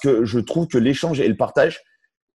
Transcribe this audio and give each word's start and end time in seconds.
que 0.00 0.24
je 0.24 0.38
trouve 0.38 0.66
que 0.66 0.78
l'échange 0.78 1.20
et 1.20 1.28
le 1.28 1.36
partage, 1.36 1.80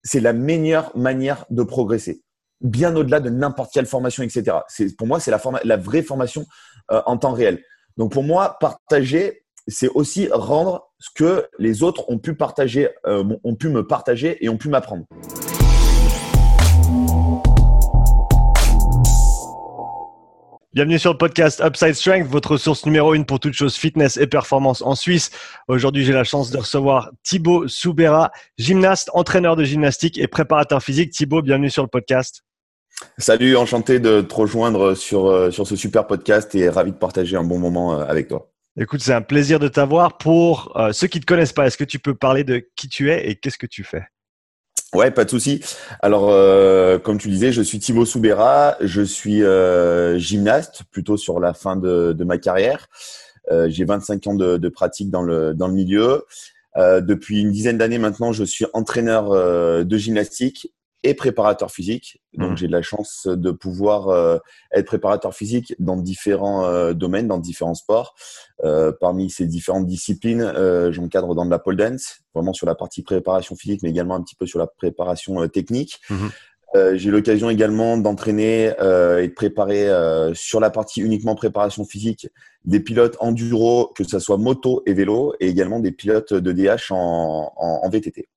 c'est 0.02 0.20
la 0.20 0.32
meilleure 0.32 0.96
manière 0.96 1.46
de 1.50 1.62
progresser, 1.62 2.22
bien 2.60 2.94
au-delà 2.94 3.20
de 3.20 3.30
n'importe 3.30 3.72
quelle 3.72 3.86
formation, 3.86 4.22
etc. 4.22 4.58
Pour 4.98 5.06
moi, 5.06 5.18
c'est 5.20 5.30
la, 5.30 5.40
la 5.64 5.76
vraie 5.76 6.02
formation 6.02 6.44
euh, 6.90 7.02
en 7.06 7.16
temps 7.16 7.32
réel. 7.32 7.62
Donc 7.96 8.12
pour 8.12 8.22
moi, 8.22 8.56
partager, 8.60 9.44
c'est 9.66 9.88
aussi 9.88 10.28
rendre 10.30 10.90
ce 10.98 11.08
que 11.14 11.46
les 11.58 11.82
autres 11.82 12.08
ont 12.10 12.18
pu 12.18 12.34
partager, 12.34 12.88
euh, 13.06 13.24
ont 13.44 13.54
pu 13.54 13.68
me 13.68 13.86
partager 13.86 14.44
et 14.44 14.48
ont 14.48 14.58
pu 14.58 14.68
m'apprendre. 14.68 15.06
Bienvenue 20.74 20.98
sur 20.98 21.12
le 21.12 21.18
podcast 21.18 21.62
Upside 21.64 21.94
Strength, 21.94 22.26
votre 22.26 22.56
source 22.56 22.84
numéro 22.84 23.14
une 23.14 23.24
pour 23.24 23.38
toutes 23.38 23.52
choses 23.52 23.76
fitness 23.76 24.16
et 24.16 24.26
performance 24.26 24.82
en 24.82 24.96
Suisse. 24.96 25.30
Aujourd'hui, 25.68 26.04
j'ai 26.04 26.12
la 26.12 26.24
chance 26.24 26.50
de 26.50 26.58
recevoir 26.58 27.12
Thibaut 27.22 27.68
Soubera, 27.68 28.32
gymnaste, 28.58 29.08
entraîneur 29.14 29.54
de 29.54 29.62
gymnastique 29.62 30.18
et 30.18 30.26
préparateur 30.26 30.82
physique. 30.82 31.12
Thibaut, 31.12 31.42
bienvenue 31.42 31.70
sur 31.70 31.84
le 31.84 31.88
podcast. 31.88 32.42
Salut, 33.18 33.56
enchanté 33.56 34.00
de 34.00 34.20
te 34.20 34.34
rejoindre 34.34 34.96
sur, 34.96 35.26
euh, 35.26 35.52
sur 35.52 35.64
ce 35.64 35.76
super 35.76 36.08
podcast 36.08 36.52
et 36.56 36.68
ravi 36.68 36.90
de 36.90 36.96
partager 36.96 37.36
un 37.36 37.44
bon 37.44 37.60
moment 37.60 38.00
euh, 38.00 38.04
avec 38.06 38.26
toi. 38.26 38.50
Écoute, 38.76 39.00
c'est 39.00 39.14
un 39.14 39.22
plaisir 39.22 39.60
de 39.60 39.68
t'avoir. 39.68 40.18
Pour 40.18 40.76
euh, 40.76 40.90
ceux 40.90 41.06
qui 41.06 41.18
ne 41.18 41.20
te 41.20 41.26
connaissent 41.26 41.52
pas, 41.52 41.68
est-ce 41.68 41.78
que 41.78 41.84
tu 41.84 42.00
peux 42.00 42.16
parler 42.16 42.42
de 42.42 42.68
qui 42.74 42.88
tu 42.88 43.12
es 43.12 43.30
et 43.30 43.36
qu'est-ce 43.36 43.58
que 43.58 43.68
tu 43.68 43.84
fais? 43.84 44.02
Ouais, 44.94 45.10
pas 45.10 45.24
de 45.24 45.30
souci. 45.30 45.60
Alors, 46.00 46.30
euh, 46.30 47.00
comme 47.00 47.18
tu 47.18 47.28
disais, 47.28 47.50
je 47.50 47.62
suis 47.62 47.80
Thibaut 47.80 48.04
Soubera, 48.04 48.76
je 48.80 49.02
suis 49.02 49.42
euh, 49.42 50.18
gymnaste, 50.18 50.84
plutôt 50.92 51.16
sur 51.16 51.40
la 51.40 51.52
fin 51.52 51.74
de, 51.74 52.24
ma 52.24 52.38
carrière. 52.38 52.86
Euh, 53.50 53.68
J'ai 53.68 53.84
25 53.84 54.26
ans 54.28 54.34
de, 54.34 54.56
de, 54.56 54.68
pratique 54.68 55.10
dans 55.10 55.22
le, 55.22 55.52
dans 55.52 55.66
le 55.66 55.74
milieu. 55.74 56.24
Euh, 56.76 57.00
depuis 57.00 57.40
une 57.40 57.50
dizaine 57.50 57.76
d'années 57.76 57.98
maintenant, 57.98 58.32
je 58.32 58.44
suis 58.44 58.66
entraîneur 58.72 59.32
euh, 59.32 59.82
de 59.82 59.96
gymnastique 59.96 60.72
et 61.04 61.14
préparateur 61.14 61.70
physique. 61.70 62.20
Donc, 62.32 62.52
mmh. 62.52 62.56
j'ai 62.56 62.66
de 62.66 62.72
la 62.72 62.82
chance 62.82 63.28
de 63.30 63.50
pouvoir 63.50 64.08
euh, 64.08 64.38
être 64.72 64.86
préparateur 64.86 65.34
physique 65.34 65.74
dans 65.78 65.96
différents 65.96 66.64
euh, 66.64 66.94
domaines, 66.94 67.28
dans 67.28 67.38
différents 67.38 67.74
sports. 67.74 68.14
Euh, 68.64 68.90
parmi 68.98 69.30
ces 69.30 69.46
différentes 69.46 69.86
disciplines, 69.86 70.52
j'encadre 70.90 71.34
dans 71.34 71.44
de 71.44 71.50
la 71.50 71.58
pole 71.58 71.76
dance, 71.76 72.22
vraiment 72.34 72.54
sur 72.54 72.66
la 72.66 72.74
partie 72.74 73.02
préparation 73.02 73.54
physique, 73.54 73.82
mais 73.82 73.90
également 73.90 74.14
un 74.16 74.22
petit 74.22 74.34
peu 74.34 74.46
sur 74.46 74.58
la 74.58 74.66
préparation 74.66 75.46
technique. 75.48 76.00
Mmh. 76.08 76.94
j'ai 76.94 77.10
l'occasion 77.10 77.50
également 77.50 77.98
d'entraîner 77.98 78.68
et 78.68 79.28
de 79.28 79.34
préparer 79.34 79.88
sur 80.34 80.60
la 80.60 80.70
partie 80.70 81.02
uniquement 81.02 81.34
préparation 81.34 81.84
physique 81.84 82.28
des 82.64 82.80
pilotes 82.80 83.16
enduro, 83.20 83.92
que 83.94 84.04
ce 84.04 84.18
soit 84.18 84.38
moto 84.38 84.82
et 84.86 84.94
vélo, 84.94 85.34
et 85.40 85.48
également 85.48 85.80
des 85.80 85.92
pilotes 85.92 86.32
de 86.32 86.52
DH 86.52 86.90
en, 86.90 87.52
en, 87.56 87.80
en 87.84 87.88
VTT. 87.90 88.28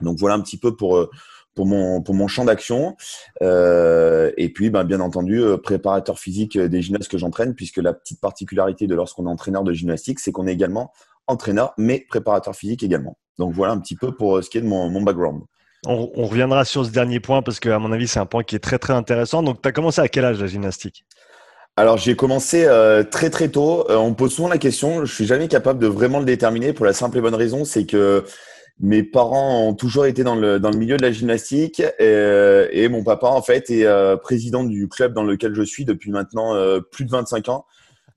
Donc 0.00 0.18
voilà 0.18 0.34
un 0.34 0.40
petit 0.40 0.58
peu 0.58 0.76
pour 0.76 1.08
pour 1.54 1.66
mon, 1.66 2.02
pour 2.02 2.14
mon 2.14 2.28
champ 2.28 2.44
d'action. 2.44 2.96
Euh, 3.42 4.30
et 4.36 4.48
puis, 4.48 4.70
ben, 4.70 4.84
bien 4.84 5.00
entendu, 5.00 5.40
euh, 5.40 5.56
préparateur 5.56 6.18
physique 6.18 6.58
des 6.58 6.82
gymnastes 6.82 7.10
que 7.10 7.18
j'entraîne, 7.18 7.54
puisque 7.54 7.78
la 7.78 7.92
petite 7.92 8.20
particularité 8.20 8.86
de 8.86 8.94
lorsqu'on 8.94 9.26
est 9.26 9.30
entraîneur 9.30 9.64
de 9.64 9.72
gymnastique, 9.72 10.20
c'est 10.20 10.32
qu'on 10.32 10.46
est 10.46 10.52
également 10.52 10.92
entraîneur, 11.26 11.72
mais 11.78 12.04
préparateur 12.08 12.54
physique 12.54 12.82
également. 12.82 13.16
Donc 13.38 13.52
voilà 13.52 13.72
un 13.72 13.78
petit 13.78 13.96
peu 13.96 14.14
pour 14.14 14.36
euh, 14.36 14.42
ce 14.42 14.50
qui 14.50 14.58
est 14.58 14.62
de 14.62 14.66
mon, 14.66 14.90
mon 14.90 15.02
background. 15.02 15.42
On, 15.86 16.10
on, 16.14 16.26
reviendra 16.26 16.64
sur 16.64 16.84
ce 16.84 16.90
dernier 16.90 17.18
point 17.18 17.42
parce 17.42 17.58
qu'à 17.58 17.78
mon 17.78 17.90
avis, 17.90 18.06
c'est 18.06 18.20
un 18.20 18.26
point 18.26 18.44
qui 18.44 18.54
est 18.54 18.60
très 18.60 18.78
très 18.78 18.92
intéressant. 18.92 19.42
Donc, 19.42 19.60
tu 19.60 19.68
as 19.68 19.72
commencé 19.72 20.00
à 20.00 20.08
quel 20.08 20.24
âge 20.24 20.40
la 20.40 20.46
gymnastique? 20.46 21.04
Alors 21.76 21.96
j'ai 21.96 22.16
commencé 22.16 22.66
euh, 22.66 23.02
très 23.02 23.30
très 23.30 23.48
tôt. 23.48 23.86
Euh, 23.90 23.96
on 23.96 24.10
me 24.10 24.14
pose 24.14 24.34
souvent 24.34 24.48
la 24.48 24.58
question. 24.58 25.06
Je 25.06 25.14
suis 25.14 25.24
jamais 25.24 25.48
capable 25.48 25.78
de 25.78 25.86
vraiment 25.86 26.18
le 26.18 26.26
déterminer 26.26 26.74
pour 26.74 26.84
la 26.84 26.92
simple 26.92 27.16
et 27.16 27.20
bonne 27.22 27.34
raison, 27.34 27.64
c'est 27.64 27.86
que 27.86 28.24
mes 28.80 29.02
parents 29.02 29.68
ont 29.68 29.74
toujours 29.74 30.06
été 30.06 30.24
dans 30.24 30.34
le, 30.34 30.58
dans 30.58 30.70
le 30.70 30.76
milieu 30.76 30.96
de 30.96 31.02
la 31.02 31.12
gymnastique 31.12 31.80
et, 31.80 31.92
euh, 32.00 32.68
et 32.72 32.88
mon 32.88 33.04
papa 33.04 33.28
en 33.28 33.42
fait 33.42 33.70
est 33.70 33.86
euh, 33.86 34.16
président 34.16 34.64
du 34.64 34.88
club 34.88 35.14
dans 35.14 35.22
lequel 35.22 35.54
je 35.54 35.62
suis 35.62 35.84
depuis 35.84 36.10
maintenant 36.10 36.54
euh, 36.54 36.80
plus 36.80 37.04
de 37.04 37.10
25 37.10 37.48
ans. 37.48 37.66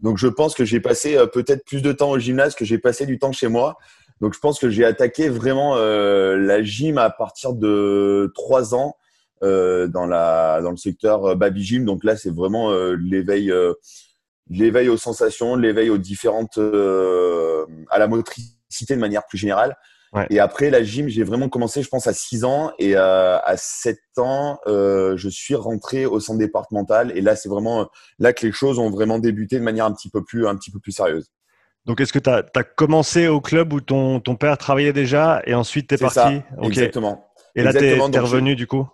Donc 0.02 0.18
je 0.18 0.28
pense 0.28 0.56
que 0.56 0.66
j'ai 0.66 0.80
passé 0.80 1.18
peut-être 1.34 1.64
plus 1.66 1.82
de 1.82 1.92
temps 1.92 2.12
au 2.12 2.20
gymnase 2.20 2.56
que 2.56 2.66
j'ai 2.66 2.78
passé 2.78 3.06
du 3.06 3.18
temps 3.20 3.32
chez 3.32 3.48
moi. 3.48 3.78
Donc 4.22 4.34
je 4.34 4.40
pense 4.40 4.60
que 4.60 4.70
j'ai 4.70 4.86
attaqué 4.86 5.30
vraiment 5.30 5.76
la 5.76 6.64
gym 6.64 6.98
à 6.98 7.10
partir 7.10 7.54
de 7.54 8.32
3 8.36 8.76
ans 8.76 8.98
dans, 9.42 10.06
la, 10.06 10.62
dans 10.62 10.72
le 10.72 10.78
secteur 10.78 11.36
baby 11.38 11.64
gym. 11.64 11.86
Donc 11.86 12.04
là 12.04 12.18
c'est 12.18 12.34
vraiment 12.34 12.72
l'éveil 12.94 13.54
l'éveil 14.50 14.90
aux 14.90 14.98
sensations, 14.98 15.56
l'éveil 15.56 15.90
aux 15.90 15.98
différentes 15.98 16.58
à 16.58 17.98
la 17.98 18.08
motricité 18.08 18.96
de 18.96 19.00
manière 19.00 19.26
plus 19.26 19.38
générale. 19.38 19.76
Ouais. 20.16 20.26
Et 20.30 20.40
après, 20.40 20.70
la 20.70 20.82
gym, 20.82 21.10
j'ai 21.10 21.24
vraiment 21.24 21.50
commencé, 21.50 21.84
je 21.84 21.90
pense, 21.90 22.08
à 22.08 22.14
6 22.14 22.46
ans. 22.46 22.72
Et 22.80 22.96
euh, 22.96 23.38
à 23.40 23.58
7 23.58 23.98
ans, 24.18 24.60
euh, 24.66 25.18
je 25.18 25.28
suis 25.28 25.56
rentré 25.56 26.06
au 26.06 26.20
centre 26.20 26.40
départemental. 26.40 27.12
Et 27.16 27.22
là, 27.22 27.36
c'est 27.36 27.50
vraiment 27.50 27.90
là 28.18 28.32
que 28.32 28.46
les 28.46 28.54
choses 28.54 28.80
ont 28.80 28.90
vraiment 28.90 29.20
débuté 29.20 29.60
de 29.60 29.64
manière 29.64 29.86
un 29.86 29.92
petit 29.92 30.10
peu 30.10 30.24
plus, 30.24 30.48
un 30.48 30.56
petit 30.56 30.72
peu 30.72 30.80
plus 30.80 30.94
sérieuse. 30.94 31.32
Donc, 31.86 32.00
est-ce 32.00 32.14
que 32.14 32.20
tu 32.20 32.30
as, 32.30 32.44
as, 32.56 32.64
commencé 32.64 33.28
au 33.28 33.42
club 33.42 33.74
où 33.74 33.82
ton, 33.82 34.20
ton 34.20 34.36
père 34.36 34.58
travaillait 34.58 34.94
déjà 34.94 35.44
et 35.46 35.54
ensuite 35.54 35.90
tu 35.90 35.96
es 35.96 35.98
parti 35.98 36.16
ça, 36.16 36.28
okay. 36.58 36.68
Exactement. 36.68 37.28
Et 37.54 37.62
là, 37.62 37.74
tu 37.74 37.84
es, 37.84 38.00
revenu 38.00 38.56
du 38.56 38.68
coup? 38.68 38.88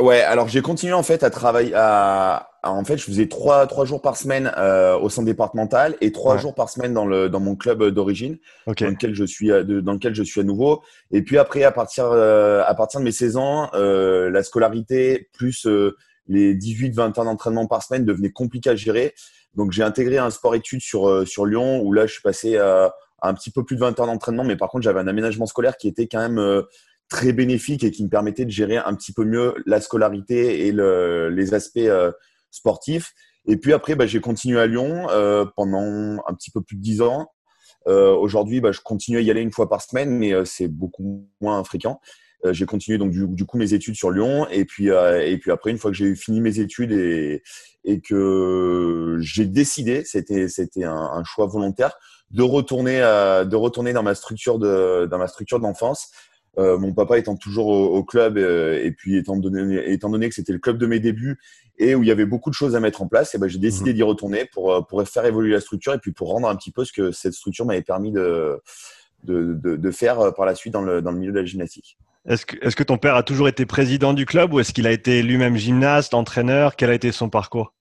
Ouais, 0.00 0.20
alors 0.20 0.48
j'ai 0.48 0.62
continué 0.62 0.92
en 0.94 1.02
fait 1.02 1.22
à 1.22 1.30
travailler 1.30 1.72
à, 1.74 2.51
en 2.62 2.84
fait 2.84 2.96
je 2.96 3.04
faisais 3.04 3.26
trois 3.26 3.66
trois 3.66 3.84
jours 3.84 4.00
par 4.00 4.16
semaine 4.16 4.52
euh, 4.56 4.96
au 4.96 5.08
centre 5.08 5.26
départemental 5.26 5.96
et 6.00 6.12
trois 6.12 6.34
ouais. 6.34 6.40
jours 6.40 6.54
par 6.54 6.68
semaine 6.68 6.92
dans 6.92 7.06
le 7.06 7.28
dans 7.28 7.40
mon 7.40 7.56
club 7.56 7.84
d'origine 7.88 8.38
okay. 8.66 8.84
dans 8.84 8.90
lequel 8.92 9.14
je 9.14 9.24
suis 9.24 9.50
euh, 9.50 9.64
dans 9.82 9.92
lequel 9.92 10.14
je 10.14 10.22
suis 10.22 10.40
à 10.40 10.44
nouveau 10.44 10.82
et 11.10 11.22
puis 11.22 11.38
après 11.38 11.64
à 11.64 11.72
partir 11.72 12.06
euh, 12.06 12.62
à 12.64 12.74
partir 12.74 13.00
de 13.00 13.04
mes 13.04 13.12
16 13.12 13.36
ans 13.36 13.68
euh, 13.74 14.30
la 14.30 14.42
scolarité 14.44 15.28
plus 15.32 15.66
euh, 15.66 15.96
les 16.28 16.54
18 16.54 16.94
20 16.94 17.18
ans 17.18 17.24
d'entraînement 17.24 17.66
par 17.66 17.82
semaine 17.82 18.04
devenait 18.04 18.30
compliqué 18.30 18.70
à 18.70 18.76
gérer 18.76 19.14
donc 19.54 19.72
j'ai 19.72 19.82
intégré 19.82 20.18
un 20.18 20.30
sport 20.30 20.54
études 20.54 20.82
sur 20.82 21.08
euh, 21.08 21.24
sur 21.24 21.46
Lyon 21.46 21.80
où 21.82 21.92
là 21.92 22.06
je 22.06 22.12
suis 22.12 22.22
passé 22.22 22.56
à 22.58 22.94
un 23.22 23.34
petit 23.34 23.50
peu 23.50 23.64
plus 23.64 23.74
de 23.74 23.80
20 23.80 23.98
heures 23.98 24.06
d'entraînement 24.06 24.44
mais 24.44 24.56
par 24.56 24.68
contre 24.68 24.84
j'avais 24.84 25.00
un 25.00 25.08
aménagement 25.08 25.46
scolaire 25.46 25.76
qui 25.76 25.88
était 25.88 26.06
quand 26.06 26.20
même 26.20 26.62
très 27.08 27.32
bénéfique 27.32 27.84
et 27.84 27.90
qui 27.90 28.04
me 28.04 28.08
permettait 28.08 28.44
de 28.44 28.50
gérer 28.50 28.78
un 28.78 28.94
petit 28.94 29.12
peu 29.12 29.24
mieux 29.24 29.54
la 29.66 29.80
scolarité 29.80 30.66
et 30.66 30.72
le, 30.72 31.28
les 31.28 31.54
aspects 31.54 31.90
sportifs. 32.52 33.12
Et 33.46 33.56
puis 33.56 33.72
après, 33.72 33.96
bah, 33.96 34.06
j'ai 34.06 34.20
continué 34.20 34.60
à 34.60 34.66
Lyon 34.66 35.08
euh, 35.10 35.44
pendant 35.56 36.22
un 36.26 36.34
petit 36.34 36.50
peu 36.50 36.62
plus 36.62 36.76
de 36.76 36.82
dix 36.82 37.02
ans. 37.02 37.28
Euh, 37.88 38.14
Aujourd'hui, 38.14 38.60
bah, 38.60 38.70
je 38.70 38.80
continue 38.80 39.18
à 39.18 39.20
y 39.20 39.30
aller 39.30 39.40
une 39.40 39.50
fois 39.50 39.68
par 39.68 39.82
semaine, 39.82 40.10
mais 40.10 40.32
euh, 40.32 40.44
c'est 40.44 40.68
beaucoup 40.68 41.28
moins 41.40 41.62
fréquent. 41.64 42.00
J'ai 42.50 42.66
continué 42.66 42.98
donc 42.98 43.12
du, 43.12 43.46
coup 43.46 43.56
mes 43.56 43.72
études 43.72 43.94
sur 43.94 44.10
Lyon 44.10 44.48
et 44.50 44.64
puis 44.64 44.88
et 44.88 45.38
puis 45.38 45.52
après 45.52 45.70
une 45.70 45.78
fois 45.78 45.92
que 45.92 45.96
j'ai 45.96 46.16
fini 46.16 46.40
mes 46.40 46.58
études 46.58 46.90
et 46.90 48.00
que 48.00 49.16
j'ai 49.20 49.46
décidé, 49.46 50.02
c'était 50.04 50.48
c'était 50.48 50.82
un, 50.82 50.92
un, 50.92 51.22
choix 51.22 51.46
volontaire 51.46 51.94
de 52.32 52.42
retourner 52.42 52.98
de 52.98 53.54
retourner 53.54 53.92
dans 53.92 54.02
ma 54.02 54.16
structure 54.16 54.58
de 54.58 55.06
dans 55.08 55.18
ma 55.18 55.28
structure 55.28 55.60
d'enfance 55.60 56.10
euh, 56.58 56.78
mon 56.78 56.92
papa 56.92 57.18
étant 57.18 57.36
toujours 57.36 57.68
au, 57.68 57.96
au 57.96 58.04
club 58.04 58.36
euh, 58.36 58.82
et 58.84 58.92
puis 58.92 59.16
étant 59.16 59.36
donné, 59.36 59.90
étant 59.90 60.10
donné 60.10 60.28
que 60.28 60.34
c'était 60.34 60.52
le 60.52 60.58
club 60.58 60.76
de 60.78 60.86
mes 60.86 61.00
débuts 61.00 61.38
et 61.78 61.94
où 61.94 62.02
il 62.02 62.08
y 62.08 62.12
avait 62.12 62.26
beaucoup 62.26 62.50
de 62.50 62.54
choses 62.54 62.76
à 62.76 62.80
mettre 62.80 63.00
en 63.00 63.08
place, 63.08 63.34
et 63.34 63.38
ben 63.38 63.48
j'ai 63.48 63.58
décidé 63.58 63.92
mmh. 63.92 63.94
d'y 63.94 64.02
retourner 64.02 64.44
pour, 64.52 64.72
euh, 64.72 64.80
pour 64.82 65.02
faire 65.08 65.24
évoluer 65.24 65.52
la 65.52 65.60
structure 65.60 65.94
et 65.94 65.98
puis 65.98 66.12
pour 66.12 66.28
rendre 66.28 66.48
un 66.48 66.56
petit 66.56 66.70
peu 66.70 66.84
ce 66.84 66.92
que 66.92 67.10
cette 67.10 67.32
structure 67.32 67.64
m'avait 67.64 67.82
permis 67.82 68.12
de, 68.12 68.60
de, 69.24 69.54
de, 69.54 69.76
de, 69.76 69.90
faire 69.90 70.34
par 70.34 70.44
la 70.44 70.54
suite 70.54 70.74
dans 70.74 70.82
le, 70.82 71.00
dans 71.00 71.10
le 71.10 71.18
milieu 71.18 71.32
de 71.32 71.38
la 71.38 71.44
gymnastique. 71.44 71.96
Est-ce 72.28 72.46
que, 72.46 72.56
est 72.64 72.74
que 72.74 72.82
ton 72.82 72.98
père 72.98 73.16
a 73.16 73.22
toujours 73.22 73.48
été 73.48 73.66
président 73.66 74.12
du 74.12 74.26
club 74.26 74.52
ou 74.52 74.60
est-ce 74.60 74.72
qu'il 74.72 74.86
a 74.86 74.92
été 74.92 75.22
lui-même 75.22 75.56
gymnaste, 75.56 76.14
entraîneur? 76.14 76.76
Quel 76.76 76.90
a 76.90 76.94
été 76.94 77.10
son 77.10 77.30
parcours? 77.30 77.72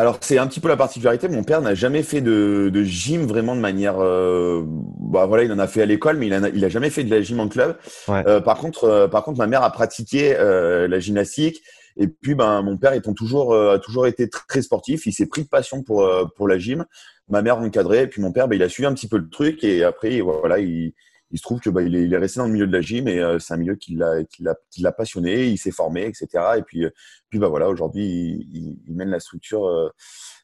Alors 0.00 0.18
c'est 0.22 0.38
un 0.38 0.46
petit 0.46 0.60
peu 0.60 0.68
la 0.68 0.76
particularité. 0.76 1.28
Mon 1.28 1.44
père 1.44 1.60
n'a 1.60 1.74
jamais 1.74 2.02
fait 2.02 2.22
de, 2.22 2.70
de, 2.72 2.82
gym 2.82 3.26
vraiment 3.26 3.54
de 3.54 3.60
manière. 3.60 3.96
Euh, 3.98 4.62
bah 4.66 5.26
voilà, 5.26 5.44
il 5.44 5.52
en 5.52 5.58
a 5.58 5.66
fait 5.66 5.82
à 5.82 5.86
l'école, 5.86 6.16
mais 6.16 6.28
il 6.28 6.32
a, 6.32 6.48
il 6.48 6.64
a 6.64 6.68
jamais 6.70 6.88
fait 6.88 7.04
de 7.04 7.10
la 7.10 7.20
gym 7.20 7.38
en 7.38 7.48
club. 7.48 7.76
Ouais. 8.08 8.22
Euh, 8.26 8.40
par 8.40 8.58
contre, 8.58 8.84
euh, 8.84 9.08
par 9.08 9.22
contre, 9.22 9.38
ma 9.38 9.46
mère 9.46 9.62
a 9.62 9.70
pratiqué 9.70 10.34
la 10.34 10.98
gymnastique. 10.98 11.60
Et 11.96 12.06
puis, 12.06 12.34
ben, 12.34 12.62
mon 12.62 12.78
père 12.78 12.94
étant 12.94 13.12
toujours, 13.12 13.54
a 13.54 13.78
toujours 13.78 14.06
été 14.06 14.28
très 14.30 14.62
sportif, 14.62 15.04
il 15.06 15.12
s'est 15.12 15.26
pris 15.26 15.42
de 15.42 15.48
passion 15.48 15.82
pour 15.82 16.08
pour 16.34 16.48
la 16.48 16.58
gym. 16.58 16.86
Ma 17.28 17.42
mère 17.42 17.58
encadrait, 17.58 18.04
et 18.04 18.06
puis 18.06 18.22
mon 18.22 18.32
père, 18.32 18.48
ben, 18.48 18.56
il 18.56 18.62
a 18.62 18.68
suivi 18.68 18.86
un 18.86 18.94
petit 18.94 19.08
peu 19.08 19.18
le 19.18 19.28
truc. 19.28 19.62
Et 19.64 19.84
après, 19.84 20.20
voilà, 20.20 20.58
il, 20.58 20.94
il 21.30 21.38
se 21.38 21.42
trouve 21.42 21.60
que 21.60 21.70
bah, 21.70 21.82
il, 21.82 21.94
est, 21.94 22.04
il, 22.04 22.12
est, 22.12 22.18
resté 22.18 22.40
dans 22.40 22.46
le 22.46 22.52
milieu 22.52 22.66
de 22.66 22.72
la 22.72 22.80
gym 22.80 23.06
et 23.08 23.18
euh, 23.18 23.38
c'est 23.38 23.54
un 23.54 23.56
milieu 23.56 23.76
qui 23.76 23.94
l'a 23.94 24.24
qui 24.24 24.42
l'a 24.42 24.56
qui 24.70 24.82
l'a 24.82 24.92
passionné, 24.92 25.46
il 25.46 25.58
s'est 25.58 25.70
formé, 25.70 26.06
etc. 26.06 26.26
Et 26.58 26.62
puis 26.62 26.84
euh, 26.84 26.90
puis 27.28 27.38
bah 27.38 27.48
voilà, 27.48 27.68
aujourd'hui 27.68 28.46
il, 28.52 28.78
il, 28.86 28.94
mène 28.94 29.10
la 29.10 29.20
structure 29.20 29.66
euh, 29.66 29.90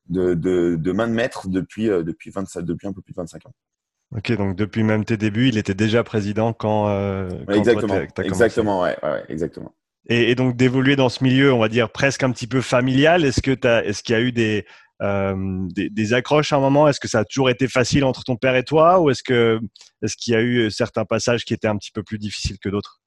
de, 0.08 0.34
de, 0.34 0.76
de 0.76 0.92
main 0.92 1.08
de 1.08 1.12
maître 1.12 1.48
depuis 1.48 1.86
depuis 1.86 2.30
25 2.30 2.62
depuis 2.62 2.86
un 2.86 2.92
peu 2.92 3.02
plus 3.02 3.12
de 3.12 3.20
25 3.20 3.46
ans. 3.46 3.52
Ok, 4.16 4.32
donc 4.36 4.54
depuis 4.54 4.84
même 4.84 5.04
tes 5.04 5.16
débuts, 5.16 5.48
il 5.48 5.58
était 5.58 5.74
déjà 5.74 6.04
président 6.04 6.52
quand. 6.52 6.84
quand 7.46 7.52
exactement, 7.54 8.06
toi, 8.06 8.24
exactement, 8.24 8.82
ouais, 8.82 8.96
ouais, 9.02 9.24
exactement. 9.28 9.74
Et, 10.08 10.30
et 10.30 10.34
donc 10.36 10.54
d'évoluer 10.54 10.94
dans 10.94 11.08
ce 11.08 11.24
milieu, 11.24 11.52
on 11.52 11.58
va 11.58 11.68
dire 11.68 11.90
presque 11.90 12.22
un 12.22 12.30
petit 12.30 12.46
peu 12.46 12.60
familial. 12.60 13.24
Est-ce 13.24 13.42
que 13.42 13.50
est-ce 13.84 14.04
qu'il 14.04 14.14
y 14.14 14.18
a 14.18 14.22
eu 14.22 14.30
des 14.30 14.64
des, 15.00 15.90
des, 15.90 16.12
accroches 16.14 16.52
à 16.52 16.56
un 16.56 16.60
moment 16.60 16.88
Est-ce 16.88 17.00
que 17.00 17.08
ça 17.08 17.20
a 17.20 17.24
toujours 17.24 17.50
été 17.50 17.68
facile 17.68 18.04
entre 18.04 18.24
ton 18.24 18.36
père 18.36 18.56
et 18.56 18.64
toi 18.64 19.00
ou 19.00 19.10
est-ce 19.10 19.22
est-ce 20.02 20.16
qu'il 20.16 20.34
y 20.34 20.36
a 20.36 20.42
eu 20.42 20.70
certains 20.70 21.04
passages 21.04 21.44
qui 21.44 21.54
étaient 21.54 21.68
un 21.68 21.76
petit 21.76 21.90
peu 21.90 22.02
plus 22.02 22.18
difficiles 22.18 22.58
que 22.58 22.68
d'autres? 22.68 23.00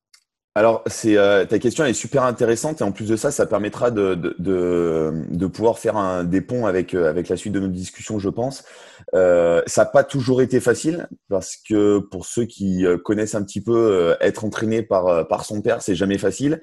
Alors, 0.55 0.83
euh, 1.05 1.45
ta 1.45 1.59
question 1.59 1.85
est 1.85 1.93
super 1.93 2.23
intéressante 2.23 2.81
et 2.81 2.83
en 2.83 2.91
plus 2.91 3.07
de 3.07 3.15
ça, 3.15 3.31
ça 3.31 3.45
permettra 3.45 3.91
de, 3.91 4.15
de, 4.39 5.47
pouvoir 5.47 5.77
faire 5.79 5.95
un, 5.95 6.23
des 6.23 6.41
ponts 6.41 6.65
avec, 6.65 6.93
euh, 6.93 7.07
avec 7.07 7.29
la 7.29 7.37
suite 7.37 7.53
de 7.53 7.59
notre 7.59 7.73
discussion, 7.73 8.19
je 8.19 8.29
pense. 8.29 8.65
Euh, 9.13 9.61
ça 9.67 9.83
n'a 9.83 9.89
pas 9.89 10.03
toujours 10.03 10.41
été 10.41 10.59
facile 10.59 11.07
parce 11.29 11.55
que 11.55 11.99
pour 11.99 12.25
ceux 12.25 12.45
qui 12.45 12.85
euh, 12.85 12.97
connaissent 12.97 13.35
un 13.35 13.43
petit 13.43 13.61
peu 13.61 14.17
être 14.19 14.43
entraîné 14.43 14.81
par, 14.81 15.27
par 15.27 15.45
son 15.45 15.61
père, 15.61 15.81
c'est 15.81 15.95
jamais 15.95 16.17
facile. 16.17 16.61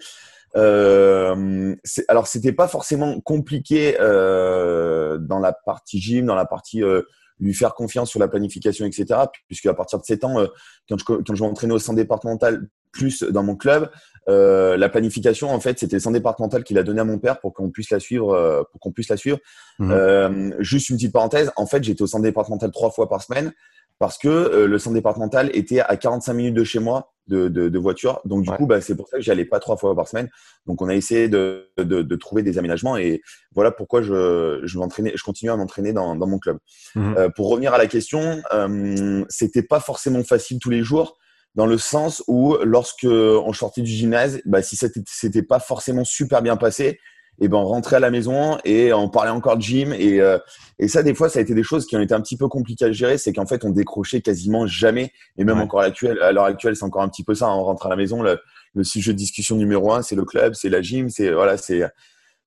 Euh, 0.55 1.75
alors, 2.09 2.27
c'était 2.27 2.53
pas 2.53 2.69
forcément 2.69 3.21
compliqué 3.21 3.97
dans 3.99 5.39
la 5.41 5.53
partie 5.53 6.01
gym, 6.01 6.27
dans 6.27 6.37
la 6.37 6.47
partie 6.47 6.83
lui 7.39 7.53
faire 7.53 7.75
confiance 7.75 8.11
sur 8.11 8.21
la 8.21 8.29
planification, 8.29 8.87
etc. 8.87 9.21
Puisque 9.47 9.67
à 9.67 9.75
partir 9.75 9.99
de 9.99 10.05
7 10.05 10.25
ans, 10.25 10.47
quand 10.89 10.99
je, 10.99 11.05
quand 11.05 11.35
je 11.35 11.45
entraîner 11.45 11.75
au 11.75 11.79
centre 11.79 11.97
départemental, 11.97 12.69
plus 12.97 13.23
dans 13.23 13.43
mon 13.43 13.57
club. 13.57 13.91
Euh, 14.29 14.77
la 14.77 14.89
planification, 14.89 15.51
en 15.51 15.61
fait, 15.61 15.79
c'était 15.79 15.97
le 15.97 16.01
centre 16.01 16.15
départemental 16.15 16.65
qu'il 16.65 16.79
a 16.79 16.83
donné 16.83 17.01
à 17.01 17.05
mon 17.05 17.19
père 17.19 17.39
pour 17.39 17.53
qu'on 17.53 17.71
puisse 17.71 17.91
la 17.91 18.01
suivre. 18.01 18.33
Euh, 18.33 18.63
pour 18.73 18.81
qu'on 18.81 18.93
puisse 18.93 19.09
la 19.09 19.17
suivre. 19.17 19.39
Mmh. 19.79 19.91
Euh, 19.93 20.51
juste 20.59 20.89
une 20.89 20.97
petite 20.97 21.13
parenthèse. 21.13 21.53
En 21.57 21.67
fait, 21.67 21.85
j'étais 21.85 22.03
au 22.03 22.07
centre 22.07 22.25
départemental 22.25 22.71
trois 22.73 22.91
fois 22.91 23.09
par 23.09 23.23
semaine 23.23 23.53
parce 23.99 24.19
que 24.19 24.67
le 24.67 24.79
centre 24.79 24.95
départemental 24.95 25.51
était 25.55 25.81
à 25.81 25.97
45 25.97 26.35
minutes 26.35 26.55
de 26.55 26.65
chez 26.65 26.79
moi 26.79 27.13
de, 27.29 27.49
de, 27.49 27.79
voiture. 27.79 28.21
Donc 28.25 28.45
du 28.45 28.51
coup, 28.51 28.67
bah, 28.67 28.81
c'est 28.81 28.95
pour 28.95 29.09
ça 29.09 29.17
que 29.17 29.23
j'allais 29.23 29.45
pas 29.45 29.59
trois 29.59 29.77
fois 29.77 29.95
par 29.97 30.07
semaine. 30.07 30.29
Donc 30.67 30.81
on 30.83 30.89
a 30.89 30.95
essayé 30.95 31.29
de, 31.29 31.71
de, 31.79 32.17
trouver 32.17 32.43
des 32.43 32.59
aménagements 32.59 32.97
et 32.97 33.23
voilà 33.55 33.71
pourquoi 33.71 34.03
je, 34.03 34.61
je 34.65 34.79
m'entraînais, 34.79 35.13
je 35.15 35.25
continue 35.25 35.51
à 35.51 35.57
m'entraîner 35.57 35.93
dans, 35.93 36.15
dans 36.15 36.27
mon 36.27 36.39
club. 36.39 36.59
Mmh. 36.95 37.15
pour 37.35 37.49
revenir 37.49 37.75
à 37.75 37.79
la 37.79 37.87
question, 37.87 38.43
c'était 39.29 39.63
pas 39.63 39.81
forcément 39.81 40.23
facile 40.23 40.59
tous 40.59 40.71
les 40.71 40.83
jours 40.83 41.19
dans 41.57 41.67
le 41.67 41.79
sens 41.79 42.23
où 42.29 42.57
lorsque 42.63 43.07
on 43.07 43.53
sortait 43.53 43.81
du 43.81 43.91
gymnase, 43.91 44.41
bah, 44.45 44.63
si 44.63 44.77
c'était 44.77 45.43
pas 45.43 45.59
forcément 45.59 46.05
super 46.05 46.43
bien 46.43 46.57
passé, 46.57 47.01
et 47.39 47.49
ben 47.49 47.59
on 47.59 47.67
rentrait 47.67 47.97
à 47.97 48.01
la 48.01 48.11
maison 48.11 48.59
et 48.65 48.93
on 48.93 49.09
parlait 49.09 49.31
encore 49.31 49.57
de 49.57 49.63
gym 49.63 49.93
et, 49.93 50.21
euh, 50.21 50.39
et 50.79 50.89
ça 50.89 51.03
des 51.03 51.15
fois 51.15 51.29
ça 51.29 51.39
a 51.39 51.43
été 51.43 51.55
des 51.55 51.63
choses 51.63 51.87
qui 51.87 51.97
ont 51.97 52.01
été 52.01 52.15
un 52.15 52.21
petit 52.21 52.37
peu 52.37 52.49
compliquées 52.49 52.87
à 52.87 52.93
gérer. 52.93 53.19
C'est 53.19 53.33
qu'en 53.33 53.47
fait 53.47 53.65
on 53.65 53.71
décrochait 53.71 54.21
quasiment 54.23 54.67
jamais. 54.67 55.13
Et 55.37 55.45
même 55.45 55.61
encore 55.61 55.81
à 55.81 56.33
l'heure 56.33 56.45
actuelle 56.45 56.77
c'est 56.77 56.85
encore 56.85 57.03
un 57.03 57.09
petit 57.09 57.25
peu 57.25 57.35
ça 57.35 57.49
on 57.51 57.63
rentre 57.63 57.87
à 57.87 57.89
la 57.91 57.97
maison 57.97 58.23
le, 58.23 58.39
le 58.75 58.85
sujet 58.85 59.13
de 59.13 59.19
discussion 59.19 59.57
numéro 59.57 59.93
un 59.93 60.03
c'est 60.03 60.17
le 60.17 60.25
club 60.25 60.55
c'est 60.55 60.69
la 60.69 60.81
gym 60.83 61.09
c'est 61.11 61.31
voilà 61.31 61.57
c'est 61.57 61.83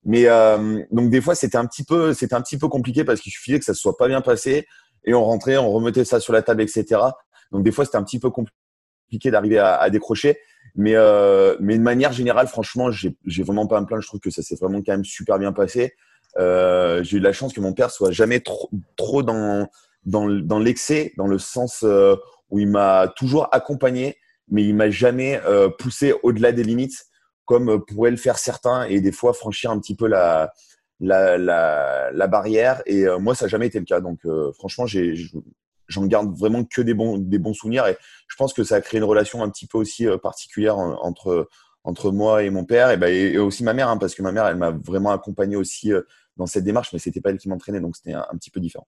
mais 0.06 0.26
euh, 0.28 0.80
donc 0.92 1.10
des 1.10 1.22
fois 1.22 1.36
c'était 1.36 1.58
un 1.58 1.66
petit 1.66 1.84
peu 1.84 2.14
c'était 2.14 2.36
un 2.36 2.42
petit 2.42 2.58
peu 2.58 2.68
compliqué 2.68 3.04
parce 3.04 3.20
qu'il 3.20 3.32
suffisait 3.32 3.60
que 3.60 3.66
ça 3.66 3.74
se 3.74 3.82
soit 3.82 3.98
pas 3.98 4.08
bien 4.08 4.22
passé 4.22 4.66
et 5.06 5.14
on 5.14 5.24
rentrait 5.24 5.58
on 5.58 5.72
remettait 5.72 6.06
ça 6.06 6.20
sur 6.20 6.34
la 6.34 6.42
table 6.42 6.62
etc 6.62 7.02
donc 7.52 7.64
des 7.64 7.72
fois 7.72 7.86
c'était 7.86 7.98
un 7.98 8.04
petit 8.04 8.20
peu 8.20 8.30
compliqué 8.30 8.56
compliqué 9.10 9.32
d'arriver 9.32 9.58
à, 9.58 9.76
à, 9.76 9.90
décrocher. 9.90 10.38
Mais, 10.75 10.94
euh, 10.95 11.56
mais 11.60 11.77
de 11.77 11.83
manière 11.83 12.12
générale, 12.12 12.48
franchement, 12.48 12.89
j'ai 12.92 13.44
vraiment 13.44 13.68
pas 13.68 13.77
un 13.77 13.81
me 13.95 14.01
Je 14.01 14.07
trouve 14.07 14.19
que 14.19 14.30
ça 14.30 14.42
s'est 14.42 14.56
vraiment 14.56 14.81
quand 14.81 14.94
même 14.94 15.06
super 15.06 15.39
bien 15.39 15.51
passé. 15.51 15.94
Euh, 16.38 17.04
j'ai 17.04 17.18
eu 17.18 17.19
la 17.19 17.33
chance 17.33 17.54
que 17.54 17.62
mon 17.62 17.74
père 17.74 17.92
soit 17.92 18.12
jamais 18.12 18.39
trop, 18.39 18.69
trop 18.95 19.24
dans, 19.24 19.68
dans, 20.06 20.60
l'excès, 20.60 21.13
dans 21.18 21.27
le 21.27 21.39
sens 21.39 21.83
euh, 21.83 22.16
où 22.50 22.60
il 22.60 22.68
m'a 22.68 23.12
toujours 23.16 23.48
accompagné, 23.51 24.18
mais 24.50 24.63
il 24.63 24.75
m'a 24.75 24.89
jamais 24.89 25.42
euh, 25.45 25.69
poussé 25.69 26.13
au-delà 26.24 26.51
des 26.51 26.63
limites, 26.63 27.06
comme 27.45 27.83
pourraient 27.86 28.12
le 28.12 28.18
faire 28.18 28.38
certains, 28.38 28.83
et 28.83 29.01
des 29.01 29.12
fois 29.12 29.33
franchir 29.33 29.71
un 29.71 29.80
petit 29.80 29.95
peu 29.95 30.07
la, 30.07 30.54
la, 31.00 31.38
la, 31.38 32.12
la 32.12 32.27
barrière. 32.27 32.83
Et 32.86 33.07
euh, 33.07 33.18
moi, 33.18 33.33
ça 33.33 33.45
n'a 33.45 33.50
jamais 33.50 33.68
été 33.68 33.80
le 33.80 33.86
cas. 33.86 34.00
Donc, 34.00 34.19
franchement, 34.54 34.86
j'ai 34.86 35.16
j'en 35.90 36.06
garde 36.06 36.34
vraiment 36.38 36.64
que 36.64 36.82
des 36.82 36.94
bons, 36.94 37.54
souvenirs. 37.54 37.86
Et 37.88 37.98
je 38.28 38.36
pense 38.38 38.54
que 38.54 38.64
ça 38.64 38.76
a 38.76 38.82
créé 38.82 39.00
une 39.00 39.06
relation 39.06 39.44
un 39.44 39.50
petit 39.50 39.68
peu 39.68 39.78
aussi 39.78 40.08
euh, 40.08 40.18
particulière 40.18 40.78
entre, 40.78 41.50
entre 41.84 42.12
moi 42.12 42.44
et 42.44 42.50
mon 42.50 42.64
père, 42.64 42.92
et, 42.92 42.98
bah, 42.98 43.10
et 43.10 43.38
aussi 43.38 43.64
ma 43.64 43.74
mère, 43.74 43.90
hein, 43.90 43.98
parce 43.98 44.16
que 44.16 44.22
ma 44.22 44.32
mère, 44.32 44.48
elle 44.48 44.58
m'a 44.58 44.72
vraiment 44.72 45.12
accompagné 45.12 45.56
aussi 45.56 45.92
euh, 45.92 46.02
dans 46.38 46.46
cette 46.46 46.64
démarche, 46.64 46.94
mais 46.94 47.00
c'était 47.00 47.22
pas 47.22 47.32
elle 47.32 47.38
qui 47.38 47.50
m'entraînait, 47.50 47.82
donc 47.82 47.98
c'était 47.98 48.14
un, 48.14 48.26
petit 48.34 48.52
peu 48.52 48.60
différent. 48.60 48.88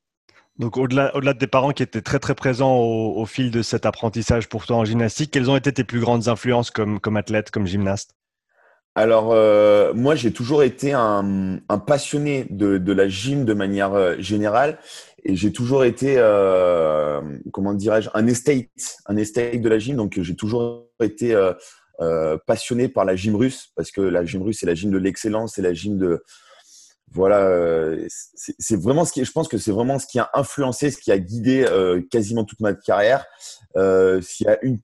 Donc 0.58 0.78
au-delà, 0.78 1.16
au-delà 1.16 1.34
de 1.34 1.40
tes 1.40 1.48
parents 1.48 1.72
qui 1.72 1.84
étaient 1.84 2.02
très 2.02 2.20
très 2.20 2.36
présents 2.36 2.78
au, 2.78 3.26
fil 3.26 3.52
de 3.52 3.62
cet 3.62 3.86
apprentissage 3.86 4.48
pour 4.48 4.66
toi 4.66 4.78
en 4.78 4.86
gymnastique, 4.86 5.32
quelles 5.32 5.50
ont 5.50 5.56
été 5.56 5.74
tes 5.74 5.84
plus 5.84 6.00
grandes 6.00 6.28
influences 6.28 6.72
comme, 6.72 7.00
comme 7.00 7.18
athlète, 7.18 7.52
comme 7.52 7.66
gymnaste? 7.66 8.16
Alors, 8.94 9.32
euh, 9.32 9.94
moi, 9.94 10.16
j'ai 10.16 10.34
toujours 10.34 10.64
été 10.64 10.92
un, 10.92 11.60
un 11.70 11.78
passionné 11.80 12.46
de, 12.50 12.78
de, 12.78 12.92
la 12.92 13.08
gym 13.08 13.46
de 13.46 13.54
manière 13.54 14.22
générale 14.22 14.80
et 15.24 15.36
j'ai 15.36 15.52
toujours 15.52 15.84
été, 15.84 16.16
euh, 16.18 17.22
comment 17.52 17.74
dirais-je, 17.74 18.10
un 18.14 18.28
estate, 18.28 18.66
un 19.06 19.18
estate 19.18 19.62
de 19.62 19.70
la 19.70 19.80
gym. 19.80 19.96
Donc, 19.96 20.20
j'ai 20.20 20.36
toujours 20.36 20.88
été 21.02 21.36
euh, 21.36 21.54
euh, 22.00 22.38
passionné 22.48 22.90
par 22.90 23.06
la 23.06 23.16
gym 23.16 23.36
russe 23.36 23.72
parce 23.76 23.92
que 23.92 24.02
la 24.02 24.26
gym 24.26 24.42
russe, 24.42 24.58
c'est 24.62 24.66
la 24.66 24.76
gym 24.76 24.92
de 24.92 24.98
l'excellence, 24.98 25.54
c'est 25.56 25.62
la 25.62 25.74
gym 25.74 25.98
de, 25.98 26.24
voilà, 27.14 27.42
euh, 27.42 28.08
c'est 28.36 28.80
vraiment 28.80 29.04
ce 29.04 29.12
qui, 29.12 29.26
je 29.26 29.32
pense 29.34 29.50
que 29.50 29.58
c'est 29.58 29.74
vraiment 29.74 30.00
ce 30.00 30.08
qui 30.08 30.18
a 30.18 30.30
influencé, 30.34 30.92
ce 30.92 30.98
qui 30.98 31.12
a 31.12 31.20
guidé 31.20 31.66
euh, 31.68 32.02
quasiment 32.10 32.46
toute 32.46 32.62
ma 32.62 32.74
carrière. 32.74 33.26
Euh, 33.76 34.22
S'il 34.22 34.48
y 34.48 34.50
a 34.50 34.58
une, 34.64 34.80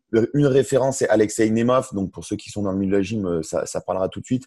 référence, 0.46 0.98
c'est 0.98 1.08
Alexei 1.08 1.50
Nemov. 1.50 1.90
Donc 1.94 2.12
pour 2.12 2.26
ceux 2.26 2.36
qui 2.36 2.50
sont 2.50 2.64
dans 2.64 2.74
le 2.74 2.78
milieu 2.78 2.92
de 2.92 2.98
la 2.98 3.02
gym, 3.02 3.42
ça, 3.44 3.82
parlera 3.82 4.10
tout 4.10 4.20
de 4.20 4.26
suite. 4.26 4.46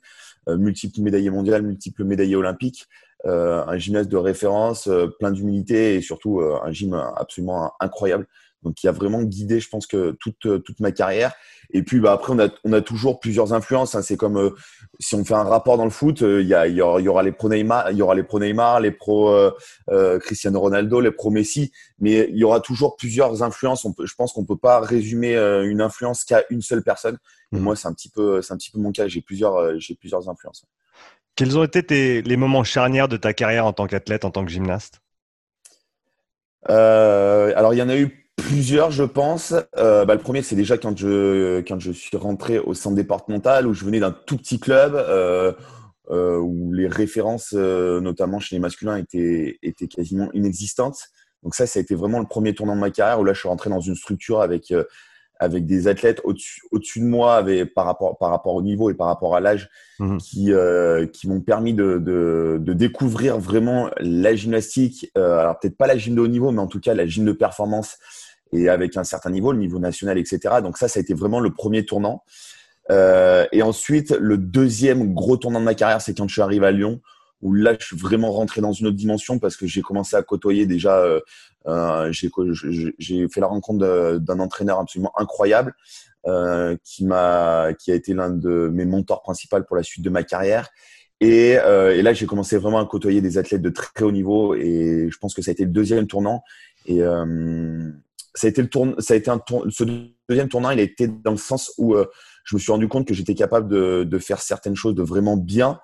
Euh, 0.49 0.59
multiple 0.59 1.01
médaillé 1.01 1.31
mondial, 1.31 1.63
multiple 1.63 2.05
médaillé 2.05 2.37
olympique, 2.37 2.87
un 3.25 3.77
gymnase 3.77 4.09
de 4.09 4.17
référence, 4.17 4.89
plein 5.19 5.31
d'humilité 5.31 5.97
et 5.97 6.01
surtout 6.01 6.41
un 6.41 6.73
gym 6.73 6.95
absolument 6.95 7.73
incroyable 7.79 8.27
donc 8.63 8.75
qui 8.75 8.89
a 8.89 8.93
vraiment 8.93 9.23
guidé, 9.23 9.61
je 9.61 9.69
pense 9.69 9.87
que 9.87 10.17
toute 10.21 10.47
euh, 10.47 10.59
toute 10.59 10.81
ma 10.81 10.93
carrière. 10.93 11.33
Et 11.73 11.83
puis 11.83 12.01
bah 12.01 12.13
après 12.13 12.33
on 12.33 12.39
a 12.39 12.49
on 12.65 12.73
a 12.73 12.81
toujours 12.81 13.21
plusieurs 13.21 13.53
influences. 13.53 13.95
Hein. 13.95 14.03
C'est 14.03 14.17
comme 14.17 14.37
euh, 14.37 14.51
si 14.99 15.15
on 15.15 15.25
fait 15.25 15.35
un 15.35 15.45
rapport 15.45 15.77
dans 15.77 15.85
le 15.85 15.91
foot, 15.91 16.23
euh, 16.23 16.43
il 16.43 16.49
y, 16.49 16.55
a, 16.55 16.67
y, 16.67 16.81
aura, 16.81 17.01
y 17.01 17.09
aura 17.09 17.23
les 17.23 17.33
pro 17.33 17.49
Neymar, 17.49 17.91
il 17.91 17.97
y 17.97 18.03
aura 18.03 18.15
les 18.15 18.23
pro 18.23 18.39
Neymar, 18.39 18.81
les 18.81 18.91
pro 18.91 19.33
Cristiano 20.21 20.61
Ronaldo, 20.61 21.01
les 21.01 21.11
pro 21.11 21.31
Messi, 21.31 21.73
mais 21.99 22.29
il 22.31 22.37
y 22.37 22.45
aura 22.45 22.61
toujours 22.61 22.97
plusieurs 22.97 23.43
influences. 23.43 23.85
On 23.85 23.93
peut, 23.93 24.07
je 24.07 24.15
pense 24.15 24.33
qu'on 24.33 24.45
peut 24.45 24.59
pas 24.59 24.81
résumer 24.81 25.37
une 25.37 25.81
influence 25.81 26.25
qu'à 26.25 26.45
une 26.51 26.63
seule 26.63 26.83
personne. 26.83 27.19
Et 27.53 27.57
mmh. 27.57 27.61
moi 27.61 27.77
c'est 27.77 27.89
un 27.89 27.93
petit 27.93 28.11
peu 28.11 28.43
c'est 28.43 28.53
un 28.53 28.57
petit 28.57 28.71
peu 28.71 28.79
mon 28.79 28.93
cas. 28.93 29.09
J'ai 29.09 29.23
plusieurs 29.23 29.79
j'ai 29.79 29.95
plusieurs 29.95 30.29
influences. 30.29 30.65
Quels 31.37 31.57
ont 31.57 31.65
été 31.65 31.83
tes, 31.83 32.23
les 32.23 32.37
moments 32.37 32.65
charnières 32.65 33.09
de 33.09 33.17
ta 33.17 33.33
carrière 33.33 33.65
en 33.65 33.73
tant 33.73 33.87
qu'athlète, 33.87 34.25
en 34.25 34.31
tant 34.31 34.45
que 34.45 34.51
gymnaste? 34.51 35.01
Alors 36.65 37.73
il 37.73 37.79
y 37.79 37.83
en 37.83 37.89
a 37.89 37.97
eu 37.97 38.21
Plusieurs, 38.41 38.91
je 38.91 39.05
pense. 39.05 39.55
Euh, 39.77 40.05
bah, 40.05 40.15
le 40.15 40.21
premier, 40.21 40.43
c'est 40.43 40.57
déjà 40.57 40.79
quand 40.79 40.97
je, 40.97 41.61
quand 41.61 41.79
je 41.79 41.93
suis 41.93 42.17
rentré 42.17 42.59
au 42.59 42.75
centre 42.75 42.97
départemental, 42.97 43.67
où 43.67 43.75
je 43.75 43.85
venais 43.85 44.01
d'un 44.01 44.13
tout 44.13 44.37
petit 44.37 44.59
club, 44.59 44.95
euh, 44.95 45.53
euh, 46.11 46.39
où 46.39 46.73
les 46.73 46.89
références, 46.89 47.53
notamment 47.53 48.41
chez 48.41 48.57
les 48.57 48.61
masculins, 48.61 48.97
étaient, 48.97 49.59
étaient 49.63 49.89
quasiment 49.89 50.31
inexistantes. 50.33 51.09
Donc 51.43 51.55
ça, 51.55 51.67
ça 51.67 51.79
a 51.79 51.83
été 51.83 51.95
vraiment 51.95 52.19
le 52.19 52.27
premier 52.27 52.55
tournant 52.55 52.75
de 52.75 52.81
ma 52.81 52.91
carrière, 52.91 53.21
où 53.21 53.25
là, 53.25 53.33
je 53.33 53.41
suis 53.41 53.49
rentré 53.49 53.71
dans 53.71 53.81
une 53.81 53.95
structure 53.95 54.41
avec, 54.41 54.75
avec 55.39 55.65
des 55.67 55.89
athlètes 55.89 56.21
au-dessus 56.25 56.63
au 56.71 56.79
-dessus 56.79 57.01
de 57.01 57.07
moi, 57.07 57.37
avec, 57.37 57.73
par, 57.75 57.87
rapport, 57.87 58.19
par 58.19 58.31
rapport 58.31 58.55
au 58.55 58.63
niveau 58.63 58.91
et 58.91 58.95
par 58.95 59.07
rapport 59.07 59.37
à 59.37 59.41
l'âge, 59.41 59.71
mmh. 59.99 60.17
qui, 60.19 60.53
qui 61.13 61.29
m'ont 61.29 61.41
permis 61.41 61.75
de, 61.75 61.99
de, 61.99 62.59
de, 62.61 62.73
découvrir 62.73 63.39
vraiment 63.39 63.91
la 63.99 64.35
gymnastique. 64.35 65.11
alors 65.15 65.59
peut-être 65.59 65.77
pas 65.77 65.87
la 65.87 65.97
gym 65.97 66.15
de 66.15 66.21
haut 66.21 66.29
niveau, 66.29 66.51
mais 66.51 66.61
en 66.61 66.67
tout 66.67 66.81
cas 66.81 66.95
la 66.95 67.07
gym 67.07 67.25
de 67.25 67.33
performance 67.33 67.97
et 68.53 68.69
avec 68.69 68.97
un 68.97 69.05
certain 69.05 69.31
niveau, 69.31 69.53
le 69.53 69.59
niveau 69.59 69.79
national, 69.79 70.19
etc. 70.19 70.57
Donc 70.63 70.79
ça, 70.79 70.89
ça 70.89 70.99
a 70.99 71.03
été 71.03 71.15
vraiment 71.15 71.41
le 71.41 71.51
premier 71.51 71.85
tournant. 71.85 72.23
Euh, 72.91 73.47
et 73.53 73.63
ensuite, 73.63 74.11
le 74.11 74.37
deuxième 74.37 75.15
gros 75.15 75.37
tournant 75.37 75.61
de 75.61 75.65
ma 75.65 75.75
carrière, 75.75 76.01
c'est 76.01 76.17
quand 76.17 76.27
je 76.27 76.33
suis 76.33 76.43
arrivé 76.43 76.67
à 76.67 76.71
Lyon, 76.73 77.01
où 77.43 77.55
là, 77.55 77.75
je 77.79 77.87
suis 77.87 77.97
vraiment 77.97 78.33
rentré 78.33 78.61
dans 78.61 78.73
une 78.73 78.89
autre 78.89 78.97
dimension 78.97 79.39
parce 79.39 79.57
que 79.57 79.67
j'ai 79.67 79.83
commencé 79.83 80.17
à 80.17 80.23
côtoyer 80.23 80.67
déjà. 80.67 80.99
Euh, 80.99 81.21
euh, 81.69 82.11
j'ai 82.13 83.29
fait 83.29 83.41
la 83.41 83.47
rencontre 83.47 84.19
d'un 84.19 84.41
entraîneur 84.41 84.79
absolument 84.79 85.13
incroyable 85.17 85.75
qui 86.85 87.05
m'a, 87.05 87.73
qui 87.79 87.93
a 87.93 87.95
été 87.95 88.13
l'un 88.13 88.31
de 88.31 88.71
mes 88.73 88.85
mentors 88.85 89.23
principaux 89.23 89.63
pour 89.63 89.77
la 89.77 89.83
suite 89.83 90.05
de 90.05 90.11
ma 90.11 90.23
carrière. 90.23 90.69
Et, 91.21 91.51
et 91.53 92.03
là, 92.03 92.13
j'ai 92.15 92.27
commencé 92.27 92.57
vraiment 92.57 92.79
à 92.79 92.87
côtoyer 92.87 93.21
des 93.21 93.37
athlètes 93.37 93.63
de 93.63 93.71
très 93.71 94.05
haut 94.05 94.13
niveau 94.13 94.55
et 94.55 95.09
je 95.11 95.19
pense 95.19 95.35
que 95.35 95.43
ça 95.43 95.51
a 95.51 95.53
été 95.53 95.65
le 95.65 95.71
deuxième 95.71 96.07
tournant. 96.07 96.43
Et, 96.87 97.03
ça 98.35 98.47
a 98.47 98.51
été 98.51 98.63
le 98.63 98.69
tour, 98.69 98.95
ça 98.99 99.15
a 99.15 99.17
été 99.17 99.31
un 99.31 99.39
tour, 99.39 99.67
ce 99.71 99.85
deuxième 100.29 100.49
tournant, 100.49 100.71
il 100.71 100.79
a 100.79 100.83
été 100.83 101.09
dans 101.09 101.33
le 101.33 101.37
sens 101.37 101.73
où 101.79 101.95
euh, 101.95 102.07
je 102.45 102.55
me 102.55 102.61
suis 102.61 102.73
rendu 102.73 102.89
compte 102.89 103.07
que 103.07 103.15
j'étais 103.15 103.35
capable 103.35 103.69
de, 103.69 104.05
de, 104.05 104.19
faire 104.19 104.41
certaines 104.41 104.77
choses 104.77 104.95
de 104.95 105.03
vraiment 105.03 105.37
bien. 105.37 105.81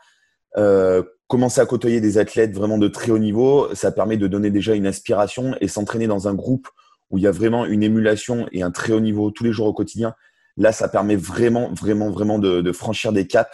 Euh, 0.57 1.03
commencer 1.29 1.61
à 1.61 1.67
côtoyer 1.67 2.01
des 2.01 2.19
athlètes 2.19 2.55
vraiment 2.55 2.79
de 2.79 2.89
très 2.89 3.11
haut 3.11 3.19
niveau, 3.19 3.75
ça 3.75 3.91
permet 3.91 4.17
de 4.17 4.27
donner 4.27 4.51
déjà 4.51 4.75
une 4.75 4.87
inspiration 4.87 5.57
et 5.61 5.69
s'entraîner 5.69 6.07
dans 6.07 6.29
un 6.29 6.35
groupe 6.35 6.69
où 7.11 7.19
il 7.19 7.25
y 7.25 7.27
a 7.27 7.33
vraiment 7.33 7.67
une 7.67 7.83
émulation 7.83 8.47
et 8.53 8.63
un 8.63 8.71
très 8.71 8.93
haut 8.93 9.01
niveau 9.01 9.31
tous 9.31 9.45
les 9.45 9.53
jours 9.53 9.67
au 9.67 9.75
quotidien. 9.75 10.15
Là, 10.57 10.73
ça 10.73 10.89
permet 10.89 11.17
vraiment, 11.17 11.73
vraiment, 11.73 12.11
vraiment 12.11 12.39
de, 12.39 12.61
de 12.61 12.73
franchir 12.73 13.13
des 13.13 13.27
caps 13.27 13.51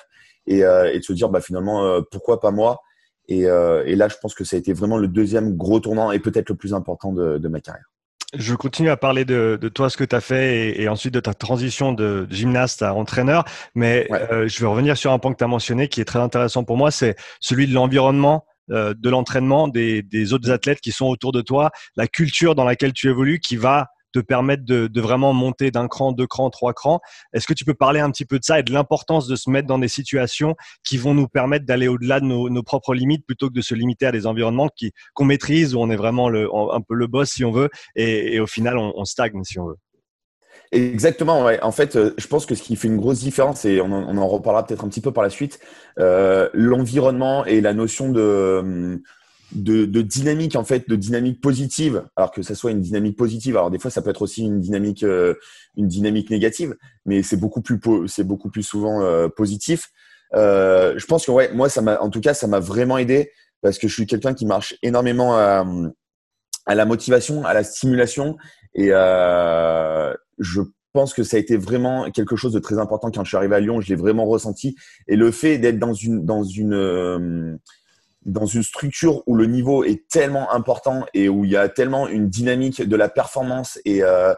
et, 0.46 0.64
euh, 0.64 0.92
et, 0.92 0.98
de 0.98 1.04
se 1.04 1.12
dire, 1.12 1.28
bah, 1.30 1.40
finalement, 1.40 1.84
euh, 1.84 2.00
pourquoi 2.10 2.40
pas 2.40 2.50
moi? 2.50 2.80
Et, 3.28 3.42
là, 3.44 4.08
je 4.08 4.16
pense 4.20 4.34
que 4.34 4.44
ça 4.44 4.56
a 4.56 4.58
été 4.58 4.74
vraiment 4.74 4.98
le 4.98 5.08
deuxième 5.08 5.56
gros 5.56 5.80
tournant 5.80 6.12
et 6.12 6.18
peut-être 6.18 6.50
le 6.50 6.54
plus 6.54 6.74
important 6.74 7.12
de 7.12 7.48
ma 7.48 7.60
carrière. 7.60 7.91
Je 8.34 8.54
continue 8.54 8.88
à 8.88 8.96
parler 8.96 9.24
de, 9.26 9.58
de 9.60 9.68
toi, 9.68 9.90
ce 9.90 9.96
que 9.96 10.04
tu 10.04 10.16
as 10.16 10.20
fait 10.20 10.80
et, 10.80 10.88
ensuite 10.88 11.12
de 11.12 11.20
ta 11.20 11.34
transition 11.34 11.92
de 11.92 12.26
gymnaste 12.30 12.82
à 12.82 12.94
entraîneur. 12.94 13.44
Mais 13.74 14.08
euh, 14.10 14.48
je 14.48 14.60
vais 14.60 14.66
revenir 14.66 14.96
sur 14.96 15.12
un 15.12 15.18
point 15.18 15.32
que 15.32 15.38
tu 15.38 15.44
as 15.44 15.48
mentionné 15.48 15.88
qui 15.88 16.00
est 16.00 16.06
très 16.06 16.18
intéressant 16.18 16.64
pour 16.64 16.78
moi, 16.78 16.90
c'est 16.90 17.14
celui 17.40 17.66
de 17.66 17.74
l'environnement, 17.74 18.46
euh, 18.70 18.94
de 18.96 19.10
l'entraînement, 19.10 19.68
des, 19.68 20.02
des, 20.02 20.32
autres 20.32 20.50
athlètes 20.50 20.80
qui 20.80 20.92
sont 20.92 21.06
autour 21.06 21.32
de 21.32 21.42
toi, 21.42 21.70
la 21.96 22.06
culture 22.06 22.54
dans 22.54 22.64
laquelle 22.64 22.94
tu 22.94 23.10
évolues 23.10 23.38
qui 23.38 23.56
va 23.56 23.88
te 24.12 24.20
permettre 24.20 24.64
de, 24.64 25.00
vraiment 25.00 25.32
monter 25.32 25.70
d'un 25.70 25.88
cran, 25.88 26.12
deux 26.12 26.26
crans, 26.26 26.50
trois 26.50 26.72
crans. 26.72 27.00
Est-ce 27.32 27.46
que 27.46 27.54
tu 27.54 27.64
peux 27.64 27.74
parler 27.74 28.00
un 28.00 28.10
petit 28.10 28.24
peu 28.24 28.38
de 28.38 28.44
ça 28.44 28.60
et 28.60 28.62
de 28.62 28.72
l'importance 28.72 29.26
de 29.26 29.36
se 29.36 29.50
mettre 29.50 29.66
dans 29.66 29.78
des 29.78 29.88
situations 29.88 30.54
qui 30.84 30.96
vont 30.96 31.14
nous 31.14 31.28
permettre 31.28 31.66
d'aller 31.66 31.88
au-delà 31.88 32.20
de 32.20 32.26
nos, 32.26 32.62
propres 32.62 32.94
limites 32.94 33.26
plutôt 33.26 33.48
que 33.48 33.54
de 33.54 33.60
se 33.60 33.74
limiter 33.74 34.06
à 34.06 34.12
des 34.12 34.26
environnements 34.26 34.68
qui 34.68 34.92
qu'on 35.14 35.24
maîtrise 35.24 35.74
où 35.74 35.80
on 35.80 35.90
est 35.90 35.96
vraiment 35.96 36.28
le, 36.28 36.48
un 36.54 36.80
peu 36.80 36.94
le 36.94 37.06
boss 37.06 37.30
si 37.30 37.44
on 37.44 37.50
veut 37.50 37.68
et, 37.96 38.38
au 38.38 38.46
final 38.46 38.78
on, 38.78 39.04
stagne 39.04 39.42
si 39.42 39.58
on 39.58 39.66
veut. 39.66 39.76
Exactement, 40.70 41.44
ouais. 41.44 41.62
En 41.62 41.72
fait, 41.72 41.96
euh, 41.96 42.14
je 42.16 42.26
pense 42.26 42.46
que 42.46 42.54
ce 42.54 42.62
qui 42.62 42.76
fait 42.76 42.88
une 42.88 42.96
grosse 42.96 43.18
différence, 43.18 43.66
et 43.66 43.82
on 43.82 43.92
en, 43.92 44.26
reparlera 44.26 44.64
peut-être 44.64 44.84
un 44.84 44.88
petit 44.88 45.02
peu 45.02 45.12
par 45.12 45.22
la 45.22 45.28
suite, 45.28 45.60
euh, 45.98 46.48
l'environnement 46.54 47.44
et 47.44 47.60
la 47.60 47.74
notion 47.74 48.10
de, 48.10 49.02
de, 49.54 50.02
dynamique 50.02 50.56
en 50.56 50.64
fait, 50.64 50.88
de 50.88 50.96
dynamique 50.96 51.40
positive. 51.40 52.04
Alors 52.16 52.30
que 52.30 52.42
ça 52.42 52.54
soit 52.54 52.70
une 52.70 52.80
dynamique 52.80 53.16
positive. 53.16 53.56
Alors 53.56 53.70
des 53.70 53.78
fois, 53.78 53.90
ça 53.90 54.02
peut 54.02 54.10
être 54.10 54.22
aussi 54.22 54.42
une 54.42 54.60
dynamique, 54.60 55.02
euh, 55.02 55.34
une 55.76 55.88
dynamique 55.88 56.30
négative, 56.30 56.76
mais 57.06 57.22
c'est 57.22 57.36
beaucoup 57.36 57.62
plus, 57.62 57.80
c'est 58.06 58.24
beaucoup 58.24 58.50
plus 58.50 58.62
souvent 58.62 59.02
euh, 59.02 59.28
positif. 59.28 59.88
Euh, 60.34 60.94
je 60.96 61.06
pense 61.06 61.26
que 61.26 61.30
ouais, 61.30 61.52
moi, 61.52 61.68
ça 61.68 61.82
m'a, 61.82 62.00
en 62.00 62.10
tout 62.10 62.20
cas, 62.20 62.34
ça 62.34 62.46
m'a 62.46 62.60
vraiment 62.60 62.98
aidé 62.98 63.30
parce 63.60 63.78
que 63.78 63.86
je 63.88 63.94
suis 63.94 64.06
quelqu'un 64.06 64.34
qui 64.34 64.46
marche 64.46 64.74
énormément 64.82 65.36
à, 65.36 65.64
à, 66.66 66.74
la 66.74 66.84
motivation, 66.84 67.44
à 67.44 67.54
la 67.54 67.62
stimulation, 67.62 68.36
et 68.74 68.88
je 70.38 70.60
pense 70.92 71.14
que 71.14 71.22
ça 71.22 71.36
a 71.36 71.40
été 71.40 71.56
vraiment 71.56 72.10
quelque 72.10 72.34
chose 72.34 72.52
de 72.52 72.58
très 72.58 72.78
important 72.78 73.10
quand 73.12 73.22
je 73.22 73.28
suis 73.28 73.36
arrivé 73.36 73.54
à 73.54 73.60
Lyon. 73.60 73.80
Je 73.80 73.88
l'ai 73.88 73.94
vraiment 73.94 74.24
ressenti, 74.26 74.74
et 75.06 75.14
le 75.14 75.30
fait 75.30 75.58
d'être 75.58 75.78
dans 75.78 75.94
une, 75.94 76.24
dans 76.24 76.42
une 76.42 77.60
dans 78.24 78.46
une 78.46 78.62
structure 78.62 79.22
où 79.26 79.34
le 79.34 79.46
niveau 79.46 79.84
est 79.84 80.08
tellement 80.08 80.52
important 80.52 81.04
et 81.14 81.28
où 81.28 81.44
il 81.44 81.50
y 81.50 81.56
a 81.56 81.68
tellement 81.68 82.08
une 82.08 82.28
dynamique 82.28 82.82
de 82.82 82.96
la 82.96 83.08
performance 83.08 83.80
et, 83.84 84.02
euh, 84.02 84.34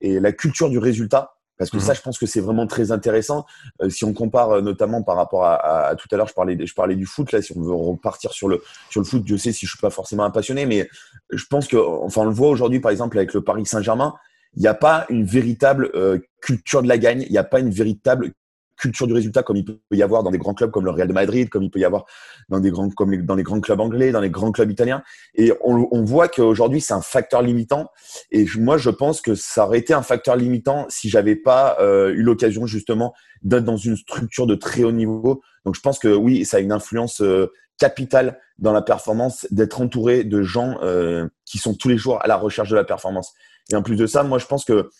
et 0.00 0.20
la 0.20 0.32
culture 0.32 0.70
du 0.70 0.78
résultat, 0.78 1.34
parce 1.56 1.70
que 1.70 1.76
mhm. 1.76 1.82
ça, 1.82 1.94
je 1.94 2.00
pense 2.00 2.18
que 2.18 2.26
c'est 2.26 2.40
vraiment 2.40 2.66
très 2.66 2.92
intéressant. 2.92 3.46
Euh, 3.82 3.90
si 3.90 4.04
on 4.04 4.12
compare 4.12 4.50
euh, 4.50 4.60
notamment 4.60 5.02
par 5.02 5.16
rapport 5.16 5.44
à, 5.44 5.88
à, 5.88 5.94
tout 5.96 6.08
à 6.10 6.16
l'heure, 6.16 6.28
je 6.28 6.34
parlais, 6.34 6.56
je 6.64 6.74
parlais 6.74 6.96
du 6.96 7.06
foot. 7.06 7.32
Là, 7.32 7.42
si 7.42 7.56
on 7.56 7.60
veut 7.60 7.74
repartir 7.74 8.32
sur 8.32 8.48
le 8.48 8.62
sur 8.90 9.00
le 9.00 9.06
foot, 9.06 9.22
je 9.26 9.36
sais 9.36 9.52
si 9.52 9.66
je 9.66 9.70
suis 9.70 9.80
pas 9.80 9.90
forcément 9.90 10.24
un 10.24 10.30
passionné, 10.30 10.66
mais 10.66 10.88
je 11.30 11.44
pense 11.46 11.68
que, 11.68 11.76
enfin, 11.76 12.22
on 12.22 12.26
le 12.26 12.30
voit 12.30 12.48
aujourd'hui, 12.48 12.80
par 12.80 12.90
exemple, 12.90 13.18
avec 13.18 13.34
le 13.34 13.42
Paris 13.42 13.66
Saint-Germain, 13.66 14.14
il 14.54 14.62
n'y 14.62 14.68
a 14.68 14.74
pas 14.74 15.04
une 15.08 15.24
véritable 15.24 15.92
culture 16.40 16.82
de 16.82 16.88
la 16.88 16.96
gagne. 16.96 17.22
Il 17.22 17.32
n'y 17.32 17.38
a 17.38 17.44
pas 17.44 17.60
une 17.60 17.70
véritable 17.70 18.32
culture 18.78 19.06
du 19.06 19.12
résultat 19.12 19.42
comme 19.42 19.56
il 19.56 19.64
peut 19.64 19.78
y 19.92 20.02
avoir 20.02 20.22
dans 20.22 20.30
des 20.30 20.38
grands 20.38 20.54
clubs 20.54 20.70
comme 20.70 20.84
le 20.84 20.90
Real 20.90 21.08
de 21.08 21.12
Madrid, 21.12 21.48
comme 21.48 21.62
il 21.62 21.70
peut 21.70 21.80
y 21.80 21.84
avoir 21.84 22.06
dans 22.48 22.60
des 22.60 22.70
grands 22.70 22.88
comme 22.90 23.14
dans 23.24 23.34
les 23.34 23.42
grands 23.42 23.60
clubs 23.60 23.80
anglais, 23.80 24.12
dans 24.12 24.20
les 24.20 24.30
grands 24.30 24.52
clubs 24.52 24.70
italiens. 24.70 25.02
Et 25.34 25.52
on, 25.64 25.88
on 25.90 26.04
voit 26.04 26.28
qu'aujourd'hui 26.28 26.80
c'est 26.80 26.94
un 26.94 27.02
facteur 27.02 27.42
limitant. 27.42 27.90
Et 28.30 28.46
moi 28.58 28.78
je 28.78 28.90
pense 28.90 29.20
que 29.20 29.34
ça 29.34 29.66
aurait 29.66 29.78
été 29.78 29.92
un 29.92 30.02
facteur 30.02 30.36
limitant 30.36 30.86
si 30.88 31.08
j'avais 31.08 31.36
pas 31.36 31.76
euh, 31.80 32.10
eu 32.10 32.22
l'occasion 32.22 32.66
justement 32.66 33.14
d'être 33.42 33.64
dans 33.64 33.76
une 33.76 33.96
structure 33.96 34.46
de 34.46 34.54
très 34.54 34.84
haut 34.84 34.92
niveau. 34.92 35.42
Donc 35.64 35.74
je 35.74 35.80
pense 35.80 35.98
que 35.98 36.08
oui, 36.08 36.44
ça 36.44 36.58
a 36.58 36.60
une 36.60 36.72
influence 36.72 37.20
euh, 37.20 37.52
capitale 37.78 38.38
dans 38.58 38.72
la 38.72 38.82
performance 38.82 39.46
d'être 39.50 39.80
entouré 39.80 40.24
de 40.24 40.42
gens 40.42 40.78
euh, 40.82 41.28
qui 41.44 41.58
sont 41.58 41.74
tous 41.74 41.88
les 41.88 41.96
jours 41.96 42.22
à 42.22 42.26
la 42.26 42.36
recherche 42.36 42.70
de 42.70 42.76
la 42.76 42.84
performance. 42.84 43.32
Et 43.70 43.76
en 43.76 43.82
plus 43.82 43.96
de 43.96 44.06
ça, 44.06 44.22
moi 44.22 44.38
je 44.38 44.46
pense 44.46 44.64
que 44.64 44.90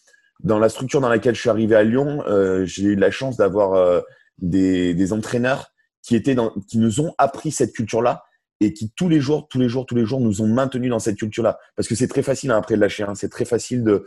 dans 0.41 0.59
la 0.59 0.69
structure 0.69 1.01
dans 1.01 1.09
laquelle 1.09 1.35
je 1.35 1.41
suis 1.41 1.51
arrivé 1.51 1.75
à 1.75 1.83
Lyon, 1.83 2.23
euh, 2.27 2.65
j'ai 2.65 2.85
eu 2.85 2.97
la 2.97 3.11
chance 3.11 3.37
d'avoir 3.37 3.75
euh, 3.75 4.01
des, 4.39 4.95
des, 4.95 5.13
entraîneurs 5.13 5.73
qui 6.03 6.15
étaient 6.15 6.35
dans, 6.35 6.51
qui 6.69 6.79
nous 6.79 7.01
ont 7.01 7.15
appris 7.19 7.51
cette 7.51 7.73
culture-là 7.73 8.25
et 8.61 8.73
qui 8.73 8.93
tous 8.97 9.09
les 9.09 9.21
jours, 9.21 9.49
tous 9.49 9.59
les 9.59 9.69
jours, 9.69 9.87
tous 9.87 9.95
les 9.95 10.05
jours 10.05 10.21
nous 10.21 10.43
ont 10.43 10.47
maintenus 10.47 10.91
dans 10.91 10.99
cette 10.99 11.17
culture-là. 11.17 11.59
Parce 11.77 11.89
que 11.89 11.95
c'est 11.95 12.09
très 12.09 12.23
facile 12.23 12.51
hein, 12.51 12.59
après 12.59 12.77
de 12.77 12.81
lâcher. 12.81 13.03
Hein. 13.03 13.15
C'est 13.15 13.29
très 13.29 13.45
facile 13.45 13.83
de 13.83 14.05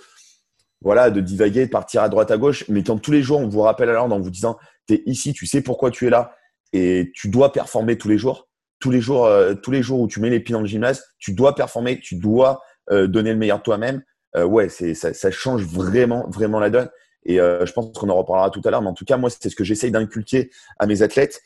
voilà 0.81 1.11
de 1.11 1.21
divaguer, 1.21 1.65
de 1.65 1.69
partir 1.71 2.01
à 2.01 2.09
droite 2.09 2.31
à 2.31 2.37
gauche. 2.37 2.65
Mais 2.69 2.83
quand 2.83 2.97
tous 2.97 3.11
les 3.11 3.21
jours 3.21 3.39
on 3.39 3.47
vous 3.47 3.61
rappelle 3.61 3.89
à 3.89 3.93
l'ordre 3.93 4.15
en 4.15 4.19
vous 4.19 4.31
disant 4.31 4.57
tu 4.87 4.95
es 4.95 5.03
ici, 5.05 5.33
tu 5.33 5.45
sais 5.45 5.61
pourquoi 5.61 5.91
tu 5.91 6.07
es 6.07 6.09
là 6.09 6.33
et 6.73 7.11
tu 7.13 7.29
dois 7.29 7.51
performer 7.51 7.97
tous 7.97 8.07
les 8.07 8.17
jours. 8.17 8.47
Tous 8.79 8.89
les 8.89 9.01
jours, 9.01 9.25
euh, 9.25 9.53
tous 9.53 9.69
les 9.69 9.83
jours 9.83 9.99
où 9.99 10.07
tu 10.07 10.21
mets 10.21 10.29
les 10.29 10.39
pieds 10.39 10.53
dans 10.53 10.61
le 10.61 10.65
gymnase, 10.65 11.03
tu 11.19 11.33
dois 11.33 11.55
performer, 11.55 11.99
tu 11.99 12.15
dois 12.15 12.61
donner 12.89 13.31
le 13.31 13.37
meilleur 13.37 13.59
de 13.59 13.63
toi-même 13.63 14.03
euh, 14.35 14.45
ouais, 14.45 14.69
c'est 14.69 14.93
ça, 14.93 15.13
ça, 15.13 15.31
change 15.31 15.63
vraiment, 15.63 16.27
vraiment 16.29 16.59
la 16.59 16.69
donne. 16.69 16.89
Et 17.25 17.39
euh, 17.39 17.65
je 17.65 17.73
pense 17.73 17.91
qu'on 17.97 18.09
en 18.09 18.15
reparlera 18.15 18.49
tout 18.49 18.61
à 18.65 18.71
l'heure, 18.71 18.81
mais 18.81 18.89
en 18.89 18.93
tout 18.93 19.05
cas, 19.05 19.17
moi, 19.17 19.29
c'est 19.29 19.49
ce 19.49 19.55
que 19.55 19.63
j'essaye 19.63 19.91
d'inculquer 19.91 20.49
à 20.79 20.87
mes 20.87 21.01
athlètes, 21.01 21.41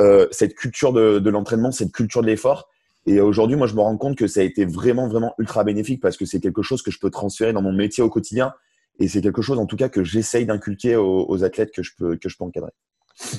euh, 0.00 0.26
cette 0.30 0.54
culture 0.54 0.92
de, 0.92 1.18
de 1.18 1.30
l'entraînement, 1.30 1.70
cette 1.70 1.92
culture 1.92 2.22
de 2.22 2.26
l'effort. 2.26 2.68
Et 3.06 3.20
aujourd'hui, 3.20 3.56
moi, 3.56 3.66
je 3.66 3.74
me 3.74 3.80
rends 3.80 3.96
compte 3.96 4.16
que 4.16 4.26
ça 4.26 4.40
a 4.40 4.42
été 4.42 4.64
vraiment, 4.64 5.08
vraiment 5.08 5.34
ultra 5.38 5.64
bénéfique 5.64 6.02
parce 6.02 6.16
que 6.16 6.26
c'est 6.26 6.40
quelque 6.40 6.62
chose 6.62 6.82
que 6.82 6.90
je 6.90 6.98
peux 6.98 7.10
transférer 7.10 7.52
dans 7.52 7.62
mon 7.62 7.72
métier 7.72 8.02
au 8.02 8.10
quotidien. 8.10 8.52
Et 8.98 9.08
c'est 9.08 9.22
quelque 9.22 9.40
chose, 9.40 9.58
en 9.58 9.66
tout 9.66 9.76
cas, 9.76 9.88
que 9.88 10.04
j'essaye 10.04 10.44
d'inculquer 10.44 10.96
aux, 10.96 11.24
aux, 11.28 11.44
athlètes 11.44 11.72
que 11.72 11.82
je 11.82 11.92
peux, 11.96 12.16
que 12.16 12.28
je 12.28 12.36
peux 12.36 12.44
encadrer. 12.44 12.72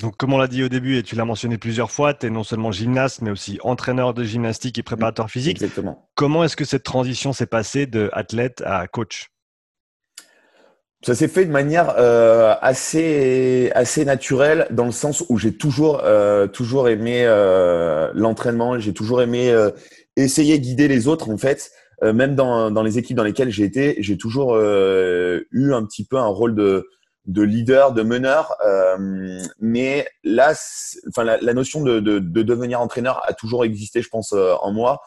Donc, 0.00 0.16
comme 0.16 0.32
on 0.32 0.38
l'a 0.38 0.48
dit 0.48 0.62
au 0.62 0.68
début 0.68 0.96
et 0.96 1.02
tu 1.02 1.16
l'as 1.16 1.24
mentionné 1.24 1.58
plusieurs 1.58 1.90
fois, 1.90 2.14
tu 2.14 2.26
es 2.26 2.30
non 2.30 2.44
seulement 2.44 2.70
gymnaste, 2.70 3.20
mais 3.20 3.30
aussi 3.30 3.58
entraîneur 3.62 4.14
de 4.14 4.24
gymnastique 4.24 4.78
et 4.78 4.82
préparateur 4.82 5.28
physique. 5.28 5.60
Exactement. 5.60 6.08
Comment 6.14 6.44
est-ce 6.44 6.56
que 6.56 6.64
cette 6.64 6.84
transition 6.84 7.32
s'est 7.32 7.46
passée 7.46 7.86
de 7.86 8.08
athlète 8.12 8.62
à 8.64 8.86
coach? 8.86 9.28
Ça 11.04 11.16
s'est 11.16 11.26
fait 11.26 11.44
de 11.44 11.50
manière 11.50 11.94
euh, 11.98 12.54
assez 12.62 13.72
assez 13.74 14.04
naturelle 14.04 14.68
dans 14.70 14.84
le 14.84 14.92
sens 14.92 15.24
où 15.28 15.36
j'ai 15.36 15.52
toujours 15.52 16.00
euh, 16.04 16.46
toujours 16.46 16.88
aimé 16.88 17.24
euh, 17.24 18.12
l'entraînement, 18.14 18.78
j'ai 18.78 18.92
toujours 18.92 19.20
aimé 19.20 19.52
essayer 20.16 20.58
de 20.58 20.62
guider 20.62 20.86
les 20.86 21.08
autres 21.08 21.28
en 21.28 21.38
fait. 21.38 21.70
Même 22.02 22.34
dans, 22.34 22.72
dans 22.72 22.82
les 22.82 22.98
équipes 22.98 23.16
dans 23.16 23.22
lesquelles 23.22 23.50
j'ai 23.50 23.62
été, 23.62 23.94
j'ai 24.00 24.16
toujours 24.16 24.56
eu 24.56 25.72
un 25.72 25.84
petit 25.84 26.04
peu 26.04 26.16
un 26.16 26.26
rôle 26.26 26.56
de 26.56 26.88
de 27.26 27.42
leader, 27.42 27.92
de 27.92 28.02
meneur. 28.02 28.54
Euh, 28.66 29.40
mais 29.60 30.08
là, 30.24 30.54
enfin, 31.08 31.24
la, 31.24 31.54
notion 31.54 31.82
de, 31.82 32.00
de, 32.00 32.18
de, 32.18 32.42
devenir 32.42 32.80
entraîneur 32.80 33.22
a 33.28 33.32
toujours 33.32 33.64
existé, 33.64 34.02
je 34.02 34.08
pense, 34.08 34.32
euh, 34.32 34.54
en 34.60 34.72
moi. 34.72 35.00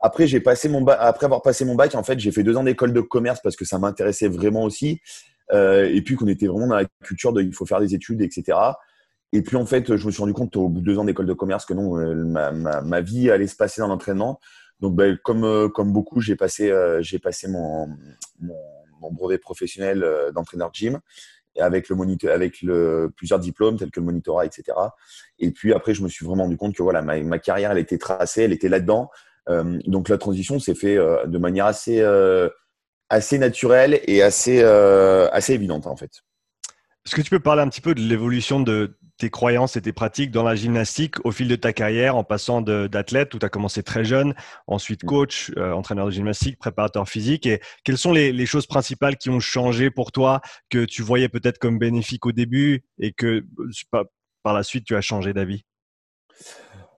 Après, 0.00 0.26
j'ai 0.26 0.40
passé 0.40 0.68
mon 0.68 0.82
bac, 0.82 0.98
après 1.00 1.26
avoir 1.26 1.42
passé 1.42 1.64
mon 1.64 1.74
bac, 1.74 1.94
en 1.94 2.02
fait, 2.02 2.20
j'ai 2.20 2.30
fait 2.30 2.44
deux 2.44 2.56
ans 2.56 2.62
d'école 2.62 2.92
de 2.92 3.00
commerce 3.00 3.40
parce 3.42 3.56
que 3.56 3.64
ça 3.64 3.78
m'intéressait 3.78 4.28
vraiment 4.28 4.62
aussi. 4.62 5.00
Euh, 5.52 5.88
et 5.90 6.02
puis 6.02 6.14
qu'on 6.14 6.28
était 6.28 6.46
vraiment 6.46 6.66
dans 6.66 6.76
la 6.76 6.84
culture 7.02 7.32
de 7.32 7.42
il 7.42 7.54
faut 7.54 7.66
faire 7.66 7.80
des 7.80 7.94
études, 7.94 8.20
etc. 8.20 8.58
Et 9.32 9.42
puis 9.42 9.56
en 9.56 9.66
fait, 9.66 9.96
je 9.96 10.06
me 10.06 10.12
suis 10.12 10.20
rendu 10.20 10.34
compte 10.34 10.56
au 10.56 10.68
bout 10.68 10.80
de 10.80 10.84
deux 10.84 10.98
ans 10.98 11.04
d'école 11.04 11.26
de 11.26 11.32
commerce 11.32 11.64
que 11.64 11.74
non, 11.74 11.98
euh, 11.98 12.14
ma, 12.14 12.52
ma, 12.52 13.00
vie 13.00 13.30
allait 13.30 13.46
se 13.46 13.56
passer 13.56 13.80
dans 13.80 13.88
l'entraînement. 13.88 14.40
Donc, 14.80 14.94
ben, 14.94 15.18
comme 15.24 15.44
euh, 15.44 15.68
comme 15.68 15.92
beaucoup, 15.92 16.20
j'ai 16.20 16.36
passé 16.36 16.72
j'ai 17.00 17.18
passé 17.18 17.48
mon, 17.48 17.88
mon, 18.40 18.56
mon, 19.00 19.10
brevet 19.10 19.38
professionnel 19.38 20.06
d'entraîneur 20.34 20.70
gym 20.72 21.00
avec 21.60 21.88
le 21.88 23.12
plusieurs 23.16 23.38
diplômes 23.38 23.76
tels 23.76 23.90
que 23.90 24.00
le 24.00 24.06
monitorat, 24.06 24.46
etc. 24.46 24.76
Et 25.38 25.50
puis 25.50 25.72
après, 25.72 25.94
je 25.94 26.02
me 26.02 26.08
suis 26.08 26.24
vraiment 26.24 26.44
rendu 26.44 26.56
compte 26.56 26.74
que 26.74 26.82
voilà, 26.82 27.02
ma, 27.02 27.38
carrière, 27.38 27.72
elle 27.72 27.78
était 27.78 27.98
tracée, 27.98 28.42
elle 28.42 28.52
était 28.52 28.68
là-dedans. 28.68 29.10
Euh, 29.48 29.78
donc 29.86 30.08
la 30.08 30.18
transition 30.18 30.58
s'est 30.58 30.74
fait 30.74 30.96
euh, 30.96 31.26
de 31.26 31.38
manière 31.38 31.66
assez, 31.66 32.00
euh, 32.00 32.48
assez 33.08 33.38
naturelle 33.38 34.00
et 34.06 34.22
assez, 34.22 34.62
assez 34.62 35.54
évidente 35.54 35.86
en 35.86 35.96
fait. 35.96 36.22
Est-ce 37.06 37.14
que 37.14 37.22
tu 37.22 37.30
peux 37.30 37.40
parler 37.40 37.62
un 37.62 37.68
petit 37.68 37.80
peu 37.80 37.94
de 37.94 38.00
l'évolution 38.00 38.60
de 38.60 38.98
tes 39.18 39.30
croyances 39.30 39.76
et 39.76 39.82
tes 39.82 39.92
pratiques 39.92 40.30
dans 40.30 40.44
la 40.44 40.54
gymnastique 40.54 41.16
au 41.24 41.32
fil 41.32 41.48
de 41.48 41.56
ta 41.56 41.72
carrière, 41.72 42.16
en 42.16 42.22
passant 42.22 42.60
d'athlète 42.62 43.34
où 43.34 43.38
tu 43.38 43.46
as 43.46 43.48
commencé 43.48 43.82
très 43.82 44.04
jeune, 44.04 44.34
ensuite 44.66 45.02
mm. 45.02 45.06
coach, 45.06 45.52
euh, 45.56 45.72
entraîneur 45.72 46.06
de 46.06 46.12
gymnastique, 46.12 46.58
préparateur 46.58 47.08
physique. 47.08 47.44
Et 47.46 47.60
quelles 47.84 47.98
sont 47.98 48.12
les, 48.12 48.32
les, 48.32 48.46
choses 48.46 48.66
principales 48.66 49.16
qui 49.16 49.28
ont 49.28 49.40
changé 49.40 49.90
pour 49.90 50.12
toi, 50.12 50.40
que 50.70 50.84
tu 50.84 51.02
voyais 51.02 51.28
peut-être 51.28 51.58
comme 51.58 51.78
bénéfiques 51.78 52.26
au 52.26 52.32
début 52.32 52.84
et 52.98 53.12
que 53.12 53.44
par 54.42 54.54
la 54.54 54.62
suite 54.62 54.84
tu 54.84 54.94
as 54.94 55.00
changé 55.00 55.32
d'avis? 55.32 55.64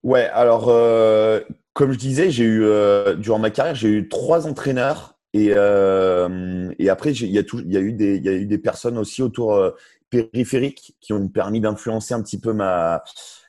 Ouais, 0.02 0.28
alors 0.28 0.69
euh, 0.69 1.40
comme 1.73 1.92
je 1.92 1.99
disais, 1.99 2.30
j'ai 2.30 2.45
eu 2.45 2.64
euh, 2.64 3.14
durant 3.14 3.38
ma 3.38 3.50
carrière, 3.50 3.75
j'ai 3.75 3.88
eu 3.88 4.09
trois 4.09 4.47
entraîneurs 4.47 5.19
et, 5.32 5.52
euh, 5.54 6.70
et 6.78 6.88
après 6.90 7.12
il 7.12 7.30
y, 7.30 7.38
a 7.38 7.42
y 7.42 7.76
a 7.76 7.80
eu 7.80 7.92
des 7.92 8.18
y 8.18 8.28
a 8.28 8.32
eu 8.32 8.46
des 8.46 8.58
personnes 8.58 8.99
aussi 8.99 9.22
autour 9.22 9.54
euh, 9.54 9.70
périphériques 10.10 10.96
qui 11.00 11.12
ont 11.12 11.28
permis 11.28 11.60
d'influencer 11.60 12.14
un 12.14 12.22
petit 12.22 12.40
peu 12.40 12.52
ma, 12.52 13.02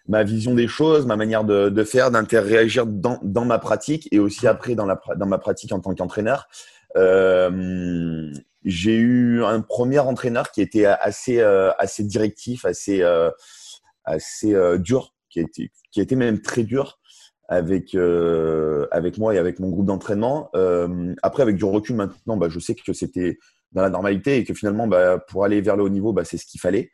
ma 0.08 0.24
vision 0.24 0.54
des 0.54 0.68
choses, 0.68 1.06
ma 1.06 1.16
manière 1.16 1.44
de, 1.44 1.70
de 1.70 1.84
faire, 1.84 2.12
d'interréagir 2.12 2.86
dans, 2.86 3.20
dans 3.24 3.46
ma 3.46 3.60
pratique 3.60 4.08
et 4.12 4.20
aussi 4.20 4.48
après 4.48 4.76
dans, 4.76 4.86
la, 4.86 5.00
dans 5.18 5.26
ma 5.26 5.40
pratique 5.40 5.72
en 5.72 5.80
tant 5.80 5.96
qu'entraîneur. 5.96 6.48
Euh, 6.98 8.32
j'ai 8.64 8.96
eu 8.96 9.44
un 9.44 9.62
premier 9.62 10.00
entraîneur 10.00 10.52
qui 10.52 10.62
était 10.62 10.86
assez, 10.86 11.40
euh, 11.40 11.72
assez 11.80 12.04
directif, 12.04 12.66
assez, 12.66 13.02
euh, 13.02 13.32
assez 14.04 14.54
euh, 14.54 14.78
dur, 14.78 15.16
qui 15.30 15.40
été, 15.40 15.72
qui 15.92 16.00
a 16.00 16.04
été 16.04 16.16
même 16.16 16.42
très 16.42 16.64
dur. 16.64 17.00
Avec 17.52 17.96
avec 18.92 19.18
moi 19.18 19.36
et 19.36 19.38
avec 19.38 19.60
mon 19.60 19.70
groupe 19.70 19.86
d'entraînement. 19.86 20.50
après, 21.22 21.44
avec 21.44 21.58
du 21.58 21.66
recul 21.66 21.96
maintenant, 21.96 22.38
bah, 22.38 22.48
je 22.50 22.60
sais 22.60 22.74
que 22.74 22.94
c'était 22.94 23.38
dans 23.74 23.82
la 23.82 23.90
normalité 23.90 24.38
et 24.38 24.44
que 24.44 24.54
finalement, 24.54 24.88
bah, 24.88 25.20
pour 25.20 25.46
aller 25.46 25.62
vers 25.62 25.76
le 25.76 25.84
haut 25.84 25.90
niveau, 25.90 26.14
bah, 26.14 26.24
c'est 26.26 26.38
ce 26.38 26.46
qu'il 26.46 26.60
fallait. 26.60 26.92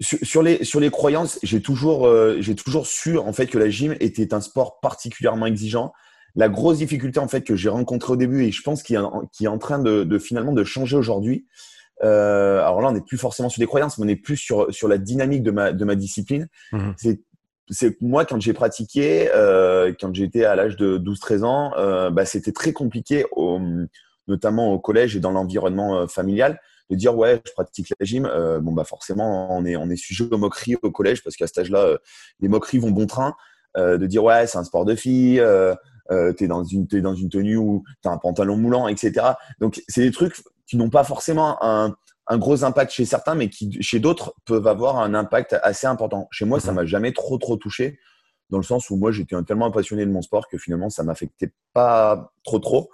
Sur, 0.00 0.42
les 0.42 0.64
sur 0.64 0.78
les 0.78 0.90
croyances, 0.90 1.40
j'ai 1.42 1.60
toujours 1.60 2.08
j'ai 2.38 2.54
toujours 2.54 2.86
su 2.86 3.18
en 3.18 3.32
fait 3.32 3.46
que 3.46 3.58
la 3.58 3.68
gym 3.68 3.96
était 4.00 4.32
un 4.32 4.40
sport 4.40 4.78
particulièrement 4.80 5.46
exigeant 5.46 5.92
la 6.38 6.48
grosse 6.48 6.78
difficulté 6.78 7.18
en 7.18 7.28
fait 7.28 7.42
que 7.42 7.56
j'ai 7.56 7.68
rencontrée 7.68 8.12
au 8.12 8.16
début 8.16 8.44
et 8.44 8.52
je 8.52 8.62
pense 8.62 8.82
qu'il 8.82 8.96
est, 8.96 9.44
est 9.44 9.48
en 9.48 9.58
train 9.58 9.78
de, 9.80 10.18
finalement 10.18 10.52
de 10.52 10.64
changer 10.64 10.96
aujourd'hui. 10.96 11.46
Euh, 12.04 12.60
alors 12.60 12.80
là, 12.80 12.88
on 12.90 12.92
n'est 12.92 13.00
plus 13.00 13.18
forcément 13.18 13.48
sur 13.48 13.58
des 13.58 13.66
croyances, 13.66 13.98
mais 13.98 14.04
on 14.04 14.08
est 14.08 14.16
plus 14.16 14.36
sur, 14.36 14.72
sur 14.72 14.86
la 14.86 14.98
dynamique 14.98 15.42
de 15.42 15.50
ma, 15.50 15.72
de 15.72 15.84
ma 15.84 15.96
discipline. 15.96 16.46
Mhm. 16.72 16.94
C'est 16.96 17.20
moi 18.00 18.24
quand 18.24 18.40
j'ai 18.40 18.52
pratiqué, 18.52 19.30
euh, 19.34 19.92
quand 20.00 20.14
j'étais 20.14 20.44
à 20.44 20.56
l'âge 20.56 20.76
de 20.76 20.98
12-13 20.98 21.44
ans, 21.44 21.72
euh, 21.76 22.10
bah, 22.10 22.24
c'était 22.24 22.52
très 22.52 22.72
compliqué, 22.72 23.24
notamment 24.26 24.72
au 24.72 24.78
collège 24.78 25.16
et 25.16 25.20
dans 25.20 25.30
l'environnement 25.30 26.06
familial, 26.06 26.60
de 26.90 26.96
dire 26.96 27.16
ouais, 27.16 27.40
je 27.46 27.52
pratique 27.52 27.92
la 27.98 28.06
gym. 28.06 28.30
bon 28.60 28.72
bah 28.72 28.84
forcément, 28.84 29.54
on 29.56 29.64
est 29.64 29.76
on 29.76 29.90
est 29.90 29.96
sujet 29.96 30.24
aux 30.30 30.38
moqueries 30.38 30.76
au 30.82 30.90
collège 30.90 31.22
parce 31.22 31.36
qu'à 31.36 31.46
cet 31.46 31.58
âge-là, 31.58 31.98
les 32.40 32.48
moqueries 32.48 32.78
vont 32.78 32.90
bon 32.90 33.06
train. 33.06 33.34
de 33.76 34.06
dire 34.06 34.24
ouais, 34.24 34.46
c'est 34.46 34.58
un 34.58 34.64
sport 34.64 34.84
de 34.84 34.94
filles 34.94 35.42
euh, 36.10 36.32
tu 36.32 36.44
es 36.44 36.48
dans 36.48 36.64
une 36.64 36.86
es 36.92 37.00
dans 37.00 37.14
une 37.14 37.28
tenue 37.28 37.56
où 37.56 37.84
tu 38.02 38.08
as 38.08 38.12
un 38.12 38.18
pantalon 38.18 38.56
moulant, 38.56 38.88
etc. 38.88 39.26
Donc 39.60 39.82
c'est 39.88 40.02
des 40.02 40.10
trucs 40.10 40.42
qui 40.66 40.76
n'ont 40.76 40.90
pas 40.90 41.04
forcément 41.04 41.62
un, 41.62 41.94
un, 42.28 42.38
gros 42.38 42.64
impact 42.64 42.92
chez 42.92 43.04
certains, 43.04 43.34
mais 43.34 43.48
qui 43.48 43.82
chez 43.82 44.00
d'autres 44.00 44.34
peuvent 44.44 44.66
avoir 44.66 44.98
un 44.98 45.14
impact 45.14 45.56
assez 45.62 45.86
important. 45.86 46.28
Chez 46.30 46.44
moi, 46.44 46.60
ça 46.60 46.70
mhm. 46.70 46.76
m'a 46.76 46.86
jamais 46.86 47.12
trop 47.12 47.38
trop 47.38 47.56
touché, 47.56 47.98
dans 48.50 48.58
le 48.58 48.64
sens 48.64 48.90
où 48.90 48.96
moi 48.96 49.12
j'étais 49.12 49.40
tellement 49.42 49.70
passionné 49.70 50.06
de 50.06 50.10
mon 50.10 50.22
sport 50.22 50.48
que 50.48 50.58
finalement 50.58 50.90
ça 50.90 51.02
m'affectait 51.02 51.52
pas 51.72 52.32
trop 52.44 52.58
trop. 52.58 52.90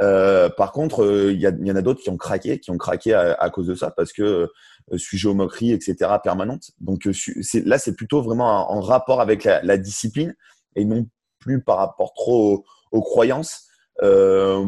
Euh, 0.00 0.48
par 0.48 0.72
contre, 0.72 1.30
il 1.30 1.38
y, 1.38 1.42
y, 1.42 1.72
en 1.72 1.76
a 1.76 1.82
d'autres 1.82 2.02
qui 2.02 2.10
ont 2.10 2.16
craqué, 2.16 2.58
qui 2.58 2.70
ont 2.70 2.78
craqué 2.78 3.14
à, 3.14 3.50
cause 3.50 3.66
de 3.66 3.74
ça, 3.74 3.90
parce 3.90 4.12
que 4.12 4.48
euh, 4.90 4.98
sujet 4.98 5.28
aux 5.28 5.34
moqueries, 5.34 5.72
etc., 5.72 6.10
permanente. 6.22 6.70
Donc 6.80 7.06
euh, 7.06 7.12
là, 7.64 7.78
c'est 7.78 7.94
plutôt 7.94 8.22
vraiment 8.22 8.72
en, 8.72 8.80
rapport 8.80 9.20
avec 9.20 9.44
la, 9.44 9.62
la, 9.62 9.76
discipline 9.76 10.34
et 10.76 10.84
non 10.84 11.06
plus 11.38 11.62
par 11.62 11.78
rapport 11.78 12.14
trop 12.14 12.64
aux, 12.90 13.02
croyances. 13.02 13.66
Euh, 14.02 14.64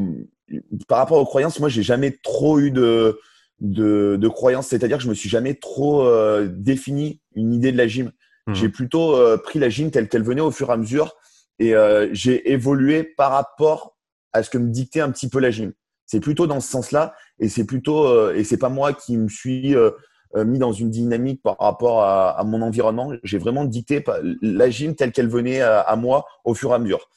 par 0.89 0.99
rapport 0.99 1.19
aux 1.19 1.25
croyances, 1.25 1.59
moi, 1.59 1.69
j'ai 1.69 1.83
jamais 1.83 2.17
trop 2.23 2.59
eu 2.59 2.71
de, 2.71 3.19
de, 3.61 4.29
croyances, 4.29 4.69
c'est-à-dire 4.69 4.99
que 4.99 5.05
je 5.05 5.09
me 5.09 5.15
suis 5.15 5.29
jamais 5.29 5.55
trop 5.55 6.07
euh, 6.07 6.49
défini 6.51 7.21
une 7.35 7.53
idée 7.53 7.73
de 7.73 7.77
la 7.77 7.87
gym. 7.87 8.13
Mhm. 8.47 8.55
J'ai 8.55 8.69
plutôt 8.69 9.17
euh, 9.17 9.37
pris 9.37 9.59
la 9.59 9.69
gym 9.69 9.91
telle 9.91 10.09
qu'elle 10.09 10.25
venait 10.25 10.41
au 10.41 10.51
fur 10.51 10.71
et 10.71 10.73
à 10.73 10.77
mesure 10.77 11.15
et 11.61 11.73
j'ai 12.11 12.51
évolué 12.51 13.05
par 13.05 13.31
rapport 13.31 13.97
à 14.33 14.43
ce 14.43 14.51
que 14.51 14.59
me 14.59 14.71
dictait 14.71 15.01
un 15.01 15.13
petit 15.13 15.29
peu 15.29 15.39
la 15.39 15.53
gym. 15.53 15.73
C'est 16.05 16.19
plutôt 16.19 16.49
dans 16.49 16.59
ce 16.59 16.69
sens-là 16.69 17.15
et 17.39 17.49
c'est 17.49 17.65
plutôt 17.65 18.33
et 18.33 18.43
c'est 18.43 18.57
pas 18.57 18.71
moi 18.71 18.93
qui 18.93 19.17
me 19.17 19.29
suis 19.29 19.77
euh, 20.37 20.45
mis 20.45 20.59
dans 20.59 20.73
une 20.73 20.91
dynamique 20.91 21.43
par 21.43 21.57
rapport 21.61 22.03
à, 22.03 22.43
mon 22.45 22.61
environnement. 22.61 23.13
J'ai 23.23 23.39
vraiment 23.39 23.65
dicté 23.65 24.03
la 24.43 24.69
gym 24.69 24.97
telle 24.97 25.13
qu'elle 25.13 25.29
venait 25.29 25.61
à, 25.61 25.95
moi 25.97 26.27
au 26.45 26.55
fur 26.55 26.73
et 26.73 26.75
à 26.75 26.79
mesure. 26.79 27.09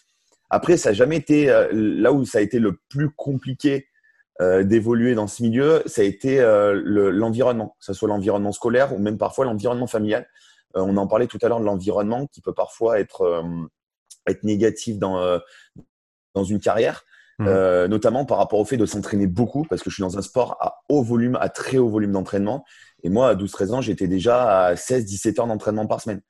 Après, 0.51 0.77
ça 0.77 0.89
n'a 0.89 0.93
jamais 0.93 1.17
été 1.17 1.49
euh, 1.49 1.67
là 1.71 2.13
où 2.13 2.25
ça 2.25 2.37
a 2.37 2.41
été 2.41 2.59
le 2.59 2.79
plus 2.89 3.09
compliqué 3.09 3.87
euh, 4.41 4.63
d'évoluer 4.63 5.15
dans 5.15 5.27
ce 5.27 5.41
milieu, 5.43 5.81
ça 5.85 6.01
a 6.01 6.05
été 6.05 6.39
l'environnement, 6.73 7.75
que 7.79 7.85
ce 7.85 7.93
soit 7.93 8.07
l'environnement 8.07 8.51
scolaire 8.51 8.93
ou 8.93 8.99
même 8.99 9.17
parfois 9.17 9.45
l'environnement 9.45 9.87
familial. 9.87 10.27
on 10.75 10.97
en 10.97 11.07
parlait 11.07 11.27
tout 11.27 11.39
à 11.41 11.47
l'heure 11.47 11.59
de 11.59 11.65
l'environnement 11.65 12.27
qui 12.27 12.41
peut 12.41 12.53
parfois 12.53 12.99
être, 12.99 13.43
être 14.27 14.43
négatif 14.43 14.99
dans, 14.99 15.39
dans 16.35 16.43
une 16.43 16.59
carrière. 16.59 17.03
Mmh. 17.39 17.85
notamment 17.85 18.25
par 18.25 18.39
rapport 18.39 18.59
au 18.59 18.65
fait 18.65 18.77
de 18.77 18.87
s'entraîner 18.87 19.27
beaucoup, 19.27 19.63
parce 19.69 19.83
que 19.83 19.91
je 19.91 19.95
suis 19.95 20.01
dans 20.01 20.17
un 20.17 20.23
sport 20.23 20.57
à 20.59 20.81
haut 20.89 21.03
volume, 21.03 21.37
à 21.39 21.49
très 21.49 21.77
haut 21.77 21.87
volume 21.87 22.11
d'entraînement. 22.11 22.65
Et 23.03 23.09
moi, 23.09 23.29
à 23.29 23.35
12-13 23.35 23.71
ans, 23.73 23.81
j'étais 23.81 24.07
déjà 24.07 24.65
à 24.65 24.73
16-17 24.73 25.39
heures 25.39 25.47
d'entraînement 25.47 25.85
par 25.85 26.01
semaine. 26.01 26.21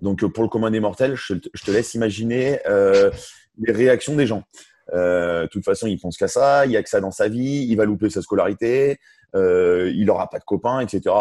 Donc, 0.00 0.22
euh, 0.22 0.28
pour 0.28 0.42
le 0.42 0.48
commun 0.48 0.70
des 0.70 0.80
mortels, 0.80 1.14
je, 1.14 1.34
te 1.34 1.70
laisse 1.70 1.94
imaginer 1.94 2.60
euh, 2.66 3.10
les 3.58 3.72
réactions 3.72 4.16
des 4.16 4.26
gens. 4.26 4.42
Euh, 4.92 5.42
de 5.42 5.46
toute 5.48 5.64
façon, 5.64 5.86
il 5.86 5.98
pense 5.98 6.16
qu'à 6.16 6.28
ça, 6.28 6.66
il 6.66 6.70
n'y 6.70 6.76
a 6.76 6.82
que 6.82 6.88
ça 6.88 7.00
dans 7.00 7.10
sa 7.10 7.28
vie, 7.28 7.66
il 7.68 7.76
va 7.76 7.84
louper 7.84 8.10
sa 8.10 8.22
scolarité, 8.22 8.98
euh, 9.34 9.90
il 9.94 10.06
n'aura 10.06 10.28
pas 10.28 10.38
de 10.38 10.44
copains, 10.44 10.80
etc. 10.80 11.14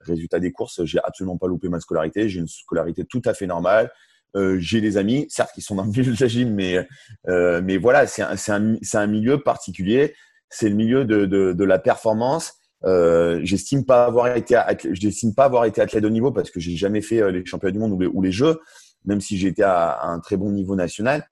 résultat 0.00 0.40
des 0.40 0.52
courses, 0.52 0.84
j'ai 0.84 0.98
absolument 1.02 1.38
pas 1.38 1.46
loupé 1.46 1.68
ma 1.68 1.80
scolarité, 1.80 2.28
j'ai 2.28 2.40
une 2.40 2.48
scolarité 2.48 3.04
tout 3.04 3.22
à 3.24 3.34
fait 3.34 3.46
normale. 3.46 3.90
Euh, 4.34 4.56
j'ai 4.58 4.80
des 4.80 4.96
amis, 4.96 5.26
certes, 5.28 5.50
qui 5.54 5.60
sont 5.60 5.74
dans 5.74 5.84
le 5.84 5.90
milieu 5.90 6.12
de 6.12 6.20
la 6.20 6.26
gym, 6.26 6.54
mais, 6.54 6.86
euh, 7.28 7.60
mais 7.62 7.76
voilà, 7.76 8.06
c'est 8.06 8.22
un, 8.22 8.36
un, 8.48 8.76
un, 8.94 9.06
milieu 9.06 9.42
particulier. 9.42 10.14
C'est 10.48 10.70
le 10.70 10.74
milieu 10.74 11.04
de, 11.04 11.26
de, 11.26 11.52
de 11.52 11.64
la 11.64 11.78
performance 11.78 12.54
euh, 12.84 13.40
j'estime 13.44 13.84
pas 13.84 14.06
avoir 14.06 14.36
été, 14.36 14.60
j'estime 14.92 15.34
pas 15.34 15.44
avoir 15.44 15.64
été 15.66 15.80
athlète 15.80 16.02
de 16.02 16.08
niveau 16.08 16.32
parce 16.32 16.50
que 16.50 16.58
j'ai 16.58 16.76
jamais 16.76 17.00
fait 17.00 17.22
euh, 17.22 17.30
les 17.30 17.44
championnats 17.46 17.72
du 17.72 17.78
monde 17.78 17.92
ou 17.92 18.00
les, 18.00 18.06
ou 18.06 18.22
les 18.22 18.32
jeux, 18.32 18.60
même 19.04 19.20
si 19.20 19.38
j'ai 19.38 19.48
été 19.48 19.62
à, 19.62 20.02
un 20.02 20.18
très 20.20 20.36
bon 20.36 20.50
niveau 20.50 20.74
national. 20.74 21.28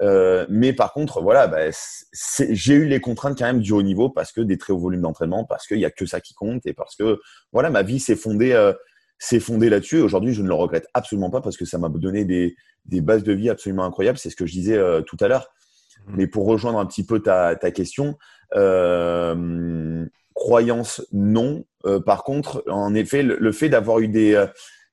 Euh, 0.00 0.46
mais 0.48 0.72
par 0.72 0.92
contre, 0.92 1.20
voilà, 1.20 1.46
bah, 1.48 1.70
j'ai 2.50 2.74
eu 2.74 2.86
les 2.86 3.00
contraintes 3.00 3.36
quand 3.38 3.46
même 3.46 3.60
du 3.60 3.72
haut 3.72 3.82
niveau 3.82 4.08
parce 4.10 4.32
que 4.32 4.40
des 4.40 4.58
très 4.58 4.72
hauts 4.72 4.78
volumes 4.78 5.02
d'entraînement, 5.02 5.44
parce 5.44 5.66
qu'il 5.66 5.78
y 5.78 5.84
a 5.84 5.90
que 5.90 6.06
ça 6.06 6.20
qui 6.20 6.34
compte 6.34 6.66
et 6.66 6.72
parce 6.72 6.94
que 6.96 7.20
voilà, 7.52 7.70
ma 7.70 7.82
vie 7.82 7.98
s'est 7.98 8.16
fondée, 8.16 8.52
euh, 8.52 8.72
s'est 9.18 9.40
fondée 9.40 9.68
là-dessus. 9.70 9.98
Aujourd'hui, 9.98 10.32
je 10.34 10.42
ne 10.42 10.48
le 10.48 10.54
regrette 10.54 10.86
absolument 10.94 11.30
pas 11.30 11.40
parce 11.40 11.56
que 11.56 11.64
ça 11.64 11.78
m'a 11.78 11.88
donné 11.88 12.24
des, 12.24 12.54
des, 12.84 13.00
bases 13.00 13.24
de 13.24 13.32
vie 13.32 13.50
absolument 13.50 13.84
incroyables. 13.84 14.18
C'est 14.18 14.30
ce 14.30 14.36
que 14.36 14.46
je 14.46 14.52
disais 14.52 14.76
euh, 14.76 15.02
tout 15.02 15.16
à 15.20 15.28
l'heure. 15.28 15.48
Mmh. 16.06 16.14
Mais 16.16 16.26
pour 16.26 16.46
rejoindre 16.46 16.78
un 16.78 16.86
petit 16.86 17.04
peu 17.04 17.20
ta, 17.20 17.56
ta 17.56 17.70
question, 17.70 18.16
croyance, 20.34 21.04
non. 21.12 21.64
Par 22.06 22.22
contre, 22.22 22.62
en 22.68 22.94
effet, 22.94 23.22
le, 23.22 23.52
fait 23.52 23.68
d'avoir 23.68 23.98
eu 23.98 24.08
des, 24.08 24.46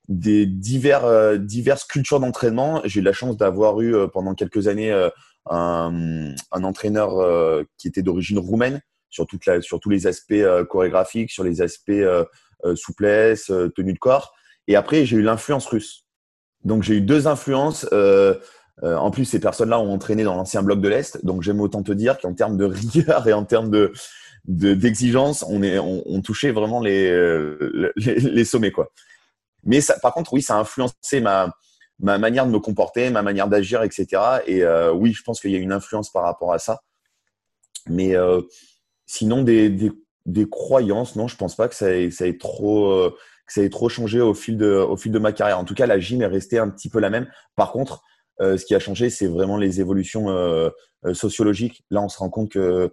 des 0.08 0.46
divers, 0.46 1.04
euh, 1.04 1.36
diverses 1.36 1.84
cultures 1.84 2.20
d'entraînement, 2.20 2.80
j'ai 2.84 3.00
eu 3.00 3.02
la 3.02 3.12
chance 3.12 3.36
d'avoir 3.36 3.80
eu 3.80 3.94
pendant 4.12 4.34
quelques 4.34 4.68
années 4.68 4.92
un, 5.48 6.34
un, 6.52 6.64
entraîneur 6.64 7.64
qui 7.78 7.88
était 7.88 8.02
d'origine 8.02 8.38
roumaine 8.38 8.80
sur, 9.10 9.26
toute 9.26 9.42
sur 9.60 9.80
tous 9.80 9.90
les 9.90 10.06
aspects 10.06 10.34
chorégraphiques, 10.68 11.30
sur 11.30 11.44
les 11.44 11.62
aspects 11.62 12.04
souplesse, 12.74 13.52
tenue 13.74 13.92
de 13.92 13.98
corps. 13.98 14.34
Et 14.68 14.76
après, 14.76 15.04
j'ai 15.06 15.16
eu 15.16 15.22
l'influence 15.22 15.66
russe. 15.66 16.04
Donc, 16.64 16.82
j'ai 16.82 16.94
eu 16.96 17.00
deux 17.00 17.28
influences. 17.28 17.86
en 18.82 19.10
plus, 19.10 19.24
ces 19.24 19.40
personnes-là 19.40 19.78
ont 19.78 19.92
entraîné 19.92 20.24
dans 20.24 20.34
l'ancien 20.34 20.62
bloc 20.62 20.80
de 20.80 20.88
l'Est. 20.88 21.24
Donc, 21.24 21.42
j'aime 21.42 21.60
autant 21.60 21.82
te 21.82 21.92
dire 21.92 22.18
qu'en 22.18 22.34
termes 22.34 22.56
de 22.56 22.64
rigueur 22.66 23.28
et 23.28 23.32
en 23.32 23.44
termes 23.44 23.70
de, 23.70 23.92
d'exigence, 24.46 25.44
on, 25.48 25.62
est, 25.62 25.78
on, 25.78 26.20
touchait 26.22 26.52
vraiment 26.52 26.82
euh, 26.84 27.92
les, 27.96 28.14
les, 28.14 28.44
sommets. 28.44 28.70
Quoi. 28.70 28.90
Mais 29.66 29.80
par 30.00 30.14
contre, 30.14 30.32
oui, 30.32 30.42
ça 30.42 30.56
a 30.56 30.60
influencé 30.60 31.20
ma, 31.20 31.54
ma 31.98 32.18
manière 32.18 32.46
de 32.46 32.52
me 32.52 32.58
comporter, 32.58 33.10
ma 33.10 33.22
manière 33.22 33.48
d'agir, 33.48 33.82
etc. 33.82 34.06
Et 34.46 34.62
euh, 34.62 34.92
oui, 34.92 35.12
je 35.12 35.22
pense 35.22 35.40
qu'il 35.40 35.50
y 35.50 35.56
a 35.56 35.58
une 35.58 35.72
influence 35.72 36.10
par 36.10 36.22
rapport 36.22 36.52
à 36.52 36.58
ça. 36.58 36.80
Mais 37.88 38.16
euh, 38.16 38.40
sinon, 39.06 39.42
des, 39.42 39.68
des, 39.68 39.92
des, 40.24 40.48
croyances, 40.48 41.16
non, 41.16 41.28
je 41.28 41.36
pense 41.36 41.56
pas 41.56 41.68
que 41.68 41.74
ça 41.74 41.94
ait, 41.94 42.10
ça 42.10 42.26
ait 42.26 42.38
trop, 42.38 43.10
que 43.46 43.52
ça 43.52 43.62
ait 43.62 43.68
trop 43.70 43.88
changé 43.88 44.20
au 44.20 44.34
fil, 44.34 44.56
de, 44.56 44.72
au 44.72 44.96
fil 44.96 45.12
de 45.12 45.18
ma 45.18 45.32
carrière. 45.32 45.58
En 45.58 45.64
tout 45.64 45.74
cas, 45.74 45.86
la 45.86 45.98
gym 45.98 46.22
est 46.22 46.26
restée 46.26 46.58
un 46.58 46.68
petit 46.68 46.88
peu 46.88 47.00
la 47.00 47.10
même. 47.10 47.28
Par 47.54 47.72
contre, 47.72 48.02
ce 48.40 48.64
qui 48.64 48.74
a 48.74 48.78
changé, 48.78 49.10
c'est 49.10 49.28
vraiment 49.28 49.56
les 49.56 49.80
évolutions 49.80 50.26
sociologiques. 51.12 51.84
Là, 51.90 52.02
on 52.02 52.08
se 52.08 52.18
rend 52.18 52.28
compte 52.28 52.50
que 52.50 52.92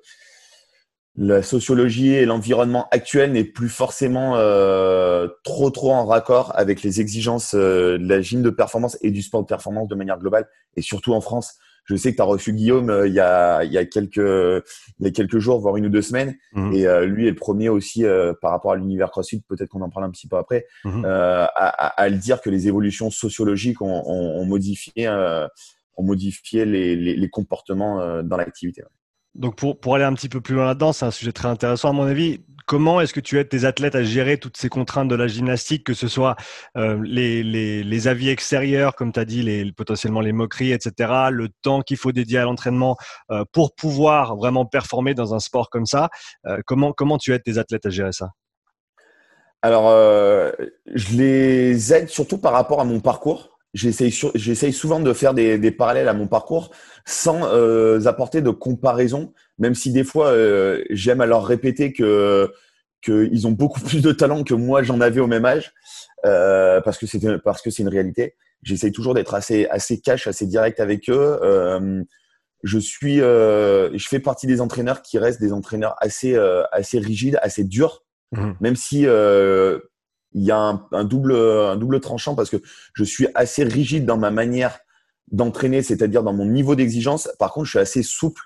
la 1.16 1.44
sociologie 1.44 2.14
et 2.14 2.26
l'environnement 2.26 2.88
actuel 2.90 3.34
n'est 3.34 3.44
plus 3.44 3.70
forcément 3.70 4.36
euh, 4.36 5.28
trop 5.44 5.70
trop 5.70 5.92
en 5.92 6.06
raccord 6.06 6.52
avec 6.56 6.82
les 6.82 7.02
exigences 7.02 7.54
euh, 7.54 8.00
de 8.00 8.10
la 8.10 8.22
gym 8.22 8.42
de 8.42 8.50
performance 8.50 8.98
et 9.02 9.12
du 9.12 9.22
sport 9.22 9.44
de 9.44 9.48
performance 9.48 9.88
de 9.88 9.96
manière 9.96 10.18
globale 10.18 10.48
et 10.76 10.82
surtout 10.82 11.14
en 11.14 11.22
France. 11.22 11.56
Je 11.86 11.96
sais 11.96 12.12
que 12.12 12.16
tu 12.16 12.22
as 12.22 12.26
reçu 12.26 12.54
Guillaume 12.54 12.90
euh, 12.90 13.08
il, 13.08 13.14
y 13.14 13.20
a, 13.20 13.64
il, 13.64 13.72
y 13.72 13.78
a 13.78 13.86
quelques, 13.86 14.16
il 14.18 15.06
y 15.06 15.08
a 15.08 15.12
quelques 15.12 15.38
jours, 15.38 15.60
voire 15.60 15.78
une 15.78 15.86
ou 15.86 15.90
deux 15.90 16.02
semaines. 16.02 16.36
Mhm. 16.54 16.74
Et 16.74 17.06
lui 17.06 17.28
est 17.28 17.32
le 17.32 17.36
premier 17.36 17.70
aussi 17.70 18.06
par 18.42 18.50
rapport 18.50 18.72
à 18.72 18.76
l'univers 18.76 19.12
CrossFit, 19.12 19.42
peut-être 19.42 19.70
qu'on 19.70 19.82
en 19.82 19.90
parle 19.90 20.06
un 20.06 20.12
petit 20.12 20.28
peu 20.28 20.38
après, 20.38 20.66
mhm. 20.84 21.06
à, 21.06 21.46
à, 21.46 22.10
le 22.10 22.18
dire 22.18 22.42
que 22.42 22.50
les 22.50 22.68
évolutions 22.68 23.12
sociologiques 23.12 23.82
ont, 23.82 24.04
ont, 24.08 24.42
ont 24.42 24.46
modifié, 24.46 25.10
ont 25.10 26.04
modifié 26.04 26.66
les, 26.66 26.96
les, 26.96 27.16
les 27.16 27.30
comportements 27.30 28.24
dans 28.24 28.38
l'activité. 28.38 28.84
Donc 29.36 29.56
pour, 29.56 29.96
aller 29.96 30.04
un 30.04 30.14
petit 30.14 30.30
peu 30.30 30.42
plus 30.42 30.56
loin 30.56 30.66
là-dedans, 30.66 30.94
c'est 30.94 31.06
un 31.06 31.12
sujet 31.12 31.32
très 31.32 31.48
intéressant 31.48 31.90
à 31.90 31.94
mon 31.94 32.04
avis. 32.04 32.42
Comment 32.66 33.02
est-ce 33.02 33.14
que 33.14 33.20
tu 33.20 33.40
aides 33.40 33.50
tes 33.50 33.66
athlètes 33.66 33.96
à 33.96 34.04
gérer 34.04 34.38
toutes 34.38 34.56
ces 34.56 34.70
contraintes 34.70 35.10
de 35.10 35.16
la 35.16 35.28
gymnastique, 35.28 35.84
que 35.84 35.94
ce 35.94 36.08
soit 36.08 36.36
euh, 36.78 36.98
les, 37.04 38.08
avis 38.08 38.30
extérieurs, 38.30 38.96
comme 38.96 39.12
tu 39.12 39.20
as 39.20 39.26
dit, 39.26 39.42
les, 39.42 39.70
potentiellement 39.74 40.22
les 40.22 40.32
moqueries, 40.32 40.72
etc., 40.72 41.14
le 41.32 41.50
temps 41.62 41.82
qu'il 41.82 41.98
faut 41.98 42.14
dédier 42.14 42.38
à 42.38 42.44
l'entraînement 42.44 42.96
euh, 43.32 43.44
pour 43.52 43.76
pouvoir 43.76 44.38
vraiment 44.38 44.66
performer 44.66 45.14
dans 45.14 45.34
un 45.34 45.40
sport 45.40 45.70
comme 45.70 45.86
ça 45.86 46.10
euh, 46.46 46.60
comment, 46.66 46.94
comment 46.94 47.18
tu 47.18 47.34
aides 47.34 47.44
tes 47.44 47.58
athlètes 47.58 47.86
à 47.86 47.90
gérer 47.90 48.14
ça? 48.14 48.30
Alors, 49.62 49.92
je 50.94 51.16
les 51.16 51.94
aide 51.94 52.10
surtout 52.10 52.38
par 52.38 52.52
rapport 52.52 52.82
à 52.82 52.84
mon 52.84 53.00
parcours 53.00 53.53
j'essaye 53.74 54.74
souvent 54.74 55.00
de 55.00 55.14
faire 55.14 55.34
des, 55.34 55.72
parallèles 55.72 56.08
à 56.08 56.14
mon 56.14 56.28
parcours 56.28 56.72
sans 57.06 57.48
euh, 57.48 58.06
apporter 58.06 58.42
de 58.42 58.50
comparaison, 58.50 59.34
même 59.58 59.76
si 59.76 59.92
des 59.92 60.04
fois 60.04 60.28
euh, 60.28 60.84
j'aime 60.90 61.22
à 61.22 61.26
leur 61.26 61.46
répéter 61.46 61.92
que 61.92 62.52
qu'ils 63.02 63.48
ont 63.48 63.52
beaucoup 63.52 63.80
plus 63.86 64.02
de 64.02 64.12
talent 64.12 64.44
que 64.44 64.54
moi 64.54 64.84
j'en 64.84 65.02
avais 65.02 65.20
au 65.20 65.28
même 65.28 65.46
âge, 65.46 65.74
euh, 66.26 66.82
parce 66.82 66.98
que 66.98 67.08
c'est 67.08 67.20
parce 67.44 67.62
que 67.62 67.70
c'est 67.70 67.84
une 67.84 67.90
réalité. 67.90 68.36
J'essaye 68.62 68.92
toujours 68.92 69.14
d'être 69.14 69.34
assez 69.34 69.66
assez 69.68 70.00
cash, 70.00 70.28
assez 70.28 70.46
direct 70.46 70.80
avec 70.80 71.10
eux. 71.10 71.40
Euh, 71.42 72.04
je 72.64 72.80
suis, 72.80 73.18
je 73.18 74.08
fais 74.08 74.22
partie 74.22 74.48
des 74.48 74.62
entraîneurs 74.62 75.02
qui 75.02 75.18
restent 75.18 75.42
des 75.42 75.52
entraîneurs 75.52 75.96
assez 76.00 76.38
assez 76.72 76.98
rigides, 77.00 77.38
assez 77.42 77.66
durs, 77.66 78.06
mmh. 78.32 78.52
même 78.62 78.78
si 78.78 79.06
il 80.34 80.44
y 80.44 80.52
a 80.52 80.80
un, 80.92 81.04
double, 81.04 81.36
un 81.36 81.76
double 81.76 82.00
tranchant 82.00 82.36
parce 82.36 82.50
que 82.50 82.58
je 82.94 83.04
suis 83.04 83.28
assez 83.36 83.64
rigide 83.64 84.06
dans 84.06 84.18
ma 84.18 84.32
manière 84.32 84.80
d'entraîner, 85.32 85.82
c'est-à-dire 85.82 86.24
dans 86.24 86.34
mon 86.34 86.46
niveau 86.46 86.76
d'exigence. 86.76 87.30
Par 87.40 87.54
contre, 87.54 87.66
je 87.66 87.72
suis 87.72 87.80
assez 87.80 88.04
souple 88.04 88.42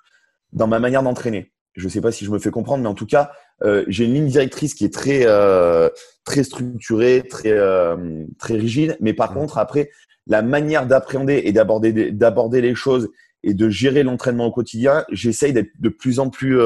dans 0.54 0.68
ma 0.68 0.80
manière 0.80 1.04
d'entraîner. 1.04 1.52
Je 1.76 1.86
ne 1.86 1.90
sais 1.90 2.02
pas 2.02 2.12
si 2.12 2.26
je 2.26 2.32
me 2.32 2.40
fais 2.40 2.50
comprendre, 2.50 2.82
mais 2.82 2.90
en 2.90 2.96
tout 2.96 3.06
cas, 3.06 3.32
euh, 3.64 3.84
j'ai 3.88 4.06
une 4.06 4.14
ligne 4.14 4.28
directrice 4.28 4.74
qui 4.74 4.86
est 4.86 4.94
très, 4.94 5.22
euh, 5.26 5.90
très 6.24 6.44
structurée, 6.44 7.24
très, 7.30 7.52
euh, 7.52 8.26
très 8.40 8.56
rigide. 8.56 8.98
Mais 9.00 9.14
par 9.14 9.32
mmh. 9.32 9.36
contre, 9.36 9.58
après, 9.58 9.92
la 10.26 10.42
manière 10.42 10.88
d'appréhender 10.88 11.42
et 11.46 11.52
d'aborder, 11.52 12.12
d'aborder 12.12 12.62
les 12.62 12.76
choses 12.76 13.10
et 13.44 13.54
de 13.54 13.70
gérer 13.70 14.04
l'entraînement 14.04 14.48
au 14.48 14.52
quotidien, 14.52 15.06
j'essaye 15.12 15.54
d'être 15.54 15.70
de 15.80 15.90
plus 15.90 16.20
en 16.20 16.30
plus 16.30 16.60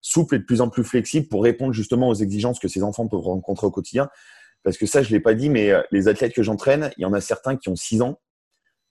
souple 0.00 0.36
et 0.36 0.38
de 0.38 0.44
plus 0.44 0.60
en 0.60 0.68
plus 0.68 0.84
flexible 0.84 1.26
pour 1.28 1.42
répondre 1.42 1.72
justement 1.72 2.08
aux 2.08 2.14
exigences 2.14 2.58
que 2.58 2.68
ces 2.68 2.82
enfants 2.82 3.08
peuvent 3.08 3.20
rencontrer 3.20 3.66
au 3.66 3.70
quotidien. 3.70 4.08
Parce 4.64 4.78
que 4.78 4.86
ça, 4.86 5.02
je 5.02 5.10
ne 5.10 5.12
l'ai 5.12 5.20
pas 5.20 5.34
dit, 5.34 5.50
mais 5.50 5.70
euh, 5.70 5.82
les 5.92 6.08
athlètes 6.08 6.32
que 6.34 6.42
j'entraîne, 6.42 6.90
il 6.96 7.02
y 7.02 7.04
en 7.04 7.12
a 7.12 7.20
certains 7.20 7.56
qui 7.56 7.68
ont 7.68 7.76
6 7.76 8.02
ans, 8.02 8.18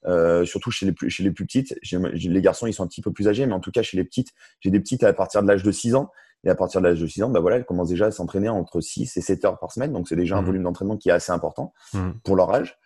euh, 0.06 0.46
surtout 0.46 0.72
chez 0.72 0.86
les, 0.86 0.92
plus, 0.92 1.10
chez 1.10 1.24
les 1.24 1.32
plus 1.32 1.46
petites. 1.46 1.76
Les 1.92 2.42
garçons, 2.42 2.68
ils 2.68 2.74
sont 2.74 2.84
un 2.84 2.88
petit 2.88 3.02
peu 3.02 3.12
plus 3.12 3.28
âgés, 3.28 3.46
mais 3.46 3.54
en 3.54 3.60
tout 3.60 3.72
cas, 3.72 3.82
chez 3.82 3.98
les 3.98 4.04
petites, 4.04 4.30
j'ai 4.60 4.70
des 4.70 4.80
petites 4.80 5.04
à 5.04 5.12
partir 5.14 5.42
de 5.42 5.48
l'âge 5.48 5.64
de 5.64 5.72
6 5.72 5.96
ans. 5.96 6.10
Et 6.46 6.50
à 6.50 6.56
partir 6.56 6.82
de 6.82 6.88
l'âge 6.88 7.00
de 7.00 7.08
6 7.08 7.24
ans, 7.24 7.30
bah 7.30 7.40
voilà, 7.40 7.56
elles 7.56 7.66
commencent 7.66 7.90
déjà 7.90 8.08
à 8.08 8.12
s'entraîner 8.12 8.50
entre 8.50 8.82
6 8.82 9.16
et 9.16 9.22
7 9.22 9.46
heures 9.46 9.60
par 9.60 9.72
semaine. 9.72 9.94
Donc, 9.94 10.10
c'est 10.10 10.18
déjà 10.18 10.38
un 10.38 10.42
mmh. 10.42 10.46
volume 10.46 10.64
d'entraînement 10.64 10.98
qui 10.98 11.10
est 11.10 11.14
assez 11.14 11.32
important 11.32 11.74
mmh. 11.94 12.10
pour 12.24 12.36
leur 12.36 12.54
âge. 12.54 12.78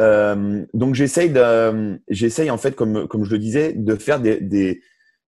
Euh, 0.00 0.64
donc, 0.72 0.94
j'essaye 0.94 1.30
en 2.50 2.58
fait, 2.58 2.74
comme, 2.74 3.06
comme 3.06 3.24
je 3.24 3.30
le 3.30 3.38
disais, 3.38 3.74
de 3.74 3.94
faire 3.96 4.18
des, 4.18 4.40
des, 4.40 4.80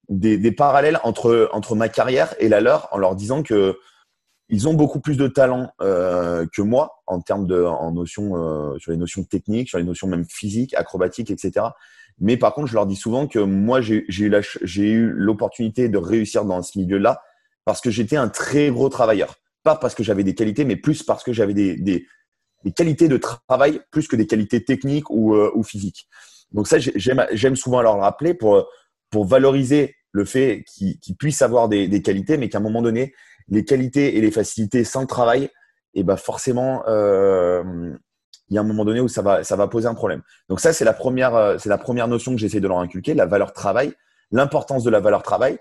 des, 0.09 0.39
des, 0.39 0.53
parallèles 0.53 0.99
entre, 1.05 1.51
entre 1.53 1.75
ma 1.77 1.91
carrière 1.91 2.35
et 2.39 2.49
la 2.49 2.63
leur 2.63 2.89
en 2.93 2.99
leur 2.99 3.15
disant 3.15 3.43
que 3.43 3.79
ils 4.49 4.69
ont 4.69 4.75
beaucoup 4.75 5.01
plus 5.01 5.17
de 5.17 5.27
talent 5.27 5.73
euh, 5.81 6.47
que 6.53 6.63
moi 6.63 7.03
en 7.07 7.21
termes 7.21 7.47
de 7.47 7.63
en 7.63 7.93
notions 7.93 8.37
euh, 8.37 8.79
sur 8.79 8.93
les 8.93 8.99
notions 8.99 9.25
techniques, 9.25 9.69
sur 9.69 9.79
les 9.79 9.85
notions 9.85 10.07
même 10.07 10.25
physiques, 10.25 10.75
acrobatiques, 10.75 11.31
etc. 11.31 11.67
Mais 12.19 12.37
par 12.37 12.55
contre, 12.55 12.69
je 12.69 12.75
leur 12.75 12.87
dis 12.87 12.97
souvent 12.97 13.27
que 13.27 13.39
moi 13.39 13.81
j'ai 13.81 14.05
eu 14.09 14.29
la 14.29 14.41
j'ai 14.63 14.91
eu 14.91 15.11
l'opportunité 15.11 15.89
de 15.89 15.99
réussir 15.99 16.45
dans 16.45 16.63
ce 16.63 16.79
milieu-là 16.79 17.23
parce 17.65 17.81
que 17.81 17.91
j'étais 17.91 18.17
un 18.17 18.29
très 18.29 18.71
gros 18.71 18.89
travailleur, 18.89 19.37
pas 19.63 19.77
parce 19.77 19.95
que 19.95 20.03
j'avais 20.03 20.25
des 20.25 20.35
qualités, 20.35 20.65
mais 20.65 20.77
plus 20.77 21.03
parce 21.03 21.25
que 21.25 21.33
j'avais 21.33 21.55
des, 21.55 21.77
des, 21.77 22.07
des 22.63 22.73
qualités 22.73 23.09
de 23.09 23.17
travail 23.17 23.81
plus 23.91 24.07
que 24.07 24.17
des 24.17 24.27
qualités 24.27 24.63
techniques 24.63 25.09
ou, 25.09 25.35
euh, 25.35 25.51
ou 25.55 25.63
physiques. 25.63 26.07
Donc 26.53 26.69
ça, 26.69 26.77
j'aime 26.79 27.57
souvent 27.57 27.81
leur 27.81 27.99
rappeler 27.99 28.35
pour 28.35 28.69
pour 29.11 29.27
valoriser 29.27 29.97
le 30.13 30.25
fait 30.25 30.65
qu'ils 30.73 31.17
puissent 31.19 31.43
avoir 31.43 31.69
des, 31.69 31.89
des 31.89 32.03
qualités, 32.03 32.37
mais 32.37 32.49
qu'à 32.49 32.59
un 32.59 32.61
moment 32.61 32.83
donné, 32.83 33.15
les 33.49 33.65
qualités 33.65 34.17
et 34.17 34.21
les 34.21 34.31
facilités 34.31 34.85
sans 34.85 35.03
le 35.03 35.07
travail, 35.07 35.51
et 35.95 36.03
ben 36.03 36.17
forcément, 36.17 36.83
euh, 36.89 37.93
il 38.51 38.55
y 38.55 38.59
a 38.59 38.61
un 38.61 38.65
moment 38.65 38.85
donné 38.85 39.01
où 39.01 39.09
ça 39.09 39.23
va, 39.23 39.45
ça 39.45 39.57
va 39.57 39.69
poser 39.69 39.87
un 39.87 39.95
problème. 39.95 40.23
Donc 40.49 40.61
ça, 40.61 40.73
c'est 40.73 40.85
la 40.85 40.93
première, 40.93 41.35
euh, 41.35 41.57
c'est 41.59 41.69
la 41.69 41.79
première 41.79 42.09
notion 42.09 42.33
que 42.33 42.39
j'essaie 42.39 42.61
de 42.61 42.69
leur 42.69 42.79
inculquer, 42.79 43.15
la 43.15 43.27
valeur 43.27 43.53
travail, 43.53 43.93
l'importance 44.31 44.85
de 44.85 44.91
la 44.91 45.01
valeur 45.01 45.23
travail. 45.23 45.59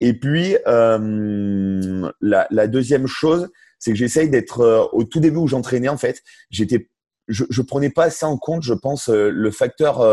Et 0.00 0.12
puis 0.18 0.56
euh, 0.66 2.10
la, 2.20 2.46
la, 2.50 2.66
deuxième 2.66 3.06
chose, 3.06 3.48
c'est 3.78 3.92
que 3.92 3.96
j'essaye 3.96 4.28
d'être 4.28 4.60
euh, 4.60 4.84
au 4.92 5.04
tout 5.04 5.20
début 5.20 5.38
où 5.38 5.46
j'entraînais 5.46 5.88
en 5.88 5.96
fait, 5.96 6.22
j'étais, 6.50 6.90
je, 7.28 7.44
je 7.48 7.62
prenais 7.62 7.90
pas 7.90 8.04
assez 8.04 8.26
en 8.26 8.36
compte, 8.36 8.62
je 8.62 8.74
pense, 8.74 9.08
euh, 9.08 9.30
le 9.30 9.50
facteur, 9.50 10.04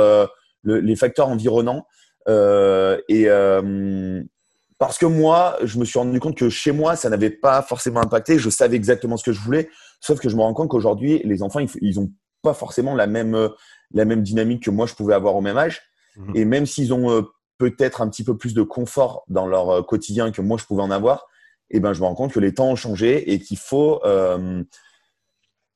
les 0.63 0.95
facteurs 0.95 1.27
environnants. 1.27 1.85
et 2.27 3.27
parce 4.83 4.97
que 4.97 5.05
moi, 5.05 5.55
je 5.63 5.79
me 5.79 5.85
suis 5.85 5.97
rendu 5.97 6.19
compte 6.19 6.35
que 6.35 6.49
chez 6.49 6.73
moi, 6.73 6.97
ça 6.97 7.09
n'avait 7.09 7.29
pas 7.29 7.61
forcément 7.61 8.01
impacté. 8.01 8.37
Je 8.37 8.49
savais 8.49 8.75
exactement 8.75 9.15
ce 9.15 9.23
que 9.23 9.31
je 9.31 9.39
voulais, 9.39 9.69
sauf 10.01 10.19
que 10.19 10.27
je 10.27 10.35
me 10.35 10.41
rends 10.41 10.53
compte 10.53 10.67
qu'aujourd'hui, 10.67 11.21
les 11.23 11.41
enfants, 11.41 11.61
ils 11.79 11.95
n'ont 11.95 12.11
pas 12.41 12.53
forcément 12.53 12.93
la 12.93 13.07
même, 13.07 13.33
euh, 13.33 13.47
la 13.93 14.03
même 14.03 14.23
dynamique 14.23 14.63
que 14.63 14.71
moi, 14.71 14.85
je 14.85 14.93
pouvais 14.93 15.13
avoir 15.13 15.37
au 15.37 15.41
même 15.41 15.57
âge. 15.57 15.81
Mhm. 16.17 16.35
Et 16.35 16.43
même 16.43 16.65
s'ils 16.65 16.93
ont 16.93 17.09
euh, 17.11 17.21
peut-être 17.59 18.01
un 18.01 18.09
petit 18.09 18.25
peu 18.25 18.35
plus 18.35 18.53
de 18.53 18.61
confort 18.61 19.23
dans 19.29 19.47
leur 19.47 19.69
euh, 19.69 19.83
quotidien 19.83 20.31
que 20.31 20.41
moi, 20.41 20.57
je 20.57 20.65
pouvais 20.65 20.83
en 20.83 20.91
avoir, 20.91 21.27
eh 21.69 21.79
ben, 21.79 21.93
je 21.93 22.01
me 22.01 22.05
rends 22.05 22.15
compte 22.15 22.33
que 22.33 22.41
les 22.41 22.53
temps 22.53 22.67
ont 22.67 22.75
changé 22.75 23.31
et 23.31 23.39
qu'il 23.39 23.57
faut, 23.57 24.01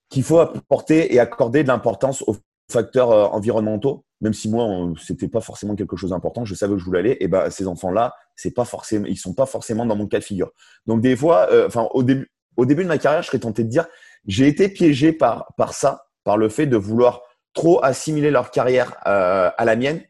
qu'il 0.09 0.23
faut 0.23 0.39
apporter 0.39 1.13
et 1.15 1.19
accorder 1.21 1.63
de 1.63 1.69
l'importance 1.69 2.23
aux 2.27 2.35
facteurs 2.69 3.33
environnementaux 3.33 4.05
même 4.21 4.33
si 4.33 4.49
moi 4.49 4.93
c'était 4.99 5.27
pas 5.27 5.41
forcément 5.41 5.75
quelque 5.75 5.95
chose 5.95 6.09
d'important, 6.09 6.45
je 6.45 6.55
savais 6.55 6.73
où 6.73 6.79
je 6.79 6.85
voulais 6.85 6.99
aller. 6.99 7.17
Et 7.19 7.27
ben 7.27 7.49
ces 7.49 7.67
enfants-là, 7.67 8.15
c'est 8.35 8.51
pas 8.51 8.65
forcément, 8.65 9.05
ils 9.05 9.17
sont 9.17 9.33
pas 9.33 9.45
forcément 9.45 9.85
dans 9.85 9.95
mon 9.95 10.07
cas 10.07 10.19
de 10.19 10.23
figure. 10.23 10.51
Donc 10.85 11.01
des 11.01 11.15
fois, 11.15 11.47
euh, 11.51 11.67
enfin 11.67 11.87
au 11.91 12.03
début, 12.03 12.31
au 12.55 12.65
début 12.65 12.83
de 12.83 12.87
ma 12.87 12.97
carrière, 12.97 13.21
je 13.21 13.27
serais 13.27 13.39
tenté 13.39 13.63
de 13.63 13.69
dire, 13.69 13.85
j'ai 14.25 14.47
été 14.47 14.69
piégé 14.69 15.11
par 15.11 15.53
par 15.55 15.73
ça, 15.73 16.07
par 16.23 16.37
le 16.37 16.49
fait 16.49 16.65
de 16.65 16.77
vouloir 16.77 17.21
trop 17.53 17.83
assimiler 17.83 18.31
leur 18.31 18.51
carrière 18.51 18.97
euh, 19.05 19.49
à 19.55 19.65
la 19.65 19.75
mienne. 19.75 20.01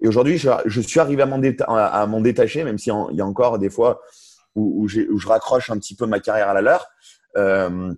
Et 0.00 0.08
aujourd'hui, 0.08 0.38
je, 0.38 0.80
suis 0.80 1.00
arrivé 1.00 1.22
à 1.22 1.26
m'en 1.26 1.40
à 1.66 2.06
m'en 2.06 2.20
détacher, 2.20 2.64
même 2.64 2.78
s'il 2.78 2.92
y 3.12 3.20
a 3.20 3.26
encore 3.26 3.58
des 3.58 3.70
fois 3.70 4.00
où, 4.54 4.82
où, 4.82 4.84
où, 4.84 5.18
je 5.18 5.26
raccroche 5.26 5.70
un 5.70 5.78
petit 5.78 5.96
peu 5.96 6.06
ma 6.06 6.20
carrière 6.20 6.50
à 6.50 6.54
la 6.54 6.60
leur. 6.60 6.86
Euh, 7.36 7.94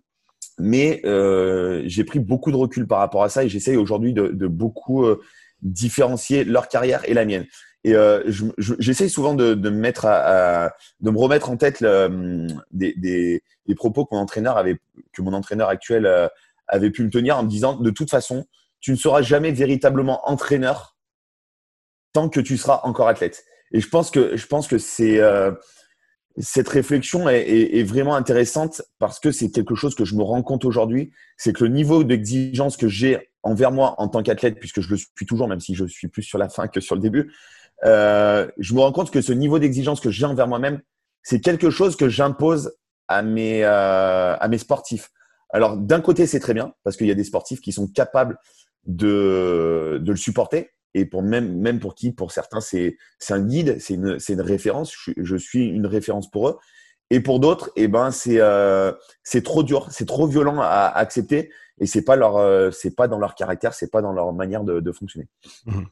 mais 0.59 1.01
euh, 1.05 1.83
j'ai 1.87 2.05
pris 2.05 2.19
beaucoup 2.19 2.51
de 2.51 2.57
recul 2.57 2.87
par 2.87 2.99
rapport 2.99 3.23
à 3.23 3.29
ça 3.29 3.45
et 3.45 3.49
j'essaye 3.49 3.77
aujourd'hui 3.77 4.13
de, 4.13 4.29
de, 4.29 4.47
beaucoup 4.47 5.05
euh, 5.05 5.21
différencier 5.63 6.45
leur 6.45 6.69
carrière 6.69 7.03
et 7.09 7.15
la 7.15 7.25
mienne. 7.25 7.47
Et 7.85 7.95
euh, 7.95 8.23
j'essaye 8.59 9.09
souvent 9.09 9.35
de, 9.35 9.55
de, 9.55 9.71
me 9.71 9.79
mettre 9.79 10.05
à, 10.05 10.73
de 11.01 11.11
me 11.11 11.19
remettre 11.19 11.49
en 11.49 11.57
tête 11.57 11.81
le, 11.81 12.49
des, 12.73 12.93
des, 12.97 13.43
des, 13.67 13.75
propos 13.75 14.05
que 14.05 14.15
mon 14.15 14.21
entraîneur 14.21 14.57
avait, 14.57 14.79
que 15.13 15.23
mon 15.23 15.33
entraîneur 15.33 15.69
actuel 15.69 16.05
euh, 16.07 16.29
avait 16.67 16.91
pu 16.91 17.05
me 17.05 17.11
tenir 17.11 17.39
en 17.39 17.45
me 17.45 17.49
disant 17.49 17.77
de 17.77 17.91
toute 17.91 18.11
façon, 18.11 18.47
tu 18.81 18.91
ne 18.91 18.97
seras 18.97 19.23
jamais 19.23 19.53
véritablement 19.53 20.29
entraîneur 20.29 20.97
tant 22.13 22.29
que 22.29 22.41
tu 22.41 22.57
seras 22.57 22.81
encore 22.83 23.09
athlète. 23.09 23.45
Et 23.73 23.81
je 23.81 23.89
pense 23.89 24.11
que 24.11 24.37
je 24.37 24.47
pense 24.47 24.67
que 24.67 24.79
c'est 24.79 25.21
euh, 25.21 25.53
cette 26.41 26.69
réflexion 26.69 27.29
est, 27.29 27.83
vraiment 27.83 28.15
intéressante 28.15 28.83
parce 28.99 29.19
que 29.19 29.31
c'est 29.31 29.51
quelque 29.51 29.75
chose 29.75 29.95
que 29.95 30.05
je 30.05 30.15
me 30.15 30.23
rends 30.23 30.43
compte 30.43 30.65
aujourd'hui, 30.65 31.11
c'est 31.37 31.53
que 31.53 31.65
le 31.65 31.71
niveau 31.71 32.05
d'exigence 32.05 32.77
que 32.77 32.89
j'ai 32.89 33.31
envers 33.43 33.73
moi 33.73 33.95
en 33.99 34.09
tant 34.09 34.23
qu'athlète, 34.23 34.59
puisque 34.59 34.81
je 34.81 34.91
le 34.91 34.97
suis 34.97 35.27
toujours, 35.27 35.49
même 35.49 35.61
si 35.61 35.75
je 35.75 35.85
suis 35.87 36.09
plus 36.09 36.23
sur 36.23 36.39
la 36.39 36.49
fin 36.49 36.69
que 36.69 36.81
sur 36.81 36.95
le 36.95 37.01
début, 37.01 37.33
euh, 37.85 38.49
je 38.59 38.75
me 38.75 38.81
rends 38.81 38.93
compte 38.93 39.11
que 39.11 39.21
ce 39.21 39.33
niveau 39.33 39.59
d'exigence 39.59 40.01
que 40.01 40.11
j'ai 40.11 40.27
envers 40.27 40.49
moi-même, 40.49 40.81
c'est 41.23 41.41
quelque 41.41 41.71
chose 41.71 41.97
que 41.97 42.09
j'impose 42.09 42.73
à 43.09 43.23
mes 43.23 43.65
euh, 43.65 44.37
à 44.37 44.49
mes 44.49 44.59
sportifs. 44.59 45.11
Alors 45.51 45.77
d'un 45.77 46.01
côté 46.01 46.27
c'est 46.27 46.41
très 46.41 46.55
bien 46.55 46.75
parce 46.85 46.97
qu'il 46.97 47.07
y 47.07 47.11
a 47.11 47.15
des 47.15 47.25
sportifs 47.25 47.61
qui 47.61 47.73
sont 47.73 47.89
capables 47.89 48.39
de 48.85 49.99
de 50.03 50.11
le 50.11 50.17
supporter 50.17 50.71
et 50.95 51.05
pour 51.05 51.23
même 51.23 51.59
même 51.59 51.81
pour 51.81 51.95
qui 51.95 52.13
pour 52.13 52.33
certains 52.33 52.61
c'est 52.61 52.97
un 53.31 53.41
guide, 53.41 53.79
c'est 53.81 53.95
une 53.95 54.19
une 54.29 54.41
référence. 54.41 54.93
Je, 54.93 55.13
je, 55.17 55.37
suis 55.37 55.67
une 55.67 55.87
référence 55.87 56.31
pour 56.31 56.49
eux. 56.49 56.59
Et 57.11 57.21
pour 57.21 57.41
d'autres, 57.41 57.71
eh 57.77 57.89
ben 57.89 58.11
c'est 58.11 58.41
euh, 58.41 58.93
c'est 59.23 59.43
trop 59.43 59.63
dur, 59.63 59.89
c'est 59.91 60.07
trop 60.07 60.27
violent 60.27 60.61
à 60.61 60.93
accepter 60.95 61.51
et 61.81 61.87
c'est 61.87 62.03
pas 62.03 62.17
leur 62.17 62.37
euh, 62.37 62.71
c'est 62.71 62.95
pas 62.95 63.09
dans 63.09 63.19
leur 63.19 63.35
caractère, 63.35 63.75
c'est 63.75 63.91
pas 63.91 64.03
dans 64.03 64.13
leur 64.13 64.33
manière 64.33 64.65
de, 64.65 64.81
de 64.81 64.93
fonctionner. 64.93 65.27
Mmh. 65.67 65.83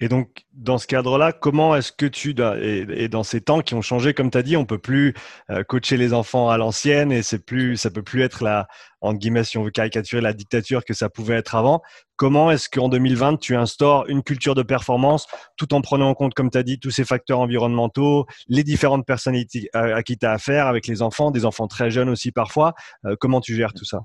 Et 0.00 0.08
donc, 0.08 0.44
dans 0.52 0.78
ce 0.78 0.86
cadre-là, 0.86 1.32
comment 1.32 1.74
est-ce 1.74 1.92
que 1.92 2.06
tu, 2.06 2.34
et, 2.60 3.08
dans 3.08 3.22
ces 3.22 3.40
temps 3.40 3.60
qui 3.60 3.74
ont 3.74 3.82
changé, 3.82 4.14
comme 4.14 4.30
tu 4.30 4.38
as 4.38 4.42
dit, 4.42 4.56
on 4.56 4.64
peut 4.64 4.78
plus 4.78 5.14
euh, 5.50 5.64
coacher 5.64 5.96
les 5.96 6.12
enfants 6.14 6.50
à 6.50 6.56
l'ancienne 6.56 7.12
et 7.12 7.22
c'est 7.22 7.44
plus, 7.44 7.76
ça 7.76 7.90
peut 7.90 8.02
plus 8.02 8.22
être 8.22 8.42
la, 8.44 8.68
en 9.00 9.14
guillemets, 9.14 9.44
si 9.44 9.58
on 9.58 9.62
veut 9.62 9.70
caricaturer 9.70 10.20
la 10.20 10.32
dictature 10.32 10.84
que 10.84 10.94
ça 10.94 11.08
pouvait 11.08 11.36
être 11.36 11.54
avant. 11.54 11.82
Comment 12.16 12.50
est-ce 12.50 12.68
qu'en 12.68 12.88
2020, 12.88 13.38
tu 13.38 13.56
instaures 13.56 14.06
une 14.08 14.22
culture 14.22 14.54
de 14.54 14.62
performance 14.62 15.26
tout 15.56 15.72
en 15.74 15.80
prenant 15.80 16.08
en 16.08 16.14
compte, 16.14 16.34
comme 16.34 16.50
tu 16.50 16.58
as 16.58 16.62
dit, 16.62 16.78
tous 16.78 16.90
ces 16.90 17.04
facteurs 17.04 17.40
environnementaux, 17.40 18.26
les 18.48 18.64
différentes 18.64 19.06
personnalités 19.06 19.68
à, 19.72 20.02
qui 20.02 20.18
tu 20.18 20.26
as 20.26 20.32
affaire 20.32 20.66
avec 20.66 20.86
les 20.86 21.02
enfants, 21.02 21.30
des 21.30 21.44
enfants 21.44 21.68
très 21.68 21.90
jeunes 21.90 22.08
aussi 22.08 22.32
parfois. 22.32 22.74
Euh, 23.04 23.16
comment 23.18 23.40
tu 23.40 23.54
gères 23.54 23.72
tout 23.72 23.84
ça? 23.84 24.00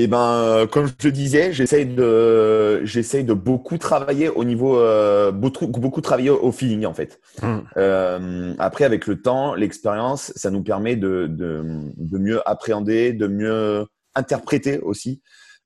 Eh 0.00 0.06
ben, 0.06 0.44
euh, 0.44 0.66
comme 0.68 0.86
je 0.86 0.92
te 0.92 1.08
disais, 1.08 1.52
j'essaye 1.52 1.84
de, 1.84 2.84
j'essaye 2.84 3.24
de 3.24 3.32
beaucoup 3.32 3.78
travailler 3.78 4.28
au 4.28 4.44
niveau, 4.44 4.78
euh, 4.78 5.32
beaucoup, 5.32 5.66
beaucoup 5.66 6.00
travailler 6.00 6.30
au 6.30 6.52
feeling 6.52 6.86
en 6.86 6.94
fait. 6.94 7.18
Mmh. 7.42 7.58
Euh, 7.76 8.54
après, 8.60 8.84
avec 8.84 9.08
le 9.08 9.20
temps, 9.20 9.56
l'expérience, 9.56 10.32
ça 10.36 10.50
nous 10.50 10.62
permet 10.62 10.94
de, 10.94 11.26
de, 11.28 11.64
de, 11.96 12.18
mieux 12.18 12.40
appréhender, 12.48 13.12
de 13.12 13.26
mieux 13.26 13.86
interpréter 14.14 14.78
aussi 14.78 15.20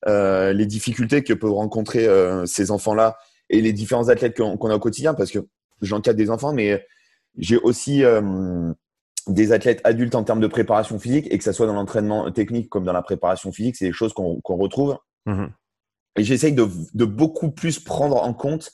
les 0.06 0.66
difficultés 0.66 1.22
que 1.22 1.34
peuvent 1.34 1.52
rencontrer 1.52 2.08
ces 2.44 2.72
enfants-là 2.72 3.16
et 3.50 3.60
les 3.60 3.72
différents 3.72 4.08
athlètes 4.08 4.36
qu'on 4.36 4.70
a 4.70 4.74
au 4.74 4.80
quotidien, 4.80 5.14
parce 5.14 5.30
que 5.30 5.38
j'encadre 5.80 6.16
des 6.16 6.28
enfants, 6.28 6.52
mais 6.52 6.84
j'ai 7.38 7.56
aussi 7.58 8.02
des 9.26 9.52
athlètes 9.52 9.80
adultes 9.84 10.14
en 10.14 10.24
termes 10.24 10.40
de 10.40 10.46
préparation 10.46 10.98
physique, 10.98 11.26
et 11.30 11.38
que 11.38 11.44
ce 11.44 11.52
soit 11.52 11.66
dans 11.66 11.74
l'entraînement 11.74 12.30
technique 12.30 12.68
comme 12.68 12.84
dans 12.84 12.92
la 12.92 13.02
préparation 13.02 13.52
physique, 13.52 13.76
c'est 13.76 13.86
des 13.86 13.92
choses 13.92 14.12
qu'on 14.12 14.56
retrouve. 14.56 14.96
Mmh 15.26 15.46
et 16.16 16.24
j'essaye 16.24 16.52
de, 16.52 16.66
de, 16.94 17.04
beaucoup 17.04 17.50
plus 17.50 17.78
prendre 17.80 18.22
en 18.22 18.34
compte 18.34 18.70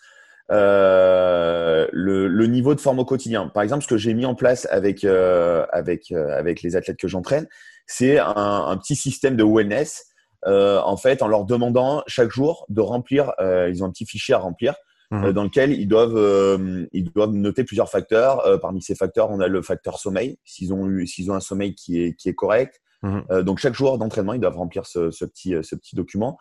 euh, 0.50 1.86
le, 1.92 2.26
le, 2.26 2.46
niveau 2.46 2.74
de 2.74 2.80
forme 2.80 2.98
au 2.98 3.04
quotidien. 3.04 3.48
Par 3.48 3.62
exemple, 3.62 3.84
ce 3.84 3.88
que 3.88 3.96
j'ai 3.96 4.14
mis 4.14 4.26
en 4.26 4.34
place 4.34 4.66
avec, 4.70 5.04
euh, 5.04 5.64
avec, 5.72 6.10
euh, 6.10 6.36
avec 6.36 6.62
les 6.62 6.74
athlètes 6.74 6.96
que 6.96 7.08
j'entraîne, 7.08 7.46
c'est 7.86 8.18
un, 8.18 8.34
un, 8.34 8.76
petit 8.76 8.96
système 8.96 9.36
de 9.36 9.44
wellness. 9.44 10.06
En 10.46 10.96
fait, 10.96 11.22
en 11.22 11.28
leur 11.28 11.44
demandant 11.44 12.02
chaque 12.06 12.30
jour 12.30 12.64
de 12.68 12.80
remplir, 12.80 13.32
ils 13.40 13.82
ont 13.82 13.86
un 13.86 13.90
petit 13.90 14.06
fichier 14.06 14.34
à 14.34 14.38
remplir 14.38 14.74
mmh. 15.10 15.32
dans 15.32 15.44
lequel 15.44 15.72
ils 15.72 15.88
doivent, 15.88 16.58
ils 16.92 17.04
doivent 17.12 17.32
noter 17.32 17.64
plusieurs 17.64 17.90
facteurs. 17.90 18.60
parmi 18.60 18.82
ces 18.82 18.94
facteurs, 18.94 19.30
on 19.30 19.40
a 19.40 19.48
le 19.48 19.62
facteur 19.62 19.98
sommeil, 19.98 20.38
s'ils 20.44 20.72
ont, 20.72 20.86
eu, 20.88 21.06
s'ils 21.06 21.30
ont 21.30 21.34
un 21.34 21.40
sommeil 21.40 21.74
qui 21.74 22.02
est, 22.02 22.14
qui 22.14 22.28
est 22.28 22.34
correct. 22.34 22.80
Mmh. 23.02 23.42
donc 23.42 23.58
chaque 23.58 23.74
jour 23.74 23.96
d'entraînement, 23.96 24.34
ils 24.34 24.40
doivent 24.40 24.56
remplir 24.56 24.84
ce, 24.84 25.10
ce, 25.10 25.24
petit, 25.24 25.54
ce 25.62 25.76
petit 25.76 25.94
document. 25.94 26.38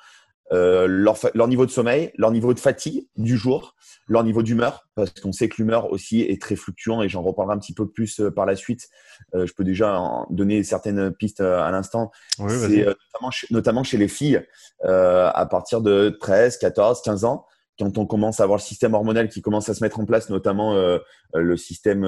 Euh, 0.53 0.87
leur, 0.87 1.17
leur, 1.33 1.49
niveau 1.49 1.65
de 1.65 1.71
sommeil, 1.71 2.11
leur 2.15 2.31
niveau 2.31 2.53
de 2.53 2.59
fatigue 2.59 3.05
du 3.17 3.35
jour, 3.35 3.75
leur 4.07 4.23
niveau 4.23 4.43
d'humeur, 4.43 4.87
parce 4.95 5.11
qu'on 5.11 5.33
sait 5.33 5.49
que 5.49 5.57
l'humeur 5.57 5.91
aussi 5.91 6.21
est 6.21 6.41
très 6.41 6.55
fluctuant 6.55 7.01
et 7.01 7.09
j'en 7.09 7.21
reparlerai 7.21 7.55
un 7.55 7.59
petit 7.59 7.73
peu 7.73 7.89
plus 7.89 8.21
euh, 8.21 8.31
par 8.31 8.45
la 8.45 8.55
suite. 8.55 8.87
Euh, 9.35 9.45
je 9.45 9.53
peux 9.53 9.65
déjà 9.65 9.99
en 9.99 10.25
donner 10.29 10.63
certaines 10.63 11.11
pistes 11.11 11.41
à 11.41 11.69
l'instant. 11.71 12.11
Oui, 12.39 12.49
C'est 12.49 12.85
notamment, 12.85 13.31
notamment, 13.51 13.83
chez 13.83 13.97
les 13.97 14.07
filles, 14.07 14.41
à 14.83 15.47
partir 15.49 15.81
de 15.81 16.15
13, 16.21 16.57
14, 16.59 17.01
15 17.01 17.25
ans, 17.25 17.45
quand 17.79 17.97
on 17.97 18.05
commence 18.05 18.39
à 18.39 18.43
avoir 18.43 18.57
le 18.57 18.63
système 18.63 18.93
hormonal 18.93 19.29
qui 19.29 19.41
commence 19.41 19.69
à 19.69 19.73
se 19.73 19.83
mettre 19.83 19.99
en 19.99 20.05
place, 20.05 20.29
notamment 20.29 20.75
le 21.33 21.57
système 21.57 22.01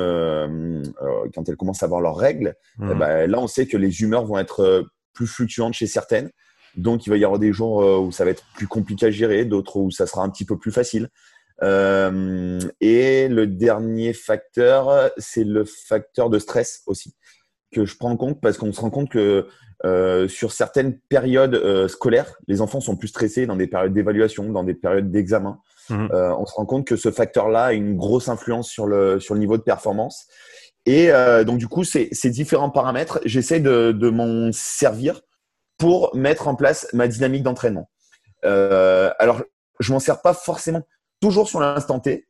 quand 1.34 1.47
elles 1.47 1.58
commencent 1.58 1.84
à 1.84 1.86
avoir 1.86 2.01
leurs 2.01 2.17
règles, 2.17 2.55
mmh. 2.77 2.93
ben, 2.93 3.29
là 3.29 3.39
on 3.39 3.47
sait 3.47 3.67
que 3.67 3.77
les 3.77 4.01
humeurs 4.01 4.25
vont 4.25 4.39
être 4.39 4.86
plus 5.13 5.27
fluctuantes 5.27 5.73
chez 5.73 5.88
certaines. 5.88 6.32
Donc, 6.75 7.05
il 7.05 7.10
va 7.10 7.17
y 7.17 7.25
avoir 7.25 7.39
des 7.39 7.51
jours 7.51 7.84
euh, 7.84 7.97
où 7.99 8.12
ça 8.12 8.25
va 8.25 8.32
être 8.32 8.43
plus 8.55 8.67
compliqué 8.67 9.08
à 9.08 9.12
gérer, 9.12 9.45
d'autres 9.45 9.77
où 9.77 9.91
ça 9.91 10.08
sera 10.08 10.23
un 10.23 10.29
petit 10.29 10.45
peu 10.45 10.58
plus 10.58 10.71
facile. 10.71 11.10
Euh, 11.62 12.60
et 12.79 13.27
le 13.27 13.47
dernier 13.47 14.13
facteur, 14.13 15.12
c'est 15.17 15.43
le 15.43 15.65
facteur 15.65 16.29
de 16.29 16.39
stress 16.39 16.84
aussi, 16.86 17.15
que 17.73 17.86
je 17.86 17.97
prends 17.97 18.12
en 18.12 18.17
compte 18.17 18.39
parce 18.39 18.58
qu'on 18.58 18.71
se 18.71 18.79
rend 18.79 18.89
compte 18.89 19.10
que 19.10 19.47
euh, 19.85 20.27
sur 20.27 20.51
certaines 20.51 20.99
périodes 21.09 21.87
scolaires, 21.87 22.35
les 22.47 22.61
enfants 22.61 22.81
sont 22.81 22.95
plus 22.95 23.07
stressés 23.09 23.45
dans 23.45 23.55
des 23.55 23.67
périodes 23.67 23.93
d'évaluation, 23.93 24.51
dans 24.51 24.63
des 24.63 24.73
périodes 24.73 25.11
d'examen. 25.11 25.59
Mmh. 25.89 26.07
on 26.11 26.45
se 26.45 26.53
rend 26.53 26.67
compte 26.67 26.85
que 26.85 26.95
ce 26.95 27.09
facteur-là 27.09 27.63
a 27.63 27.73
une 27.73 27.97
grosse 27.97 28.29
influence 28.29 28.69
sur 28.69 28.85
le, 28.85 29.19
sur 29.19 29.33
le 29.33 29.39
niveau 29.39 29.57
de 29.57 29.63
performance. 29.63 30.27
Et 30.85 31.09
donc, 31.45 31.57
du 31.57 31.67
coup, 31.67 31.83
ces, 31.83 32.09
ces 32.11 32.29
différents 32.29 32.69
paramètres, 32.69 33.19
j'essaie 33.25 33.59
de, 33.59 33.91
de 33.91 34.09
m'en 34.09 34.51
servir 34.51 35.21
pour 35.79 36.15
mettre 36.15 36.47
en 36.47 36.55
place 36.55 36.87
ma 36.93 37.07
dynamique 37.07 37.41
d'entraînement. 37.41 37.89
Euh, 38.45 39.11
alors, 39.17 39.41
je 39.79 39.91
m'en 39.91 39.99
sers 39.99 40.21
pas 40.21 40.33
forcément 40.33 40.83
toujours 41.21 41.47
sur 41.47 41.59
l'instant 41.59 41.99
T 41.99 42.27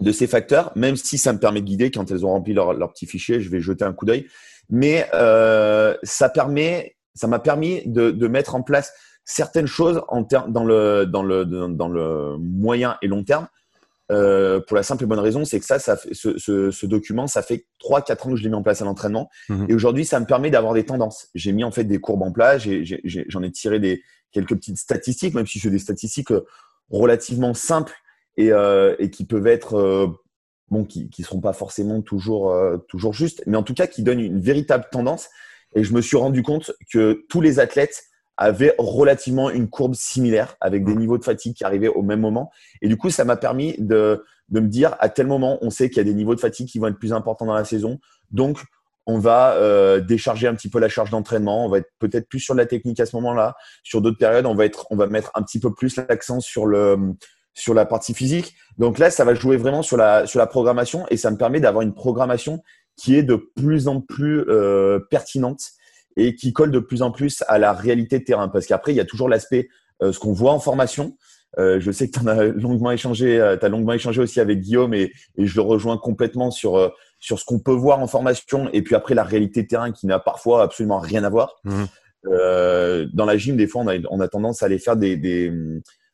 de 0.00 0.12
ces 0.12 0.26
facteurs, 0.26 0.72
même 0.76 0.96
si 0.96 1.18
ça 1.18 1.32
me 1.32 1.38
permet 1.38 1.60
de 1.60 1.66
guider 1.66 1.90
quand 1.90 2.10
elles 2.10 2.24
ont 2.24 2.30
rempli 2.30 2.54
leur, 2.54 2.72
leur 2.72 2.92
petit 2.92 3.06
fichier, 3.06 3.40
je 3.40 3.50
vais 3.50 3.60
jeter 3.60 3.84
un 3.84 3.92
coup 3.92 4.06
d'œil. 4.06 4.26
Mais 4.70 5.08
euh, 5.14 5.96
ça 6.02 6.28
permet, 6.28 6.96
ça 7.14 7.26
m'a 7.26 7.38
permis 7.38 7.82
de, 7.86 8.10
de, 8.10 8.28
mettre 8.28 8.54
en 8.54 8.62
place 8.62 8.92
certaines 9.24 9.66
choses 9.66 10.02
en 10.08 10.22
dans 10.48 10.64
le 10.64 11.04
dans 11.04 11.22
le 11.22 11.44
dans 11.44 11.88
le 11.88 12.36
moyen 12.38 12.96
et 13.02 13.08
long 13.08 13.24
terme 13.24 13.48
euh, 14.10 14.60
pour 14.60 14.76
la 14.76 14.82
simple 14.82 15.04
et 15.04 15.06
bonne 15.06 15.18
raison, 15.18 15.44
c'est 15.44 15.60
que 15.60 15.66
ça, 15.66 15.78
ça 15.78 15.96
fait, 15.96 16.14
ce, 16.14 16.38
ce, 16.38 16.70
ce, 16.70 16.86
document, 16.86 17.26
ça 17.26 17.42
fait 17.42 17.66
3-4 17.82 18.26
ans 18.26 18.30
que 18.30 18.36
je 18.36 18.42
l'ai 18.42 18.48
mis 18.48 18.54
en 18.54 18.62
place 18.62 18.80
à 18.80 18.86
l'entraînement. 18.86 19.28
Mhm. 19.50 19.66
Et 19.68 19.74
aujourd'hui, 19.74 20.06
ça 20.06 20.18
me 20.18 20.24
permet 20.24 20.50
d'avoir 20.50 20.72
des 20.72 20.84
tendances. 20.84 21.28
J'ai 21.34 21.52
mis 21.52 21.62
en 21.62 21.70
fait 21.70 21.84
des 21.84 22.00
courbes 22.00 22.22
en 22.22 22.32
place, 22.32 22.62
j'en 22.62 23.42
ai, 23.42 23.46
ai, 23.46 23.50
tiré 23.50 23.80
des, 23.80 24.02
quelques 24.32 24.54
petites 24.54 24.78
statistiques, 24.78 25.34
même 25.34 25.46
si 25.46 25.58
c'est 25.58 25.70
des 25.70 25.78
statistiques 25.78 26.32
euh, 26.32 26.46
relativement 26.90 27.52
simples 27.52 27.94
et, 28.38 28.52
euh, 28.52 28.94
et 28.98 29.10
qui 29.10 29.26
peuvent 29.26 29.48
être, 29.48 29.74
euh, 29.76 30.06
bon, 30.70 30.84
qui 30.84 31.10
ne 31.18 31.24
seront 31.24 31.40
pas 31.40 31.52
forcément 31.52 32.00
toujours, 32.00 32.50
euh, 32.50 32.78
toujours 32.88 33.12
justes, 33.12 33.42
mais 33.46 33.58
en 33.58 33.62
tout 33.62 33.74
cas 33.74 33.86
qui 33.86 34.02
donnent 34.02 34.20
une 34.20 34.40
véritable 34.40 34.86
tendance. 34.90 35.28
Et 35.74 35.84
je 35.84 35.92
me 35.92 36.00
suis 36.00 36.16
rendu 36.16 36.42
compte 36.42 36.72
que 36.90 37.24
tous 37.28 37.42
les 37.42 37.58
athlètes 37.58 38.04
avait 38.38 38.74
relativement 38.78 39.50
une 39.50 39.68
courbe 39.68 39.94
similaire 39.94 40.56
avec 40.60 40.84
des 40.84 40.94
mmh. 40.94 40.98
niveaux 40.98 41.18
de 41.18 41.24
fatigue 41.24 41.54
qui 41.54 41.64
arrivaient 41.64 41.88
au 41.88 42.02
même 42.02 42.20
moment. 42.20 42.50
Et 42.80 42.88
du 42.88 42.96
coup, 42.96 43.10
ça 43.10 43.24
m'a 43.24 43.36
permis 43.36 43.74
de, 43.78 44.24
de 44.48 44.60
me 44.60 44.68
dire 44.68 44.94
à 45.00 45.08
tel 45.08 45.26
moment, 45.26 45.58
on 45.60 45.70
sait 45.70 45.90
qu'il 45.90 45.98
y 45.98 46.00
a 46.00 46.04
des 46.04 46.14
niveaux 46.14 46.36
de 46.36 46.40
fatigue 46.40 46.68
qui 46.68 46.78
vont 46.78 46.86
être 46.86 46.98
plus 46.98 47.12
importants 47.12 47.46
dans 47.46 47.54
la 47.54 47.64
saison. 47.64 47.98
Donc, 48.30 48.62
on 49.06 49.18
va 49.18 49.54
euh, 49.54 50.00
décharger 50.00 50.46
un 50.46 50.54
petit 50.54 50.68
peu 50.68 50.78
la 50.78 50.88
charge 50.88 51.10
d'entraînement. 51.10 51.64
On 51.64 51.68
va 51.68 51.78
être 51.78 51.90
peut-être 51.98 52.28
plus 52.28 52.40
sur 52.40 52.54
la 52.54 52.66
technique 52.66 53.00
à 53.00 53.06
ce 53.06 53.16
moment-là. 53.16 53.56
Sur 53.82 54.00
d'autres 54.00 54.18
périodes, 54.18 54.46
on 54.46 54.54
va 54.54 54.66
être, 54.66 54.86
on 54.90 54.96
va 54.96 55.06
mettre 55.08 55.32
un 55.34 55.42
petit 55.42 55.58
peu 55.58 55.74
plus 55.74 55.96
l'accent 55.96 56.40
sur 56.40 56.66
le 56.66 57.14
sur 57.58 57.74
la 57.74 57.84
partie 57.84 58.14
physique. 58.14 58.54
Donc 58.78 58.98
là, 58.98 59.10
ça 59.10 59.24
va 59.24 59.34
jouer 59.34 59.56
vraiment 59.56 59.82
sur 59.82 59.96
la 59.96 60.26
sur 60.26 60.38
la 60.38 60.46
programmation 60.46 61.06
et 61.10 61.16
ça 61.16 61.30
me 61.30 61.36
permet 61.36 61.60
d'avoir 61.60 61.82
une 61.82 61.94
programmation 61.94 62.62
qui 62.96 63.16
est 63.16 63.22
de 63.22 63.36
plus 63.36 63.88
en 63.88 64.00
plus 64.00 64.40
euh, 64.48 64.98
pertinente 65.10 65.60
et 66.16 66.34
qui 66.34 66.52
colle 66.52 66.70
de 66.70 66.80
plus 66.80 67.02
en 67.02 67.10
plus 67.10 67.44
à 67.48 67.58
la 67.58 67.72
réalité 67.72 68.18
de 68.18 68.24
terrain. 68.24 68.48
Parce 68.48 68.66
qu'après, 68.66 68.92
il 68.92 68.96
y 68.96 69.00
a 69.00 69.04
toujours 69.04 69.28
l'aspect, 69.28 69.68
euh, 70.02 70.12
ce 70.12 70.18
qu'on 70.18 70.32
voit 70.32 70.52
en 70.52 70.58
formation. 70.58 71.16
Euh, 71.58 71.80
je 71.80 71.90
sais 71.90 72.10
que 72.10 72.18
tu 72.18 72.28
as 72.28 72.44
longuement 72.44 72.90
échangé, 72.90 73.40
euh, 73.40 73.56
as 73.60 73.68
longuement 73.68 73.94
échangé 73.94 74.20
aussi 74.20 74.38
avec 74.38 74.60
Guillaume 74.60 74.92
et, 74.92 75.12
et 75.36 75.46
je 75.46 75.54
le 75.56 75.62
rejoins 75.62 75.96
complètement 75.96 76.50
sur, 76.50 76.76
euh, 76.76 76.90
sur 77.20 77.38
ce 77.38 77.44
qu'on 77.44 77.58
peut 77.58 77.72
voir 77.72 78.00
en 78.00 78.06
formation 78.06 78.68
et 78.72 78.82
puis 78.82 78.94
après 78.94 79.14
la 79.14 79.24
réalité 79.24 79.62
de 79.62 79.68
terrain 79.68 79.90
qui 79.90 80.06
n'a 80.06 80.18
parfois 80.18 80.62
absolument 80.62 80.98
rien 80.98 81.24
à 81.24 81.30
voir. 81.30 81.56
Mmh. 81.64 81.84
dans 83.14 83.24
la 83.24 83.36
gym, 83.38 83.56
des 83.56 83.66
fois, 83.66 83.82
on 83.82 83.88
a, 83.88 83.96
on 84.10 84.20
a 84.20 84.28
tendance 84.28 84.62
à 84.62 84.66
aller 84.66 84.78
faire 84.78 84.96
des, 84.96 85.16
des, 85.16 85.50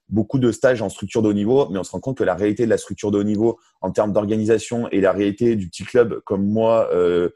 beaucoup 0.09 0.39
de 0.39 0.53
stages 0.53 0.83
en 0.83 0.89
structure 0.89 1.23
de 1.23 1.29
haut 1.29 1.35
niveau, 1.35 1.69
mais 1.71 1.79
on 1.79 1.85
se 1.85 1.91
rend 1.91 2.01
compte 2.01 2.19
que 2.19 2.25
la 2.25 2.35
réalité 2.35 2.65
de 2.65 2.71
la 2.71 2.79
structure 2.79 3.11
de 3.11 3.19
haut 3.19 3.25
niveau 3.25 3.59
en 3.81 3.91
termes 3.91 4.13
d'organisation 4.13 4.89
et 4.91 5.01
la 5.01 5.13
réalité 5.13 5.57
du 5.57 5.69
petit 5.69 5.85
club 5.85 6.21
comme 6.25 6.47
moi, 6.47 6.89
euh, 6.93 7.31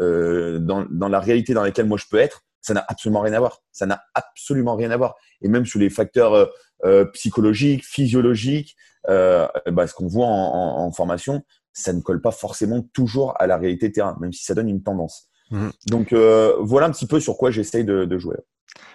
euh, 0.00 0.58
dans, 0.58 0.86
dans, 0.90 1.08
la 1.08 1.20
réalité 1.20 1.54
dans 1.54 1.62
laquelle 1.62 1.86
moi 1.86 1.98
je 1.98 2.06
peux 2.10 2.18
être, 2.18 2.42
ça 2.60 2.74
n'a 2.74 2.84
absolument 2.88 3.20
rien 3.20 3.32
à 3.34 3.40
voir. 3.40 3.62
Ça 3.72 3.86
n'a 3.86 4.02
absolument 4.14 4.76
rien 4.76 4.90
à 4.92 4.96
voir. 4.96 5.16
Et 5.40 5.48
même 5.48 5.66
sur 5.66 5.80
les 5.80 5.90
facteurs 5.90 6.50
euh, 6.84 7.04
psychologiques, 7.06 7.84
physiologiques, 7.84 8.76
bah, 9.08 9.86
ce 9.86 9.94
qu'on 9.94 10.06
voit 10.06 10.26
en, 10.26 10.30
en, 10.30 10.86
en, 10.86 10.92
formation, 10.92 11.42
ça 11.72 11.92
ne 11.92 12.00
colle 12.00 12.20
pas 12.20 12.30
forcément 12.30 12.82
toujours 12.92 13.34
à 13.40 13.48
la 13.48 13.56
réalité 13.56 13.90
terrain, 13.90 14.16
même 14.20 14.32
si 14.32 14.44
ça 14.44 14.54
donne 14.54 14.68
une 14.68 14.82
tendance. 14.82 15.28
Mmh. 15.50 15.68
Donc 15.88 16.12
voilà 16.12 16.86
un 16.86 16.92
petit 16.92 17.08
peu 17.08 17.18
sur 17.18 17.36
quoi 17.36 17.50
j'essaye 17.50 17.84
de, 17.84 18.04
de 18.04 18.18
jouer. 18.18 18.36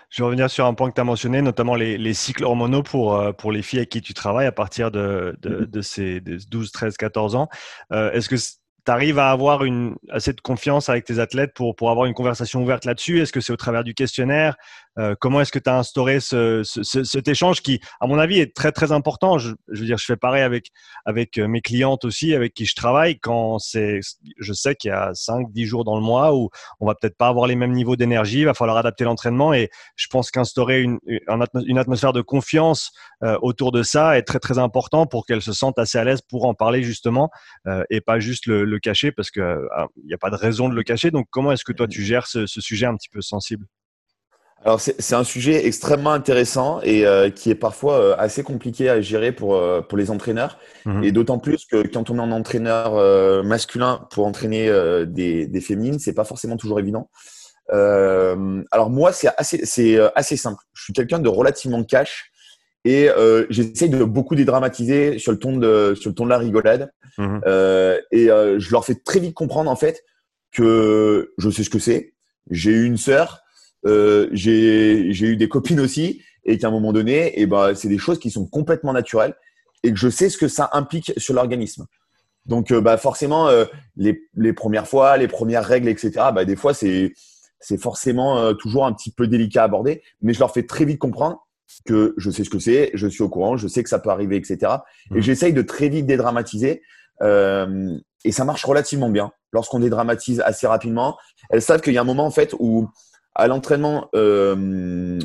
Je 0.09 0.21
vais 0.21 0.25
revenir 0.25 0.49
sur 0.49 0.65
un 0.65 0.73
point 0.73 0.89
que 0.89 0.95
tu 0.95 1.01
as 1.01 1.05
mentionné, 1.05 1.41
notamment 1.41 1.75
les, 1.75 1.97
les, 1.97 2.13
cycles 2.13 2.45
hormonaux 2.45 2.83
pour, 2.83 3.15
euh, 3.15 3.33
pour 3.33 3.51
les 3.51 3.61
filles 3.61 3.79
avec 3.79 3.89
qui 3.89 4.01
tu 4.01 4.13
travailles 4.13 4.47
à 4.47 4.51
partir 4.51 4.89
de, 4.89 5.37
de, 5.41 5.65
de 5.65 5.81
ces 5.81 6.21
12, 6.21 6.71
13, 6.71 6.97
14 6.97 7.35
ans. 7.35 7.49
Euh, 7.91 8.11
Est-ce 8.11 8.29
que 8.29 8.35
tu 8.35 8.91
arrives 8.91 9.19
à 9.19 9.31
avoir 9.31 9.65
une, 9.65 9.95
assez 10.09 10.31
de 10.31 10.39
confiance 10.39 10.87
avec 10.87 11.03
tes 11.03 11.19
athlètes 11.19 11.53
pour, 11.53 11.75
pour 11.75 11.91
avoir 11.91 12.05
une 12.05 12.13
conversation 12.13 12.61
ouverte 12.63 12.85
là-dessus? 12.85 13.19
Est-ce 13.21 13.33
que 13.33 13.41
c'est 13.41 13.51
au 13.51 13.57
travers 13.57 13.83
du 13.83 13.93
questionnaire? 13.93 14.55
Euh, 14.97 15.15
Comment 15.19 15.41
est-ce 15.41 15.51
que 15.51 15.59
tu 15.59 15.69
as 15.69 15.77
instauré 15.77 16.19
ce, 16.19 16.61
ce, 16.63 17.03
cet 17.03 17.27
échange 17.27 17.61
qui, 17.61 17.79
à 17.99 18.07
mon 18.07 18.19
avis, 18.19 18.39
est 18.39 18.55
très 18.55 18.71
très 18.71 18.91
important 18.91 19.37
je, 19.37 19.51
je, 19.69 19.79
veux 19.79 19.85
dire, 19.85 19.97
je 19.97 20.05
fais 20.05 20.17
pareil 20.17 20.43
avec, 20.43 20.71
avec 21.05 21.37
mes 21.37 21.61
clientes 21.61 22.05
aussi, 22.05 22.33
avec 22.33 22.53
qui 22.53 22.65
je 22.65 22.75
travaille. 22.75 23.19
Quand 23.19 23.59
c'est, 23.59 23.99
je 24.39 24.53
sais 24.53 24.75
qu'il 24.75 24.89
y 24.89 24.91
a 24.91 25.13
5, 25.13 25.51
10 25.51 25.65
jours 25.65 25.83
dans 25.83 25.95
le 25.95 26.03
mois 26.03 26.35
où 26.35 26.49
on 26.79 26.85
va 26.85 26.95
peut-être 26.95 27.17
pas 27.17 27.27
avoir 27.27 27.47
les 27.47 27.55
mêmes 27.55 27.73
niveaux 27.73 27.95
d'énergie, 27.95 28.39
il 28.39 28.45
va 28.45 28.53
falloir 28.53 28.77
adapter 28.77 29.03
l'entraînement. 29.03 29.53
Et 29.53 29.69
je 29.95 30.07
pense 30.07 30.31
qu'instaurer 30.31 30.81
une, 30.81 30.99
une 31.07 31.77
atmosphère 31.77 32.13
de 32.13 32.21
confiance 32.21 32.91
euh, 33.23 33.37
autour 33.41 33.71
de 33.71 33.83
ça 33.83 34.17
est 34.17 34.23
très 34.23 34.39
très 34.39 34.57
important 34.57 35.05
pour 35.05 35.25
qu'elles 35.25 35.41
se 35.41 35.53
sentent 35.53 35.79
assez 35.79 35.97
à 35.97 36.03
l'aise 36.03 36.21
pour 36.21 36.45
en 36.45 36.53
parler 36.53 36.83
justement 36.83 37.29
euh, 37.67 37.83
et 37.89 38.01
pas 38.01 38.19
juste 38.19 38.45
le, 38.45 38.63
le 38.63 38.79
cacher 38.79 39.11
parce 39.11 39.31
qu'il 39.31 39.67
n'y 40.05 40.13
a 40.13 40.17
pas 40.17 40.29
de 40.29 40.35
raison 40.35 40.69
de 40.69 40.75
le 40.75 40.83
cacher. 40.83 41.11
Donc, 41.11 41.27
comment 41.29 41.51
est-ce 41.51 41.65
que 41.65 41.73
toi, 41.73 41.87
tu 41.87 42.03
gères 42.03 42.27
ce 42.27 42.45
sujet 42.45 42.85
un 42.85 42.95
petit 42.95 43.09
peu 43.09 43.21
sensible? 43.21 43.65
Alors 44.63 44.81
c'est 44.81 45.13
un 45.13 45.23
sujet 45.23 45.67
extrêmement 45.67 46.11
intéressant 46.11 46.81
et 46.81 47.05
euh, 47.05 47.29
qui 47.29 47.51
est 47.51 47.55
parfois 47.55 48.01
euh, 48.01 48.15
assez 48.17 48.41
compliqué 48.41 48.89
à 48.89 49.01
gérer 49.01 49.31
pour 49.31 49.55
euh, 49.55 49.81
pour 49.81 49.97
les 49.99 50.09
entraîneurs 50.09 50.57
mmh. 50.85 51.03
et 51.03 51.11
d'autant 51.11 51.37
plus 51.37 51.65
que 51.65 51.85
quand 51.87 52.09
on 52.09 52.17
est 52.17 52.21
un 52.21 52.31
entraîneur 52.31 52.95
euh, 52.95 53.43
masculin 53.43 54.07
pour 54.11 54.25
entraîner 54.25 54.67
euh, 54.67 55.05
des, 55.05 55.45
des 55.45 55.61
féminines 55.61 55.99
c'est 55.99 56.13
pas 56.13 56.23
forcément 56.23 56.57
toujours 56.57 56.79
évident. 56.79 57.09
alors 57.69 58.89
moi 58.89 59.11
c'est 59.13 59.29
assez 59.37 59.65
c'est 59.65 59.99
assez 60.15 60.37
simple. 60.37 60.63
Je 60.73 60.83
suis 60.83 60.93
quelqu'un 60.93 61.19
de 61.19 61.29
relativement 61.29 61.83
cash 61.83 62.31
et 62.83 63.09
j'essaie 63.49 63.89
de 63.89 64.03
beaucoup 64.03 64.35
dédramatiser 64.35 65.19
sur 65.19 65.33
le 65.33 65.37
ton 65.37 65.57
de 65.57 65.93
sur 65.95 66.09
le 66.09 66.15
ton 66.15 66.25
de 66.25 66.29
la 66.29 66.39
rigolade 66.39 66.91
mmh. 67.19 67.39
et 68.11 68.25
je 68.27 68.71
leur 68.71 68.85
fais 68.85 68.95
très 68.95 69.19
vite 69.19 69.35
comprendre 69.35 69.69
en 69.69 69.75
fait 69.75 70.03
que 70.51 71.33
je 71.37 71.49
sais 71.49 71.63
ce 71.63 71.69
que 71.69 71.79
c'est. 71.79 72.15
J'ai 72.49 72.71
eu 72.71 72.85
une 72.85 72.97
sœur 72.97 73.41
euh, 73.87 74.29
j'ai 74.31 75.07
eu 75.09 75.37
des 75.37 75.49
copines 75.49 75.79
aussi 75.79 76.21
et 76.45 76.57
qu'à 76.57 76.67
un 76.67 76.71
moment 76.71 76.93
donné, 76.93 77.27
et 77.27 77.41
eh 77.41 77.45
ben, 77.45 77.73
c'est 77.75 77.89
des 77.89 77.97
choses 77.97 78.19
qui 78.19 78.29
sont 78.29 78.45
complètement 78.45 78.93
naturelles 78.93 79.35
et 79.83 79.91
que 79.91 79.97
je 79.97 80.09
sais 80.09 80.29
ce 80.29 80.37
que 80.37 80.47
ça 80.47 80.69
implique 80.73 81.13
sur 81.17 81.33
l'organisme. 81.33 81.85
Donc, 82.45 82.71
euh, 82.71 82.79
bah, 82.79 82.97
forcément, 82.97 83.49
euh, 83.49 83.65
les, 83.95 84.21
les, 84.35 84.53
premières 84.53 84.87
fois, 84.87 85.17
les 85.17 85.27
premières 85.27 85.65
règles, 85.65 85.89
etc., 85.89 86.11
bah, 86.33 86.45
des 86.45 86.55
fois, 86.55 86.73
c'est, 86.73 87.13
forcément 87.79 88.53
toujours 88.53 88.85
un 88.85 88.93
petit 88.93 89.11
peu 89.11 89.27
délicat 89.27 89.63
à 89.63 89.65
aborder, 89.65 90.03
mais 90.21 90.33
je 90.33 90.39
leur 90.39 90.53
fais 90.53 90.63
très 90.63 90.85
vite 90.85 90.99
comprendre 90.99 91.47
que 91.85 92.13
je 92.17 92.29
sais 92.29 92.43
ce 92.43 92.49
que 92.49 92.59
c'est, 92.59 92.91
je 92.93 93.07
suis 93.07 93.23
au 93.23 93.29
courant, 93.29 93.57
je 93.57 93.67
sais 93.67 93.83
que 93.83 93.89
ça 93.89 93.99
peut 93.99 94.09
arriver, 94.09 94.37
etc. 94.37 94.57
Et 95.11 95.17
mmh. 95.17 95.21
j'essaye 95.21 95.53
de 95.53 95.61
très 95.61 95.89
vite 95.89 96.05
dédramatiser. 96.05 96.81
Euh, 97.21 97.97
et 98.23 98.31
ça 98.31 98.45
marche 98.45 98.65
relativement 98.65 99.09
bien. 99.09 99.31
Lorsqu'on 99.53 99.79
dédramatise 99.79 100.41
assez 100.41 100.67
rapidement, 100.67 101.17
elles 101.49 101.61
savent 101.61 101.81
qu'il 101.81 101.93
y 101.93 101.97
a 101.97 102.01
un 102.01 102.05
moment 102.05 102.25
en 102.25 102.31
fait 102.31 102.53
où 102.59 102.89
à 103.37 103.47
l'entraînement, 103.47 104.09
euh, 104.15 105.19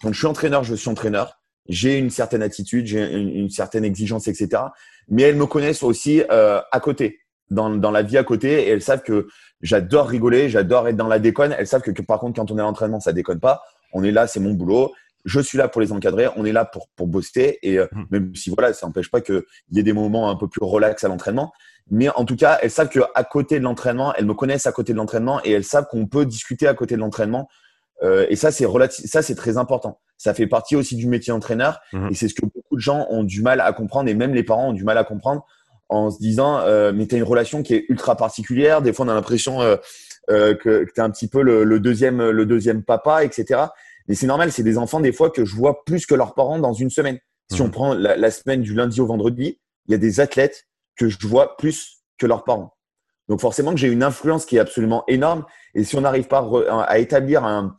quand 0.00 0.12
je 0.12 0.18
suis 0.18 0.26
entraîneur, 0.26 0.64
je 0.64 0.74
suis 0.74 0.88
entraîneur. 0.88 1.40
J'ai 1.68 1.98
une 1.98 2.10
certaine 2.10 2.42
attitude, 2.42 2.86
j'ai 2.86 3.12
une, 3.12 3.50
certaine 3.50 3.84
exigence, 3.84 4.28
etc. 4.28 4.62
Mais 5.08 5.22
elles 5.22 5.36
me 5.36 5.46
connaissent 5.46 5.82
aussi 5.82 6.22
euh, 6.30 6.60
à 6.70 6.80
côté, 6.80 7.18
dans, 7.50 7.70
dans, 7.70 7.90
la 7.90 8.02
vie 8.02 8.18
à 8.18 8.24
côté, 8.24 8.62
et 8.62 8.68
elles 8.68 8.82
savent 8.82 9.02
que 9.02 9.26
j'adore 9.62 10.08
rigoler, 10.08 10.48
j'adore 10.48 10.86
être 10.86 10.96
dans 10.96 11.08
la 11.08 11.18
déconne. 11.18 11.56
Elles 11.58 11.66
savent 11.66 11.82
que, 11.82 12.02
par 12.02 12.20
contre, 12.20 12.40
quand 12.40 12.52
on 12.52 12.58
est 12.58 12.60
à 12.60 12.64
l'entraînement, 12.64 13.00
ça 13.00 13.12
déconne 13.12 13.40
pas. 13.40 13.62
On 13.92 14.04
est 14.04 14.12
là, 14.12 14.28
c'est 14.28 14.40
mon 14.40 14.54
boulot. 14.54 14.92
Je 15.24 15.40
suis 15.40 15.58
là 15.58 15.66
pour 15.66 15.80
les 15.80 15.90
encadrer. 15.90 16.28
On 16.36 16.44
est 16.44 16.52
là 16.52 16.64
pour, 16.64 16.88
pour 16.94 17.08
booster. 17.08 17.58
Et 17.62 17.80
euh, 17.80 17.86
mmh. 17.90 18.02
même 18.10 18.34
si 18.36 18.50
voilà, 18.50 18.72
ça 18.72 18.86
n'empêche 18.86 19.10
pas 19.10 19.20
qu'il 19.20 19.42
y 19.72 19.80
ait 19.80 19.82
des 19.82 19.92
moments 19.92 20.30
un 20.30 20.36
peu 20.36 20.46
plus 20.46 20.64
relax 20.64 21.02
à 21.02 21.08
l'entraînement. 21.08 21.52
Mais 21.90 22.08
en 22.08 22.24
tout 22.24 22.36
cas, 22.36 22.58
elles 22.62 22.70
savent 22.70 22.88
qu'à 22.88 23.24
côté 23.24 23.58
de 23.58 23.64
l'entraînement, 23.64 24.12
elles 24.14 24.26
me 24.26 24.34
connaissent 24.34 24.66
à 24.66 24.72
côté 24.72 24.92
de 24.92 24.98
l'entraînement 24.98 25.40
et 25.44 25.52
elles 25.52 25.64
savent 25.64 25.86
qu'on 25.88 26.06
peut 26.06 26.26
discuter 26.26 26.66
à 26.66 26.74
côté 26.74 26.96
de 26.96 27.00
l'entraînement. 27.00 27.48
Euh, 28.02 28.26
et 28.28 28.36
ça, 28.36 28.50
c'est 28.50 28.64
relatif, 28.64 29.06
ça, 29.06 29.22
c'est 29.22 29.36
très 29.36 29.56
important. 29.56 30.00
Ça 30.18 30.34
fait 30.34 30.46
partie 30.46 30.76
aussi 30.76 30.96
du 30.96 31.06
métier 31.06 31.32
d'entraîneur 31.32 31.80
mmh. 31.92 32.08
et 32.10 32.14
c'est 32.14 32.28
ce 32.28 32.34
que 32.34 32.44
beaucoup 32.44 32.76
de 32.76 32.80
gens 32.80 33.06
ont 33.10 33.22
du 33.22 33.42
mal 33.42 33.60
à 33.60 33.72
comprendre 33.72 34.08
et 34.08 34.14
même 34.14 34.34
les 34.34 34.42
parents 34.42 34.70
ont 34.70 34.72
du 34.72 34.84
mal 34.84 34.98
à 34.98 35.04
comprendre 35.04 35.46
en 35.88 36.10
se 36.10 36.18
disant, 36.18 36.58
euh, 36.60 36.92
mais 36.92 37.06
tu 37.06 37.14
as 37.14 37.18
une 37.18 37.24
relation 37.24 37.62
qui 37.62 37.74
est 37.74 37.84
ultra 37.88 38.16
particulière. 38.16 38.82
Des 38.82 38.92
fois, 38.92 39.06
on 39.06 39.08
a 39.08 39.14
l'impression 39.14 39.62
euh, 39.62 39.76
euh 40.30 40.54
que, 40.54 40.84
que 40.84 40.90
tu 40.92 41.00
es 41.00 41.00
un 41.00 41.10
petit 41.10 41.28
peu 41.28 41.42
le, 41.42 41.78
deuxième, 41.78 42.30
le 42.30 42.46
deuxième 42.46 42.82
papa, 42.82 43.24
etc. 43.24 43.60
Mais 44.08 44.16
c'est 44.16 44.26
normal, 44.26 44.50
c'est 44.50 44.64
des 44.64 44.78
enfants 44.78 45.00
des 45.00 45.12
fois 45.12 45.30
que 45.30 45.44
je 45.44 45.54
vois 45.54 45.84
plus 45.84 46.06
que 46.06 46.14
leurs 46.14 46.34
parents 46.34 46.58
dans 46.58 46.72
une 46.72 46.90
semaine. 46.90 47.18
Si 47.52 47.62
on 47.62 47.68
mmh. 47.68 47.70
prend 47.70 47.94
la, 47.94 48.16
la, 48.16 48.30
semaine 48.32 48.62
du 48.62 48.74
lundi 48.74 49.00
au 49.00 49.06
vendredi, 49.06 49.60
il 49.86 49.92
y 49.92 49.94
a 49.94 49.98
des 49.98 50.18
athlètes 50.18 50.66
que 50.96 51.08
je 51.08 51.26
vois 51.26 51.56
plus 51.56 52.02
que 52.18 52.26
leurs 52.26 52.44
parents. 52.44 52.74
Donc 53.28 53.40
forcément 53.40 53.72
que 53.72 53.78
j'ai 53.78 53.88
une 53.88 54.02
influence 54.02 54.46
qui 54.46 54.56
est 54.56 54.60
absolument 54.60 55.04
énorme. 55.08 55.44
Et 55.74 55.84
si 55.84 55.96
on 55.96 56.00
n'arrive 56.00 56.28
pas 56.28 56.48
à 56.86 56.98
établir 56.98 57.44
un, 57.44 57.76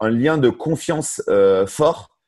lien 0.00 0.36
de 0.36 0.50
confiance 0.50 1.22
euh, 1.28 1.66
fort, 1.66 2.18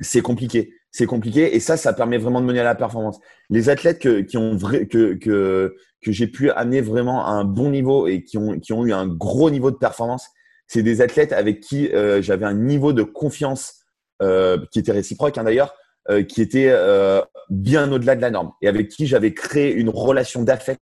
c'est 0.00 0.22
compliqué. 0.22 0.72
C'est 0.92 1.06
compliqué 1.06 1.54
et 1.54 1.60
ça, 1.60 1.76
ça 1.76 1.92
permet 1.92 2.18
vraiment 2.18 2.40
de 2.40 2.46
mener 2.46 2.60
à 2.60 2.64
la 2.64 2.74
performance. 2.74 3.18
Les 3.48 3.68
athlètes 3.68 4.00
que, 4.00 4.20
qui 4.20 4.36
ont 4.36 4.56
que, 4.58 5.14
que, 5.14 5.76
que 6.02 6.12
j'ai 6.12 6.26
pu 6.26 6.50
amener 6.50 6.80
vraiment 6.80 7.26
à 7.26 7.30
un 7.30 7.44
bon 7.44 7.70
niveau 7.70 8.06
et 8.06 8.24
qui 8.24 8.38
ont, 8.38 8.58
qui 8.58 8.72
ont 8.72 8.86
eu 8.86 8.92
un 8.92 9.06
gros 9.06 9.50
niveau 9.50 9.70
de 9.70 9.76
performance, 9.76 10.28
c'est 10.66 10.82
des 10.82 11.00
athlètes 11.00 11.32
avec 11.32 11.60
qui 11.60 11.88
euh, 11.88 12.22
j'avais 12.22 12.46
un 12.46 12.54
niveau 12.54 12.92
de 12.92 13.02
confiance 13.02 13.80
euh, 14.22 14.64
qui 14.70 14.78
était 14.78 14.92
réciproque 14.92 15.36
hein, 15.38 15.44
d'ailleurs, 15.44 15.74
euh, 16.08 16.22
qui 16.22 16.40
était 16.40 16.70
euh, 16.70 17.20
bien 17.50 17.92
au-delà 17.92 18.16
de 18.16 18.22
la 18.22 18.30
norme 18.30 18.52
et 18.62 18.68
avec 18.68 18.88
qui 18.88 19.06
j'avais 19.06 19.34
créé 19.34 19.70
une 19.70 19.90
relation 19.90 20.42
d'affect 20.42 20.80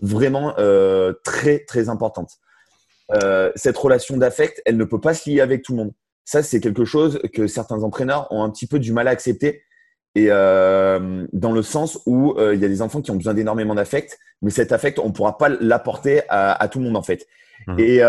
vraiment 0.00 0.54
euh, 0.58 1.12
très 1.22 1.60
très 1.60 1.88
importante. 1.88 2.32
cette 3.54 3.76
relation 3.76 4.16
d'affect, 4.16 4.60
elle 4.66 4.76
ne 4.76 4.82
peut 4.82 5.00
pas 5.00 5.14
se 5.14 5.30
lier 5.30 5.40
avec 5.40 5.62
tout 5.62 5.70
le 5.70 5.78
monde. 5.78 5.92
Ça, 6.24 6.42
c'est 6.42 6.58
quelque 6.58 6.84
chose 6.84 7.20
que 7.32 7.46
certains 7.46 7.84
entraîneurs 7.84 8.26
ont 8.32 8.42
un 8.42 8.50
petit 8.50 8.66
peu 8.66 8.80
du 8.80 8.92
mal 8.92 9.06
à 9.06 9.12
accepter. 9.12 9.62
Et 10.16 10.26
dans 10.26 11.52
le 11.52 11.62
sens 11.62 12.00
où 12.06 12.34
il 12.38 12.58
y 12.58 12.64
a 12.64 12.68
des 12.68 12.82
enfants 12.82 13.02
qui 13.02 13.12
ont 13.12 13.16
besoin 13.16 13.34
d'énormément 13.34 13.76
d'affect, 13.76 14.18
mais 14.42 14.50
cet 14.50 14.72
affect, 14.72 14.98
on 14.98 15.08
ne 15.08 15.12
pourra 15.12 15.38
pas 15.38 15.48
l'apporter 15.48 16.22
à, 16.28 16.68
tout 16.68 16.80
le 16.80 16.86
monde 16.86 16.96
en 16.96 17.02
fait. 17.02 17.26
Mmh. 17.68 17.78
Et, 17.78 18.00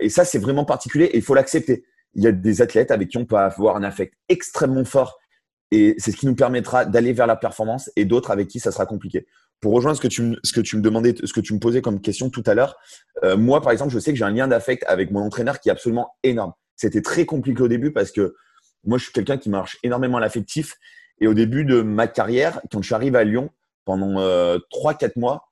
et, 0.00 0.08
ça, 0.08 0.24
c'est 0.24 0.38
vraiment 0.38 0.64
particulier 0.64 1.06
et 1.06 1.16
il 1.16 1.22
faut 1.22 1.34
l'accepter. 1.34 1.84
Il 2.14 2.22
y 2.22 2.28
a 2.28 2.32
des 2.32 2.62
athlètes 2.62 2.92
avec 2.92 3.08
qui 3.08 3.18
on 3.18 3.26
peut 3.26 3.36
avoir 3.36 3.76
un 3.76 3.82
affect 3.82 4.14
extrêmement 4.28 4.84
fort 4.84 5.18
et 5.70 5.94
c'est 5.98 6.12
ce 6.12 6.16
qui 6.16 6.26
nous 6.26 6.34
permettra 6.34 6.84
d'aller 6.84 7.12
vers 7.12 7.26
la 7.26 7.36
performance 7.36 7.90
et 7.96 8.04
d'autres 8.04 8.30
avec 8.30 8.48
qui 8.48 8.60
ça 8.60 8.72
sera 8.72 8.86
compliqué. 8.86 9.26
Pour 9.60 9.72
rejoindre 9.72 9.96
ce 9.96 10.00
que 10.00 10.08
tu, 10.08 10.36
ce 10.42 10.52
que 10.52 10.60
tu 10.60 10.76
me 10.76 10.82
demandais, 10.82 11.14
ce 11.22 11.32
que 11.32 11.40
tu 11.40 11.52
me 11.52 11.58
posais 11.58 11.82
comme 11.82 12.00
question 12.00 12.30
tout 12.30 12.44
à 12.46 12.54
l'heure, 12.54 12.76
euh, 13.24 13.36
moi, 13.36 13.60
par 13.60 13.72
exemple, 13.72 13.92
je 13.92 13.98
sais 13.98 14.12
que 14.12 14.18
j'ai 14.18 14.24
un 14.24 14.30
lien 14.30 14.48
d'affect 14.48 14.84
avec 14.86 15.10
mon 15.10 15.20
entraîneur 15.20 15.60
qui 15.60 15.68
est 15.68 15.72
absolument 15.72 16.16
énorme. 16.22 16.52
C'était 16.76 17.02
très 17.02 17.26
compliqué 17.26 17.62
au 17.62 17.68
début 17.68 17.92
parce 17.92 18.12
que 18.12 18.34
moi, 18.84 18.98
je 18.98 19.04
suis 19.04 19.12
quelqu'un 19.12 19.36
qui 19.36 19.50
marche 19.50 19.76
énormément 19.82 20.18
à 20.18 20.20
l'affectif. 20.20 20.76
Et 21.20 21.26
au 21.26 21.34
début 21.34 21.64
de 21.64 21.82
ma 21.82 22.06
carrière, 22.06 22.60
quand 22.70 22.80
je 22.80 22.86
suis 22.86 22.94
arrivé 22.94 23.18
à 23.18 23.24
Lyon, 23.24 23.50
pendant 23.84 24.20
euh, 24.20 24.58
3-4 24.72 25.18
mois, 25.18 25.50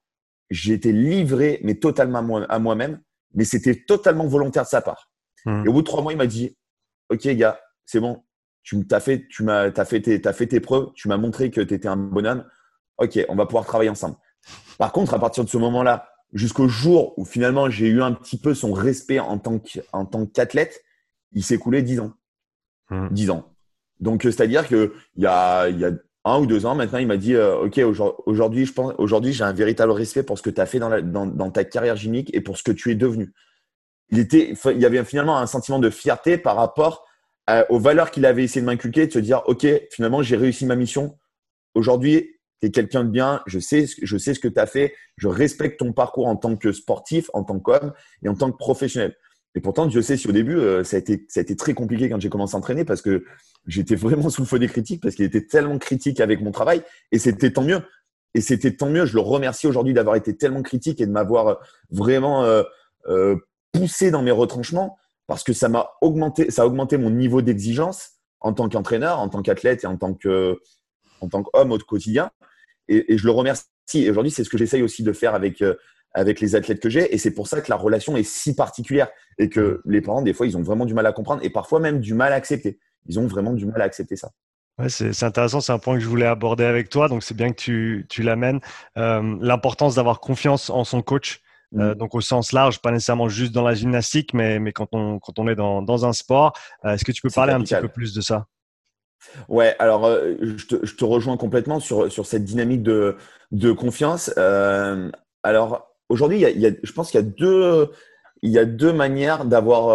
j'ai 0.49 0.75
été 0.75 0.93
livré, 0.93 1.59
mais 1.65 1.75
totalement 1.75 2.45
à 2.49 2.59
moi-même. 2.61 3.01
Mais 3.35 3.45
c'était 3.45 3.75
totalement 3.75 4.27
volontaire 4.27 4.63
de 4.63 4.69
sa 4.69 4.81
part. 4.81 5.11
Mmh. 5.45 5.65
Et 5.67 5.69
au 5.69 5.73
bout 5.73 5.83
de 5.83 5.87
3 5.87 6.03
mois, 6.03 6.13
il 6.13 6.19
m'a 6.19 6.29
dit, 6.29 6.57
OK, 7.11 7.27
gars, 7.31 7.61
c'est 7.85 7.99
bon, 7.99 8.23
tu 8.67 8.85
as 8.91 9.01
fait, 9.01 9.27
tu 9.29 9.45
m'as, 9.45 9.71
as 9.75 9.85
fait 9.85 10.01
tes, 10.01 10.27
as 10.27 10.33
fait 10.33 10.47
tes 10.47 10.61
preuves, 10.61 10.91
tu 10.95 11.09
m'as 11.09 11.17
montré 11.17 11.51
que 11.51 11.61
tu 11.61 11.73
étais 11.73 11.89
un 11.89 11.97
bonhomme. 11.97 12.45
Ok, 12.99 13.19
on 13.29 13.37
va 13.37 13.47
pouvoir 13.47 13.65
travailler 13.65 13.91
ensemble. 13.91 14.17
Par 14.79 14.93
contre, 14.93 15.15
à 15.15 15.19
partir 15.19 15.45
de 15.45 15.49
ce 15.49 15.57
moment-là, 15.59 16.09
jusqu'au 16.33 16.67
jour 16.67 17.15
où 17.17 17.25
finalement 17.25 17.71
j'ai 17.71 17.87
eu 17.87 18.03
un 18.03 18.13
petit 18.13 18.39
peu 18.39 18.55
son 18.55 18.73
respect 18.73 19.21
en 19.21 19.39
tant 19.39 20.27
qu'athlète, 20.27 20.83
il 21.33 21.45
s'est 21.45 21.59
coulé 21.59 21.83
dix 21.83 22.01
ans. 22.01 22.13
Mmh. 22.91 23.09
Dix 23.11 23.31
ans. 23.31 23.53
Donc, 24.01 24.23
c'est-à-dire 24.23 24.67
qu'il 24.67 24.91
y 25.17 25.27
a, 25.27 25.69
il 25.69 25.79
y 25.79 25.85
a 25.85 25.93
un 26.25 26.41
ou 26.41 26.47
deux 26.47 26.67
ans 26.67 26.75
maintenant, 26.75 26.99
il 26.99 27.07
m'a 27.07 27.17
dit 27.17 27.35
euh, 27.35 27.65
Ok, 27.65 27.81
aujourd'hui, 28.27 28.67
je 28.67 28.73
pense, 28.73 28.95
aujourd'hui, 28.99 29.33
j'ai 29.33 29.45
un 29.45 29.53
véritable 29.53 29.93
respect 29.93 30.25
pour 30.25 30.39
ce 30.39 30.43
que 30.43 30.51
tu 30.51 30.61
as 30.61 30.67
fait 30.67 30.79
dans, 30.79 31.01
dans, 31.01 31.27
dans, 31.27 31.51
ta 31.51 31.65
carrière 31.65 31.97
gymnique 31.97 32.35
et 32.35 32.41
pour 32.41 32.59
ce 32.59 32.65
que 32.65 32.73
tu 32.73 32.91
es 32.91 32.95
devenu. 32.95 33.33
Il, 34.11 34.19
était, 34.19 34.55
il 34.73 34.81
y 34.81 34.87
avait 34.87 35.05
finalement 35.05 35.39
un 35.39 35.47
sentiment 35.47 35.79
de 35.79 35.91
fierté 35.91 36.37
par 36.37 36.57
rapport 36.57 37.07
euh, 37.49 37.65
aux 37.69 37.79
valeurs 37.79 38.11
qu'il 38.11 38.27
avait 38.27 38.45
essayé 38.45 38.61
de 38.61 38.67
m'inculquer, 38.67 39.07
de 39.07 39.13
se 39.13 39.19
dire, 39.19 39.43
OK, 39.47 39.67
finalement, 39.91 40.23
j'ai 40.23 40.37
réussi 40.37 40.67
ma 40.67 40.77
mission. 40.77 41.17
Aujourd'hui, 41.75 42.37
tu 42.61 42.67
es 42.67 42.71
quelqu'un 42.71 43.05
de 43.05 43.11
bien, 43.11 43.43
je 43.47 43.59
sais, 43.59 43.87
je 44.03 44.17
sais 44.17 44.35
ce 44.35 44.41
que 44.41 44.49
tu 44.49 44.59
as 44.59 44.67
fait, 44.67 44.95
je 45.17 45.29
respecte 45.29 45.79
ton 45.79 45.93
parcours 45.93 46.27
en 46.27 46.37
tant 46.37 46.57
que 46.57 46.73
sportif, 46.73 47.31
en 47.35 47.45
tant 47.45 47.61
qu'homme 47.61 47.93
et 48.23 48.29
en 48.29 48.35
tant 48.35 48.51
que 48.51 48.57
professionnel. 48.57 49.17
Et 49.55 49.61
pourtant, 49.61 49.89
je 49.89 50.01
sais 50.01 50.17
si 50.17 50.29
au 50.29 50.33
début, 50.33 50.57
euh, 50.57 50.85
ça, 50.85 50.97
a 50.97 50.99
été, 50.99 51.25
ça 51.29 51.41
a 51.41 51.43
été 51.43 51.57
très 51.57 51.73
compliqué 51.73 52.11
quand 52.11 52.21
j'ai 52.21 52.29
commencé 52.29 52.55
à 52.55 52.59
entraîner 52.59 52.85
parce 52.85 53.01
que 53.01 53.25
j'étais 53.67 53.95
vraiment 53.95 54.29
sous 54.29 54.43
le 54.43 54.47
feu 54.47 54.59
des 54.59 54.69
critiques 54.69 55.03
parce 55.03 55.15
qu'il 55.15 55.25
était 55.25 55.47
tellement 55.47 55.79
critique 55.79 56.21
avec 56.21 56.43
mon 56.43 56.51
travail 56.51 56.83
et 57.13 57.19
c'était 57.19 57.51
tant 57.53 57.63
mieux. 57.63 57.81
Et 58.35 58.43
c'était 58.43 58.73
tant 58.73 58.91
mieux. 58.91 59.07
Je 59.07 59.15
le 59.15 59.21
remercie 59.21 59.67
aujourd'hui 59.67 59.95
d'avoir 59.95 60.17
été 60.17 60.37
tellement 60.37 60.63
critique 60.63 61.01
et 61.01 61.07
de 61.07 61.11
m'avoir 61.11 61.59
vraiment 61.91 62.45
euh, 62.45 63.37
poussé 63.73 64.11
dans 64.11 64.23
mes 64.23 64.31
retranchements 64.31 64.99
parce 65.27 65.45
que 65.45 65.53
ça 65.53 65.69
m'a 65.69 65.91
augmenté, 66.01 66.51
ça 66.51 66.63
a 66.63 66.67
augmenté 66.67 66.99
mon 66.99 67.11
niveau 67.11 67.43
d'exigence 67.43 68.11
en 68.41 68.53
tant 68.53 68.69
qu'entraîneur, 68.69 69.19
en 69.19 69.29
tant 69.29 69.43
qu'athlète 69.43 69.85
et 69.85 69.87
en 69.87 69.97
tant 69.97 70.15
que, 70.15 70.61
en 71.21 71.29
tant 71.29 71.43
qu'homme 71.43 71.73
au 71.73 71.79
quotidien. 71.79 72.31
Et, 72.89 73.19
je 73.19 73.25
le 73.25 73.33
remercie. 73.33 73.65
Et 73.95 74.11
aujourd'hui, 74.11 74.31
c'est 74.31 74.45
ce 74.45 74.51
que 74.51 74.59
j'essaye 74.59 74.83
aussi 74.83 75.03
de 75.03 75.13
faire 75.13 75.35
avec, 75.35 75.63
euh, 75.63 75.75
avec 76.13 76.41
les 76.41 76.55
athlètes 76.55 76.81
que 76.81 76.89
j'ai. 76.89 77.13
Et 77.15 77.19
c'est 77.19 77.33
pour 77.33 77.49
ça 77.49 77.61
que 77.61 77.71
la 77.71 77.77
relation 77.77 78.17
est 78.17 78.23
si 78.23 78.55
particulière 78.55 79.09
et 79.39 79.49
que 79.49 79.81
les 79.85 80.01
parents, 80.01 80.23
des 80.23 80.33
fois, 80.33 80.47
ils 80.47 80.57
ont 80.57 80.63
vraiment 80.63 80.87
du 80.87 80.95
mal 80.95 81.07
à 81.07 81.13
comprendre 81.13 81.43
et 81.45 81.51
parfois 81.51 81.81
même 81.81 82.01
du 82.01 82.15
mal 82.15 82.33
à 82.33 82.37
accepter. 82.37 82.79
Ils 83.07 83.19
ont 83.19 83.27
vraiment 83.27 83.53
du 83.53 83.67
mal 83.67 83.83
à 83.83 83.85
accepter 83.85 84.17
ça. 84.17 84.31
Ouais, 84.79 84.91
c'est 84.91 85.23
intéressant, 85.23 85.63
c'est 85.63 85.73
un 85.73 85.79
point 85.79 85.95
que 85.95 86.01
je 86.01 86.09
voulais 86.09 86.27
aborder 86.27 86.65
avec 86.65 86.91
toi, 86.91 87.09
donc 87.09 87.23
c'est 87.23 87.35
bien 87.35 87.49
que 87.51 87.57
tu, 87.57 88.05
tu 88.11 88.23
l'amènes. 88.23 88.61
Euh, 88.99 89.37
L'importance 89.41 89.95
d'avoir 89.95 90.21
confiance 90.21 90.69
en 90.69 90.85
son 90.85 91.01
coach 91.01 91.41
euh, 91.75 91.95
mm. 91.95 91.99
donc 91.99 92.15
au 92.15 92.21
sens 92.21 92.53
large, 92.53 92.81
pas 92.81 92.91
nécessairement 92.91 93.29
juste 93.29 93.53
dans 93.53 93.63
la 93.63 93.75
gymnastique, 93.75 94.35
mais, 94.35 94.59
mais 94.59 94.73
quand, 94.73 94.89
on, 94.93 95.19
quand 95.19 95.39
on 95.39 95.49
est 95.49 95.55
dans, 95.55 95.83
dans 95.83 96.07
un 96.07 96.13
sport. 96.13 96.53
Euh, 96.85 96.95
est-ce 96.95 97.05
que 97.05 97.13
tu 97.13 97.23
peux 97.23 97.31
parler 97.31 97.53
un 97.53 97.61
petit 97.61 97.75
peu 97.77 97.89
plus 97.89 98.15
de 98.15 98.21
ça? 98.21 98.47
Ouais, 99.49 99.75
alors 99.79 100.07
euh, 100.07 100.35
je, 100.41 100.67
te, 100.67 100.87
je, 100.87 100.95
te, 100.95 101.05
rejoins 101.05 101.37
complètement 101.37 101.81
sur, 101.81 102.13
sur 102.13 102.27
cette 102.27 102.45
dynamique 102.45 102.83
de, 102.83 103.17
de 103.51 103.73
confiance. 103.73 104.33
alors 105.43 105.91
aujourd'hui, 106.09 106.41
il 106.41 106.61
y 106.61 106.67
a, 106.67 106.71
je 106.83 106.93
pense 106.93 107.11
qu'il 107.11 107.21
y 107.21 107.25
a 107.25 107.27
deux, 107.27 107.91
il 108.43 108.51
y 108.51 108.59
a 108.59 108.65
deux 108.65 108.93
manières 108.93 109.45
d'avoir, 109.45 109.89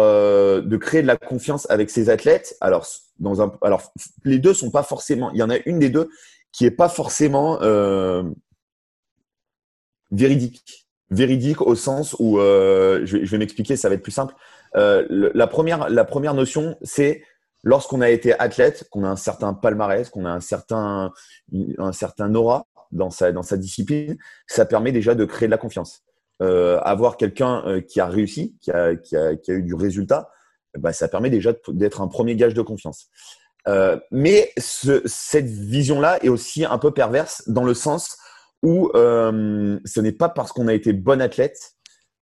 de 0.62 0.76
créer 0.76 1.02
de 1.02 1.06
la 1.06 1.16
confiance 1.16 1.70
avec 1.70 1.88
ses 1.88 2.10
athlètes. 2.10 2.56
Alors, 2.60 2.86
dans 3.20 3.40
un, 3.40 3.52
alors 3.62 3.92
les 4.24 4.38
deux 4.38 4.52
sont 4.52 4.70
pas 4.70 4.82
forcément. 4.82 5.30
Il 5.30 5.38
y 5.38 5.42
en 5.42 5.50
a 5.50 5.56
une 5.64 5.78
des 5.78 5.88
deux 5.88 6.10
qui 6.50 6.66
est 6.66 6.70
pas 6.70 6.90
forcément 6.90 7.58
véridique 10.10 10.81
véridique 11.12 11.60
au 11.60 11.74
sens 11.74 12.16
où, 12.18 12.38
euh, 12.38 13.02
je, 13.04 13.18
vais, 13.18 13.38
m'expliquer, 13.38 13.76
ça 13.76 13.88
va 13.88 13.94
être 13.94 14.02
plus 14.02 14.12
simple. 14.12 14.34
Euh, 14.76 15.30
la, 15.34 15.46
première, 15.46 15.88
la 15.90 16.04
première 16.04 16.34
notion, 16.34 16.76
c'est 16.82 17.22
lorsqu'on 17.62 18.00
a 18.00 18.10
été 18.10 18.38
athlète, 18.38 18.88
qu'on 18.90 19.04
a 19.04 19.08
un 19.08 19.16
certain 19.16 19.54
palmarès, 19.54 20.08
qu'on 20.08 20.24
a 20.24 20.30
un 20.30 20.40
certain, 20.40 21.12
un 21.78 21.92
certain 21.92 22.34
aura 22.34 22.66
dans 22.90 23.10
sa, 23.10 23.30
dans 23.30 23.42
sa 23.42 23.56
discipline, 23.56 24.16
ça 24.46 24.64
permet 24.64 24.90
déjà 24.90 25.14
de 25.14 25.24
créer 25.24 25.46
de 25.46 25.52
la 25.52 25.58
confiance. 25.58 26.02
Euh, 26.40 26.80
avoir 26.80 27.16
quelqu'un 27.16 27.80
qui 27.86 28.00
a 28.00 28.06
réussi, 28.06 28.56
qui 28.60 28.70
a, 28.70 28.96
qui 28.96 29.16
a, 29.16 29.36
qui 29.36 29.50
a 29.52 29.54
eu 29.54 29.62
du 29.62 29.74
résultat, 29.74 30.30
bah, 30.78 30.92
ça 30.92 31.06
permet 31.08 31.30
déjà 31.30 31.52
d'être 31.68 32.00
un 32.00 32.08
premier 32.08 32.34
gage 32.34 32.54
de 32.54 32.62
confiance. 32.62 33.08
mais 34.10 34.52
cette 34.56 35.46
vision-là 35.46 36.18
est 36.24 36.30
aussi 36.30 36.64
un 36.64 36.78
peu 36.78 36.90
perverse 36.90 37.44
dans 37.46 37.64
le 37.64 37.74
sens 37.74 38.16
où 38.62 38.90
ce 38.94 40.00
n'est 40.00 40.12
pas 40.12 40.28
parce 40.28 40.52
qu'on 40.52 40.68
a 40.68 40.74
été 40.74 40.92
bon 40.92 41.20
athlète 41.20 41.58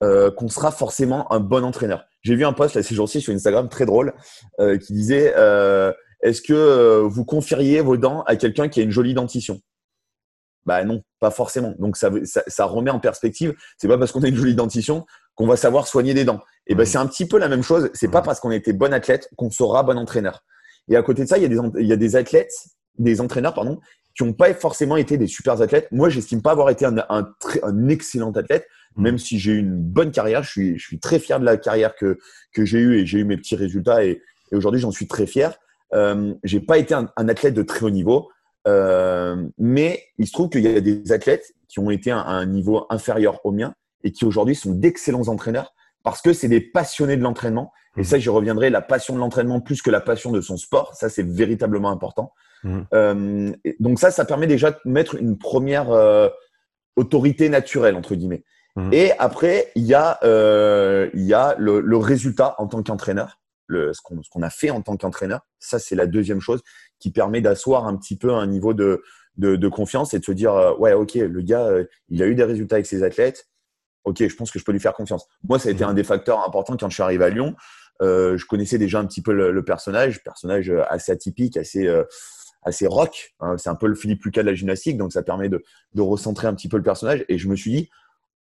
qu'on 0.00 0.48
sera 0.48 0.70
forcément 0.70 1.32
un 1.32 1.40
bon 1.40 1.64
entraîneur. 1.64 2.04
J'ai 2.22 2.34
vu 2.34 2.44
un 2.44 2.52
post 2.52 2.74
là 2.74 2.82
ces 2.82 2.94
jours-ci 2.94 3.20
sur 3.20 3.32
Instagram 3.32 3.68
très 3.68 3.86
drôle 3.86 4.14
qui 4.58 4.92
disait 4.92 5.32
est-ce 6.22 6.42
que 6.42 6.52
euh, 6.52 7.02
vous 7.02 7.24
confieriez 7.24 7.80
vos 7.80 7.96
dents 7.96 8.22
à 8.22 8.36
quelqu'un 8.36 8.68
qui 8.68 8.80
a 8.80 8.82
une 8.82 8.90
jolie 8.90 9.14
dentition? 9.14 9.60
Bah 10.64 10.82
non, 10.82 11.02
pas 11.20 11.30
forcément. 11.30 11.74
Donc 11.78 11.96
ça, 11.96 12.10
ça, 12.24 12.64
remet 12.64 12.90
en 12.90 12.98
perspective. 12.98 13.54
C'est 13.78 13.86
pas 13.86 13.98
parce 13.98 14.10
qu'on 14.10 14.22
a 14.22 14.28
une 14.28 14.34
jolie 14.34 14.56
dentition 14.56 15.06
qu'on 15.36 15.46
va 15.46 15.56
savoir 15.56 15.86
soigner 15.86 16.14
des 16.14 16.24
dents. 16.24 16.40
Et 16.66 16.74
ben 16.74 16.84
c'est 16.84 16.98
un 16.98 17.06
petit 17.06 17.26
peu 17.26 17.38
la 17.38 17.48
même 17.48 17.62
chose. 17.62 17.90
C'est 17.94 18.10
pas 18.10 18.22
parce 18.22 18.40
qu'on 18.40 18.50
a 18.50 18.56
été 18.56 18.72
bon 18.72 18.92
athlète 18.92 19.28
qu'on 19.36 19.50
sera 19.50 19.84
bon 19.84 19.96
entraîneur. 19.96 20.42
Et 20.88 20.96
à 20.96 21.02
côté 21.02 21.22
de 21.22 21.28
ça, 21.28 21.38
il 21.38 21.42
y 21.42 21.46
a 21.46 21.48
des, 21.48 21.58
il 21.78 21.86
y 21.86 21.92
a 21.92 21.96
des 21.96 22.16
athlètes, 22.16 22.52
des 22.98 23.20
entraîneurs, 23.20 23.54
pardon, 23.54 23.78
qui 24.16 24.24
n'ont 24.24 24.32
pas 24.32 24.52
forcément 24.54 24.96
été 24.96 25.18
des 25.18 25.26
super 25.26 25.60
athlètes. 25.60 25.88
Moi, 25.92 26.08
j'estime 26.08 26.40
pas 26.40 26.52
avoir 26.52 26.70
été 26.70 26.86
un, 26.86 26.96
un, 27.10 27.28
un 27.62 27.88
excellent 27.88 28.32
athlète, 28.32 28.66
même 28.96 29.18
si 29.18 29.38
j'ai 29.38 29.52
eu 29.52 29.58
une 29.58 29.76
bonne 29.76 30.10
carrière. 30.10 30.42
Je 30.42 30.50
suis, 30.50 30.78
je 30.78 30.86
suis 30.86 30.98
très 30.98 31.18
fier 31.18 31.38
de 31.38 31.44
la 31.44 31.58
carrière 31.58 31.94
que, 31.94 32.18
que 32.52 32.64
j'ai 32.64 32.78
eue 32.78 32.98
et 32.98 33.06
j'ai 33.06 33.18
eu 33.18 33.24
mes 33.24 33.36
petits 33.36 33.56
résultats. 33.56 34.04
Et, 34.04 34.22
et 34.52 34.56
aujourd'hui, 34.56 34.80
j'en 34.80 34.90
suis 34.90 35.06
très 35.06 35.26
fier. 35.26 35.58
Euh, 35.94 36.34
j'ai 36.44 36.60
pas 36.60 36.78
été 36.78 36.94
un, 36.94 37.10
athlète 37.16 37.54
de 37.54 37.62
très 37.62 37.84
haut 37.84 37.90
niveau, 37.90 38.30
euh, 38.66 39.46
mais 39.58 40.02
il 40.18 40.26
se 40.26 40.32
trouve 40.32 40.48
qu'il 40.48 40.62
y 40.62 40.68
a 40.68 40.80
des 40.80 41.12
athlètes 41.12 41.54
qui 41.68 41.78
ont 41.78 41.90
été 41.90 42.10
à 42.10 42.20
un 42.20 42.46
niveau 42.46 42.86
inférieur 42.90 43.44
au 43.44 43.52
mien 43.52 43.74
et 44.02 44.12
qui 44.12 44.24
aujourd'hui 44.24 44.54
sont 44.54 44.72
d'excellents 44.72 45.28
entraîneurs 45.28 45.74
parce 46.02 46.22
que 46.22 46.32
c'est 46.32 46.48
des 46.48 46.60
passionnés 46.60 47.16
de 47.16 47.22
l'entraînement. 47.22 47.72
Et 47.96 48.00
mmh. 48.00 48.04
ça, 48.04 48.18
j'y 48.18 48.28
reviendrai, 48.28 48.70
la 48.70 48.80
passion 48.80 49.14
de 49.14 49.20
l'entraînement 49.20 49.60
plus 49.60 49.82
que 49.82 49.90
la 49.90 50.00
passion 50.00 50.32
de 50.32 50.40
son 50.40 50.56
sport, 50.56 50.94
ça 50.94 51.08
c'est 51.08 51.26
véritablement 51.26 51.90
important. 51.90 52.32
Mmh. 52.64 52.80
Euh, 52.94 53.52
donc 53.80 53.98
ça, 53.98 54.10
ça 54.10 54.24
permet 54.24 54.46
déjà 54.46 54.72
de 54.72 54.78
mettre 54.84 55.16
une 55.16 55.38
première 55.38 55.90
euh, 55.90 56.28
autorité 56.96 57.48
naturelle, 57.48 57.94
entre 57.94 58.14
guillemets. 58.14 58.44
Mmh. 58.76 58.92
Et 58.92 59.12
après, 59.18 59.72
il 59.74 59.84
y 59.84 59.94
a, 59.94 60.18
euh, 60.24 61.08
il 61.14 61.22
y 61.22 61.34
a 61.34 61.54
le, 61.58 61.80
le, 61.80 61.96
résultat 61.96 62.54
en 62.58 62.66
tant 62.66 62.82
qu'entraîneur 62.82 63.40
ce 63.68 64.00
qu'on 64.00 64.42
a 64.42 64.50
fait 64.50 64.70
en 64.70 64.80
tant 64.80 64.96
qu'entraîneur. 64.96 65.40
Ça, 65.58 65.80
c'est 65.80 65.96
la 65.96 66.06
deuxième 66.06 66.40
chose 66.40 66.62
qui 67.00 67.10
permet 67.10 67.40
d'asseoir 67.40 67.86
un 67.88 67.96
petit 67.96 68.16
peu 68.16 68.32
un 68.32 68.46
niveau 68.46 68.74
de, 68.74 69.02
de, 69.38 69.56
de, 69.56 69.68
confiance 69.68 70.14
et 70.14 70.20
de 70.20 70.24
se 70.24 70.30
dire 70.30 70.76
ouais, 70.78 70.92
ok, 70.92 71.14
le 71.14 71.42
gars, 71.42 71.68
il 72.08 72.22
a 72.22 72.26
eu 72.26 72.36
des 72.36 72.44
résultats 72.44 72.76
avec 72.76 72.86
ses 72.86 73.02
athlètes. 73.02 73.48
Ok, 74.04 74.18
je 74.24 74.36
pense 74.36 74.52
que 74.52 74.60
je 74.60 74.64
peux 74.64 74.70
lui 74.70 74.78
faire 74.78 74.94
confiance. 74.94 75.26
Moi, 75.42 75.58
ça 75.58 75.68
a 75.68 75.72
été 75.72 75.84
mmh. 75.84 75.88
un 75.88 75.94
des 75.94 76.04
facteurs 76.04 76.46
importants 76.46 76.76
quand 76.76 76.88
je 76.90 76.94
suis 76.94 77.02
arrivé 77.02 77.24
à 77.24 77.28
Lyon. 77.28 77.56
Je 78.00 78.44
connaissais 78.46 78.78
déjà 78.78 79.00
un 79.00 79.06
petit 79.06 79.20
peu 79.20 79.32
le, 79.32 79.64
personnage, 79.64 80.22
personnage 80.22 80.72
assez 80.88 81.10
atypique, 81.10 81.56
assez 81.56 81.88
assez 82.66 82.86
rock. 82.86 83.34
Hein. 83.40 83.56
C'est 83.56 83.70
un 83.70 83.74
peu 83.74 83.86
le 83.86 83.94
Philippe 83.94 84.22
Lucas 84.24 84.42
de 84.42 84.48
la 84.48 84.54
gymnastique, 84.54 84.98
donc 84.98 85.12
ça 85.12 85.22
permet 85.22 85.48
de, 85.48 85.64
de 85.94 86.02
recentrer 86.02 86.46
un 86.46 86.54
petit 86.54 86.68
peu 86.68 86.76
le 86.76 86.82
personnage. 86.82 87.24
Et 87.28 87.38
je 87.38 87.48
me 87.48 87.56
suis 87.56 87.70
dit, 87.70 87.90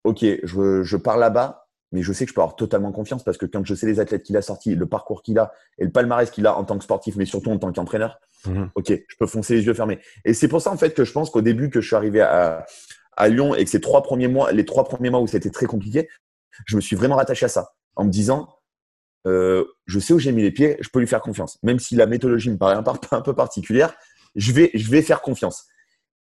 ok, 0.04 0.24
je, 0.44 0.82
je 0.82 0.96
pars 0.96 1.16
là-bas 1.16 1.68
mais 1.92 2.02
je 2.02 2.12
sais 2.12 2.24
que 2.24 2.30
je 2.30 2.34
peux 2.34 2.40
avoir 2.40 2.56
totalement 2.56 2.92
confiance 2.92 3.24
parce 3.24 3.38
que 3.38 3.46
quand 3.46 3.64
je 3.64 3.74
sais 3.74 3.86
les 3.86 4.00
athlètes 4.00 4.22
qu'il 4.22 4.36
a 4.36 4.42
sortis, 4.42 4.74
le 4.74 4.86
parcours 4.86 5.22
qu'il 5.22 5.38
a 5.38 5.52
et 5.78 5.84
le 5.84 5.90
palmarès 5.90 6.30
qu'il 6.30 6.46
a 6.46 6.56
en 6.56 6.64
tant 6.64 6.76
que 6.76 6.84
sportif, 6.84 7.16
mais 7.16 7.24
surtout 7.24 7.50
en 7.50 7.58
tant 7.58 7.72
qu'entraîneur, 7.72 8.20
mhm. 8.46 8.70
ok, 8.74 8.88
je 8.90 9.16
peux 9.18 9.26
foncer 9.26 9.54
les 9.54 9.64
yeux 9.64 9.74
fermés. 9.74 9.98
Et 10.24 10.34
c'est 10.34 10.48
pour 10.48 10.60
ça 10.60 10.70
en 10.70 10.76
fait 10.76 10.94
que 10.94 11.04
je 11.04 11.12
pense 11.12 11.30
qu'au 11.30 11.40
début 11.40 11.70
que 11.70 11.80
je 11.80 11.86
suis 11.86 11.96
arrivé 11.96 12.20
à, 12.20 12.66
à 13.16 13.28
Lyon 13.28 13.54
et 13.54 13.64
que 13.64 13.70
ces 13.70 13.80
trois 13.80 14.02
premiers 14.02 14.28
mois, 14.28 14.52
les 14.52 14.64
trois 14.64 14.84
premiers 14.84 15.10
mois 15.10 15.20
où 15.20 15.26
c'était 15.26 15.50
très 15.50 15.66
compliqué, 15.66 16.08
je 16.66 16.76
me 16.76 16.80
suis 16.80 16.96
vraiment 16.96 17.16
rattaché 17.16 17.46
à 17.46 17.48
ça 17.48 17.72
en 17.96 18.04
me 18.04 18.10
disant, 18.10 18.48
euh, 19.26 19.64
je 19.86 19.98
sais 19.98 20.12
où 20.12 20.18
j'ai 20.18 20.32
mis 20.32 20.42
les 20.42 20.52
pieds, 20.52 20.76
je 20.80 20.88
peux 20.90 21.00
lui 21.00 21.06
faire 21.06 21.20
confiance, 21.20 21.58
même 21.62 21.78
si 21.78 21.96
la 21.96 22.06
méthodologie 22.06 22.50
me 22.50 22.58
paraît 22.58 22.76
un 22.76 23.20
peu 23.22 23.34
particulière, 23.34 23.94
je 24.38 24.52
vais, 24.52 24.70
je 24.72 24.90
vais 24.90 25.02
faire 25.02 25.20
confiance. 25.20 25.66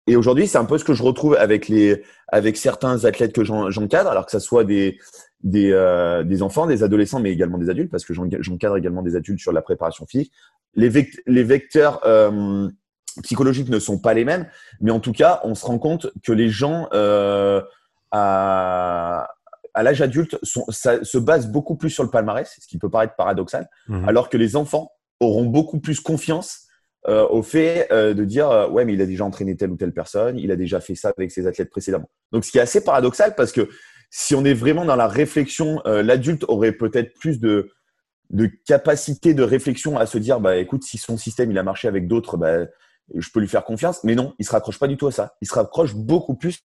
Et 0.09 0.17
aujourd'hui, 0.17 0.47
c'est 0.47 0.59
un 0.59 0.65
peu 0.65 0.79
ce 0.79 0.85
que 0.85 0.95
je 0.95 1.03
retrouve 1.03 1.35
avec 1.35 1.69
les, 1.69 2.03
avec 2.29 2.57
certains 2.57 3.05
athlètes 3.05 3.33
que 3.33 3.45
j'encadre, 3.45 4.11
alors 4.11 4.25
que 4.25 4.31
ça 4.31 4.41
soit 4.41 4.65
des, 4.65 4.99
des, 5.43 5.73
euh, 5.73 6.23
des, 6.23 6.43
enfants, 6.43 6.67
des 6.67 6.83
adolescents, 6.83 7.21
mais 7.21 7.33
également 7.33 7.59
des 7.59 7.71
adultes, 7.71 7.91
parce 7.91 8.05
que 8.05 8.15
j'encadre 8.15 8.77
également 8.77 9.03
des 9.03 9.17
adultes 9.17 9.41
sur 9.41 9.53
la 9.53 9.63
préparation 9.63 10.07
physique. 10.07 10.33
Les, 10.75 10.91
les 11.27 11.43
vecteurs 11.43 12.01
euh, 12.07 12.69
psychologiques 13.23 13.69
ne 13.69 13.81
sont 13.81 13.99
pas 13.99 14.15
les 14.15 14.25
mêmes, 14.25 14.47
mais 14.81 14.93
en 14.93 15.01
tout 15.01 15.13
cas, 15.13 15.41
on 15.43 15.55
se 15.55 15.67
rend 15.67 15.79
compte 15.79 16.09
que 16.23 16.33
les 16.33 16.51
gens 16.51 16.89
euh, 16.93 17.61
à, 18.13 19.29
à 19.75 19.83
l'âge 19.83 20.03
adulte 20.03 20.39
sont, 20.43 20.65
ça, 20.69 21.05
se 21.05 21.19
basent 21.19 21.49
beaucoup 21.49 21.77
plus 21.77 21.91
sur 21.91 22.05
le 22.05 22.11
palmarès, 22.11 22.57
ce 22.61 22.67
qui 22.69 22.79
peut 22.79 22.91
paraître 22.91 23.15
paradoxal, 23.17 23.69
mmh 23.89 24.09
alors 24.09 24.29
que 24.29 24.37
les 24.37 24.55
enfants 24.55 24.93
auront 25.19 25.47
beaucoup 25.47 25.81
plus 25.81 25.99
confiance 25.99 26.66
euh, 27.09 27.27
au 27.29 27.43
fait 27.43 27.87
euh, 27.93 28.15
de 28.15 28.25
dire 28.25 28.51
euh, 28.51 28.69
ouais 28.69 28.85
mais 28.85 28.95
il 28.95 29.01
a 29.01 29.07
déjà 29.07 29.25
entraîné 29.25 29.57
telle 29.57 29.71
ou 29.71 29.77
telle 29.77 29.93
personne, 29.93 30.39
il 30.39 30.51
a 30.51 30.57
déjà 30.57 30.81
fait 30.81 30.97
ça 30.97 31.13
avec 31.17 31.31
ses 31.31 31.47
athlètes 31.47 31.71
précédemment. 31.71 32.11
Donc 32.33 32.45
ce 32.45 32.51
qui 32.51 32.59
est 32.59 32.63
assez 32.63 32.83
paradoxal 32.83 33.37
parce 33.37 33.53
que 33.53 33.69
si 34.11 34.35
on 34.35 34.45
est 34.45 34.55
vraiment 34.55 34.85
dans 34.85 34.97
la 34.97 35.07
réflexion, 35.07 35.81
l'adulte 35.85 36.45
aurait 36.49 36.73
peut-être 36.73 37.13
plus 37.15 37.39
de 37.39 37.71
de 38.31 38.51
capacité 38.67 39.35
de 39.35 39.45
réflexion 39.45 39.97
à 39.99 40.07
se 40.07 40.19
dire 40.19 40.41
bah 40.41 40.57
écoute 40.57 40.83
si 40.83 40.99
son 40.99 41.17
système 41.17 41.53
il 41.53 41.59
a 41.59 41.63
marché 41.63 41.87
avec 41.87 42.09
d'autres 42.09 42.37
bah 42.37 42.67
je 43.15 43.29
peux 43.33 43.39
lui 43.39 43.49
faire 43.49 43.65
confiance. 43.65 44.03
Mais 44.03 44.17
non 44.17 44.35
il 44.41 44.45
se 44.45 44.51
raccroche 44.51 44.81
pas 44.81 44.89
du 44.89 44.97
tout 44.97 45.07
à 45.07 45.13
ça. 45.13 45.37
Il 45.41 45.47
se 45.47 45.55
raccroche 45.55 45.95
beaucoup 45.95 46.35
plus 46.35 46.59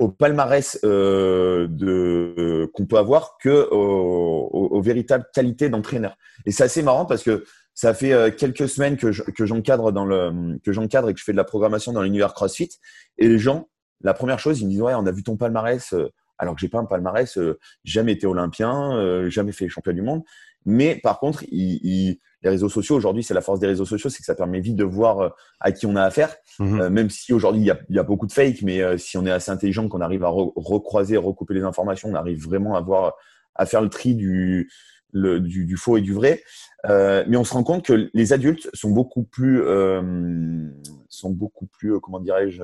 au 0.00 0.08
palmarès 0.08 0.80
de 0.82 2.68
qu'on 2.74 2.86
peut 2.86 2.98
avoir 2.98 3.38
que 3.38 3.68
aux, 3.70 4.80
véritables 4.80 5.26
qualités 5.32 5.68
d'entraîneur. 5.68 6.16
Et 6.46 6.50
c'est 6.50 6.64
assez 6.64 6.82
marrant 6.82 7.04
parce 7.04 7.22
que 7.22 7.44
ça 7.78 7.94
fait 7.94 8.12
euh, 8.12 8.32
quelques 8.32 8.68
semaines 8.68 8.96
que 8.96 9.12
j'encadre 9.12 9.92
dans 9.92 10.04
le 10.04 10.58
que 10.64 10.72
j'encadre 10.72 11.10
et 11.10 11.14
que 11.14 11.20
je 11.20 11.24
fais 11.24 11.30
de 11.30 11.36
la 11.36 11.44
programmation 11.44 11.92
dans 11.92 12.02
l'univers 12.02 12.34
CrossFit. 12.34 12.70
Et 13.18 13.28
les 13.28 13.38
gens, 13.38 13.68
la 14.00 14.14
première 14.14 14.40
chose, 14.40 14.60
ils 14.60 14.64
me 14.64 14.70
disent 14.70 14.82
ouais, 14.82 14.94
on 14.96 15.06
a 15.06 15.12
vu 15.12 15.22
ton 15.22 15.36
palmarès, 15.36 15.92
euh, 15.92 16.10
alors 16.38 16.56
que 16.56 16.60
j'ai 16.60 16.68
pas 16.68 16.80
un 16.80 16.86
palmarès, 16.86 17.38
euh, 17.38 17.56
jamais 17.84 18.14
été 18.14 18.26
olympien, 18.26 19.28
jamais 19.30 19.52
fait 19.52 19.68
champion 19.68 19.92
du 19.92 20.02
monde. 20.02 20.24
Mais 20.66 20.96
par 20.96 21.20
contre, 21.20 21.44
les 21.52 22.18
réseaux 22.42 22.68
sociaux 22.68 22.96
aujourd'hui, 22.96 23.22
c'est 23.22 23.32
la 23.32 23.42
force 23.42 23.60
des 23.60 23.68
réseaux 23.68 23.84
sociaux, 23.84 24.10
c'est 24.10 24.18
que 24.18 24.24
ça 24.24 24.34
permet 24.34 24.58
vite 24.58 24.74
de 24.74 24.82
voir 24.82 25.36
à 25.60 25.70
qui 25.70 25.86
on 25.86 25.94
a 25.94 26.02
affaire. 26.02 26.34
Mhm. 26.58 26.88
même 26.88 27.10
si 27.10 27.32
aujourd'hui 27.32 27.62
il 27.62 27.66
y 27.66 27.70
a, 27.70 27.78
y 27.90 27.98
a, 28.00 28.02
beaucoup 28.02 28.26
de 28.26 28.32
fake, 28.32 28.62
mais 28.62 28.98
si 28.98 29.16
on 29.16 29.24
est 29.24 29.30
assez 29.30 29.52
intelligent, 29.52 29.88
qu'on 29.88 30.00
arrive 30.00 30.24
à 30.24 30.30
recroiser, 30.30 31.16
recouper 31.16 31.54
les 31.54 31.62
informations, 31.62 32.08
on 32.08 32.16
arrive 32.16 32.42
vraiment 32.42 32.74
à 32.74 32.80
voir, 32.80 33.14
à 33.54 33.66
faire 33.66 33.82
le 33.82 33.88
tri 33.88 34.16
du 34.16 34.68
du, 35.12 35.76
faux 35.76 35.96
et 35.96 36.00
du 36.00 36.12
vrai. 36.12 36.42
Euh, 36.86 37.24
mais 37.28 37.36
on 37.36 37.44
se 37.44 37.52
rend 37.52 37.64
compte 37.64 37.84
que 37.84 38.10
les 38.14 38.32
adultes 38.32 38.68
sont 38.72 38.90
beaucoup 38.90 39.24
plus, 39.24 39.62
euh, 39.62 40.68
sont 41.08 41.30
beaucoup 41.30 41.66
plus, 41.66 41.94
euh, 41.94 42.00
comment 42.00 42.20
dirais-je, 42.20 42.62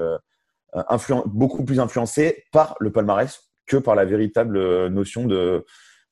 beaucoup 1.26 1.64
plus 1.64 1.80
influencés 1.80 2.44
par 2.52 2.76
le 2.80 2.90
palmarès 2.90 3.40
que 3.66 3.76
par 3.76 3.94
la 3.94 4.04
véritable 4.04 4.88
notion 4.88 5.24
de, 5.24 5.64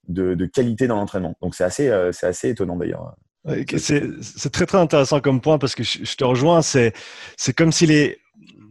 de, 0.08 0.46
qualité 0.46 0.86
dans 0.86 0.96
l'entraînement. 0.96 1.36
Donc 1.42 1.54
c'est 1.54 1.64
assez, 1.64 1.90
c'est 2.12 2.26
assez 2.26 2.50
étonnant 2.50 2.76
d'ailleurs. 2.76 3.14
C'est 3.76 4.50
très 4.52 4.66
très 4.66 4.78
intéressant 4.78 5.20
comme 5.20 5.40
point 5.40 5.58
parce 5.58 5.74
que 5.74 5.82
je, 5.82 6.16
te 6.16 6.24
rejoins. 6.24 6.62
C'est 6.62 6.92
c'est 7.36 7.52
comme 7.52 7.72
si 7.72 7.86
les 7.86 8.18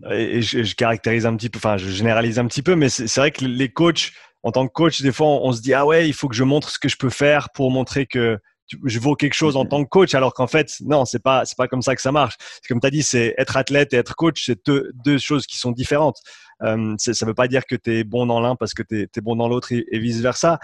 et 0.10 0.42
je, 0.42 0.64
je, 0.64 0.76
caractérise 0.76 1.26
un 1.26 1.36
petit 1.36 1.50
peu, 1.50 1.58
enfin 1.58 1.78
je 1.78 1.90
généralise 1.90 2.40
un 2.40 2.48
petit 2.48 2.64
peu, 2.64 2.76
mais 2.76 2.90
c'est 2.90 3.20
vrai 3.20 3.32
que 3.32 3.46
les 3.46 3.70
coachs 3.70 4.14
en 4.44 4.52
tant 4.52 4.68
que 4.68 4.74
coach, 4.74 5.02
des 5.02 5.12
fois, 5.12 5.28
on, 5.28 5.52
se 5.52 5.62
dit 5.62 5.74
ah 5.74 5.86
ouais, 5.86 6.08
il 6.08 6.14
faut 6.14 6.28
que 6.28 6.36
je 6.36 6.44
montre 6.44 6.70
ce 6.70 6.80
que 6.80 6.90
je 6.90 6.98
peux 6.98 7.10
faire 7.10 7.50
pour 7.52 7.72
montrer 7.72 8.06
que 8.06 8.40
je 8.86 9.00
vaux 9.00 9.16
quelque 9.16 9.34
chose 9.34 9.56
en 9.56 9.64
mhm. 9.64 9.70
tant 9.70 9.84
que 9.84 9.90
coach, 9.90 10.16
alors 10.16 10.34
qu'en 10.34 10.48
fait, 10.48 10.74
non, 10.82 11.06
c'est 11.06 11.22
pas 11.22 11.46
c'est 11.46 11.58
pas 11.58 11.68
comme 11.68 11.82
ça 11.82 11.96
que 11.96 12.02
ça 12.02 12.12
marche. 12.12 12.36
Comme 12.68 12.80
tu 12.80 12.88
as 12.88 12.92
dit, 12.92 13.04
c'est 13.04 13.36
être 13.38 13.58
athlète 13.58 13.94
et 13.94 13.98
être 13.98 14.16
coach, 14.16 14.46
c'est 14.46 14.66
deux, 14.66 14.92
deux 15.06 15.18
choses 15.18 15.46
qui 15.46 15.58
sont 15.58 15.72
différentes. 15.72 16.18
Euh, 16.64 16.96
ça 16.98 17.26
veut 17.26 17.34
pas 17.34 17.48
dire 17.48 17.66
que 17.66 17.76
tu 17.76 17.98
es 17.98 18.04
bon 18.04 18.26
dans 18.26 18.40
l'un 18.40 18.56
parce 18.56 18.74
que 18.74 18.84
tu 18.84 19.02
es, 19.02 19.22
bon 19.22 19.36
dans 19.36 19.48
l'autre 19.48 19.72
et, 19.72 20.00
vice 20.00 20.22
versa. 20.22 20.60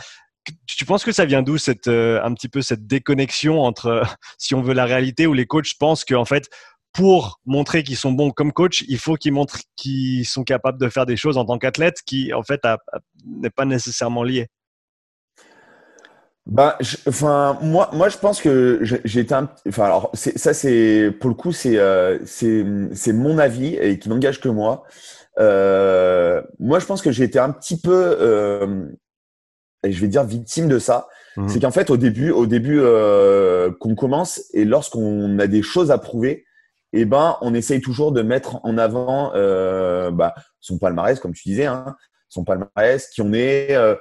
Tu 0.65 0.85
penses 0.85 1.03
que 1.03 1.11
ça 1.11 1.25
vient 1.25 1.41
d'où 1.41 1.57
cette 1.57 1.87
euh, 1.87 2.23
un 2.23 2.33
petit 2.33 2.47
peu 2.47 2.61
cette 2.61 2.87
déconnexion 2.87 3.61
entre 3.61 4.03
si 4.37 4.55
on 4.55 4.61
veut 4.61 4.73
la 4.73 4.85
réalité 4.85 5.27
où 5.27 5.33
les 5.33 5.45
coachs 5.45 5.73
pensent 5.77 6.05
qu'en 6.05 6.25
fait 6.25 6.49
pour 6.93 7.39
montrer 7.45 7.83
qu'ils 7.83 7.97
sont 7.97 8.11
bons 8.11 8.31
comme 8.31 8.51
coach, 8.51 8.83
il 8.87 8.97
faut 8.97 9.15
qu'ils 9.15 9.33
montrent 9.33 9.59
qu'ils 9.75 10.25
sont 10.25 10.43
capables 10.43 10.79
de 10.79 10.89
faire 10.89 11.05
des 11.05 11.17
choses 11.17 11.37
en 11.37 11.45
tant 11.45 11.57
qu'athlète 11.57 12.01
qui, 12.05 12.33
en 12.33 12.43
fait, 12.43 12.61
n'est 13.25 13.49
pas 13.49 13.65
nécessairement 13.65 14.23
lié. 14.23 14.47
Bah, 16.47 16.77
enfin, 17.05 17.59
moi, 17.61 17.89
moi, 17.91 18.07
je 18.07 18.17
pense 18.17 18.41
que 18.41 18.79
j'ai 18.81 19.19
été 19.19 19.33
un, 19.33 19.49
enfin, 19.67 19.83
alors, 19.83 20.09
ça, 20.13 20.53
c'est, 20.53 21.11
pour 21.19 21.29
le 21.29 21.35
coup, 21.35 21.51
c'est, 21.51 21.77
euh, 21.77 22.19
c'est, 22.25 23.13
mon 23.13 23.37
avis 23.37 23.75
et 23.75 23.99
qui 23.99 24.07
n'engage 24.07 24.39
que 24.39 24.47
moi. 24.47 24.83
Euh, 25.39 26.41
moi, 26.57 26.79
je 26.79 26.85
pense 26.85 27.01
que 27.01 27.11
j'ai 27.11 27.25
été 27.25 27.37
un 27.37 27.51
petit 27.51 27.79
peu, 27.79 28.17
euh, 28.21 28.85
je 29.83 29.99
vais 29.99 30.07
dire 30.07 30.23
victime 30.23 30.69
de 30.69 30.79
ça. 30.79 31.09
Mmh. 31.35 31.49
C'est 31.49 31.59
qu'en 31.59 31.71
fait, 31.71 31.89
au 31.89 31.97
début, 31.97 32.31
au 32.31 32.45
début, 32.45 32.81
qu'on 33.81 33.95
commence 33.95 34.41
et 34.53 34.63
lorsqu'on 34.63 35.37
a 35.39 35.47
des 35.47 35.61
choses 35.61 35.91
à 35.91 35.97
prouver, 35.97 36.46
eh 37.01 37.05
ben, 37.05 37.37
on 37.41 37.53
essaye 37.53 37.81
toujours 37.81 38.11
de 38.11 38.21
mettre 38.21 38.59
en 38.63 38.77
avant 38.77 39.33
euh, 39.35 40.11
bah, 40.11 40.33
son 40.59 40.77
palmarès, 40.77 41.19
comme 41.19 41.33
tu 41.33 41.47
disais, 41.47 41.65
hein, 41.65 41.95
son 42.29 42.43
palmarès, 42.43 43.07
qui 43.09 43.21
on 43.21 43.33
est, 43.33 43.75
euh, 43.75 43.95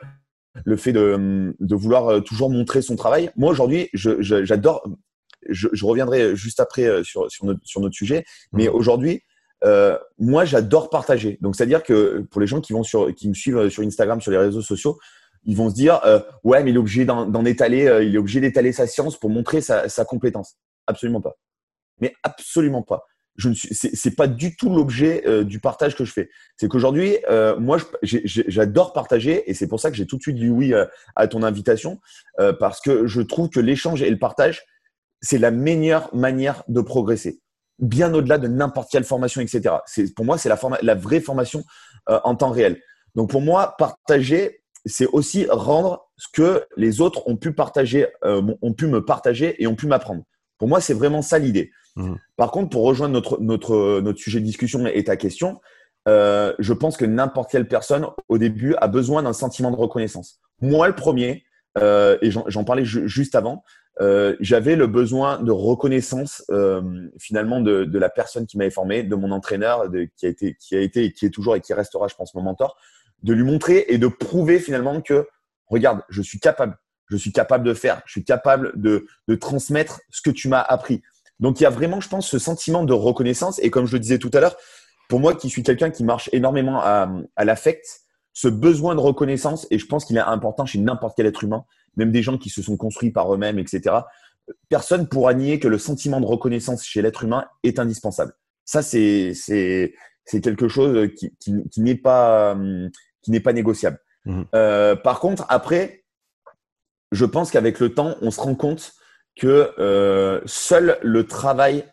le 0.64 0.76
fait 0.76 0.92
de, 0.92 1.54
de, 1.58 1.74
vouloir 1.74 2.08
euh, 2.08 2.20
toujours 2.20 2.50
montrer 2.50 2.82
son 2.82 2.96
travail. 2.96 3.30
Moi, 3.36 3.50
aujourd'hui, 3.50 3.90
j'adore. 3.92 4.88
je, 5.48 5.84
reviendrai 5.84 6.34
juste 6.34 6.60
après 6.60 7.04
sur, 7.04 7.30
sur, 7.30 7.44
notre, 7.46 7.60
sur 7.64 7.80
notre 7.80 7.94
sujet. 7.94 8.24
Mais 8.52 8.68
mmh. 8.68 8.74
aujourd'hui, 8.74 9.22
euh, 9.64 9.98
moi, 10.18 10.44
j'adore 10.44 10.90
partager. 10.90 11.38
Donc, 11.40 11.56
c'est-à-dire 11.56 11.82
que 11.82 12.26
pour 12.30 12.40
les 12.40 12.46
gens 12.46 12.60
qui 12.60 12.72
vont 12.72 12.82
sur, 12.82 13.14
qui 13.14 13.28
me 13.28 13.34
suivent 13.34 13.68
sur 13.68 13.82
Instagram, 13.82 14.20
sur 14.20 14.30
les 14.30 14.38
réseaux 14.38 14.62
sociaux, 14.62 14.98
ils 15.44 15.56
vont 15.56 15.70
se 15.70 15.74
dire, 15.74 16.00
euh, 16.04 16.20
ouais, 16.44 16.62
mais 16.62 16.70
il 16.70 16.76
est 16.76 16.78
obligé 16.78 17.04
d'en 17.04 17.44
étaler, 17.44 17.86
euh, 17.86 18.02
il 18.02 18.14
est 18.14 18.18
obligé 18.18 18.40
d'étaler 18.40 18.72
sa 18.72 18.86
science 18.86 19.16
pour 19.16 19.30
montrer 19.30 19.60
sa, 19.60 19.88
sa, 19.88 20.04
compétence. 20.04 20.56
Absolument 20.86 21.20
pas. 21.20 21.36
Mais 22.00 22.14
absolument 22.22 22.82
pas. 22.82 23.04
Je 23.36 23.50
ne 23.50 23.54
suis, 23.54 23.74
c'est 23.74 24.16
pas 24.16 24.28
du 24.28 24.56
tout 24.56 24.74
l'objet 24.74 25.22
euh, 25.26 25.44
du 25.44 25.60
partage 25.60 25.94
que 25.94 26.06
je 26.06 26.12
fais. 26.12 26.30
C'est 26.56 26.68
qu'aujourd'hui, 26.68 27.18
euh, 27.28 27.58
moi, 27.58 27.76
j'adore 28.02 28.94
partager 28.94 29.50
et 29.50 29.52
c'est 29.52 29.68
pour 29.68 29.78
ça 29.78 29.90
que 29.90 29.96
j'ai 29.96 30.06
tout 30.06 30.16
de 30.16 30.22
suite 30.22 30.36
dit 30.36 30.48
oui 30.48 30.72
à 31.16 31.28
ton 31.28 31.42
invitation 31.42 32.00
parce 32.58 32.80
que 32.80 33.06
je 33.06 33.20
trouve 33.20 33.50
que 33.50 33.60
l'échange 33.60 34.02
et 34.02 34.08
le 34.08 34.18
partage, 34.18 34.62
c'est 35.20 35.38
la 35.38 35.50
meilleure 35.50 36.14
manière 36.14 36.62
de 36.68 36.80
progresser 36.80 37.40
bien 37.78 38.12
au-delà 38.14 38.38
de 38.38 38.48
n'importe 38.48 38.90
quelle 38.90 39.04
formation, 39.04 39.40
etc. 39.40 39.76
C'est, 39.86 40.14
pour 40.14 40.24
moi, 40.24 40.38
c'est 40.38 40.48
la, 40.48 40.58
la 40.82 40.94
vraie 40.94 41.20
formation 41.20 41.64
euh, 42.08 42.20
en 42.24 42.34
temps 42.34 42.50
réel. 42.50 42.80
Donc 43.14 43.30
pour 43.30 43.40
moi, 43.40 43.74
partager, 43.78 44.62
c'est 44.84 45.06
aussi 45.06 45.46
rendre 45.48 46.08
ce 46.16 46.28
que 46.32 46.64
les 46.76 47.00
autres 47.00 47.26
ont 47.26 47.36
pu 47.36 47.52
partager, 47.52 48.06
euh, 48.24 48.42
ont 48.62 48.72
pu 48.72 48.86
me 48.86 49.04
partager 49.04 49.62
et 49.62 49.66
ont 49.66 49.76
pu 49.76 49.86
m'apprendre. 49.86 50.22
Pour 50.58 50.68
moi, 50.68 50.80
c'est 50.80 50.94
vraiment 50.94 51.22
ça 51.22 51.38
l'idée. 51.38 51.70
Mmh. 51.96 52.14
Par 52.36 52.50
contre, 52.50 52.70
pour 52.70 52.84
rejoindre 52.84 53.38
notre, 53.40 54.16
sujet 54.16 54.40
de 54.40 54.44
discussion 54.44 54.86
et 54.86 55.04
ta 55.04 55.16
question, 55.16 55.60
euh, 56.08 56.52
je 56.58 56.72
pense 56.72 56.96
que 56.96 57.04
n'importe 57.04 57.50
quelle 57.50 57.66
personne, 57.66 58.06
au 58.28 58.38
début, 58.38 58.74
a 58.76 58.86
besoin 58.86 59.22
d'un 59.22 59.32
sentiment 59.32 59.70
de 59.70 59.76
reconnaissance. 59.76 60.40
Moi, 60.60 60.86
le 60.88 60.94
premier, 60.94 61.44
et 61.78 62.30
j'en, 62.30 62.64
parlais 62.64 62.84
juste 62.84 63.34
avant, 63.34 63.62
euh, 64.00 64.36
j'avais 64.40 64.76
le 64.76 64.86
besoin 64.86 65.42
de 65.42 65.50
reconnaissance 65.50 66.44
euh, 66.50 66.82
finalement 67.18 67.60
de, 67.60 67.98
la 67.98 68.10
personne 68.10 68.46
qui 68.46 68.58
m'avait 68.58 68.70
formé, 68.70 69.02
de 69.02 69.14
mon 69.14 69.30
entraîneur, 69.30 69.90
qui 70.16 70.26
a 70.26 70.28
été, 70.28 70.56
été, 70.72 71.12
qui 71.12 71.26
est 71.26 71.30
toujours 71.30 71.56
et 71.56 71.60
qui 71.60 71.72
restera, 71.72 72.06
je 72.08 72.14
pense, 72.14 72.34
mon 72.34 72.42
mentor, 72.42 72.76
de 73.22 73.32
lui 73.32 73.44
montrer 73.44 73.86
et 73.88 73.98
de 73.98 74.08
prouver 74.08 74.58
finalement 74.58 75.00
que 75.00 75.26
regarde, 75.68 76.02
je 76.10 76.20
suis 76.20 76.38
capable, 76.38 76.76
je 77.08 77.16
suis 77.16 77.32
capable 77.32 77.64
de 77.64 77.72
faire, 77.72 78.02
je 78.04 78.12
suis 78.12 78.24
capable 78.24 78.72
de 78.76 79.06
transmettre 79.40 80.00
ce 80.10 80.20
que 80.20 80.30
tu 80.30 80.48
m'as 80.48 80.60
appris. 80.60 81.02
Donc 81.40 81.60
il 81.60 81.64
y 81.64 81.66
a 81.66 81.70
vraiment, 81.70 82.00
je 82.00 82.08
pense, 82.08 82.28
ce 82.28 82.38
sentiment 82.38 82.84
de 82.84 82.92
reconnaissance 82.92 83.58
et 83.62 83.70
comme 83.70 83.86
je 83.86 83.92
le 83.92 84.00
disais 84.00 84.18
tout 84.18 84.30
à 84.32 84.40
l'heure, 84.40 84.56
pour 85.08 85.20
moi 85.20 85.34
qui 85.34 85.48
suis 85.48 85.62
quelqu'un 85.62 85.90
qui 85.90 86.04
marche 86.04 86.28
énormément 86.32 86.80
à, 86.80 87.10
à 87.36 87.44
l'affect, 87.44 87.84
ce 88.32 88.48
besoin 88.48 88.94
de 88.94 89.00
reconnaissance, 89.00 89.66
et 89.70 89.78
je 89.78 89.86
pense 89.86 90.04
qu'il 90.04 90.16
est 90.16 90.20
important 90.20 90.66
chez 90.66 90.78
n'importe 90.78 91.16
quel 91.16 91.24
être 91.24 91.42
humain, 91.42 91.64
même 91.96 92.12
des 92.12 92.22
gens 92.22 92.36
qui 92.36 92.50
se 92.50 92.60
sont 92.60 92.76
construits 92.76 93.10
par 93.10 93.32
eux-mêmes, 93.32 93.58
etc. 93.58 93.96
Personne 94.68 95.08
pourra 95.08 95.32
nier 95.32 95.58
que 95.58 95.68
le 95.68 95.78
sentiment 95.78 96.20
de 96.20 96.26
reconnaissance 96.26 96.84
chez 96.84 97.00
l'être 97.00 97.24
humain 97.24 97.46
est 97.62 97.78
indispensable. 97.78 98.34
Ça, 98.66 98.82
c'est 98.82 99.32
quelque 100.42 100.68
chose 100.68 101.08
qui, 101.16 101.32
qui, 101.40 101.80
n'est 101.80 101.94
pas, 101.94 102.56
qui 103.22 103.30
n'est 103.30 103.40
pas 103.40 103.54
négociable. 103.54 103.98
Mmh. 104.26 104.42
Euh, 104.54 104.96
par 104.96 105.20
contre, 105.20 105.46
après, 105.48 106.04
je 107.12 107.24
pense 107.24 107.50
qu'avec 107.50 107.80
le 107.80 107.94
temps, 107.94 108.16
on 108.20 108.30
se 108.30 108.40
rend 108.40 108.54
compte 108.54 108.92
que 109.36 109.72
euh, 109.78 110.40
seul 110.46 110.98
le 111.02 111.26
travail 111.26 111.84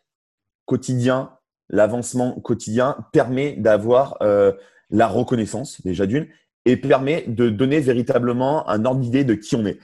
quotidien, 0.65 1.31
l'avancement 1.69 2.39
quotidien 2.39 2.97
permet 3.11 3.53
d'avoir 3.53 4.17
euh, 4.21 4.53
la 4.89 5.07
reconnaissance, 5.07 5.81
déjà 5.81 6.05
d'une, 6.05 6.27
et 6.65 6.77
permet 6.77 7.23
de 7.27 7.49
donner 7.49 7.79
véritablement 7.79 8.67
un 8.69 8.85
ordre 8.85 9.01
d'idée 9.01 9.23
de 9.25 9.33
qui 9.33 9.55
on 9.55 9.65
est. 9.65 9.79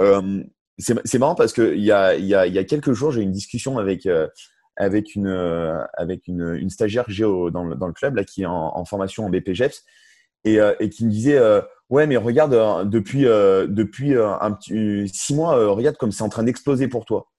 Euh, 0.00 0.42
c'est 0.78 1.18
marrant 1.18 1.34
parce 1.34 1.52
qu'il 1.52 1.84
y 1.84 1.92
a, 1.92 2.16
y, 2.16 2.34
a, 2.34 2.46
y 2.46 2.58
a 2.58 2.64
quelques 2.64 2.92
jours, 2.92 3.12
j'ai 3.12 3.20
eu 3.20 3.24
une 3.24 3.30
discussion 3.30 3.78
avec, 3.78 4.06
euh, 4.06 4.26
avec, 4.76 5.14
une, 5.14 5.28
euh, 5.28 5.78
avec 5.94 6.26
une, 6.26 6.56
une 6.58 6.70
stagiaire 6.70 7.04
que 7.04 7.12
j'ai 7.12 7.24
dans, 7.24 7.64
le, 7.64 7.76
dans 7.76 7.86
le 7.86 7.92
club 7.92 8.16
là, 8.16 8.24
qui 8.24 8.42
est 8.42 8.46
en, 8.46 8.76
en 8.76 8.84
formation 8.84 9.26
en 9.26 9.30
BPGEPS 9.30 9.84
et, 10.44 10.60
euh, 10.60 10.74
et 10.80 10.88
qui 10.88 11.04
me 11.04 11.10
disait 11.10 11.38
Ouais, 11.92 12.06
mais 12.06 12.16
regarde, 12.16 12.88
depuis, 12.88 13.24
depuis 13.24 14.14
un 14.16 14.52
petit, 14.52 15.06
six 15.12 15.34
mois, 15.34 15.54
regarde 15.74 15.98
comme 15.98 16.10
c'est 16.10 16.22
en 16.22 16.30
train 16.30 16.42
d'exploser 16.42 16.88
pour 16.88 17.04
toi. 17.04 17.30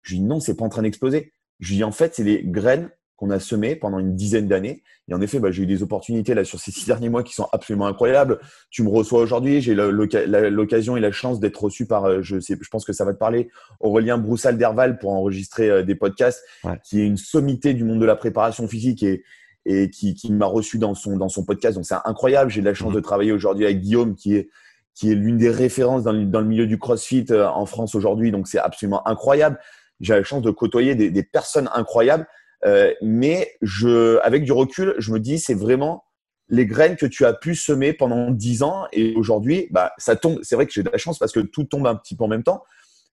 Je 0.00 0.12
lui 0.12 0.20
dis 0.20 0.24
Non, 0.24 0.40
c'est 0.40 0.56
pas 0.56 0.64
en 0.64 0.70
train 0.70 0.80
d'exploser. 0.80 1.34
Je 1.58 1.68
lui 1.68 1.76
dis 1.76 1.84
En 1.84 1.92
fait, 1.92 2.14
c'est 2.14 2.24
les 2.24 2.42
graines 2.42 2.88
qu'on 3.16 3.28
a 3.28 3.38
semé 3.38 3.76
pendant 3.76 3.98
une 3.98 4.16
dizaine 4.16 4.48
d'années. 4.48 4.82
Et 5.08 5.14
en 5.14 5.20
effet, 5.20 5.40
bah, 5.40 5.50
j'ai 5.50 5.64
eu 5.64 5.66
des 5.66 5.82
opportunités 5.82 6.32
là 6.32 6.42
sur 6.42 6.58
ces 6.58 6.70
six 6.70 6.86
derniers 6.86 7.10
mois 7.10 7.22
qui 7.22 7.34
sont 7.34 7.48
absolument 7.52 7.86
incroyables. 7.86 8.40
Tu 8.70 8.82
me 8.82 8.88
reçois 8.88 9.20
aujourd'hui, 9.20 9.60
j'ai 9.60 9.74
l'occasion 9.74 10.96
et 10.96 11.00
la 11.00 11.12
chance 11.12 11.38
d'être 11.38 11.62
reçu 11.62 11.84
par, 11.84 12.06
euh, 12.06 12.22
je 12.22 12.40
sais, 12.40 12.56
je 12.58 12.68
pense 12.70 12.86
que 12.86 12.94
ça 12.94 13.04
va 13.04 13.12
te 13.12 13.18
parler, 13.18 13.50
Aurélien 13.80 14.16
Broussal 14.16 14.56
d'Herval 14.56 14.98
pour 14.98 15.12
enregistrer 15.12 15.68
euh, 15.68 15.82
des 15.82 15.94
podcasts, 15.94 16.42
qui 16.82 17.00
est 17.00 17.06
une 17.06 17.18
sommité 17.18 17.74
du 17.74 17.84
monde 17.84 18.00
de 18.00 18.06
la 18.06 18.16
préparation 18.16 18.66
physique 18.66 19.02
et, 19.02 19.22
et 19.70 19.90
qui, 19.90 20.14
qui 20.14 20.32
m'a 20.32 20.46
reçu 20.46 20.78
dans 20.78 20.94
son, 20.94 21.16
dans 21.16 21.28
son 21.28 21.44
podcast. 21.44 21.76
Donc 21.76 21.86
c'est 21.86 21.94
incroyable. 22.04 22.50
J'ai 22.50 22.62
la 22.62 22.74
chance 22.74 22.92
mmh. 22.92 22.96
de 22.96 23.00
travailler 23.00 23.32
aujourd'hui 23.32 23.64
avec 23.64 23.80
Guillaume 23.80 24.14
qui 24.14 24.34
est 24.34 24.50
qui 24.94 25.10
est 25.10 25.14
l'une 25.14 25.38
des 25.38 25.50
références 25.50 26.02
dans 26.02 26.12
le, 26.12 26.26
dans 26.26 26.40
le, 26.40 26.46
milieu 26.46 26.66
du 26.66 26.78
CrossFit 26.78 27.26
euh, 27.30 27.48
en 27.48 27.64
France 27.64 27.94
aujourd'hui. 27.94 28.32
Donc 28.32 28.48
c'est 28.48 28.58
absolument 28.58 29.06
incroyable. 29.06 29.58
J'ai 30.00 30.14
la 30.14 30.22
chance 30.24 30.42
de 30.42 30.50
côtoyer 30.50 30.94
des, 30.94 31.10
des 31.10 31.22
personnes 31.22 31.70
incroyables. 31.74 32.26
Euh, 32.66 32.92
mais 33.00 33.52
je, 33.62 34.18
avec 34.18 34.44
du 34.44 34.52
recul, 34.52 34.94
je 34.98 35.12
me 35.12 35.20
dis, 35.20 35.38
c'est 35.38 35.54
vraiment 35.54 36.04
les 36.48 36.66
graines 36.66 36.96
que 36.96 37.06
tu 37.06 37.24
as 37.24 37.32
pu 37.32 37.54
semer 37.54 37.92
pendant 37.92 38.30
dix 38.30 38.62
ans. 38.62 38.86
Et 38.92 39.14
aujourd'hui, 39.14 39.68
bah, 39.70 39.92
ça 39.96 40.16
tombe. 40.16 40.40
C'est 40.42 40.56
vrai 40.56 40.66
que 40.66 40.72
j'ai 40.72 40.82
de 40.82 40.90
la 40.90 40.98
chance 40.98 41.18
parce 41.18 41.32
que 41.32 41.40
tout 41.40 41.64
tombe 41.64 41.86
un 41.86 41.94
petit 41.94 42.16
peu 42.16 42.24
en 42.24 42.28
même 42.28 42.42
temps. 42.42 42.64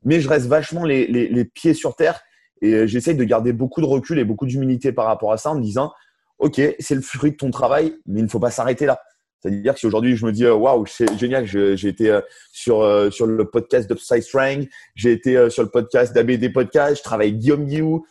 Mais 0.03 0.19
je 0.19 0.27
reste 0.27 0.47
vachement 0.47 0.83
les, 0.83 1.07
les, 1.07 1.29
les 1.29 1.45
pieds 1.45 1.73
sur 1.73 1.95
terre 1.95 2.19
et 2.61 2.73
euh, 2.73 2.87
j'essaye 2.87 3.15
de 3.15 3.23
garder 3.23 3.53
beaucoup 3.53 3.81
de 3.81 3.85
recul 3.85 4.19
et 4.19 4.25
beaucoup 4.25 4.45
d'humilité 4.45 4.91
par 4.91 5.05
rapport 5.05 5.31
à 5.31 5.37
ça 5.37 5.51
en 5.51 5.55
me 5.55 5.61
disant, 5.61 5.91
OK, 6.39 6.61
c'est 6.79 6.95
le 6.95 7.01
fruit 7.01 7.31
de 7.31 7.37
ton 7.37 7.51
travail, 7.51 7.95
mais 8.05 8.19
il 8.19 8.23
ne 8.23 8.29
faut 8.29 8.39
pas 8.39 8.51
s'arrêter 8.51 8.85
là. 8.85 8.99
C'est-à-dire 9.39 9.73
que 9.73 9.79
si 9.79 9.85
aujourd'hui 9.85 10.15
je 10.15 10.25
me 10.25 10.31
dis 10.31 10.45
euh, 10.45 10.55
waouh, 10.55 10.85
c'est 10.87 11.17
génial, 11.17 11.45
j'ai 11.45 11.87
été 11.87 12.19
sur 12.51 13.13
sur 13.13 13.27
le 13.27 13.45
podcast 13.45 13.87
d'Upside 13.89 14.23
Strength, 14.23 14.69
j'ai 14.95 15.11
été 15.11 15.49
sur 15.49 15.63
le 15.63 15.69
podcast 15.69 16.13
d'ABD 16.13 16.51
Podcast, 16.51 16.97
je 16.97 17.03
travaille 17.03 17.29
avec 17.29 17.39
Guillaume 17.39 17.65
Guillou, 17.65 18.05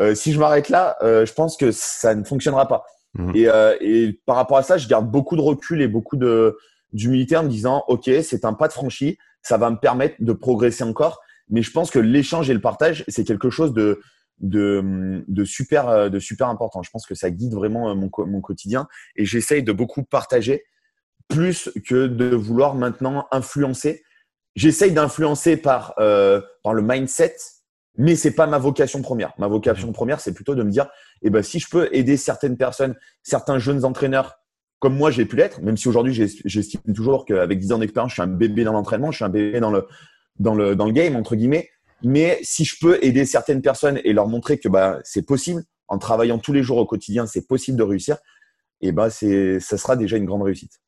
euh, 0.00 0.14
si 0.14 0.32
je 0.32 0.38
m'arrête 0.38 0.68
là, 0.70 0.96
euh, 1.02 1.26
je 1.26 1.32
pense 1.32 1.56
que 1.56 1.72
ça 1.72 2.14
ne 2.14 2.24
fonctionnera 2.24 2.66
pas. 2.66 2.84
Mhm. 3.14 3.32
Et, 3.34 3.48
euh, 3.48 3.76
et, 3.80 4.18
par 4.24 4.36
rapport 4.36 4.56
à 4.56 4.62
ça, 4.62 4.78
je 4.78 4.88
garde 4.88 5.10
beaucoup 5.10 5.36
de 5.36 5.40
recul 5.40 5.80
et 5.82 5.88
beaucoup 5.88 6.16
de 6.16 6.56
d'humilité 6.92 7.36
en 7.36 7.44
me 7.44 7.48
disant, 7.48 7.84
OK, 7.86 8.10
c'est 8.22 8.44
un 8.44 8.52
pas 8.52 8.66
de 8.66 8.72
franchi, 8.72 9.16
ça 9.42 9.56
va 9.56 9.70
me 9.70 9.76
permettre 9.76 10.16
de 10.18 10.32
progresser 10.32 10.82
encore. 10.82 11.20
Mais 11.48 11.62
je 11.62 11.70
pense 11.70 11.88
que 11.88 12.00
l'échange 12.00 12.50
et 12.50 12.54
le 12.54 12.60
partage, 12.60 13.04
c'est 13.06 13.22
quelque 13.22 13.48
chose 13.48 13.72
de, 13.72 14.00
de, 14.40 15.22
de, 15.28 15.44
super, 15.44 16.10
de 16.10 16.18
super 16.18 16.48
important. 16.48 16.82
Je 16.82 16.90
pense 16.90 17.06
que 17.06 17.14
ça 17.14 17.30
guide 17.30 17.54
vraiment 17.54 17.94
mon, 17.94 18.10
mon 18.18 18.40
quotidien 18.40 18.88
et 19.16 19.24
j'essaye 19.24 19.62
de 19.62 19.72
beaucoup 19.72 20.02
partager 20.02 20.64
plus 21.28 21.70
que 21.86 22.06
de 22.06 22.34
vouloir 22.34 22.74
maintenant 22.74 23.26
influencer. 23.30 24.02
J'essaye 24.56 24.92
d'influencer 24.92 25.56
par, 25.56 25.94
euh, 25.98 26.40
par 26.62 26.74
le 26.74 26.82
mindset 26.82 27.36
mais 27.96 28.16
c'est 28.16 28.34
pas 28.34 28.46
ma 28.46 28.58
vocation 28.58 29.02
première. 29.02 29.34
Ma 29.38 29.48
vocation 29.48 29.88
mhm. 29.88 29.92
première, 29.92 30.20
c'est 30.20 30.32
plutôt 30.32 30.54
de 30.54 30.62
me 30.62 30.70
dire, 30.70 30.88
eh 31.22 31.28
ben, 31.30 31.42
si 31.42 31.58
je 31.58 31.68
peux 31.68 31.88
aider 31.92 32.16
certaines 32.16 32.56
personnes, 32.56 32.94
certains 33.22 33.58
jeunes 33.58 33.84
entraîneurs, 33.84 34.36
comme 34.78 34.96
moi 34.96 35.10
j'ai 35.10 35.26
pu 35.26 35.36
l'être, 35.36 35.60
même 35.60 35.76
si 35.76 35.88
aujourd'hui 35.88 36.14
j'estime 36.14 36.80
toujours 36.94 37.26
qu'avec 37.26 37.58
10 37.58 37.72
ans 37.72 37.78
d'expérience, 37.78 38.12
je 38.12 38.14
suis 38.14 38.22
un 38.22 38.26
bébé 38.26 38.64
dans 38.64 38.72
l'entraînement, 38.72 39.10
je 39.10 39.16
suis 39.16 39.24
un 39.24 39.28
bébé 39.28 39.60
dans 39.60 39.70
le, 39.70 39.86
dans 40.38 40.54
le, 40.54 40.74
dans 40.74 40.86
le 40.86 40.92
game, 40.92 41.16
entre 41.16 41.36
guillemets. 41.36 41.68
Mais 42.02 42.38
si 42.42 42.64
je 42.64 42.76
peux 42.80 42.98
aider 43.02 43.24
certaines 43.24 43.62
personnes 43.62 44.00
et 44.04 44.12
leur 44.12 44.26
montrer 44.26 44.58
que 44.58 44.68
bah, 44.68 44.98
c'est 45.04 45.26
possible, 45.26 45.64
en 45.88 45.98
travaillant 45.98 46.38
tous 46.38 46.52
les 46.52 46.62
jours 46.62 46.78
au 46.78 46.86
quotidien, 46.86 47.26
c'est 47.26 47.46
possible 47.46 47.76
de 47.76 47.82
réussir, 47.82 48.16
eh 48.80 48.92
ben, 48.92 49.10
c'est, 49.10 49.60
ça 49.60 49.76
sera 49.76 49.96
déjà 49.96 50.16
une 50.16 50.24
grande 50.24 50.42
réussite. 50.42 50.80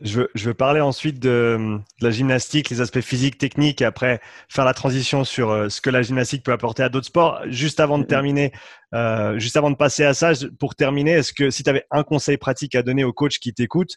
Je 0.00 0.20
veux, 0.20 0.30
je 0.36 0.44
veux, 0.44 0.54
parler 0.54 0.80
ensuite 0.80 1.18
de, 1.18 1.80
la 2.00 2.10
gymnastique, 2.10 2.70
les 2.70 2.80
aspects 2.80 3.00
physiques, 3.00 3.36
techniques, 3.36 3.82
et 3.82 3.84
après 3.84 4.20
faire 4.48 4.64
la 4.64 4.72
transition 4.72 5.24
sur 5.24 5.50
euh, 5.50 5.68
ce 5.68 5.80
que 5.80 5.90
la 5.90 6.02
gymnastique 6.02 6.44
peut 6.44 6.52
apporter 6.52 6.84
à 6.84 6.88
d'autres 6.88 7.08
sports. 7.08 7.40
Juste 7.46 7.80
avant 7.80 7.98
de 7.98 8.04
terminer, 8.04 8.52
euh, 8.94 9.40
juste 9.40 9.56
avant 9.56 9.72
de 9.72 9.76
passer 9.76 10.04
à 10.04 10.14
ça, 10.14 10.34
pour 10.60 10.76
terminer, 10.76 11.12
est-ce 11.12 11.32
que 11.32 11.50
si 11.50 11.64
tu 11.64 11.70
avais 11.70 11.84
un 11.90 12.04
conseil 12.04 12.36
pratique 12.36 12.76
à 12.76 12.84
donner 12.84 13.02
aux 13.02 13.12
coachs 13.12 13.38
qui 13.40 13.52
t'écoutent 13.52 13.96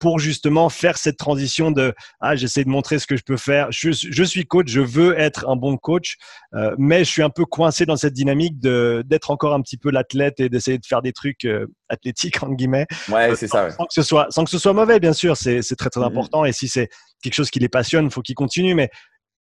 pour 0.00 0.18
justement 0.18 0.68
faire 0.68 0.96
cette 0.96 1.16
transition 1.16 1.70
de 1.70 1.94
ah 2.20 2.36
j'essaie 2.36 2.64
de 2.64 2.68
montrer 2.68 2.98
ce 2.98 3.06
que 3.06 3.16
je 3.16 3.22
peux 3.22 3.36
faire, 3.36 3.70
je, 3.70 3.90
je 3.92 4.24
suis 4.24 4.46
coach, 4.46 4.68
je 4.68 4.80
veux 4.80 5.18
être 5.18 5.48
un 5.48 5.56
bon 5.56 5.76
coach, 5.76 6.16
euh, 6.54 6.74
mais 6.78 7.00
je 7.00 7.10
suis 7.10 7.22
un 7.22 7.30
peu 7.30 7.44
coincé 7.44 7.86
dans 7.86 7.96
cette 7.96 8.14
dynamique 8.14 8.58
de 8.58 9.04
d'être 9.06 9.30
encore 9.30 9.54
un 9.54 9.60
petit 9.60 9.76
peu 9.76 9.90
l'athlète 9.90 10.40
et 10.40 10.48
d'essayer 10.48 10.78
de 10.78 10.86
faire 10.86 11.02
des 11.02 11.12
trucs 11.12 11.44
euh, 11.44 11.66
athlétiques 11.88 12.42
entre 12.42 12.54
guillemets. 12.54 12.86
Ouais, 13.08 13.34
c'est 13.36 13.48
ça. 13.48 13.70
Sans 13.70 13.84
que 13.84 13.94
ce 13.94 14.02
soit 14.02 14.26
sans 14.30 14.44
que 14.44 14.50
ce 14.50 14.58
soit 14.58 14.72
mauvais, 14.72 15.00
bien 15.00 15.12
sûr, 15.12 15.36
c'est 15.36 15.60
très 15.76 15.90
très 15.90 16.00
mm-hmm. 16.00 16.04
important. 16.04 16.44
Et 16.44 16.52
si 16.52 16.68
c'est 16.68 16.88
quelque 17.22 17.34
chose 17.34 17.50
qui 17.50 17.58
les 17.58 17.68
passionne, 17.68 18.10
faut 18.10 18.22
qu'ils 18.22 18.34
continuent. 18.34 18.74
Mais 18.74 18.90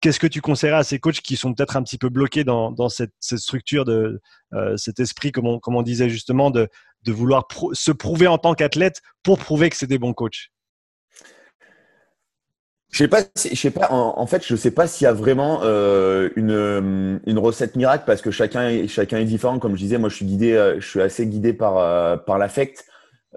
Qu'est-ce 0.01 0.19
que 0.19 0.25
tu 0.25 0.41
conseillerais 0.41 0.79
à 0.79 0.84
ces 0.84 0.97
coachs 0.97 1.21
qui 1.21 1.38
sont 1.38 1.53
peut-être 1.53 1.77
un 1.77 1.84
petit 1.84 1.99
peu 1.99 2.09
bloqués 2.09 2.43
dans, 2.43 2.71
dans 2.71 2.89
cette, 2.89 3.13
cette, 3.19 3.38
structure, 3.38 3.86
de 3.86 4.19
euh, 4.51 4.75
cet 4.75 4.99
esprit, 4.99 5.32
comme 5.32 5.45
on, 5.45 5.59
comme 5.59 5.75
on, 5.75 5.84
disait 5.84 6.09
justement, 6.09 6.49
de, 6.49 6.67
de 7.04 7.12
vouloir 7.12 7.47
se 7.74 7.91
prouver 7.91 8.28
en 8.28 8.38
tant 8.38 8.54
qu'athlète 8.54 9.02
pour 9.24 9.39
prouver 9.39 9.70
que 9.70 9.78
c'est 9.78 9.88
des 9.88 9.97
bons 9.97 10.14
coachs 10.14 10.49
Je 12.91 12.97
sais 12.97 13.08
pas, 13.08 13.22
je 13.36 13.56
sais 13.56 13.72
pas. 13.72 13.91
En, 13.91 14.26
fait, 14.28 14.45
je 14.45 14.56
sais 14.56 14.72
pas 14.72 14.88
s'il 14.88 15.06
y 15.06 15.08
a 15.08 15.14
vraiment 15.14 15.62
euh, 15.64 16.30
une, 16.36 17.20
une 17.26 17.39
recette 17.39 17.76
miracle 17.76 18.04
parce 18.06 18.22
que 18.22 18.32
chacun, 18.32 18.88
chacun 18.88 19.18
est 19.18 19.26
différent. 19.26 19.60
Comme 19.60 19.76
je 19.76 19.82
disais, 19.82 19.97
moi, 19.97 20.10
je 20.10 20.16
suis 20.16 20.26
guidé, 20.26 20.54
euh, 20.54 20.80
je 20.80 20.88
suis 20.88 21.02
assez 21.02 21.26
guidé 21.26 21.54
par 21.54 21.78
euh, 21.78 22.18
par 22.18 22.38
l'affect. 22.38 22.86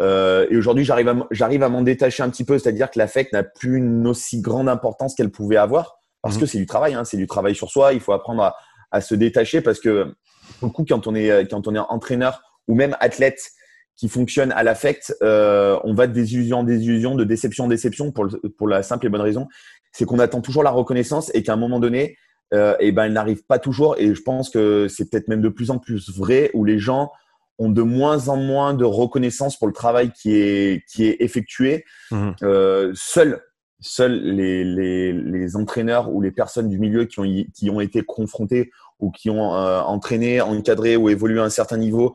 Euh, 0.01 0.47
et 0.51 0.57
aujourd'hui, 0.57 0.85
j'arrive 0.85 1.09
à 1.09 1.15
j'arrive 1.31 1.63
à 1.63 1.69
m'en 1.69 1.83
détacher 1.83 2.23
un 2.23 2.31
petit 2.31 2.45
peu, 2.45 2.59
c'est-à-dire 2.59 2.91
que 2.91 2.99
l'affect 2.99 3.33
n'a 3.33 3.45
plus 3.45 3.77
une 3.77 4.07
aussi 4.09 4.41
grande 4.41 4.69
importance 4.69 5.15
qu'elle 5.15 5.31
pouvait 5.31 5.57
avoir 5.57 5.99
parce 6.21 6.37
mmh. 6.37 6.41
que 6.41 6.47
c'est 6.47 6.59
du 6.59 6.67
travail, 6.67 6.95
hein, 6.95 7.05
c'est 7.05 7.17
du 7.17 7.27
travail 7.27 7.55
sur 7.55 7.71
soi. 7.71 7.93
Il 7.93 8.01
faut 8.01 8.13
apprendre 8.13 8.43
à, 8.43 8.57
à 8.91 9.01
se 9.01 9.15
détacher 9.15 9.61
parce 9.61 9.79
que 9.79 10.15
du 10.63 10.71
coup, 10.71 10.85
quand 10.89 11.07
on 11.07 11.15
est 11.15 11.49
quand 11.49 11.69
on 11.69 11.75
est 11.75 11.79
entraîneur 11.79 12.43
ou 12.69 12.75
même 12.75 12.97
athlète 13.01 13.51
qui 13.97 14.09
fonctionne 14.09 14.53
à 14.53 14.63
l'affect, 14.63 15.15
euh, 15.23 15.79
on 15.85 15.95
va 15.95 16.07
de 16.07 16.13
désillusion 16.13 16.59
en 16.59 16.65
désillusion, 16.65 17.15
de 17.15 17.25
déception 17.25 17.65
en 17.65 17.69
déception 17.69 18.11
pour, 18.11 18.29
pour 18.59 18.67
la 18.67 18.83
simple 18.83 19.07
et 19.07 19.09
bonne 19.09 19.21
raison, 19.21 19.47
c'est 19.93 20.05
qu'on 20.05 20.19
attend 20.19 20.41
toujours 20.41 20.65
la 20.65 20.71
reconnaissance 20.71 21.31
et 21.35 21.43
qu'à 21.43 21.53
un 21.53 21.57
moment 21.57 21.79
donné, 21.79 22.17
euh, 22.53 22.75
et 22.81 22.93
ben, 22.93 23.05
elle 23.05 23.13
n'arrive 23.13 23.45
pas 23.45 23.59
toujours. 23.59 23.97
Et 23.99 24.15
je 24.15 24.23
pense 24.23 24.51
que 24.51 24.89
c'est 24.89 25.09
peut-être 25.09 25.29
même 25.29 25.41
de 25.41 25.49
plus 25.49 25.71
en 25.71 25.79
plus 25.79 26.11
vrai 26.17 26.51
où 26.55 26.65
les 26.65 26.79
gens 26.79 27.13
ont 27.59 27.71
de 27.71 27.83
moins 27.83 28.29
en 28.29 28.37
moins 28.37 28.75
de 28.75 28.85
reconnaissance 28.85 29.57
pour 29.57 29.69
le 29.69 29.73
travail 29.73 30.11
qui 30.13 30.35
est, 30.35 30.85
qui 30.89 31.07
est 31.07 31.17
effectué. 31.21 31.85
Mmh. 32.11 32.31
Euh, 32.43 32.93
seuls 32.95 33.41
seuls 33.81 34.19
les, 34.19 34.65
les, 34.65 35.13
les, 35.13 35.57
entraîneurs 35.57 36.11
ou 36.11 36.23
les 36.23 36.31
personnes 36.31 36.71
du 36.71 36.79
milieu 36.79 37.05
qui 37.05 37.21
ont, 37.21 37.45
qui 37.55 37.69
ont 37.69 37.81
été 37.81 38.03
confrontés 38.03 38.71
ou 38.99 39.11
qui 39.11 39.29
ont 39.29 39.55
euh, 39.55 39.81
entraîné, 39.81 40.41
encadré 40.41 40.97
ou 40.97 41.11
évolué 41.11 41.39
à 41.39 41.45
un 41.45 41.51
certain 41.51 41.77
niveau 41.77 42.15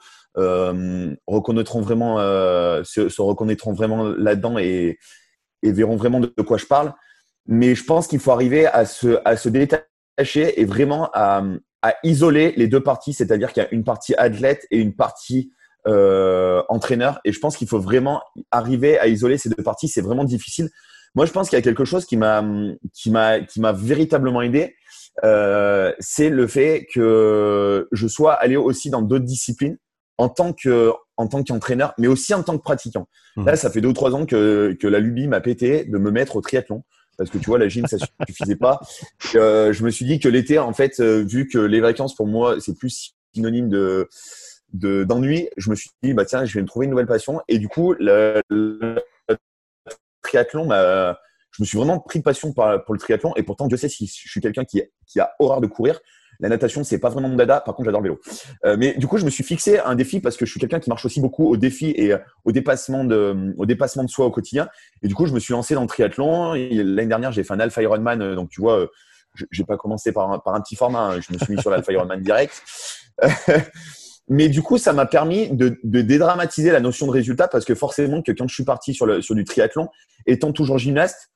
reconnaîtront 1.27 1.81
vraiment, 1.81 2.19
euh, 2.19 2.83
se, 2.83 3.21
reconnaîtront 3.21 3.73
vraiment 3.73 4.03
là-dedans 4.03 4.57
et, 4.57 4.97
verront 5.63 5.95
vraiment 5.95 6.19
de, 6.19 6.27
quoi 6.41 6.57
je 6.57 6.65
parle. 6.65 6.93
Mais 7.45 7.75
je 7.75 7.83
pense 7.83 8.07
qu'il 8.07 8.19
faut 8.19 8.31
arriver 8.31 8.65
à 8.67 8.85
se, 8.85 9.19
à 9.25 9.35
se 9.35 9.49
détacher 9.49 10.59
et 10.59 10.65
vraiment 10.65 11.09
à, 11.13 11.43
à 11.81 11.95
isoler 12.03 12.53
les 12.57 12.67
deux 12.67 12.81
parties, 12.81 13.13
c'est-à-dire 13.13 13.53
qu'il 13.53 13.63
y 13.63 13.65
a 13.65 13.69
une 13.71 13.83
partie 13.83 14.13
athlète 14.15 14.65
et 14.71 14.79
une 14.79 14.95
partie 14.95 15.51
euh, 15.87 16.61
entraîneur. 16.67 17.19
Et 17.23 17.31
je 17.31 17.39
pense 17.39 17.55
qu'il 17.55 17.67
faut 17.67 17.79
vraiment 17.79 18.21
arriver 18.51 18.99
à 18.99 19.07
isoler 19.07 19.37
ces 19.37 19.49
deux 19.49 19.63
parties. 19.63 19.87
C'est 19.87 20.01
vraiment 20.01 20.25
difficile. 20.25 20.69
Moi, 21.15 21.25
je 21.25 21.31
pense 21.31 21.49
qu'il 21.49 21.57
y 21.57 21.59
a 21.59 21.63
quelque 21.63 21.85
chose 21.85 22.05
qui 22.05 22.17
m'a 22.17 22.43
qui 22.93 23.09
m'a 23.09 23.39
qui 23.39 23.61
m'a 23.61 23.71
véritablement 23.71 24.41
aidé. 24.41 24.75
Euh, 25.23 25.93
c'est 25.99 26.29
le 26.29 26.47
fait 26.47 26.85
que 26.93 27.87
je 27.91 28.07
sois 28.07 28.33
allé 28.33 28.57
aussi 28.57 28.89
dans 28.89 29.01
d'autres 29.01 29.25
disciplines 29.25 29.77
en 30.19 30.27
tant 30.27 30.51
que 30.53 30.91
en 31.15 31.27
tant 31.27 31.43
qu'entraîneur, 31.43 31.93
mais 31.97 32.07
aussi 32.07 32.33
en 32.33 32.43
tant 32.43 32.57
que 32.57 32.61
pratiquant. 32.61 33.07
Mmh. 33.35 33.45
Là, 33.45 33.55
ça 33.55 33.69
fait 33.69 33.81
deux 33.81 33.89
ou 33.89 33.93
trois 33.93 34.13
ans 34.13 34.25
que, 34.25 34.77
que 34.79 34.87
la 34.87 34.99
lubie 34.99 35.27
m'a 35.27 35.41
pété 35.41 35.85
de 35.85 35.97
me 35.97 36.11
mettre 36.11 36.35
au 36.35 36.41
triathlon. 36.41 36.83
Parce 37.17 37.29
que 37.29 37.37
tu 37.37 37.45
vois, 37.45 37.57
la 37.57 37.67
gym, 37.67 37.85
ça 37.87 37.97
suffisait 38.27 38.55
pas. 38.55 38.79
Euh, 39.35 39.73
je 39.73 39.83
me 39.83 39.89
suis 39.89 40.05
dit 40.05 40.19
que 40.19 40.29
l'été, 40.29 40.59
en 40.59 40.73
fait, 40.73 40.99
euh, 40.99 41.23
vu 41.23 41.47
que 41.47 41.57
les 41.57 41.81
vacances, 41.81 42.15
pour 42.15 42.27
moi, 42.27 42.55
c'est 42.59 42.77
plus 42.77 43.15
synonyme 43.33 43.69
de 43.69 44.07
d'ennui, 44.71 45.49
je 45.57 45.71
me 45.71 45.75
suis 45.75 45.89
dit, 46.03 46.13
bah 46.13 46.25
tiens, 46.25 46.45
je 46.45 46.53
vais 46.53 46.61
me 46.61 46.67
trouver 46.67 46.85
une 46.85 46.91
nouvelle 46.91 47.07
passion. 47.07 47.41
Et 47.47 47.57
du 47.57 47.67
coup, 47.67 47.93
le, 47.97 48.41
le 48.49 48.97
triathlon 50.21 50.69
je 51.51 51.63
me 51.63 51.65
suis 51.65 51.77
vraiment 51.77 51.99
pris 51.99 52.19
de 52.19 52.23
passion 52.23 52.53
pour, 52.53 52.65
pour 52.85 52.93
le 52.93 52.99
triathlon. 52.99 53.33
Et 53.35 53.43
pourtant, 53.43 53.67
Dieu 53.67 53.77
sait 53.77 53.89
si 53.89 54.05
je 54.05 54.29
suis 54.29 54.41
quelqu'un 54.41 54.63
qui, 54.63 54.83
qui 55.07 55.19
a 55.19 55.31
horreur 55.39 55.59
de 55.59 55.67
courir. 55.67 55.99
La 56.39 56.47
natation, 56.47 56.83
c'est 56.83 56.99
pas 56.99 57.09
vraiment 57.09 57.27
mon 57.27 57.35
dada. 57.35 57.59
Par 57.59 57.75
contre, 57.75 57.87
j'adore 57.87 58.01
le 58.01 58.09
vélo. 58.09 58.21
Euh, 58.65 58.77
mais 58.77 58.93
du 58.93 59.07
coup, 59.07 59.17
je 59.17 59.25
me 59.25 59.29
suis 59.29 59.43
fixé 59.43 59.79
un 59.79 59.95
défi 59.95 60.21
parce 60.21 60.37
que 60.37 60.45
je 60.45 60.51
suis 60.51 60.59
quelqu'un 60.59 60.79
qui 60.79 60.89
marche 60.89 61.05
aussi 61.05 61.19
beaucoup 61.19 61.47
au 61.49 61.57
défi 61.57 61.93
et 61.95 62.13
euh, 62.13 62.17
au 62.45 62.51
dépassement 62.51 63.03
de, 63.03 63.53
au 63.57 63.65
dépassement 63.65 64.03
de 64.03 64.09
soi 64.09 64.25
au 64.25 64.31
quotidien. 64.31 64.69
Et 65.03 65.07
du 65.07 65.15
coup, 65.15 65.25
je 65.25 65.33
me 65.33 65.39
suis 65.39 65.51
lancé 65.51 65.75
dans 65.75 65.81
le 65.81 65.87
triathlon. 65.87 66.53
L'année 66.53 67.07
dernière, 67.07 67.31
j'ai 67.33 67.43
fait 67.43 67.53
un 67.53 67.59
Alpha 67.59 67.81
Ironman. 67.81 68.21
Euh, 68.21 68.35
donc, 68.35 68.49
tu 68.49 68.61
vois, 68.61 68.87
j'ai 69.51 69.65
pas 69.65 69.75
commencé 69.75 70.13
par 70.13 70.31
un, 70.31 70.39
par 70.39 70.55
un 70.55 70.61
petit 70.61 70.77
format. 70.77 71.11
Hein. 71.11 71.19
Je 71.19 71.33
me 71.33 71.37
suis 71.37 71.55
mis 71.55 71.61
sur 71.61 71.71
l'Alpha 71.71 71.91
Ironman 71.91 72.21
direct. 72.21 72.63
Mais 74.29 74.47
du 74.47 74.61
coup, 74.61 74.77
ça 74.77 74.93
m'a 74.93 75.07
permis 75.07 75.49
de, 75.49 75.79
de, 75.83 76.01
dédramatiser 76.01 76.71
la 76.71 76.79
notion 76.79 77.07
de 77.07 77.11
résultat 77.11 77.47
parce 77.47 77.65
que 77.65 77.73
forcément 77.73 78.21
que 78.21 78.31
quand 78.31 78.47
je 78.47 78.53
suis 78.53 78.63
parti 78.63 78.93
sur, 78.93 79.07
le, 79.07 79.23
sur 79.23 79.33
du 79.33 79.43
triathlon, 79.43 79.89
étant 80.27 80.53
toujours 80.53 80.77
gymnaste, 80.77 81.31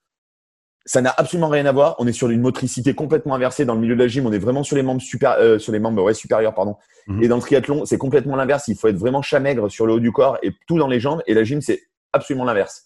ça 0.86 1.02
n'a 1.02 1.14
absolument 1.16 1.50
rien 1.50 1.66
à 1.66 1.72
voir. 1.72 1.96
On 2.00 2.08
est 2.08 2.14
sur 2.14 2.30
une 2.30 2.42
motricité 2.42 2.94
complètement 2.94 3.36
inversée 3.36 3.66
dans 3.66 3.74
le 3.74 3.80
milieu 3.80 3.96
de 3.96 4.00
la 4.00 4.08
gym. 4.08 4.26
On 4.26 4.32
est 4.34 4.40
vraiment 4.40 4.64
sur 4.64 4.76
les 4.76 4.84
membres 4.84 5.02
super, 5.02 5.38
euh, 5.40 5.58
sur 5.58 5.72
les 5.72 5.80
membres 5.80 6.04
ouais, 6.04 6.14
supérieurs, 6.14 6.54
pardon. 6.54 6.76
Mhm. 7.08 7.24
Et 7.24 7.28
dans 7.28 7.38
le 7.38 7.42
triathlon, 7.42 7.86
c'est 7.86 7.98
complètement 7.98 8.36
l'inverse. 8.36 8.68
Il 8.68 8.76
faut 8.76 8.90
être 8.90 8.98
vraiment 8.98 9.22
chamaigre 9.22 9.72
sur 9.72 9.86
le 9.86 9.94
haut 9.94 10.00
du 10.00 10.12
corps 10.12 10.38
et 10.44 10.52
tout 10.68 10.78
dans 10.78 10.88
les 10.88 11.00
jambes. 11.00 11.22
Et 11.26 11.34
la 11.34 11.44
gym, 11.44 11.62
c'est 11.62 11.84
absolument 12.12 12.44
l'inverse. 12.44 12.84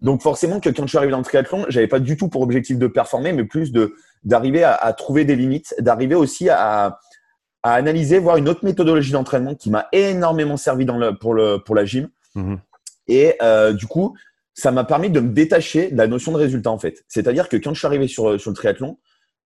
Donc 0.00 0.22
forcément 0.22 0.60
que 0.60 0.70
quand 0.70 0.82
je 0.82 0.88
suis 0.88 0.98
arrivé 0.98 1.10
dans 1.10 1.18
le 1.18 1.24
triathlon, 1.24 1.66
j'avais 1.68 1.86
pas 1.88 2.00
du 2.00 2.16
tout 2.16 2.28
pour 2.28 2.42
objectif 2.42 2.78
de 2.78 2.86
performer, 2.86 3.32
mais 3.32 3.44
plus 3.44 3.72
de 3.72 3.94
d'arriver 4.24 4.64
à, 4.64 4.74
à, 4.74 4.92
trouver 4.92 5.24
des 5.24 5.36
limites, 5.36 5.74
d'arriver 5.78 6.16
aussi 6.16 6.48
à, 6.50 6.98
à 7.62 7.72
analyser, 7.74 8.18
voir 8.18 8.36
une 8.36 8.48
autre 8.48 8.64
méthodologie 8.64 9.12
d'entraînement 9.12 9.54
qui 9.54 9.70
m'a 9.70 9.86
énormément 9.92 10.56
servi 10.56 10.84
dans 10.84 10.98
le, 10.98 11.16
pour 11.16 11.32
le 11.32 11.58
pour 11.58 11.74
la 11.74 11.84
gym. 11.84 12.08
Mhm. 12.34 12.58
Et 13.08 13.36
euh, 13.40 13.72
du 13.72 13.86
coup, 13.86 14.16
ça 14.56 14.72
m'a 14.72 14.84
permis 14.84 15.10
de 15.10 15.20
me 15.20 15.32
détacher 15.32 15.90
de 15.90 15.96
la 15.96 16.06
notion 16.06 16.32
de 16.32 16.38
résultat 16.38 16.70
en 16.70 16.78
fait. 16.78 17.04
C'est-à-dire 17.08 17.48
que 17.48 17.58
quand 17.58 17.74
je 17.74 17.78
suis 17.78 17.86
arrivé 17.86 18.08
sur, 18.08 18.40
sur 18.40 18.50
le 18.50 18.56
triathlon, 18.56 18.98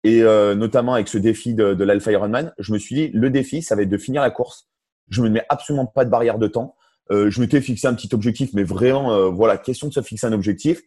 et 0.03 0.21
euh, 0.21 0.53
notamment 0.53 0.93
avec 0.93 1.07
ce 1.07 1.17
défi 1.17 1.53
de, 1.53 1.73
de 1.73 1.83
l'Alpha 1.83 2.11
Ironman, 2.11 2.53
je 2.59 2.73
me 2.73 2.77
suis 2.77 2.93
dit, 2.93 3.09
le 3.13 3.29
défi, 3.29 3.61
ça 3.61 3.75
va 3.75 3.81
être 3.81 3.89
de 3.89 3.97
finir 3.97 4.21
la 4.21 4.29
course. 4.29 4.69
Je 5.09 5.21
me 5.21 5.29
mets 5.29 5.43
absolument 5.49 5.85
pas 5.85 6.05
de 6.05 6.09
barrière 6.09 6.37
de 6.37 6.47
temps. 6.47 6.75
Euh, 7.09 7.31
je 7.31 7.39
m'étais 7.39 7.61
fixé 7.61 7.87
un 7.87 7.93
petit 7.93 8.13
objectif, 8.13 8.51
mais 8.53 8.63
vraiment, 8.63 9.13
euh, 9.13 9.29
voilà, 9.29 9.57
question 9.57 9.87
de 9.87 9.93
se 9.93 10.01
fixer 10.01 10.27
un 10.27 10.33
objectif. 10.33 10.81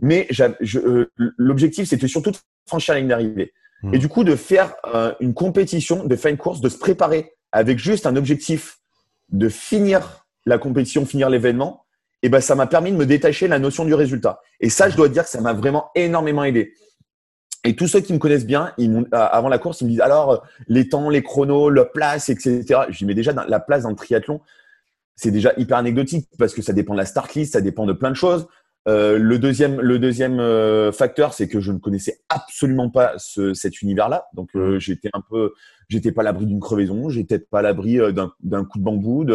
Mais 0.00 0.28
euh, 0.40 1.06
l'objectif, 1.36 1.88
c'était 1.88 2.08
surtout 2.08 2.30
de 2.30 2.36
franchir 2.66 2.94
la 2.94 3.00
ligne 3.00 3.08
d'arrivée. 3.08 3.52
Mmh. 3.82 3.94
Et 3.94 3.98
du 3.98 4.08
coup, 4.08 4.22
de 4.22 4.36
faire 4.36 4.74
euh, 4.94 5.12
une 5.20 5.34
compétition, 5.34 6.04
de 6.04 6.16
faire 6.16 6.30
une 6.30 6.38
course, 6.38 6.60
de 6.60 6.68
se 6.68 6.78
préparer 6.78 7.32
avec 7.50 7.78
juste 7.78 8.06
un 8.06 8.14
objectif 8.14 8.78
de 9.30 9.48
finir 9.48 10.24
la 10.46 10.58
compétition, 10.58 11.04
finir 11.04 11.28
l'événement, 11.28 11.84
et 12.22 12.28
ben 12.28 12.40
ça 12.40 12.54
m'a 12.54 12.66
permis 12.66 12.92
de 12.92 12.96
me 12.96 13.06
détacher 13.06 13.46
de 13.46 13.50
la 13.50 13.58
notion 13.58 13.84
du 13.84 13.94
résultat. 13.94 14.40
Et 14.60 14.70
ça, 14.70 14.88
je 14.88 14.96
dois 14.96 15.08
dire 15.08 15.24
que 15.24 15.30
ça 15.30 15.40
m'a 15.40 15.52
vraiment 15.52 15.90
énormément 15.94 16.44
aidé. 16.44 16.74
Et 17.64 17.76
tous 17.76 17.86
ceux 17.86 18.00
qui 18.00 18.12
me 18.12 18.18
connaissent 18.18 18.46
bien, 18.46 18.72
avant 19.12 19.48
la 19.48 19.58
course, 19.58 19.80
ils 19.80 19.84
me 19.84 19.90
disent 19.90 20.00
alors 20.00 20.30
euh, 20.30 20.36
les 20.68 20.88
temps, 20.88 21.10
les 21.10 21.22
chronos, 21.22 21.70
la 21.70 21.84
place, 21.84 22.28
etc. 22.28 22.64
Je 22.88 22.98
dis 22.98 23.04
mais 23.04 23.14
déjà 23.14 23.32
la 23.32 23.60
place 23.60 23.82
dans 23.82 23.90
le 23.90 23.96
triathlon, 23.96 24.40
c'est 25.16 25.30
déjà 25.30 25.52
hyper 25.56 25.76
anecdotique 25.76 26.28
parce 26.38 26.54
que 26.54 26.62
ça 26.62 26.72
dépend 26.72 26.94
de 26.94 26.98
la 26.98 27.06
start 27.06 27.34
list, 27.34 27.54
ça 27.54 27.60
dépend 27.60 27.86
de 27.86 27.92
plein 27.92 28.10
de 28.10 28.16
choses. 28.16 28.46
Euh, 28.88 29.18
le 29.18 29.38
deuxième, 29.38 29.80
le 29.80 29.98
deuxième 29.98 30.40
euh, 30.40 30.92
facteur, 30.92 31.34
c'est 31.34 31.46
que 31.46 31.60
je 31.60 31.72
ne 31.72 31.78
connaissais 31.78 32.20
absolument 32.30 32.88
pas 32.88 33.12
ce, 33.18 33.52
cet 33.52 33.82
univers-là. 33.82 34.28
Donc, 34.32 34.48
euh, 34.56 34.78
j'étais 34.78 35.10
un 35.12 35.20
peu, 35.20 35.52
j'étais 35.88 36.10
pas 36.10 36.22
à 36.22 36.24
l'abri 36.24 36.46
d'une 36.46 36.60
crevaison, 36.60 37.10
j'étais 37.10 37.38
pas 37.38 37.58
à 37.58 37.62
l'abri 37.62 37.98
d'un 38.40 38.64
coup 38.64 38.78
de 38.78 38.84
bambou, 38.84 39.26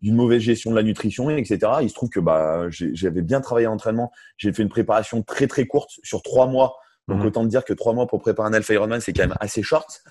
d'une 0.00 0.14
mauvaise 0.14 0.42
gestion 0.42 0.70
de 0.70 0.76
la 0.76 0.84
nutrition, 0.84 1.28
etc. 1.28 1.58
Il 1.82 1.88
se 1.88 1.94
trouve 1.94 2.08
que 2.08 2.20
bah, 2.20 2.66
j'avais 2.70 3.22
bien 3.22 3.40
travaillé 3.40 3.66
en 3.66 3.72
entraînement. 3.72 4.12
J'ai 4.36 4.52
fait 4.52 4.62
une 4.62 4.68
préparation 4.68 5.22
très 5.22 5.48
très 5.48 5.66
courte 5.66 5.90
sur 6.04 6.22
trois 6.22 6.46
mois. 6.46 6.76
Donc, 7.08 7.22
mmh. 7.22 7.26
autant 7.26 7.44
dire 7.44 7.64
que 7.64 7.72
trois 7.72 7.92
mois 7.92 8.06
pour 8.06 8.20
préparer 8.20 8.48
un 8.48 8.52
Alpha 8.52 8.74
Ironman, 8.74 9.00
c'est 9.00 9.12
quand 9.12 9.24
même 9.24 9.36
assez 9.40 9.62
short. 9.62 10.02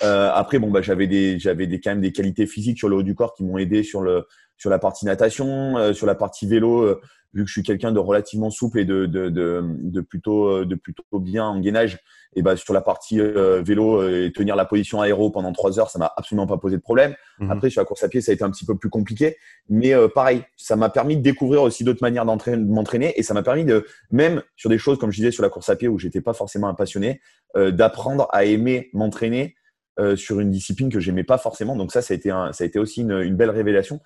Après, 0.00 0.58
bon, 0.58 0.70
bah, 0.70 0.82
j'avais 0.82 1.06
des, 1.06 1.38
j'avais 1.38 1.66
des, 1.66 1.80
quand 1.80 1.90
même 1.90 2.00
des 2.00 2.12
qualités 2.12 2.46
physiques 2.46 2.78
sur 2.78 2.88
le 2.88 2.96
haut 2.96 3.02
du 3.02 3.14
corps 3.14 3.34
qui 3.34 3.44
m'ont 3.44 3.58
aidé 3.58 3.82
sur 3.82 4.00
le, 4.02 4.26
sur 4.56 4.70
la 4.70 4.78
partie 4.78 5.04
natation, 5.06 5.92
sur 5.92 6.06
la 6.06 6.14
partie 6.14 6.46
vélo 6.46 6.98
vu 7.32 7.44
que 7.44 7.48
je 7.48 7.52
suis 7.52 7.62
quelqu'un 7.62 7.92
de 7.92 8.00
relativement 8.00 8.50
souple 8.50 8.80
et 8.80 8.84
de, 8.84 9.06
de, 9.06 9.28
de, 9.28 9.62
de, 9.64 10.00
plutôt, 10.00 10.64
de 10.64 10.74
plutôt 10.74 11.04
bien 11.20 11.44
en 11.44 11.60
gainage, 11.60 12.00
et 12.34 12.42
ben 12.42 12.56
sur 12.56 12.72
la 12.74 12.80
partie 12.80 13.20
euh, 13.20 13.60
vélo 13.62 14.00
euh, 14.00 14.26
et 14.26 14.32
tenir 14.32 14.54
la 14.54 14.64
position 14.64 15.00
aéro 15.00 15.30
pendant 15.30 15.52
trois 15.52 15.78
heures, 15.78 15.90
ça 15.90 15.98
m'a 15.98 16.12
absolument 16.16 16.46
pas 16.46 16.58
posé 16.58 16.76
de 16.76 16.82
problème. 16.82 17.14
Mhm. 17.40 17.50
Après, 17.50 17.70
sur 17.70 17.80
la 17.80 17.84
course 17.84 18.04
à 18.04 18.08
pied, 18.08 18.20
ça 18.20 18.30
a 18.30 18.34
été 18.34 18.44
un 18.44 18.50
petit 18.50 18.64
peu 18.64 18.76
plus 18.76 18.90
compliqué. 18.90 19.36
Mais 19.68 19.94
euh, 19.94 20.08
pareil, 20.08 20.42
ça 20.56 20.76
m'a 20.76 20.90
permis 20.90 21.16
de 21.16 21.22
découvrir 21.22 21.62
aussi 21.62 21.82
d'autres 21.82 22.02
manières 22.02 22.24
de 22.24 22.56
m'entraîner 22.56 23.18
et 23.18 23.22
ça 23.22 23.34
m'a 23.34 23.42
permis 23.42 23.64
de, 23.64 23.84
même 24.12 24.42
sur 24.56 24.70
des 24.70 24.78
choses, 24.78 24.98
comme 24.98 25.10
je 25.10 25.16
disais, 25.16 25.32
sur 25.32 25.42
la 25.42 25.48
course 25.48 25.68
à 25.68 25.76
pied 25.76 25.88
où 25.88 25.98
j'étais 25.98 26.20
pas 26.20 26.32
forcément 26.32 26.68
un 26.68 26.74
passionné, 26.74 27.20
d'apprendre 27.56 28.28
à 28.30 28.44
aimer 28.44 28.90
m'entraîner 28.92 29.56
sur 30.16 30.40
une 30.40 30.50
discipline 30.50 30.88
que 30.88 31.00
j'aimais 31.00 31.24
pas 31.24 31.38
forcément. 31.38 31.76
Donc 31.76 31.92
ça, 31.92 32.00
ça 32.00 32.14
a 32.14 32.16
été, 32.16 32.30
un, 32.30 32.52
ça 32.52 32.64
a 32.64 32.66
été 32.66 32.78
aussi 32.78 33.02
une, 33.02 33.12
une 33.20 33.36
belle 33.36 33.50
révélation. 33.50 34.00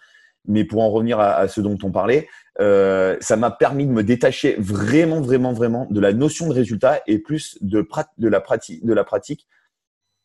Mais 0.46 0.64
pour 0.64 0.82
en 0.82 0.90
revenir 0.90 1.20
à, 1.20 1.36
à 1.36 1.48
ce 1.48 1.62
dont 1.62 1.78
on 1.82 1.90
parlait, 1.90 2.28
euh, 2.60 3.16
ça 3.20 3.36
m'a 3.36 3.50
permis 3.50 3.86
de 3.86 3.90
me 3.92 4.02
détacher 4.02 4.56
vraiment, 4.58 5.22
vraiment, 5.22 5.54
vraiment 5.54 5.86
de 5.90 6.00
la 6.00 6.12
notion 6.12 6.48
de 6.48 6.52
résultat 6.52 7.00
et 7.06 7.18
plus 7.18 7.56
de, 7.62 7.86
de 8.18 8.28
la 8.28 8.40
pratique, 8.40 8.84
de 8.84 8.92
la 8.92 9.04
pratique 9.04 9.48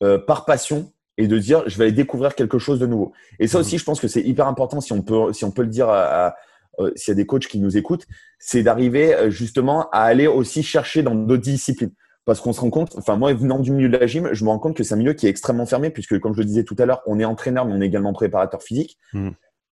euh, 0.04 0.18
par 0.18 0.44
passion 0.44 0.92
et 1.18 1.28
de 1.28 1.38
dire 1.38 1.64
je 1.68 1.78
vais 1.78 1.86
aller 1.86 1.94
découvrir 1.94 2.36
quelque 2.36 2.60
chose 2.60 2.80
de 2.80 2.86
nouveau. 2.86 3.14
Et 3.40 3.48
ça 3.48 3.60
aussi, 3.60 3.78
je 3.78 3.86
pense 3.86 4.02
que 4.02 4.10
c'est 4.10 4.22
hyper 4.22 4.48
important 4.48 4.82
si 4.82 4.92
on 4.92 5.02
peut, 5.02 5.32
si 5.32 5.46
on 5.46 5.52
peut 5.52 5.64
le 5.64 5.70
dire 5.70 5.88
à, 5.88 6.36
euh, 6.80 6.92
s'il 6.96 7.12
y 7.12 7.14
a 7.14 7.16
des 7.16 7.26
coachs 7.26 7.48
qui 7.48 7.60
nous 7.60 7.78
écoutent, 7.78 8.06
c'est 8.40 8.64
d'arriver 8.64 9.14
euh, 9.14 9.30
justement 9.30 9.90
à 9.92 10.02
aller 10.02 10.28
aussi 10.28 10.64
chercher 10.64 11.02
dans 11.02 11.16
d'autres 11.16 11.44
disciplines. 11.44 11.94
Parce 12.30 12.42
qu'on 12.42 12.54
se 12.54 12.62
rend 12.62 12.70
compte, 12.70 12.96
enfin 12.96 13.16
moi 13.16 13.34
venant 13.34 13.58
du 13.58 13.72
milieu 13.72 13.90
de 13.90 13.98
la 13.98 14.06
gym, 14.06 14.30
je 14.34 14.44
me 14.44 14.50
rends 14.50 14.60
compte 14.60 14.76
que 14.76 14.84
c'est 14.84 14.94
un 14.94 14.98
milieu 14.98 15.14
qui 15.14 15.26
est 15.26 15.32
extrêmement 15.32 15.66
fermé 15.66 15.90
puisque 15.90 16.20
comme 16.20 16.36
je 16.36 16.42
le 16.42 16.46
disais 16.46 16.64
tout 16.64 16.76
à 16.78 16.86
l'heure, 16.86 17.02
on 17.08 17.20
est 17.20 17.26
entraîneur 17.26 17.66
mais 17.66 17.74
on 17.74 17.82
est 17.82 17.88
également 17.88 18.14
préparateur 18.14 18.62
physique. 18.62 19.00
Mmh 19.14 19.30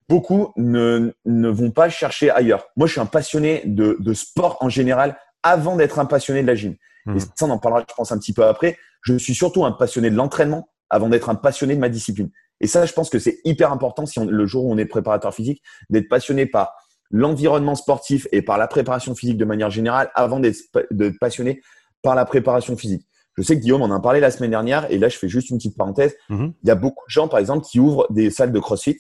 beaucoup 0.08 0.54
ne, 0.56 1.12
ne 1.26 1.50
vont 1.50 1.72
pas 1.72 1.90
chercher 1.90 2.30
ailleurs. 2.30 2.68
Moi, 2.76 2.86
je 2.86 2.92
suis 2.92 3.02
un 3.02 3.08
passionné 3.08 3.64
de, 3.66 3.98
de 4.00 4.14
sport 4.14 4.58
en 4.62 4.70
général 4.70 5.18
avant 5.42 5.76
d'être 5.76 5.98
un 5.98 6.06
passionné 6.06 6.44
de 6.44 6.48
la 6.48 6.54
gym. 6.54 6.76
Et 7.16 7.20
ça, 7.20 7.28
on 7.42 7.50
en 7.50 7.58
parlera, 7.58 7.84
je 7.90 7.96
pense, 7.96 8.12
un 8.12 8.20
petit 8.20 8.32
peu 8.32 8.46
après. 8.46 8.78
Je 9.02 9.16
suis 9.18 9.34
surtout 9.34 9.66
un 9.66 9.72
passionné 9.72 10.12
de 10.12 10.16
l'entraînement 10.16 10.70
avant 10.92 11.10
d'être 11.10 11.30
un 11.30 11.36
passionné 11.36 11.74
de 11.74 11.80
ma 11.80 11.90
discipline. 11.90 12.30
Et 12.62 12.68
ça, 12.68 12.86
je 12.86 12.94
pense 12.94 13.10
que 13.10 13.18
c'est 13.18 13.40
hyper 13.46 13.72
important 13.72 14.06
si 14.06 14.20
le 14.24 14.46
jour 14.46 14.66
où 14.66 14.72
on 14.72 14.78
est 14.78 14.86
préparateur 14.86 15.34
physique, 15.34 15.64
d'être 15.90 16.08
passionné 16.08 16.46
par 16.46 16.76
l'environnement 17.12 17.76
sportif 17.76 18.28
et 18.32 18.42
par 18.42 18.58
la 18.60 18.68
préparation 18.68 19.16
physique 19.16 19.38
de 19.38 19.46
manière 19.46 19.70
générale 19.70 20.12
avant 20.16 20.40
d'être 20.40 21.20
passionné 21.20 21.62
par 22.06 22.14
la 22.14 22.24
préparation 22.26 22.78
physique. 22.78 23.08
Je 23.36 23.42
sais 23.42 23.56
que 23.56 23.62
Guillaume 23.62 23.82
en 23.82 23.92
a 23.92 24.00
parlé 24.00 24.20
la 24.20 24.30
semaine 24.30 24.52
dernière 24.52 24.90
et 24.92 25.00
là, 25.00 25.10
je 25.10 25.18
fais 25.18 25.28
juste 25.28 25.50
une 25.50 25.58
petite 25.58 25.76
parenthèse. 25.76 26.16
Mhm. 26.30 26.54
Il 26.64 26.68
y 26.68 26.72
a 26.72 26.76
beaucoup 26.76 27.04
de 27.08 27.12
gens, 27.12 27.28
par 27.28 27.40
exemple, 27.40 27.66
qui 27.66 27.80
ouvrent 27.80 28.06
des 28.12 28.30
salles 28.30 28.52
de 28.52 28.60
CrossFit 28.60 29.00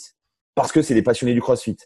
parce 0.55 0.71
que 0.71 0.81
c'est 0.81 0.95
des 0.95 1.03
passionnés 1.03 1.35
du 1.35 1.41
CrossFit, 1.41 1.77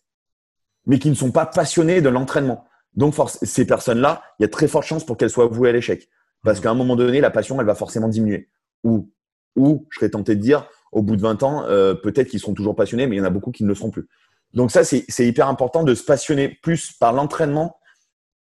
mais 0.85 0.97
qui 0.97 1.09
ne 1.09 1.13
sont 1.13 1.31
pas 1.31 1.45
passionnés 1.45 2.01
de 2.01 2.07
l'entraînement. 2.07 2.63
Donc, 2.95 3.15
ces 3.43 3.65
personnes-là, 3.65 4.23
il 4.39 4.43
y 4.43 4.45
a 4.45 4.47
très 4.47 4.69
forte 4.69 4.85
chance 4.85 5.05
pour 5.05 5.17
qu'elles 5.17 5.29
soient 5.29 5.47
vouées 5.47 5.69
à 5.69 5.73
l'échec. 5.73 6.07
Parce 6.43 6.59
mhm. 6.59 6.63
qu'à 6.63 6.71
un 6.71 6.75
moment 6.75 6.95
donné, 6.95 7.19
la 7.19 7.31
passion, 7.31 7.59
elle 7.59 7.67
va 7.67 7.75
forcément 7.75 8.07
diminuer. 8.07 8.49
Ou, 8.85 9.11
ou 9.57 9.85
je 9.89 9.99
serais 9.99 10.09
tenté 10.09 10.35
de 10.35 10.41
dire, 10.41 10.67
au 10.93 11.03
bout 11.03 11.17
de 11.17 11.21
20 11.21 11.43
ans, 11.43 11.65
euh, 11.65 11.95
peut-être 11.95 12.29
qu'ils 12.29 12.39
seront 12.39 12.53
toujours 12.53 12.77
passionnés, 12.77 13.07
mais 13.07 13.17
il 13.17 13.19
y 13.19 13.21
en 13.21 13.25
a 13.25 13.29
beaucoup 13.29 13.51
qui 13.51 13.63
ne 13.63 13.67
le 13.67 13.75
seront 13.75 13.91
plus. 13.91 14.07
Donc 14.53 14.71
ça, 14.71 14.85
c'est 14.85 15.27
hyper 15.27 15.49
important 15.49 15.83
de 15.83 15.93
se 15.93 16.03
passionner 16.03 16.47
plus 16.63 16.93
par 16.93 17.11
l'entraînement 17.11 17.75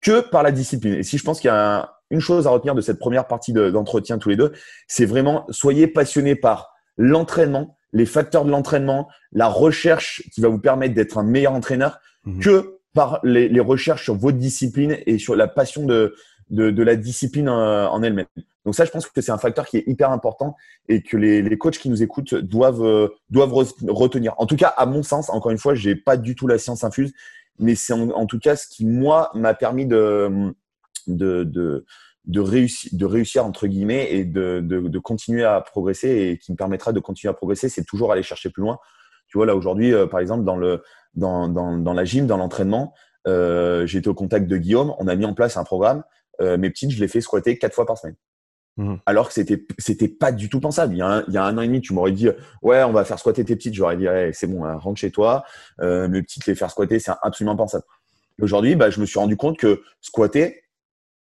que 0.01 0.21
par 0.21 0.43
la 0.43 0.51
discipline. 0.51 0.93
Et 0.93 1.03
si 1.03 1.17
je 1.17 1.23
pense 1.23 1.41
qu'il 1.41 1.49
y 1.49 1.51
a 1.51 1.96
une 2.09 2.19
chose 2.19 2.47
à 2.47 2.49
retenir 2.49 2.75
de 2.75 2.81
cette 2.81 2.99
première 2.99 3.27
partie 3.27 3.53
d'entretien 3.53 4.17
tous 4.17 4.29
les 4.29 4.35
deux, 4.35 4.53
c'est 4.87 5.05
vraiment 5.05 5.45
soyez 5.49 5.87
passionnés 5.87 6.35
par 6.35 6.73
l'entraînement, 6.97 7.77
les 7.93 8.05
facteurs 8.05 8.45
de 8.45 8.51
l'entraînement, 8.51 9.07
la 9.31 9.47
recherche 9.47 10.23
qui 10.33 10.41
va 10.41 10.47
vous 10.47 10.59
permettre 10.59 10.93
d'être 10.93 11.17
un 11.17 11.23
meilleur 11.23 11.53
entraîneur, 11.53 11.99
mhm. 12.25 12.39
que 12.39 12.79
par 12.93 13.19
les, 13.23 13.59
recherches 13.59 14.03
sur 14.03 14.15
votre 14.15 14.37
discipline 14.37 14.97
et 15.05 15.19
sur 15.19 15.35
la 15.35 15.47
passion 15.47 15.85
de, 15.85 16.15
de, 16.49 16.83
la 16.83 16.95
discipline 16.95 17.47
euh, 17.47 17.87
en, 17.87 18.01
elle-même. 18.01 18.25
Donc 18.65 18.73
ça, 18.73 18.85
je 18.85 18.91
pense 18.91 19.05
que 19.05 19.21
c'est 19.21 19.31
un 19.31 19.37
facteur 19.37 19.67
qui 19.67 19.77
est 19.77 19.83
hyper 19.85 20.11
important 20.11 20.55
et 20.89 21.03
que 21.03 21.15
les, 21.15 21.43
les 21.43 21.57
coachs 21.59 21.77
qui 21.77 21.89
nous 21.89 22.01
écoutent 22.01 22.33
doivent, 22.33 22.83
euh, 22.83 23.09
doivent 23.29 23.53
retenir. 23.53 24.33
En 24.39 24.47
tout 24.47 24.55
cas, 24.55 24.69
à 24.69 24.87
mon 24.87 25.03
sens, 25.03 25.29
encore 25.29 25.51
une 25.51 25.59
fois, 25.59 25.75
j'ai 25.75 25.95
pas 25.95 26.17
du 26.17 26.35
tout 26.35 26.47
la 26.47 26.57
science 26.57 26.83
infuse, 26.83 27.13
mais 27.59 27.75
c'est 27.75 27.93
en, 27.93 28.25
tout 28.25 28.39
cas 28.39 28.55
ce 28.55 28.67
qui, 28.67 28.85
moi, 28.85 29.31
m'a 29.33 29.53
permis 29.53 29.85
de, 29.85 30.53
de, 31.07 31.43
de, 31.43 31.85
de, 32.25 32.39
réussir, 32.39 32.91
de 32.93 33.05
réussir, 33.05 33.45
entre 33.45 33.67
guillemets, 33.67 34.11
et 34.11 34.25
de, 34.25 34.61
de, 34.63 34.81
de, 34.81 34.99
continuer 34.99 35.43
à 35.43 35.61
progresser 35.61 36.09
et 36.09 36.37
qui 36.37 36.51
me 36.51 36.57
permettra 36.57 36.93
de 36.93 36.99
continuer 36.99 37.31
à 37.31 37.33
progresser, 37.33 37.69
c'est 37.69 37.83
toujours 37.83 38.11
aller 38.11 38.23
chercher 38.23 38.49
plus 38.49 38.61
loin. 38.61 38.77
Tu 39.27 39.37
vois, 39.37 39.45
là, 39.45 39.55
aujourd'hui, 39.55 39.93
euh, 39.93 40.07
par 40.07 40.19
exemple, 40.19 40.43
dans, 40.43 40.57
le, 40.57 40.83
dans, 41.15 41.47
dans, 41.47 41.77
dans 41.77 41.93
la 41.93 42.05
gym, 42.05 42.27
dans 42.27 42.37
l'entraînement, 42.37 42.93
euh, 43.27 43.85
j'ai 43.85 43.99
été 43.99 44.09
au 44.09 44.13
contact 44.13 44.47
de 44.47 44.57
Guillaume, 44.57 44.93
on 44.99 45.07
a 45.07 45.15
mis 45.15 45.25
en 45.25 45.33
place 45.33 45.57
un 45.57 45.63
programme. 45.63 46.03
Euh, 46.41 46.57
mes 46.57 46.69
petites, 46.69 46.91
je 46.91 46.99
les 46.99 47.07
fais 47.07 47.21
squatter 47.21 47.57
quatre 47.57 47.73
fois 47.73 47.85
par 47.85 47.97
semaine. 47.97 48.15
Mmh. 48.77 48.95
Alors 49.07 49.27
que 49.27 49.33
c'était 49.33 49.65
c'était 49.79 50.07
pas 50.07 50.31
du 50.31 50.49
tout 50.49 50.59
pensable. 50.59 50.93
Il 50.93 50.99
y, 50.99 51.01
a 51.01 51.07
un, 51.07 51.23
il 51.27 51.33
y 51.33 51.37
a 51.37 51.43
un 51.43 51.57
an 51.57 51.61
et 51.61 51.67
demi, 51.67 51.81
tu 51.81 51.93
m'aurais 51.93 52.11
dit 52.11 52.29
ouais, 52.61 52.83
on 52.83 52.93
va 52.93 53.03
faire 53.05 53.17
squatter 53.17 53.43
tes 53.43 53.55
petites. 53.55 53.73
J'aurais 53.73 53.97
dit 53.97 54.05
c'est 54.33 54.45
bon, 54.45 54.63
hein, 54.65 54.77
rentre 54.77 54.99
chez 54.99 55.09
toi. 55.09 55.43
Euh, 55.81 56.07
mes 56.07 56.21
petites 56.21 56.45
les 56.45 56.53
faire 56.53 56.69
squatter, 56.69 56.99
c'est 56.99 57.11
absolument 57.23 57.55
pensable. 57.55 57.83
Aujourd'hui, 58.39 58.75
bah, 58.75 58.91
je 58.91 59.01
me 59.01 59.07
suis 59.07 59.17
rendu 59.17 59.35
compte 59.35 59.57
que 59.57 59.81
squatter, 59.99 60.61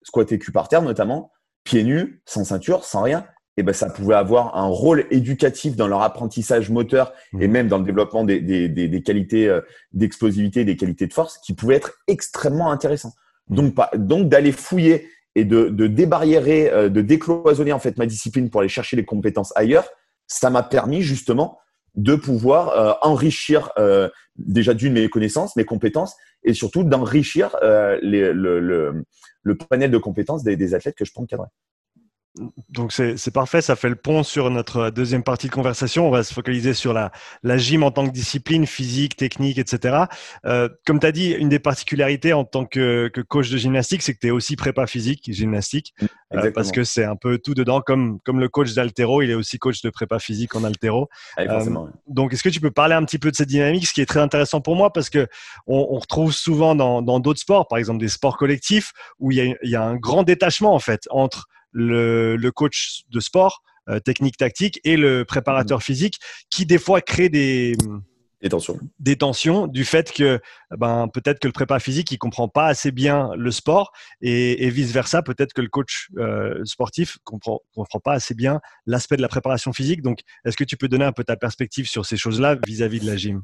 squatter 0.06 0.38
cul 0.38 0.52
par 0.52 0.68
terre 0.68 0.82
notamment, 0.82 1.32
pieds 1.64 1.82
nus, 1.82 2.22
sans 2.24 2.44
ceinture, 2.44 2.84
sans 2.84 3.02
rien, 3.02 3.26
et 3.56 3.62
ben 3.62 3.72
ça 3.72 3.88
pouvait 3.90 4.14
avoir 4.14 4.56
un 4.56 4.66
rôle 4.66 5.06
éducatif 5.10 5.76
dans 5.76 5.88
leur 5.88 6.02
apprentissage 6.02 6.70
moteur 6.70 7.12
mmh. 7.32 7.42
et 7.42 7.48
même 7.48 7.68
dans 7.68 7.78
le 7.78 7.84
développement 7.84 8.22
des, 8.22 8.40
des, 8.40 8.68
des, 8.68 8.86
des 8.88 9.02
qualités 9.02 9.48
euh, 9.48 9.60
d'explosivité, 9.92 10.64
des 10.64 10.76
qualités 10.76 11.06
de 11.06 11.12
force, 11.12 11.38
qui 11.38 11.54
pouvait 11.54 11.76
être 11.76 11.92
extrêmement 12.06 12.70
intéressant. 12.70 13.12
Mmh. 13.48 13.56
Donc, 13.56 13.74
donc 13.94 14.28
d'aller 14.28 14.52
fouiller 14.52 15.08
et 15.34 15.44
de, 15.44 15.68
de 15.68 15.86
débarriérer, 15.86 16.70
euh, 16.70 16.88
de 16.88 17.00
décloisonner 17.00 17.72
en 17.72 17.78
fait 17.78 17.98
ma 17.98 18.06
discipline 18.06 18.48
pour 18.50 18.60
aller 18.60 18.68
chercher 18.68 18.96
les 18.96 19.04
compétences 19.04 19.52
ailleurs, 19.56 19.88
ça 20.26 20.50
m'a 20.50 20.62
permis 20.62 21.02
justement 21.02 21.58
de 21.96 22.14
pouvoir 22.14 22.68
euh, 22.70 22.92
enrichir 23.02 23.72
euh, 23.78 24.08
déjà 24.36 24.74
d'une 24.74 24.92
mes 24.92 25.08
connaissances, 25.08 25.56
mes 25.56 25.64
compétences, 25.64 26.14
et 26.44 26.54
surtout 26.54 26.84
d'enrichir 26.84 27.56
le, 27.62 28.32
le, 28.32 29.04
le, 29.42 29.56
panel 29.56 29.90
de 29.90 29.98
compétences 29.98 30.44
des, 30.44 30.74
athlètes 30.74 30.94
que 30.94 31.04
je 31.04 31.12
prends 31.12 31.24
encadrer. 31.24 31.48
Donc 32.68 32.92
c'est 32.92 33.30
parfait, 33.32 33.62
ça 33.62 33.76
fait 33.76 33.88
le 33.88 33.96
pont 33.96 34.22
sur 34.22 34.50
notre 34.50 34.90
deuxième 34.90 35.22
partie 35.22 35.46
de 35.48 35.52
conversation. 35.52 36.06
On 36.06 36.10
va 36.10 36.22
se 36.22 36.34
focaliser 36.34 36.74
sur 36.74 36.92
la, 36.92 37.10
la 37.42 37.56
gym 37.56 37.82
en 37.82 37.90
tant 37.90 38.06
que 38.06 38.12
discipline 38.12 38.66
physique, 38.66 39.16
technique, 39.16 39.58
etc. 39.58 40.04
Euh, 40.44 40.68
comme 40.84 41.00
tu 41.00 41.06
as 41.06 41.12
dit, 41.12 41.30
une 41.30 41.48
des 41.48 41.58
particularités 41.58 42.32
en 42.32 42.44
tant 42.44 42.66
que, 42.66 43.08
que 43.08 43.20
coach 43.22 43.50
de 43.50 43.56
gymnastique, 43.56 44.02
c'est 44.02 44.14
que 44.14 44.18
tu 44.20 44.26
es 44.26 44.30
aussi 44.30 44.56
prépa 44.56 44.86
physique, 44.86 45.30
gymnastique, 45.32 45.94
euh, 46.34 46.50
parce 46.52 46.72
que 46.72 46.84
c'est 46.84 47.04
un 47.04 47.16
peu 47.16 47.38
tout 47.38 47.54
dedans, 47.54 47.80
comme, 47.80 48.20
comme 48.20 48.40
le 48.40 48.48
coach 48.48 48.74
d'altéro, 48.74 49.22
il 49.22 49.30
est 49.30 49.34
aussi 49.34 49.58
coach 49.58 49.80
de 49.80 49.90
prépa 49.90 50.18
physique 50.18 50.54
en 50.54 50.64
altéro. 50.64 51.08
Ah 51.36 51.42
euh, 51.42 51.64
donc 52.06 52.34
est-ce 52.34 52.42
que 52.42 52.48
tu 52.50 52.60
peux 52.60 52.70
parler 52.70 52.94
un 52.94 53.04
petit 53.04 53.18
peu 53.18 53.30
de 53.30 53.36
cette 53.36 53.48
dynamique, 53.48 53.86
ce 53.86 53.94
qui 53.94 54.02
est 54.02 54.06
très 54.06 54.20
intéressant 54.20 54.60
pour 54.60 54.76
moi, 54.76 54.92
parce 54.92 55.08
que 55.08 55.26
on, 55.66 55.86
on 55.90 55.98
retrouve 55.98 56.32
souvent 56.32 56.74
dans 56.74 57.20
d'autres 57.20 57.40
sports, 57.40 57.68
par 57.68 57.78
exemple 57.78 58.00
des 58.00 58.08
sports 58.08 58.36
collectifs, 58.36 58.92
où 59.18 59.30
il 59.30 59.38
y 59.38 59.40
a, 59.40 59.54
il 59.62 59.70
y 59.70 59.76
a 59.76 59.82
un 59.82 59.96
grand 59.96 60.22
détachement 60.22 60.74
en 60.74 60.80
fait 60.80 61.04
entre 61.10 61.48
le, 61.72 62.50
coach 62.50 63.02
de 63.10 63.20
sport, 63.20 63.62
euh, 63.88 64.00
technique 64.00 64.36
tactique, 64.36 64.80
et 64.84 64.96
le 64.96 65.24
préparateur 65.24 65.78
mmh. 65.78 65.82
physique, 65.82 66.18
qui 66.50 66.66
des 66.66 66.78
fois 66.78 67.00
crée 67.00 67.28
des, 67.28 67.76
tensions. 68.48 68.78
Des 68.98 69.16
tensions 69.16 69.66
du 69.66 69.84
fait 69.84 70.12
que 70.12 70.40
ben, 70.76 71.08
peut-être 71.08 71.40
que 71.40 71.48
le 71.48 71.52
prépa 71.52 71.80
physique 71.80 72.10
il 72.12 72.18
comprend 72.18 72.48
pas 72.48 72.66
assez 72.66 72.92
bien 72.92 73.30
le 73.36 73.50
sport 73.50 73.92
et, 74.20 74.70
vice 74.70 74.92
versa 74.92 75.22
peut-être 75.22 75.52
que 75.52 75.60
le 75.60 75.68
coach 75.68 76.08
euh, 76.18 76.64
sportif 76.64 77.18
comprend 77.24 77.60
comprend 77.74 77.98
pas 77.98 78.12
assez 78.12 78.34
bien 78.34 78.60
l'aspect 78.86 79.16
de 79.16 79.22
la 79.22 79.28
préparation 79.28 79.72
physique. 79.72 80.02
Donc 80.02 80.20
est-ce 80.44 80.56
que 80.56 80.64
tu 80.64 80.76
peux 80.76 80.88
donner 80.88 81.04
un 81.04 81.12
peu 81.12 81.24
ta 81.24 81.36
perspective 81.36 81.88
sur 81.88 82.06
ces 82.06 82.16
choses-là 82.16 82.56
vis-à-vis 82.66 83.00
de 83.00 83.06
la 83.06 83.16
gym? 83.16 83.42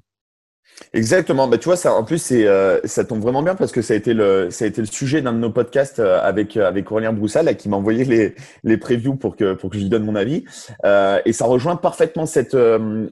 Exactement. 0.95 1.49
Bah, 1.49 1.59
tu 1.59 1.67
vois, 1.67 1.77
ça, 1.77 1.95
en 1.95 2.05
plus, 2.05 2.19
c'est, 2.19 2.47
euh, 2.47 2.79
ça 2.85 3.05
tombe 3.05 3.23
vraiment 3.23 3.43
bien 3.43 3.55
parce 3.55 3.73
que 3.73 3.83
ça 3.83 3.95
a 3.95 3.97
été 3.97 4.15
le, 4.15 4.51
ça 4.51 4.65
a 4.65 4.69
été 4.69 4.81
le 4.81 4.87
sujet 4.87 5.23
d'un 5.23 5.33
de 5.33 5.39
nos 5.39 5.51
podcasts 5.51 6.01
euh, 6.01 6.21
avec, 6.21 6.57
euh, 6.57 6.67
avec 6.67 6.91
Aurélien 6.91 7.13
Broussal, 7.13 7.57
qui 7.57 7.69
m'a 7.69 7.77
envoyé 7.77 8.05
les, 8.05 8.35
les 8.65 8.77
previews 8.77 9.17
pour 9.17 9.37
que, 9.37 9.55
pour 9.55 9.71
que 9.71 9.77
je 9.77 9.83
lui 9.83 9.89
donne 9.89 10.05
mon 10.05 10.17
avis. 10.17 10.45
Euh, 10.85 11.21
et 11.25 11.33
ça 11.33 11.47
rejoint 11.47 11.77
parfaitement 11.77 12.27
cette, 12.27 12.57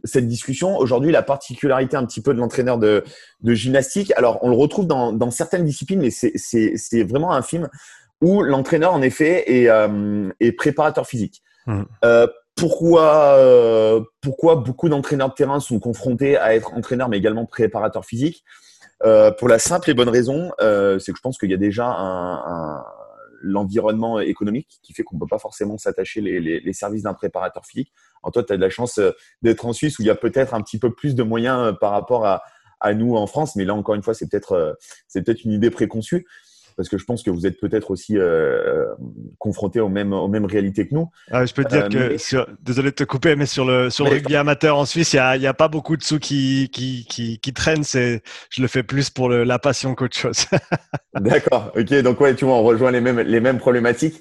cette 0.04 0.26
discussion. 0.26 0.76
Aujourd'hui, 0.76 1.12
la 1.12 1.22
particularité 1.22 1.96
un 1.96 2.04
petit 2.04 2.20
peu 2.20 2.34
de 2.34 2.38
l'entraîneur 2.38 2.76
de, 2.78 3.04
de 3.42 3.54
gymnastique. 3.54 4.12
Alors, 4.16 4.38
on 4.42 4.50
le 4.50 4.56
retrouve 4.56 4.86
dans, 4.86 5.12
dans 5.12 5.30
certaines 5.30 5.64
disciplines, 5.64 6.00
mais 6.00 6.11
c'est, 6.11 6.32
c'est, 6.34 6.74
c'est 6.76 7.04
vraiment 7.04 7.32
un 7.32 7.42
film 7.42 7.68
où 8.20 8.42
l'entraîneur, 8.42 8.92
en 8.92 9.00
effet, 9.00 9.44
est, 9.46 9.68
est 10.40 10.52
préparateur 10.52 11.06
physique. 11.06 11.42
Mmh 11.66 11.82
pourquoi, 12.61 13.36
euh, 13.38 14.00
pourquoi 14.20 14.56
beaucoup 14.56 14.88
d'entraîneurs 14.88 15.30
de 15.30 15.34
terrain 15.34 15.61
sont 15.61 15.80
confrontés 15.80 16.36
à 16.36 16.54
être 16.54 16.74
entraîneurs, 16.74 17.08
mais 17.08 17.18
également 17.18 17.46
préparateurs 17.46 18.04
physiques? 18.04 18.44
Euh, 19.04 19.30
Pour 19.30 19.48
la 19.48 19.58
simple 19.58 19.90
et 19.90 19.94
bonne 19.94 20.11
raison, 20.11 20.52
euh, 20.61 20.98
c'est 20.98 21.12
que 21.12 21.16
je 21.16 21.22
pense 21.22 21.38
qu'il 21.38 21.50
y 21.50 21.54
a 21.54 21.58
déjà 21.58 21.86
un, 21.86 22.84
l'environnement 23.42 24.20
économique 24.20 24.78
qui 24.82 24.92
fait 24.92 25.02
qu'on 25.02 25.16
ne 25.16 25.20
peut 25.20 25.26
pas 25.26 25.38
forcément 25.38 25.78
s'attacher 25.78 26.20
les, 26.20 26.72
services 26.74 27.04
d'un 27.04 27.14
préparateur 27.14 27.64
physique. 27.64 27.92
En 28.22 28.30
toi, 28.30 28.44
tu 28.44 28.52
as 28.52 28.56
de 28.56 28.61
la 28.61 28.68
chance 28.68 29.00
d'être 29.40 29.64
en 29.64 29.72
Suisse 29.72 29.98
où 29.98 30.02
il 30.02 30.06
y 30.06 30.11
a 30.11 30.14
peut-être 30.14 30.52
un 30.52 30.61
petit 30.61 30.78
peu 30.78 30.92
plus 30.92 31.14
de 31.14 31.22
moyens 31.22 31.74
par 31.80 31.92
rapport 31.92 32.26
à, 32.26 32.42
à 32.80 32.92
nous 32.92 33.16
en 33.16 33.26
France, 33.26 33.56
mais 33.56 33.64
là 33.64 33.74
encore 33.74 33.94
une 33.94 34.02
fois, 34.02 34.12
c'est 34.12 34.28
peut-être 34.28 34.78
c'est 35.08 35.22
peut-être 35.22 35.44
une 35.44 35.52
idée 35.52 35.70
préconçue 35.70 36.26
parce 36.81 36.89
que 36.89 36.97
je 36.97 37.05
pense 37.05 37.22
que 37.22 37.28
vous 37.28 37.47
êtes 37.47 37.61
peut-être 37.61 37.91
aussi 37.91 38.16
euh, 38.16 38.22
euh, 38.22 38.87
confronté 39.37 39.81
aux 39.81 39.91
mêmes, 39.91 40.14
aux 40.14 40.28
mêmes 40.28 40.47
réalités 40.47 40.89
que 40.89 40.95
nous. 40.95 41.11
Ah, 41.31 41.45
je 41.45 41.53
peux 41.53 41.62
te 41.62 41.68
dire 41.68 41.85
euh, 41.95 42.16
que, 42.16 42.51
désolé 42.62 42.89
de 42.89 42.95
te 42.95 43.05
couper, 43.05 43.37
mais 43.37 43.45
sur 43.45 43.66
le, 43.66 43.91
sur 43.91 44.07
le 44.07 44.12
rugby 44.12 44.35
amateur 44.35 44.78
en 44.78 44.87
Suisse, 44.87 45.12
il 45.12 45.16
n'y 45.16 45.20
a, 45.20 45.37
y 45.37 45.47
a, 45.47 45.53
pas 45.53 45.68
beaucoup 45.68 45.99
de 45.99 46.03
sous 46.03 46.18
qui, 46.18 46.70
qui, 46.72 47.05
qui, 47.07 47.39
qui 47.39 47.53
traînent. 47.53 47.85
C'est, 47.85 48.22
je 48.49 48.62
le 48.62 48.68
fais 48.68 48.83
plus 48.83 49.11
pour 49.11 49.28
le, 49.28 49.45
la 49.45 49.59
passion 49.59 49.95
qu'autre 49.95 50.16
chose. 50.16 50.47
D'accord. 51.20 51.70
Ok. 51.76 51.93
Donc 52.01 52.18
ouais, 52.22 52.35
tu 52.35 52.47
vois, 52.47 52.55
on 52.55 52.62
rejoint 52.62 52.91
les 52.91 53.03
mêmes, 53.03 53.20
les 53.20 53.41
mêmes 53.41 53.59
problématiques. 53.59 54.18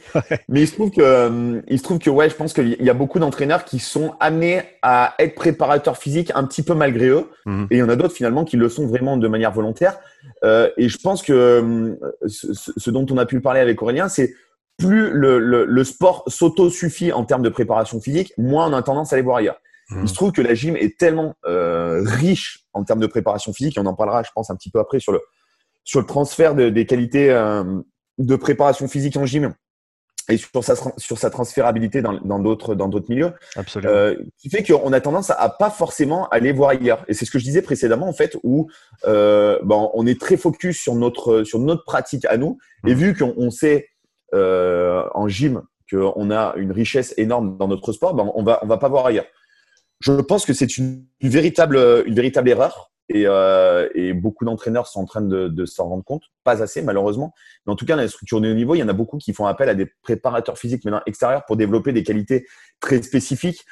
Mais 0.50 0.64
il 0.64 0.68
se 0.68 0.74
trouve 0.74 0.92
que, 0.92 1.64
il 1.66 1.78
se 1.78 1.84
trouve 1.84 2.00
que 2.00 2.10
ouais, 2.10 2.30
je 2.30 2.36
pense 2.36 2.52
qu'il 2.52 2.76
y 2.78 2.90
a 2.90 2.94
beaucoup 2.94 3.20
d'entraîneurs 3.20 3.64
qui 3.64 3.80
sont 3.80 4.16
amenés 4.20 4.64
à 4.82 5.16
être 5.20 5.36
préparateurs 5.36 5.96
physiques 5.96 6.34
un 6.36 6.44
petit 6.44 6.64
peu 6.64 6.74
malgré 6.74 7.08
eux, 7.08 7.30
mhm. 7.46 7.68
et 7.72 7.78
il 7.78 7.80
y 7.80 7.84
en 7.84 7.90
a 7.90 7.96
d'autres 7.96 8.16
finalement 8.16 8.44
qui 8.44 8.58
le 8.58 8.68
sont 8.68 8.86
vraiment 8.86 9.16
de 9.16 9.30
manière 9.30 9.54
volontaire. 9.54 9.98
Euh, 10.44 10.70
et 10.78 10.90
je 10.90 10.98
pense 10.98 11.22
que 11.22 11.34
euh, 11.34 11.96
ce, 12.28 12.90
dont 12.90 13.06
on 13.10 13.18
a 13.18 13.26
pu 13.26 13.42
parler 13.42 13.60
avec 13.60 13.82
Aurélien, 13.82 14.10
c'est 14.10 14.34
plus 14.78 15.12
le, 15.12 15.40
le, 15.40 15.66
le 15.66 15.84
sport 15.84 16.24
s'auto-suffit 16.28 17.12
en 17.12 17.26
termes 17.26 17.42
de 17.42 17.50
préparation 17.50 18.00
physique, 18.00 18.34
moins 18.38 18.70
on 18.70 18.74
a 18.74 18.82
tendance 18.82 19.12
à 19.12 19.16
aller 19.16 19.24
voir 19.24 19.38
ailleurs. 19.38 19.60
Mmh. 19.90 20.02
Il 20.04 20.08
se 20.10 20.14
trouve 20.14 20.32
que 20.32 20.42
la 20.42 20.54
gym 20.54 20.76
est 20.78 20.98
tellement 20.98 21.36
euh, 21.46 22.02
riche 22.06 22.66
en 22.74 22.84
termes 22.84 23.00
de 23.00 23.08
préparation 23.08 23.52
phisique, 23.54 23.78
et 23.78 23.82
on 23.82 23.86
en 23.86 23.96
parlera, 23.96 24.24
je 24.24 24.30
pense, 24.34 24.50
un 24.50 24.56
petit 24.56 24.70
peu 24.70 24.80
après 24.80 25.00
sur 25.00 25.12
le, 25.12 25.22
sur 25.84 26.00
le 26.00 26.06
transfert 26.06 26.56
de, 26.56 26.70
des 26.70 26.86
qualités 26.86 27.32
euh, 27.32 27.64
de 28.18 28.36
préparation 28.36 28.88
physique 28.88 29.18
en 29.18 29.26
gym 29.26 29.54
et 30.30 30.38
sur 30.38 30.64
sa, 30.64 30.76
sur 30.98 31.18
sa 31.18 31.30
transférabilité 31.30 32.02
dans 32.02 32.40
d'autres 32.40 32.76
dans 32.76 32.88
d'autres 32.88 33.10
milieux, 33.10 33.34
Absolument. 33.56 33.94
Euh, 33.94 34.16
qui 34.38 34.50
fait 34.50 34.64
qu'on 34.64 34.94
a 34.94 35.02
tendance 35.02 35.32
à, 35.32 35.50
pas 35.50 35.70
forcément 35.70 36.28
aller 36.30 36.52
voir 36.52 36.72
ailleurs. 36.72 37.04
Et 37.08 37.14
c'est 37.14 37.26
ce 37.26 37.32
que 37.32 37.40
je 37.40 37.44
disais 37.44 37.62
précédemment 37.62 38.08
en 38.08 38.14
fait, 38.14 38.38
où 38.44 38.70
euh, 39.06 39.60
bon, 39.64 39.92
on 39.94 40.06
est 40.06 40.20
très 40.20 40.38
focus 40.38 40.80
sur 40.80 40.96
notre 40.96 41.44
sur 41.44 41.60
notre 41.60 41.84
pratique 41.84 42.26
à 42.26 42.38
nous. 42.38 42.58
Et 42.86 42.94
mmh. 42.94 42.98
vu 42.98 43.16
qu'on 43.16 43.34
on 43.38 43.50
sait 43.50 43.90
en 44.34 45.28
gym 45.28 45.64
qu'on 45.92 46.30
a 46.30 46.54
une 46.56 46.72
richesse 46.72 47.16
énorme 47.18 47.58
dans 47.58 47.68
notre 47.68 47.92
sport, 47.92 48.14
ben 48.14 48.32
on 48.36 48.44
va 48.44 48.60
on 48.62 48.68
va 48.68 48.78
pas 48.78 48.90
voir 48.90 49.08
ailleurs. 49.08 49.26
Je 50.02 50.14
pense 50.14 50.46
que 50.46 50.54
c'est 50.54 50.78
une, 50.78 51.04
véritable 51.22 51.78
une 52.06 52.14
véritable 52.14 52.50
erreur 52.50 52.92
et, 53.10 53.24
euh, 53.26 53.90
et 53.96 54.14
beaucoup 54.14 54.46
d'entraîneurs 54.46 54.88
sont 54.88 55.02
en 55.02 55.06
train 55.06 55.22
de, 55.22 55.66
s'en 55.66 55.90
rendre 55.90 56.04
compte, 56.04 56.24
pas 56.44 56.62
assez 56.62 56.82
malheureusement. 56.82 57.34
Mais 57.66 57.74
en 57.74 57.76
tout 57.76 57.86
cas, 57.86 57.96
dans 57.96 58.02
les 58.02 58.08
structures 58.08 58.40
de 58.40 58.50
haut 58.50 58.56
niveau, 58.56 58.76
il 58.76 58.80
y 58.80 58.84
en 58.84 58.88
a 58.88 58.94
beaucoup 58.94 59.18
qui 59.18 59.34
font 59.34 59.48
appel 59.48 59.68
à 59.70 59.76
des 59.76 59.88
préparateurs 60.04 60.58
physiques 60.58 60.86
maintenant 60.86 61.02
extérieurs 61.06 61.46
pour 61.46 61.58
développer 61.58 61.92
des 61.92 62.04
qualités 62.04 62.46
très 62.80 63.02
spécifiques. 63.02 63.66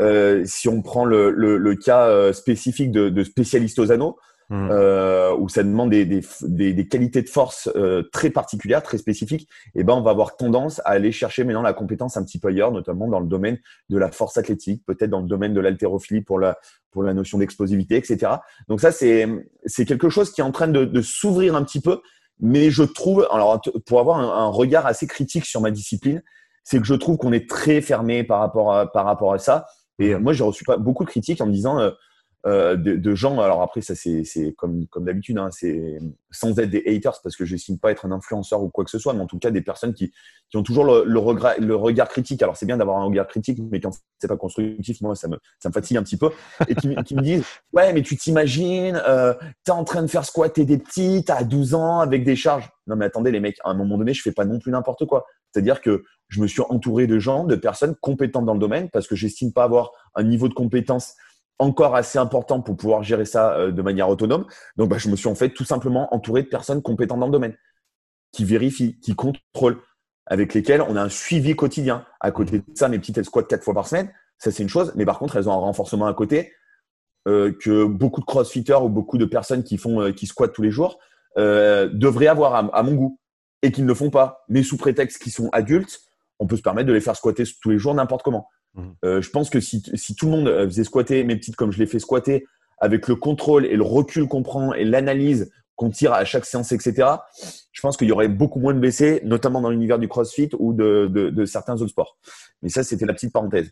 Euh, 0.00 0.42
si 0.44 0.68
on 0.68 0.82
prend 0.82 1.04
le, 1.04 1.74
cas 1.74 2.06
euh, 2.08 2.32
spécifique 2.32 2.92
de, 2.92 3.08
de 3.08 3.24
spécialistes 3.24 3.78
aux 3.78 3.92
anneaux, 3.92 4.16
Mmh. 4.50 4.68
euh, 4.70 5.34
où 5.36 5.48
ça 5.48 5.62
demande 5.62 5.90
des, 5.90 6.04
des, 6.04 6.20
des, 6.42 6.74
des 6.74 6.88
qualités 6.88 7.22
de 7.22 7.28
force 7.28 7.70
euh, 7.74 8.02
très 8.12 8.28
particulières, 8.28 8.82
très 8.82 8.98
spécifiques, 8.98 9.48
et 9.74 9.80
eh 9.80 9.84
ben 9.84 9.94
on 9.94 10.02
va 10.02 10.10
avoir 10.10 10.36
tendance 10.36 10.80
à 10.80 10.90
aller 10.90 11.10
chercher 11.10 11.44
maintenant 11.44 11.62
la 11.62 11.72
compétence 11.72 12.18
un 12.18 12.24
petit 12.24 12.38
peu 12.38 12.48
ailleurs, 12.48 12.70
notamment 12.70 13.08
dans 13.08 13.20
le 13.20 13.26
domaine 13.26 13.58
de 13.88 13.96
la 13.96 14.10
force 14.10 14.36
athlétique, 14.36 14.82
peut-être 14.84 15.08
dans 15.08 15.20
le 15.20 15.26
domaine 15.26 15.54
de 15.54 15.60
l'haltérophilie 15.60 16.20
pour 16.20 16.38
la 16.38 16.58
pour 16.90 17.02
la 17.02 17.14
notion 17.14 17.38
d'explosivité, 17.38 17.96
etc. 17.96 18.32
Donc 18.68 18.80
ça 18.80 18.92
c'est 18.92 19.26
c'est 19.64 19.86
quelque 19.86 20.10
chose 20.10 20.30
qui 20.30 20.42
est 20.42 20.44
en 20.44 20.52
train 20.52 20.68
de, 20.68 20.84
de 20.84 21.00
s'ouvrir 21.00 21.56
un 21.56 21.62
petit 21.64 21.80
peu, 21.80 22.02
mais 22.38 22.70
je 22.70 22.82
trouve 22.82 23.26
alors 23.32 23.58
pour 23.86 24.00
avoir 24.00 24.18
un, 24.18 24.44
un 24.44 24.48
regard 24.48 24.84
assez 24.84 25.06
critique 25.06 25.46
sur 25.46 25.62
ma 25.62 25.70
discipline, 25.70 26.22
c'est 26.62 26.78
que 26.78 26.86
je 26.86 26.94
trouve 26.94 27.16
qu'on 27.16 27.32
est 27.32 27.48
très 27.48 27.80
fermé 27.80 28.22
par 28.22 28.40
rapport 28.40 28.74
à 28.74 28.92
par 28.92 29.06
rapport 29.06 29.32
à 29.32 29.38
ça. 29.38 29.64
Et 29.98 30.14
mmh. 30.14 30.18
moi 30.18 30.32
j'ai 30.34 30.44
reçu 30.44 30.64
beaucoup 30.78 31.04
de 31.04 31.10
critiques 31.10 31.40
en 31.40 31.46
me 31.46 31.52
disant 31.52 31.78
euh, 31.78 31.90
de, 32.44 32.74
de, 32.74 33.14
gens. 33.14 33.40
Alors 33.40 33.62
après, 33.62 33.82
ça 33.82 33.94
c'est 33.94 34.52
comme, 34.56 34.86
comme 34.88 35.04
d'habitude, 35.04 35.38
hein, 35.38 35.48
c'est 35.52 35.98
sans 36.32 36.58
être 36.58 36.70
des 36.70 36.82
haters 36.86 37.20
parce 37.22 37.36
que 37.36 37.44
je 37.44 37.52
n'estime 37.52 37.78
pas 37.78 37.92
être 37.92 38.04
un 38.06 38.12
influenceur 38.12 38.62
ou 38.62 38.68
quoi 38.68 38.84
que 38.84 38.90
ce 38.90 38.98
soit, 38.98 39.12
mais 39.12 39.20
en 39.20 39.26
tout 39.26 39.38
cas 39.38 39.50
des 39.50 39.60
personnes 39.60 39.94
qui, 39.94 40.12
qui 40.50 40.56
ont 40.56 40.62
toujours 40.62 40.84
le, 40.84 41.18
regret, 41.18 41.56
le 41.60 41.76
regard 41.76 42.08
critique. 42.08 42.42
Alors 42.42 42.56
c'est 42.56 42.66
bien 42.66 42.76
d'avoir 42.76 42.98
un 42.98 43.04
regard 43.04 43.28
critique, 43.28 43.58
mais 43.70 43.80
quand 43.80 43.90
c'est 44.18 44.28
pas 44.28 44.36
constructif, 44.36 45.00
moi 45.02 45.14
ça 45.14 45.28
me, 45.28 45.38
ça 45.60 45.68
me 45.68 45.72
fatigue 45.72 45.96
un 45.96 46.02
petit 46.02 46.16
peu. 46.16 46.30
Et 46.68 46.74
qui, 46.74 46.94
qui 47.04 47.14
me 47.14 47.22
disent 47.22 47.44
ouais, 47.72 47.92
mais 47.92 48.02
tu 48.02 48.16
t'imagines, 48.16 49.00
euh, 49.06 49.34
t'es 49.64 49.72
en 49.72 49.84
train 49.84 50.02
de 50.02 50.08
faire 50.08 50.24
squatter 50.24 50.64
des 50.64 50.78
petits, 50.78 51.22
t'as 51.24 51.44
12 51.44 51.74
ans 51.74 52.00
avec 52.00 52.24
des 52.24 52.36
charges. 52.36 52.70
Non 52.86 52.96
mais 52.96 53.04
attendez 53.04 53.30
les 53.30 53.40
mecs, 53.40 53.58
à 53.64 53.70
un 53.70 53.74
moment 53.74 53.98
donné, 53.98 54.14
je 54.14 54.22
fais 54.22 54.32
pas 54.32 54.44
non 54.44 54.58
plus 54.58 54.72
n'importe 54.72 55.06
quoi. 55.06 55.26
C'est-à-dire 55.52 55.80
que 55.80 56.02
je 56.28 56.40
me 56.40 56.46
suis 56.46 56.62
entouré 56.68 57.06
de 57.06 57.18
gens, 57.18 57.44
de 57.44 57.56
personnes 57.56 57.94
compétentes 58.00 58.46
dans 58.46 58.54
le 58.54 58.60
domaine 58.60 58.88
parce 58.90 59.06
que 59.06 59.14
j'estime 59.14 59.52
pas 59.52 59.64
avoir 59.64 59.92
un 60.14 60.22
niveau 60.22 60.48
de 60.48 60.54
compétence 60.54 61.14
encore 61.58 61.94
assez 61.94 62.18
important 62.18 62.60
pour 62.60 62.76
pouvoir 62.76 63.02
gérer 63.02 63.24
ça 63.24 63.54
euh, 63.54 63.70
de 63.70 63.82
manière 63.82 64.08
autonome. 64.08 64.46
Donc, 64.76 64.88
bah, 64.88 64.98
je 64.98 65.08
me 65.08 65.16
suis 65.16 65.28
en 65.28 65.34
fait 65.34 65.50
tout 65.50 65.64
simplement 65.64 66.14
entouré 66.14 66.42
de 66.42 66.48
personnes 66.48 66.82
compétentes 66.82 67.20
dans 67.20 67.26
le 67.26 67.32
domaine, 67.32 67.56
qui 68.32 68.44
vérifient, 68.44 68.98
qui 69.00 69.14
contrôlent, 69.14 69.80
avec 70.26 70.54
lesquelles 70.54 70.82
on 70.82 70.96
a 70.96 71.02
un 71.02 71.08
suivi 71.08 71.54
quotidien. 71.54 72.04
À 72.20 72.30
côté 72.30 72.58
de 72.58 72.64
ça, 72.74 72.88
mes 72.88 72.98
petites, 72.98 73.18
elles 73.18 73.24
squattent 73.24 73.48
quatre 73.48 73.64
fois 73.64 73.74
par 73.74 73.86
semaine. 73.86 74.12
Ça, 74.38 74.50
c'est 74.50 74.62
une 74.62 74.68
chose. 74.68 74.92
Mais 74.96 75.04
par 75.04 75.18
contre, 75.18 75.36
elles 75.36 75.48
ont 75.48 75.52
un 75.52 75.56
renforcement 75.56 76.06
à 76.06 76.14
côté 76.14 76.52
euh, 77.28 77.52
que 77.60 77.84
beaucoup 77.84 78.20
de 78.20 78.26
crossfitters 78.26 78.82
ou 78.82 78.88
beaucoup 78.88 79.18
de 79.18 79.24
personnes 79.24 79.62
qui 79.62 79.78
font, 79.78 80.00
euh, 80.00 80.12
qui 80.12 80.26
squattent 80.26 80.52
tous 80.52 80.62
les 80.62 80.70
jours 80.70 80.98
devraient 81.34 82.26
avoir 82.26 82.54
à, 82.54 82.58
à, 82.76 82.82
mon 82.82 82.92
goût 82.92 83.18
et 83.62 83.72
qu'ils 83.72 83.84
ne 83.84 83.88
le 83.88 83.94
font 83.94 84.10
pas. 84.10 84.44
Mais 84.50 84.62
sous 84.62 84.76
prétexte 84.76 85.22
qu'ils 85.22 85.32
sont 85.32 85.48
adultes, 85.52 86.00
on 86.38 86.46
peut 86.46 86.56
se 86.56 86.62
permettre 86.62 86.88
de 86.88 86.92
les 86.92 87.00
faire 87.00 87.16
squatter 87.16 87.44
tous 87.62 87.70
les 87.70 87.78
jours 87.78 87.94
n'importe 87.94 88.22
comment. 88.22 88.48
Mhm. 88.74 88.94
Euh, 89.04 89.22
je 89.22 89.30
pense 89.30 89.50
que 89.50 89.60
si, 89.60 89.82
tout 90.16 90.26
le 90.26 90.32
monde 90.32 90.48
euh, 90.48 90.66
faisait 90.66 90.84
squatter 90.84 91.24
mes 91.24 91.36
petites 91.36 91.56
comme 91.56 91.72
je 91.72 91.78
l'ai 91.78 91.86
fait 91.86 91.98
squatter, 91.98 92.46
avec 92.78 93.06
le 93.08 93.16
contrôle 93.16 93.66
et 93.66 93.76
le 93.76 93.82
recul 93.82 94.26
qu'on 94.26 94.42
prend 94.42 94.72
et 94.72 94.84
l'analyse 94.84 95.52
qu'on 95.76 95.90
tire 95.90 96.12
à 96.12 96.24
chaque 96.24 96.44
séance, 96.44 96.72
etc., 96.72 97.08
je 97.72 97.80
pense 97.80 97.96
qu'il 97.96 98.08
y 98.08 98.12
aurait 98.12 98.28
beaucoup 98.28 98.60
moins 98.60 98.74
de 98.74 98.78
blessés, 98.78 99.20
notamment 99.24 99.60
dans 99.60 99.70
l'univers 99.70 99.98
du 99.98 100.08
CrossFit 100.08 100.50
ou 100.58 100.72
de, 100.72 101.44
certains 101.46 101.74
autres 101.74 101.88
sports. 101.88 102.18
Mais 102.62 102.68
ça, 102.68 102.82
c'était 102.82 103.06
la 103.06 103.14
petite 103.14 103.32
parenthèse. 103.32 103.70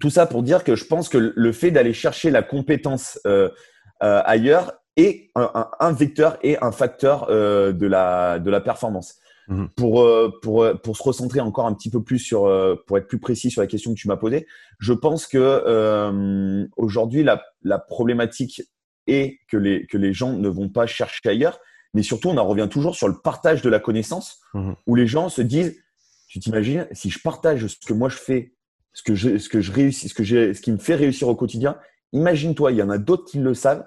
Tout 0.00 0.10
ça 0.10 0.26
pour 0.26 0.42
dire 0.42 0.64
que 0.64 0.74
je 0.74 0.84
pense 0.84 1.08
que 1.08 1.32
le 1.34 1.52
fait 1.52 1.70
d'aller 1.70 1.92
chercher 1.92 2.30
la 2.30 2.42
compétence 2.42 3.20
euh, 3.26 3.48
ailleurs 4.00 4.72
est 4.96 5.30
un, 5.34 5.92
vecteur 5.92 6.38
et 6.42 6.58
un 6.62 6.72
facteur 6.72 7.28
de 7.28 7.86
la 7.86 8.60
performance. 8.60 9.20
Mhm. 9.48 9.68
Pour, 9.76 10.02
euh, 10.02 10.30
pour, 10.42 10.64
euh, 10.64 10.74
pour 10.74 10.96
se 10.96 11.02
recentrer 11.02 11.40
encore 11.40 11.66
un 11.66 11.74
petit 11.74 11.90
peu 11.90 12.02
plus 12.02 12.18
sur, 12.18 12.46
euh, 12.46 12.74
pour 12.86 12.98
être 12.98 13.06
plus 13.06 13.20
précis 13.20 13.50
sur 13.50 13.60
la 13.60 13.68
question 13.68 13.94
que 13.94 13.98
tu 13.98 14.08
m'as 14.08 14.16
posée, 14.16 14.46
je 14.78 14.92
pense 14.92 15.26
que 15.26 15.38
euh, 15.38 16.66
aujourd'hui, 16.76 17.22
la, 17.22 17.44
la 17.62 17.78
problématique 17.78 18.62
est 19.06 19.38
que 19.48 19.56
les, 19.56 19.86
que 19.86 19.98
les 19.98 20.12
gens 20.12 20.32
ne 20.32 20.48
vont 20.48 20.68
pas 20.68 20.86
chercher 20.86 21.28
ailleurs, 21.28 21.60
mais 21.94 22.02
surtout, 22.02 22.28
on 22.28 22.36
en 22.36 22.46
revient 22.46 22.68
toujours 22.70 22.96
sur 22.96 23.08
le 23.08 23.14
partage 23.22 23.62
de 23.62 23.70
la 23.70 23.78
connaissance, 23.78 24.40
mmh. 24.54 24.72
où 24.86 24.94
les 24.96 25.06
gens 25.06 25.28
se 25.28 25.42
disent, 25.42 25.76
tu 26.28 26.40
t'imagines, 26.40 26.88
si 26.92 27.10
je 27.10 27.20
partage 27.20 27.68
ce 27.68 27.86
que 27.86 27.92
moi 27.92 28.08
je 28.08 28.16
fais, 28.16 28.54
ce 28.92 29.02
que 29.02 29.14
je, 29.14 29.38
ce 29.38 29.48
que 29.48 29.60
je 29.60 29.72
réussis, 29.72 30.08
ce 30.08 30.14
que 30.14 30.24
j'ai, 30.24 30.54
ce 30.54 30.60
qui 30.60 30.72
me 30.72 30.78
fait 30.78 30.96
réussir 30.96 31.28
au 31.28 31.36
quotidien, 31.36 31.78
imagine-toi, 32.12 32.72
il 32.72 32.78
y 32.78 32.82
en 32.82 32.90
a 32.90 32.98
d'autres 32.98 33.24
qui 33.30 33.38
le 33.38 33.54
savent, 33.54 33.86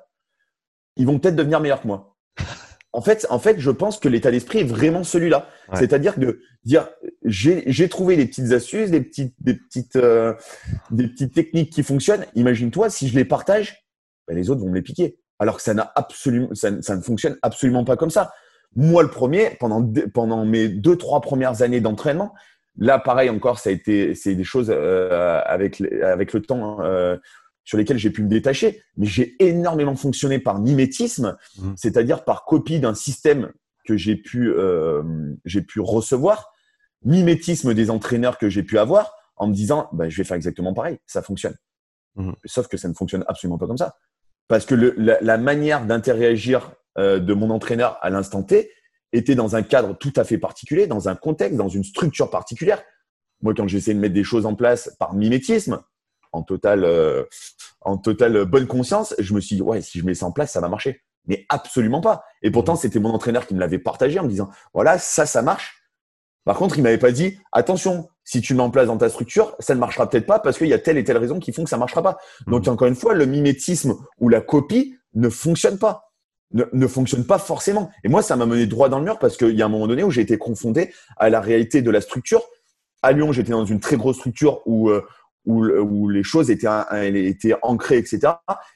ils 0.95 1.05
vont 1.05 1.19
peut-être 1.19 1.35
devenir 1.35 1.59
meilleurs 1.59 1.81
que 1.81 1.87
moi. 1.87 2.08
En 2.91 3.01
fait, 3.01 3.27
en 3.29 3.37
fait, 3.37 3.59
je 3.59 3.69
pense 3.69 3.99
que 3.99 4.09
l'état 4.09 4.31
d'esprit 4.31 4.59
est 4.59 4.63
vraiment 4.63 5.03
celui-là. 5.03 5.47
Ouais. 5.71 5.77
C'est-à-dire 5.77 6.17
de 6.17 6.41
dire, 6.63 6.89
j'ai 7.23 7.89
trouvé 7.89 8.17
des 8.17 8.25
petites 8.25 8.51
astuces, 8.51 8.89
des 8.89 9.01
petites, 9.01 9.35
des 9.39 9.53
petites, 9.53 9.95
euh, 9.95 10.33
des 10.89 11.07
petites 11.07 11.33
techniques 11.33 11.71
qui 11.71 11.83
fonctionnent. 11.83 12.25
Imagine-toi, 12.35 12.89
si 12.89 13.07
je 13.07 13.15
les 13.15 13.25
partage, 13.25 13.85
ben 14.27 14.35
les 14.35 14.49
autres 14.49 14.61
vont 14.61 14.69
me 14.69 14.75
les 14.75 14.81
piquer. 14.81 15.19
Alors 15.37 15.57
que 15.57 15.61
ça 15.61 15.73
n'a 15.73 15.91
absolument, 15.95 16.49
ça, 16.53 16.81
ça, 16.81 16.95
ne 16.95 17.01
fonctionne 17.01 17.37
absolument 17.43 17.85
pas 17.85 17.95
comme 17.95 18.09
ça. 18.09 18.31
Moi, 18.75 19.03
le 19.03 19.09
premier, 19.09 19.51
pendant, 19.59 19.87
pendant 20.13 20.45
mes 20.45 20.67
deux, 20.67 20.95
trois 20.95 21.21
premières 21.21 21.61
années 21.61 21.81
d'entraînement, 21.81 22.33
là, 22.77 22.97
pareil 22.99 23.29
encore, 23.29 23.59
ça 23.59 23.69
a 23.69 23.73
été, 23.73 24.15
c'est 24.15 24.35
des 24.35 24.43
choses 24.43 24.71
euh, 24.75 25.41
avec, 25.45 25.81
avec 26.03 26.33
le 26.33 26.41
temps. 26.41 26.81
Euh, 26.81 27.17
sur 27.69 27.77
lesquels 27.77 27.99
j'ai 27.99 28.09
pu 28.09 28.23
me 28.23 28.29
détacher, 28.29 28.81
mais 28.97 29.05
j'ai 29.05 29.35
énormément 29.37 29.95
fonctionné 29.95 30.39
par 30.39 30.59
mimétisme, 30.59 31.37
mmh. 31.59 31.73
c'est-à-dire 31.75 32.23
par 32.23 32.43
copie 32.43 32.79
d'un 32.79 32.95
système 32.95 33.51
que 33.85 33.95
j'ai 33.95 34.15
pu, 34.15 34.49
euh, 34.49 35.03
j'ai 35.45 35.61
pu 35.61 35.79
recevoir, 35.79 36.51
mimétisme 37.05 37.75
des 37.75 37.91
entraîneurs 37.91 38.39
que 38.39 38.49
j'ai 38.49 38.63
pu 38.63 38.79
avoir, 38.79 39.13
en 39.35 39.45
me 39.45 39.53
disant, 39.53 39.87
bah, 39.93 40.09
je 40.09 40.17
vais 40.17 40.23
faire 40.23 40.35
exactement 40.35 40.73
pareil, 40.73 40.97
ça 41.05 41.21
fonctionne. 41.21 41.53
Mmh. 42.15 42.31
Sauf 42.45 42.67
que 42.67 42.75
ça 42.75 42.87
ne 42.87 42.95
fonctionne 42.95 43.23
absolument 43.27 43.59
pas 43.59 43.67
comme 43.67 43.77
ça. 43.77 43.97
Parce 44.47 44.65
que 44.65 44.73
le, 44.73 44.95
la, 44.97 45.21
la, 45.21 45.37
manière 45.37 45.85
d'interagir 45.85 46.71
euh, 46.97 47.19
de 47.19 47.35
mon 47.35 47.51
entraîneur 47.51 47.99
à 48.01 48.09
l'instant 48.09 48.41
T 48.41 48.71
était 49.13 49.35
dans 49.35 49.55
un 49.55 49.61
cadre 49.61 49.95
tout 49.95 50.13
à 50.15 50.23
fait 50.23 50.39
particulier, 50.39 50.87
dans 50.87 51.07
un 51.07 51.15
contexte, 51.15 51.55
dans 51.55 51.69
une 51.69 51.83
structure 51.83 52.31
particulière. 52.31 52.81
Moi, 53.43 53.53
quand 53.53 53.67
j'essaie 53.67 53.93
de 53.93 53.99
mettre 53.99 54.15
des 54.15 54.23
choses 54.23 54.47
en 54.47 54.55
place 54.55 54.95
par 54.97 55.13
mimétisme, 55.13 55.83
en 56.31 56.43
totale, 56.43 56.83
euh, 56.83 57.23
en 57.81 57.97
totale 57.97 58.45
bonne 58.45 58.67
conscience, 58.67 59.15
je 59.19 59.33
me 59.33 59.41
suis 59.41 59.55
dit, 59.55 59.61
ouais, 59.61 59.81
si 59.81 59.99
je 59.99 60.05
mets 60.05 60.13
ça 60.13 60.25
en 60.25 60.31
place, 60.31 60.51
ça 60.51 60.61
va 60.61 60.69
marcher. 60.69 61.01
Mais 61.25 61.45
absolument 61.49 62.01
pas. 62.01 62.23
Et 62.41 62.51
pourtant, 62.51 62.75
c'était 62.75 62.99
mon 62.99 63.09
entraîneur 63.09 63.45
qui 63.45 63.53
me 63.53 63.59
l'avait 63.59 63.79
partagé 63.79 64.19
en 64.19 64.23
me 64.23 64.29
disant, 64.29 64.49
voilà, 64.73 64.97
ça, 64.97 65.25
ça 65.25 65.41
marche. 65.41 65.79
Par 66.45 66.57
contre, 66.57 66.77
il 66.77 66.81
m'avait 66.81 66.97
pas 66.97 67.11
dit, 67.11 67.37
attention, 67.51 68.09
si 68.23 68.41
tu 68.41 68.53
le 68.53 68.57
mets 68.57 68.63
en 68.63 68.71
place 68.71 68.87
dans 68.87 68.97
ta 68.97 69.09
structure, 69.09 69.55
ça 69.59 69.75
ne 69.75 69.79
marchera 69.79 70.09
peut-être 70.09 70.25
pas 70.25 70.39
parce 70.39 70.57
qu'il 70.57 70.67
y 70.67 70.73
a 70.73 70.79
telle 70.79 70.97
et 70.97 71.03
telle 71.03 71.17
raison 71.17 71.39
qui 71.39 71.51
font 71.51 71.63
que 71.63 71.69
ça 71.69 71.77
marchera 71.77 72.01
pas. 72.01 72.17
Mmh. 72.47 72.51
Donc, 72.51 72.67
encore 72.67 72.87
une 72.87 72.95
fois, 72.95 73.13
le 73.13 73.25
mimétisme 73.25 73.95
ou 74.19 74.29
la 74.29 74.41
copie 74.41 74.95
ne 75.13 75.29
fonctionne 75.29 75.77
pas. 75.77 76.11
Ne, 76.51 76.63
ne 76.73 76.87
fonctionne 76.87 77.25
pas 77.25 77.37
forcément. 77.37 77.91
Et 78.03 78.09
moi, 78.09 78.23
ça 78.23 78.35
m'a 78.35 78.47
mené 78.47 78.65
droit 78.65 78.89
dans 78.89 78.97
le 78.97 79.05
mur 79.05 79.19
parce 79.19 79.37
qu'il 79.37 79.55
y 79.55 79.61
a 79.61 79.65
un 79.65 79.69
moment 79.69 79.87
donné 79.87 80.03
où 80.03 80.09
j'ai 80.09 80.21
été 80.21 80.37
confronté 80.37 80.93
à 81.17 81.29
la 81.29 81.41
réalité 81.41 81.81
de 81.81 81.91
la 81.91 82.01
structure. 82.01 82.41
À 83.03 83.11
Lyon, 83.11 83.31
j'étais 83.31 83.51
dans 83.51 83.65
une 83.65 83.79
très 83.79 83.97
grosse 83.97 84.17
structure 84.17 84.61
où, 84.65 84.89
euh, 84.89 85.05
où, 85.45 85.65
où 85.65 86.09
les 86.09 86.23
choses 86.23 86.51
étaient, 86.51 86.67
étaient 87.03 87.55
ancrées, 87.61 87.97
etc. 87.97 88.33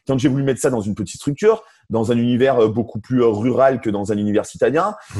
Quand 0.07 0.17
j'ai 0.17 0.29
voulu 0.29 0.43
mettre 0.43 0.61
ça 0.61 0.69
dans 0.69 0.81
une 0.81 0.95
petite 0.95 1.19
structure, 1.19 1.63
dans 1.89 2.11
un 2.11 2.17
univers 2.17 2.59
euh, 2.59 2.67
beaucoup 2.67 2.99
plus 2.99 3.21
euh, 3.21 3.27
rural 3.27 3.81
que 3.81 3.89
dans 3.89 4.11
un 4.11 4.17
univers 4.17 4.45
citadin, 4.45 4.95
mmh. 5.15 5.19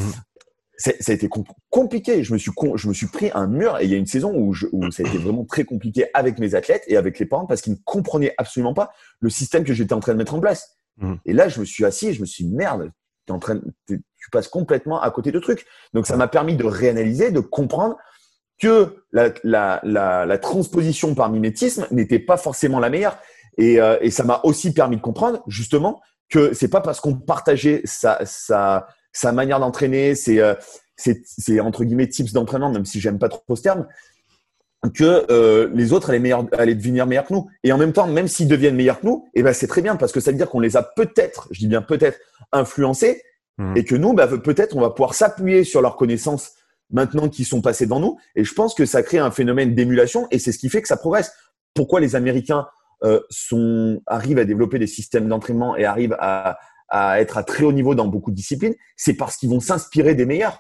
ça 0.78 0.92
a 1.08 1.12
été 1.14 1.30
compliqué. 1.70 2.24
Je 2.24 2.34
me 2.34 2.38
suis 2.38 2.52
je 2.76 2.88
me 2.88 2.94
suis 2.94 3.08
pris 3.08 3.32
un 3.34 3.48
mur 3.48 3.78
et 3.80 3.86
il 3.86 3.92
y 3.92 3.94
a 3.94 3.98
une 3.98 4.08
saison 4.08 4.34
où, 4.36 4.54
je, 4.54 4.68
où 4.72 4.90
ça 4.92 5.04
a 5.04 5.08
été 5.08 5.18
vraiment 5.18 5.46
très 5.46 5.66
compliqué 5.66 6.08
avec 6.14 6.40
mes 6.40 6.56
athlètes 6.56 6.84
et 6.88 6.98
avec 6.98 7.20
les 7.20 7.26
parents 7.26 7.46
parce 7.46 7.62
qu'ils 7.62 7.74
ne 7.74 7.80
comprenaient 7.84 8.34
absolument 8.38 8.74
pas 8.74 8.92
le 9.20 9.30
système 9.30 9.64
que 9.64 9.74
j'étais 9.74 9.94
en 9.94 10.00
train 10.00 10.14
de 10.14 10.18
mettre 10.18 10.34
en 10.34 10.40
place. 10.40 10.78
Mmh. 10.98 11.14
Et 11.26 11.34
là, 11.34 11.48
je 11.48 11.60
me 11.60 11.66
suis 11.66 11.86
assis 11.86 12.08
et 12.08 12.14
je 12.14 12.22
me 12.22 12.26
suis 12.26 12.46
dit, 12.46 12.54
merde, 12.54 12.92
es 13.28 13.32
en 13.32 13.40
train, 13.40 13.60
tu 13.88 14.30
passes 14.32 14.48
complètement 14.48 15.02
à 15.02 15.10
côté 15.12 15.32
de 15.32 15.40
trucs. 15.40 15.66
Donc, 15.94 16.08
ça 16.08 16.18
m'a 16.18 16.28
permis 16.28 16.56
de 16.56 16.66
réanalyser, 16.66 17.32
de 17.32 17.40
comprendre 17.40 17.98
que 18.60 18.96
la, 19.12 19.34
la, 19.44 19.80
la, 19.84 20.26
la 20.26 20.38
transposition 20.38 21.16
par 21.16 21.30
mimétisme 21.30 21.88
n'était 21.92 22.20
pas 22.20 22.38
forcément 22.38 22.80
la 22.80 22.90
meilleure. 22.90 23.18
Et, 23.58 23.80
euh, 23.80 23.98
et 24.02 24.12
ça 24.12 24.24
m'a 24.24 24.42
aussi 24.44 24.74
permis 24.74 24.98
de 24.98 25.02
comprendre 25.02 25.44
justement 25.48 26.02
que 26.30 26.54
c'est 26.54 26.70
pas 26.70 26.82
parce 26.82 27.00
qu'on 27.00 27.16
partageait 27.16 27.82
sa, 27.86 28.20
sa, 28.26 28.88
sa 29.12 29.32
manière 29.32 29.60
d'entraîner, 29.60 30.16
c'est 30.16 30.40
euh, 30.40 30.56
c'est 30.96 31.60
entre 31.60 31.84
guillemets 31.84 32.08
tips 32.08 32.34
d'entraînement, 32.34 32.72
même 32.72 32.86
si 32.86 33.00
j'aime 33.00 33.20
pas 33.20 33.30
trop 33.30 33.56
ce 33.56 33.62
terme, 33.62 33.88
que 34.96 35.26
euh, 35.32 35.70
les 35.74 35.92
autres 35.92 36.10
allaient, 36.10 36.20
meilleurs, 36.20 36.46
allaient 36.54 36.76
devenir 36.76 37.08
meilleurs 37.08 37.26
que 37.26 37.34
nous. 37.34 37.48
Et 37.64 37.72
en 37.72 37.78
même 37.78 37.94
temps, 37.94 38.08
même 38.08 38.28
s'ils 38.28 38.48
deviennent 38.48 38.76
meilleurs 38.76 39.00
que 39.00 39.06
nous, 39.06 39.28
eh 39.34 39.44
ben 39.44 39.54
c'est 39.54 39.68
très 39.68 39.82
bien 39.82 39.96
parce 39.96 40.12
que 40.12 40.20
ça 40.20 40.32
veut 40.32 40.38
dire 40.38 40.50
qu'on 40.50 40.60
les 40.60 40.78
a 40.78 40.84
peut-être, 40.84 41.48
je 41.52 41.60
dis 41.60 41.68
bien 41.68 41.82
peut-être, 41.82 42.20
influencés, 42.52 43.22
mmh. 43.58 43.78
et 43.78 43.86
que 43.86 43.96
nous, 43.96 44.14
bah, 44.14 44.28
peut-être, 44.28 44.76
on 44.76 44.82
va 44.82 44.92
pouvoir 44.92 45.14
s'appuyer 45.14 45.64
sur 45.64 45.82
leurs 45.82 45.96
connaissances 45.96 46.52
maintenant 46.94 47.28
qui 47.28 47.44
sont 47.44 47.62
passés 47.62 47.86
devant 47.86 48.00
nous. 48.00 48.18
Et 48.36 48.46
je 48.46 48.54
pense 48.54 48.74
que 48.74 48.86
ça 48.86 49.04
crée 49.04 49.18
un 49.18 49.32
phénomène 49.32 49.76
d'émulation 49.76 50.28
et 50.32 50.40
c'est 50.40 50.54
ce 50.54 50.60
qui 50.60 50.70
fait 50.70 50.82
que 50.82 50.88
ça 50.88 50.98
progresse. 50.98 51.34
Pourquoi 51.74 52.00
les 52.00 52.16
Américains 52.16 52.68
euh, 53.04 53.20
arrivent 54.08 54.38
à 54.38 54.46
développer 54.46 54.80
des 54.80 54.88
systèmes 54.88 55.28
d'entraînement 55.28 55.76
et 55.76 55.84
arrivent 55.84 56.16
à, 56.20 56.58
à 56.88 57.20
être 57.20 57.38
à 57.38 57.44
très 57.44 57.66
haut 57.66 57.74
niveau 57.74 57.96
dans 57.96 58.08
beaucoup 58.08 58.32
de 58.32 58.36
disciplines 58.36 58.76
C'est 58.96 59.16
parce 59.16 59.36
qu'ils 59.36 59.50
vont 59.50 59.60
s'inspirer 59.60 60.16
des 60.16 60.26
meilleurs. 60.26 60.60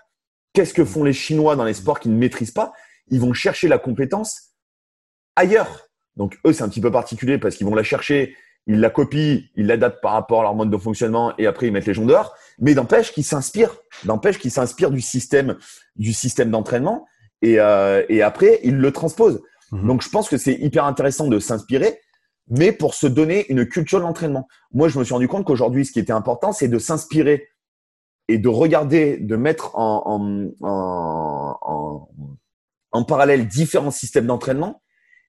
Qu'est-ce 0.54 0.74
que 0.74 0.84
font 0.84 1.04
les 1.04 1.14
Chinois 1.14 1.56
dans 1.56 1.64
les 1.64 1.74
sports 1.74 2.00
qu'ils 2.00 2.12
ne 2.12 2.18
maîtrisent 2.18 2.52
pas? 2.52 2.74
Ils 3.08 3.20
vont 3.20 3.34
chercher 3.34 3.68
la 3.68 3.78
compétence 3.78 4.54
ailleurs. 5.36 5.90
Donc 6.16 6.40
eux, 6.46 6.54
c'est 6.54 6.64
un 6.64 6.70
petit 6.70 6.82
peu 6.82 6.92
particulier 6.92 7.38
parce 7.38 7.56
qu'ils 7.56 7.66
vont 7.68 7.76
la 7.76 7.84
chercher, 7.84 8.36
ils 8.68 8.80
la 8.80 8.90
copient, 8.90 9.42
ils 9.56 9.68
l'adaptent 9.68 10.02
par 10.02 10.14
rapport 10.14 10.40
à 10.40 10.44
leur 10.44 10.56
mode 10.56 10.70
de 10.70 10.78
fonctionnement 10.78 11.34
et 11.38 11.48
après 11.48 11.68
ils 11.68 11.74
mettent 11.74 11.86
les 11.86 11.94
gens 11.94 12.06
dehors. 12.06 12.34
Mais 12.60 12.74
d'empêche 12.74 13.12
qu'ils 13.12 13.26
s'inspirent, 13.26 13.76
d'empêche 14.06 14.40
qu'ils 14.40 14.52
s'inspirent 14.52 14.92
du 14.92 15.02
système, 15.02 15.58
du 15.96 16.14
système 16.14 16.50
d'entraînement 16.50 17.06
et, 17.42 17.60
euh, 17.60 18.04
et 18.10 18.22
après 18.22 18.60
ils 18.64 18.78
le 18.78 18.92
transposent. 18.92 19.42
Mhm. 19.72 19.88
Donc 19.88 20.02
je 20.02 20.10
pense 20.10 20.30
que 20.30 20.38
c'est 20.38 20.54
hyper 20.54 20.86
intéressant 20.86 21.28
de 21.28 21.40
s'inspirer, 21.40 22.00
mais 22.50 22.72
pour 22.72 22.94
se 22.94 23.08
donner 23.08 23.46
une 23.50 23.66
culture 23.66 24.00
de 24.00 24.04
l'entraînement. 24.04 24.48
Moi, 24.74 24.90
je 24.90 25.00
me 25.00 25.04
suis 25.04 25.14
rendu 25.14 25.28
compte 25.28 25.46
qu'aujourd'hui, 25.46 25.86
ce 25.86 25.92
qui 25.92 26.00
était 26.00 26.14
important, 26.14 26.52
c'est 26.52 26.68
de 26.68 26.78
s'inspirer 26.80 27.48
et 28.28 28.38
de 28.38 28.50
regarder, 28.50 29.18
de 29.18 29.36
mettre 29.36 29.76
en, 29.78 30.04
en, 30.06 30.50
en, 30.62 32.10
en 32.92 33.04
parallèle 33.04 33.48
différents 33.48 33.92
systèmes 33.92 34.28
d'entraînement 34.28 34.83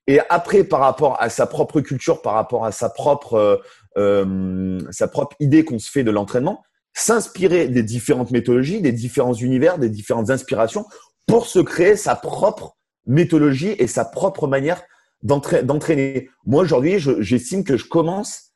et 0.06 0.20
après, 0.28 0.64
par 0.64 0.80
rapport 0.80 1.20
à 1.20 1.30
sa 1.30 1.46
propre 1.46 1.80
culture, 1.80 2.20
par 2.20 2.34
rapport 2.34 2.64
à 2.64 2.72
sa 2.72 2.90
propre, 2.90 3.34
euh, 3.34 3.56
euh, 3.96 4.78
sa 4.90 5.08
propre 5.08 5.34
idée 5.40 5.64
qu'on 5.64 5.78
se 5.78 5.90
fait 5.90 6.04
de 6.04 6.10
l'entraînement, 6.10 6.62
s'inspirer 6.92 7.68
des 7.68 7.82
différentes 7.82 8.30
méthodologies, 8.30 8.80
des 8.80 8.92
différents 8.92 9.34
univers, 9.34 9.78
des 9.78 9.88
différentes 9.88 10.30
inspirations 10.30 10.86
pour 11.26 11.46
se 11.46 11.58
créer 11.58 11.96
sa 11.96 12.16
propre 12.16 12.76
méthodologie 13.06 13.74
et 13.78 13.86
sa 13.86 14.04
propre 14.04 14.46
manière 14.46 14.82
d'entraîner. 15.22 16.28
Moi, 16.44 16.62
aujourd'hui, 16.62 16.98
j'estime 17.20 17.64
que 17.64 17.78
je 17.78 17.86
commence 17.86 18.52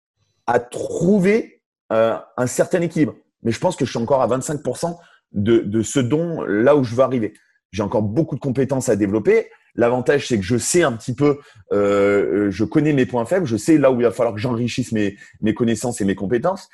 à 0.47 0.61
trouver 0.61 1.63
euh, 1.93 2.19
un 2.37 2.47
certain 2.47 2.83
équilibre. 2.83 3.15
Mais 3.43 3.53
je 3.53 3.59
pense 3.59 3.75
que 3.75 3.87
je 3.87 3.91
suis 3.91 3.99
encore 3.99 4.21
à 4.21 4.29
25% 4.29 4.97
de, 5.33 5.59
de 5.61 5.83
ce 5.83 5.99
dont 5.99 6.43
là 6.43 6.77
où 6.77 6.85
je 6.85 6.95
veux 6.95 7.03
arriver. 7.03 7.33
J'ai 7.73 7.83
encore 7.83 8.03
beaucoup 8.03 8.35
de 8.35 8.41
compétences 8.41 8.91
à 8.91 8.97
développer. 8.97 9.49
L'avantage, 9.75 10.27
c'est 10.29 10.37
que 10.37 10.45
je 10.45 10.57
sais 10.57 10.83
un 10.83 10.93
petit 10.93 11.15
peu, 11.15 11.39
euh, 11.73 12.51
je 12.51 12.65
connais 12.65 12.93
mes 12.93 13.07
points 13.07 13.25
faibles, 13.27 13.47
je 13.47 13.57
sais 13.57 13.79
là 13.79 13.93
où 13.93 14.01
il 14.01 14.05
va 14.05 14.11
falloir 14.11 14.35
que 14.35 14.41
j'enrichisse 14.41 14.93
mes, 14.93 15.17
mes 15.41 15.55
connaissances 15.55 16.01
et 16.01 16.05
mes 16.05 16.15
compétences. 16.15 16.69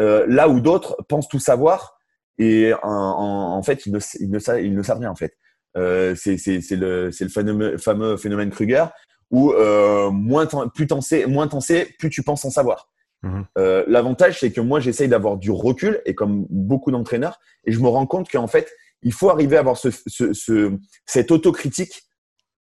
Euh, 0.00 0.24
là 0.28 0.48
où 0.48 0.60
d'autres 0.60 0.96
pensent 1.08 1.28
tout 1.28 1.38
savoir 1.38 1.98
et 2.38 2.72
en, 2.82 2.88
en, 2.88 3.62
fait, 3.62 3.86
ils 3.86 3.92
ne, 3.92 4.00
ils, 4.20 4.30
ne 4.30 4.38
savent, 4.38 4.60
ils 4.60 4.74
ne 4.74 4.82
savent 4.82 4.98
rien 4.98 5.10
en 5.10 5.14
fait. 5.14 5.36
Euh, 5.76 6.14
c'est 6.16 6.36
le, 6.72 7.10
le 7.18 7.28
fameux, 7.28 7.78
fameux 7.78 8.16
phénomène 8.16 8.50
Kruger 8.50 8.84
où 9.30 9.52
euh, 9.52 10.10
moins 10.10 10.46
plus 10.74 10.86
t'en 10.86 11.00
sais, 11.00 11.26
moins 11.26 11.48
t'en 11.48 11.60
sais, 11.60 11.88
plus 11.98 12.10
tu 12.10 12.22
penses 12.22 12.44
en 12.44 12.50
savoir. 12.50 12.88
Mmh. 13.22 13.40
Euh, 13.58 13.84
L'avantage, 13.88 14.38
c'est 14.40 14.52
que 14.52 14.60
moi, 14.60 14.80
j'essaye 14.80 15.08
d'avoir 15.08 15.38
du 15.38 15.50
recul 15.50 16.00
et 16.04 16.14
comme 16.14 16.46
beaucoup 16.50 16.90
d'entraîneurs, 16.90 17.40
et 17.64 17.72
je 17.72 17.80
me 17.80 17.88
rends 17.88 18.06
compte 18.06 18.30
qu'en 18.30 18.46
fait, 18.46 18.70
il 19.02 19.12
faut 19.12 19.30
arriver 19.30 19.56
à 19.56 19.60
avoir 19.60 19.76
ce, 19.76 19.88
ce, 19.90 20.32
ce, 20.32 20.72
cette 21.06 21.30
autocritique 21.30 22.04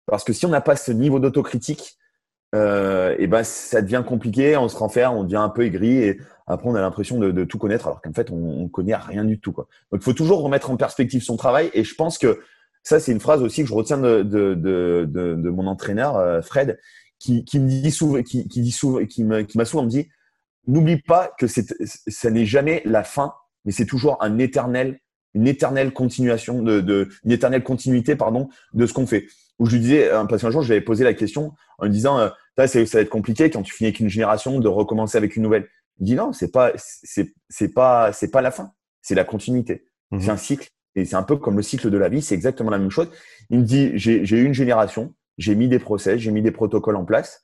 parce 0.08 0.24
que 0.24 0.34
si 0.34 0.46
on 0.46 0.50
n'a 0.50 0.62
pas 0.62 0.76
ce 0.76 0.92
niveau 0.92 1.20
d'autocritique, 1.20 1.98
euh, 2.56 3.16
et 3.20 3.28
ben 3.28 3.44
ça 3.44 3.82
devient 3.82 4.04
compliqué, 4.08 4.56
on 4.56 4.70
se 4.70 4.78
renferme, 4.78 5.18
on 5.18 5.24
devient 5.24 5.36
un 5.36 5.50
peu 5.50 5.66
aigri 5.66 5.98
et 5.98 6.22
après 6.48 6.70
on 6.70 6.76
a 6.76 6.82
l'impression 6.82 7.20
de, 7.20 7.32
de, 7.32 7.44
tout 7.44 7.58
connaître 7.58 7.88
alors 7.88 8.02
qu'en 8.02 8.14
fait 8.14 8.32
on, 8.32 8.62
on 8.64 8.70
connaît 8.70 8.96
rien 8.96 9.26
du 9.26 9.38
tout 9.38 9.52
quoi. 9.52 9.68
Donc 9.92 10.02
il 10.02 10.04
faut 10.06 10.14
toujours 10.14 10.42
remettre 10.42 10.72
en 10.72 10.78
perspective 10.78 11.22
son 11.22 11.36
travail 11.36 11.70
et 11.74 11.84
je 11.84 11.94
pense 11.94 12.18
que 12.18 12.40
ça 12.84 13.02
c'est 13.02 13.12
une 13.12 13.20
phrase 13.20 13.44
aussi 13.44 13.64
que 13.64 13.68
je 13.68 13.74
retiens 13.74 13.98
de, 13.98 14.24
de, 14.24 14.56
de, 14.56 15.06
de 15.06 15.50
mon 15.50 15.68
entraîneur 15.68 16.16
euh, 16.16 16.42
Fred 16.42 16.80
qui, 17.20 17.44
qui 17.44 17.60
me 17.60 17.68
dit 17.68 17.92
souvent, 17.92 18.24
qui, 18.24 18.48
qui 18.48 18.62
dit 18.62 18.72
souvent, 18.72 19.06
qui 19.06 19.26
m'a 19.26 19.44
qui 19.44 19.58
souvent 19.66 19.84
dit 19.84 20.08
n'oublie 20.68 21.02
pas 21.02 21.34
que 21.38 21.48
c'est 21.48 21.66
ça 21.86 22.30
n'est 22.30 22.46
jamais 22.46 22.82
la 22.86 23.04
fin, 23.04 23.34
mais 23.66 23.74
c'est 23.74 23.86
toujours 23.86 24.24
un 24.24 24.38
éternel 24.38 25.02
une 25.34 25.48
éternelle 25.48 25.92
continuation 25.92 26.62
de, 26.64 26.80
de 26.80 27.10
une 27.26 27.32
éternelle 27.34 27.64
continuité 27.64 28.16
pardon 28.16 28.48
de 28.74 28.86
ce 28.86 28.94
qu'on 28.94 29.06
fait 29.06 29.28
où 29.60 29.66
je 29.66 29.74
lui 29.74 29.80
disais, 29.80 30.10
parce 30.30 30.42
qu'un 30.42 30.52
jour, 30.52 30.62
je 30.62 30.68
lui 30.68 30.76
avais 30.76 30.86
posé 30.86 31.04
la 31.04 31.14
question 31.14 31.54
en 31.80 31.86
lui 31.86 31.92
disant, 31.92 32.20
euh, 32.20 32.30
ça, 32.58 32.66
va 32.66 33.02
être 33.02 33.10
compliqué 33.10 33.50
quand 33.50 33.64
tu 33.64 33.74
finis 33.74 33.88
avec 33.88 34.00
une 34.00 34.10
génération 34.10 34.60
de 34.60 34.68
recommencer 34.68 35.18
avec 35.18 35.36
une 35.36 35.44
nouvelle. 35.44 35.68
Il 36.00 36.06
dit 36.06 36.16
non, 36.16 36.34
c'est 36.34 36.52
pas, 36.52 36.72
c'est, 36.76 37.34
c'est 37.50 37.74
pas, 37.74 38.12
c'est 38.14 38.30
pas 38.30 38.42
la 38.42 38.52
fin, 38.52 38.72
c'est 39.02 39.16
la 39.16 39.24
continuité. 39.24 39.86
Mhm. 40.12 40.22
C'est 40.22 40.30
un 40.30 40.38
cycle 40.38 40.70
et 40.96 41.06
c'est 41.06 41.16
un 41.16 41.24
peu 41.24 41.38
comme 41.38 41.58
le 41.58 41.64
cycle 41.64 41.90
de 41.90 41.98
la 41.98 42.10
vie, 42.10 42.22
c'est 42.22 42.36
exactement 42.36 42.70
la 42.70 42.80
même 42.80 42.90
chose. 42.90 43.10
Il 43.50 43.60
me 43.60 43.64
dit, 43.64 43.92
j'ai, 43.96 44.26
j'ai 44.26 44.38
eu 44.38 44.46
une 44.46 44.54
génération, 44.54 45.14
j'ai 45.38 45.56
mis 45.56 45.68
des 45.68 45.80
process, 45.80 46.20
j'ai 46.20 46.32
mis 46.32 46.42
des 46.42 46.52
protocoles 46.52 46.96
en 46.96 47.06
place, 47.06 47.44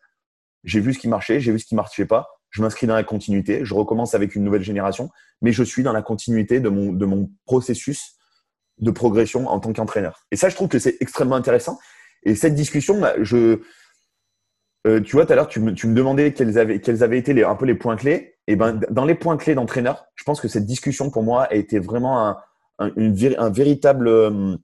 j'ai 0.64 0.80
vu 0.80 0.94
ce 0.94 1.00
qui 1.00 1.08
marchait, 1.08 1.40
j'ai 1.40 1.52
vu 1.52 1.60
ce 1.60 1.66
qui 1.66 1.76
marchait 1.76 2.06
pas. 2.06 2.30
Je 2.50 2.62
m'inscris 2.62 2.86
dans 2.86 2.94
la 2.94 3.04
continuité, 3.04 3.66
je 3.66 3.74
recommence 3.74 4.14
avec 4.14 4.36
une 4.36 4.44
nouvelle 4.44 4.62
génération, 4.62 5.10
mais 5.42 5.52
je 5.52 5.64
suis 5.64 5.82
dans 5.82 5.94
la 5.94 6.04
continuité 6.04 6.60
de 6.60 6.70
mon, 6.70 6.94
de 6.94 7.06
mon 7.06 7.32
processus 7.46 8.16
de 8.80 8.92
progression 8.92 9.48
en 9.48 9.60
tant 9.60 9.74
qu'entraîneur. 9.74 10.26
Et 10.32 10.36
ça, 10.36 10.50
je 10.50 10.56
trouve 10.56 10.68
que 10.68 10.78
c'est 10.78 10.98
extrêmement 11.00 11.36
intéressant. 11.36 11.80
Et 12.26 12.36
cette 12.36 12.56
discussion, 12.56 13.00
bah, 13.00 13.14
je, 13.22 13.60
euh, 14.88 15.02
tu 15.02 15.16
vois, 15.16 15.26
tout 15.26 15.34
à 15.34 15.36
l'heure, 15.36 15.48
tu 15.48 15.60
me, 15.60 15.74
tu 15.74 15.88
me 15.88 15.96
demandais 15.96 16.34
quels 16.34 16.58
avaient, 16.58 16.80
quels 16.80 17.04
avaient 17.04 17.18
été 17.18 17.34
les, 17.34 17.44
un 17.44 17.56
peu 17.56 17.66
les 17.66 17.76
points 17.76 17.96
clés. 17.96 18.36
Et 18.48 18.56
ben, 18.56 18.80
dans 18.90 19.06
les 19.06 19.16
points 19.16 19.38
clés 19.38 19.56
d'entraîneur, 19.56 20.06
je 20.16 20.24
pense 20.24 20.42
que 20.42 20.48
cette 20.48 20.66
discussion 20.66 21.10
pour 21.10 21.24
moi 21.24 21.44
a 21.44 21.56
été 21.56 21.80
vraiment 21.80 22.28
un, 22.28 22.38
un, 22.80 22.92
une, 22.98 23.16
un 23.38 23.50
véritable, 23.50 24.08
euh, 24.10 24.58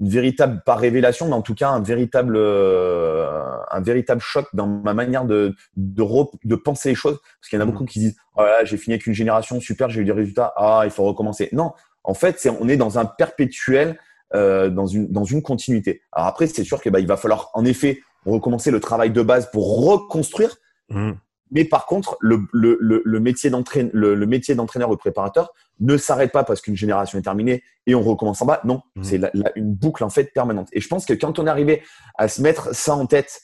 une 0.00 0.08
véritable, 0.08 0.62
pas 0.64 0.74
révélation, 0.74 1.26
mais 1.26 1.34
en 1.34 1.42
tout 1.42 1.54
cas 1.54 1.68
un 1.68 1.82
véritable, 1.82 2.34
euh, 2.36 3.28
un 3.70 3.80
véritable 3.80 4.22
choc 4.22 4.46
dans 4.54 4.66
ma 4.66 4.94
manière 4.94 5.26
de, 5.26 5.54
de, 5.76 6.04
de 6.44 6.54
penser 6.54 6.90
les 6.90 6.94
choses. 6.94 7.18
Parce 7.18 7.50
qu'il 7.50 7.58
y 7.58 7.62
en 7.62 7.64
a 7.64 7.66
mmh. 7.66 7.72
beaucoup 7.72 7.84
qui 7.84 7.98
disent, 7.98 8.16
oh 8.36 8.44
j'ai 8.64 8.78
fini 8.78 8.94
avec 8.94 9.06
une 9.06 9.14
génération, 9.14 9.60
super, 9.60 9.90
j'ai 9.90 10.00
eu 10.00 10.04
des 10.06 10.12
résultats, 10.12 10.54
ah, 10.56 10.82
il 10.84 10.90
faut 10.90 11.04
recommencer. 11.04 11.50
Non, 11.52 11.72
en 12.04 12.14
fait, 12.14 12.36
c'est, 12.38 12.48
on 12.48 12.68
est 12.68 12.76
dans 12.78 12.98
un 12.98 13.04
perpétuel 13.04 13.98
euh, 14.34 14.68
dans, 14.70 14.86
une, 14.86 15.10
dans 15.10 15.24
une 15.24 15.42
continuité. 15.42 16.02
Alors 16.12 16.28
après, 16.28 16.46
c'est 16.46 16.64
sûr 16.64 16.80
qu'il 16.80 16.92
bah, 16.92 17.00
va 17.00 17.16
falloir 17.16 17.50
en 17.54 17.64
effet 17.64 18.00
recommencer 18.24 18.70
le 18.70 18.80
travail 18.80 19.10
de 19.10 19.22
base 19.22 19.50
pour 19.50 19.86
reconstruire. 19.86 20.56
Mmh. 20.88 21.12
Mais 21.52 21.64
par 21.64 21.86
contre, 21.86 22.16
le, 22.20 22.40
le, 22.52 22.76
le, 22.80 23.20
métier 23.20 23.50
d'entraîneur, 23.50 23.92
le, 23.94 24.26
métier 24.26 24.56
d'entraîneur 24.56 24.90
ou 24.90 24.96
préparateur 24.96 25.52
ne 25.78 25.96
s'arrête 25.96 26.32
pas 26.32 26.42
parce 26.42 26.60
qu'une 26.60 26.74
génération 26.74 27.18
est 27.18 27.22
terminée 27.22 27.62
et 27.86 27.94
on 27.94 28.02
recommence 28.02 28.42
en 28.42 28.46
bas. 28.46 28.60
Non, 28.64 28.82
mmh. 28.96 29.04
c'est 29.04 29.20
une 29.54 29.72
boucle 29.74 30.02
en 30.02 30.10
fait 30.10 30.32
permanente. 30.32 30.68
Et 30.72 30.80
je 30.80 30.88
pense 30.88 31.06
que 31.06 31.12
quand 31.14 31.38
on 31.38 31.46
est 31.46 31.50
arrivé 31.50 31.82
à 32.16 32.26
se 32.26 32.42
mettre 32.42 32.74
ça 32.74 32.94
en 32.94 33.06
tête 33.06 33.40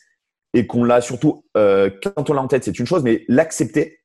et 0.52 0.66
qu'on 0.66 0.82
l'a 0.82 1.00
surtout, 1.00 1.44
euh, 1.56 1.90
quand 2.02 2.28
on 2.28 2.34
l'a 2.34 2.42
en 2.42 2.48
tête, 2.48 2.64
c'est 2.64 2.78
une 2.78 2.86
chose, 2.86 3.04
mais 3.04 3.24
l'accepter, 3.28 4.00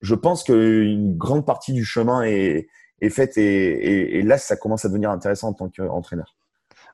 je 0.00 0.14
pense 0.14 0.44
qu'une 0.44 1.16
grande 1.16 1.46
partie 1.46 1.72
du 1.72 1.84
chemin 1.84 2.22
est, 2.22 2.68
est 3.02 3.38
et, 3.38 4.22
là, 4.22 4.38
ça 4.38 4.56
commence 4.56 4.84
à 4.84 4.88
devenir 4.88 5.10
intéressant 5.10 5.48
en 5.48 5.52
tant 5.52 5.68
qu'entraîneur. 5.68 6.36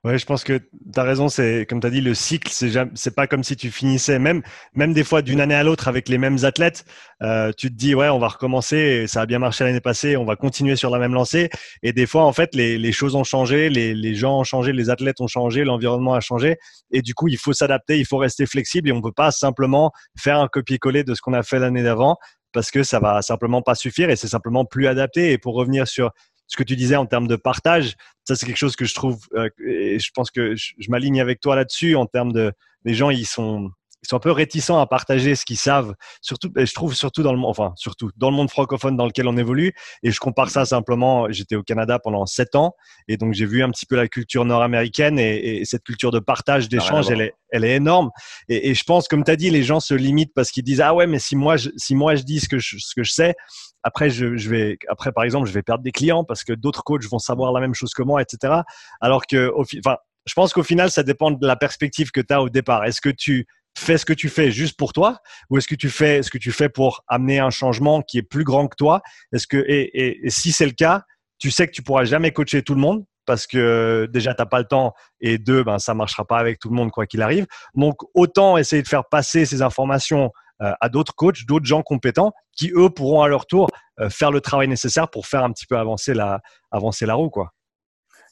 Ouais, 0.05 0.17
je 0.17 0.27
pense 0.27 0.45
que 0.45 0.59
tu 0.59 1.01
as 1.01 1.03
raison. 1.03 1.29
C'est 1.29 1.67
comme 1.69 1.81
tu 1.81 1.87
as 1.89 1.91
dit, 1.91 2.01
le 2.01 2.15
cycle, 2.15 2.49
c'est 2.53 2.71
c'est 2.95 3.15
pas 3.15 3.27
comme 3.27 3.43
si 3.43 3.57
tu 3.57 3.73
finissais 3.73 4.21
même 4.21 4.43
des 4.77 5.03
fois 5.03 5.23
d'une 5.23 5.41
année 5.41 5.57
à 5.57 5.65
l'autre 5.65 5.89
avec 5.89 6.09
les 6.09 6.19
mêmes 6.19 6.39
athlètes. 6.45 6.85
Euh, 7.21 7.51
tu 7.57 7.69
te 7.69 7.75
dis 7.75 7.97
ouais, 7.97 8.09
on 8.09 8.21
va 8.21 8.29
recommencer. 8.29 9.07
Ça 9.09 9.23
a 9.23 9.27
bien 9.27 9.41
marché 9.41 9.65
l'année 9.65 9.81
passée. 9.81 10.17
On 10.17 10.25
va 10.25 10.37
continuer 10.37 10.77
sur 10.77 10.91
la 10.91 11.01
même 11.01 11.15
lancée. 11.15 11.51
Et 11.83 11.93
des 11.93 12.07
fois, 12.07 12.23
en 12.25 12.33
fait, 12.33 12.55
les, 12.55 12.93
choses 12.93 13.17
ont 13.17 13.25
changé, 13.25 13.71
les, 13.71 13.93
les 13.93 14.15
gens 14.15 14.39
ont 14.39 14.45
changé, 14.45 14.73
les 14.73 14.89
athlètes 14.89 15.21
ont 15.21 15.27
changé, 15.27 15.65
l'environnement 15.65 16.15
a 16.15 16.21
changé. 16.21 16.59
Et 16.93 17.03
du 17.03 17.15
coup, 17.15 17.27
il 17.27 17.37
faut 17.37 17.53
s'adapter, 17.53 17.99
il 17.99 18.07
faut 18.07 18.19
rester 18.19 18.47
flexible 18.47 18.89
et 18.89 18.93
on 18.93 19.03
peut 19.03 19.13
pas 19.13 19.33
simplement 19.33 19.91
faire 20.17 20.39
un 20.39 20.47
copier-coller 20.47 21.03
de 21.03 21.15
ce 21.17 21.21
qu'on 21.21 21.35
a 21.35 21.43
fait 21.43 21.59
l'année 21.59 21.83
d'avant 21.83 22.17
parce 22.53 22.71
que 22.71 22.83
ça 22.83 23.01
va 23.01 23.23
simplement 23.23 23.63
pas 23.63 23.75
suffire 23.75 24.11
et 24.11 24.17
c'est 24.17 24.29
simplement 24.29 24.65
plus 24.65 24.87
adapté. 24.87 25.33
Et 25.33 25.39
pour 25.39 25.55
revenir 25.55 25.87
sur 25.87 26.13
ce 26.47 26.57
que 26.57 26.63
tu 26.63 26.77
disais 26.77 26.97
en 26.97 27.07
termes 27.07 27.29
de 27.29 27.37
partage, 27.37 27.95
ça 28.25 28.35
c'est 28.35 28.47
quelque 28.47 28.57
chose 28.57 28.77
que 28.77 28.85
je 28.85 28.95
trouve, 28.95 29.21
euh, 29.35 29.51
et 29.67 29.99
je 29.99 30.11
pense 30.15 30.31
que 30.31 30.57
je, 30.57 30.73
je 30.79 30.91
m'aligne 30.91 31.21
avec 31.21 31.41
toi 31.41 31.57
là-dessus 31.57 31.95
en 31.95 32.07
termes 32.07 32.33
de, 32.33 32.53
les 32.85 32.95
gens 32.95 33.11
ils 33.11 33.27
sont 33.27 33.71
ils 34.03 34.09
sont 34.09 34.17
un 34.17 34.21
peu 34.21 34.31
réticents 34.31 34.81
à 34.81 34.87
partager 34.87 35.35
ce 35.35 35.45
qu'ils 35.45 35.59
savent, 35.59 35.95
surtout, 36.21 36.51
et 36.57 36.67
je 36.67 36.75
trouve 36.75 36.95
surtout 36.95 37.23
dans 37.23 37.33
le 37.33 37.39
monde, 37.39 37.51
enfin 37.51 37.73
surtout 37.77 38.11
dans 38.17 38.31
le 38.31 38.37
monde 38.37 38.51
francophone 38.51 38.97
dans 38.97 39.07
lequel 39.07 39.27
on 39.27 39.37
évolue. 39.37 39.73
Et 40.03 40.11
je 40.11 40.21
compare 40.21 40.51
ça 40.51 40.65
simplement. 40.65 41.27
J'étais 41.31 41.57
au 41.57 41.63
Canada 41.63 41.99
pendant 41.99 42.25
sept 42.27 42.55
ans, 42.55 42.75
et 43.09 43.17
donc 43.17 43.35
j'ai 43.35 43.47
vu 43.47 43.63
un 43.63 43.71
petit 43.71 43.87
peu 43.87 43.97
la 43.97 44.09
culture 44.09 44.45
nord-américaine 44.45 45.19
et, 45.19 45.61
et, 45.61 45.65
cette 45.65 45.83
culture 45.83 46.11
de 46.11 46.21
partage, 46.21 46.69
d'échange, 46.69 47.11
elle 47.11 47.21
est, 47.21 47.35
elle 47.51 47.65
est 47.65 47.77
énorme. 47.77 48.11
Et, 48.49 48.71
et 48.71 48.75
je 48.75 48.85
pense, 48.85 49.09
comme 49.09 49.25
tu 49.25 49.31
as 49.31 49.37
dit, 49.37 49.51
les 49.51 49.63
gens 49.63 49.81
se 49.81 49.95
limitent 49.95 50.33
parce 50.35 50.51
qu'ils 50.51 50.65
disent 50.65 50.81
ah 50.81 50.95
ouais, 50.95 51.07
mais 51.07 51.19
si 51.19 51.35
moi 51.35 51.57
je, 51.57 51.71
si 51.77 51.95
moi 51.95 52.15
je 52.15 52.23
dis 52.23 52.41
ce 52.41 52.49
que 52.49 52.59
je, 52.59 52.77
ce 52.79 52.95
que 52.95 53.03
je 53.03 53.13
sais, 53.13 53.35
après 53.83 54.11
je, 54.11 54.37
je 54.37 54.51
vais, 54.51 54.79
après 54.89 55.13
par 55.13 55.25
exemple, 55.25 55.49
je 55.49 55.53
vais 55.53 55.63
perdre 55.63 55.83
des 55.83 55.93
clients 55.93 56.25
parce 56.25 56.45
que 56.45 56.53
d'autres 56.53 56.85
coachs 56.85 57.05
vont 57.05 57.19
savoir 57.19 57.53
la 57.53 57.61
même 57.61 57.75
chose 57.75 57.93
que 57.95 58.03
moi, 58.03 58.23
etc. 58.23 58.63
Alors 59.01 59.27
que, 59.27 59.53
enfin, 59.57 59.97
je 60.27 60.35
pense 60.35 60.53
qu'au 60.53 60.63
final, 60.63 60.91
ça 60.91 61.03
dépend 61.03 61.31
de 61.31 61.47
la 61.47 61.57
perspective 61.57 62.11
que 62.11 62.21
tu 62.21 62.35
as 62.35 62.43
au 62.43 62.51
départ. 62.51 62.85
Est-ce 62.85 63.01
que 63.01 63.09
tu 63.09 63.47
fais 63.79 63.99
ce 63.99 64.05
que 64.05 64.12
tu 64.12 64.29
fais 64.29 64.51
juste 64.51 64.76
pour 64.76 64.93
toi 64.93 65.18
ou 65.51 65.59
est-ce 65.59 65.68
que 65.68 65.74
tu 65.74 65.91
fais 65.91 66.22
ce 66.22 66.31
que 66.31 66.39
tu 66.39 66.53
fais 66.53 66.68
pour 66.68 67.05
amener 67.09 67.39
un 67.39 67.51
changement 67.51 68.03
qui 68.03 68.18
est 68.18 68.22
plus 68.22 68.45
grand 68.45 68.68
que 68.68 68.76
toi? 68.76 69.01
Est-ce 69.33 69.47
que 69.47 69.64
et, 69.68 70.18
si 70.29 70.53
c'est 70.53 70.66
le 70.66 70.72
cas, 70.72 71.03
tu 71.39 71.51
sais 71.51 71.66
que 71.66 71.72
tu 71.72 71.83
pourras 71.83 72.05
jamais 72.05 72.33
coacher 72.33 72.62
tout 72.62 72.74
le 72.74 72.81
monde 72.81 73.05
parce 73.26 73.47
que 73.47 74.09
déjà 74.11 74.35
t'as 74.35 74.47
pas 74.47 74.59
le 74.59 74.64
temps 74.64 74.95
et 75.20 75.39
deux, 75.39 75.62
ben 75.62 75.79
ça 75.79 75.95
marchera 75.95 76.24
pas 76.24 76.39
avec 76.39 76.59
tout 76.59 76.70
le 76.70 76.74
monde 76.74 76.91
quoi 76.91 77.07
qu'il 77.07 77.22
arrive. 77.22 77.47
Donc 77.74 77.97
autant 78.14 78.57
essayer 78.57 78.83
de 78.83 78.89
faire 78.89 79.05
passer 79.05 79.45
ces 79.45 79.62
informations 79.62 80.33
euh, 80.62 80.72
à 80.81 80.89
d'autres 80.89 81.14
coachs, 81.14 81.47
d'autres 81.47 81.66
gens 81.66 81.83
compétents 81.83 82.33
qui 82.57 82.72
eux 82.74 82.91
pourront 82.91 83.22
à 83.22 83.29
leur 83.29 83.47
tour 83.47 83.68
euh, 84.01 84.11
faire 84.11 84.31
le 84.31 84.41
travail 84.41 84.68
nécessaire 84.68 85.09
pour 85.09 85.26
faire 85.26 85.45
un 85.45 85.53
petit 85.53 85.66
peu 85.66 85.79
avancer 85.79 86.14
la 86.14 86.41
avancer 86.70 87.07
la 87.07 87.14
roue 87.14 87.31
quoi. 87.31 87.53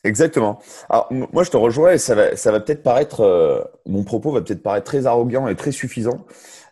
Exactement. 0.07 0.61
Alors 0.89 1.09
moi 1.11 1.43
je 1.43 1.51
te 1.51 1.57
rejoins 1.57 1.93
et 1.93 1.99
ça 1.99 2.15
va, 2.15 2.37
ça 2.37 2.53
va 2.53 2.61
peut-être 2.61 2.83
paraître, 2.85 3.23
euh, 3.23 3.61
mon 3.87 4.05
propos 4.05 4.31
va 4.31 4.41
peut-être 4.41 4.63
paraître 4.63 4.87
très 4.87 5.07
arrogant 5.07 5.49
et 5.49 5.57
très 5.57 5.73
suffisant, 5.73 6.25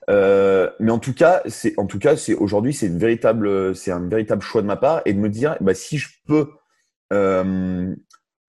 euh, 0.08 0.70
mais 0.78 0.92
en 0.92 1.00
tout 1.00 1.14
cas 1.14 1.42
c'est, 1.46 1.74
en 1.78 1.86
tout 1.86 1.98
cas 1.98 2.16
c'est 2.16 2.34
aujourd'hui 2.34 2.72
c'est 2.72 2.86
une 2.86 2.98
véritable, 2.98 3.74
c'est 3.74 3.90
un 3.90 4.08
véritable 4.08 4.42
choix 4.42 4.62
de 4.62 4.68
ma 4.68 4.76
part 4.76 5.02
et 5.04 5.12
de 5.12 5.18
me 5.18 5.28
dire 5.28 5.56
bah, 5.60 5.74
si 5.74 5.98
je 5.98 6.08
peux 6.28 6.48
euh, 7.12 7.92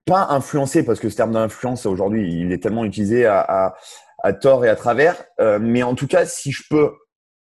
pas 0.05 0.27
influencer 0.29 0.83
parce 0.83 0.99
que 0.99 1.09
ce 1.09 1.15
terme 1.15 1.31
d'influence 1.33 1.87
aujourd'hui 1.87 2.31
il 2.41 2.51
est 2.51 2.61
tellement 2.61 2.85
utilisé 2.85 3.25
à, 3.25 3.39
à, 3.39 3.75
à 4.23 4.33
tort 4.33 4.65
et 4.65 4.69
à 4.69 4.75
travers, 4.75 5.15
euh, 5.39 5.57
mais 5.59 5.81
en 5.81 5.95
tout 5.95 6.07
cas 6.07 6.27
si 6.27 6.51
je 6.51 6.63
peux 6.69 6.91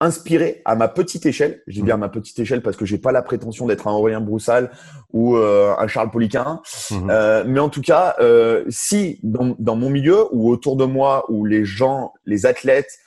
inspiré 0.00 0.62
à 0.64 0.74
ma 0.76 0.88
petite 0.88 1.26
échelle. 1.26 1.62
Je 1.66 1.74
dis 1.74 1.82
bien 1.82 1.94
à 1.94 1.96
mmh. 1.96 2.00
ma 2.00 2.08
petite 2.08 2.38
échelle 2.38 2.62
parce 2.62 2.76
que 2.76 2.86
j'ai 2.86 2.98
pas 2.98 3.12
la 3.12 3.22
prétention 3.22 3.66
d'être 3.66 3.86
un 3.86 3.92
Aurélien 3.92 4.20
Broussal 4.20 4.70
ou 5.12 5.36
euh, 5.36 5.74
un 5.78 5.86
Charles 5.86 6.10
Poliquin. 6.10 6.62
Mmh. 6.90 7.10
Euh, 7.10 7.44
mais 7.46 7.60
en 7.60 7.68
tout 7.68 7.82
cas, 7.82 8.16
euh, 8.20 8.64
si 8.68 9.20
dans, 9.22 9.54
dans, 9.58 9.76
mon 9.76 9.90
milieu 9.90 10.26
ou 10.32 10.50
autour 10.50 10.76
de 10.76 10.84
moi, 10.84 11.24
ou 11.28 11.44
les 11.44 11.64
gens, 11.64 12.14
les 12.24 12.46
athlètes 12.46 12.98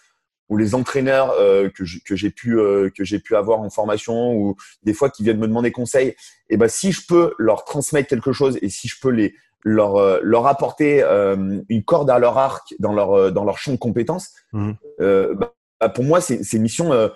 ou 0.49 0.57
les 0.57 0.75
entraîneurs 0.75 1.31
euh, 1.39 1.69
que 1.69 1.83
j'ai 2.15 2.29
pu 2.29 2.59
euh, 2.59 2.89
que 2.95 3.03
j'ai 3.03 3.19
pu 3.19 3.35
avoir 3.35 3.59
en 3.59 3.69
formation 3.69 4.33
ou 4.33 4.55
des 4.83 4.93
fois 4.93 5.09
qui 5.09 5.23
viennent 5.23 5.39
me 5.39 5.47
demander 5.47 5.71
conseil, 5.71 6.09
et 6.09 6.15
eh 6.49 6.57
ben 6.57 6.67
si 6.67 6.91
je 6.91 7.01
peux 7.07 7.33
leur 7.39 7.65
transmettre 7.65 8.07
quelque 8.07 8.31
chose 8.33 8.59
et 8.61 8.69
si 8.69 8.87
je 8.87 8.97
peux 9.01 9.09
les 9.09 9.33
leur 9.63 9.95
euh, 9.95 10.19
leur 10.21 10.45
apporter 10.45 11.01
une 11.69 11.83
corde 11.83 12.09
à 12.11 12.19
leur 12.19 12.37
arc 12.37 12.75
dans 12.79 12.93
leur 12.93 13.31
dans 13.31 13.45
leur 13.45 13.57
champ 13.57 13.71
de 13.71 13.77
compétences, 13.77 14.31
mmh. 14.51 14.71
bah, 14.99 15.53
bah, 15.83 15.89
pour 15.89 16.05
moi, 16.05 16.21
c'est 16.21 16.59
mission, 16.59 16.93
euh, 16.93 17.09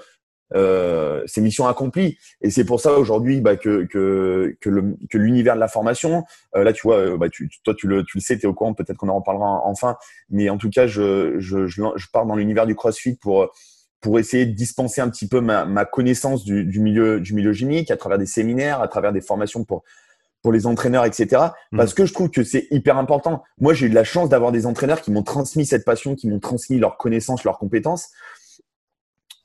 euh, 0.54 1.24
c'est 1.26 1.40
mission 1.40 1.68
accomplie. 1.68 2.18
Et 2.42 2.50
c'est 2.50 2.66
pour 2.66 2.82
ça 2.82 2.94
aujourd'hui 2.94 3.40
bah, 3.40 3.56
que, 3.56 3.86
que, 3.86 4.58
que 4.62 5.18
l'univers 5.18 5.56
de 5.56 5.60
la 5.62 5.70
formation, 5.70 6.26
euh, 6.56 6.66
là, 6.66 6.74
tu 6.74 6.82
vois, 6.82 7.18
bah, 7.18 7.30
tu, 7.30 7.50
toi, 7.64 7.74
tu 7.78 7.88
le, 7.88 8.04
tu 8.04 8.18
le 8.18 8.22
sais, 8.22 8.38
tu 8.38 8.44
es 8.44 8.46
au 8.46 8.54
courant, 8.54 8.74
peut-être 8.74 8.98
qu'on 8.98 9.08
en 9.08 9.16
reparlera 9.16 9.62
enfin. 9.66 9.96
Mais 10.30 10.50
en 10.50 10.58
tout 10.58 10.70
cas, 10.70 10.86
je, 10.86 11.40
je, 11.40 11.68
je, 11.68 11.82
je 11.96 12.08
pars 12.12 12.26
dans 12.26 12.36
l'univers 12.36 12.66
du 12.66 12.76
CrossFit 12.76 13.16
pour 13.16 13.50
pour 14.00 14.20
essayer 14.20 14.46
de 14.46 14.54
dispenser 14.54 15.02
un 15.02 15.10
petit 15.10 15.28
peu 15.28 15.42
ma, 15.42 15.66
ma 15.66 15.84
connaissance 15.84 16.44
du, 16.44 16.66
du, 16.66 16.80
milieu 16.80 17.20
du 17.20 17.34
milieu 17.34 17.52
à 17.90 17.98
travers 17.98 18.20
des 18.20 18.28
séminaires, 18.28 18.80
à 18.80 18.88
travers 18.88 19.12
des 19.12 19.22
formations 19.22 19.64
pour 19.64 19.84
pour 20.44 20.52
les 20.52 20.68
entraîneurs, 20.68 21.06
etc. 21.06 21.42
Mmh. 21.72 21.78
Parce 21.78 21.94
que 21.94 22.06
je 22.06 22.14
trouve 22.14 22.30
que 22.30 22.44
c'est 22.44 22.68
hyper 22.72 22.98
important. 22.98 23.44
Moi, 23.60 23.74
j'ai 23.74 23.88
eu 23.88 23.90
de 23.90 23.96
la 23.96 24.04
chance 24.04 24.30
d'avoir 24.30 24.52
des 24.52 24.66
entraîneurs 24.66 25.02
qui 25.02 25.12
m'ont 25.12 25.24
transmis 25.24 25.66
cette 25.66 25.84
passion, 25.86 26.16
qui 26.16 26.30
m'ont 26.30 26.40
transmis 26.40 26.78
leurs 26.80 26.98
connaissances, 26.98 27.44
leurs 27.44 27.58
compétences. 27.58 28.10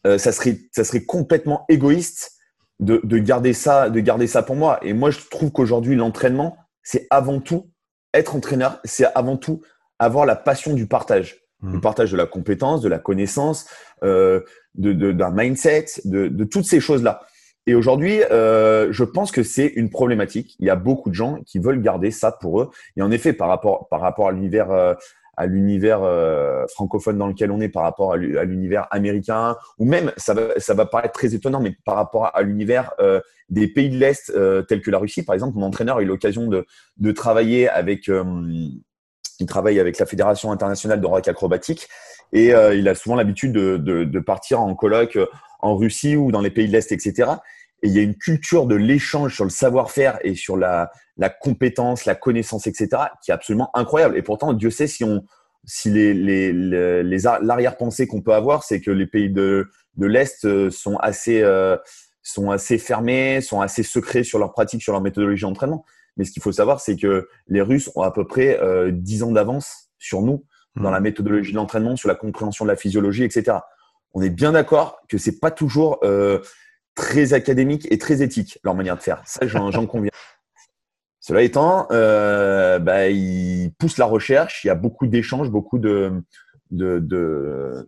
Euh, 0.06 0.18
ça 0.18 0.32
serait 0.32 0.58
ça 0.72 0.84
serait 0.84 1.04
complètement 1.04 1.64
égoïste 1.68 2.32
de, 2.80 3.00
de, 3.04 3.18
garder 3.18 3.52
ça 3.52 3.90
de 3.90 4.00
garder 4.00 4.26
ça 4.26 4.42
pour 4.42 4.56
moi. 4.56 4.78
Et 4.82 4.92
moi, 4.92 5.10
je 5.10 5.20
trouve 5.30 5.52
qu'aujourd'hui, 5.52 5.94
l'entraînement, 5.94 6.56
c'est 6.82 7.06
avant 7.10 7.40
tout 7.40 7.70
être 8.12 8.34
entraîneur, 8.34 8.80
c'est 8.84 9.06
avant 9.14 9.36
tout 9.36 9.62
avoir 9.98 10.26
la 10.26 10.34
passion 10.34 10.74
du 10.74 10.86
partage, 10.86 11.38
mmh. 11.60 11.72
du 11.72 11.80
partage 11.80 12.10
de 12.10 12.16
la 12.16 12.26
compétence, 12.26 12.80
de 12.80 12.88
la 12.88 12.98
connaissance, 12.98 13.66
euh, 14.02 14.40
de 14.74 15.12
d'un 15.12 15.30
mindset, 15.30 15.86
de, 16.04 16.28
de 16.28 16.44
toutes 16.44 16.66
ces 16.66 16.80
choses 16.80 17.02
là. 17.02 17.22
Et 17.68 17.76
aujourd'hui, 17.76 18.24
euh, 18.24 18.88
je 18.90 19.04
pense 19.04 19.30
que 19.30 19.44
c'est 19.44 19.68
une 19.68 19.88
problématique. 19.88 20.56
Il 20.58 20.66
y 20.66 20.70
a 20.70 20.74
beaucoup 20.74 21.10
de 21.10 21.14
gens 21.14 21.38
qui 21.46 21.60
veulent 21.60 21.80
garder 21.80 22.10
ça 22.10 22.32
pour 22.32 22.60
eux. 22.60 22.70
Et 22.96 23.02
en 23.02 23.12
effet, 23.12 23.32
par 23.32 23.46
rapport 23.46 23.86
par 23.88 24.00
rapport 24.00 24.26
à 24.26 24.32
l'univers 24.32 24.96
à 25.36 25.46
l'univers 25.46 26.02
euh, 26.02 26.66
francophone 26.68 27.18
dans 27.18 27.26
lequel 27.26 27.50
on 27.50 27.60
est 27.60 27.68
par 27.68 27.82
rapport 27.82 28.12
à 28.12 28.16
l'univers 28.16 28.86
américain, 28.90 29.56
ou 29.78 29.84
même, 29.84 30.12
ça 30.16 30.34
va, 30.34 30.58
ça 30.58 30.74
va 30.74 30.86
paraître 30.86 31.14
très 31.14 31.34
étonnant, 31.34 31.60
mais 31.60 31.74
par 31.84 31.96
rapport 31.96 32.34
à 32.34 32.42
l'univers 32.42 32.92
euh, 33.00 33.20
des 33.48 33.68
pays 33.68 33.88
de 33.88 33.96
l'Est 33.96 34.30
euh, 34.30 34.62
tels 34.62 34.82
que 34.82 34.90
la 34.90 34.98
Russie, 34.98 35.22
par 35.24 35.34
exemple, 35.34 35.58
mon 35.58 35.66
entraîneur 35.66 35.98
a 35.98 36.02
eu 36.02 36.06
l'occasion 36.06 36.48
de, 36.48 36.66
de 36.98 37.12
travailler 37.12 37.68
avec, 37.68 38.08
il 38.08 39.46
travaille 39.46 39.80
avec 39.80 39.98
la 39.98 40.06
Fédération 40.06 40.52
internationale 40.52 41.00
de 41.00 41.06
rock 41.06 41.26
acrobatique, 41.28 41.88
et 42.32 42.48
il 42.48 42.88
a 42.88 42.94
souvent 42.94 43.16
l'habitude 43.16 43.52
de, 43.52 43.76
de, 43.76 44.04
de, 44.04 44.20
partir 44.20 44.60
en 44.60 44.74
colloque 44.74 45.18
en 45.60 45.76
Russie 45.76 46.16
ou 46.16 46.32
dans 46.32 46.40
les 46.40 46.50
pays 46.50 46.66
de 46.66 46.72
l'Est, 46.72 46.92
etc. 46.92 47.32
Et 47.82 47.88
il 47.88 47.92
y 47.92 47.98
a 47.98 48.02
une 48.02 48.16
culture 48.16 48.66
de 48.66 48.74
l'échange 48.74 49.34
sur 49.34 49.44
le 49.44 49.50
savoir-faire 49.50 50.18
et 50.22 50.34
sur 50.34 50.56
la, 50.56 50.90
la 51.16 51.28
compétence, 51.28 52.04
la 52.04 52.14
connaissance, 52.14 52.66
etc., 52.66 52.88
qui 53.22 53.30
est 53.30 53.34
absolument 53.34 53.70
incroyable. 53.74 54.16
Et 54.16 54.22
pourtant, 54.22 54.52
Dieu 54.52 54.70
sait 54.70 54.86
si 54.86 55.04
on, 55.04 55.24
si 55.64 55.90
les, 55.90 56.14
les, 56.14 56.52
les, 56.52 57.18
l'arrière-pensée 57.42 58.06
qu'on 58.06 58.22
peut 58.22 58.34
avoir, 58.34 58.64
c'est 58.64 58.80
que 58.80 58.90
les 58.90 59.06
pays 59.06 59.30
de, 59.30 59.68
de 59.96 60.06
l'Est 60.06 60.44
euh, 60.44 60.70
sont 60.70 60.96
assez, 60.96 61.42
euh, 61.42 61.76
sont 62.22 62.50
assez 62.50 62.78
fermés, 62.78 63.40
sont 63.40 63.60
assez 63.60 63.82
secrets 63.82 64.24
sur 64.24 64.38
leur 64.38 64.52
pratique, 64.52 64.82
sur 64.82 64.92
leur 64.92 65.02
méthodologie 65.02 65.42
d'entraînement. 65.42 65.84
Mais 66.16 66.24
ce 66.24 66.32
qu'il 66.32 66.42
faut 66.42 66.52
savoir, 66.52 66.80
c'est 66.80 66.96
que 66.96 67.28
les 67.48 67.62
Russes 67.62 67.90
ont 67.94 68.02
à 68.02 68.10
peu 68.10 68.26
près 68.26 68.60
euh, 68.60 68.90
10 68.92 69.22
ans 69.24 69.32
d'avance 69.32 69.90
sur 69.98 70.22
nous 70.22 70.44
dans 70.76 70.90
mmh. 70.90 70.92
la 70.92 71.00
méthodologie 71.00 71.52
de 71.52 71.56
l'entraînement, 71.56 71.96
sur 71.96 72.08
la 72.08 72.14
compréhension 72.14 72.64
de 72.64 72.70
la 72.70 72.76
physiologie, 72.76 73.24
etc. 73.24 73.58
On 74.14 74.22
est 74.22 74.30
bien 74.30 74.52
d'accord 74.52 75.00
que 75.08 75.18
c'est 75.18 75.38
pas 75.38 75.50
toujours 75.50 75.98
euh, 76.02 76.40
très 76.94 77.32
académique 77.32 77.86
et 77.90 77.98
très 77.98 78.22
éthique 78.22 78.58
leur 78.64 78.74
manière 78.74 78.96
de 78.96 79.02
faire. 79.02 79.22
Ça, 79.26 79.46
j'en 79.46 79.86
conviens. 79.86 80.10
Cela 81.20 81.42
étant, 81.42 81.86
euh, 81.92 82.78
bah, 82.80 83.08
il 83.08 83.72
pousse 83.78 83.96
la 83.96 84.06
recherche. 84.06 84.64
Il 84.64 84.66
y 84.66 84.70
a 84.70 84.74
beaucoup 84.74 85.06
d'échanges, 85.06 85.50
beaucoup 85.50 85.78
de, 85.78 86.12
de, 86.70 86.98
de, 86.98 87.86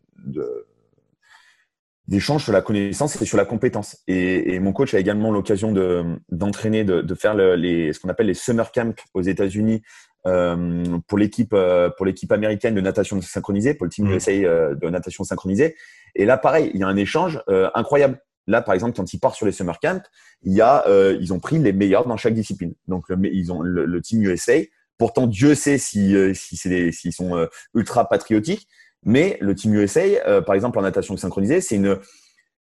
d'échanges 2.06 2.44
sur 2.44 2.52
la 2.52 2.62
connaissance 2.62 3.20
et 3.20 3.24
sur 3.24 3.36
la 3.36 3.44
compétence. 3.44 3.98
Et, 4.06 4.54
et 4.54 4.60
mon 4.60 4.72
coach 4.72 4.94
a 4.94 5.00
également 5.00 5.32
l'occasion 5.32 5.72
de, 5.72 6.04
d'entraîner, 6.30 6.84
de, 6.84 7.00
de 7.00 7.14
faire 7.14 7.34
le, 7.34 7.56
les, 7.56 7.92
ce 7.92 7.98
qu'on 7.98 8.08
appelle 8.08 8.26
les 8.26 8.34
summer 8.34 8.70
camps 8.70 8.94
aux 9.14 9.22
États-Unis 9.22 9.82
euh, 10.26 10.98
pour 11.06 11.18
l'équipe 11.18 11.52
euh, 11.52 11.90
pour 11.90 12.06
l'équipe 12.06 12.32
américaine 12.32 12.74
de 12.74 12.80
natation 12.80 13.20
synchronisée, 13.20 13.74
pour 13.74 13.84
le 13.84 13.90
team 13.90 14.06
mmh. 14.06 14.14
USA 14.14 14.30
euh, 14.32 14.74
de 14.74 14.88
natation 14.88 15.24
synchronisée. 15.24 15.76
Et 16.14 16.24
là, 16.24 16.38
pareil, 16.38 16.70
il 16.74 16.80
y 16.80 16.84
a 16.84 16.86
un 16.86 16.96
échange 16.96 17.42
euh, 17.48 17.68
incroyable. 17.74 18.20
Là, 18.46 18.62
par 18.62 18.74
exemple, 18.74 18.96
quand 18.96 19.12
ils 19.12 19.18
partent 19.18 19.36
sur 19.36 19.46
les 19.46 19.52
summer 19.52 19.78
camps, 19.80 20.02
il 20.42 20.52
y 20.52 20.60
a, 20.60 20.86
euh, 20.86 21.16
ils 21.20 21.32
ont 21.32 21.40
pris 21.40 21.58
les 21.58 21.72
meilleurs 21.72 22.06
dans 22.06 22.16
chaque 22.16 22.34
discipline. 22.34 22.74
Donc, 22.88 23.08
le, 23.08 23.16
ils 23.32 23.52
ont 23.52 23.62
le, 23.62 24.00
team 24.02 24.22
USA. 24.22 24.54
Pourtant, 24.98 25.26
Dieu 25.26 25.54
sait 25.54 25.78
si, 25.78 26.14
euh, 26.14 26.34
si 26.34 26.56
s'ils 26.56 27.12
sont 27.12 27.36
euh, 27.36 27.46
ultra 27.74 28.08
patriotiques. 28.08 28.68
Mais 29.06 29.36
le 29.40 29.54
team 29.54 29.74
USA, 29.74 30.02
par 30.46 30.54
exemple, 30.54 30.78
en 30.78 30.82
natation 30.82 31.14
synchronisée, 31.18 31.60
c'est 31.60 31.76
une, 31.76 31.98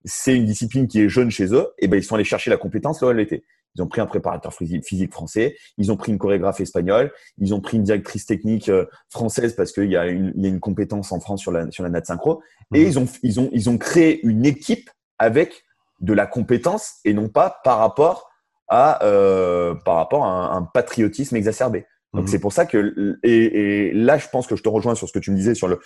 c'est 0.05 0.35
une 0.35 0.45
discipline 0.45 0.89
qui 0.89 1.01
est 1.01 1.09
jeune 1.09 1.31
chez 1.31 1.55
eux. 1.55 1.69
Et 1.79 1.87
ben, 1.87 1.97
ils 1.97 2.03
sont 2.03 2.17
allés 2.17 2.25
chercher 2.25 2.51
la 2.51 2.57
compétence 2.57 3.01
là 3.01 3.09
où 3.09 3.11
elle 3.13 3.21
était. 3.21 3.45
Ils 3.77 3.83
ont 3.83 3.87
pris 3.87 4.01
un 4.01 4.07
préparateur 4.07 4.53
physique 4.53 5.13
français, 5.13 5.57
ils 5.79 5.93
ont 5.93 5.97
pris 5.97 6.13
une 6.13 6.19
chorégraphe 6.19 6.61
espagnole, 6.61 7.11
ils 7.39 7.55
ont 7.55 7.61
pris 7.61 7.79
une 7.79 7.85
directrice 7.85 8.27
technique 8.27 8.71
française 9.09 9.55
parce 9.55 9.73
qu'il 9.73 9.91
y 9.91 9.97
a 9.97 10.09
une, 10.09 10.33
il 10.37 10.43
y 10.43 10.47
a 10.47 10.49
une 10.49 10.61
compétence 10.61 11.11
en 11.13 11.21
France 11.21 11.41
sur 11.41 11.53
la, 11.53 11.71
sur 11.71 11.85
la 11.85 11.91
nat 11.91 12.05
synchro. 12.05 12.43
Et 12.75 12.85
mmh. 12.85 12.89
ils 12.89 12.99
ont, 12.99 13.09
ils 13.23 13.41
ont, 13.41 13.49
ils 13.53 13.71
ont 13.71 13.79
créé 13.79 14.21
une 14.27 14.45
équipe 14.45 14.91
avec 15.23 15.65
de 16.03 16.13
la 16.13 16.27
compétence 16.27 16.97
et 17.05 17.15
non 17.15 17.29
pas 17.29 17.61
par 17.65 17.79
rapport 17.79 18.29
à, 18.69 19.05
euh, 19.05 19.75
par 19.75 19.97
rapport 19.97 20.25
à 20.25 20.55
un, 20.55 20.63
patriotisme 20.63 21.37
exacerbé. 21.37 21.87
Donc 22.13 22.25
mhm. 22.25 22.29
c'est 22.29 22.39
pour 22.39 22.53
ça 22.53 22.67
que 22.67 23.19
et, 23.23 23.89
et, 23.89 23.93
là 23.93 24.19
je 24.19 24.29
pense 24.29 24.47
que 24.47 24.57
je 24.57 24.63
te 24.63 24.69
rejoins 24.69 24.95
sur 24.95 25.09
ce 25.09 25.13
que 25.13 25.19
tu 25.19 25.31
me 25.31 25.37
disais 25.37 25.55
sur 25.55 25.69
le 25.69 25.81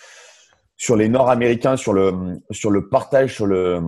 sur 0.75 0.95
les 0.95 1.09
Nord-Américains, 1.09 1.77
sur 1.77 1.93
le 1.93 2.39
sur 2.51 2.69
le 2.69 2.89
partage, 2.89 3.33
sur 3.33 3.45
le 3.45 3.81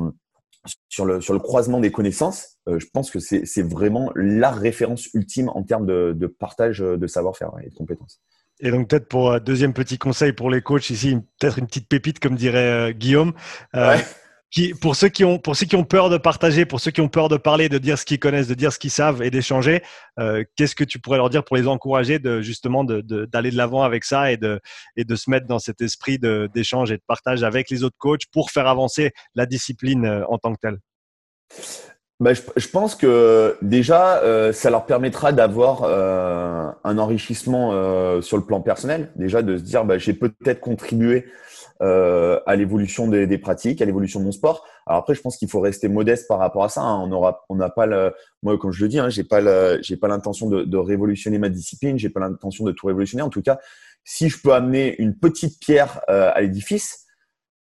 sur 0.88 1.06
le 1.06 1.22
sur 1.22 1.34
le 1.34 1.40
croisement 1.40 1.80
des 1.80 1.92
connaissances. 1.92 2.58
Euh, 2.68 2.80
je 2.80 2.88
pense 2.94 3.12
que 3.12 3.20
c'est 3.20 3.62
vraiment 3.62 4.12
la 4.16 4.52
référence 4.52 5.08
ultime 5.14 5.50
en 5.50 5.64
termes 5.64 5.86
de, 5.86 6.14
de 6.16 6.28
partage 6.28 6.80
de 6.80 7.08
savoir-faire 7.08 7.52
et 7.64 7.70
de 7.70 7.76
compétences. 7.76 8.22
Et 8.60 8.72
donc 8.72 8.90
peut-être 8.90 9.08
pour 9.08 9.32
un 9.32 9.38
euh, 9.38 9.40
deuxième 9.40 9.74
petit 9.74 9.98
conseil 9.98 10.34
pour 10.34 10.50
les 10.50 10.62
coachs 10.62 10.90
ici, 10.90 11.18
peut-être 11.40 11.60
une 11.60 11.68
petite 11.68 11.88
pépite 11.88 12.20
comme 12.20 12.36
dirait 12.36 12.90
euh, 12.90 12.92
Guillaume. 12.92 13.34
Euh, 13.76 13.96
ouais 13.96 14.04
pour 14.82 14.96
ceux 14.96 15.10
qui 15.10 15.24
ont, 15.24 15.38
peur 15.38 16.10
de 16.10 16.18
partager, 16.18 16.66
pour 16.66 16.80
ceux 16.80 16.92
qui 16.92 17.02
ont 17.02 17.08
peur 17.08 17.30
de 17.30 17.38
parler, 17.38 17.70
de 17.70 17.78
dire 17.78 18.00
ce 18.00 18.06
qu'ils 18.06 18.20
connaissent, 18.20 18.48
de 18.48 18.56
dire 18.56 18.74
ce 18.74 18.80
qu'ils 18.80 18.90
savent 18.92 19.22
et 19.22 19.30
d'échanger, 19.30 19.84
euh, 20.20 20.44
qu'est-ce 20.56 20.76
que 20.76 20.84
tu 20.84 21.00
pourrais 21.00 21.18
leur 21.18 21.30
dire 21.30 21.44
pour 21.44 21.56
les 21.56 21.68
encourager 21.68 22.20
justement 22.42 22.84
d'aller 22.84 23.52
de, 23.52 23.58
l'avant 23.58 23.84
avec 23.84 24.04
ça 24.04 24.32
et 24.32 24.38
de, 24.38 24.60
se 25.16 25.30
mettre 25.30 25.46
dans 25.46 25.60
cet 25.60 25.82
esprit 25.82 26.18
d'échange 26.20 26.92
et 26.92 26.98
de 26.98 27.04
partage 27.06 27.44
avec 27.44 27.70
les 27.70 27.84
autres 27.84 27.98
coachs 27.98 28.26
pour 28.32 28.50
faire 28.50 28.68
avancer 28.68 29.12
la 29.36 29.46
discipline 29.46 30.06
euh, 30.06 30.26
en 30.30 30.38
tant 30.40 30.54
que 30.54 30.60
telle? 30.60 30.80
Bah, 32.20 32.32
je, 32.34 32.68
pense 32.68 32.96
que 32.96 33.56
déjà, 33.62 34.18
euh, 34.24 34.52
ça 34.52 34.70
leur 34.70 34.86
permettra 34.86 35.32
d'avoir 35.32 35.84
un 36.84 36.98
enrichissement 36.98 37.72
sur 38.22 38.36
le 38.36 38.44
plan 38.44 38.62
personnel. 38.62 39.12
Déjà, 39.16 39.42
de 39.44 39.58
se 39.58 39.64
dire, 39.64 39.86
bah, 39.86 40.00
j'ai 40.00 40.14
peut-être 40.14 40.60
contribué 40.60 41.28
à 41.82 42.56
l'évolution 42.56 43.08
des, 43.08 43.38
pratiques, 43.38 43.82
à 43.82 43.86
l'évolution 43.86 44.20
de 44.20 44.26
mon 44.26 44.32
sport. 44.32 44.66
Alors 44.86 45.00
après, 45.00 45.16
je 45.16 45.22
pense 45.22 45.38
qu'il 45.38 45.50
faut 45.50 45.62
rester 45.62 45.88
modeste 45.88 46.28
par 46.28 46.40
rapport 46.40 46.64
à 46.64 46.70
ça. 46.70 46.82
Hein. 46.82 47.00
On 47.04 47.12
aura, 47.12 47.46
on 47.50 47.56
n'a 47.56 47.70
pas 47.70 47.86
le, 47.86 48.14
moi, 48.44 48.58
comme 48.58 48.72
je 48.72 48.84
le 48.84 48.90
dis, 48.90 49.00
hein, 49.00 49.10
j'ai 49.10 49.24
pas 49.24 49.82
j'ai 49.82 49.96
pas 49.96 50.08
l'intention 50.08 50.50
de, 50.50 50.78
révolutionner 50.78 51.38
ma 51.38 51.50
discipline, 51.50 51.98
j'ai 51.98 52.10
pas 52.10 52.20
l'intention 52.20 52.66
de 52.66 52.72
tout 52.72 52.88
révolutionner. 52.88 53.24
En 53.24 53.30
tout 53.30 53.42
cas, 53.42 53.60
si 54.04 54.30
je 54.30 54.42
peux 54.42 54.54
amener 54.54 54.96
une 55.00 55.18
petite 55.18 55.60
pierre 55.60 56.02
à 56.08 56.42
l'édifice, 56.42 57.06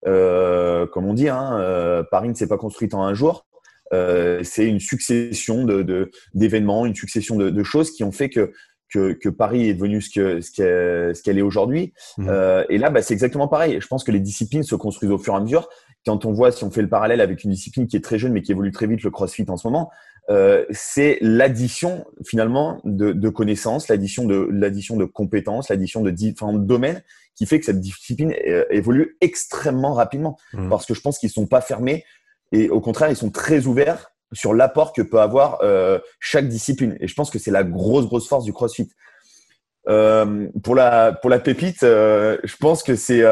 euh, 0.06 0.86
comme 0.86 1.06
on 1.06 1.14
dit, 1.14 1.28
hein, 1.28 1.58
euh, 1.60 2.02
Paris 2.10 2.28
ne 2.28 2.34
s'est 2.34 2.48
pas 2.48 2.58
construite 2.58 2.94
en 2.94 3.02
un 3.02 3.14
jour. 3.14 3.46
Euh, 3.92 4.42
c'est 4.42 4.66
une 4.66 4.80
succession 4.80 5.64
de, 5.64 6.10
d'événements, 6.34 6.86
une 6.86 6.94
succession 6.94 7.36
de, 7.36 7.62
choses 7.62 7.90
qui 7.90 8.04
ont 8.04 8.12
fait 8.12 8.28
que, 8.28 8.52
que, 8.88 9.28
Paris 9.28 9.68
est 9.68 9.74
devenu 9.74 10.00
ce, 10.00 10.10
que, 10.10 10.40
ce, 10.40 10.52
qu'elle, 10.52 11.16
ce 11.16 11.22
qu'elle 11.22 11.38
est 11.38 11.42
aujourd'hui. 11.42 11.92
Mmh. 12.18 12.30
et 12.68 12.78
là, 12.78 12.90
bah, 12.90 13.02
c'est 13.02 13.14
exactement 13.14 13.48
pareil. 13.48 13.78
Je 13.80 13.86
pense 13.86 14.04
que 14.04 14.12
les 14.12 14.20
disciplines 14.20 14.62
se 14.62 14.74
construisent 14.74 15.10
au 15.10 15.18
fur 15.18 15.34
et 15.34 15.36
à 15.36 15.40
mesure. 15.40 15.68
Quand 16.06 16.26
on 16.26 16.32
voit, 16.32 16.52
si 16.52 16.64
on 16.64 16.70
fait 16.70 16.82
le 16.82 16.88
parallèle 16.88 17.20
avec 17.20 17.44
une 17.44 17.50
discipline 17.50 17.86
qui 17.86 17.96
est 17.96 18.04
très 18.04 18.18
jeune 18.18 18.32
mais 18.32 18.42
qui 18.42 18.52
évolue 18.52 18.72
très 18.72 18.86
vite, 18.86 19.02
le 19.02 19.10
CrossFit 19.10 19.46
en 19.48 19.56
ce 19.56 19.66
moment, 19.66 19.90
euh, 20.30 20.64
c'est 20.70 21.18
l'addition 21.20 22.06
finalement 22.24 22.80
de, 22.84 23.12
de 23.12 23.28
connaissances, 23.28 23.88
l'addition 23.88 24.24
de 24.24 24.48
l'addition 24.50 24.96
de 24.96 25.04
compétences, 25.04 25.68
l'addition 25.68 26.02
de 26.02 26.10
différents 26.10 26.54
domaines 26.54 27.02
qui 27.36 27.46
fait 27.46 27.58
que 27.58 27.66
cette 27.66 27.80
discipline 27.80 28.34
euh, 28.46 28.64
évolue 28.70 29.16
extrêmement 29.20 29.92
rapidement. 29.92 30.38
Mmh. 30.52 30.68
Parce 30.68 30.86
que 30.86 30.94
je 30.94 31.00
pense 31.00 31.18
qu'ils 31.18 31.30
sont 31.30 31.46
pas 31.46 31.60
fermés 31.60 32.04
et 32.52 32.70
au 32.70 32.80
contraire 32.80 33.10
ils 33.10 33.16
sont 33.16 33.30
très 33.30 33.66
ouverts 33.66 34.13
sur 34.32 34.54
l'apport 34.54 34.92
que 34.92 35.02
peut 35.02 35.20
avoir 35.20 35.58
euh, 35.62 35.98
chaque 36.20 36.48
discipline. 36.48 36.96
Et 37.00 37.08
je 37.08 37.14
pense 37.14 37.30
que 37.30 37.38
c'est 37.38 37.50
la 37.50 37.64
grosse 37.64 38.06
grosse 38.06 38.28
force 38.28 38.44
du 38.44 38.52
CrossFit. 38.52 38.88
Euh, 39.88 40.48
pour 40.62 40.74
la 40.74 41.12
pour 41.12 41.30
la 41.30 41.38
pépite, 41.38 41.82
euh, 41.82 42.38
je 42.44 42.56
pense 42.56 42.82
que 42.82 42.96
c'est 42.96 43.22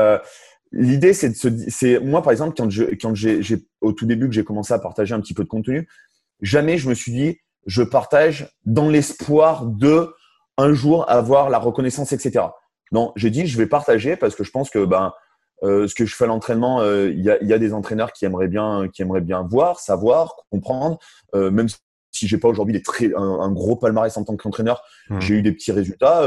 l'idée, 0.71 1.13
c'est 1.13 1.31
de 1.31 1.35
se, 1.35 1.49
c'est 1.69 1.99
moi 1.99 2.23
par 2.23 2.33
exemple 2.33 2.55
quand 2.57 2.71
je 2.71 2.85
quand 3.01 3.15
j'ai 3.15 3.43
au 3.81 3.93
tout 3.93 4.07
début 4.07 4.29
que 4.29 4.35
j'ai 4.35 4.45
commencé 4.45 4.73
à 4.73 4.79
partager 4.79 5.15
un 5.15 5.21
petit 5.21 5.35
peu 5.35 5.45
de 5.45 5.49
contenu, 5.49 5.89
jamais 6.41 6.79
je 6.79 6.89
me 6.89 6.95
suis 6.95 7.13
dit, 7.13 7.39
je 7.67 7.83
partage 7.83 8.49
dans 8.65 8.89
l'espoir 8.89 9.67
de 9.67 10.15
un 10.59 10.73
jour 10.75 11.09
avoir 11.11 11.51
la 11.51 11.59
reconnaissance, 11.59 12.13
etc. 12.13 12.47
Non, 12.93 13.13
j'ai 13.17 13.31
dit, 13.31 13.47
je 13.47 13.57
vais 13.57 13.67
partager 13.67 14.17
parce 14.17 14.35
que 14.35 14.45
je 14.45 14.51
pense 14.51 14.69
que 14.69 14.85
ben, 14.85 15.13
euh, 15.63 15.87
ce 15.87 15.95
que 15.95 16.05
je 16.05 16.15
fais 16.17 16.25
à 16.25 16.27
l'entraînement, 16.27 16.81
euh, 16.81 17.11
il 17.11 17.21
y, 17.21 17.31
a, 17.31 17.43
y, 17.43 17.53
a, 17.53 17.59
des 17.59 17.73
entraîneurs 17.73 18.13
qui 18.13 18.25
aimeraient 18.25 18.49
bien, 18.49 18.89
qui 18.93 19.03
aimeraient 19.03 19.21
bien 19.21 19.43
voir, 19.43 19.79
savoir, 19.79 20.37
comprendre. 20.51 20.99
Euh, 21.35 21.51
même 21.51 21.69
si 22.11 22.27
j'ai 22.27 22.39
pas 22.39 22.49
aujourd'hui 22.49 22.73
des 22.73 22.83
très, 22.83 23.13
un, 23.17 23.51
gros 23.53 23.77
palmarès 23.77 24.17
en 24.17 24.25
tant 24.25 24.37
qu'entraîneur, 24.37 24.83
mmh. 25.09 25.21
j'ai 25.21 25.35
eu 25.35 25.43
des 25.43 25.53
petits 25.53 25.73
résultats, 25.73 26.27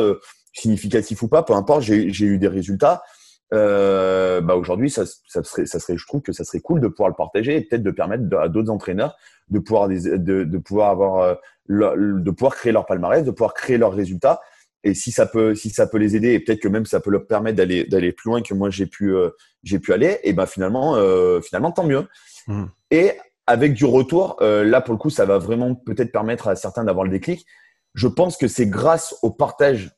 significatifs 0.54 1.22
ou 1.22 1.28
pas, 1.28 1.44
peu 1.44 1.54
importe, 1.54 1.82
j'ai 1.82 2.26
eu 2.26 2.38
des 2.38 2.48
résultats. 2.48 3.04
Bah 3.52 4.56
aujourd'hui, 4.56 4.90
ça, 4.90 5.04
ça, 5.06 5.44
serait, 5.44 5.66
ça 5.66 5.80
serait, 5.80 5.98
je 5.98 6.06
trouve 6.08 6.22
que 6.22 6.34
ça 6.34 6.44
serait 6.44 6.60
cool 6.60 6.82
de 6.82 6.88
pouvoir 6.88 7.10
le 7.10 7.16
partager 7.16 7.56
et 7.56 7.62
peut-être 7.62 7.84
de 7.84 7.92
permettre 7.92 8.24
à 8.38 8.50
d'autres 8.50 8.72
entraîneurs 8.72 9.16
de 9.50 9.60
pouvoir, 9.60 9.88
de, 9.88 10.44
de 10.44 10.58
pouvoir 10.58 10.90
avoir, 10.90 11.38
de 11.70 12.32
pouvoir 12.32 12.56
créer 12.56 12.72
leur 12.72 12.88
palmarès, 12.88 13.24
de 13.24 13.32
pouvoir 13.32 13.54
créer 13.54 13.78
leurs 13.78 13.94
résultats. 13.94 14.42
Et 14.86 14.94
si 14.94 15.12
ça 15.12 15.26
peut, 15.26 15.54
si 15.56 15.70
ça 15.70 15.88
peut 15.88 15.98
les 15.98 16.16
aider 16.16 16.34
et 16.34 16.40
peut-être 16.40 16.62
que 16.62 16.70
même 16.70 16.86
ça 16.86 17.02
peut 17.02 17.10
leur 17.10 17.28
permettre 17.28 17.58
d'aller, 17.58 17.84
d'aller 17.84 18.14
plus 18.14 18.30
loin 18.30 18.42
que 18.42 18.54
moi 18.54 18.70
j'ai 18.70 18.86
pu, 18.86 19.14
euh, 19.14 19.32
j'ai 19.64 19.80
pu 19.80 19.92
aller, 19.92 20.20
et 20.24 20.32
ben 20.32 20.46
finalement, 20.46 20.96
euh, 20.96 21.42
finalement 21.42 21.72
tant 21.72 21.86
mieux. 21.86 22.08
Mmh. 22.48 22.66
Et 22.92 23.12
avec 23.48 23.74
du 23.74 23.86
retour, 23.86 24.38
là 24.42 24.82
pour 24.82 24.94
le 24.94 24.98
coup, 24.98 25.10
ça 25.10 25.26
va 25.26 25.38
vraiment 25.38 25.76
peut-être 25.76 26.12
permettre 26.12 26.48
à 26.48 26.56
certains 26.56 26.84
d'avoir 26.84 27.04
le 27.04 27.12
déclic. 27.12 27.46
Je 27.94 28.08
pense 28.08 28.38
que 28.38 28.48
c'est 28.48 28.68
grâce 28.68 29.16
au 29.22 29.30
partage 29.30 29.92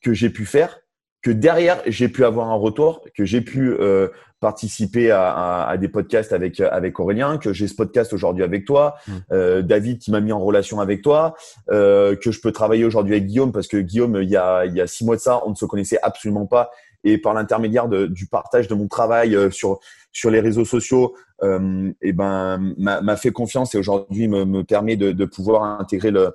que 0.00 0.14
j'ai 0.14 0.30
pu 0.30 0.46
faire 0.46 0.80
que 1.28 1.32
derrière 1.34 1.82
j'ai 1.86 2.08
pu 2.08 2.24
avoir 2.24 2.48
un 2.48 2.54
retour, 2.54 3.04
que 3.14 3.26
j'ai 3.26 3.42
pu 3.42 3.70
euh, 3.70 4.08
participer 4.40 5.10
à, 5.10 5.30
à, 5.30 5.68
à, 5.68 5.76
des 5.76 5.88
podcasts 5.88 6.32
avec 6.32 6.58
avec 6.60 6.98
Aurélien, 7.00 7.36
que 7.36 7.52
j'ai 7.52 7.68
ce 7.68 7.74
podcast 7.74 8.14
aujourd'hui 8.14 8.44
avec 8.44 8.64
toi, 8.64 8.94
mmh. 9.06 9.12
euh, 9.32 9.60
David 9.60 9.98
qui 9.98 10.10
m'a 10.10 10.20
mis 10.20 10.32
en 10.32 10.40
relation 10.40 10.80
avec 10.80 11.02
toi, 11.02 11.34
euh, 11.70 12.16
que 12.16 12.30
je 12.30 12.40
peux 12.40 12.50
travailler 12.50 12.86
aujourd'hui 12.86 13.14
avec 13.14 13.26
Guillaume 13.26 13.52
parce 13.52 13.68
que 13.68 13.76
Guillaume 13.76 14.22
il 14.22 14.30
y 14.30 14.38
a 14.38 14.64
il 14.64 14.74
y 14.74 14.80
a 14.80 14.86
six 14.86 15.04
mois 15.04 15.16
de 15.16 15.20
ça 15.20 15.42
on 15.44 15.50
ne 15.50 15.54
se 15.54 15.66
connaissait 15.66 15.98
absolument 16.02 16.46
pas 16.46 16.70
et 17.04 17.18
par 17.18 17.34
l'intermédiaire 17.34 17.88
du 17.88 18.26
partage 18.26 18.68
de 18.68 18.74
mon 18.74 18.88
travail 18.88 19.36
euh, 19.36 19.50
sur 19.50 19.80
sur 20.12 20.30
les 20.30 20.40
réseaux 20.40 20.64
sociaux, 20.64 21.14
euh, 21.42 21.92
et 22.00 22.14
ben 22.14 22.74
m'a 22.78 23.16
fait 23.16 23.32
confiance 23.32 23.74
et 23.74 23.78
aujourd'hui 23.78 24.28
me, 24.28 24.46
me 24.46 24.64
permet 24.64 24.96
de, 24.96 25.12
de 25.12 25.24
pouvoir 25.26 25.62
intégrer 25.78 26.10
le 26.10 26.34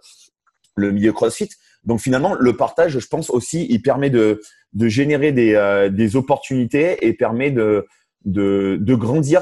le 0.76 0.92
milieu 0.92 1.14
CrossFit. 1.14 1.50
Donc 1.86 2.00
finalement, 2.00 2.34
le 2.34 2.56
partage, 2.56 2.98
je 2.98 3.08
pense 3.08 3.30
aussi, 3.30 3.68
il 3.70 3.82
permet 3.82 4.10
de, 4.10 4.40
de 4.74 4.88
générer 4.88 5.32
des, 5.32 5.56
euh, 5.56 5.90
des 5.90 6.16
opportunités 6.16 7.06
et 7.06 7.14
permet 7.14 7.52
de, 7.52 7.86
de, 8.26 8.78
de 8.80 8.96
grandir 8.96 9.42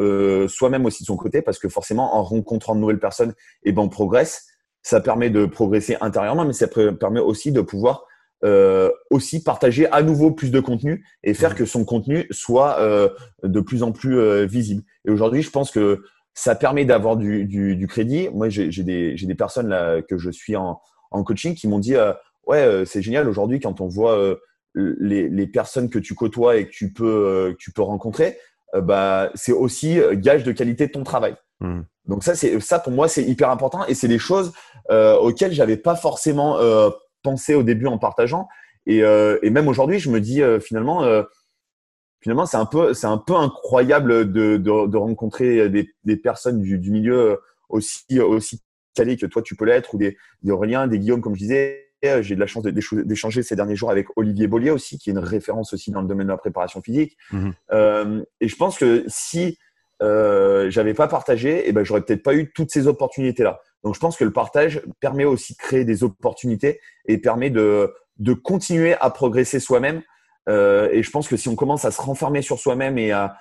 euh, 0.00 0.46
soi-même 0.48 0.86
aussi 0.86 1.02
de 1.02 1.06
son 1.06 1.16
côté, 1.16 1.42
parce 1.42 1.58
que 1.58 1.68
forcément, 1.68 2.16
en 2.16 2.22
rencontrant 2.22 2.74
de 2.74 2.80
nouvelles 2.80 3.00
personnes, 3.00 3.30
et 3.64 3.70
eh 3.70 3.72
ben, 3.72 3.82
on 3.82 3.88
progresse. 3.88 4.46
Ça 4.82 5.00
permet 5.00 5.28
de 5.28 5.44
progresser 5.44 5.96
intérieurement, 6.00 6.44
mais 6.44 6.52
ça 6.52 6.68
permet 6.68 7.20
aussi 7.20 7.50
de 7.50 7.60
pouvoir 7.60 8.06
euh, 8.44 8.90
aussi 9.10 9.42
partager 9.42 9.90
à 9.90 10.02
nouveau 10.02 10.30
plus 10.30 10.52
de 10.52 10.60
contenu 10.60 11.04
et 11.24 11.34
faire 11.34 11.50
mmh. 11.50 11.56
que 11.56 11.64
son 11.66 11.84
contenu 11.84 12.26
soit 12.30 12.78
euh, 12.78 13.08
de 13.42 13.60
plus 13.60 13.82
en 13.82 13.90
plus 13.90 14.18
euh, 14.18 14.46
visible. 14.46 14.84
Et 15.04 15.10
aujourd'hui, 15.10 15.42
je 15.42 15.50
pense 15.50 15.72
que 15.72 16.04
ça 16.32 16.54
permet 16.54 16.84
d'avoir 16.84 17.16
du, 17.16 17.44
du, 17.46 17.74
du, 17.74 17.88
crédit. 17.88 18.28
Moi, 18.32 18.48
j'ai 18.48 18.70
des, 18.84 19.14
des 19.16 19.34
personnes 19.34 19.68
là, 19.68 20.00
que 20.02 20.16
je 20.16 20.30
suis 20.30 20.54
en, 20.54 20.80
en 21.10 21.24
coaching 21.24 21.54
qui 21.54 21.68
m'ont 21.68 21.78
dit 21.78 21.96
euh, 21.96 22.12
ouais 22.46 22.62
euh, 22.62 22.84
c'est 22.84 23.02
génial 23.02 23.28
aujourd'hui 23.28 23.60
quand 23.60 23.80
on 23.80 23.88
voit 23.88 24.16
euh, 24.16 24.36
les, 25.00 25.28
les, 25.28 25.46
personnes 25.46 25.90
que 25.90 25.98
tu 25.98 26.14
côtoies 26.14 26.56
et 26.56 26.66
que 26.66 26.70
tu 26.70 26.92
peux 26.92 27.56
tu 27.58 27.72
peux 27.72 27.82
rencontrer 27.82 28.38
bah 28.74 29.30
c'est 29.34 29.52
aussi 29.52 29.98
gage 30.14 30.44
de 30.44 30.52
qualité 30.52 30.86
de 30.86 30.92
ton 30.92 31.02
travail 31.02 31.36
mmh. 31.60 31.80
donc 32.06 32.22
ça 32.22 32.34
c'est 32.34 32.60
ça 32.60 32.78
pour 32.78 32.92
moi 32.92 33.08
c'est 33.08 33.24
hyper 33.24 33.50
important 33.50 33.86
et 33.86 33.94
c'est 33.94 34.08
des 34.08 34.18
choses 34.18 34.52
auxquelles 34.90 35.52
j'avais 35.52 35.76
pas 35.76 35.96
forcément 35.96 36.58
pensé 37.22 37.54
au 37.54 37.62
début 37.62 37.86
en 37.86 37.98
partageant 37.98 38.48
et, 38.86 38.98
et 38.98 39.50
même 39.50 39.68
aujourd'hui 39.68 39.98
je 39.98 40.10
me 40.10 40.20
dis 40.20 40.42
finalement 40.60 41.02
finalement 42.20 42.46
c'est 42.46 42.58
un 42.58 42.66
peu 42.66 42.94
c'est 42.94 43.06
un 43.06 43.18
peu 43.18 43.34
incroyable 43.34 44.30
de, 44.30 44.56
de, 44.58 44.86
de 44.86 44.96
rencontrer 44.96 45.68
des, 45.68 45.90
des 46.04 46.16
personnes 46.16 46.60
du, 46.60 46.78
du 46.78 46.90
milieu 46.90 47.40
aussi 47.68 48.20
aussi 48.20 48.60
que 49.16 49.26
toi 49.26 49.42
tu 49.42 49.56
peux 49.56 49.64
l'être, 49.64 49.94
ou 49.94 49.98
des, 49.98 50.16
des 50.42 50.50
Aurélien, 50.50 50.86
des 50.86 50.98
Guillaume, 50.98 51.20
comme 51.20 51.34
je 51.34 51.40
disais. 51.40 51.87
Euh, 52.04 52.22
j'ai 52.22 52.34
de 52.34 52.40
la 52.40 52.46
chance 52.46 52.62
d'échanger 52.64 53.42
ces 53.42 53.56
derniers 53.56 53.76
jours 53.76 53.90
avec 53.90 54.06
Olivier 54.16 54.46
Bollier 54.46 54.70
aussi, 54.70 54.98
qui 54.98 55.10
est 55.10 55.12
une 55.12 55.18
référence 55.18 55.72
aussi 55.72 55.90
dans 55.90 56.00
le 56.00 56.06
domaine 56.06 56.28
de 56.28 56.32
la 56.32 56.38
préparation 56.38 56.80
physique. 56.80 57.16
Mhm. 57.32 57.52
Euh, 57.72 58.24
et 58.40 58.48
je 58.48 58.56
pense 58.56 58.78
que 58.78 59.04
si 59.08 59.58
euh, 60.00 60.70
j'avais 60.70 60.94
pas 60.94 61.08
partagé, 61.08 61.58
et 61.58 61.68
eh 61.68 61.72
ben 61.72 61.84
j'aurais 61.84 62.02
peut-être 62.02 62.22
pas 62.22 62.34
eu 62.34 62.52
toutes 62.52 62.70
ces 62.70 62.86
opportunités 62.86 63.42
là. 63.42 63.60
Donc 63.82 63.94
je 63.94 64.00
pense 64.00 64.16
que 64.16 64.24
le 64.24 64.32
partage 64.32 64.80
permet 65.00 65.24
aussi 65.24 65.54
de 65.54 65.58
créer 65.58 65.84
des 65.84 66.04
opportunités 66.04 66.80
et 67.06 67.18
permet 67.18 67.50
de, 67.50 67.92
de 68.18 68.32
continuer 68.32 68.94
à 69.00 69.10
progresser 69.10 69.60
soi-même. 69.60 70.02
Euh, 70.48 70.88
et 70.92 71.02
je 71.02 71.10
pense 71.10 71.28
que 71.28 71.36
si 71.36 71.48
on 71.48 71.56
commence 71.56 71.84
à 71.84 71.90
se 71.90 72.00
renfermer 72.00 72.42
sur 72.42 72.58
soi-même 72.58 72.96
et 72.96 73.12
à, 73.12 73.36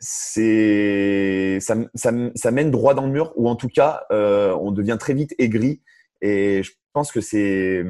c'est 0.00 1.58
ça, 1.60 1.76
ça, 1.94 2.12
ça, 2.34 2.50
mène 2.50 2.70
droit 2.70 2.94
dans 2.94 3.06
le 3.06 3.12
mur 3.12 3.32
ou 3.36 3.48
en 3.48 3.56
tout 3.56 3.68
cas 3.68 4.04
euh, 4.10 4.54
on 4.60 4.70
devient 4.70 4.96
très 4.98 5.14
vite 5.14 5.34
aigri 5.38 5.80
et 6.20 6.62
je 6.62 6.72
pense 6.94 7.12
que 7.12 7.20
c'est 7.20 7.84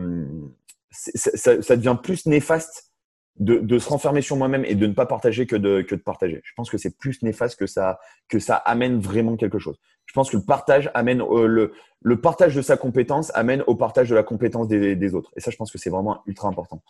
ça, 0.91 1.77
devient 1.77 1.97
plus 2.03 2.27
néfaste 2.27 2.91
de, 3.39 3.79
se 3.79 3.89
renfermer 3.89 4.23
sur 4.23 4.37
moi-même 4.37 4.65
et 4.65 4.75
de 4.75 4.87
ne 4.87 4.93
pas 4.93 5.07
partager 5.07 5.47
que 5.47 5.57
de, 5.57 5.83
partager. 5.97 6.41
Je 6.45 6.53
pense 6.57 6.71
que 6.71 6.79
c'est 6.79 6.97
plus 6.97 7.23
néfaste 7.23 7.59
que 7.59 7.67
ça 7.67 7.99
que 8.29 8.39
ça 8.39 8.57
amène 8.57 8.99
vraiment 8.99 9.37
quelque 9.37 9.59
chose. 9.59 9.79
Je 10.07 10.13
pense 10.13 10.31
que 10.31 10.37
le 10.37 10.45
partage 10.45 10.91
amène 10.95 11.21
euh, 11.21 11.73
le, 12.03 12.21
partage 12.21 12.55
de 12.55 12.63
sa 12.63 12.77
compétence 12.77 13.31
amène 13.35 13.63
au 13.67 13.75
partage 13.75 14.09
de 14.09 14.15
la 14.15 14.23
compétence 14.23 14.69
des, 14.69 15.15
autres 15.15 15.31
et 15.37 15.41
ça 15.41 15.51
je 15.51 15.57
pense 15.57 15.71
que 15.71 15.79
c'est 15.79 15.91
vraiment 15.91 16.23
ultra 16.27 16.49
important. 16.49 16.83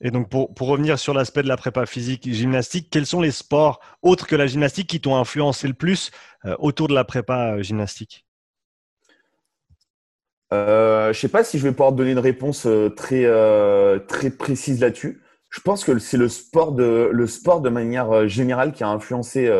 Et 0.00 0.12
donc, 0.12 0.28
pour, 0.28 0.54
pour 0.54 0.68
revenir 0.68 0.96
sur 0.96 1.12
l'aspect 1.12 1.42
de 1.42 1.48
la 1.48 1.56
prépa 1.56 1.84
physique 1.84 2.32
gymnastique, 2.32 2.88
quels 2.88 3.06
sont 3.06 3.20
les 3.20 3.32
sports 3.32 3.80
autres 4.00 4.28
que 4.28 4.36
la 4.36 4.46
gymnastique 4.46 4.88
qui 4.88 5.00
t'ont 5.00 5.16
influencé 5.16 5.66
le 5.66 5.74
plus 5.74 6.12
euh, 6.44 6.54
autour 6.60 6.86
de 6.86 6.94
la 6.94 7.02
prépa 7.02 7.54
euh, 7.54 7.62
gymnastique? 7.62 8.27
Euh, 10.52 11.04
Je 11.12 11.18
ne 11.18 11.20
sais 11.20 11.28
pas 11.28 11.44
si 11.44 11.58
je 11.58 11.64
vais 11.64 11.72
pouvoir 11.72 11.92
donner 11.92 12.12
une 12.12 12.18
réponse 12.18 12.66
très, 12.96 13.24
très 14.06 14.30
précise 14.30 14.80
là-dessus. 14.80 15.22
Je 15.50 15.60
pense 15.60 15.84
que 15.84 15.98
c'est 15.98 16.18
le 16.18 16.28
sport 16.28 16.72
de 16.72 17.08
le 17.10 17.26
sport 17.26 17.62
de 17.62 17.70
manière 17.70 18.28
générale 18.28 18.72
qui 18.72 18.84
a 18.84 18.88
influencé 18.88 19.50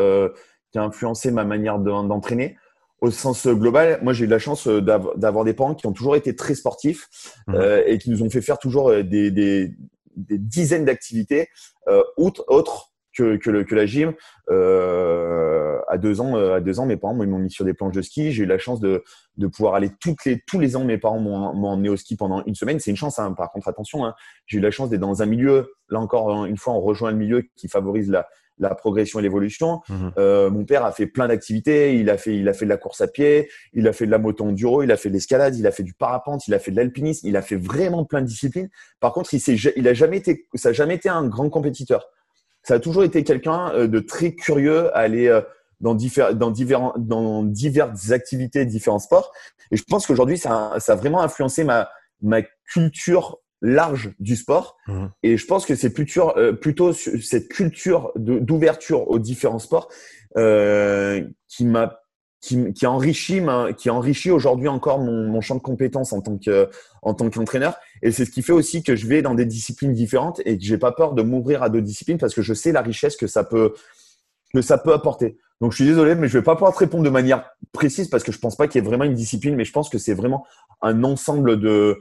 qui 0.71 0.77
a 0.77 0.83
influencé 0.83 1.31
ma 1.31 1.45
manière 1.45 1.79
d'entraîner. 1.79 2.57
au 3.01 3.09
sens 3.09 3.47
global, 3.47 3.99
moi 4.03 4.13
j'ai 4.13 4.25
eu 4.25 4.27
la 4.27 4.39
chance 4.39 4.67
d'avoir 4.67 5.45
des 5.45 5.53
parents 5.53 5.73
qui 5.73 5.87
ont 5.87 5.93
toujours 5.93 6.15
été 6.15 6.35
très 6.35 6.53
sportifs 6.53 7.07
mmh. 7.47 7.61
et 7.87 7.97
qui 7.97 8.11
nous 8.11 8.21
ont 8.21 8.29
fait 8.29 8.41
faire 8.41 8.59
toujours 8.59 8.91
des, 8.91 9.31
des, 9.31 9.73
des 10.19 10.37
dizaines 10.37 10.85
d'activités 10.85 11.49
euh, 11.87 12.03
autres 12.17 12.91
que, 13.15 13.37
que, 13.37 13.63
que, 13.63 13.75
la 13.75 13.85
gym. 13.85 14.13
Euh, 14.49 15.58
à 15.87 15.97
deux 15.97 16.21
ans, 16.21 16.35
euh, 16.35 16.55
à 16.55 16.61
deux 16.61 16.79
ans, 16.79 16.85
mes 16.85 16.97
parents 16.97 17.13
m'ont 17.13 17.39
mis 17.39 17.51
sur 17.51 17.65
des 17.65 17.73
planches 17.73 17.95
de 17.95 18.01
ski. 18.01 18.31
J'ai 18.31 18.43
eu 18.43 18.45
la 18.45 18.57
chance 18.57 18.79
de, 18.79 19.03
de 19.37 19.47
pouvoir 19.47 19.75
aller 19.75 19.89
toutes 19.99 20.25
les, 20.25 20.41
tous 20.47 20.59
les 20.59 20.75
ans. 20.75 20.83
Mes 20.83 20.97
parents 20.97 21.19
m'ont 21.19 21.67
emmené 21.67 21.89
au 21.89 21.97
ski 21.97 22.15
pendant 22.15 22.43
une 22.45 22.55
semaine. 22.55 22.79
C'est 22.79 22.91
une 22.91 22.97
chance, 22.97 23.19
hein, 23.19 23.33
par 23.33 23.51
contre, 23.51 23.67
attention. 23.67 24.05
Hein. 24.05 24.13
J'ai 24.45 24.57
eu 24.57 24.61
la 24.61 24.71
chance 24.71 24.89
d'être 24.89 25.01
dans 25.01 25.21
un 25.21 25.25
milieu. 25.25 25.73
Là 25.89 25.99
encore, 25.99 26.45
une 26.45 26.57
fois, 26.57 26.73
on 26.73 26.81
rejoint 26.81 27.11
le 27.11 27.17
milieu 27.17 27.43
qui 27.55 27.67
favorise 27.67 28.09
la, 28.09 28.27
la 28.59 28.75
progression 28.75 29.19
et 29.19 29.21
l'évolution. 29.21 29.81
Mhm. 29.89 30.11
Euh, 30.17 30.49
mon 30.49 30.65
père 30.65 30.85
a 30.85 30.91
fait 30.91 31.07
plein 31.07 31.27
d'activités. 31.27 31.95
Il 31.95 32.09
a 32.09 32.17
fait, 32.17 32.35
il 32.35 32.47
a 32.47 32.53
fait 32.53 32.65
de 32.65 32.69
la 32.69 32.77
course 32.77 33.01
à 33.01 33.07
pied, 33.07 33.49
il 33.73 33.87
a 33.87 33.93
fait 33.93 34.05
de 34.05 34.11
la 34.11 34.19
moto 34.19 34.45
enduro, 34.45 34.83
il 34.83 34.91
a 34.91 34.97
fait 34.97 35.09
de 35.09 35.13
l'escalade, 35.13 35.55
il 35.55 35.65
a 35.65 35.71
fait 35.71 35.83
du 35.83 35.93
parapente, 35.93 36.47
il 36.47 36.53
a 36.53 36.59
fait 36.59 36.71
de 36.71 36.75
l'alpinisme, 36.75 37.27
il 37.27 37.37
a 37.37 37.41
fait 37.41 37.55
vraiment 37.55 38.05
plein 38.05 38.21
de 38.21 38.27
disciplines. 38.27 38.69
Par 38.99 39.13
contre, 39.13 39.33
il, 39.33 39.41
il 39.75 39.87
a 39.87 39.93
jamais 39.93 40.17
été, 40.17 40.47
ça 40.53 40.69
n'a 40.69 40.73
jamais 40.73 40.95
été 40.95 41.09
un 41.09 41.25
grand 41.27 41.49
compétiteur. 41.49 42.07
Ça 42.63 42.75
a 42.75 42.79
toujours 42.79 43.03
été 43.03 43.23
quelqu'un 43.23 43.71
euh, 43.73 43.87
de 43.87 43.99
très 43.99 44.33
curieux 44.33 44.95
à 44.95 44.99
aller 44.99 45.41
dans, 45.79 45.95
dans, 46.33 46.51
divers, 46.51 46.93
dans 46.97 47.43
diverses 47.43 48.11
activités, 48.11 48.65
différents 48.65 48.99
sports. 48.99 49.31
Et 49.71 49.77
je 49.77 49.83
pense 49.83 50.07
qu'aujourd'hui, 50.07 50.37
ça, 50.37 50.75
ça, 50.79 50.93
a 50.93 50.95
vraiment 50.95 51.21
influencé 51.21 51.63
ma, 51.63 51.89
ma 52.21 52.41
culture 52.71 53.39
large 53.61 54.11
du 54.19 54.35
sport. 54.35 54.77
Mmh. 54.87 55.05
Et 55.23 55.37
je 55.37 55.45
pense 55.45 55.65
que 55.65 55.75
c'est 55.75 55.93
plutôt, 55.93 56.35
euh, 56.37 56.53
plutôt 56.53 56.93
cette 56.93 57.49
culture 57.49 58.11
d'ouverture 58.15 59.09
aux 59.09 59.19
différents 59.19 59.59
sports 59.59 59.89
euh, 60.37 61.23
qui 61.47 61.65
m'a 61.65 61.99
qui, 62.41 62.71
qui 62.73 62.87
enrichit 62.87 63.41
qui 63.77 63.89
enrichit 63.89 64.31
aujourd'hui 64.31 64.69
encore 64.69 64.99
mon, 64.99 65.27
mon, 65.27 65.41
champ 65.41 65.55
de 65.55 65.61
compétences 65.61 66.13
en 66.13 66.21
tant 66.21 66.37
que 66.37 66.69
en 67.01 67.13
tant 67.13 67.29
qu'entraîneur 67.29 67.75
et 68.01 68.11
c'est 68.11 68.23
ce 68.23 68.31
qui 68.31 68.41
fait 68.41 68.53
aussi 68.53 68.81
que 68.81 68.95
je 68.95 69.07
vais 69.07 69.21
dans 69.21 69.35
des 69.35 69.45
disciplines 69.45 69.91
différentes 69.91 70.41
et 70.45 70.57
que 70.57 70.63
j'ai 70.63 70.77
pas 70.77 70.93
peur 70.93 71.13
de 71.13 71.21
m'ouvrir 71.21 71.63
à 71.63 71.69
d'autres 71.69 71.85
disciplines 71.85 72.17
parce 72.17 72.33
que 72.33 72.41
je 72.41 72.53
sais 72.53 72.71
la 72.71 72.81
richesse 72.81 73.17
que 73.17 73.27
ça 73.27 73.43
peut 73.43 73.73
que 74.53 74.61
ça 74.61 74.77
peut 74.77 74.93
apporter 74.93 75.37
donc 75.61 75.71
je 75.71 75.77
suis 75.77 75.85
désolé 75.85 76.15
mais 76.15 76.27
je 76.27 76.37
vais 76.37 76.43
pas 76.43 76.55
pouvoir 76.55 76.73
te 76.73 76.79
répondre 76.79 77.03
de 77.03 77.09
manière 77.09 77.51
précise 77.71 78.07
parce 78.07 78.23
que 78.23 78.31
je 78.31 78.39
pense 78.39 78.55
pas 78.55 78.67
qu'il 78.67 78.81
y 78.81 78.83
ait 78.83 78.87
vraiment 78.87 79.03
une 79.03 79.13
discipline 79.13 79.55
mais 79.55 79.65
je 79.65 79.71
pense 79.71 79.89
que 79.89 79.97
c'est 79.97 80.13
vraiment 80.13 80.45
un 80.81 81.03
ensemble 81.03 81.59
de 81.59 81.99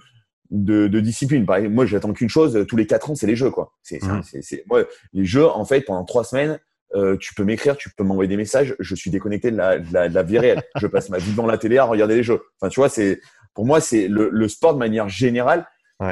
de, 0.50 0.88
de 0.88 1.00
discipline. 1.00 1.46
moi, 1.70 1.86
j'attends 1.86 2.12
qu'une 2.12 2.28
chose 2.28 2.64
tous 2.68 2.76
les 2.76 2.86
quatre 2.86 3.10
ans, 3.10 3.14
c'est 3.14 3.26
les 3.26 3.36
jeux, 3.36 3.50
quoi. 3.50 3.74
C'est, 3.82 4.02
mmh. 4.02 4.22
moi, 4.66 4.84
les 5.12 5.24
jeux, 5.24 5.46
en 5.46 5.64
fait, 5.64 5.82
pendant 5.82 6.04
trois 6.04 6.24
semaines, 6.24 6.58
euh, 6.94 7.16
tu 7.18 7.34
peux 7.34 7.44
m'écrire, 7.44 7.76
tu 7.76 7.90
peux 7.90 8.04
m'envoyer 8.04 8.28
des 8.28 8.36
messages. 8.36 8.74
Je 8.78 8.94
suis 8.94 9.10
déconnecté 9.10 9.50
de 9.50 9.56
la, 9.56 9.78
de 9.78 9.92
la, 9.92 10.22
vie 10.22 10.38
réelle. 10.38 10.62
je 10.76 10.86
passe 10.86 11.10
ma 11.10 11.18
vie 11.18 11.30
devant 11.32 11.46
la 11.46 11.58
télé 11.58 11.78
à 11.78 11.84
regarder 11.84 12.16
les 12.16 12.22
jeux. 12.22 12.40
Enfin, 12.60 12.70
tu 12.70 12.80
vois, 12.80 12.88
c'est 12.88 13.20
pour 13.54 13.66
moi, 13.66 13.80
c'est 13.80 14.08
le, 14.08 14.30
le, 14.32 14.48
sport 14.48 14.74
de 14.74 14.78
manière 14.78 15.08
générale. 15.08 15.66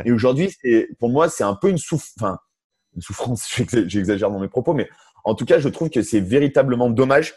Et 0.05 0.11
aujourd'hui, 0.11 0.53
pour 0.99 1.11
moi, 1.11 1.29
c'est 1.29 1.45
un 1.45 1.55
peu 1.55 1.69
une 1.69 1.79
souffrance. 1.79 2.15
Enfin, 2.21 2.39
une 2.95 3.03
souffrance. 3.03 3.49
J'exagère 3.87 4.31
dans 4.31 4.41
mes 4.41 4.49
propos, 4.49 4.75
mais 4.75 4.89
en 5.27 5.35
tout 5.35 5.45
cas, 5.45 5.59
je 5.59 5.69
trouve 5.69 5.91
que 5.91 6.03
c'est 6.03 6.21
véritablement 6.21 6.89
dommage 6.89 7.35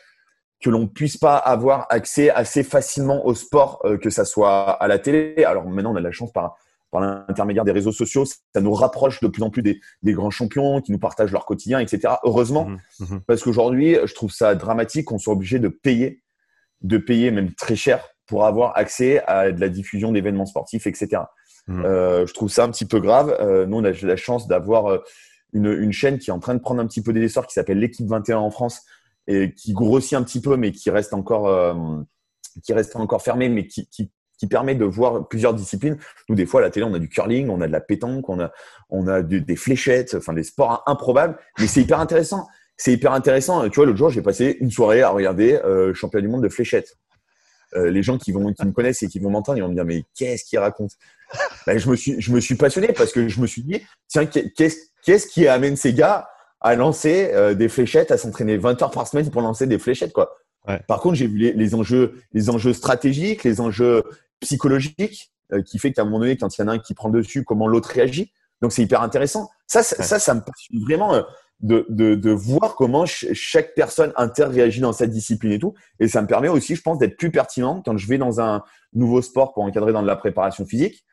que 0.62 0.70
l'on 0.70 0.88
puisse 0.88 1.18
pas 1.18 1.38
avoir 1.38 1.88
accès 1.90 2.30
assez 2.30 2.64
facilement 2.64 3.26
au 3.26 3.34
sport, 3.34 3.82
euh, 3.86 3.98
que 3.98 4.10
ça 4.10 4.26
soit 4.26 4.72
à 4.72 4.88
la 4.88 5.00
télé. 5.00 5.44
Alors 5.44 5.66
maintenant, 5.66 5.94
on 5.94 5.96
a 5.96 6.00
de 6.00 6.06
la 6.06 6.12
chance 6.12 6.32
par 6.32 6.56
par 6.92 7.02
l'intermédiaire 7.02 7.66
des 7.66 7.72
réseaux 7.72 7.92
sociaux, 7.92 8.26
ça 8.26 8.62
nous 8.62 8.74
rapproche 8.74 9.20
de 9.20 9.28
plus 9.28 9.44
en 9.44 9.50
plus 9.50 9.62
des, 9.62 9.80
grands 10.04 10.32
champions 10.32 10.82
qui 10.82 10.92
nous 10.92 10.98
partagent 11.00 11.32
leur 11.32 11.46
quotidien, 11.46 11.80
etc. 11.80 12.16
Heureusement, 12.24 12.66
mmh, 12.66 12.78
mmh. 13.00 13.20
parce 13.28 13.44
qu'aujourd'hui, 13.44 13.98
je 14.04 14.14
trouve 14.14 14.32
ça 14.32 14.56
dramatique 14.56 15.06
qu'on 15.06 15.20
soit 15.20 15.34
obligé 15.34 15.60
de 15.60 15.68
payer, 15.68 16.24
de 16.82 16.98
payer 16.98 17.32
même 17.32 17.54
très 17.54 17.76
cher 17.76 18.04
pour 18.26 18.46
avoir 18.46 18.76
accès 18.78 19.24
à 19.28 19.52
de 19.52 19.60
la 19.60 19.70
diffusion 19.70 20.12
d'événements 20.12 20.46
sportifs, 20.46 20.88
etc. 20.88 21.24
Mmh. 21.68 21.86
Euh, 21.86 22.26
je 22.26 22.34
trouve 22.34 22.50
ça 22.50 22.64
un 22.64 22.72
petit 22.72 22.86
peu 22.86 23.00
grave. 23.00 23.36
Euh, 23.40 23.66
nous, 23.66 23.78
on 23.78 23.84
a 23.84 23.92
la 23.92 24.16
chance 24.16 24.48
d'avoir 24.48 25.00
euh, 25.56 25.82
une, 25.82 25.92
chaîne 25.92 26.18
qui 26.20 26.30
est 26.30 26.34
en 26.34 26.40
train 26.40 26.56
de 26.56 26.60
prendre 26.60 26.82
un 26.82 26.88
petit 26.88 27.02
peu 27.02 27.14
d'essor, 27.14 27.48
qui 27.48 27.54
s'appelle 27.54 27.80
l'équipe 27.80 28.08
21 28.08 28.38
en 28.38 28.52
France 28.52 28.82
et 29.28 29.54
qui 29.54 29.74
grossit 29.74 30.14
un 30.14 30.24
petit 30.24 30.42
peu, 30.42 30.58
mais 30.58 30.72
qui 30.72 30.90
reste 30.90 31.14
encore, 31.14 31.76
qui 32.64 32.74
reste 32.74 32.96
encore 32.96 33.22
fermée, 33.22 33.48
mais 33.48 33.68
qui, 33.68 34.10
permet 34.50 34.74
de 34.74 34.86
voir 34.86 35.28
plusieurs 35.28 35.54
disciplines. 35.54 35.98
Nous, 36.30 36.36
des 36.36 36.48
fois, 36.48 36.62
à 36.62 36.64
la 36.64 36.72
télé, 36.72 36.86
on 36.90 36.94
a 36.96 37.00
du 37.00 37.10
curling, 37.10 37.50
on 37.50 37.62
a 37.62 37.68
de 37.68 37.72
la 37.72 37.82
pétanque, 37.82 38.28
on 38.28 38.40
a, 38.40 38.52
on 38.90 39.04
des 39.22 39.56
fléchettes, 39.56 40.16
enfin 40.16 40.34
des 40.34 40.44
sports 40.44 40.82
improbables, 40.88 41.38
mais 41.60 41.68
c'est 41.68 41.82
hyper 41.82 42.00
intéressant. 42.00 42.48
C'est 42.80 42.94
hyper 42.94 43.12
intéressant. 43.12 43.70
Tu 43.70 43.76
vois, 43.76 43.86
l'autre 43.86 43.98
jour, 43.98 44.10
j'ai 44.10 44.22
passé 44.22 44.58
une 44.62 44.72
soirée 44.72 45.02
à 45.02 45.10
regarder 45.10 45.56
euh, 45.66 45.94
champion 45.94 46.22
du 46.22 46.30
monde 46.30 46.44
de 46.44 46.50
fléchettes. 46.50 46.98
Euh, 47.76 47.92
les 47.92 48.02
gens 48.02 48.18
qui 48.18 48.32
vont, 48.32 48.52
qui 48.54 48.66
me 48.66 48.72
connaissent 48.72 49.04
et 49.04 49.08
qui 49.08 49.20
vont 49.20 49.30
m'entendre, 49.30 49.58
ils 49.58 49.62
vont 49.62 49.70
me 49.70 49.76
dire 49.76 49.86
mais 49.86 50.04
qu'est-ce 50.16 50.44
qu'il 50.44 50.60
raconte? 50.60 50.92
Ben, 51.68 51.78
Je 51.78 51.90
me 51.90 51.96
suis, 51.96 52.20
je 52.20 52.32
me 52.32 52.40
suis 52.40 52.56
passionné 52.56 52.94
parce 52.94 53.12
que 53.12 53.28
je 53.28 53.40
me 53.40 53.48
suis 53.48 53.62
dit 53.62 53.82
tiens, 54.08 54.26
qu'est-ce, 54.26 54.78
qu'est-ce 55.04 55.28
qui 55.28 55.48
amène 55.48 55.76
ces 55.76 55.94
gars 55.94 56.28
à 56.62 56.76
lancer 56.76 57.30
euh, 57.34 57.54
des 57.54 57.70
fléchettes, 57.70 58.12
à 58.12 58.18
s'entraîner 58.18 58.58
20 58.58 58.82
heures 58.82 58.92
par 58.92 59.08
semaine 59.08 59.30
pour 59.30 59.42
lancer 59.42 59.68
des 59.68 59.78
fléchettes 59.78 60.14
quoi? 60.14 60.36
Par 60.88 61.00
contre, 61.00 61.16
j'ai 61.16 61.26
vu 61.26 61.38
les, 61.38 61.54
les, 61.54 61.74
enjeux, 61.74 62.22
les 62.32 62.52
enjeux 62.52 62.74
stratégiques, 62.74 63.44
les 63.44 63.60
enjeux 63.60 64.04
psychologique 64.40 65.32
euh, 65.52 65.64
qui 65.64 65.80
fait 65.80 65.92
qu'à 65.92 66.04
un 66.04 66.06
moment 66.06 66.20
donné, 66.20 66.38
quand 66.38 66.56
il 66.56 66.62
y 66.62 66.64
en 66.64 66.68
a 66.68 66.74
un 66.74 66.80
qui 66.80 66.94
prend 66.94 67.10
dessus, 67.10 67.44
comment 67.44 67.66
l'autre 67.66 67.90
réagit? 67.90 68.32
Donc 68.62 68.72
c'est 68.72 68.84
hyper 68.84 69.02
intéressant. 69.02 69.50
Ça, 69.66 69.82
ça, 69.82 70.20
ça, 70.20 70.34
me 70.36 70.42
passionne 70.42 70.84
vraiment 70.84 71.24
de, 71.62 71.86
de, 71.90 72.16
de, 72.16 72.32
voir 72.32 72.76
comment 72.76 73.06
chaque 73.06 73.74
personne 73.74 74.14
interréagit 74.16 74.80
dans 74.80 74.94
cette 74.94 75.12
discipline 75.12 75.52
et 75.52 75.60
tout. 75.60 75.74
Et 76.00 76.08
ça 76.08 76.22
me 76.22 76.28
permet 76.28 76.48
aussi, 76.48 76.76
je 76.76 76.82
pense, 76.82 76.98
d'être 76.98 77.18
plus 77.18 77.32
pertinent 77.32 77.82
quand 77.84 77.98
je 77.98 78.08
vais 78.08 78.18
dans 78.18 78.40
un 78.40 78.64
nouveau 78.94 79.22
sport 79.22 79.54
pour 79.54 79.64
encadrer 79.64 79.92
dans 79.92 80.02
de 80.02 80.08
la 80.08 80.16
préparation 80.16 80.66
physique. 80.66 81.06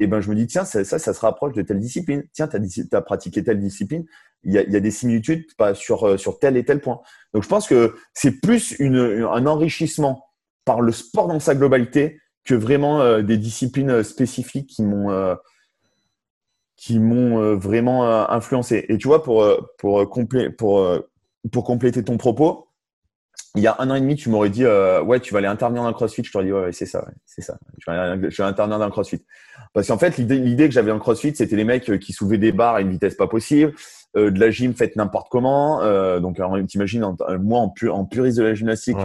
Et 0.00 0.08
ben 0.08 0.20
je 0.20 0.28
me 0.28 0.34
dis 0.34 0.48
tiens 0.48 0.64
ça, 0.64 0.82
ça, 0.84 0.98
se 0.98 1.20
rapproche 1.20 1.54
de 1.54 1.62
telle 1.62 1.78
discipline. 1.78 2.24
Tiens, 2.32 2.48
tu 2.48 2.56
as, 2.56 2.96
as, 2.96 3.02
pratiqué 3.02 3.44
telle 3.44 3.60
discipline. 3.60 4.04
Il 4.42 4.52
y 4.52 4.58
a, 4.58 4.62
il 4.62 4.72
y 4.72 4.76
a 4.76 4.80
des 4.80 4.90
similitudes 4.90 5.44
pas 5.56 5.74
sur 5.74 6.08
euh, 6.08 6.16
sur 6.16 6.40
tel 6.40 6.56
et 6.56 6.64
tel 6.64 6.80
point. 6.80 7.00
Donc 7.32 7.44
je 7.44 7.48
pense 7.48 7.68
que 7.68 7.94
c'est 8.12 8.40
plus 8.40 8.74
une, 8.80 8.96
un 9.30 9.46
enrichissement 9.46 10.26
par 10.64 10.80
le 10.80 10.90
sport 10.90 11.28
dans 11.28 11.38
sa 11.38 11.54
globalité 11.54 12.18
que 12.44 12.54
vraiment 12.54 13.00
euh, 13.00 13.22
des 13.22 13.38
disciplines 13.38 13.90
euh, 13.90 14.02
spécifiques 14.02 14.68
qui 14.68 14.82
m'ont 14.82 15.10
euh, 15.10 15.34
qui 16.76 16.98
m'ont 16.98 17.56
vraiment 17.56 18.04
influencé. 18.30 18.86
Et 18.88 18.98
tu 18.98 19.08
vois, 19.08 19.22
pour 19.22 19.44
pour 19.78 20.10
pour 20.58 20.98
pour 21.52 21.64
compléter 21.64 22.02
ton 22.02 22.16
propos, 22.16 22.68
il 23.54 23.62
y 23.62 23.66
a 23.66 23.76
un 23.78 23.90
an 23.90 23.94
et 23.94 24.00
demi, 24.00 24.16
tu 24.16 24.28
m'aurais 24.28 24.50
dit 24.50 24.64
ouais, 24.66 25.20
tu 25.20 25.32
vas 25.32 25.38
aller 25.38 25.48
intervenir 25.48 25.82
dans 25.82 25.88
le 25.88 25.94
CrossFit. 25.94 26.24
Je 26.24 26.32
t'aurais 26.32 26.44
dit 26.44 26.52
ouais, 26.52 26.72
c'est 26.72 26.86
ça, 26.86 27.06
c'est 27.24 27.42
ça. 27.42 27.58
Je 27.78 27.90
vais, 27.90 27.96
aller, 27.96 28.30
je 28.30 28.42
vais 28.42 28.48
intervenir 28.48 28.78
dans 28.78 28.86
le 28.86 28.90
CrossFit. 28.90 29.24
Parce 29.72 29.88
qu'en 29.88 29.98
fait, 29.98 30.16
l'idée 30.18 30.38
l'idée 30.38 30.68
que 30.68 30.74
j'avais 30.74 30.90
en 30.90 30.98
CrossFit, 30.98 31.34
c'était 31.34 31.56
les 31.56 31.64
mecs 31.64 31.98
qui 32.00 32.12
soulevaient 32.12 32.38
des 32.38 32.52
barres 32.52 32.76
à 32.76 32.80
une 32.80 32.90
vitesse 32.90 33.14
pas 33.14 33.28
possible, 33.28 33.72
de 34.16 34.38
la 34.38 34.50
gym 34.50 34.74
faite 34.74 34.96
n'importe 34.96 35.28
comment. 35.30 35.80
donc, 36.20 36.40
t'imagines, 36.68 37.06
moi 37.40 37.60
en, 37.60 37.72
en 37.90 38.04
puriste 38.04 38.38
de 38.38 38.42
la 38.42 38.54
gymnastique, 38.54 38.98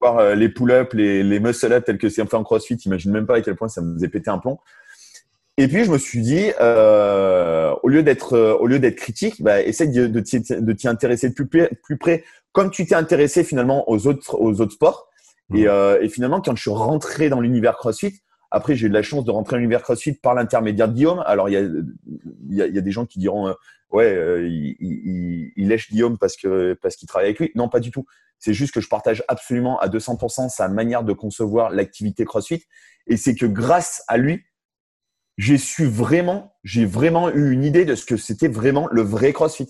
voir 0.00 0.18
euh, 0.18 0.34
les 0.34 0.48
pull-ups, 0.48 0.94
les, 0.94 1.22
les 1.22 1.40
muscle-ups 1.40 1.84
tels 1.84 1.98
que 1.98 2.08
c'est 2.08 2.24
fait 2.24 2.36
en 2.36 2.44
CrossFit, 2.44 2.76
imagine 2.86 3.12
même 3.12 3.26
pas 3.26 3.36
à 3.36 3.40
quel 3.40 3.56
point 3.56 3.68
ça 3.68 3.80
me 3.80 3.94
faisait 3.94 4.08
péter 4.08 4.30
un 4.30 4.38
plomb. 4.38 4.58
Et 5.60 5.66
puis 5.66 5.84
je 5.84 5.90
me 5.90 5.98
suis 5.98 6.20
dit, 6.20 6.52
euh, 6.60 7.74
au 7.82 7.88
lieu 7.88 8.04
d'être 8.04 8.34
euh, 8.34 8.54
au 8.54 8.68
lieu 8.68 8.78
d'être 8.78 8.94
critique, 8.94 9.42
bah, 9.42 9.60
essaye 9.60 9.90
de, 9.90 10.06
de 10.06 10.72
t'y 10.72 10.88
intéresser 10.88 11.34
plus, 11.34 11.48
plus 11.48 11.98
près, 11.98 12.22
comme 12.52 12.70
tu 12.70 12.86
t'es 12.86 12.94
intéressé 12.94 13.42
finalement 13.42 13.90
aux 13.90 14.06
autres 14.06 14.40
aux 14.40 14.60
autres 14.60 14.74
sports. 14.74 15.08
Et, 15.52 15.64
mmh. 15.64 15.66
euh, 15.66 16.00
et 16.00 16.08
finalement, 16.08 16.40
quand 16.40 16.54
je 16.54 16.60
suis 16.60 16.70
rentré 16.70 17.28
dans 17.28 17.40
l'univers 17.40 17.76
CrossFit, 17.76 18.20
après 18.52 18.76
j'ai 18.76 18.86
eu 18.86 18.88
de 18.88 18.94
la 18.94 19.02
chance 19.02 19.24
de 19.24 19.32
rentrer 19.32 19.56
dans 19.56 19.58
l'univers 19.58 19.82
CrossFit 19.82 20.12
par 20.12 20.34
l'intermédiaire 20.34 20.88
de 20.88 20.94
Guillaume. 20.94 21.24
Alors 21.26 21.48
il 21.48 21.52
y 21.52 21.56
a, 21.56 21.60
il 21.62 22.56
y 22.56 22.62
a, 22.62 22.68
y 22.68 22.78
a 22.78 22.80
des 22.80 22.92
gens 22.92 23.04
qui 23.04 23.18
diront, 23.18 23.48
euh, 23.48 23.54
ouais, 23.90 24.46
il, 24.48 24.76
il, 24.78 25.52
il, 25.56 25.68
lèche 25.68 25.90
Guillaume 25.90 26.18
parce 26.18 26.36
que 26.36 26.74
parce 26.74 26.94
qu'il 26.94 27.08
travaille 27.08 27.30
avec 27.30 27.40
lui. 27.40 27.50
Non, 27.56 27.68
pas 27.68 27.80
du 27.80 27.90
tout. 27.90 28.06
C'est 28.38 28.54
juste 28.54 28.72
que 28.72 28.80
je 28.80 28.88
partage 28.88 29.24
absolument 29.26 29.80
à 29.80 29.88
200% 29.88 30.50
sa 30.50 30.68
manière 30.68 31.02
de 31.02 31.12
concevoir 31.12 31.70
l'activité 31.70 32.24
CrossFit. 32.24 32.62
Et 33.08 33.16
c'est 33.16 33.34
que 33.34 33.46
grâce 33.46 34.04
à 34.06 34.18
lui, 34.18 34.44
j'ai 35.38 35.56
su 35.56 35.86
vraiment, 35.86 36.52
j'ai 36.64 36.84
vraiment 36.84 37.30
eu 37.30 37.52
une 37.52 37.64
idée 37.64 37.84
de 37.84 37.94
ce 37.94 38.04
que 38.04 38.16
c'était 38.16 38.48
vraiment 38.48 38.88
le 38.90 39.02
vrai 39.02 39.32
CrossFit. 39.32 39.68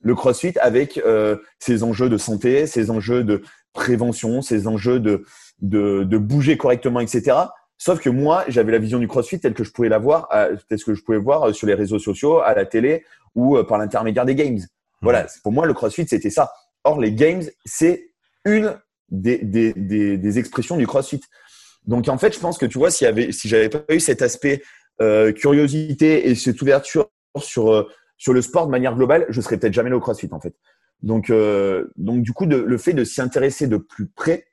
Le 0.00 0.14
CrossFit 0.14 0.58
avec 0.58 0.98
euh, 0.98 1.36
ses 1.58 1.82
enjeux 1.82 2.08
de 2.08 2.16
santé, 2.16 2.66
ses 2.66 2.90
enjeux 2.90 3.22
de 3.22 3.42
prévention, 3.74 4.40
ses 4.40 4.66
enjeux 4.66 4.98
de, 4.98 5.24
de, 5.60 6.02
de 6.02 6.18
bouger 6.18 6.56
correctement, 6.56 7.00
etc. 7.00 7.36
Sauf 7.78 8.00
que 8.00 8.08
moi, 8.08 8.44
j'avais 8.48 8.72
la 8.72 8.78
vision 8.78 8.98
du 8.98 9.06
CrossFit 9.06 9.38
telle 9.38 9.52
que 9.52 9.64
je 9.64 9.70
pouvais 9.70 9.90
la 9.90 9.98
voir, 9.98 10.28
telle 10.68 10.82
que 10.82 10.94
je 10.94 11.02
pouvais 11.02 11.18
voir 11.18 11.44
euh, 11.44 11.52
sur 11.52 11.66
les 11.66 11.74
réseaux 11.74 11.98
sociaux, 11.98 12.40
à 12.40 12.54
la 12.54 12.64
télé 12.64 13.04
ou 13.34 13.58
euh, 13.58 13.64
par 13.64 13.76
l'intermédiaire 13.76 14.24
des 14.24 14.34
games. 14.34 14.60
Voilà, 15.02 15.26
pour 15.42 15.52
moi, 15.52 15.66
le 15.66 15.74
CrossFit, 15.74 16.08
c'était 16.08 16.30
ça. 16.30 16.50
Or, 16.84 17.00
les 17.00 17.12
games, 17.12 17.42
c'est 17.66 18.12
une 18.46 18.78
des, 19.10 19.38
des, 19.38 19.74
des, 19.74 20.38
expressions 20.38 20.78
du 20.78 20.86
CrossFit. 20.86 21.20
Donc, 21.84 22.08
en 22.08 22.16
fait, 22.16 22.34
je 22.34 22.40
pense 22.40 22.56
que 22.56 22.64
tu 22.64 22.78
vois, 22.78 22.90
si, 22.90 23.04
avait, 23.04 23.30
si 23.30 23.46
j'avais 23.48 23.68
pas 23.68 23.94
eu 23.94 24.00
cet 24.00 24.22
aspect 24.22 24.62
curiosité 24.98 26.28
et 26.28 26.34
cette 26.34 26.60
ouverture 26.62 27.08
sur, 27.42 27.72
euh, 27.72 27.88
sur 28.16 28.32
le 28.32 28.42
sport 28.42 28.66
de 28.66 28.70
manière 28.70 28.94
globale, 28.94 29.26
je 29.28 29.40
serais 29.40 29.58
peut-être 29.58 29.74
jamais 29.74 29.92
au 29.92 30.00
CrossFit, 30.00 30.28
en 30.32 30.40
fait. 30.40 30.54
Donc, 31.02 31.30
euh, 31.30 31.92
donc 31.96 32.22
du 32.22 32.32
coup, 32.32 32.46
le 32.46 32.78
fait 32.78 32.94
de 32.94 33.04
s'y 33.04 33.20
intéresser 33.20 33.66
de 33.66 33.76
plus 33.76 34.06
près 34.06 34.46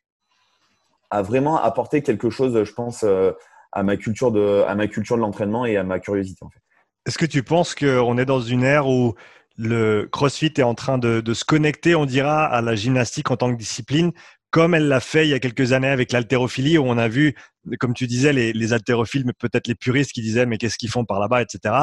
a 1.10 1.22
vraiment 1.22 1.62
apporté 1.62 2.02
quelque 2.02 2.30
chose, 2.30 2.64
je 2.64 2.74
pense, 2.74 3.04
euh, 3.04 3.32
à 3.72 3.84
ma 3.84 3.98
culture 3.98 4.32
de, 4.32 4.64
à 4.68 4.76
ma 4.76 4.88
culture 4.88 5.16
de 5.16 5.22
l'entraînement 5.22 5.66
et 5.66 5.78
à 5.78 5.84
ma 5.84 6.00
curiosité, 6.00 6.44
en 6.44 6.50
fait. 6.50 6.60
Est-ce 7.06 7.18
que 7.18 7.26
tu 7.26 7.44
penses 7.44 7.76
qu'on 7.76 8.18
est 8.18 8.26
dans 8.26 8.40
une 8.40 8.64
ère 8.64 8.88
où 8.88 9.14
le 9.58 10.08
CrossFit 10.12 10.54
est 10.58 10.64
en 10.64 10.74
train 10.74 10.98
de, 10.98 11.34
se 11.34 11.46
connecter, 11.46 11.96
on 11.96 12.06
dira, 12.06 12.46
à 12.46 12.62
la 12.62 12.76
gymnastique 12.76 13.30
en 13.30 13.38
tant 13.38 13.52
que 13.52 13.58
discipline, 13.58 14.12
comme 14.54 14.76
elle 14.76 14.88
l'a 14.88 15.00
fait 15.00 15.26
il 15.26 15.32
y 15.32 15.34
a 15.34 15.40
quelques 15.40 15.74
années 15.74 15.90
avec 15.90 16.12
l'haltérophilie, 16.12 16.78
où 16.78 16.84
on 16.86 17.00
a 17.00 17.08
vu, 17.08 17.34
comme 17.80 17.96
tu 17.96 18.06
disais, 18.06 18.32
les, 18.34 18.54
les 18.54 18.72
haltérophiles, 18.72 19.24
mais 19.26 19.34
peut-être 19.34 19.68
les 19.68 19.74
puristes 19.74 20.12
qui 20.12 20.22
disaient 20.22 20.46
mais 20.46 20.60
qu'est-ce 20.60 20.78
qu'ils 20.78 20.92
font 20.92 21.06
par 21.06 21.20
là-bas, 21.20 21.42
etc. 21.42 21.74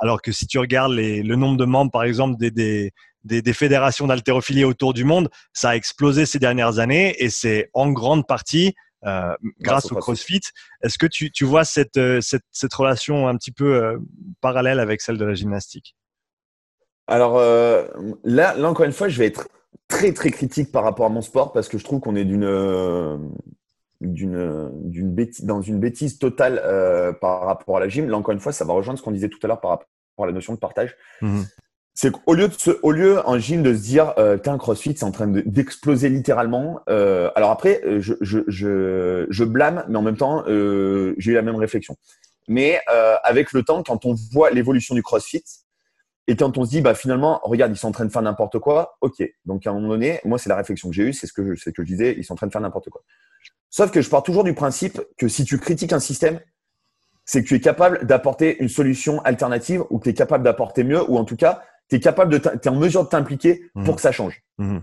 Alors 0.00 0.20
que 0.20 0.32
si 0.32 0.48
tu 0.48 0.58
regardes 0.58 0.90
les, 0.90 1.22
le 1.22 1.36
nombre 1.36 1.56
de 1.56 1.64
membres, 1.64 1.92
par 1.92 2.02
exemple, 2.02 2.36
des, 2.36 2.50
des, 2.50 2.92
des, 3.22 3.42
des 3.42 3.52
fédérations 3.52 4.08
d'haltérophilie 4.08 4.64
autour 4.64 4.92
du 4.92 5.04
monde, 5.04 5.28
ça 5.52 5.70
a 5.70 5.76
explosé 5.76 6.26
ces 6.26 6.40
dernières 6.40 6.80
années 6.80 7.14
et 7.22 7.30
c'est 7.30 7.70
en 7.74 7.92
grande 7.92 8.26
partie 8.26 8.74
euh, 9.04 9.36
grâce, 9.60 9.92
au 9.92 9.94
CrossFit. 9.94 10.40
Est-ce 10.82 10.98
que 10.98 11.06
tu, 11.06 11.30
tu 11.30 11.44
vois 11.44 11.64
cette, 11.64 11.96
euh, 11.96 12.20
cette, 12.20 12.42
cette, 12.50 12.74
relation 12.74 13.28
un 13.28 13.36
petit 13.36 13.52
peu 13.52 13.76
euh, 13.76 13.98
parallèle 14.40 14.80
avec 14.80 15.00
celle 15.00 15.16
de 15.16 15.24
la 15.24 15.34
gymnastique? 15.34 15.94
Alors 17.06 17.38
là, 18.24 18.56
là, 18.56 18.68
encore 18.68 18.84
une 18.84 18.90
fois, 18.90 19.08
je 19.08 19.16
vais 19.16 19.26
être 19.26 19.46
très 19.88 20.12
très 20.12 20.30
critique 20.30 20.72
par 20.72 20.84
rapport 20.84 21.06
à 21.06 21.08
mon 21.08 21.22
sport 21.22 21.52
parce 21.52 21.68
que 21.68 21.78
je 21.78 21.84
trouve 21.84 22.00
qu'on 22.00 22.16
est 22.16 22.24
d'une 22.24 23.30
d'une 24.00 24.70
d'une 24.84 25.10
bêtise 25.12 25.44
dans 25.44 25.62
une 25.62 25.78
bêtise 25.80 26.18
totale 26.18 26.62
par 27.20 27.42
rapport 27.42 27.76
à 27.76 27.80
la 27.80 27.88
gym. 27.88 28.08
Là 28.08 28.16
encore 28.16 28.32
une 28.32 28.40
fois, 28.40 28.52
ça 28.52 28.64
va 28.64 28.72
rejoindre 28.72 28.98
ce 28.98 29.04
qu'on 29.04 29.12
disait 29.12 29.28
tout 29.28 29.38
à 29.42 29.46
l'heure 29.46 29.60
par 29.60 29.70
rapport 29.70 29.86
à 30.18 30.26
la 30.26 30.32
notion 30.32 30.54
de 30.54 30.58
partage. 30.58 30.96
Mmh 31.22 31.42
c'est 31.96 32.12
qu'au 32.12 32.34
lieu 32.34 32.46
de 32.46 32.52
se, 32.52 32.70
au 32.82 32.92
lieu 32.92 33.26
en 33.26 33.38
gym 33.38 33.62
de 33.62 33.74
se 33.74 33.80
dire 33.80 34.12
euh, 34.18 34.36
un 34.44 34.58
CrossFit 34.58 34.94
c'est 34.96 35.04
en 35.04 35.10
train 35.10 35.26
d'exploser 35.26 36.10
littéralement. 36.10 36.80
Euh, 36.90 37.30
alors 37.34 37.50
après 37.50 37.80
euh, 37.84 38.00
je, 38.00 38.14
je, 38.20 38.40
je, 38.46 39.26
je, 39.30 39.44
blâme 39.44 39.82
mais 39.88 39.96
en 39.96 40.02
même 40.02 40.18
temps 40.18 40.44
euh, 40.46 41.14
j'ai 41.16 41.32
eu 41.32 41.34
la 41.34 41.42
même 41.42 41.56
réflexion. 41.56 41.96
Mais 42.48 42.78
euh, 42.92 43.16
avec 43.24 43.52
le 43.52 43.62
temps 43.62 43.82
quand 43.82 44.04
on 44.04 44.14
voit 44.30 44.50
l'évolution 44.50 44.94
du 44.94 45.02
CrossFit 45.02 45.42
et 46.28 46.36
quand 46.36 46.58
on 46.58 46.64
se 46.64 46.70
dit 46.70 46.80
bah 46.80 46.94
finalement 46.94 47.40
regarde 47.44 47.72
ils 47.72 47.78
sont 47.78 47.88
en 47.88 47.92
train 47.92 48.04
de 48.04 48.12
faire 48.12 48.22
n'importe 48.22 48.58
quoi. 48.58 48.96
Ok 49.00 49.22
donc 49.44 49.66
à 49.66 49.70
un 49.70 49.74
moment 49.74 49.88
donné 49.88 50.20
moi 50.24 50.38
c'est 50.38 50.48
la 50.48 50.56
réflexion 50.56 50.88
que 50.88 50.94
j'ai 50.94 51.04
eue 51.04 51.12
c'est 51.12 51.26
ce 51.26 51.32
que 51.32 51.54
je, 51.54 51.60
ce 51.60 51.70
que 51.70 51.82
je 51.82 51.86
disais 51.86 52.14
ils 52.16 52.24
sont 52.24 52.34
en 52.34 52.36
train 52.36 52.46
de 52.46 52.52
faire 52.52 52.60
n'importe 52.60 52.90
quoi. 52.90 53.02
Sauf 53.70 53.90
que 53.90 54.00
je 54.00 54.08
pars 54.08 54.22
toujours 54.22 54.44
du 54.44 54.54
principe 54.54 55.00
que 55.18 55.28
si 55.28 55.44
tu 55.44 55.58
critiques 55.58 55.92
un 55.92 56.00
système 56.00 56.40
c'est 57.24 57.42
que 57.42 57.48
tu 57.48 57.54
es 57.54 57.60
capable 57.60 58.06
d'apporter 58.06 58.56
une 58.62 58.68
solution 58.68 59.20
alternative 59.22 59.84
ou 59.90 59.98
que 59.98 60.04
tu 60.04 60.10
es 60.10 60.14
capable 60.14 60.44
d'apporter 60.44 60.84
mieux 60.84 61.02
ou 61.10 61.18
en 61.18 61.24
tout 61.24 61.36
cas 61.36 61.62
tu 61.88 61.96
es 61.96 62.00
capable 62.00 62.38
de, 62.38 62.48
es 62.48 62.68
en 62.68 62.76
mesure 62.76 63.04
de 63.04 63.08
t'impliquer 63.08 63.70
pour 63.74 63.82
mhm. 63.82 63.94
que 63.94 64.00
ça 64.00 64.12
change. 64.12 64.42
Mhm. 64.58 64.82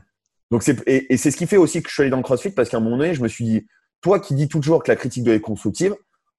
Donc 0.52 0.64
c'est 0.64 0.82
et, 0.88 1.18
c'est 1.18 1.32
ce 1.32 1.38
qui 1.38 1.48
fait 1.48 1.58
aussi 1.58 1.82
que 1.82 1.90
je 1.90 1.94
suis 1.94 2.04
allé 2.04 2.10
dans 2.10 2.18
le 2.18 2.24
CrossFit 2.24 2.52
parce 2.52 2.70
qu'à 2.70 2.78
un 2.78 2.80
moment 2.80 2.98
donné, 2.98 3.14
je 3.14 3.24
me 3.24 3.28
suis 3.28 3.44
dit, 3.44 3.68
toi 4.02 4.20
qui 4.20 4.36
dis 4.36 4.48
toujours 4.48 4.84
que 4.84 4.92
la 4.92 4.96
critique 4.96 5.24
doit 5.24 5.34
être 5.34 5.42
constructive, 5.42 5.96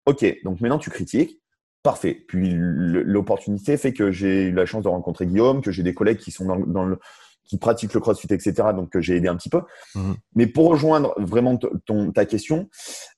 ok, 0.06 0.24
donc 0.44 0.60
maintenant 0.60 0.78
tu 0.78 0.90
critiques, 0.90 1.40
parfait. 1.85 2.24
Puis 2.27 2.51
l'opportunité 2.56 3.77
fait 3.77 3.93
que 3.93 4.11
j'ai 4.11 4.44
eu 4.44 4.52
la 4.52 4.66
chance 4.66 4.82
de 4.82 4.89
rencontrer 4.89 5.27
Guillaume, 5.27 5.61
que 5.61 5.70
j'ai 5.70 5.85
des 5.85 5.94
collègues 5.94 6.16
qui 6.16 6.32
sont 6.32 6.47
dans, 6.66 6.85
le 6.85 6.98
qui 7.44 7.59
pratiquent 7.59 7.93
le 7.93 8.01
CrossFit, 8.01 8.32
etc. 8.32 8.55
Donc 8.74 8.90
que 8.90 9.02
j'ai 9.02 9.16
aidé 9.16 9.28
un 9.28 9.36
petit 9.36 9.51
peu. 9.51 9.61
Mhm. 9.94 10.16
Mais 10.35 10.47
pour 10.47 10.69
rejoindre 10.69 11.15
vraiment 11.19 11.59
ton, 11.86 12.11
ta 12.11 12.24
question, 12.24 12.70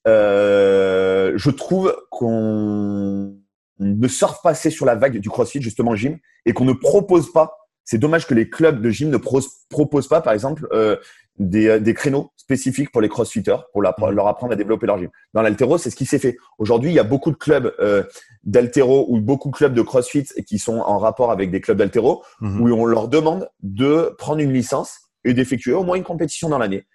euh, 0.08 1.32
je 1.36 1.50
trouve 1.50 1.96
qu'on 2.10 3.36
ne 3.78 4.08
surfe 4.08 4.42
pas 4.42 4.50
assez 4.50 4.70
sur 4.70 4.84
la 4.84 4.96
vague 4.96 5.18
du 5.18 5.30
CrossFit, 5.30 5.62
justement, 5.62 5.94
gym, 5.94 6.18
et 6.44 6.52
qu'on 6.52 6.64
ne 6.64 6.72
propose 6.72 7.32
pas. 7.32 7.56
C'est 7.86 7.98
dommage 7.98 8.26
que 8.26 8.34
les 8.34 8.50
clubs 8.50 8.82
de 8.82 8.90
gym 8.90 9.08
ne 9.08 9.16
proposent 9.16 10.08
pas, 10.08 10.20
par 10.20 10.34
exemple, 10.34 10.68
euh, 10.72 10.96
des, 11.38 11.68
euh, 11.68 11.78
des, 11.78 11.94
créneaux 11.94 12.32
spécifiques 12.36 12.90
pour 12.90 13.00
les 13.00 13.08
crossfitters, 13.08 13.56
pour 13.72 13.82
mmh. 13.82 14.10
leur 14.10 14.26
apprendre 14.26 14.52
à 14.52 14.56
développer 14.56 14.86
leur 14.86 14.98
gym. 14.98 15.08
Dans 15.32 15.42
l'altéro, 15.42 15.78
c'est 15.78 15.90
ce 15.90 15.96
qui 15.96 16.04
s'est 16.04 16.18
fait. 16.18 16.36
Aujourd'hui, 16.58 16.90
il 16.90 16.94
y 16.94 16.98
a 16.98 17.04
beaucoup 17.04 17.30
de 17.30 17.36
clubs 17.36 17.72
euh, 17.78 18.02
d'altéro 18.42 19.06
ou 19.08 19.20
beaucoup 19.20 19.50
de 19.50 19.56
clubs 19.56 19.72
de 19.72 19.82
crossfit 19.82 20.26
qui 20.46 20.58
sont 20.58 20.78
en 20.78 20.98
rapport 20.98 21.30
avec 21.30 21.50
des 21.50 21.60
clubs 21.60 21.78
d'altéro, 21.78 22.22
mmh. 22.40 22.60
où 22.60 22.68
on 22.74 22.84
leur 22.84 23.08
demande 23.08 23.48
de 23.62 24.14
prendre 24.18 24.40
une 24.40 24.52
licence 24.52 24.98
et 25.24 25.32
d'effectuer 25.32 25.72
au 25.72 25.84
moins 25.84 25.96
une 25.96 26.04
compétition 26.04 26.48
dans 26.48 26.58
l'année. 26.58 26.86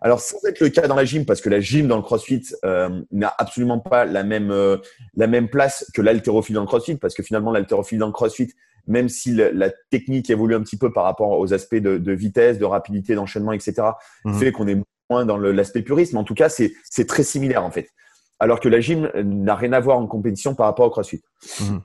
Alors, 0.00 0.20
sans 0.20 0.44
être 0.44 0.60
le 0.60 0.70
cas 0.70 0.88
dans 0.88 0.96
la 0.96 1.04
gym, 1.04 1.24
parce 1.24 1.40
que 1.40 1.48
la 1.48 1.60
gym 1.60 1.86
dans 1.86 1.96
le 1.96 2.02
CrossFit 2.02 2.42
euh, 2.64 3.00
n'a 3.12 3.32
absolument 3.38 3.78
pas 3.78 4.04
la 4.04 4.24
même, 4.24 4.50
euh, 4.50 4.78
la 5.14 5.28
même 5.28 5.48
place 5.48 5.88
que 5.94 6.02
l'haltérophilie 6.02 6.54
dans 6.54 6.62
le 6.62 6.66
CrossFit, 6.66 6.96
parce 6.96 7.14
que 7.14 7.22
finalement, 7.22 7.52
l'haltérophilie 7.52 8.00
dans 8.00 8.08
le 8.08 8.12
CrossFit, 8.12 8.48
même 8.88 9.08
si 9.08 9.32
la 9.34 9.70
technique 9.90 10.30
évolue 10.30 10.54
un 10.54 10.62
petit 10.62 10.76
peu 10.76 10.92
par 10.92 11.04
rapport 11.04 11.38
aux 11.38 11.52
aspects 11.52 11.76
de, 11.76 11.98
de 11.98 12.12
vitesse, 12.12 12.58
de 12.58 12.64
rapidité, 12.64 13.14
d'enchaînement, 13.14 13.52
etc., 13.52 13.74
mhm. 14.24 14.34
fait 14.34 14.52
qu'on 14.52 14.66
est 14.66 14.78
moins 15.10 15.24
dans 15.24 15.38
l'aspect 15.38 15.82
puriste, 15.82 16.12
mais 16.12 16.18
en 16.18 16.24
tout 16.24 16.34
cas, 16.34 16.48
c'est 16.48 17.06
très 17.06 17.22
similaire 17.22 17.64
en 17.64 17.70
fait. 17.70 17.88
Alors 18.40 18.60
que 18.60 18.68
la 18.68 18.80
gym 18.80 19.10
n'a 19.14 19.54
rien 19.54 19.72
à 19.72 19.80
voir 19.80 19.98
en 19.98 20.06
compétition 20.06 20.54
par 20.54 20.66
rapport 20.66 20.86
au 20.86 20.90
CrossFit. 20.90 21.22
Mhm. 21.60 21.80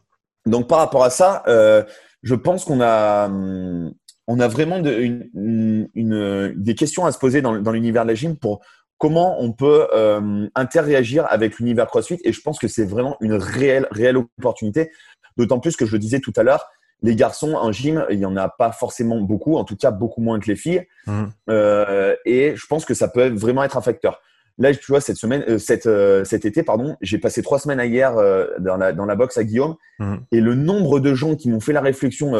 Donc, 0.46 0.68
par 0.68 0.80
rapport 0.80 1.04
à 1.04 1.10
ça, 1.10 1.44
euh, 1.48 1.84
je 2.22 2.36
pense 2.36 2.66
qu'on 2.66 2.82
a, 2.82 3.28
hum, 3.28 3.94
on 4.28 4.40
a 4.40 4.48
vraiment 4.48 4.78
une, 4.78 6.54
des 6.56 6.76
questions 6.76 7.06
à 7.06 7.12
se 7.12 7.18
poser 7.18 7.42
dans, 7.42 7.54
l'univers 7.54 8.04
de 8.04 8.10
la 8.10 8.16
gym 8.16 8.38
pour 8.38 8.62
comment 8.98 9.42
on 9.42 9.52
peut 9.52 9.88
euh, 9.94 10.48
interréagir 10.56 11.26
avec 11.30 11.60
l'univers 11.60 11.88
CrossFit. 11.88 12.20
Et 12.24 12.32
je 12.32 12.42
pense 12.42 12.60
que 12.60 12.68
c'est 12.68 12.86
vraiment 12.86 13.18
une 13.20 13.34
réelle, 13.34 13.88
réelle 13.92 14.18
opportunité. 14.18 14.92
D'autant 15.36 15.60
plus 15.60 15.76
que 15.76 15.86
je 15.86 15.94
le 15.94 16.00
disais 16.00 16.20
tout 16.20 16.34
à 16.36 16.44
l'heure, 16.44 16.68
les 17.04 17.16
garçons 17.16 17.54
en 17.54 17.72
gym, 17.72 18.06
il 18.10 18.18
n'y 18.18 18.26
en 18.26 18.38
a 18.38 18.50
pas 18.50 18.72
forcément 18.72 19.20
beaucoup, 19.22 19.58
en 19.58 19.66
tout 19.66 19.76
cas 19.76 19.92
beaucoup 19.92 20.22
moins 20.22 20.40
que 20.40 20.48
les 20.48 20.56
filles. 20.56 20.88
Mmh. 21.06 21.24
Euh, 21.50 22.16
et 22.26 22.56
je 22.56 22.66
pense 22.66 22.86
que 22.86 22.94
ça 22.94 23.08
peut 23.10 23.28
vraiment 23.30 23.64
être 23.64 23.78
un 23.78 23.82
facteur. 23.82 24.22
Là, 24.58 24.74
tu 24.74 24.86
vois, 24.88 25.02
cette 25.02 25.18
semaine, 25.18 25.44
euh, 25.50 26.24
cet 26.24 26.46
été, 26.46 26.64
pardon, 26.64 26.96
j'ai 27.02 27.18
passé 27.18 27.42
trois 27.44 27.60
semaines 27.60 27.80
à 27.80 27.86
hier 27.86 28.14
dans, 28.60 28.78
la, 28.78 28.94
dans 28.94 29.06
la 29.06 29.16
boxe 29.16 29.38
à 29.38 29.44
Guillaume. 29.44 29.76
Mmh. 30.00 30.16
Et 30.32 30.40
le 30.40 30.56
nombre 30.56 31.00
de 31.00 31.14
gens 31.14 31.36
qui 31.36 31.50
m'ont 31.50 31.60
fait 31.60 31.74
la 31.74 31.82
réflexion, 31.82 32.34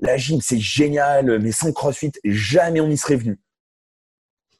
la 0.00 0.16
gym, 0.16 0.40
c'est 0.40 0.58
génial, 0.58 1.40
mais 1.40 1.52
sans 1.52 1.72
CrossFit, 1.72 2.12
jamais 2.24 2.80
on 2.80 2.88
y 2.88 2.96
serait 2.96 3.16
venu. 3.16 3.38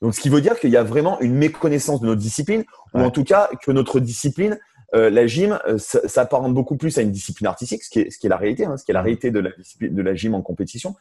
Donc, 0.02 0.14
ce 0.14 0.20
qui 0.20 0.28
veut 0.28 0.40
dire 0.40 0.60
qu'il 0.60 0.70
y 0.70 0.76
a 0.76 0.84
vraiment 0.84 1.18
une 1.20 1.34
méconnaissance 1.34 2.00
de 2.00 2.06
notre 2.06 2.20
discipline, 2.20 2.64
ou 2.94 3.00
en 3.00 3.10
tout 3.10 3.24
cas 3.24 3.48
que 3.62 3.72
notre 3.72 3.98
discipline, 3.98 4.58
euh, 4.94 5.10
la 5.10 5.26
gym, 5.26 5.58
euh, 5.66 5.78
s'apparente 5.78 6.54
beaucoup 6.54 6.76
plus 6.76 6.96
à 6.98 7.02
une 7.02 7.10
discipline 7.10 7.46
artistique, 7.46 7.82
ce 7.82 7.90
qui 7.90 8.00
est, 8.00 8.10
ce 8.10 8.18
qui 8.18 8.26
est 8.26 8.30
la 8.30 8.36
réalité, 8.36 8.64
hein, 8.64 8.76
ce 8.76 8.84
qui 8.84 8.90
est 8.90 8.94
la 8.94 9.02
réalité 9.02 9.30
de 9.30 9.40
la, 9.40 9.50
de 9.80 10.02
la 10.02 10.14
gym 10.14 10.34
en 10.34 10.42
compétition. 10.42 10.94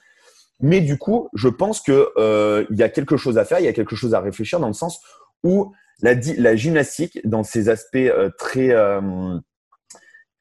Mais 0.60 0.82
du 0.82 0.98
coup, 0.98 1.30
je 1.34 1.50
pense 1.50 1.82
que 1.82 2.10
euh, 2.18 2.66
il 2.72 2.78
y 2.78 2.84
a 2.84 2.90
quelque 2.90 3.18
chose 3.18 3.38
à 3.38 3.46
faire, 3.46 3.60
il 3.60 3.66
y 3.66 3.70
a 3.70 3.74
quelque 3.74 3.96
chose 3.96 4.14
à 4.14 4.20
réfléchir 4.20 4.60
dans 4.60 4.68
le 4.68 4.74
sens 4.74 5.00
où 5.44 5.72
la, 6.02 6.16
la 6.38 6.56
gymnastique, 6.56 7.20
dans 7.26 7.44
ses 7.44 7.70
aspects 7.70 8.12
très 8.38 8.76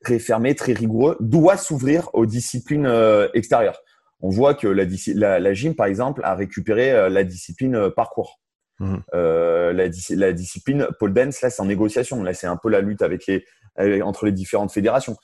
très 0.02 0.18
fermé, 0.18 0.54
très 0.54 0.72
rigoureux, 0.72 1.16
doit 1.20 1.56
s'ouvrir 1.56 2.10
aux 2.14 2.26
disciplines 2.26 2.90
extérieures 3.34 3.80
on 4.20 4.30
voit 4.30 4.54
que 4.54 4.66
la, 4.66 4.84
la, 5.14 5.40
la, 5.40 5.54
gym, 5.54 5.74
par 5.74 5.86
exemple, 5.86 6.20
a 6.24 6.34
récupéré 6.34 6.92
euh, 6.92 7.08
la 7.08 7.24
discipline 7.24 7.74
euh, 7.74 7.90
parcours. 7.90 8.40
Mmh. 8.78 8.96
Euh, 9.14 9.72
la, 9.72 9.84
la, 10.10 10.32
discipline 10.32 10.86
pole 10.98 11.14
dance, 11.14 11.40
là, 11.40 11.50
c'est 11.50 11.62
en 11.62 11.66
négociation. 11.66 12.22
Là, 12.22 12.34
c'est 12.34 12.46
un 12.46 12.56
peu 12.56 12.68
la 12.68 12.80
lutte 12.80 13.02
avec 13.02 13.26
les, 13.26 13.44
entre 14.02 14.26
les 14.26 14.32
différentes 14.32 14.72
fédérations. 14.72 15.16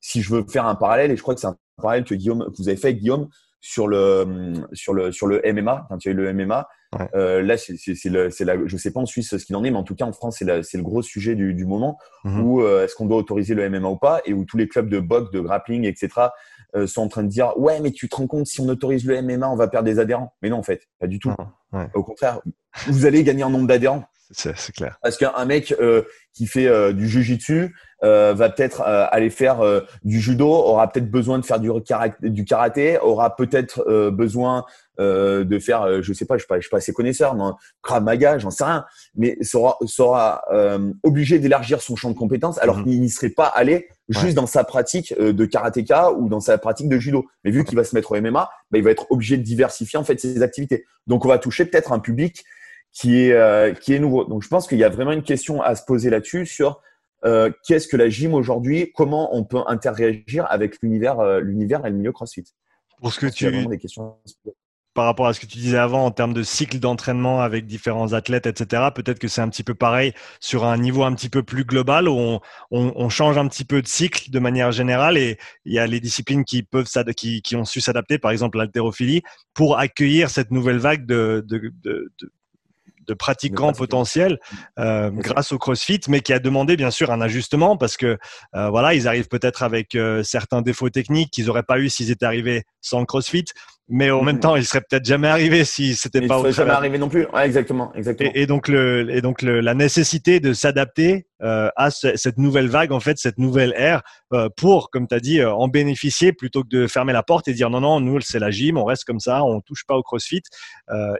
Si 0.00 0.22
je 0.22 0.34
veux 0.34 0.44
faire 0.48 0.66
un 0.66 0.74
parallèle, 0.74 1.10
et 1.10 1.16
je 1.16 1.22
crois 1.22 1.34
que 1.34 1.40
c'est 1.40 1.46
un 1.46 1.56
parallèle 1.80 2.04
que 2.04 2.14
Guillaume, 2.14 2.44
que 2.46 2.56
vous 2.58 2.68
avez 2.68 2.76
fait, 2.76 2.94
Guillaume, 2.94 3.28
sur 3.60 3.88
le 3.88 4.54
sur 4.72 4.94
le 4.94 5.10
sur 5.10 5.26
le 5.26 5.42
MMA, 5.52 5.86
quand 5.88 6.04
il 6.04 6.08
y 6.08 6.10
a 6.10 6.14
eu 6.14 6.16
le 6.16 6.32
MMA, 6.32 6.68
euh, 7.14 7.42
là 7.42 7.56
c'est 7.56 7.76
c'est 7.76 8.08
la, 8.10 8.28
je 8.64 8.76
sais 8.76 8.92
pas 8.92 9.00
en 9.00 9.06
Suisse 9.06 9.36
ce 9.36 9.44
qu'il 9.44 9.56
en 9.56 9.64
est, 9.64 9.70
mais 9.70 9.76
en 9.76 9.82
tout 9.82 9.96
cas 9.96 10.04
en 10.04 10.12
France 10.12 10.36
c'est 10.38 10.62
c'est 10.62 10.78
le 10.78 10.84
gros 10.84 11.02
sujet 11.02 11.34
du, 11.34 11.52
du 11.52 11.64
moment 11.64 11.98
mmh. 12.22 12.40
où 12.40 12.62
euh, 12.62 12.84
est-ce 12.84 12.94
qu'on 12.94 13.06
doit 13.06 13.16
autoriser 13.16 13.54
le 13.54 13.68
MMA 13.68 13.88
ou 13.88 13.96
pas, 13.96 14.20
et 14.24 14.32
où 14.34 14.44
tous 14.44 14.56
les 14.56 14.68
clubs 14.68 14.88
de 14.88 15.00
boxe, 15.00 15.32
de 15.32 15.40
grappling, 15.40 15.84
etc 15.84 16.28
euh, 16.74 16.86
sont 16.86 17.02
en 17.02 17.08
train 17.08 17.22
de 17.22 17.28
dire 17.28 17.56
ouais 17.58 17.80
mais 17.80 17.90
tu 17.92 18.08
te 18.08 18.16
rends 18.16 18.26
compte 18.26 18.46
si 18.46 18.60
on 18.60 18.68
autorise 18.68 19.04
le 19.04 19.20
MMA 19.22 19.48
on 19.48 19.56
va 19.56 19.68
perdre 19.68 19.86
des 19.86 19.98
adhérents. 19.98 20.34
Mais 20.42 20.48
non 20.48 20.58
en 20.58 20.62
fait 20.62 20.88
pas 20.98 21.06
du 21.06 21.18
tout. 21.18 21.32
Au 21.94 22.02
contraire 22.02 22.40
vous 22.86 23.06
allez 23.06 23.24
gagner 23.24 23.44
en 23.44 23.50
nombre 23.50 23.66
d'adhérents. 23.66 24.04
C'est 24.32 24.72
clair. 24.72 24.98
Parce 25.02 25.16
qu'un 25.16 25.44
mec 25.44 25.74
euh, 25.80 26.02
qui 26.34 26.46
fait 26.46 26.66
euh, 26.66 26.92
du 26.92 27.08
jujitsu 27.08 27.76
euh, 28.02 28.34
va 28.34 28.50
peut-être 28.50 28.82
aller 28.82 29.30
faire 29.30 29.60
du 30.02 30.20
judo 30.20 30.48
aura 30.48 30.90
peut-être 30.90 31.10
besoin 31.10 31.38
de 31.38 31.44
faire 31.44 31.60
du, 31.60 31.70
du 32.22 32.44
karaté 32.44 32.98
aura 32.98 33.36
peut-être 33.36 34.10
besoin 34.10 34.64
de 34.98 35.58
faire 35.58 36.02
je 36.02 36.12
sais 36.12 36.26
pas 36.26 36.36
je 36.36 36.40
suis 36.40 36.48
pas 36.48 36.56
je 36.56 36.62
suis 36.62 36.70
pas 36.70 36.76
assez 36.78 36.92
connaisseur 36.92 37.34
mais 37.34 37.44
Krav 37.82 38.02
Maga 38.02 38.38
j'en 38.38 38.50
sais 38.50 38.64
rien. 38.64 38.84
Mais 39.14 39.38
sera 39.42 39.78
sera 39.86 40.42
obligé 41.02 41.38
d'élargir 41.38 41.80
son 41.80 41.96
champ 41.96 42.10
de 42.10 42.18
compétences 42.18 42.58
alors 42.58 42.78
mhm. 42.78 42.84
qu'il 42.84 43.00
n'y 43.00 43.10
serait 43.10 43.30
pas 43.30 43.46
allé 43.46 43.88
juste 44.08 44.34
dans 44.34 44.46
sa 44.46 44.64
pratique 44.64 45.14
euh, 45.18 45.32
de 45.32 45.44
karatéka 45.46 46.12
ou 46.12 46.28
dans 46.28 46.40
sa 46.40 46.58
pratique 46.58 46.88
de 46.88 46.98
judo. 46.98 47.26
Mais 47.44 47.50
vu 47.50 47.64
qu'il 47.64 47.76
va 47.76 47.84
se 47.84 47.94
mettre 47.94 48.12
au 48.12 48.20
MMA, 48.20 48.48
bah, 48.70 48.78
il 48.78 48.84
va 48.84 48.90
être 48.90 49.10
obligé 49.10 49.36
de 49.36 49.42
diversifier 49.42 49.98
en 49.98 50.04
fait 50.04 50.20
ses 50.20 50.42
activités. 50.42 50.84
Donc 51.06 51.24
on 51.24 51.28
va 51.28 51.38
toucher 51.38 51.64
peut-être 51.64 51.92
un 51.92 51.98
public 51.98 52.44
qui 52.92 53.20
est 53.20 53.32
euh, 53.32 53.72
qui 53.74 53.94
est 53.94 53.98
nouveau. 53.98 54.24
Donc 54.24 54.42
je 54.42 54.48
pense 54.48 54.66
qu'il 54.66 54.78
y 54.78 54.84
a 54.84 54.88
vraiment 54.88 55.12
une 55.12 55.22
question 55.22 55.62
à 55.62 55.74
se 55.74 55.84
poser 55.84 56.10
là-dessus 56.10 56.46
sur 56.46 56.80
euh, 57.24 57.50
qu'est-ce 57.66 57.88
que 57.88 57.96
la 57.96 58.08
gym 58.08 58.34
aujourd'hui, 58.34 58.92
comment 58.94 59.34
on 59.34 59.44
peut 59.44 59.62
interagir 59.66 60.46
avec 60.48 60.76
l'univers 60.82 61.40
l'univers 61.40 61.84
et 61.84 61.90
le 61.90 61.96
milieu 61.96 62.12
CrossFit. 62.12 62.44
Pour 62.98 63.12
ce 63.12 63.20
que 63.20 63.26
tu 63.26 63.66
des 63.66 63.78
questions 63.78 64.16
par 64.96 65.04
rapport 65.04 65.26
à 65.28 65.34
ce 65.34 65.40
que 65.40 65.46
tu 65.46 65.58
disais 65.58 65.76
avant 65.76 66.06
en 66.06 66.10
termes 66.10 66.32
de 66.32 66.42
cycle 66.42 66.78
d'entraînement 66.80 67.42
avec 67.42 67.66
différents 67.66 68.14
athlètes, 68.14 68.46
etc. 68.46 68.88
Peut-être 68.94 69.18
que 69.18 69.28
c'est 69.28 69.42
un 69.42 69.48
petit 69.48 69.62
peu 69.62 69.74
pareil 69.74 70.12
sur 70.40 70.64
un 70.64 70.78
niveau 70.78 71.04
un 71.04 71.14
petit 71.14 71.28
peu 71.28 71.42
plus 71.42 71.64
global 71.64 72.08
où 72.08 72.16
on, 72.18 72.40
on, 72.70 73.08
change 73.10 73.36
un 73.38 73.46
petit 73.46 73.64
peu 73.64 73.82
de 73.82 73.86
cycle 73.86 74.30
de 74.30 74.38
manière 74.38 74.72
générale 74.72 75.18
et 75.18 75.38
il 75.66 75.74
y 75.74 75.78
a 75.78 75.86
les 75.86 76.00
disciplines 76.00 76.44
qui 76.44 76.62
peuvent 76.62 76.88
qui, 77.14 77.42
qui 77.42 77.56
ont 77.56 77.66
su 77.66 77.80
s'adapter, 77.80 78.18
par 78.18 78.30
exemple 78.30 78.56
l'haltérophilie, 78.56 79.22
pour 79.54 79.78
accueillir 79.78 80.30
cette 80.30 80.50
nouvelle 80.50 80.78
vague 80.78 81.04
de, 81.04 81.44
de, 81.46 81.70
de, 81.84 82.10
de 83.06 83.14
pratiquants 83.14 83.72
potentiels 83.72 84.38
euh, 84.78 85.10
grâce 85.10 85.52
au 85.52 85.58
CrossFit, 85.58 86.00
mais 86.08 86.20
qui 86.20 86.32
a 86.32 86.38
demandé 86.38 86.76
bien 86.76 86.90
sûr 86.90 87.10
un 87.10 87.20
ajustement 87.20 87.76
parce 87.76 87.96
que 87.96 88.18
euh, 88.54 88.70
voilà, 88.70 88.94
ils 88.94 89.08
arrivent 89.08 89.28
peut-être 89.28 89.62
avec 89.62 89.94
euh, 89.94 90.22
certains 90.22 90.62
défauts 90.62 90.90
techniques 90.90 91.30
qu'ils 91.30 91.46
n'auraient 91.46 91.62
pas 91.62 91.78
eu 91.78 91.88
s'ils 91.88 92.10
étaient 92.10 92.26
arrivés 92.26 92.64
sans 92.80 93.00
le 93.00 93.06
CrossFit. 93.06 93.44
Mais 93.88 94.10
en 94.10 94.22
même 94.22 94.40
temps, 94.40 94.56
il 94.56 94.64
serait 94.64 94.80
peut-être 94.80 95.04
jamais 95.04 95.28
arrivé 95.28 95.64
si 95.64 95.94
c'était 95.94 96.20
pas. 96.26 96.38
Il 96.38 96.40
serait 96.40 96.52
jamais 96.52 96.70
arrivé 96.72 96.98
non 96.98 97.08
plus. 97.08 97.26
Ouais, 97.32 97.46
exactement, 97.46 97.92
exactement. 97.94 98.30
Et, 98.34 98.46
donc 98.46 98.66
le, 98.66 99.08
et 99.10 99.20
donc 99.20 99.42
le, 99.42 99.60
la 99.60 99.74
nécessité 99.74 100.40
de 100.40 100.52
s'adapter 100.52 101.28
euh, 101.42 101.70
à 101.76 101.90
cette 101.90 102.38
nouvelle 102.38 102.66
vague, 102.66 102.90
en 102.90 102.98
fait, 102.98 103.16
cette 103.18 103.38
nouvelle 103.38 103.72
ère, 103.76 104.02
euh, 104.32 104.48
pour, 104.56 104.90
comme 104.90 105.06
tu 105.06 105.14
as 105.14 105.20
dit, 105.20 105.40
euh, 105.40 105.52
en 105.52 105.68
bénéficier 105.68 106.32
plutôt 106.32 106.64
que 106.64 106.68
de 106.68 106.86
fermer 106.88 107.12
la 107.12 107.22
porte 107.22 107.46
et 107.46 107.54
dire 107.54 107.70
non, 107.70 107.80
non, 107.80 108.00
nous 108.00 108.20
c'est 108.20 108.40
la 108.40 108.50
gym, 108.50 108.76
on 108.76 108.84
reste 108.84 109.04
comme 109.04 109.20
ça, 109.20 109.44
on 109.44 109.60
touche 109.60 109.84
pas 109.86 109.94
au 109.94 110.02
CrossFit, 110.02 110.42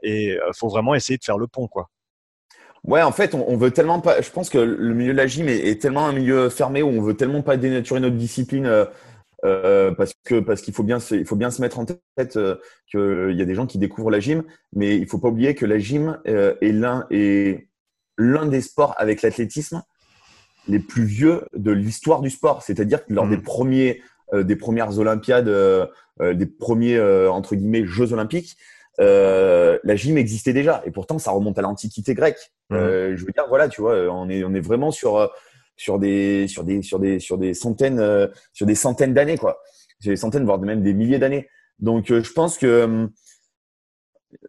et 0.03 0.37
faut 0.57 0.69
vraiment 0.69 0.95
essayer 0.95 1.19
de 1.19 1.25
faire 1.25 1.39
le 1.39 1.47
pont, 1.47 1.69
quoi. 1.69 1.89
Ouais, 2.83 3.03
en 3.03 3.11
fait, 3.11 3.35
on, 3.35 3.57
veut 3.57 3.73
tellement 3.73 4.01
pas. 4.01 4.21
Je 4.21 4.31
pense 4.31 4.49
que 4.49 4.59
le 4.59 4.95
milieu 4.95 5.13
de 5.13 5.17
la 5.17 5.27
gym 5.27 5.49
est, 5.49 5.59
est, 5.59 5.83
tellement 5.83 6.07
un 6.07 6.13
milieu 6.13 6.49
fermé 6.51 6.83
où 6.83 6.89
on 6.89 7.03
veut 7.03 7.15
tellement 7.15 7.43
pas 7.43 7.57
dénaturer 7.57 7.99
notre 7.99 8.15
discipline 8.15 8.87
euh, 9.45 9.93
parce 9.93 10.15
que 10.25 10.41
parce 10.41 10.63
qu'il 10.63 10.73
faut 10.73 10.83
bien 10.83 10.99
se, 10.99 11.15
il 11.15 11.27
faut 11.27 11.37
bien 11.37 11.51
se 11.51 11.61
mettre 11.61 11.79
en 11.79 11.85
tête 11.85 12.37
euh, 12.37 12.57
qu'il 12.91 13.37
y 13.37 13.43
a 13.43 13.45
des 13.45 13.55
gens 13.55 13.67
qui 13.67 13.79
découvrent 13.79 14.11
la 14.11 14.21
gym, 14.21 14.45
mais 14.73 14.97
il 14.97 15.07
faut 15.07 15.19
pas 15.19 15.29
oublier 15.29 15.55
que 15.55 15.67
la 15.67 15.79
gym 15.79 16.19
euh, 16.27 16.55
est 16.63 16.73
l'un 16.73 17.07
est 17.11 17.69
l'un 18.17 18.47
des 18.47 18.63
sports 18.63 18.95
avec 18.97 19.21
l'athlétisme 19.21 19.83
les 20.69 20.79
plus 20.79 21.05
vieux 21.05 21.43
de 21.55 21.71
l'histoire 21.71 22.23
du 22.23 22.31
sport. 22.31 22.63
C'est-à-dire 22.63 23.05
que 23.05 23.13
lors 23.13 23.27
mmh. 23.27 23.31
des 23.31 23.39
premiers 23.39 24.03
des 24.33 24.57
premières 24.57 24.99
Olympiades, 24.99 25.49
des 26.21 26.47
premiers 26.47 26.99
entre 27.29 27.55
guillemets 27.55 27.85
Jeux 27.85 28.13
olympiques, 28.13 28.57
la 28.99 29.97
gym 29.97 30.19
existait 30.19 30.55
déjà 30.55 30.83
et 30.85 30.91
pourtant 30.91 31.21
ça 31.21 31.31
remonte 31.31 31.59
à 31.59 31.63
l'Antiquité 31.63 32.15
grecque. 32.15 32.51
Mmh. 32.71 32.77
je 33.15 33.25
veux 33.25 33.33
dire 33.33 33.47
voilà, 33.49 33.69
tu 33.69 33.83
vois, 33.83 33.97
on 34.11 34.29
est 34.29 34.43
on 34.43 34.55
est 34.55 34.61
vraiment 34.61 34.91
sur 34.91 35.31
sur 35.77 35.99
des 35.99 36.49
sur 36.49 36.65
des 36.65 36.83
sur 36.83 36.99
des 36.99 37.21
sur 37.21 37.39
des 37.39 37.55
centaines 37.55 38.01
euh, 38.01 38.29
sur 38.53 38.67
des 38.67 38.75
centaines 38.75 39.15
d'années 39.15 39.39
quoi. 39.39 39.61
Sur 40.01 40.11
des 40.11 40.17
centaines 40.17 40.45
voire 40.45 40.59
même 40.59 40.83
des 40.83 40.95
milliers 40.95 41.19
d'années. 41.19 41.49
Donc 41.79 42.11
euh, 42.11 42.23
je 42.23 42.33
pense 42.33 42.59
que 42.59 42.67
euh, 42.67 43.07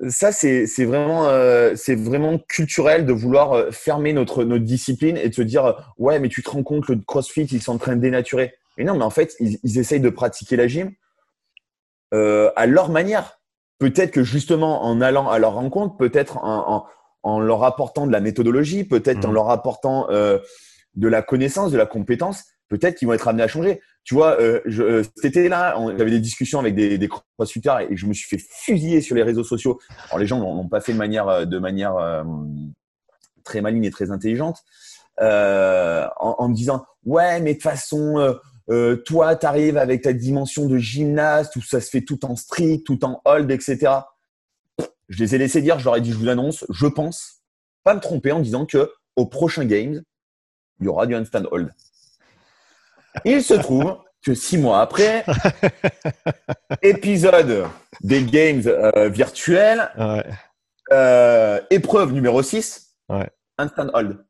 ça 0.10 0.32
c'est 0.32 0.66
c'est 0.66 0.86
vraiment 0.86 1.30
c'est 1.76 1.96
vraiment 1.96 2.40
culturel 2.40 3.06
de 3.06 3.14
vouloir 3.14 3.74
fermer 3.74 4.14
notre 4.14 4.44
notre 4.44 4.64
discipline 4.64 5.18
et 5.18 5.30
de 5.30 5.34
se 5.34 5.42
dire 5.42 5.94
ouais 5.98 6.20
mais 6.20 6.30
tu 6.30 6.42
te 6.42 6.50
rends 6.50 6.64
compte 6.64 6.88
le 6.88 6.98
CrossFit 6.98 7.44
ils 7.44 7.62
sont 7.62 7.76
en 7.76 7.78
train 7.78 7.96
de 7.96 8.02
dénaturer. 8.02 8.54
Mais 8.78 8.84
non 8.84 8.96
mais 8.96 9.04
en 9.04 9.10
fait 9.10 9.36
ils, 9.40 9.60
ils 9.64 9.78
essayent 9.78 10.02
de 10.02 10.10
pratiquer 10.10 10.56
la 10.56 10.68
gym 10.68 10.92
à 12.12 12.66
leur 12.66 12.90
manière. 12.90 13.40
Peut-être 13.80 14.12
que 14.12 14.24
justement 14.24 14.84
en 14.84 15.02
allant 15.02 15.30
à 15.30 15.40
leur 15.40 15.54
rencontre 15.54 15.96
peut-être 15.98 16.38
en, 16.38 16.78
en, 16.78 16.86
en 17.24 17.40
leur 17.40 17.64
apportant 17.64 18.08
de 18.08 18.12
la 18.12 18.20
méthodologie 18.20 18.84
peut-être 18.84 19.26
en 19.26 19.30
mmh. 19.32 19.36
leur 19.36 19.50
apportant 19.52 20.08
de 20.98 21.08
la 21.08 21.22
connaissance, 21.22 21.72
de 21.72 21.78
la 21.78 21.86
compétence, 21.86 22.44
peut-être 22.68 22.96
qu'ils 22.96 23.08
vont 23.08 23.14
être 23.14 23.28
amenés 23.28 23.44
à 23.44 23.48
changer. 23.48 23.82
Tu 24.04 24.16
vois, 24.16 24.40
euh, 24.42 24.60
euh, 24.68 25.04
cet 25.16 25.38
été-là, 25.38 25.76
j'avais 25.98 26.12
des 26.12 26.20
discussions 26.20 26.60
avec 26.60 26.76
des, 26.76 26.98
des 26.98 27.08
crossfitters 27.08 27.88
et 27.90 27.96
je 27.96 28.06
me 28.08 28.14
suis 28.14 28.28
fait 28.28 28.44
fusiller 28.50 29.02
sur 29.02 29.16
les 29.16 29.24
réseaux 29.24 29.44
sociaux. 29.44 29.80
Alors 30.08 30.20
les 30.20 30.28
gens 30.28 30.40
n'ont 30.40 30.68
pas 30.68 30.82
fait 30.82 30.94
de 30.94 30.98
manière, 30.98 31.28
euh, 31.28 31.60
manière 31.60 32.26
très 33.44 33.62
maligne 33.62 33.86
et 33.86 33.92
très 33.92 34.12
intelligente, 34.12 34.64
en, 35.20 36.50
me 36.50 36.54
disant 36.54 36.86
ouais, 37.06 37.40
mais 37.42 37.54
de 37.54 37.60
toute 37.60 37.64
façon, 37.64 38.36
toi, 39.06 39.36
tu 39.36 39.46
arrives 39.46 39.78
avec 39.78 40.02
ta 40.02 40.14
dimension 40.14 40.68
de 40.68 40.78
gymnaste 40.78 41.56
où 41.56 41.62
ça 41.62 41.80
se 41.80 41.90
fait 41.90 42.02
tout 42.02 42.26
en 42.26 42.36
strict, 42.36 42.86
tout 42.86 43.06
en 43.06 43.22
hold, 43.24 43.50
etc. 43.52 43.94
Je 45.10 45.24
les 45.24 45.36
ai 45.36 45.38
laissés 45.38 45.62
dire, 45.62 45.80
je 45.80 45.86
leur 45.86 45.96
ai 45.96 46.02
dit, 46.02 46.12
je 46.12 46.18
vous 46.18 46.28
annonce, 46.28 46.66
je 46.70 46.88
pense 46.88 47.42
pas 47.84 47.94
me 47.94 48.02
tromper 48.02 48.34
en 48.34 48.42
disant 48.42 48.66
que 48.66 48.92
au 49.16 49.26
prochain 49.26 49.64
Games, 49.64 50.04
il 50.80 50.86
y 50.86 50.90
aura 50.90 51.06
du 51.06 51.16
handstand 51.16 51.46
hold. 51.52 51.74
Il 53.26 53.44
se 53.44 53.54
trouve 53.54 53.98
que 54.24 54.34
six 54.34 54.58
mois 54.58 54.82
après, 54.82 55.26
épisode 56.82 57.66
des 58.02 58.24
games 58.24 58.64
euh, 58.66 59.10
virtuels, 59.10 59.90
euh, 60.92 61.60
épreuve 61.70 62.14
numéro 62.14 62.42
6, 62.42 62.96
handstand 63.58 63.90
hold. 63.94 64.24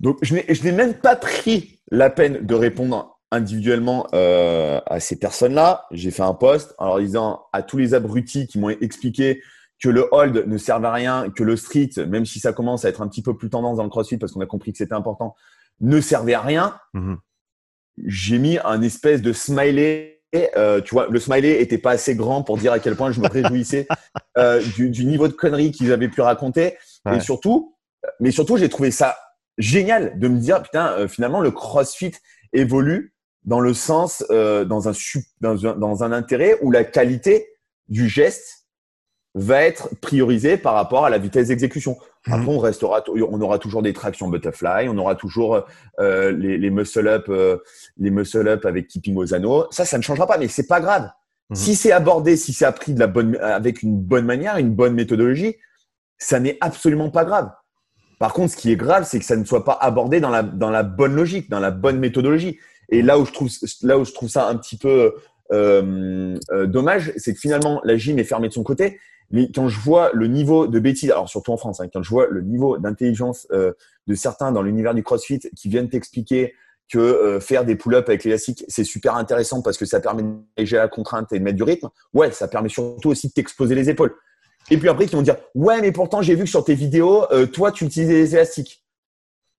Donc, 0.00 0.18
je 0.22 0.34
n'ai 0.34 0.72
même 0.72 0.94
pas 0.94 1.16
pris 1.16 1.80
la 1.90 2.10
peine 2.10 2.44
de 2.44 2.54
répondre 2.54 3.14
individuellement 3.30 4.06
euh, 4.14 4.80
à 4.86 5.00
ces 5.00 5.18
personnes-là. 5.18 5.86
J'ai 5.90 6.10
fait 6.10 6.22
un 6.22 6.34
post 6.34 6.74
en 6.78 6.86
leur 6.86 7.00
disant 7.00 7.46
à 7.52 7.62
tous 7.62 7.78
les 7.78 7.94
abrutis 7.94 8.46
qui 8.46 8.58
m'ont 8.58 8.70
expliqué 8.70 9.42
que 9.84 9.90
le 9.90 10.08
hold 10.12 10.46
ne 10.46 10.56
servait 10.56 10.86
à 10.86 10.92
rien, 10.92 11.28
que 11.28 11.44
le 11.44 11.58
street, 11.58 11.90
même 12.08 12.24
si 12.24 12.40
ça 12.40 12.54
commence 12.54 12.86
à 12.86 12.88
être 12.88 13.02
un 13.02 13.06
petit 13.06 13.20
peu 13.20 13.36
plus 13.36 13.50
tendance 13.50 13.76
dans 13.76 13.82
le 13.82 13.90
crossfit 13.90 14.16
parce 14.16 14.32
qu'on 14.32 14.40
a 14.40 14.46
compris 14.46 14.72
que 14.72 14.78
c'était 14.78 14.94
important, 14.94 15.36
ne 15.82 16.00
servait 16.00 16.32
à 16.32 16.40
rien. 16.40 16.78
Mhm. 16.94 17.18
J'ai 18.06 18.38
mis 18.38 18.58
un 18.64 18.80
espèce 18.80 19.20
de 19.20 19.34
smiley. 19.34 20.22
Euh, 20.56 20.80
tu 20.80 20.94
vois, 20.94 21.08
le 21.08 21.20
smiley 21.20 21.60
était 21.60 21.76
pas 21.76 21.90
assez 21.90 22.16
grand 22.16 22.42
pour 22.42 22.56
dire 22.56 22.72
à 22.72 22.78
quel 22.78 22.96
point 22.96 23.12
je 23.12 23.20
me 23.20 23.28
réjouissais 23.28 23.86
euh, 24.38 24.62
du, 24.74 25.04
niveau 25.04 25.28
de 25.28 25.34
conneries 25.34 25.70
qu'ils 25.70 25.92
avaient 25.92 26.08
pu 26.08 26.22
raconter. 26.22 26.78
Et 27.12 27.20
surtout, 27.20 27.76
mais 28.20 28.30
surtout, 28.30 28.56
j'ai 28.56 28.70
trouvé 28.70 28.90
ça 28.90 29.18
génial 29.58 30.18
de 30.18 30.28
me 30.28 30.38
dire, 30.38 30.62
putain, 30.62 30.92
euh, 30.92 31.08
finalement, 31.08 31.42
le 31.42 31.50
CrossFit 31.50 32.12
évolue 32.54 33.14
dans 33.44 33.60
le 33.60 33.74
sens, 33.74 34.24
dans, 34.30 34.88
un, 34.88 34.92
dans, 35.42 35.66
un, 35.66 35.76
dans 35.76 36.04
un 36.04 36.12
intérêt 36.12 36.58
où 36.62 36.70
la 36.70 36.84
qualité 36.84 37.46
du 37.88 38.08
geste 38.08 38.63
va 39.34 39.62
être 39.62 39.90
priorisé 40.00 40.56
par 40.56 40.74
rapport 40.74 41.04
à 41.04 41.10
la 41.10 41.18
vitesse 41.18 41.48
d'exécution. 41.48 41.96
Mhm. 42.26 42.34
Après, 42.34 42.52
on 42.52 42.58
restera, 42.58 43.02
on 43.08 43.40
aura 43.40 43.58
toujours 43.58 43.82
des 43.82 43.92
tractions 43.92 44.28
butterfly, 44.28 44.88
on 44.88 44.96
aura 44.96 45.16
toujours 45.16 45.64
euh, 45.98 46.32
les, 46.32 46.56
les, 46.56 46.70
muscle 46.70 47.06
up, 47.08 47.26
euh, 47.28 47.58
les 47.98 48.10
muscle 48.10 48.46
up 48.46 48.64
avec 48.64 48.86
keeping 48.88 49.16
aux 49.16 49.34
anneaux. 49.34 49.66
Ça, 49.70 49.84
ça 49.84 49.98
ne 49.98 50.02
changera 50.02 50.26
pas, 50.26 50.38
mais 50.38 50.48
c'est 50.48 50.66
pas 50.66 50.80
grave. 50.80 51.10
Mhm. 51.50 51.56
Si 51.56 51.74
c'est 51.74 51.92
abordé, 51.92 52.36
si 52.36 52.52
c'est 52.52 52.64
appris 52.64 52.94
de 52.94 53.00
la 53.00 53.08
bonne, 53.08 53.36
avec 53.36 53.82
une 53.82 53.98
bonne 53.98 54.24
manière, 54.24 54.56
une 54.56 54.74
bonne 54.74 54.94
méthodologie, 54.94 55.56
ça 56.16 56.38
n'est 56.38 56.56
absolument 56.60 57.10
pas 57.10 57.24
grave. 57.24 57.50
Par 58.20 58.32
contre, 58.32 58.52
ce 58.52 58.56
qui 58.56 58.70
est 58.70 58.76
grave, 58.76 59.04
c'est 59.04 59.18
que 59.18 59.24
ça 59.24 59.36
ne 59.36 59.44
soit 59.44 59.64
pas 59.64 59.76
abordé 59.80 60.20
dans 60.20 60.30
la, 60.30 60.44
dans 60.44 60.70
la 60.70 60.84
bonne 60.84 61.14
logique, 61.14 61.50
dans 61.50 61.60
la 61.60 61.72
bonne 61.72 61.98
méthodologie. 61.98 62.58
Et 62.88 63.02
là 63.02 63.18
où 63.18 63.26
je 63.26 63.32
trouve, 63.32 63.50
là 63.82 63.98
où 63.98 64.04
je 64.04 64.12
trouve 64.12 64.28
ça 64.28 64.48
un 64.48 64.56
petit 64.56 64.76
peu 64.76 65.14
euh, 65.52 66.38
euh 66.52 66.66
dommage, 66.66 67.12
c'est 67.16 67.34
que 67.34 67.40
finalement 67.40 67.80
la 67.84 67.96
gym 67.96 68.18
est 68.18 68.24
fermée 68.24 68.48
de 68.48 68.52
son 68.52 68.62
côté 68.62 69.00
mais 69.34 69.50
quand 69.52 69.68
je 69.68 69.80
vois 69.80 70.12
le 70.14 70.28
niveau 70.28 70.68
de 70.68 70.78
bêtises, 70.78 71.10
alors 71.10 71.28
surtout 71.28 71.52
en 71.52 71.56
France, 71.56 71.80
hein, 71.80 71.88
quand 71.92 72.04
je 72.04 72.08
vois 72.08 72.28
le 72.28 72.40
niveau 72.40 72.78
d'intelligence 72.78 73.48
euh, 73.50 73.72
de 74.06 74.14
certains 74.14 74.52
dans 74.52 74.62
l'univers 74.62 74.94
du 74.94 75.02
CrossFit 75.02 75.40
qui 75.56 75.68
viennent 75.68 75.88
t'expliquer 75.88 76.54
que 76.88 76.98
euh, 76.98 77.40
faire 77.40 77.64
des 77.64 77.74
pull-ups 77.74 78.08
avec 78.08 78.22
l'élastique, 78.22 78.64
c'est 78.68 78.84
super 78.84 79.16
intéressant 79.16 79.60
parce 79.60 79.76
que 79.76 79.86
ça 79.86 79.98
permet 79.98 80.22
de 80.22 80.76
la 80.76 80.86
contrainte 80.86 81.32
et 81.32 81.40
de 81.40 81.44
mettre 81.44 81.56
du 81.56 81.64
rythme. 81.64 81.88
Ouais, 82.12 82.30
ça 82.30 82.46
permet 82.46 82.68
surtout 82.68 83.08
aussi 83.08 83.26
de 83.26 83.32
t'exposer 83.32 83.74
les 83.74 83.90
épaules. 83.90 84.14
Et 84.70 84.78
puis 84.78 84.88
après, 84.88 85.06
qui 85.06 85.16
vont 85.16 85.22
dire, 85.22 85.36
ouais, 85.56 85.80
mais 85.80 85.90
pourtant, 85.90 86.22
j'ai 86.22 86.36
vu 86.36 86.44
que 86.44 86.50
sur 86.50 86.64
tes 86.64 86.76
vidéos, 86.76 87.24
euh, 87.32 87.46
toi, 87.46 87.72
tu 87.72 87.86
utilises 87.86 88.08
des 88.08 88.34
élastiques. 88.36 88.84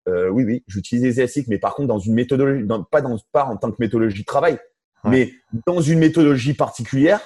oui, 0.07 0.45
oui, 0.45 0.63
j'utilise 0.67 1.03
des 1.03 1.19
élastiques, 1.19 1.49
mais 1.49 1.59
par 1.59 1.75
contre, 1.75 1.89
dans 1.89 1.99
une 1.99 2.13
méthodologie, 2.13 2.65
pas, 2.89 3.01
dans, 3.01 3.17
pas 3.33 3.43
en 3.43 3.57
tant 3.57 3.71
que 3.71 3.77
méthodologie 3.79 4.21
de 4.21 4.25
travail, 4.25 4.57
mais 5.03 5.33
dans 5.67 5.81
une 5.81 5.99
méthodologie 5.99 6.53
particulière 6.53 7.19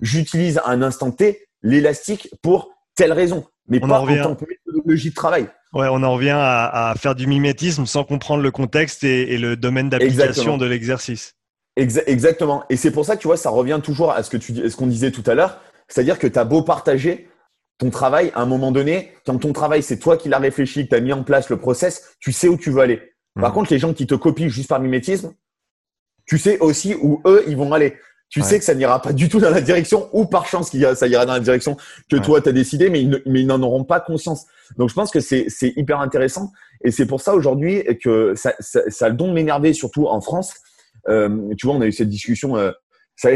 j'utilise 0.00 0.58
à 0.58 0.70
un 0.70 0.82
instant 0.82 1.10
T 1.10 1.48
l'élastique 1.62 2.28
pour 2.42 2.70
telle 2.94 3.12
raison, 3.12 3.44
mais 3.68 3.80
pas 3.80 4.00
en, 4.00 4.06
tant 4.06 4.34
que 4.34 4.44
méthodologie 4.44 5.10
de 5.10 5.14
travail. 5.14 5.48
Ouais, 5.72 5.86
on 5.90 6.02
en 6.02 6.12
revient 6.12 6.36
à, 6.36 6.94
faire 6.98 7.14
du 7.14 7.26
mimétisme 7.26 7.86
sans 7.86 8.04
comprendre 8.04 8.42
le 8.42 8.50
contexte 8.50 9.04
et, 9.04 9.38
le 9.38 9.56
domaine 9.56 9.88
d'application 9.88 10.58
de 10.58 10.66
l'exercice. 10.66 11.34
Exactement. 11.76 12.64
Et 12.68 12.76
c'est 12.76 12.90
pour 12.90 13.06
ça 13.06 13.16
que 13.16 13.22
tu 13.22 13.28
vois, 13.28 13.38
ça 13.38 13.48
revient 13.48 13.80
toujours 13.82 14.12
à 14.12 14.22
ce 14.22 14.28
que 14.28 14.36
tu 14.36 14.68
ce 14.68 14.76
qu'on 14.76 14.86
disait 14.86 15.10
tout 15.10 15.22
à 15.26 15.34
l'heure, 15.34 15.60
c'est-à-dire 15.88 16.18
que 16.18 16.26
tu 16.26 16.38
as 16.38 16.44
beau 16.44 16.62
partager 16.62 17.28
ton 17.78 17.90
travail, 17.90 18.30
à 18.34 18.42
un 18.42 18.46
moment 18.46 18.70
donné, 18.70 19.12
quand 19.24 19.38
ton 19.38 19.52
travail, 19.52 19.82
c'est 19.82 19.98
toi 19.98 20.16
qui 20.16 20.28
l'as 20.28 20.38
réfléchi, 20.38 20.84
que 20.84 20.90
tu 20.90 20.94
as 20.94 21.00
mis 21.00 21.12
en 21.12 21.24
place 21.24 21.48
le 21.48 21.56
process, 21.56 22.14
tu 22.20 22.30
sais 22.30 22.46
où 22.46 22.56
tu 22.56 22.70
veux 22.70 22.80
aller. 22.80 23.00
Par 23.34 23.50
mmh. 23.50 23.54
contre, 23.54 23.72
les 23.72 23.78
gens 23.78 23.94
qui 23.94 24.06
te 24.06 24.14
copient 24.14 24.48
juste 24.48 24.68
par 24.68 24.78
mimétisme, 24.78 25.32
tu 26.26 26.38
sais 26.38 26.58
aussi 26.60 26.94
où 26.94 27.20
eux, 27.26 27.42
ils 27.48 27.56
vont 27.56 27.72
aller 27.72 27.96
tu 28.32 28.40
sais 28.40 28.58
que 28.58 28.64
ça 28.64 28.74
n'ira 28.74 29.02
pas 29.02 29.12
du 29.12 29.28
tout 29.28 29.40
dans 29.40 29.50
la 29.50 29.60
direction, 29.60 30.08
ou 30.14 30.24
par 30.24 30.46
chance 30.46 30.70
ça 30.94 31.06
ira 31.06 31.26
dans 31.26 31.34
la 31.34 31.40
direction 31.40 31.76
que 32.10 32.16
toi 32.16 32.40
tu 32.40 32.48
as 32.48 32.52
décidé, 32.52 32.88
mais 32.88 33.02
ils, 33.02 33.46
n'en 33.46 33.62
auront 33.62 33.84
pas 33.84 34.00
conscience. 34.00 34.46
Donc 34.78 34.88
je 34.88 34.94
pense 34.94 35.10
que 35.10 35.20
c'est 35.20 35.46
hyper 35.76 36.00
intéressant, 36.00 36.50
et 36.82 36.90
c'est 36.90 37.04
pour 37.04 37.20
ça 37.20 37.34
aujourd'hui 37.34 37.84
que 38.02 38.32
ça, 38.34 38.54
ça, 38.58 39.04
a 39.04 39.08
le 39.10 39.16
don 39.16 39.28
de 39.28 39.34
m'énerver, 39.34 39.74
surtout 39.74 40.06
en 40.06 40.22
France. 40.22 40.54
Euh, 41.10 41.54
tu 41.58 41.66
vois, 41.66 41.76
on 41.76 41.82
a 41.82 41.86
eu 41.86 41.92
cette 41.92 42.08
discussion. 42.08 42.56
Euh, 42.56 42.72
ça, 43.16 43.28
a, 43.28 43.32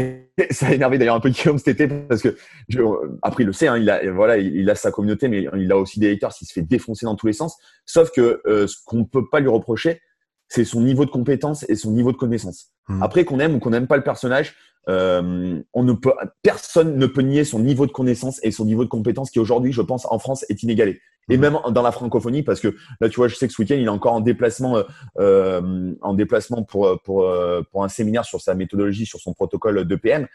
ça 0.51 0.67
a 0.67 0.73
énervé 0.73 0.97
d'ailleurs 0.97 1.15
un 1.15 1.19
peu 1.19 1.29
Guillaume 1.29 1.59
cet 1.59 1.67
été 1.79 1.87
parce 1.87 2.23
que 2.23 2.35
je, 2.67 2.81
après 3.21 3.43
il 3.43 3.47
le 3.47 3.53
sait, 3.53 3.67
hein, 3.67 3.77
il 3.77 3.91
a 3.91 4.11
voilà, 4.11 4.37
il, 4.37 4.67
a 4.67 4.73
sa 4.73 4.89
communauté, 4.89 5.27
mais 5.27 5.47
il 5.55 5.71
a 5.71 5.77
aussi 5.77 5.99
des 5.99 6.11
haters, 6.11 6.31
il 6.41 6.45
se 6.47 6.53
fait 6.53 6.63
défoncer 6.63 7.05
dans 7.05 7.15
tous 7.15 7.27
les 7.27 7.33
sens. 7.33 7.55
Sauf 7.85 8.09
que 8.09 8.41
euh, 8.47 8.65
ce 8.65 8.77
qu'on 8.83 8.97
ne 8.97 9.03
peut 9.03 9.29
pas 9.29 9.41
lui 9.41 9.49
reprocher, 9.49 10.01
c'est 10.47 10.65
son 10.65 10.81
niveau 10.81 11.05
de 11.05 11.11
compétence 11.11 11.69
et 11.69 11.75
son 11.75 11.91
niveau 11.91 12.11
de 12.11 12.17
connaissance. 12.17 12.71
Mmh. 12.87 13.03
Après 13.03 13.25
qu'on 13.25 13.39
aime 13.39 13.55
ou 13.55 13.59
qu'on 13.59 13.69
n'aime 13.69 13.87
pas 13.87 13.97
le 13.97 14.03
personnage, 14.03 14.55
euh, 14.89 15.61
on 15.73 15.83
ne 15.83 15.93
peut, 15.93 16.13
personne 16.41 16.97
ne 16.97 17.05
peut 17.05 17.21
nier 17.21 17.43
son 17.43 17.59
niveau 17.59 17.85
de 17.85 17.91
connaissance 17.91 18.39
et 18.43 18.51
son 18.51 18.65
niveau 18.65 18.83
de 18.83 18.89
compétence 18.89 19.29
qui 19.29 19.39
aujourd'hui, 19.39 19.71
je 19.71 19.81
pense, 19.81 20.05
en 20.09 20.19
France 20.19 20.45
est 20.49 20.63
inégalé. 20.63 20.99
Et 21.29 21.35
mhm. 21.35 21.41
même 21.41 21.59
dans 21.71 21.81
la 21.81 21.91
francophonie, 21.91 22.41
parce 22.43 22.61
que 22.61 22.75
là, 23.01 23.09
tu 23.09 23.17
vois, 23.17 23.27
je 23.27 23.35
sais 23.35 23.47
que 23.47 23.53
ce 23.53 23.61
week-end, 23.61 23.75
il 23.75 23.83
est 23.83 23.89
encore 23.89 24.13
en 24.13 24.21
déplacement, 24.21 24.77
euh, 24.77 24.83
euh 25.19 25.93
en 26.01 26.13
déplacement 26.13 26.63
pour 26.63 27.01
pour 27.03 27.27
euh, 27.27 27.61
pour 27.71 27.83
un 27.83 27.89
séminaire 27.89 28.23
sur 28.23 28.39
sa 28.39 28.55
méthodologie, 28.55 29.05
sur 29.05 29.19
son 29.19 29.33
protocole 29.33 29.85
d'EPM. 29.85 30.27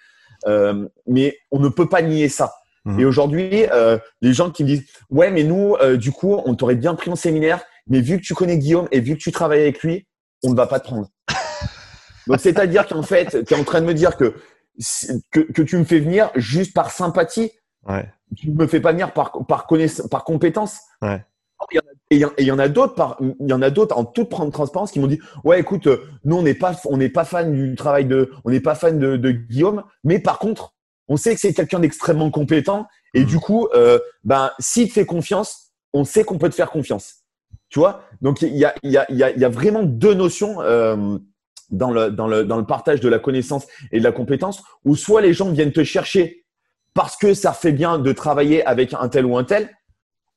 Euh, 0.46 0.88
mais 1.06 1.38
on 1.50 1.58
ne 1.58 1.68
peut 1.68 1.88
pas 1.88 2.02
nier 2.02 2.28
ça. 2.28 2.52
Mhm. 2.84 3.00
Et 3.00 3.04
aujourd'hui, 3.04 3.66
euh, 3.70 3.98
les 4.20 4.32
gens 4.32 4.50
qui 4.50 4.64
me 4.64 4.68
disent 4.68 4.84
ouais, 5.10 5.30
mais 5.30 5.44
nous, 5.44 5.76
euh, 5.80 5.96
du 5.96 6.10
coup, 6.10 6.40
on 6.44 6.54
t'aurait 6.54 6.74
bien 6.74 6.94
pris 6.94 7.10
en 7.10 7.16
séminaire, 7.16 7.62
mais 7.86 8.00
vu 8.00 8.18
que 8.18 8.24
tu 8.24 8.34
connais 8.34 8.58
Guillaume 8.58 8.88
et 8.90 9.00
vu 9.00 9.14
que 9.14 9.22
tu 9.22 9.32
travailles 9.32 9.62
avec 9.62 9.82
lui, 9.82 10.06
on 10.42 10.50
ne 10.50 10.56
va 10.56 10.66
pas 10.66 10.80
te 10.80 10.86
prendre. 10.86 11.08
Donc 12.26 12.40
c'est-à-dire 12.40 12.86
qu'en 12.86 13.02
fait, 13.02 13.44
tu 13.44 13.54
es 13.54 13.56
en 13.56 13.64
train 13.64 13.80
de 13.80 13.86
me 13.86 13.94
dire 13.94 14.16
que, 14.16 14.34
que, 15.30 15.40
que 15.40 15.62
tu 15.62 15.76
me 15.76 15.84
fais 15.84 16.00
venir 16.00 16.30
juste 16.34 16.74
par 16.74 16.90
sympathie. 16.90 17.50
Ouais. 17.86 18.08
Tu 18.36 18.50
ne 18.50 18.54
me 18.54 18.66
fais 18.66 18.80
pas 18.80 18.92
venir 18.92 19.12
par 19.12 19.32
par 19.46 19.66
connaissance, 19.66 20.08
par 20.08 20.24
compétence. 20.24 20.78
Ouais. 21.02 21.24
Et 22.10 22.22
il 22.38 22.44
y 22.44 22.50
en 22.50 22.58
a 22.58 22.68
d'autres 22.68 22.94
par, 22.94 23.16
il 23.20 23.48
y 23.48 23.52
en 23.52 23.62
a 23.62 23.70
d'autres 23.70 23.96
en 23.96 24.04
toute 24.04 24.28
transparence 24.28 24.92
qui 24.92 25.00
m'ont 25.00 25.06
dit, 25.06 25.20
ouais, 25.44 25.60
écoute, 25.60 25.88
nous 26.24 26.36
on 26.36 26.42
n'est 26.42 26.54
pas, 26.54 26.78
on 26.84 26.98
n'est 26.98 27.08
pas 27.08 27.24
fan 27.24 27.52
du 27.54 27.74
travail 27.74 28.04
de, 28.04 28.30
on 28.44 28.50
n'est 28.50 28.60
pas 28.60 28.74
fan 28.74 28.98
de, 28.98 29.16
de, 29.16 29.30
Guillaume, 29.30 29.82
mais 30.04 30.18
par 30.18 30.38
contre, 30.38 30.74
on 31.08 31.16
sait 31.16 31.34
que 31.34 31.40
c'est 31.40 31.54
quelqu'un 31.54 31.78
d'extrêmement 31.78 32.30
compétent 32.30 32.86
et 33.14 33.22
mmh. 33.22 33.26
du 33.26 33.38
coup, 33.38 33.68
euh, 33.74 33.98
ben, 34.24 34.50
s'il 34.58 34.88
te 34.88 34.92
fait 34.92 35.06
confiance, 35.06 35.72
on 35.94 36.04
sait 36.04 36.24
qu'on 36.24 36.36
peut 36.36 36.50
te 36.50 36.54
faire 36.54 36.70
confiance. 36.70 37.22
Tu 37.70 37.78
vois? 37.78 38.02
Donc 38.20 38.42
il 38.42 38.54
y 38.56 38.66
a, 38.66 38.74
il 38.82 38.90
y 38.90 38.98
a, 38.98 39.06
il 39.10 39.16
y 39.16 39.44
a, 39.44 39.48
vraiment 39.48 39.82
deux 39.82 40.12
notions. 40.12 40.60
Euh, 40.60 41.18
dans 41.72 41.90
le, 41.90 42.10
dans, 42.10 42.28
le, 42.28 42.44
dans 42.44 42.58
le 42.58 42.64
partage 42.64 43.00
de 43.00 43.08
la 43.08 43.18
connaissance 43.18 43.66
et 43.90 43.98
de 43.98 44.04
la 44.04 44.12
compétence, 44.12 44.62
où 44.84 44.94
soit 44.94 45.20
les 45.20 45.32
gens 45.32 45.50
viennent 45.50 45.72
te 45.72 45.82
chercher 45.82 46.44
parce 46.94 47.16
que 47.16 47.34
ça 47.34 47.52
fait 47.52 47.72
bien 47.72 47.98
de 47.98 48.12
travailler 48.12 48.64
avec 48.64 48.94
un 48.94 49.08
tel 49.08 49.26
ou 49.26 49.36
un 49.36 49.44
tel, 49.44 49.70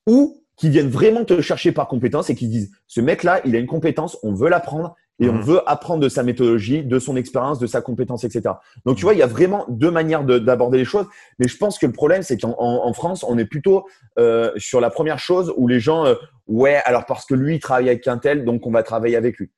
ou 0.07 0.41
qui 0.57 0.69
viennent 0.69 0.89
vraiment 0.89 1.25
te 1.25 1.41
chercher 1.41 1.71
par 1.71 1.87
compétence 1.87 2.29
et 2.29 2.35
qui 2.35 2.47
disent 2.47 2.71
ce 2.87 3.01
mec-là, 3.01 3.41
il 3.45 3.55
a 3.55 3.59
une 3.59 3.67
compétence, 3.67 4.17
on 4.23 4.33
veut 4.33 4.49
l'apprendre 4.49 4.95
et 5.19 5.29
on 5.29 5.33
mhm. 5.33 5.41
veut 5.41 5.69
apprendre 5.69 6.01
de 6.01 6.09
sa 6.09 6.23
méthodologie, 6.23 6.83
de 6.83 6.99
son 6.99 7.15
expérience, 7.15 7.59
de 7.59 7.67
sa 7.67 7.81
compétence, 7.81 8.23
etc. 8.25 8.55
Donc, 8.85 8.97
tu 8.97 9.03
vois, 9.03 9.13
il 9.13 9.19
y 9.19 9.23
a 9.23 9.27
vraiment 9.27 9.65
deux 9.69 9.91
manières 9.91 10.23
d'aborder 10.23 10.77
les 10.77 10.85
choses. 10.85 11.07
Mais 11.39 11.47
je 11.47 11.57
pense 11.57 11.79
que 11.79 11.85
le 11.85 11.93
problème, 11.93 12.21
c'est 12.21 12.37
qu'en 12.37 12.55
en, 12.57 12.93
France, 12.93 13.23
on 13.27 13.37
est 13.37 13.45
plutôt 13.45 13.85
euh, 14.19 14.51
sur 14.57 14.81
la 14.81 14.89
première 14.89 15.19
chose 15.19 15.53
où 15.55 15.67
les 15.69 15.79
gens, 15.79 16.05
euh, 16.05 16.15
ouais, 16.47 16.81
alors 16.85 17.05
parce 17.05 17.25
que 17.25 17.33
lui, 17.33 17.55
il 17.55 17.59
travaille 17.59 17.87
avec 17.87 18.05
un 18.07 18.17
tel, 18.17 18.43
donc 18.43 18.67
on 18.67 18.71
va 18.71 18.83
travailler 18.83 19.15
avec 19.15 19.37
lui. 19.37 19.51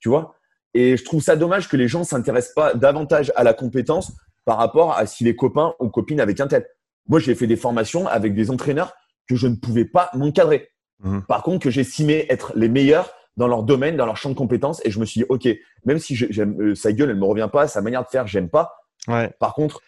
Tu 0.00 0.08
vois? 0.08 0.34
Et 0.74 0.96
je 0.96 1.04
trouve 1.04 1.22
ça 1.22 1.36
dommage 1.36 1.68
que 1.68 1.76
les 1.76 1.88
gens 1.88 2.04
s'intéressent 2.04 2.54
pas 2.54 2.74
davantage 2.74 3.32
à 3.36 3.44
la 3.44 3.54
compétence 3.54 4.12
par 4.44 4.58
rapport 4.58 4.92
à 4.92 5.06
s'il 5.06 5.28
est 5.28 5.36
copain 5.36 5.74
ou 5.78 5.88
copine 5.88 6.20
avec 6.20 6.40
un 6.40 6.46
tel. 6.46 6.66
Moi, 7.08 7.20
j'ai 7.20 7.34
fait 7.34 7.46
des 7.46 7.56
formations 7.56 8.06
avec 8.06 8.34
des 8.34 8.50
entraîneurs 8.50 8.94
que 9.28 9.36
je 9.36 9.46
ne 9.46 9.56
pouvais 9.56 9.84
pas 9.84 10.10
m'encadrer. 10.14 10.68
Mhm. 11.02 11.22
Par 11.26 11.42
contre, 11.42 11.60
que 11.60 11.70
j'estimais 11.70 12.26
être 12.28 12.52
les 12.56 12.68
meilleurs 12.68 13.12
dans 13.36 13.48
leur 13.48 13.62
domaine, 13.62 13.96
dans 13.96 14.06
leur 14.06 14.16
champ 14.16 14.30
de 14.30 14.34
compétences. 14.34 14.84
Et 14.84 14.90
je 14.90 15.00
me 15.00 15.04
suis 15.04 15.20
dit, 15.20 15.26
OK, 15.28 15.48
même 15.84 15.98
si 15.98 16.14
j'aime, 16.14 16.60
euh, 16.60 16.74
sa 16.74 16.92
gueule, 16.92 17.10
elle 17.10 17.16
me 17.16 17.24
revient 17.24 17.48
pas, 17.52 17.66
sa 17.66 17.80
manière 17.80 18.04
de 18.04 18.08
faire, 18.08 18.26
j'aime 18.26 18.48
pas. 18.48 18.72
Ouais. 19.08 19.30
Par 19.38 19.54
contre, 19.54 19.80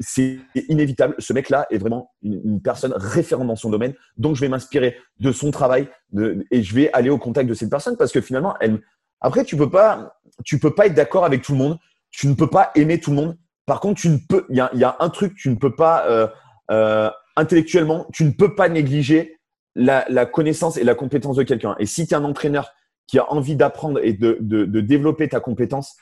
c'est 0.00 0.38
inévitable. 0.68 1.14
Ce 1.18 1.32
mec-là 1.32 1.66
est 1.70 1.78
vraiment 1.78 2.10
une, 2.22 2.60
personne 2.60 2.92
référente 2.94 3.46
dans 3.46 3.56
son 3.56 3.70
domaine. 3.70 3.94
Donc, 4.16 4.36
je 4.36 4.40
vais 4.40 4.48
m'inspirer 4.48 4.96
de 5.20 5.32
son 5.32 5.50
travail 5.50 5.88
de, 6.10 6.44
et 6.50 6.62
je 6.62 6.74
vais 6.74 6.92
aller 6.92 7.10
au 7.10 7.18
contact 7.18 7.48
de 7.48 7.54
cette 7.54 7.70
personne 7.70 7.96
parce 7.96 8.12
que 8.12 8.20
finalement, 8.20 8.54
elle, 8.60 8.80
après, 9.22 9.44
tu 9.44 9.56
peux 9.56 9.70
pas, 9.70 10.18
tu 10.44 10.58
peux 10.58 10.74
pas 10.74 10.86
être 10.86 10.94
d'accord 10.94 11.24
avec 11.24 11.42
tout 11.42 11.52
le 11.52 11.58
monde. 11.58 11.78
Tu 12.10 12.26
ne 12.26 12.34
peux 12.34 12.48
pas 12.48 12.70
aimer 12.74 13.00
tout 13.00 13.10
le 13.10 13.16
monde. 13.16 13.38
Par 13.64 13.80
contre, 13.80 14.00
tu 14.00 14.08
ne 14.08 14.18
peux, 14.28 14.44
il 14.50 14.56
y 14.56 14.60
a, 14.60 14.70
y 14.74 14.84
a, 14.84 14.96
un 15.00 15.08
truc, 15.08 15.34
tu 15.34 15.48
ne 15.48 15.54
peux 15.54 15.74
pas 15.74 16.06
euh, 16.08 16.26
euh, 16.70 17.10
intellectuellement, 17.36 18.06
tu 18.12 18.24
ne 18.24 18.30
peux 18.30 18.54
pas 18.54 18.68
négliger 18.68 19.38
la, 19.74 20.26
connaissance 20.26 20.76
et 20.76 20.84
la 20.84 20.94
compétence 20.94 21.36
de 21.36 21.42
quelqu'un. 21.42 21.76
Et 21.78 21.86
si 21.86 22.06
tu 22.06 22.14
es 22.14 22.16
un 22.16 22.24
entraîneur 22.24 22.72
qui 23.06 23.18
a 23.18 23.32
envie 23.32 23.56
d'apprendre 23.56 24.00
et 24.02 24.12
de, 24.12 24.36
développer 24.80 25.28
ta 25.28 25.40
compétence, 25.40 25.96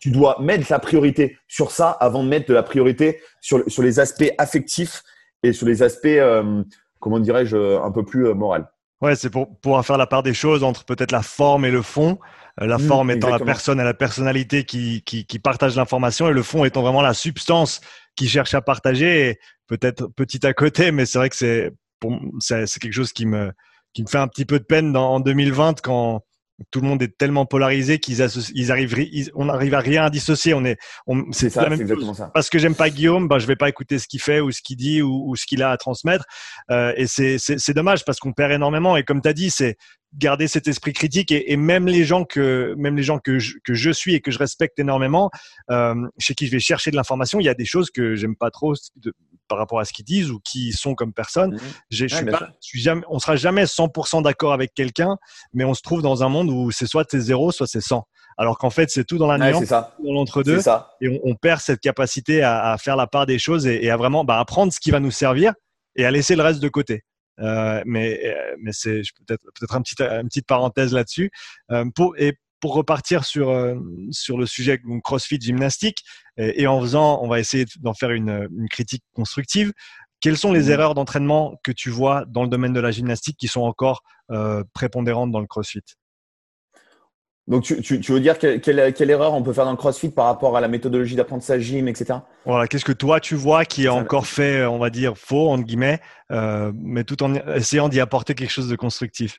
tu 0.00 0.10
dois 0.10 0.36
mettre 0.40 0.66
la 0.70 0.78
priorité 0.78 1.38
sur 1.48 1.70
ça 1.70 1.90
avant 1.90 2.22
de 2.22 2.28
mettre 2.28 2.48
de 2.48 2.54
la 2.54 2.62
priorité 2.62 3.20
sur, 3.40 3.62
sur 3.66 3.82
les 3.82 3.98
aspects 3.98 4.30
affectifs 4.36 5.02
et 5.42 5.52
sur 5.52 5.66
les 5.66 5.82
aspects, 5.82 6.06
euh, 6.06 6.62
comment 7.00 7.18
dirais-je, 7.18 7.80
un 7.80 7.90
peu 7.90 8.04
plus 8.04 8.26
euh, 8.26 8.34
moral. 8.34 8.68
Ouais, 9.00 9.14
c'est 9.14 9.30
pour 9.30 9.58
pouvoir 9.60 9.84
faire 9.84 9.98
la 9.98 10.06
part 10.06 10.22
des 10.22 10.34
choses 10.34 10.62
entre 10.64 10.84
peut-être 10.84 11.12
la 11.12 11.22
forme 11.22 11.64
et 11.64 11.70
le 11.70 11.82
fond. 11.82 12.18
Euh, 12.60 12.66
la 12.66 12.78
mmh, 12.78 12.88
forme 12.88 13.10
étant 13.10 13.28
la 13.28 13.38
personne 13.38 13.80
et 13.80 13.84
la 13.84 13.94
personnalité 13.94 14.64
qui, 14.64 15.02
qui, 15.02 15.26
qui 15.26 15.38
partage 15.38 15.76
l'information 15.76 16.28
et 16.28 16.32
le 16.32 16.42
fond 16.42 16.64
étant 16.64 16.82
vraiment 16.82 17.02
la 17.02 17.14
substance 17.14 17.80
qui 18.16 18.28
cherche 18.28 18.54
à 18.54 18.62
partager. 18.62 19.38
Peut-être 19.66 20.06
petit 20.08 20.46
à 20.46 20.52
côté, 20.52 20.92
mais 20.92 21.06
c'est 21.06 21.18
vrai 21.18 21.28
que 21.28 21.36
c'est 21.36 21.72
c'est 22.40 22.78
quelque 22.78 22.92
chose 22.92 23.12
qui 23.12 23.26
me 23.26 23.52
qui 23.94 24.02
me 24.02 24.08
fait 24.08 24.18
un 24.18 24.28
petit 24.28 24.44
peu 24.44 24.58
de 24.58 24.64
peine 24.64 24.92
dans, 24.92 25.14
en 25.14 25.20
2020 25.20 25.80
quand 25.80 26.22
tout 26.70 26.80
le 26.80 26.88
monde 26.88 27.02
est 27.02 27.16
tellement 27.18 27.44
polarisé 27.44 27.98
qu'ils 27.98 28.26
ils 28.54 28.72
arrivent, 28.72 28.96
on 29.34 29.46
n'arrive 29.46 29.74
à 29.74 29.80
rien 29.80 30.04
à 30.04 30.10
dissocier. 30.10 30.54
On 30.54 30.64
est, 30.64 30.78
c'est 31.32 31.50
ça, 31.50 31.66
exactement 31.68 32.14
ça. 32.14 32.30
Parce 32.32 32.48
que 32.48 32.58
j'aime 32.58 32.74
pas 32.74 32.88
Guillaume, 32.88 33.28
ben 33.28 33.38
je 33.38 33.46
vais 33.46 33.56
pas 33.56 33.68
écouter 33.68 33.98
ce 33.98 34.06
qu'il 34.08 34.20
fait 34.20 34.40
ou 34.40 34.50
ce 34.50 34.62
qu'il 34.62 34.76
dit 34.76 35.02
ou, 35.02 35.28
ou, 35.28 35.36
ce 35.36 35.44
qu'il 35.44 35.62
a 35.62 35.70
à 35.70 35.76
transmettre. 35.76 36.24
Euh, 36.70 36.92
et 36.96 37.06
c'est, 37.06 37.36
c'est, 37.38 37.74
dommage 37.74 38.04
parce 38.04 38.18
qu'on 38.18 38.32
perd 38.32 38.52
énormément. 38.52 38.96
Et 38.96 39.02
comme 39.02 39.20
tu 39.20 39.28
as 39.28 39.34
dit, 39.34 39.50
c'est 39.50 39.76
garder 40.16 40.48
cet 40.48 40.68
esprit 40.68 40.92
critique 40.92 41.30
et, 41.30 41.52
et, 41.52 41.56
même 41.56 41.86
les 41.86 42.04
gens 42.04 42.24
que, 42.24 42.74
même 42.76 42.96
les 42.96 43.02
gens 43.02 43.18
que 43.18 43.38
je, 43.38 43.54
que 43.64 43.74
je 43.74 43.90
suis 43.90 44.14
et 44.14 44.20
que 44.20 44.30
je 44.30 44.38
respecte 44.38 44.78
énormément, 44.78 45.30
euh, 45.70 45.94
chez 46.18 46.34
qui 46.34 46.46
je 46.46 46.52
vais 46.52 46.60
chercher 46.60 46.90
de 46.90 46.96
l'information, 46.96 47.40
il 47.40 47.44
y 47.44 47.48
a 47.48 47.54
des 47.54 47.64
choses 47.64 47.90
que 47.90 48.14
j'aime 48.14 48.36
pas 48.36 48.50
trop 48.50 48.74
de, 48.96 49.12
par 49.48 49.58
rapport 49.58 49.80
à 49.80 49.84
ce 49.84 49.92
qu'ils 49.92 50.04
disent 50.04 50.30
ou 50.30 50.40
qui 50.40 50.72
sont 50.72 50.94
comme 50.94 51.12
personne. 51.12 51.54
Mmh. 51.54 51.60
Je 51.90 52.06
suis 52.06 52.26
pas, 52.26 52.50
suis 52.60 52.80
jamais, 52.80 53.02
on 53.08 53.18
sera 53.18 53.36
jamais 53.36 53.64
100% 53.64 54.22
d'accord 54.22 54.52
avec 54.52 54.74
quelqu'un, 54.74 55.16
mais 55.52 55.64
on 55.64 55.74
se 55.74 55.82
trouve 55.82 56.02
dans 56.02 56.22
un 56.22 56.28
monde 56.28 56.50
où 56.50 56.70
c'est 56.70 56.86
soit 56.86 57.06
c'est 57.10 57.20
zéro, 57.20 57.52
soit 57.52 57.66
c'est 57.66 57.80
100. 57.80 58.06
Alors 58.38 58.58
qu'en 58.58 58.70
fait, 58.70 58.90
c'est 58.90 59.04
tout 59.04 59.16
dans 59.16 59.26
la 59.26 59.38
nuance, 59.38 59.68
dans 59.68 59.88
l'entre-deux. 59.98 60.60
Et 61.00 61.20
on, 61.24 61.34
perd 61.34 61.60
cette 61.60 61.80
capacité 61.80 62.42
à, 62.42 62.76
faire 62.78 62.96
la 62.96 63.06
part 63.06 63.24
des 63.24 63.38
choses 63.38 63.66
et, 63.66 63.88
à 63.88 63.96
vraiment 63.96 64.24
bah, 64.24 64.38
apprendre 64.38 64.72
ce 64.72 64.80
qui 64.80 64.90
va 64.90 65.00
nous 65.00 65.10
servir 65.10 65.54
et 65.94 66.04
à 66.04 66.10
laisser 66.10 66.36
le 66.36 66.42
reste 66.42 66.60
de 66.60 66.68
côté. 66.68 67.04
Euh, 67.40 67.82
mais 67.86 68.20
euh, 68.24 68.56
mais 68.60 68.72
c'est 68.72 69.02
peut-être 69.26 69.42
peut-être 69.54 69.74
un 69.74 69.82
petit, 69.82 70.00
une 70.00 70.28
petite 70.28 70.46
parenthèse 70.46 70.92
là-dessus. 70.92 71.30
Euh, 71.70 71.84
pour, 71.94 72.14
et 72.18 72.38
pour 72.60 72.74
repartir 72.74 73.24
sur, 73.24 73.50
euh, 73.50 73.76
sur 74.10 74.38
le 74.38 74.46
sujet 74.46 74.80
CrossFit 75.04 75.40
gymnastique, 75.40 76.02
et, 76.38 76.66
en 76.66 76.80
faisant, 76.80 77.22
on 77.22 77.28
va 77.28 77.38
essayer 77.40 77.66
d'en 77.80 77.94
faire 77.94 78.10
une, 78.10 78.48
une, 78.58 78.68
critique 78.68 79.04
constructive. 79.14 79.72
Quelles 80.20 80.36
sont 80.36 80.52
les 80.52 80.68
mmh. 80.68 80.70
erreurs 80.70 80.94
d'entraînement 80.94 81.58
que 81.62 81.72
tu 81.72 81.90
vois 81.90 82.24
dans 82.26 82.42
le 82.42 82.48
domaine 82.48 82.72
de 82.72 82.80
la 82.80 82.90
gymnastique 82.90 83.36
qui 83.38 83.48
sont 83.48 83.62
encore 83.62 84.02
prépondérantes 84.74 85.30
dans 85.30 85.40
le 85.40 85.46
CrossFit? 85.46 85.82
Donc, 87.48 87.62
tu, 87.62 87.80
tu, 87.80 88.00
tu, 88.00 88.12
veux 88.12 88.18
dire 88.18 88.38
quelle, 88.38 88.60
quelle, 88.60 89.10
erreur 89.10 89.32
on 89.32 89.42
peut 89.42 89.52
faire 89.52 89.64
dans 89.64 89.70
le 89.70 89.76
CrossFit 89.76 90.08
par 90.08 90.26
rapport 90.26 90.56
à 90.56 90.60
la 90.60 90.66
méthodologie 90.66 91.14
d'apprentissage 91.14 91.62
gym, 91.62 91.86
etc. 91.86 92.18
Voilà, 92.44 92.66
qu'est-ce 92.66 92.84
que 92.84 92.92
toi 92.92 93.20
tu 93.20 93.36
vois 93.36 93.64
qui 93.64 93.84
est 93.84 93.88
encore 93.88 94.26
fait, 94.26 94.64
on 94.66 94.78
va 94.78 94.90
dire, 94.90 95.16
faux, 95.16 95.50
entre 95.50 95.62
guillemets, 95.62 96.00
euh, 96.32 96.72
mais 96.74 97.04
tout 97.04 97.22
en 97.22 97.34
essayant 97.34 97.88
d'y 97.88 98.00
apporter 98.00 98.34
quelque 98.34 98.50
chose 98.50 98.68
de 98.68 98.74
constructif? 98.74 99.38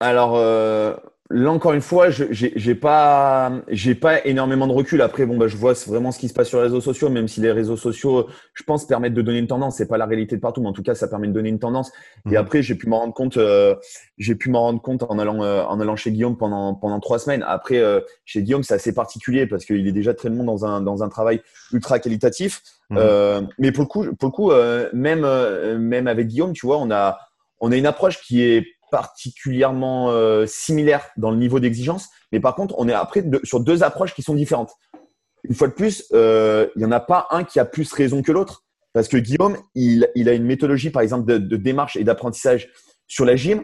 Alors, 0.00 0.36
euh, 0.36 0.94
Là 1.32 1.52
encore 1.52 1.74
une 1.74 1.80
fois, 1.80 2.10
je 2.10 2.24
j'ai 2.30 2.74
pas 2.74 3.52
j'ai 3.68 3.94
pas 3.94 4.26
énormément 4.26 4.66
de 4.66 4.72
recul. 4.72 5.00
Après, 5.00 5.26
bon, 5.26 5.36
bah, 5.36 5.46
je 5.46 5.56
vois 5.56 5.74
vraiment 5.86 6.10
ce 6.10 6.18
qui 6.18 6.26
se 6.26 6.34
passe 6.34 6.48
sur 6.48 6.58
les 6.58 6.64
réseaux 6.64 6.80
sociaux, 6.80 7.08
même 7.08 7.28
si 7.28 7.40
les 7.40 7.52
réseaux 7.52 7.76
sociaux, 7.76 8.26
je 8.52 8.64
pense, 8.64 8.84
permettent 8.84 9.14
de 9.14 9.22
donner 9.22 9.38
une 9.38 9.46
tendance. 9.46 9.76
C'est 9.76 9.86
pas 9.86 9.96
la 9.96 10.06
réalité 10.06 10.34
de 10.34 10.40
partout, 10.40 10.60
mais 10.60 10.66
en 10.66 10.72
tout 10.72 10.82
cas, 10.82 10.96
ça 10.96 11.06
permet 11.06 11.28
de 11.28 11.32
donner 11.32 11.48
une 11.48 11.60
tendance. 11.60 11.92
Et 12.26 12.30
mhm. 12.30 12.36
après, 12.36 12.62
j'ai 12.62 12.74
pu 12.74 12.88
m'en 12.88 12.98
rendre 12.98 13.14
compte. 13.14 13.36
Euh, 13.36 13.76
j'ai 14.18 14.34
pu 14.34 14.50
m'en 14.50 14.62
rendre 14.62 14.82
compte 14.82 15.04
en 15.04 15.20
allant 15.20 15.40
euh, 15.44 15.62
en 15.62 15.78
allant 15.78 15.94
chez 15.94 16.10
Guillaume 16.10 16.36
pendant 16.36 16.74
pendant 16.74 16.98
trois 16.98 17.20
semaines. 17.20 17.44
Après, 17.46 17.78
euh, 17.78 18.00
chez 18.24 18.42
Guillaume, 18.42 18.64
c'est 18.64 18.74
assez 18.74 18.92
particulier 18.92 19.46
parce 19.46 19.64
qu'il 19.64 19.86
est 19.86 19.92
déjà 19.92 20.14
très 20.14 20.30
dans 20.30 20.64
un 20.64 20.80
dans 20.80 21.04
un 21.04 21.08
travail 21.08 21.42
ultra 21.72 22.00
qualitatif. 22.00 22.60
Mhm. 22.90 23.48
mais 23.58 23.70
pour 23.70 23.84
le 23.84 23.88
coup, 23.88 24.04
pour 24.16 24.28
le 24.28 24.32
coup, 24.32 24.52
même 24.92 25.24
même 25.78 26.08
avec 26.08 26.26
Guillaume, 26.26 26.54
tu 26.54 26.66
vois, 26.66 26.78
on 26.78 26.90
a 26.90 27.20
on 27.60 27.70
a 27.70 27.76
une 27.76 27.86
approche 27.86 28.20
qui 28.20 28.42
est 28.42 28.66
particulièrement 28.90 30.10
euh, 30.10 30.46
similaire 30.46 31.10
dans 31.16 31.30
le 31.30 31.36
niveau 31.36 31.60
d'exigence, 31.60 32.08
mais 32.32 32.40
par 32.40 32.54
contre, 32.54 32.74
on 32.78 32.88
est 32.88 32.92
après 32.92 33.24
sur 33.44 33.60
deux 33.60 33.82
approches 33.82 34.14
qui 34.14 34.22
sont 34.22 34.34
différentes. 34.34 34.72
Une 35.44 35.54
fois 35.54 35.68
de 35.68 35.72
plus, 35.72 36.04
euh, 36.12 36.68
il 36.76 36.80
n'y 36.80 36.84
en 36.84 36.92
a 36.92 37.00
pas 37.00 37.26
un 37.30 37.44
qui 37.44 37.58
a 37.58 37.64
plus 37.64 37.92
raison 37.92 38.22
que 38.22 38.32
l'autre, 38.32 38.64
parce 38.92 39.08
que 39.08 39.16
Guillaume, 39.16 39.56
il, 39.74 40.04
a 40.28 40.32
une 40.32 40.44
méthodologie, 40.44 40.90
par 40.90 41.02
exemple, 41.02 41.24
de, 41.26 41.56
démarche 41.56 41.96
et 41.96 42.04
d'apprentissage 42.04 42.68
sur 43.06 43.24
la 43.24 43.36
gym 43.36 43.62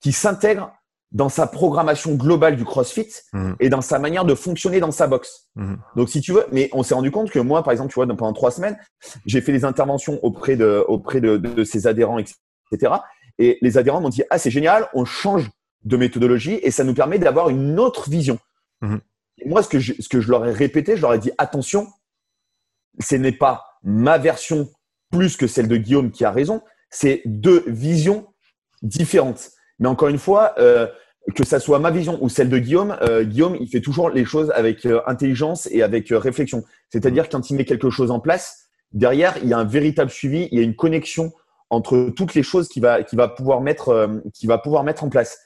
qui 0.00 0.12
s'intègre 0.12 0.72
dans 1.12 1.28
sa 1.28 1.48
programmation 1.48 2.14
globale 2.14 2.54
du 2.54 2.64
CrossFit 2.64 3.08
mmh. 3.32 3.52
et 3.58 3.68
dans 3.68 3.80
sa 3.80 3.98
manière 3.98 4.24
de 4.24 4.36
fonctionner 4.36 4.78
dans 4.78 4.92
sa 4.92 5.08
box. 5.08 5.48
Mmh. 5.56 5.74
Donc, 5.96 6.08
si 6.08 6.20
tu 6.20 6.32
veux, 6.32 6.46
mais 6.52 6.70
on 6.72 6.84
s'est 6.84 6.94
rendu 6.94 7.10
compte 7.10 7.30
que 7.30 7.40
moi, 7.40 7.64
par 7.64 7.72
exemple, 7.72 7.90
tu 7.90 7.96
vois, 7.96 8.06
pendant 8.06 8.32
trois 8.32 8.52
semaines, 8.52 8.78
j'ai 9.26 9.40
fait 9.40 9.50
des 9.50 9.64
interventions 9.64 10.20
auprès 10.22 10.54
de, 10.54 10.84
auprès 10.86 11.20
de, 11.20 11.36
de 11.36 11.64
ses 11.64 11.88
adhérents, 11.88 12.18
etc. 12.18 12.94
Et 13.40 13.58
les 13.62 13.78
adhérents 13.78 14.00
m'ont 14.00 14.10
dit 14.10 14.22
ah 14.30 14.38
c'est 14.38 14.50
génial, 14.50 14.86
on 14.94 15.04
change 15.04 15.50
de 15.84 15.96
méthodologie 15.96 16.60
et 16.62 16.70
ça 16.70 16.84
nous 16.84 16.94
permet 16.94 17.18
d'avoir 17.18 17.48
une 17.48 17.80
autre 17.80 18.08
vision. 18.08 18.38
Mhm. 18.82 19.00
Et 19.38 19.48
moi, 19.48 19.62
ce 19.62 19.68
que, 19.68 19.78
je, 19.78 19.94
ce 19.98 20.08
que 20.08 20.20
je 20.20 20.30
leur 20.30 20.46
ai 20.46 20.52
répété, 20.52 20.96
je 20.96 21.02
leur 21.02 21.14
ai 21.14 21.18
dit 21.18 21.32
attention, 21.38 21.88
ce 23.00 23.16
n'est 23.16 23.32
pas 23.32 23.64
ma 23.82 24.18
version 24.18 24.68
plus 25.10 25.36
que 25.36 25.46
celle 25.46 25.68
de 25.68 25.76
Guillaume 25.76 26.10
qui 26.10 26.24
a 26.24 26.30
raison, 26.30 26.62
c'est 26.90 27.22
deux 27.24 27.64
visions 27.66 28.26
différentes. 28.82 29.50
Mais 29.78 29.88
encore 29.88 30.08
une 30.08 30.18
fois, 30.18 30.54
euh, 30.58 30.86
que 31.34 31.44
ça 31.44 31.60
soit 31.60 31.78
ma 31.78 31.90
vision 31.90 32.18
ou 32.22 32.28
celle 32.28 32.48
de 32.48 32.58
Guillaume, 32.58 32.96
euh, 33.02 33.24
Guillaume, 33.24 33.56
il 33.58 33.68
fait 33.68 33.80
toujours 33.80 34.10
les 34.10 34.24
choses 34.24 34.50
avec 34.54 34.84
euh, 34.86 35.00
intelligence 35.06 35.66
et 35.70 35.82
avec 35.82 36.08
réflexion. 36.10 36.64
C'est-à-dire 36.90 37.24
mhm. 37.24 37.30
quand 37.32 37.50
il 37.50 37.56
met 37.56 37.64
quelque 37.64 37.90
chose 37.90 38.10
en 38.10 38.20
place, 38.20 38.68
derrière, 38.92 39.36
il 39.42 39.48
y 39.48 39.54
a 39.54 39.58
un 39.58 39.64
véritable 39.64 40.10
suivi, 40.10 40.48
il 40.52 40.58
y 40.58 40.60
a 40.60 40.64
une 40.64 40.76
connexion 40.76 41.32
entre 41.70 42.10
toutes 42.14 42.34
les 42.34 42.42
choses 42.42 42.68
qu'il 42.68 42.82
va, 42.82 42.98
va, 43.12 43.28
pouvoir, 43.28 43.60
mettre, 43.60 43.88
euh, 43.88 44.08
va 44.44 44.58
pouvoir 44.58 44.84
mettre 44.84 45.04
en 45.04 45.08
place. 45.08 45.38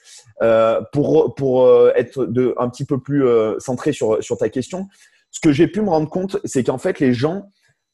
Euh, 0.43 0.81
pour 0.93 1.35
pour 1.35 1.65
euh, 1.65 1.93
être 1.95 2.25
de, 2.25 2.55
un 2.59 2.69
petit 2.69 2.85
peu 2.85 2.99
plus 2.99 3.25
centré 3.59 3.93
sur, 3.93 4.23
sur 4.25 4.39
ta 4.39 4.49
question, 4.49 4.89
ce 5.31 5.41
que 5.41 5.53
j'ai 5.53 5.69
pu 5.69 5.83
me 5.83 5.91
rendre 5.91 6.09
compte, 6.09 6.39
c'est 6.45 6.65
qu'en 6.65 6.79
fait, 6.79 6.99
les 6.99 7.13
gens 7.13 7.49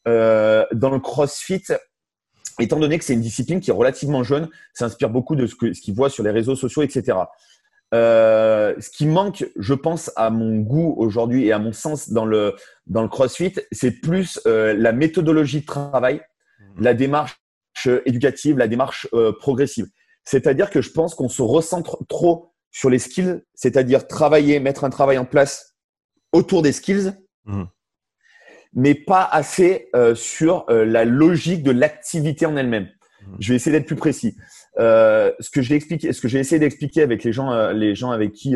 dans 0.06 0.90
le 0.90 0.98
CrossFit, 0.98 1.62
étant 2.58 2.78
donné 2.78 2.98
que 2.98 3.04
c'est 3.04 3.12
une 3.12 3.20
discipline 3.20 3.60
qui 3.60 3.70
est 3.70 3.74
relativement 3.74 4.22
jeune, 4.22 4.48
s'inspire 4.72 5.10
beaucoup 5.10 5.36
de 5.36 5.46
ce 5.46 5.54
qu'ils 5.54 5.74
ce 5.74 5.92
voient 5.92 6.10
sur 6.10 6.24
les 6.24 6.30
réseaux 6.30 6.56
sociaux, 6.56 6.82
etc. 6.82 7.18
ce 7.92 8.90
qui 8.90 9.06
manque, 9.06 9.46
je 9.56 9.74
pense, 9.74 10.10
à 10.16 10.30
mon 10.30 10.56
goût 10.56 10.94
aujourd'hui 10.96 11.46
et 11.46 11.52
à 11.52 11.58
mon 11.58 11.72
sens 11.72 12.10
dans 12.10 12.24
le, 12.24 12.54
dans 12.86 13.02
le 13.02 13.08
CrossFit, 13.08 13.54
c'est 13.72 14.00
plus 14.00 14.40
la 14.46 14.92
méthodologie 14.92 15.60
de 15.60 15.66
travail, 15.66 16.22
mmh. 16.76 16.82
la 16.82 16.94
démarche 16.94 17.39
éducative, 17.86 18.58
la 18.58 18.68
démarche 18.68 19.08
euh, 19.14 19.32
progressive. 19.32 19.86
C'est-à-dire 20.24 20.70
que 20.70 20.80
je 20.80 20.90
pense 20.90 21.14
qu'on 21.14 21.28
se 21.28 21.42
recentre 21.42 21.98
trop 22.08 22.52
sur 22.70 22.90
les 22.90 22.98
skills, 22.98 23.42
c'est-à-dire 23.54 24.06
travailler, 24.06 24.60
mettre 24.60 24.84
un 24.84 24.90
travail 24.90 25.18
en 25.18 25.24
place 25.24 25.76
autour 26.32 26.62
des 26.62 26.72
skills, 26.72 27.12
mmh. 27.46 27.64
mais 28.74 28.94
pas 28.94 29.24
assez 29.24 29.88
euh, 29.96 30.14
sur 30.14 30.66
euh, 30.70 30.84
la 30.84 31.04
logique 31.04 31.62
de 31.62 31.72
l'activité 31.72 32.46
en 32.46 32.56
elle-même. 32.56 32.84
Mmh. 32.84 33.36
Je 33.40 33.48
vais 33.48 33.56
essayer 33.56 33.76
d'être 33.76 33.86
plus 33.86 33.96
précis. 33.96 34.36
ce 34.76 35.50
que 35.50 35.62
j'ai 35.62 35.74
expliqué, 35.74 36.12
ce 36.12 36.20
que 36.20 36.28
j'ai 36.28 36.38
essayé 36.38 36.58
d'expliquer 36.58 37.02
avec 37.02 37.24
les 37.24 37.32
gens, 37.32 37.70
les 37.72 37.94
gens 37.94 38.10
avec 38.12 38.32
qui 38.32 38.54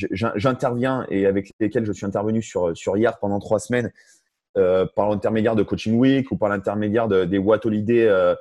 j'interviens 0.00 1.06
et 1.10 1.26
avec 1.26 1.52
lesquels 1.60 1.84
je 1.84 1.92
suis 1.92 2.06
intervenu 2.06 2.42
sur 2.42 2.76
sur 2.76 2.96
hier 2.96 3.18
pendant 3.18 3.38
trois 3.38 3.58
semaines, 3.58 3.92
euh, 4.56 4.86
par 4.96 5.10
l'intermédiaire 5.10 5.54
de 5.54 5.62
Coaching 5.62 5.98
Week 5.98 6.32
ou 6.32 6.36
par 6.36 6.48
l'intermédiaire 6.48 7.06
des 7.06 7.38
What 7.38 7.66
Holiday 7.66 8.08
euh, 8.08 8.34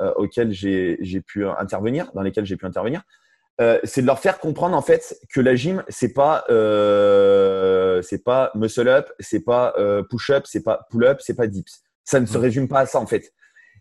euh, 0.00 0.12
auxquels 0.16 0.52
j'ai 0.52 1.20
pu 1.26 1.46
intervenir, 1.46 2.10
dans 2.14 2.22
lesquels 2.22 2.44
j'ai 2.44 2.56
pu 2.56 2.66
intervenir, 2.66 3.02
c'est 3.84 4.02
de 4.02 4.06
leur 4.06 4.18
faire 4.18 4.38
comprendre 4.40 4.76
en 4.76 4.82
fait 4.82 5.16
que 5.32 5.40
la 5.40 5.54
gym 5.54 5.82
c'est 5.88 6.12
pas 6.12 6.44
c'est 8.02 8.22
pas 8.22 8.52
muscle 8.54 8.88
up, 8.88 9.08
c'est 9.18 9.44
pas 9.44 9.74
push 10.10 10.30
up, 10.30 10.44
c'est 10.46 10.62
pas 10.62 10.86
pull 10.90 11.04
up, 11.04 11.18
c'est 11.20 11.34
pas 11.34 11.46
dips. 11.46 11.82
Ça 12.04 12.20
ne 12.20 12.26
se 12.26 12.36
mmh. 12.36 12.40
résume 12.40 12.68
pas 12.68 12.80
à 12.80 12.86
ça 12.86 13.00
en 13.00 13.06
fait. 13.06 13.32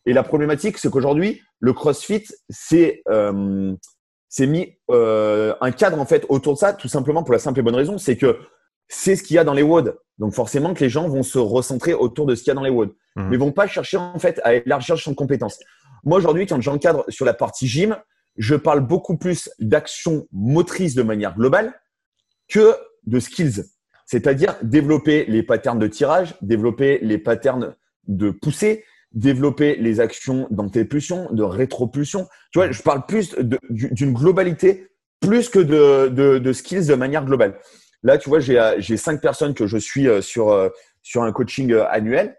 Et 0.05 0.13
la 0.13 0.23
problématique 0.23 0.77
c'est 0.77 0.89
qu'aujourd'hui 0.89 1.41
le 1.59 1.73
CrossFit 1.73 2.23
c'est 2.49 3.03
c'est 4.29 4.47
mis 4.47 4.77
un 4.89 5.71
cadre 5.71 5.99
en 5.99 6.05
fait 6.05 6.25
autour 6.29 6.53
de 6.53 6.59
ça, 6.59 6.73
tout 6.73 6.87
simplement 6.87 7.23
pour 7.23 7.33
la 7.33 7.39
simple 7.39 7.59
et 7.59 7.63
bonne 7.63 7.75
raison, 7.75 7.97
c'est 7.97 8.15
que 8.15 8.39
c'est 8.87 9.15
ce 9.15 9.23
qu'il 9.23 9.35
y 9.35 9.39
a 9.39 9.43
dans 9.43 9.53
les 9.53 9.63
WOD. 9.63 9.97
Donc 10.19 10.33
forcément 10.33 10.73
que 10.73 10.83
les 10.83 10.89
gens 10.89 11.07
vont 11.07 11.23
se 11.23 11.39
recentrer 11.39 11.93
autour 11.93 12.25
de 12.25 12.35
ce 12.35 12.43
qu'il 12.43 12.49
y 12.49 12.51
a 12.51 12.55
dans 12.55 12.63
les 12.63 12.69
WOD. 12.69 12.93
Mmh. 13.15 13.29
Mais 13.29 13.37
vont 13.37 13.51
pas 13.51 13.67
chercher 13.67 13.97
en 13.97 14.19
fait 14.19 14.39
à 14.43 14.53
élargir 14.55 14.97
son 14.97 15.13
compétence. 15.13 15.59
Moi 16.03 16.17
aujourd'hui, 16.17 16.45
quand 16.45 16.59
j'encadre 16.61 17.05
sur 17.09 17.25
la 17.25 17.33
partie 17.33 17.67
gym, 17.67 17.97
je 18.37 18.55
parle 18.55 18.81
beaucoup 18.81 19.17
plus 19.17 19.49
d'action 19.59 20.27
motrice 20.31 20.95
de 20.95 21.03
manière 21.03 21.35
globale 21.35 21.73
que 22.49 22.75
de 23.05 23.19
skills. 23.19 23.63
C'est-à-dire 24.05 24.55
développer 24.61 25.25
les 25.25 25.43
patterns 25.43 25.79
de 25.79 25.87
tirage, 25.87 26.35
développer 26.41 26.99
les 27.01 27.17
patterns 27.17 27.75
de 28.07 28.31
poussée, 28.31 28.83
développer 29.13 29.75
les 29.75 29.99
actions 29.99 30.47
d'antépulsion, 30.49 31.29
de 31.31 31.43
rétropulsion. 31.43 32.27
Tu 32.51 32.59
vois, 32.59 32.71
je 32.71 32.81
parle 32.81 33.05
plus 33.05 33.35
d'une 33.69 34.13
globalité 34.13 34.87
plus 35.21 35.47
que 35.47 35.59
de, 35.59 36.09
de 36.09 36.53
skills 36.53 36.87
de 36.87 36.95
manière 36.95 37.23
globale. 37.23 37.59
Là, 38.03 38.17
tu 38.17 38.29
vois, 38.29 38.39
euh, 38.49 38.75
j'ai 38.77 38.97
cinq 38.97 39.21
personnes 39.21 39.53
que 39.53 39.65
je 39.65 39.77
suis 39.77 40.07
euh, 40.07 40.21
sur, 40.21 40.51
euh, 40.51 40.69
sur 41.01 41.23
un 41.23 41.31
coaching 41.31 41.73
annuel 41.89 42.37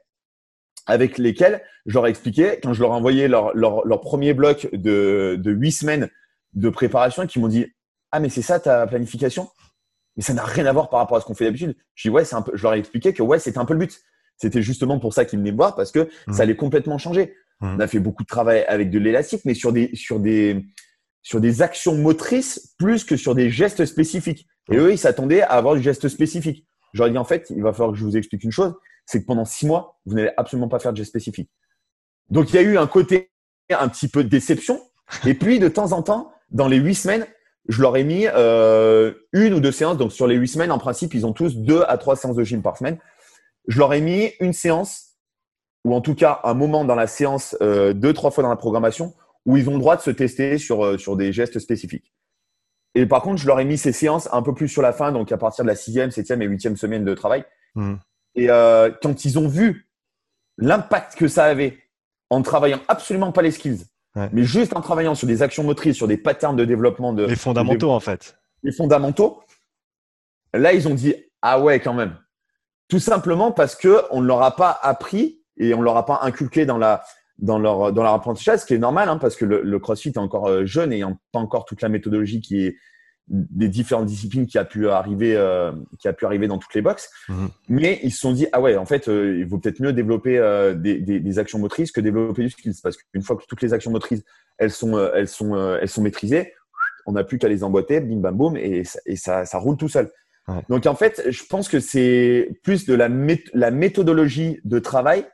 avec 0.87 1.17
lesquelles 1.17 1.63
je 1.87 1.95
leur 1.95 2.07
ai 2.07 2.11
expliqué, 2.11 2.61
quand 2.63 2.75
je 2.75 2.83
leur 2.83 2.91
ai 2.91 2.95
envoyé 2.95 3.27
leur, 3.27 3.57
leur, 3.57 3.87
leur 3.87 4.01
premier 4.01 4.35
bloc 4.35 4.69
de, 4.73 5.37
de 5.39 5.51
huit 5.51 5.73
semaines 5.73 6.11
de 6.53 6.69
préparation, 6.69 7.27
qui 7.27 7.41
m'ont 7.41 7.49
dit 7.49 7.67
Ah, 8.13 8.21
mais 8.21 8.29
c'est 8.29 8.43
ça 8.43 8.61
ta 8.61 8.87
planification? 8.87 9.49
Mais 10.17 10.23
ça 10.23 10.35
n'a 10.35 10.45
rien 10.45 10.67
à 10.67 10.73
voir 10.73 10.91
par 10.91 11.01
rapport 11.01 11.17
à 11.17 11.21
ce 11.21 11.27
qu'on 11.27 11.35
fait 11.35 11.47
d'habitude. 11.47 11.75
Je, 11.95 12.09
dis, 12.09 12.13
ouais, 12.13 12.23
un 12.35 12.43
peu, 12.43 12.53
je 12.55 12.63
leur 12.63 12.75
ai 12.75 12.79
expliqué 12.79 13.13
que 13.15 13.23
ouais, 13.23 13.39
c'était 13.39 13.59
un 13.59 13.65
peu 13.65 13.73
le 13.73 13.81
but. 13.81 14.01
C'était 14.37 14.63
justement 14.63 14.99
pour 14.99 15.15
ça 15.15 15.25
qu'ils 15.25 15.39
venaient 15.39 15.53
me 15.53 15.57
voir 15.57 15.75
parce 15.75 15.91
que 15.91 16.09
mmh. 16.27 16.33
ça 16.33 16.43
allait 16.43 16.57
complètement 16.57 16.99
changer. 16.99 17.35
Mmh. 17.61 17.77
On 17.77 17.81
a 17.81 17.87
fait 17.87 17.99
beaucoup 17.99 18.23
de 18.23 18.29
travail 18.29 18.65
avec 18.69 18.91
de 18.91 18.99
l'élastique, 18.99 19.43
mais 19.45 19.55
sur 19.55 19.73
des, 19.73 19.91
sur, 19.95 20.21
des, 20.21 20.67
sur 21.23 21.41
des 21.41 21.63
actions 21.63 21.97
motrices 21.97 22.75
plus 22.79 23.05
que 23.05 23.17
sur 23.17 23.35
des 23.35 23.51
gestes 23.51 23.87
spécifiques. 23.87 24.47
Et 24.71 24.77
eux, 24.77 24.93
ils 24.93 24.99
s'attendaient 24.99 25.43
à 25.43 25.53
avoir 25.53 25.75
du 25.75 25.83
geste 25.83 26.09
spécifique. 26.09 26.67
J'aurais 26.93 27.11
dit, 27.11 27.19
en 27.19 27.25
fait, 27.25 27.51
il 27.51 27.63
va 27.63 27.73
falloir 27.73 27.93
que 27.93 27.99
je 27.99 28.05
vous 28.05 28.17
explique 28.17 28.45
une 28.45 28.53
chose, 28.53 28.75
c'est 29.07 29.21
que 29.21 29.27
pendant 29.27 29.45
six 29.45 29.67
mois, 29.67 29.99
vous 30.07 30.15
n'allez 30.15 30.31
absolument 30.37 30.69
pas 30.69 30.79
faire 30.79 30.93
de 30.93 30.97
geste 30.97 31.11
spécifique. 31.11 31.51
Donc, 32.31 32.51
il 32.51 32.57
y 32.57 32.59
a 32.59 32.63
eu 32.63 32.79
un 32.79 32.87
côté 32.87 33.31
un 33.71 33.89
petit 33.89 34.09
peu 34.09 34.25
de 34.25 34.29
déception. 34.29 34.81
Et 35.27 35.35
puis, 35.35 35.59
de 35.59 35.69
temps 35.69 35.93
en 35.93 36.03
temps, 36.03 36.33
dans 36.51 36.69
les 36.69 36.79
huit 36.79 36.95
semaines, 36.95 37.27
je 37.69 37.83
leur 37.83 37.97
ai 37.97 38.05
mis 38.05 38.27
euh, 38.27 39.13
une 39.33 39.55
ou 39.55 39.61
deux 39.61 39.73
séances. 39.73 39.97
Donc, 39.97 40.13
sur 40.13 40.27
les 40.27 40.37
huit 40.37 40.49
semaines, 40.49 40.73
en 40.73 40.79
principe, 40.79 41.15
ils 41.15 41.27
ont 41.27 41.33
tous 41.33 41.55
deux 41.57 41.83
à 41.89 41.99
trois 41.99 42.17
séances 42.17 42.37
de 42.37 42.45
gym 42.45 42.63
par 42.63 42.77
semaine. 42.77 42.99
Je 43.69 43.79
leur 43.79 43.93
ai 43.93 44.01
mis 44.01 44.33
une 44.41 44.53
séance, 44.53 45.17
ou 45.85 45.95
en 45.95 46.01
tout 46.01 46.15
cas 46.15 46.41
un 46.45 46.55
moment 46.55 46.85
dans 46.85 46.95
la 46.95 47.07
séance, 47.07 47.57
euh, 47.63 47.93
deux, 47.93 48.13
trois 48.13 48.31
fois 48.31 48.43
dans 48.43 48.51
la 48.51 48.57
programmation, 48.57 49.15
où 49.47 49.57
ils 49.57 49.69
ont 49.69 49.75
le 49.75 49.79
droit 49.79 49.97
de 49.97 50.03
se 50.03 50.11
tester 50.11 50.59
sur, 50.59 50.85
euh, 50.85 50.99
sur 50.99 51.17
des 51.17 51.33
gestes 51.33 51.59
spécifiques. 51.59 52.14
Et 52.95 53.07
par 53.07 53.23
contre, 53.23 53.41
je 53.41 53.47
leur 53.47 53.59
ai 53.61 53.65
mis 53.65 53.79
ces 53.79 53.93
séances 53.93 54.29
un 54.33 54.43
peu 54.43 54.55
plus 54.55 54.69
sur 54.69 54.83
la 54.83 54.93
fin, 54.93 55.13
donc 55.13 55.33
à 55.33 55.37
partir 55.37 55.65
de 55.65 55.69
la 55.69 55.75
sixième, 55.75 56.11
septième 56.11 56.43
et 56.43 56.47
huitième 56.47 56.77
semaine 56.77 57.05
de 57.05 57.15
travail. 57.15 57.45
Hmm. 57.75 57.95
Et 58.37 58.51
euh, 58.51 58.91
quand 59.03 59.25
ils 59.25 59.39
ont 59.39 59.49
vu 59.49 59.89
l'impact 60.59 61.17
que 61.17 61.29
ça 61.29 61.45
avait 61.45 61.79
en 62.31 62.43
travaillant 62.43 62.81
absolument 62.89 63.33
pas 63.33 63.43
les 63.43 63.51
skills, 63.51 63.85
mais 64.33 64.45
juste 64.45 64.77
en 64.77 64.81
travaillant 64.81 65.17
sur 65.17 65.27
des 65.27 65.43
actions 65.43 65.65
motrices, 65.65 65.97
sur 65.97 66.07
des 66.07 66.17
patterns 66.17 66.55
de 66.55 66.65
développement 66.65 67.13
de 67.13 67.25
les 67.25 67.35
fondamentaux 67.35 67.91
en 67.91 67.99
fait, 67.99 68.39
les 68.63 68.71
fondamentaux. 68.71 69.43
Là, 70.53 70.73
ils 70.73 70.87
ont 70.87 70.95
dit 70.95 71.17
ah 71.43 71.61
ouais 71.61 71.81
quand 71.81 71.95
même, 71.95 72.17
tout 72.89 73.01
simplement 73.01 73.51
parce 73.51 73.75
que 73.75 74.03
on 74.11 74.21
ne 74.21 74.27
leur 74.27 74.43
a 74.43 74.55
pas 74.55 74.79
appris 74.83 75.43
et 75.57 75.75
on 75.75 75.79
ne 75.79 75.85
leur 75.85 75.97
a 75.97 76.07
pas 76.07 76.21
inculqué 76.23 76.65
dans 76.65 76.79
la 76.79 77.03
dans 77.39 77.59
leur 77.59 77.93
dans 77.93 78.03
leur 78.03 78.13
apprentissage, 78.13 78.61
ce 78.61 78.67
qui 78.67 78.75
est 78.75 78.79
normal 78.79 79.09
hein, 79.09 79.19
parce 79.19 79.37
que 79.37 79.45
le, 79.45 79.63
le, 79.63 79.79
CrossFit 79.79 80.11
est 80.11 80.19
encore 80.19 80.47
euh, 80.47 80.65
jeune 80.65 80.93
et 80.93 81.03
a 81.03 81.13
pas 81.33 81.41
encore 81.41 81.65
toute 81.65 81.83
la 81.83 81.89
méthodologie 81.89 82.41
qui 82.41 82.65
est 82.65 82.77
des 83.27 83.69
différentes 83.69 84.07
disciplines 84.07 84.47
qui 84.47 84.59
a 84.59 84.65
pu 84.65 84.89
arriver 84.89 85.35
euh, 85.35 85.73
qui 85.99 86.09
a 86.09 86.13
pu 86.13 86.27
arriver 86.27 86.47
dans 86.47 86.59
toutes 86.59 86.75
les 86.75 86.83
boxes. 86.83 87.11
Mhm. 87.29 87.49
Mais 87.69 88.01
ils 88.03 88.13
se 88.13 88.19
sont 88.19 88.33
dit 88.33 88.47
ah 88.53 88.61
ouais 88.61 88.77
en 88.77 88.85
fait 88.85 89.09
euh, 89.09 89.39
il 89.39 89.47
vaut 89.47 89.59
peut-être 89.59 89.81
mieux 89.81 89.93
développer 89.93 90.39
des, 90.77 91.01
des, 91.01 91.21
des, 91.21 91.39
actions 91.39 91.59
motrices 91.59 91.91
que 91.91 92.01
développer 92.01 92.43
du 92.43 92.51
skills 92.51 92.75
parce 92.83 92.97
qu'une 92.97 93.23
fois 93.23 93.37
que 93.37 93.45
toutes 93.49 93.63
les 93.63 93.73
actions 93.73 93.91
motrices 93.91 94.23
elles 94.59 94.71
sont 94.71 94.97
elles 95.15 95.29
sont 95.29 95.77
elles 95.81 95.89
sont 95.89 96.03
maîtrisées, 96.03 96.53
on 97.07 97.13
n'a 97.13 97.25
plus 97.25 97.39
qu'à 97.39 97.49
les 97.49 97.65
emboîter, 97.65 98.01
bim 98.01 98.21
bam 98.21 98.37
boum 98.37 98.57
et, 98.57 98.83
et 99.07 99.17
ça, 99.17 99.45
ça 99.45 99.59
roule 99.59 99.77
tout 99.77 99.89
seul. 99.89 100.11
Donc 100.69 100.85
en 100.87 100.95
fait, 100.95 101.23
je 101.29 101.43
pense 101.45 101.69
que 101.69 101.81
c'est 101.81 102.51
plus 102.63 102.85
de 102.85 102.95
la, 102.95 103.09
la 103.55 103.71
méthodologie 103.71 104.61
de 104.65 104.79
travail 104.79 105.27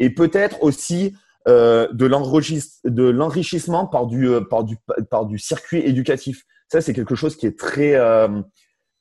et 0.00 0.10
peut-être 0.10 0.62
aussi 0.62 1.16
euh, 1.46 1.88
de 1.92 2.06
l'enrichissement 2.06 3.86
par 3.86 4.06
du, 4.06 4.28
euh, 4.28 4.40
par, 4.40 4.64
du, 4.64 4.76
par 5.10 5.24
du 5.24 5.38
circuit 5.38 5.78
éducatif. 5.78 6.44
Ça, 6.70 6.80
c'est 6.80 6.92
quelque 6.92 7.14
chose 7.14 7.36
qui 7.36 7.46
est 7.46 7.58
très, 7.58 7.94
euh, 7.94 8.42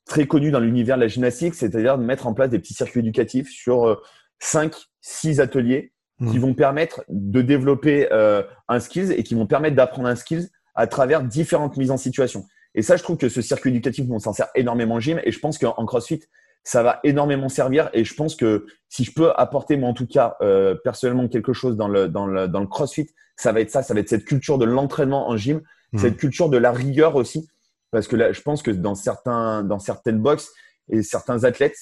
très 0.06 0.28
connu 0.28 0.52
dans 0.52 0.60
l'univers 0.60 0.98
de 0.98 1.02
la 1.02 1.08
gymnastique, 1.08 1.56
c'est-à-dire 1.56 1.98
de 1.98 2.04
mettre 2.04 2.28
en 2.28 2.34
place 2.34 2.50
des 2.50 2.60
petits 2.60 2.74
circuits 2.74 3.00
éducatifs 3.00 3.50
sur 3.50 4.02
5, 4.40 4.74
6 5.02 5.42
ateliers 5.42 5.92
qui 6.20 6.38
mmh. 6.38 6.42
vont 6.42 6.54
permettre 6.54 7.04
de 7.10 7.42
développer 7.42 8.08
un 8.12 8.80
skills 8.80 9.12
et 9.12 9.24
qui 9.24 9.36
vont 9.36 9.46
permettre 9.46 9.76
d'apprendre 9.76 10.08
un 10.08 10.16
skills 10.16 10.48
à 10.74 10.88
travers 10.88 11.24
différentes 11.24 11.78
mises 11.78 11.92
en 11.92 11.98
situation. 11.98 12.46
Et 12.74 12.82
ça, 12.82 12.96
je 12.96 13.04
trouve 13.04 13.18
que 13.18 13.30
ce 13.30 13.42
circuit 13.42 13.72
éducatif, 13.72 14.06
on 14.10 14.20
s'en 14.20 14.34
sert 14.34 14.48
énormément 14.56 14.96
en 14.96 15.00
gym 15.00 15.20
et 15.24 15.32
je 15.32 15.40
pense 15.40 15.58
qu'en 15.58 15.86
CrossFit, 15.86 16.22
ça 16.68 16.84
va 16.84 17.00
énormément 17.06 17.48
servir. 17.48 17.90
Et 17.94 18.04
je 18.04 18.14
pense 18.14 18.36
que 18.36 18.66
si 18.90 19.06
je 19.06 19.14
peux 19.14 19.32
apporter, 19.38 19.78
moi 19.78 19.88
en 19.88 19.94
tout 19.94 20.06
cas, 20.06 20.36
euh, 20.42 20.76
personnellement, 20.76 21.30
quelque 21.30 21.54
chose 21.54 21.78
dans 21.78 21.88
le, 21.88 22.10
dans, 22.10 22.28
le, 22.28 22.50
dans 22.50 22.60
le 22.60 22.68
CrossFit, 22.68 23.08
ça 23.38 23.54
va 23.54 23.62
être 23.62 23.72
ça. 23.72 23.84
Ça 23.84 23.94
va 23.94 24.02
être 24.02 24.10
cette 24.10 24.26
culture 24.26 24.58
de 24.58 24.66
l'entraînement 24.66 25.30
en 25.30 25.38
gym, 25.38 25.62
mmh. 25.94 25.98
cette 25.98 26.18
culture 26.18 26.50
de 26.50 26.58
la 26.58 26.74
rigueur 26.74 27.16
aussi. 27.16 27.48
Parce 27.90 28.10
que 28.10 28.18
là, 28.18 28.34
je 28.34 28.42
pense 28.42 28.64
que 28.64 28.72
dans, 28.72 28.96
certains, 28.96 29.64
dans 29.64 29.80
certaines 29.80 30.20
boxes 30.20 30.52
et 30.90 31.04
certains 31.04 31.46
athlètes, 31.46 31.78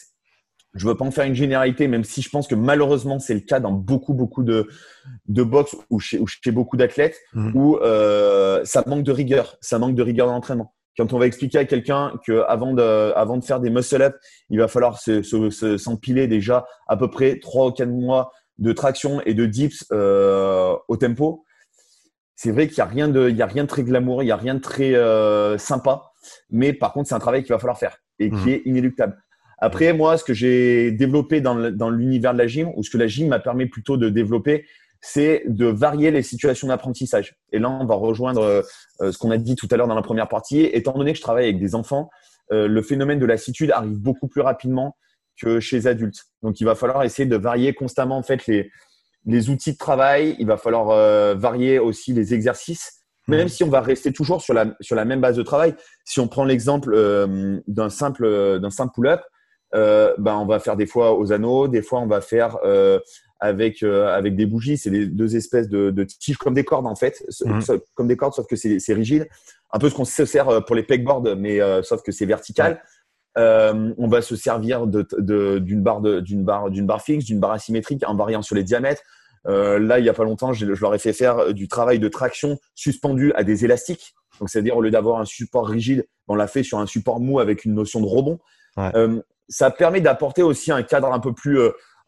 je 0.75 0.85
ne 0.85 0.91
veux 0.91 0.97
pas 0.97 1.05
en 1.05 1.09
faire 1.09 1.25
une 1.25 1.33
généralité, 1.33 1.87
même 1.87 2.03
si 2.03 2.21
je 2.21 2.29
pense 2.29 2.47
que 2.47 2.53
malheureusement, 2.53 3.17
c'est 3.17 3.33
le 3.33 3.39
cas 3.39 3.59
dans 3.59 3.71
beaucoup, 3.71 4.13
beaucoup 4.13 4.43
de, 4.43 4.67
de 5.27 5.41
box 5.41 5.75
ou 5.89 5.99
chez, 5.99 6.21
chez 6.27 6.51
beaucoup 6.51 6.77
d'athlètes, 6.77 7.17
mmh. 7.33 7.55
où 7.55 7.77
euh, 7.77 8.63
ça 8.65 8.83
manque 8.85 9.01
de 9.01 9.11
rigueur. 9.11 9.57
Ça 9.61 9.79
manque 9.79 9.95
de 9.95 10.03
rigueur 10.03 10.27
dans 10.27 10.33
l'entraînement 10.33 10.75
quand 10.97 11.13
on 11.13 11.19
va 11.19 11.25
expliquer 11.25 11.59
à 11.59 11.65
quelqu'un 11.65 12.13
qu'avant 12.25 12.73
de, 12.73 13.13
avant 13.15 13.37
de 13.37 13.43
faire 13.43 13.59
des 13.59 13.69
muscle-up, 13.69 14.15
il 14.49 14.59
va 14.59 14.67
falloir 14.67 14.99
s'empiler 14.99 16.23
se, 16.23 16.27
déjà 16.27 16.65
à 16.87 16.97
peu 16.97 17.09
près 17.09 17.39
3 17.39 17.67
ou 17.67 17.71
4 17.71 17.89
mois 17.89 18.31
de 18.57 18.71
traction 18.71 19.21
et 19.25 19.33
de 19.33 19.45
dips 19.45 19.85
euh, 19.91 20.75
au 20.87 20.97
tempo, 20.97 21.43
c'est 22.35 22.51
vrai 22.51 22.67
qu'il 22.67 22.75
n'y 22.75 22.89
a, 22.89 22.91
rien 22.91 23.07
de, 23.07 23.29
il 23.29 23.35
y 23.35 23.41
a 23.41 23.45
rien 23.45 23.63
de 23.63 23.69
très 23.69 23.83
glamour, 23.83 24.23
il 24.23 24.27
n'y 24.27 24.31
a 24.31 24.37
rien 24.37 24.55
de 24.55 24.59
très 24.59 24.93
euh, 24.95 25.57
sympa. 25.57 26.11
Mais 26.49 26.73
par 26.73 26.93
contre, 26.93 27.09
c'est 27.09 27.15
un 27.15 27.19
travail 27.19 27.43
qu'il 27.43 27.53
va 27.53 27.59
falloir 27.59 27.77
faire 27.77 27.97
et 28.19 28.29
qui 28.29 28.35
mmh. 28.35 28.49
est 28.49 28.61
inéluctable. 28.65 29.17
Après, 29.57 29.93
moi, 29.93 30.17
ce 30.17 30.23
que 30.23 30.33
j'ai 30.33 30.91
développé 30.91 31.39
dans 31.39 31.89
l'univers 31.89 32.33
de 32.33 32.37
la 32.37 32.47
gym, 32.47 32.71
ou 32.75 32.83
ce 32.83 32.89
que 32.89 32.97
la 32.97 33.07
gym 33.07 33.29
m'a 33.29 33.39
permis 33.39 33.67
plutôt 33.67 33.95
de 33.95 34.09
développer, 34.09 34.65
c'est 35.01 35.43
de 35.45 35.67
varier 35.67 36.11
les 36.11 36.23
situations 36.23 36.67
d'apprentissage. 36.67 37.35
Et 37.51 37.59
là, 37.59 37.69
on 37.69 37.85
va 37.85 37.95
rejoindre 37.95 38.63
euh, 39.01 39.11
ce 39.11 39.17
qu'on 39.17 39.31
a 39.31 39.37
dit 39.37 39.55
tout 39.55 39.67
à 39.71 39.77
l'heure 39.77 39.87
dans 39.87 39.95
la 39.95 40.01
première 40.01 40.27
partie. 40.27 40.61
Étant 40.61 40.93
donné 40.93 41.11
que 41.11 41.17
je 41.17 41.21
travaille 41.21 41.45
avec 41.45 41.59
des 41.59 41.75
enfants, 41.75 42.09
euh, 42.51 42.67
le 42.67 42.81
phénomène 42.81 43.19
de 43.19 43.25
lassitude 43.25 43.71
arrive 43.71 43.99
beaucoup 43.99 44.27
plus 44.27 44.41
rapidement 44.41 44.95
que 45.39 45.59
chez 45.59 45.77
les 45.77 45.87
adultes. 45.87 46.23
Donc, 46.41 46.59
il 46.59 46.63
va 46.63 46.75
falloir 46.75 47.03
essayer 47.03 47.27
de 47.27 47.35
varier 47.35 47.73
constamment 47.73 48.17
en 48.17 48.23
fait 48.23 48.47
les, 48.47 48.71
les 49.25 49.49
outils 49.49 49.73
de 49.73 49.77
travail. 49.77 50.35
Il 50.39 50.47
va 50.47 50.57
falloir 50.57 50.89
euh, 50.89 51.35
varier 51.35 51.77
aussi 51.77 52.13
les 52.13 52.33
exercices, 52.33 53.01
même 53.27 53.47
si 53.47 53.63
on 53.63 53.69
va 53.69 53.81
rester 53.81 54.13
toujours 54.13 54.41
sur 54.41 54.53
la, 54.53 54.75
sur 54.81 54.95
la 54.95 55.05
même 55.05 55.21
base 55.21 55.35
de 55.35 55.43
travail. 55.43 55.75
Si 56.03 56.19
on 56.19 56.27
prend 56.27 56.45
l'exemple 56.45 56.95
d'un 57.67 57.89
simple, 57.89 58.59
simple 58.69 58.93
pull-up, 58.93 59.21
ben, 59.73 60.35
on 60.35 60.45
va 60.45 60.59
faire 60.59 60.77
des 60.77 60.85
fois 60.85 61.17
aux 61.17 61.33
anneaux, 61.33 61.67
des 61.67 61.81
fois 61.81 61.99
on 62.01 62.07
va 62.07 62.21
faire 62.21 62.57
avec 63.39 63.83
euh, 63.83 64.07
avec 64.07 64.35
des 64.35 64.45
bougies. 64.45 64.77
C'est 64.77 64.89
des 64.89 65.07
deux 65.07 65.35
espèces 65.35 65.69
de, 65.69 65.91
de, 65.91 66.03
tiges 66.03 66.37
comme 66.37 66.53
des 66.53 66.63
cordes 66.63 66.87
en 66.87 66.95
fait, 66.95 67.23
mmh. 67.43 67.59
comme 67.93 68.07
des 68.07 68.17
cordes 68.17 68.33
sauf 68.33 68.47
que 68.47 68.55
c'est 68.55 68.93
rigide. 68.93 69.27
Un 69.71 69.79
peu 69.79 69.89
ce 69.89 69.95
qu'on 69.95 70.05
se 70.05 70.25
sert 70.25 70.49
euh, 70.49 70.61
pour 70.61 70.75
les 70.75 70.83
pegboards, 70.83 71.35
mais 71.37 71.61
euh, 71.61 71.83
sauf 71.83 72.01
que 72.01 72.11
c'est 72.11 72.25
vertical. 72.25 72.81
on 73.35 74.07
va 74.07 74.21
se 74.21 74.35
servir 74.35 74.87
d'une 74.87 75.05
de, 75.19 75.59
barre 75.75 76.01
d'une 76.01 76.43
barre 76.43 76.69
d'une 76.69 76.85
barre 76.85 77.01
fixe, 77.01 77.25
d'une 77.25 77.39
barre 77.39 77.51
asymétrique 77.51 78.03
en 78.07 78.15
variant 78.15 78.41
sur 78.41 78.55
les 78.55 78.63
diamètres. 78.63 79.01
là, 79.45 79.99
il 79.99 80.03
n'y 80.03 80.09
a 80.09 80.13
pas 80.13 80.23
longtemps, 80.23 80.53
je, 80.53 80.73
je, 80.73 80.81
leur 80.81 80.95
ai 80.95 80.99
fait 80.99 81.13
faire 81.13 81.53
du 81.53 81.67
travail 81.67 81.99
de 81.99 82.07
traction 82.07 82.57
suspendu 82.73 83.33
à 83.35 83.43
des 83.43 83.65
élastiques. 83.65 84.15
Donc, 84.39 84.49
c'est-à-dire 84.49 84.75
au 84.75 84.81
lieu 84.81 84.91
d'avoir 84.91 85.19
un 85.19 85.25
support 85.25 85.67
rigide, 85.67 86.05
on 86.27 86.35
l'a 86.35 86.47
fait 86.47 86.63
sur 86.63 86.79
un 86.79 86.85
support 86.85 87.19
mou 87.19 87.39
avec 87.39 87.65
une 87.65 87.73
notion 87.73 87.99
de 87.99 88.05
rebond. 88.05 88.39
ça 89.49 89.69
permet 89.69 89.99
d'apporter 89.99 90.41
aussi 90.41 90.71
un 90.71 90.83
cadre 90.83 91.11
un 91.11 91.19
peu 91.19 91.33
plus 91.33 91.59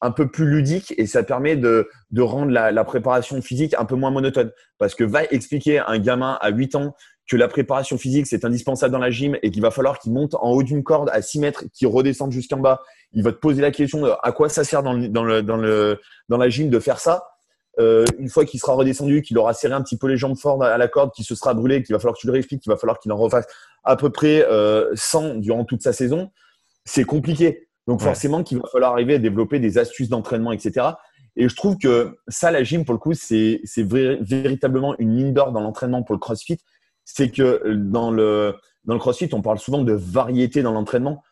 un 0.01 0.11
peu 0.11 0.27
plus 0.29 0.45
ludique 0.45 0.93
et 0.97 1.07
ça 1.07 1.23
permet 1.23 1.55
de, 1.55 1.89
de 2.11 2.21
rendre 2.21 2.51
la, 2.51 2.71
la, 2.71 2.83
préparation 2.83 3.41
physique 3.41 3.75
un 3.77 3.85
peu 3.85 3.95
moins 3.95 4.11
monotone. 4.11 4.51
Parce 4.77 4.95
que 4.95 5.03
va 5.03 5.23
expliquer 5.25 5.79
à 5.79 5.89
un 5.89 5.99
gamin 5.99 6.37
à 6.41 6.49
8 6.49 6.75
ans 6.75 6.95
que 7.29 7.35
la 7.35 7.47
préparation 7.47 7.97
physique, 7.97 8.25
c'est 8.27 8.45
indispensable 8.45 8.91
dans 8.91 8.99
la 8.99 9.11
gym 9.11 9.37
et 9.41 9.51
qu'il 9.51 9.61
va 9.61 9.71
falloir 9.71 9.99
qu'il 9.99 10.13
monte 10.13 10.33
en 10.35 10.51
haut 10.51 10.63
d'une 10.63 10.83
corde 10.83 11.09
à 11.11 11.21
6 11.21 11.39
mètres, 11.39 11.63
qu'il 11.73 11.87
redescende 11.87 12.31
jusqu'en 12.31 12.57
bas. 12.57 12.81
Il 13.11 13.23
va 13.23 13.31
te 13.31 13.37
poser 13.37 13.61
la 13.61 13.71
question 13.71 14.05
à 14.23 14.31
quoi 14.31 14.49
ça 14.49 14.63
sert 14.63 14.81
dans, 14.81 14.93
le, 14.93 15.09
dans, 15.09 15.23
le, 15.23 15.43
dans, 15.43 15.57
le, 15.57 15.99
dans 16.29 16.37
la 16.37 16.49
gym 16.49 16.69
de 16.69 16.79
faire 16.79 16.99
ça. 16.99 17.27
Euh, 17.79 18.05
une 18.17 18.29
fois 18.29 18.45
qu'il 18.45 18.59
sera 18.59 18.73
redescendu, 18.73 19.21
qu'il 19.21 19.37
aura 19.37 19.53
serré 19.53 19.73
un 19.73 19.81
petit 19.81 19.97
peu 19.97 20.07
les 20.07 20.17
jambes 20.17 20.37
fortes 20.37 20.63
à 20.63 20.77
la 20.77 20.87
corde, 20.87 21.11
qu'il 21.11 21.25
se 21.25 21.35
sera 21.35 21.53
brûlé, 21.53 21.83
qu'il 21.83 21.93
va 21.93 21.99
falloir 21.99 22.15
que 22.15 22.21
tu 22.21 22.27
le 22.27 22.33
réexpliques, 22.33 22.61
qu'il 22.63 22.71
va 22.71 22.77
falloir 22.77 22.97
qu'il 22.99 23.11
en 23.11 23.17
refasse 23.17 23.45
à 23.83 23.95
peu 23.95 24.09
près 24.09 24.43
euh, 24.49 24.89
100 24.95 25.35
durant 25.35 25.63
toute 25.63 25.83
sa 25.83 25.93
saison, 25.93 26.31
c'est 26.85 27.03
compliqué. 27.03 27.66
Donc 27.87 28.01
forcément 28.01 28.43
qu'il 28.43 28.59
va 28.59 28.67
falloir 28.69 28.91
arriver 28.91 29.15
à 29.15 29.17
développer 29.17 29.59
des 29.59 29.77
astuces 29.77 30.09
d'entraînement, 30.09 30.51
etc. 30.51 30.87
Et 31.37 31.47
je 31.47 31.55
trouve 31.55 31.77
que 31.77 32.17
ça, 32.27 32.51
la 32.51 32.63
gym, 32.63 32.83
pour 32.83 32.93
le 32.93 32.99
coup, 32.99 33.13
c'est 33.13 33.61
véritablement 33.77 34.95
une 34.99 35.13
mine 35.13 35.33
d'or 35.33 35.51
dans 35.51 35.61
l'entraînement 35.61 36.03
pour 36.03 36.13
le 36.13 36.19
CrossFit. 36.19 36.57
C'est 37.05 37.29
que 37.29 37.73
dans 37.75 38.11
le, 38.11 38.55
dans 38.83 38.93
le 38.93 38.99
CrossFit, 38.99 39.29
on 39.33 39.41
parle 39.41 39.59
souvent 39.59 39.83
de 39.83 39.93
variété 39.93 40.61
dans 40.61 40.73
l'entraînement. 40.73 41.23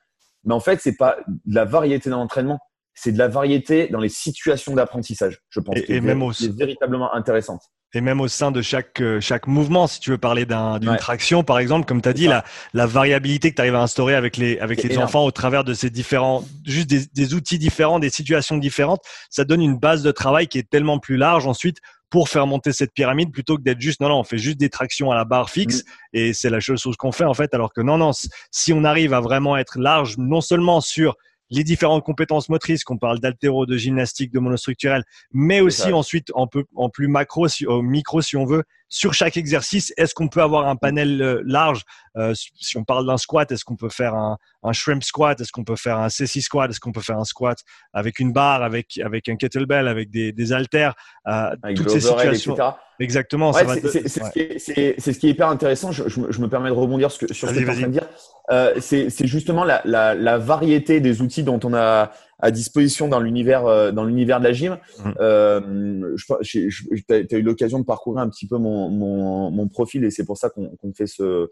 Mais 0.45 0.53
en 0.53 0.59
fait, 0.59 0.79
c'est 0.79 0.95
pas 0.95 1.17
de 1.27 1.55
la 1.55 1.65
variété 1.65 2.09
dans 2.09 2.17
l'entraînement, 2.19 2.59
c'est 2.95 3.11
de 3.11 3.17
la 3.17 3.27
variété 3.27 3.87
dans 3.87 3.99
les 3.99 4.09
situations 4.09 4.73
d'apprentissage, 4.73 5.39
je 5.49 5.59
pense. 5.59 5.77
Et, 5.77 5.95
et 5.95 6.01
même 6.01 6.23
aussi. 6.23 6.49
véritablement 6.49 7.13
intéressante 7.13 7.61
et 7.95 8.01
même 8.01 8.19
au 8.19 8.27
sein 8.27 8.51
de 8.51 8.61
chaque 8.61 9.01
euh, 9.01 9.21
chaque 9.21 9.47
mouvement. 9.47 9.87
Si 9.87 9.99
tu 9.99 10.11
veux 10.11 10.17
parler 10.17 10.45
d'une 10.45 10.97
traction, 10.97 11.43
par 11.43 11.59
exemple, 11.59 11.85
comme 11.85 12.01
tu 12.01 12.09
as 12.09 12.13
dit, 12.13 12.27
la, 12.27 12.43
la 12.73 12.85
variabilité 12.85 13.51
que 13.51 13.55
tu 13.55 13.61
arrives 13.61 13.75
à 13.75 13.81
instaurer 13.81 14.15
avec 14.15 14.37
les 14.37 14.59
avec 14.59 14.83
les 14.83 14.97
enfants 14.97 15.23
au 15.23 15.31
travers 15.31 15.63
de 15.63 15.73
ces 15.73 15.89
différents, 15.89 16.43
juste 16.65 16.89
des, 16.89 17.05
des, 17.13 17.33
outils 17.33 17.57
différents, 17.57 17.99
des 17.99 18.09
situations 18.09 18.57
différentes, 18.57 19.01
ça 19.29 19.45
donne 19.45 19.61
une 19.61 19.77
base 19.77 20.03
de 20.03 20.11
travail 20.11 20.47
qui 20.47 20.57
est 20.57 20.69
tellement 20.69 20.99
plus 20.99 21.15
large 21.15 21.47
ensuite 21.47 21.77
pour 22.09 22.29
faire 22.29 22.47
monter 22.47 22.71
cette 22.71 22.93
pyramide 22.93 23.31
plutôt 23.31 23.57
que 23.57 23.63
d'être 23.63 23.81
juste 23.81 23.99
non 23.99 24.09
non 24.09 24.19
on 24.19 24.23
fait 24.23 24.37
juste 24.37 24.59
des 24.59 24.69
tractions 24.69 25.09
à 25.09 25.15
la 25.15 25.25
barre 25.25 25.49
fixe 25.49 25.79
mm. 25.79 25.87
et 26.13 26.33
c'est 26.33 26.49
la 26.49 26.61
seule 26.61 26.77
chose 26.77 26.95
qu'on 26.97 27.11
fait 27.11 27.25
en 27.25 27.33
fait 27.33 27.53
alors 27.53 27.73
que 27.73 27.81
non 27.81 27.97
non 27.97 28.11
si 28.51 28.73
on 28.73 28.83
arrive 28.83 29.13
à 29.13 29.21
vraiment 29.21 29.57
être 29.57 29.79
large 29.79 30.15
non 30.17 30.39
seulement 30.39 30.81
sur 30.81 31.15
les 31.49 31.63
différentes 31.63 32.03
compétences 32.03 32.49
motrices, 32.49 32.83
qu'on 32.83 32.97
parle 32.97 33.19
d'altéro, 33.19 33.65
de 33.65 33.77
gymnastique, 33.77 34.31
de 34.31 34.39
monostructurel, 34.39 35.03
mais 35.31 35.61
aussi 35.61 35.93
ensuite 35.93 36.31
en, 36.33 36.47
peu, 36.47 36.65
en 36.75 36.89
plus 36.89 37.07
macro, 37.07 37.47
si, 37.47 37.65
au 37.65 37.81
micro 37.81 38.21
si 38.21 38.35
on 38.37 38.45
veut, 38.45 38.63
sur 38.95 39.13
chaque 39.13 39.35
exercice, 39.35 39.91
est-ce 39.97 40.13
qu'on 40.13 40.29
peut 40.29 40.41
avoir 40.41 40.69
un 40.69 40.77
panel 40.77 41.21
euh, 41.21 41.43
large 41.45 41.83
euh, 42.15 42.33
Si 42.33 42.77
on 42.77 42.85
parle 42.85 43.05
d'un 43.05 43.17
squat, 43.17 43.51
est-ce 43.51 43.65
qu'on 43.65 43.75
peut 43.75 43.89
faire 43.89 44.15
un, 44.15 44.37
un 44.63 44.71
shrimp 44.71 45.03
squat 45.03 45.37
Est-ce 45.41 45.51
qu'on 45.51 45.65
peut 45.65 45.75
faire 45.75 45.99
un 45.99 46.07
C6 46.07 46.43
squat 46.43 46.69
Est-ce 46.69 46.79
qu'on 46.79 46.93
peut 46.93 47.01
faire 47.01 47.19
un 47.19 47.25
squat 47.25 47.57
avec 47.91 48.19
une 48.19 48.31
barre, 48.31 48.63
avec, 48.63 48.97
avec 49.03 49.27
un 49.27 49.35
kettlebell, 49.35 49.89
avec 49.89 50.11
des, 50.11 50.31
des 50.31 50.53
haltères 50.53 50.95
euh, 51.27 51.49
Toutes 51.75 51.89
ces 51.89 51.99
situations. 51.99 52.53
Etc. 52.53 52.69
Exactement. 53.01 53.51
c'est 53.51 54.07
ce, 54.07 55.19
qui 55.19 55.27
est 55.27 55.29
hyper 55.29 55.49
intéressant. 55.49 55.91
Je, 55.91 56.07
je, 56.07 56.39
me 56.39 56.47
permets 56.47 56.69
de 56.69 56.75
rebondir 56.75 57.11
sur, 57.11 57.27
sur 57.35 57.49
ce 57.49 57.53
que 57.53 57.59
tu 57.59 57.65
es 57.65 57.69
en 57.69 57.73
train 57.73 57.87
de 57.87 57.91
dire. 57.91 58.07
Euh, 58.51 58.75
c'est 58.79 59.27
justement 59.27 59.65
la, 59.65 59.81
la, 59.83 60.15
la, 60.15 60.37
variété 60.37 61.01
des 61.01 61.21
outils 61.21 61.43
dont 61.43 61.59
on 61.63 61.73
a 61.73 62.11
à 62.39 62.51
disposition 62.51 63.07
dans 63.07 63.19
l'univers 63.19 63.65
euh, 63.65 63.91
dans 63.91 64.03
l'univers 64.03 64.39
de 64.39 64.45
la 64.45 64.53
gym. 64.53 64.77
Mmh. 64.99 65.11
Euh, 65.19 66.15
tu 66.43 67.05
as 67.09 67.37
eu 67.37 67.41
l'occasion 67.41 67.79
de 67.79 67.85
parcourir 67.85 68.21
un 68.21 68.29
petit 68.29 68.47
peu 68.47 68.57
mon, 68.57 68.89
mon, 68.89 69.51
mon 69.51 69.67
profil 69.67 70.03
et 70.03 70.11
c'est 70.11 70.25
pour 70.25 70.37
ça 70.37 70.49
qu'on 70.49 70.93
fait 70.93 71.07
ce 71.07 71.49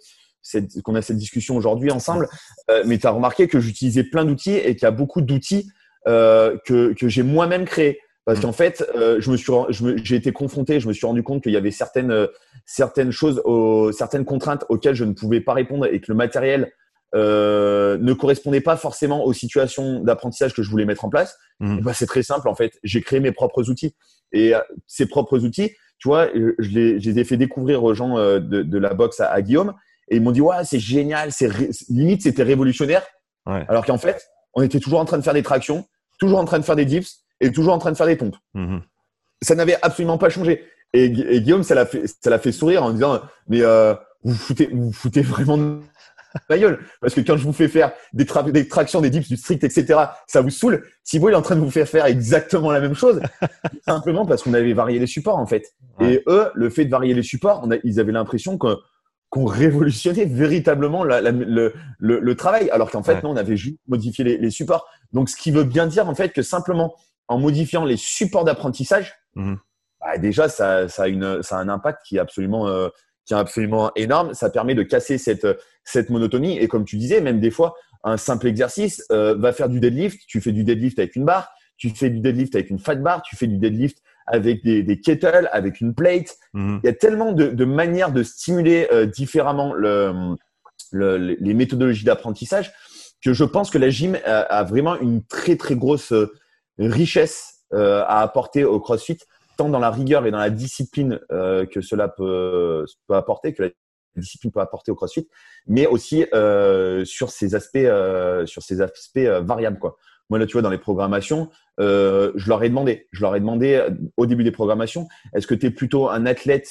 qu'on 0.84 0.96
a 0.96 1.02
cette 1.02 1.18
discussion 1.18 1.56
aujourd'hui 1.56 1.92
ensemble. 1.92 2.28
Euh, 2.70 2.84
mais 2.86 2.98
tu 2.98 3.08
as 3.08 3.12
remarqué 3.12 3.48
que 3.48 3.60
j'utilisais 3.60 4.04
plein 4.04 4.26
d'outils 4.26 4.56
et 4.56 4.76
qu'il 4.76 4.84
y 4.84 4.86
a 4.86 4.92
beaucoup 4.92 5.22
d'outils 5.22 5.72
euh, 6.08 6.58
que, 6.66 6.94
que 6.94 7.08
j'ai 7.08 7.24
moi-même 7.24 7.66
créés. 7.66 8.00
Parce 8.26 8.40
mmh. 8.40 8.42
qu'en 8.42 8.52
fait, 8.54 8.86
euh, 8.96 9.18
je 9.20 9.32
me 9.32 9.38
suis, 9.38 9.52
j'ai 10.04 10.16
été 10.16 10.32
confronté, 10.32 10.80
je 10.80 10.88
me 10.88 10.94
suis 10.94 11.06
rendu 11.06 11.24
compte 11.24 11.44
qu'il 11.44 11.52
y 11.52 11.58
avait 11.58 11.72
certaines, 11.72 12.28
certaines 12.66 13.12
choses, 13.12 13.42
certaines 13.98 14.24
contraintes 14.26 14.66
auxquelles 14.70 14.96
je 14.96 15.04
ne 15.04 15.14
pouvais 15.14 15.42
pas 15.42 15.54
répondre 15.54 15.86
et 15.86 16.00
que 16.00 16.06
le 16.10 16.16
matériel 16.16 16.72
euh, 17.16 17.98
ne 18.00 18.14
correspondait 18.14 18.62
pas 18.62 18.76
forcément 18.76 19.24
aux 19.24 19.34
situations 19.34 20.00
d'apprentissage 20.00 20.54
que 20.54 20.64
je 20.64 20.70
voulais 20.70 20.86
mettre 20.86 21.06
en 21.06 21.10
place, 21.10 21.38
mmh. 21.60 21.82
bah, 21.82 21.94
c'est 21.94 22.08
très 22.08 22.24
simple 22.24 22.48
en 22.50 22.56
fait. 22.56 22.80
J'ai 22.84 23.02
créé 23.02 23.20
mes 23.20 23.32
propres 23.32 23.70
outils. 23.70 23.96
Et 24.32 24.56
euh, 24.56 24.60
ces 24.88 25.06
propres 25.06 25.44
outils, 25.44 25.72
tu 26.00 26.08
vois, 26.08 26.28
je 26.34 26.70
les, 26.70 27.00
je 27.00 27.10
les 27.10 27.20
ai 27.20 27.24
fait 27.24 27.38
découvrir 27.38 27.84
aux 27.84 27.94
gens 27.94 28.18
euh, 28.18 28.40
de, 28.40 28.64
de 28.64 28.78
la 28.80 28.94
boxe 28.94 29.20
à, 29.20 29.42
Guillaume 29.42 29.74
et 30.10 30.16
ils 30.18 30.22
m'ont 30.22 30.32
dit 30.32 30.42
ouais 30.42 30.64
c'est 30.66 30.80
génial, 30.80 31.32
c'est 31.32 31.50
limite 31.90 32.24
c'était 32.24 32.44
révolutionnaire. 32.44 33.06
Ouais. 33.46 33.64
Alors 33.68 33.86
qu'en 33.86 33.98
fait, 33.98 34.28
on 34.56 34.64
était 34.64 34.80
toujours 34.80 35.00
en 35.00 35.06
train 35.06 35.18
de 35.18 35.24
faire 35.24 35.34
des 35.34 35.44
tractions, 35.44 35.86
toujours 36.20 36.40
en 36.40 36.46
train 36.46 36.60
de 36.60 36.66
faire 36.66 36.76
des 36.76 36.86
dips 36.86 37.26
et 37.40 37.52
toujours 37.52 37.74
en 37.74 37.78
train 37.78 37.92
de 37.92 37.98
faire 37.98 38.08
des 38.08 38.16
pompes. 38.16 38.38
Mmh. 38.54 38.80
Ça 39.42 39.56
n'avait 39.56 39.78
absolument 39.82 40.18
pas 40.18 40.30
changé. 40.30 40.64
Et, 40.94 41.06
et 41.06 41.42
Guillaume, 41.42 41.64
ça 41.64 41.76
l'a 41.76 41.86
fait, 41.86 42.04
ça 42.08 42.30
l'a 42.30 42.40
fait 42.40 42.52
sourire 42.52 42.84
en 42.84 42.92
disant 42.92 43.22
mais 43.48 43.62
euh, 43.62 43.94
vous 44.24 44.36
foutez, 44.36 44.70
vous 44.72 44.92
foutez 44.92 45.22
vraiment 45.22 45.80
ma 46.50 46.58
gueule. 46.58 46.80
Parce 47.02 47.14
que 47.14 47.22
quand 47.22 47.38
je 47.38 47.44
vous 47.44 47.54
fais 47.54 47.68
faire 47.68 47.92
des, 48.14 48.26
des 48.52 48.68
tractions, 48.68 49.02
des 49.02 49.10
dips, 49.10 49.28
du 49.28 49.38
strict, 49.38 49.64
etc., 49.64 50.00
ça 50.28 50.42
vous 50.42 50.50
saoule. 50.50 50.86
Si 51.04 51.20
vous, 51.20 51.30
il 51.30 51.34
est 51.34 51.36
en 51.36 51.42
train 51.42 51.56
de 51.56 51.62
vous 51.62 51.72
faire 51.72 51.88
faire 51.88 52.06
exactement 52.06 52.72
la 52.72 52.80
même 52.80 52.96
chose, 52.96 53.22
simplement 53.88 54.26
parce 54.26 54.44
qu'on 54.44 54.54
avait 54.54 54.74
varié 54.74 55.00
les 55.00 55.08
supports, 55.08 55.38
en 55.38 55.46
fait. 55.46 55.74
Et 56.00 56.24
eux, 56.28 56.50
le 56.54 56.70
fait 56.70 56.86
de 56.86 56.92
varier 56.92 57.14
les 57.14 57.24
supports, 57.24 57.62
on 57.64 57.72
a, 57.72 57.76
ils 57.84 58.00
avaient 58.00 58.12
l'impression 58.12 58.58
qu'on 58.58 59.46
révolutionnait 59.46 60.26
véritablement 60.26 61.04
la, 61.04 61.22
la, 61.22 61.32
le, 61.32 61.74
le, 62.00 62.20
le, 62.20 62.36
travail, 62.36 62.70
alors 62.72 62.90
qu'en 62.90 63.04
fait, 63.04 63.22
non, 63.24 63.32
on 63.32 63.38
avait 63.38 63.58
juste 63.58 63.78
modifié 63.88 64.24
les, 64.24 64.38
les, 64.38 64.52
supports. 64.52 64.88
Donc, 65.12 65.30
ce 65.30 65.36
qui 65.36 65.52
veut 65.52 65.64
bien 65.64 65.88
dire, 65.88 66.10
en 66.10 66.16
fait, 66.16 66.30
que 66.30 66.42
simplement 66.42 66.96
en 67.28 67.38
modifiant 67.38 67.86
les 67.86 67.98
supports 67.98 68.44
d'apprentissage, 68.44 69.14
mmh. 69.36 69.56
bah, 70.02 70.18
déjà, 70.18 70.50
ça, 70.50 70.88
ça, 70.88 71.04
a 71.04 71.08
une, 71.08 71.42
ça 71.44 71.58
a 71.58 71.62
un 71.62 71.70
impact 71.70 72.02
qui 72.06 72.18
est 72.18 72.20
absolument, 72.20 72.68
euh, 72.68 72.90
qui 73.26 73.34
est 73.34 73.38
absolument 73.38 73.92
énorme. 73.96 74.34
Ça 74.34 74.50
permet 74.50 74.76
de 74.76 74.84
casser 74.84 75.18
cette, 75.18 75.48
cette 75.84 76.10
monotonie. 76.10 76.58
Et 76.60 76.68
comme 76.68 76.86
tu 76.86 76.98
disais, 76.98 77.22
même 77.22 77.40
des 77.40 77.52
fois, 77.52 77.76
un 78.04 78.18
simple 78.18 78.48
exercice 78.48 79.04
euh, 79.12 79.36
va 79.36 79.54
faire 79.54 79.70
du 79.70 79.80
deadlift. 79.80 80.20
Tu 80.28 80.42
fais 80.42 80.52
du 80.52 80.64
deadlift 80.64 81.00
avec 81.00 81.16
une 81.16 81.26
barre, 81.26 81.50
tu 81.78 81.90
fais 81.90 82.10
du 82.10 82.20
deadlift 82.20 82.56
avec 82.56 82.70
une 82.70 82.80
fat 82.80 82.96
bar, 82.96 83.22
tu 83.22 83.36
fais 83.36 83.48
du 83.48 83.58
deadlift 83.58 83.98
avec 84.28 84.64
des, 84.64 84.84
des 84.84 85.00
kettles, 85.00 85.50
avec 85.52 85.82
une 85.82 85.94
plate. 85.94 86.36
Mhm. 86.54 86.80
Il 86.84 86.88
y 86.88 86.90
a 86.90 86.94
tellement 86.94 87.32
de, 87.32 87.48
de 87.48 87.66
manières 87.66 88.12
de 88.12 88.24
stimuler 88.24 88.88
euh, 88.92 89.06
différemment 89.06 89.74
le, 89.74 90.36
le, 90.92 91.18
les 91.18 91.54
méthodologies 91.54 92.06
d'apprentissage 92.06 92.72
que 93.24 93.34
je 93.34 93.46
pense 93.46 93.70
que 93.70 93.78
la 93.78 93.90
gym 93.90 94.18
a, 94.26 94.42
a 94.42 94.64
vraiment 94.64 95.00
une 95.00 95.24
très 95.24 95.56
très 95.56 95.76
grosse 95.76 96.12
euh, 96.12 96.34
richesse 96.78 97.52
à 97.76 98.22
apporter 98.22 98.66
au 98.66 98.80
CrossFit 98.80 99.18
dans 99.70 99.80
la 99.80 99.92
rigueur 99.92 100.26
et 100.26 100.32
dans 100.32 100.40
la 100.40 100.50
discipline 100.50 101.20
euh, 101.32 101.66
que 101.66 101.82
cela 101.82 102.08
peut, 102.08 102.86
apporter, 103.10 103.54
que 103.54 103.64
la 103.64 103.70
discipline 104.16 104.52
peut 104.52 104.60
apporter 104.60 104.92
au 104.92 104.96
CrossFit, 104.96 105.28
mais 105.68 105.88
aussi 105.88 106.26
euh, 106.34 107.06
sur 107.06 107.30
ces 107.30 107.56
aspects, 107.56 107.78
euh, 107.78 108.46
sur 108.46 108.62
ces 108.62 108.82
aspects 108.82 109.20
variables. 109.42 109.80
Quoi. 109.80 109.98
Moi, 110.30 110.40
là, 110.40 110.46
tu 110.46 110.54
vois, 110.54 110.62
dans 110.62 110.70
les 110.70 110.78
programmations, 110.78 111.50
je 111.78 112.50
leur 112.50 112.64
ai 112.64 112.70
demandé, 112.70 113.08
je 113.12 113.22
leur 113.22 113.36
ai 113.36 113.40
demandé 113.40 113.86
au 114.18 114.26
début 114.26 114.44
des 114.44 114.52
programmations, 114.52 115.08
est-ce 115.36 115.48
que 115.48 115.56
tu 115.56 115.68
es 115.68 115.72
plutôt 115.72 116.10
un 116.10 116.26
athlète 116.26 116.70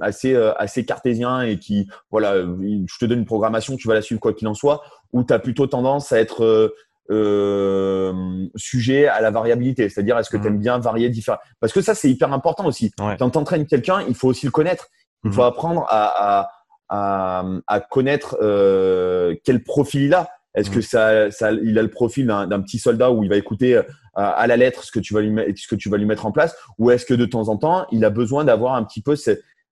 assez 0.00 0.36
assez 0.56 0.84
cartésien 0.84 1.42
et 1.42 1.58
qui 1.58 1.88
voilà 2.12 2.36
je 2.36 2.98
te 3.00 3.06
donne 3.06 3.18
une 3.20 3.24
programmation 3.24 3.76
tu 3.76 3.88
vas 3.88 3.94
la 3.94 4.02
suivre 4.02 4.20
quoi 4.20 4.32
qu'il 4.32 4.46
en 4.46 4.54
soit 4.54 4.82
ou 5.12 5.24
tu 5.24 5.32
as 5.32 5.40
plutôt 5.40 5.66
tendance 5.66 6.12
à 6.12 6.20
être 6.20 6.72
sujet 8.56 9.06
à 9.06 9.20
la 9.20 9.30
variabilité 9.30 9.88
c'est-à-dire 9.88 10.18
est-ce 10.18 10.30
que 10.30 10.36
mmh. 10.36 10.42
tu 10.42 10.46
aimes 10.48 10.58
bien 10.58 10.78
varier 10.78 11.08
différents 11.08 11.38
parce 11.60 11.72
que 11.72 11.80
ça 11.80 11.94
c'est 11.94 12.10
hyper 12.10 12.32
important 12.32 12.66
aussi 12.66 12.92
quand 12.96 13.30
tu 13.30 13.38
entraînes 13.38 13.66
quelqu'un 13.66 14.02
il 14.08 14.14
faut 14.14 14.28
aussi 14.28 14.46
le 14.46 14.52
connaître 14.52 14.88
il 15.24 15.32
faut 15.32 15.42
mmh. 15.42 15.44
apprendre 15.44 15.86
à, 15.88 16.48
à, 16.88 17.44
à, 17.66 17.80
connaître 17.80 18.36
quel 19.44 19.62
profil 19.62 20.02
il 20.02 20.14
a 20.14 20.28
est-ce 20.56 20.70
que 20.70 20.78
mm. 20.78 21.30
ça, 21.30 21.52
il 21.52 21.78
a 21.78 21.82
le 21.82 21.90
profil 21.90 22.26
d'un 22.26 22.60
petit 22.62 22.78
soldat 22.78 23.12
où 23.12 23.22
il 23.22 23.28
va 23.28 23.36
écouter 23.36 23.76
euh, 23.76 23.82
à 24.14 24.46
la 24.46 24.56
lettre 24.56 24.82
ce 24.82 24.90
que 24.90 24.98
tu 24.98 25.14
vas 25.14 25.20
lui 25.20 25.56
ce 25.56 25.68
que 25.68 25.76
tu 25.76 25.90
vas 25.90 25.98
lui 25.98 26.06
mettre 26.06 26.26
en 26.26 26.32
place, 26.32 26.56
ou 26.78 26.90
est-ce 26.90 27.04
que 27.04 27.14
de 27.14 27.26
temps 27.26 27.48
en 27.48 27.58
temps 27.58 27.86
il 27.92 28.04
a 28.04 28.10
besoin 28.10 28.44
d'avoir 28.44 28.74
un 28.74 28.82
petit 28.82 29.02
peu 29.02 29.14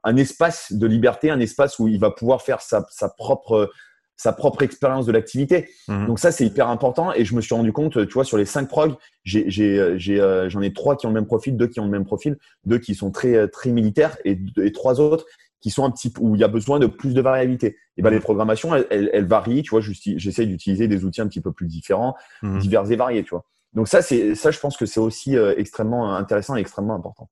un 0.04 0.16
espace 0.16 0.72
de 0.72 0.86
liberté, 0.86 1.30
un 1.30 1.40
espace 1.40 1.78
où 1.78 1.88
il 1.88 1.98
va 1.98 2.10
pouvoir 2.10 2.42
faire 2.42 2.60
sa, 2.60 2.84
propre 3.16 3.70
sa 4.16 4.32
propre 4.32 4.62
expérience 4.62 5.06
de 5.06 5.12
l'activité. 5.12 5.68
Mm. 5.88 6.06
Donc 6.06 6.18
ça 6.18 6.32
c'est 6.32 6.46
hyper 6.46 6.68
important 6.68 7.12
et 7.12 7.24
je 7.24 7.34
me 7.34 7.40
suis 7.40 7.54
rendu 7.54 7.72
compte, 7.72 8.06
tu 8.06 8.14
vois, 8.14 8.24
sur 8.24 8.36
les 8.36 8.44
cinq 8.44 8.68
progs, 8.68 8.94
euh, 9.34 10.48
j'en 10.48 10.62
ai, 10.62 10.72
trois 10.72 10.96
qui 10.96 11.06
ont 11.06 11.10
le 11.10 11.14
même 11.14 11.26
profil, 11.26 11.56
deux 11.56 11.66
qui 11.66 11.80
ont 11.80 11.84
le 11.84 11.90
même 11.90 12.04
profil, 12.04 12.36
deux 12.64 12.78
qui 12.78 12.94
sont 12.94 13.10
très 13.10 13.48
très 13.48 13.70
militaires 13.70 14.16
et, 14.24 14.38
et 14.62 14.72
trois 14.72 15.00
autres 15.00 15.26
qui 15.64 15.70
sont 15.70 15.84
un 15.84 15.90
petit 15.90 16.12
où 16.20 16.34
il 16.34 16.40
y 16.42 16.44
a 16.44 16.48
besoin 16.48 16.78
de 16.78 16.86
plus 16.86 17.14
de 17.14 17.22
variabilité. 17.22 17.78
Et 17.96 18.02
ben 18.02 18.10
les 18.10 18.20
programmations, 18.20 18.74
elles, 18.74 19.08
elles, 19.14 19.24
varient. 19.24 19.62
Tu 19.62 19.70
vois, 19.70 19.80
j'essaie 19.80 20.44
d'utiliser 20.44 20.88
des 20.88 21.06
outils 21.06 21.22
un 21.22 21.26
petit 21.26 21.40
peu 21.40 21.52
plus 21.52 21.68
différents, 21.68 22.14
mhm. 22.42 22.58
divers 22.58 22.92
et 22.92 22.96
variés. 22.96 23.24
Tu 23.24 23.30
vois. 23.30 23.46
Donc 23.72 23.88
ça, 23.88 24.02
c'est 24.02 24.34
ça, 24.34 24.50
je 24.50 24.58
pense 24.60 24.76
que 24.76 24.84
c'est 24.84 25.00
aussi 25.00 25.38
euh, 25.38 25.54
extrêmement 25.56 26.14
intéressant 26.14 26.54
et 26.54 26.60
extrêmement 26.60 26.94
important. 26.94 27.30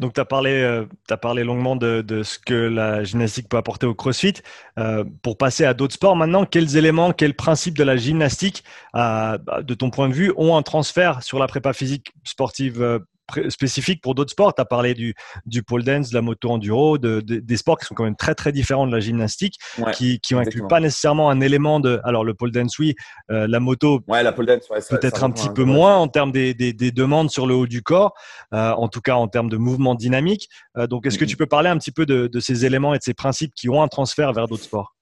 Donc, 0.00 0.14
tu 0.14 0.20
as, 0.20 0.24
parlé, 0.24 0.50
euh, 0.50 0.84
parlé 1.20 1.44
longuement 1.44 1.76
de, 1.76 2.22
ce 2.22 2.38
que 2.38 2.54
la 2.54 3.04
gymnastique 3.04 3.48
peut 3.48 3.56
apporter 3.56 3.86
au 3.86 3.94
CrossFit. 3.94 4.34
Euh, 4.78 5.04
pour 5.22 5.36
passer 5.36 5.64
à 5.64 5.74
d'autres 5.74 5.94
sports 5.94 6.16
maintenant, 6.16 6.44
quels 6.44 6.76
éléments, 6.76 7.12
quels 7.12 7.34
principes 7.34 7.78
de 7.78 7.84
la 7.84 7.96
gymnastique, 7.96 8.64
bah, 8.94 9.38
de 9.62 9.74
ton 9.74 9.90
point 9.90 10.08
de 10.08 10.14
vue, 10.14 10.32
ont 10.36 10.56
un 10.56 10.62
transfert 10.62 11.22
sur 11.22 11.38
la 11.38 11.46
prépa 11.46 11.72
physique 11.72 12.12
sportive 12.24 13.00
spécifique 13.48 14.02
pour 14.02 14.14
d'autres 14.14 14.32
sports. 14.32 14.54
Tu 14.54 14.60
as 14.60 14.64
parlé 14.64 14.94
du, 14.94 15.14
du 15.46 15.62
pole 15.62 15.84
dance, 15.84 16.10
de 16.10 16.14
la 16.14 16.22
moto 16.22 16.50
enduro, 16.50 16.98
de, 16.98 17.20
des 17.20 17.56
sports 17.56 17.78
qui 17.78 17.86
sont 17.86 17.94
quand 17.94 18.04
même 18.04 18.16
très 18.16 18.34
très 18.34 18.52
différents 18.52 18.86
de 18.86 18.92
la 18.92 19.00
gymnastique, 19.00 19.58
qui 19.94 20.20
qui 20.20 20.34
n'incluent 20.34 20.68
pas 20.68 20.80
nécessairement 20.80 21.30
un 21.30 21.40
élément 21.40 21.80
de. 21.80 22.00
Alors 22.04 22.24
le 22.24 22.34
pole 22.34 22.50
dance, 22.50 22.78
oui, 22.78 22.94
euh, 23.30 23.46
la 23.46 23.60
moto. 23.60 24.00
Ouais, 24.08 24.22
la 24.22 24.32
pole 24.32 24.46
dance, 24.46 24.68
peut-être 24.88 25.24
un 25.24 25.30
petit 25.30 25.50
peu 25.50 25.64
moins 25.64 25.96
en 25.96 26.08
termes 26.08 26.32
des, 26.32 26.54
des, 26.54 26.72
des, 26.72 26.90
demandes 26.90 27.30
sur 27.30 27.46
le 27.46 27.54
haut 27.54 27.66
du 27.66 27.82
corps, 27.82 28.14
euh, 28.52 28.72
en 28.72 28.88
tout 28.88 29.00
cas 29.00 29.14
en 29.14 29.28
termes 29.28 29.48
de 29.48 29.56
mouvement 29.56 29.94
dynamique. 29.94 30.48
Euh, 30.76 30.86
donc, 30.86 31.06
est-ce 31.06 31.18
que 31.18 31.24
tu 31.24 31.36
peux 31.36 31.46
parler 31.46 31.68
un 31.68 31.78
petit 31.78 31.92
peu 31.92 32.06
de, 32.06 32.26
de 32.26 32.40
ces 32.40 32.64
éléments 32.64 32.94
et 32.94 32.98
de 32.98 33.02
ces 33.02 33.14
principes 33.14 33.54
qui 33.54 33.68
ont 33.68 33.82
un 33.82 33.88
transfert 33.88 34.32
vers 34.32 34.48
d'autres 34.48 34.64
sports? 34.64 34.94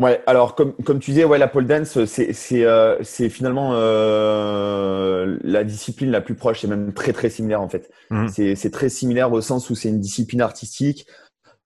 Ouais, 0.00 0.22
alors 0.26 0.54
comme, 0.54 0.72
comme 0.76 0.98
tu 0.98 1.10
disais, 1.10 1.24
ouais, 1.24 1.36
la 1.36 1.46
pole 1.46 1.66
dance, 1.66 2.06
c'est 2.06 2.32
c'est 2.32 2.64
euh, 2.64 2.96
c'est 3.02 3.28
finalement 3.28 3.72
euh, 3.74 5.38
la 5.44 5.62
discipline 5.62 6.10
la 6.10 6.22
plus 6.22 6.34
proche, 6.34 6.62
c'est 6.62 6.68
même 6.68 6.94
très 6.94 7.12
très 7.12 7.28
similaire 7.28 7.60
en 7.60 7.68
fait. 7.68 7.90
Mmh. 8.08 8.28
C'est 8.28 8.54
c'est 8.54 8.70
très 8.70 8.88
similaire 8.88 9.30
au 9.30 9.42
sens 9.42 9.68
où 9.68 9.74
c'est 9.74 9.90
une 9.90 10.00
discipline 10.00 10.40
artistique 10.40 11.06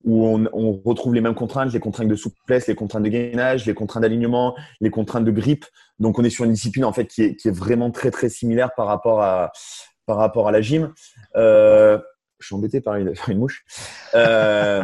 où 0.03 0.27
on, 0.27 0.49
on 0.53 0.73
retrouve 0.85 1.15
les 1.15 1.21
mêmes 1.21 1.37
contraintes, 1.37 1.73
les 1.73 1.79
contraintes 1.81 2.09
de 2.09 2.17
souplesse, 2.17 2.67
les 2.67 2.75
contraintes 2.75 3.05
de 3.05 3.09
gainage, 3.09 3.67
les 3.67 3.75
contraintes 3.75 4.03
d'alignement, 4.03 4.57
les 4.81 4.91
contraintes 4.91 5.25
de 5.25 5.31
grip. 5.31 5.65
Donc 6.01 6.19
on 6.19 6.25
est 6.25 6.31
sur 6.31 6.45
une 6.45 6.53
discipline 6.53 6.85
en 6.85 6.93
fait 6.93 7.07
qui 7.07 7.23
est 7.23 7.37
qui 7.37 7.47
est 7.47 7.57
vraiment 7.57 7.93
très 7.93 8.11
très 8.11 8.29
similaire 8.29 8.71
par 8.77 8.89
rapport 8.89 9.23
à 9.23 9.53
par 10.07 10.17
rapport 10.17 10.49
à 10.49 10.53
la 10.53 10.61
gym. 10.61 10.93
Euh, 11.37 11.99
je 12.45 12.49
suis 12.49 12.55
embêté 12.55 12.81
par 12.81 12.97
une, 12.97 13.15
une 13.29 13.39
mouche. 13.39 13.65
Euh, 14.15 14.83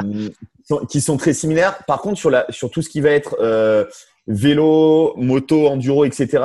qui 0.88 1.00
sont 1.00 1.16
très 1.16 1.32
similaires. 1.32 1.84
Par 1.86 2.00
contre, 2.00 2.18
sur, 2.18 2.30
la, 2.30 2.46
sur 2.50 2.70
tout 2.70 2.82
ce 2.82 2.88
qui 2.88 3.00
va 3.00 3.10
être 3.10 3.36
euh, 3.40 3.84
vélo, 4.26 5.14
moto, 5.16 5.66
enduro, 5.68 6.04
etc., 6.04 6.44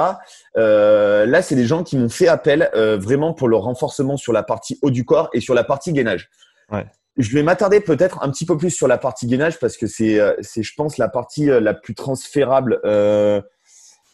euh, 0.58 1.26
là, 1.26 1.42
c'est 1.42 1.56
des 1.56 1.66
gens 1.66 1.84
qui 1.84 1.98
m'ont 1.98 2.10
fait 2.10 2.28
appel 2.28 2.70
euh, 2.76 2.98
vraiment 2.98 3.34
pour 3.34 3.48
le 3.48 3.58
renforcement 3.58 4.18
sur 4.18 4.34
la 4.34 4.44
partie 4.44 4.80
haut 4.82 4.92
du 4.92 5.06
corps 5.06 5.30
et 5.34 5.42
sur 5.42 5.54
la 5.54 5.64
partie 5.64 5.94
gainage. 5.94 6.30
Ouais. 6.72 6.86
Je 7.18 7.34
vais 7.34 7.44
m'attarder 7.44 7.80
peut-être 7.80 8.22
un 8.24 8.30
petit 8.30 8.46
peu 8.46 8.58
plus 8.58 8.72
sur 8.72 8.88
la 8.88 8.98
partie 8.98 9.26
gainage 9.28 9.60
parce 9.60 9.78
que 9.78 9.88
c'est, 9.88 10.20
c'est 10.42 10.64
je 10.64 10.74
pense, 10.76 10.98
la 10.98 11.08
partie 11.08 11.46
la 11.46 11.74
plus 11.74 11.96
transférable 11.96 12.82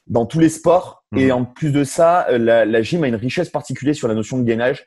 dans 0.05 0.27
tous 0.27 0.37
les 0.37 0.49
sports. 0.49 1.03
Mmh. 1.11 1.17
Et 1.17 1.31
en 1.31 1.43
plus 1.43 1.71
de 1.71 1.83
ça, 1.83 2.27
la, 2.29 2.63
la 2.63 2.81
gym 2.83 3.03
a 3.03 3.07
une 3.07 3.15
richesse 3.15 3.49
particulière 3.49 3.95
sur 3.95 4.07
la 4.07 4.13
notion 4.13 4.37
de 4.37 4.43
gainage. 4.43 4.85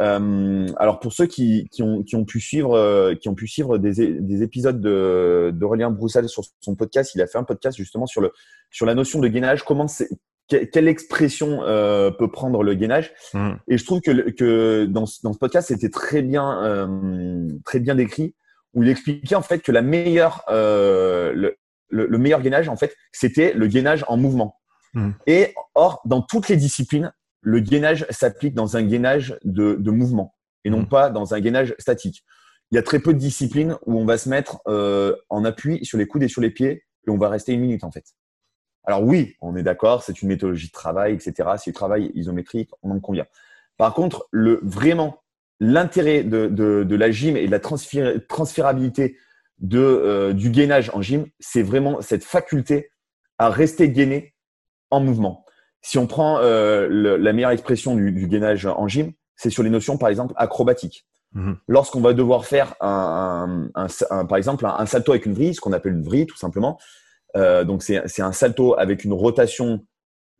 Euh, 0.00 0.66
alors 0.76 0.98
pour 0.98 1.12
ceux 1.12 1.26
qui, 1.26 1.68
qui, 1.70 1.82
ont, 1.82 2.02
qui, 2.02 2.16
ont, 2.16 2.24
pu 2.24 2.40
suivre, 2.40 2.74
euh, 2.74 3.14
qui 3.14 3.28
ont 3.28 3.34
pu 3.34 3.46
suivre 3.46 3.78
des, 3.78 4.20
des 4.20 4.42
épisodes 4.42 4.80
d'Aurélien 4.80 5.90
de, 5.90 5.96
Broussal 5.96 6.28
sur 6.28 6.42
son 6.60 6.74
podcast, 6.74 7.14
il 7.14 7.22
a 7.22 7.26
fait 7.26 7.38
un 7.38 7.44
podcast 7.44 7.76
justement 7.76 8.06
sur, 8.06 8.20
le, 8.20 8.32
sur 8.70 8.86
la 8.86 8.94
notion 8.94 9.20
de 9.20 9.28
gainage, 9.28 9.62
comment 9.62 9.86
c'est, 9.86 10.08
quelle 10.48 10.88
expression 10.88 11.62
euh, 11.62 12.10
peut 12.10 12.30
prendre 12.30 12.62
le 12.62 12.74
gainage? 12.74 13.12
Mmh. 13.32 13.52
Et 13.68 13.78
je 13.78 13.84
trouve 13.84 14.00
que, 14.00 14.30
que 14.30 14.84
dans, 14.84 15.04
dans 15.22 15.32
ce 15.32 15.38
podcast, 15.38 15.68
c'était 15.68 15.88
très 15.88 16.22
bien, 16.22 16.62
euh, 16.64 17.48
très 17.64 17.80
bien 17.80 17.94
décrit, 17.94 18.34
où 18.74 18.82
il 18.82 18.88
expliquait 18.88 19.36
en 19.36 19.42
fait 19.42 19.60
que 19.60 19.72
la 19.72 19.82
meilleure, 19.82 20.42
euh, 20.48 21.32
le, 21.34 21.56
le, 21.88 22.18
meilleur 22.18 22.42
gainage, 22.42 22.68
en 22.68 22.76
fait, 22.76 22.94
c'était 23.12 23.52
le 23.54 23.66
gainage 23.66 24.04
en 24.08 24.16
mouvement. 24.16 24.56
Mmh. 24.92 25.10
Et 25.26 25.54
or, 25.74 26.02
dans 26.04 26.22
toutes 26.22 26.48
les 26.48 26.56
disciplines, 26.56 27.12
le 27.44 27.60
gainage 27.60 28.06
s'applique 28.10 28.54
dans 28.54 28.76
un 28.76 28.82
gainage 28.82 29.38
de, 29.44 29.76
mouvement 29.90 30.34
et 30.64 30.70
non 30.70 30.80
mmh. 30.80 30.88
pas 30.88 31.10
dans 31.10 31.34
un 31.34 31.40
gainage 31.40 31.74
statique. 31.78 32.24
Il 32.70 32.76
y 32.76 32.78
a 32.78 32.82
très 32.82 32.98
peu 32.98 33.12
de 33.12 33.18
disciplines 33.18 33.76
où 33.86 33.98
on 33.98 34.06
va 34.06 34.18
se 34.18 34.28
mettre 34.28 34.60
euh, 34.66 35.14
en 35.28 35.44
appui 35.44 35.84
sur 35.84 35.98
les 35.98 36.06
coudes 36.06 36.22
et 36.22 36.28
sur 36.28 36.40
les 36.40 36.50
pieds 36.50 36.84
et 37.06 37.10
on 37.10 37.18
va 37.18 37.28
rester 37.28 37.52
une 37.52 37.60
minute 37.60 37.84
en 37.84 37.92
fait. 37.92 38.04
Alors 38.84 39.02
oui, 39.02 39.36
on 39.40 39.56
est 39.56 39.62
d'accord, 39.62 40.02
c'est 40.02 40.22
une 40.22 40.28
méthodologie 40.28 40.68
de 40.68 40.72
travail, 40.72 41.14
etc. 41.14 41.50
C'est 41.58 41.70
du 41.70 41.74
travail 41.74 42.10
isométrique, 42.14 42.70
on 42.82 42.90
en 42.90 43.00
convient. 43.00 43.26
Par 43.76 43.94
contre, 43.94 44.28
le, 44.30 44.60
vraiment, 44.62 45.22
l'intérêt 45.60 46.22
de, 46.22 46.94
la 46.94 47.10
gym 47.10 47.36
et 47.36 47.46
de 47.46 47.50
la 47.50 47.60
transférabilité 47.60 49.16
de, 49.58 49.78
euh, 49.78 50.32
du 50.32 50.50
gainage 50.50 50.90
en 50.94 51.02
gym, 51.02 51.26
c'est 51.40 51.62
vraiment 51.62 52.00
cette 52.00 52.24
faculté 52.24 52.90
à 53.38 53.48
rester 53.48 53.90
gainé 53.90 54.34
en 54.90 55.00
mouvement. 55.00 55.43
Si 55.84 55.98
on 55.98 56.06
prend 56.06 56.38
euh, 56.38 57.18
la 57.18 57.32
meilleure 57.34 57.50
expression 57.50 57.94
du, 57.94 58.26
gainage 58.26 58.64
en 58.64 58.88
gym, 58.88 59.12
c'est 59.36 59.50
sur 59.50 59.62
les 59.62 59.68
notions, 59.68 59.98
par 59.98 60.08
exemple, 60.08 60.32
acrobatiques. 60.38 61.04
Mhm. 61.32 61.58
Lorsqu'on 61.68 62.00
va 62.00 62.14
devoir 62.14 62.46
faire, 62.46 62.74
un, 62.80 63.68
par 63.74 64.38
exemple, 64.38 64.64
un, 64.64 64.86
salto 64.86 65.12
avec 65.12 65.26
une 65.26 65.34
vrille, 65.34 65.54
ce 65.54 65.60
qu'on 65.60 65.74
appelle 65.74 65.92
une 65.92 66.02
vrille, 66.02 66.24
tout 66.24 66.38
simplement. 66.38 66.80
Euh, 67.36 67.64
donc, 67.64 67.82
c'est 67.82 68.22
un 68.22 68.32
salto 68.32 68.74
avec 68.78 69.04
une 69.04 69.12
rotation 69.12 69.84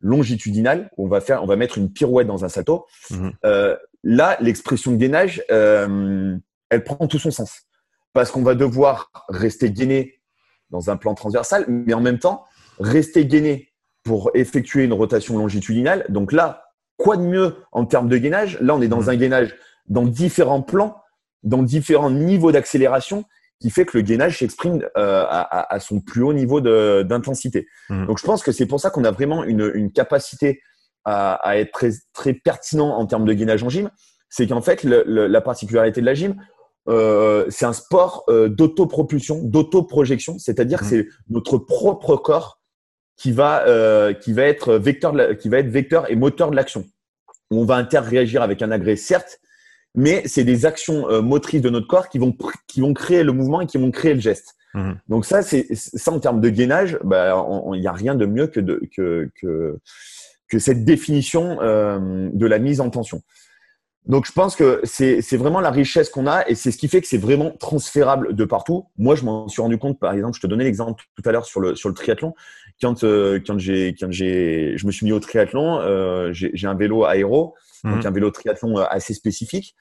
longitudinale. 0.01 0.89
on 0.97 1.07
va 1.07 1.21
faire, 1.21 1.43
on 1.43 1.45
va 1.45 1.57
mettre 1.57 1.77
une 1.77 1.93
pirouette 1.93 2.25
dans 2.25 2.43
un 2.43 2.49
salto. 2.49 2.87
Mhm. 3.11 3.33
Euh, 3.45 3.77
là, 4.03 4.37
l'expression 4.39 4.93
de 4.93 4.97
gainage, 4.97 5.43
elle 5.49 6.83
prend 6.83 7.07
tout 7.07 7.19
son 7.19 7.29
sens 7.29 7.67
parce 8.13 8.31
qu'on 8.31 8.41
va 8.41 8.55
devoir 8.55 9.11
rester 9.29 9.69
gainé 9.69 10.21
dans 10.71 10.89
un 10.89 10.97
plan 10.97 11.13
transversal, 11.13 11.65
mais 11.67 11.93
en 11.93 12.01
même 12.01 12.17
temps 12.17 12.45
rester 12.79 13.27
gainé 13.27 13.74
pour 14.05 14.31
effectuer 14.35 14.85
une 14.85 14.93
rotation 14.93 15.37
longitudinale. 15.37 16.05
Donc 16.09 16.31
là, 16.31 16.69
quoi 16.95 17.17
de 17.17 17.23
mieux 17.23 17.55
en 17.73 17.85
termes 17.85 18.07
de 18.07 18.17
gainage? 18.17 18.57
Là, 18.61 18.75
on 18.75 18.81
est 18.81 18.87
dans 18.87 19.01
mmh. 19.01 19.09
un 19.09 19.15
gainage 19.15 19.55
dans 19.87 20.05
différents 20.05 20.61
plans, 20.61 20.95
dans 21.43 21.63
différents 21.63 22.11
niveaux 22.11 22.51
d'accélération, 22.51 23.25
qui 23.59 23.69
fait 23.71 23.85
que 23.85 23.97
le 23.97 24.03
gainage 24.03 24.39
s'exprime 24.39 24.83
euh, 24.95 25.25
à, 25.27 25.79
son 25.79 26.01
plus 26.01 26.21
haut 26.23 26.33
niveau 26.33 26.61
d'intensité. 26.61 27.67
Mmh. 27.89 28.05
Donc 28.05 28.19
je 28.19 28.25
pense 28.25 28.43
que 28.43 28.51
c'est 28.51 28.67
pour 28.67 28.79
ça 28.79 28.91
qu'on 28.91 29.03
a 29.03 29.11
vraiment 29.11 29.43
une, 29.43 29.91
capacité 29.91 30.61
à, 31.03 31.57
être 31.57 31.71
très, 31.71 31.91
très 32.13 32.33
pertinent 32.33 32.89
en 32.89 33.05
termes 33.07 33.25
de 33.25 33.33
gainage 33.33 33.63
en 33.63 33.69
gym. 33.69 33.89
C'est 34.29 34.47
qu'en 34.47 34.61
fait, 34.61 34.83
la 34.83 35.41
particularité 35.41 36.01
de 36.01 36.05
la 36.05 36.13
gym, 36.13 36.35
euh, 36.89 37.45
c'est 37.49 37.65
un 37.65 37.73
sport 37.73 38.23
euh, 38.29 38.49
d'autopropulsion, 38.49 39.41
d'autoprojection, 39.41 40.37
c'est-à-dire 40.37 40.81
que 40.81 40.85
mmh. 40.85 40.89
c'est 40.89 41.07
notre 41.29 41.57
propre 41.57 42.17
corps 42.17 42.59
qui 43.17 43.31
va, 43.31 43.65
euh, 43.67 44.13
qui 44.13 44.33
va 44.33 44.43
être 44.43 44.75
vecteur, 44.75 45.13
qui 45.37 45.49
va 45.49 45.59
être 45.59 45.69
vecteur 45.69 46.09
et 46.11 46.15
moteur 46.15 46.51
de 46.51 46.55
l'action. 46.55 46.85
On 47.51 47.65
va 47.65 47.75
interréagir 47.75 48.41
avec 48.41 48.61
un 48.61 48.71
agrès, 48.71 48.95
certes, 48.95 49.39
mais 49.93 50.23
c'est 50.25 50.43
des 50.43 50.65
actions 50.65 51.09
euh, 51.09 51.21
motrices 51.21 51.61
de 51.61 51.69
notre 51.69 51.87
corps 51.87 52.09
qui 52.09 52.17
vont, 52.17 52.35
qui 52.67 52.81
vont 52.81 52.93
créer 52.93 53.23
le 53.23 53.31
mouvement 53.31 53.61
et 53.61 53.65
qui 53.65 53.77
vont 53.77 53.91
créer 53.91 54.13
le 54.13 54.19
geste. 54.19 54.55
Mmh. 54.73 54.93
Donc 55.07 55.25
ça, 55.25 55.41
c'est 55.41 55.73
ça 55.73 56.11
en 56.11 56.19
termes 56.19 56.41
de 56.41 56.49
gainage, 56.49 56.99
bah, 57.03 57.45
il 57.73 57.79
n'y 57.79 57.87
a 57.87 57.93
rien 57.93 58.15
de 58.15 58.25
mieux 58.25 58.47
que, 58.47 58.59
de, 58.59 58.81
que, 58.95 59.29
que, 59.39 59.79
que 60.49 60.59
cette 60.59 60.83
définition 60.83 61.61
euh, 61.61 62.29
de 62.33 62.45
la 62.45 62.59
mise 62.59 62.81
en 62.81 62.89
tension. 62.89 63.21
Donc, 64.05 64.27
je 64.27 64.31
pense 64.31 64.55
que 64.55 64.81
c'est 64.83 65.35
vraiment 65.35 65.59
la 65.59 65.71
richesse 65.71 66.09
qu'on 66.09 66.27
a 66.27 66.47
et 66.47 66.53
c'est 66.53 66.69
ce 66.69 66.77
qui 66.77 66.87
fait 66.87 67.01
que 67.01 67.07
c'est 67.07 67.17
vraiment 67.17 67.49
transférable 67.49 68.35
de 68.35 68.45
partout. 68.45 68.85
Moi, 68.97 69.15
je 69.15 69.23
m'en 69.23 69.47
suis 69.47 69.63
rendu 69.63 69.79
compte, 69.79 69.99
par 69.99 70.13
exemple, 70.13 70.35
je 70.35 70.41
te 70.41 70.47
donnais 70.47 70.63
l'exemple 70.63 71.03
tout 71.15 71.27
à 71.27 71.31
l'heure 71.31 71.45
sur 71.45 71.59
le, 71.59 71.75
sur 71.75 71.89
le 71.89 71.95
triathlon. 71.95 72.35
Quand, 72.81 73.03
euh, 73.03 73.39
quand 73.45 73.57
j'ai, 73.57 73.95
quand 73.97 74.11
j'ai, 74.11 74.73
je 74.77 74.85
me 74.85 74.91
suis 74.91 75.05
mis 75.05 75.11
au 75.11 75.19
triathlon, 75.19 75.79
euh, 75.79 76.31
j'ai 76.33 76.67
un 76.67 76.75
vélo 76.75 77.05
aéro, 77.05 77.55
donc 77.83 77.97
mhm. 77.97 78.07
un 78.07 78.11
vélo 78.11 78.31
triathlon 78.31 78.77
euh, 78.77 78.83
assez 78.89 79.13
spécifique. 79.13 79.75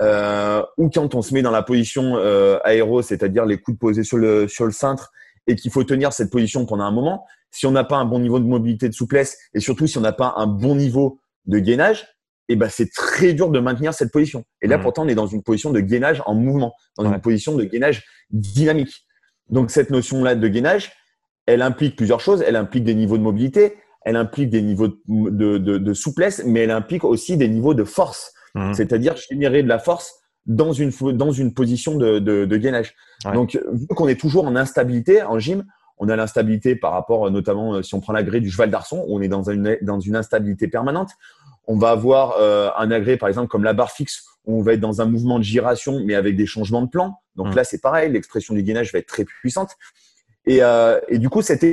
ou 0.00 0.90
quand 0.90 1.14
on 1.14 1.22
se 1.22 1.32
met 1.32 1.42
dans 1.42 1.50
la 1.50 1.62
position 1.62 2.16
aéro, 2.64 3.02
c'est-à-dire 3.02 3.46
les 3.46 3.58
coudes 3.58 3.78
posés 3.78 4.04
sur 4.04 4.18
le, 4.18 4.48
sur 4.48 4.66
le 4.66 4.72
cintre, 4.72 5.12
et 5.46 5.56
qu'il 5.56 5.70
faut 5.70 5.84
tenir 5.84 6.12
cette 6.12 6.30
position 6.30 6.66
pendant 6.66 6.84
un 6.84 6.90
moment, 6.90 7.26
si 7.50 7.66
on 7.66 7.70
n'a 7.70 7.84
pas 7.84 7.96
un 7.96 8.04
bon 8.04 8.18
niveau 8.18 8.40
de 8.40 8.44
mobilité 8.44 8.88
de 8.88 8.94
souplesse, 8.94 9.38
et 9.54 9.60
surtout 9.60 9.86
si 9.86 9.98
on 9.98 10.00
n'a 10.00 10.12
pas 10.12 10.34
un 10.36 10.46
bon 10.46 10.74
niveau 10.74 11.20
de 11.46 11.58
gainage, 11.58 12.06
eh 12.48 12.56
ben 12.56 12.68
c'est 12.68 12.90
très 12.90 13.32
dur 13.32 13.50
de 13.50 13.60
maintenir 13.60 13.94
cette 13.94 14.10
position. 14.10 14.44
Et 14.60 14.66
là, 14.66 14.76
mmh. 14.76 14.82
pourtant, 14.82 15.04
on 15.04 15.08
est 15.08 15.14
dans 15.14 15.26
une 15.26 15.42
position 15.42 15.70
de 15.70 15.80
gainage 15.80 16.22
en 16.26 16.34
mouvement, 16.34 16.74
dans 16.98 17.10
une 17.10 17.20
position 17.20 17.54
de 17.54 17.64
gainage 17.64 18.04
dynamique. 18.30 19.06
Donc 19.48 19.70
cette 19.70 19.90
notion-là 19.90 20.34
de 20.34 20.48
gainage, 20.48 20.92
elle 21.46 21.62
implique 21.62 21.96
plusieurs 21.96 22.20
choses. 22.20 22.42
Elle 22.46 22.56
implique 22.56 22.84
des 22.84 22.94
niveaux 22.94 23.18
de 23.18 23.22
mobilité, 23.22 23.76
elle 24.02 24.16
implique 24.16 24.50
des 24.50 24.62
niveaux 24.62 24.88
de, 24.88 25.58
de, 25.58 25.78
de, 25.78 25.94
souplesse, 25.94 26.42
mais 26.44 26.60
elle 26.60 26.70
implique 26.70 27.04
aussi 27.04 27.36
des 27.36 27.48
niveaux 27.48 27.74
de 27.74 27.84
force. 27.84 28.32
Mmh. 28.54 28.74
C'est-à-dire 28.74 29.14
générer 29.16 29.62
de 29.62 29.68
la 29.68 29.78
force 29.78 30.14
dans 30.46 30.72
une, 30.72 30.90
dans 31.12 31.32
une 31.32 31.54
position 31.54 31.96
de, 31.96 32.18
de 32.18 32.56
gainage. 32.56 32.94
Donc, 33.32 33.58
vu 33.72 33.86
qu'on 33.86 34.08
est 34.08 34.20
toujours 34.20 34.46
en 34.46 34.54
instabilité 34.56 35.22
en 35.22 35.38
gym, 35.38 35.64
on 35.98 36.08
a 36.08 36.16
l'instabilité 36.16 36.76
par 36.76 36.92
rapport, 36.92 37.30
notamment 37.30 37.82
si 37.82 37.94
on 37.94 38.00
prend 38.00 38.12
l'agré 38.12 38.40
du 38.40 38.50
cheval 38.50 38.70
d'arçon, 38.70 39.04
où 39.08 39.16
on 39.16 39.22
est 39.22 39.28
dans 39.28 39.48
une, 39.48 39.78
dans 39.82 40.00
une 40.00 40.16
instabilité 40.16 40.68
permanente. 40.68 41.10
On 41.66 41.78
va 41.78 41.90
avoir 41.90 42.36
euh, 42.38 42.68
un 42.76 42.90
agré, 42.90 43.16
par 43.16 43.28
exemple, 43.28 43.48
comme 43.48 43.64
la 43.64 43.72
barre 43.72 43.92
fixe, 43.92 44.24
où 44.44 44.58
on 44.58 44.62
va 44.62 44.74
être 44.74 44.80
dans 44.80 45.00
un 45.00 45.06
mouvement 45.06 45.38
de 45.38 45.44
giration, 45.44 46.02
mais 46.04 46.14
avec 46.14 46.36
des 46.36 46.46
changements 46.46 46.82
de 46.82 46.88
plan. 46.88 47.20
Donc 47.36 47.52
mmh. 47.52 47.56
là, 47.56 47.64
c'est 47.64 47.80
pareil, 47.80 48.12
l'expression 48.12 48.54
du 48.54 48.62
gainage 48.62 48.92
va 48.92 48.98
être 48.98 49.06
très 49.06 49.24
puissante. 49.24 49.70
Et, 50.46 50.62
euh, 50.62 51.00
et 51.08 51.18
du 51.18 51.28
coup, 51.28 51.42
cette 51.42 51.64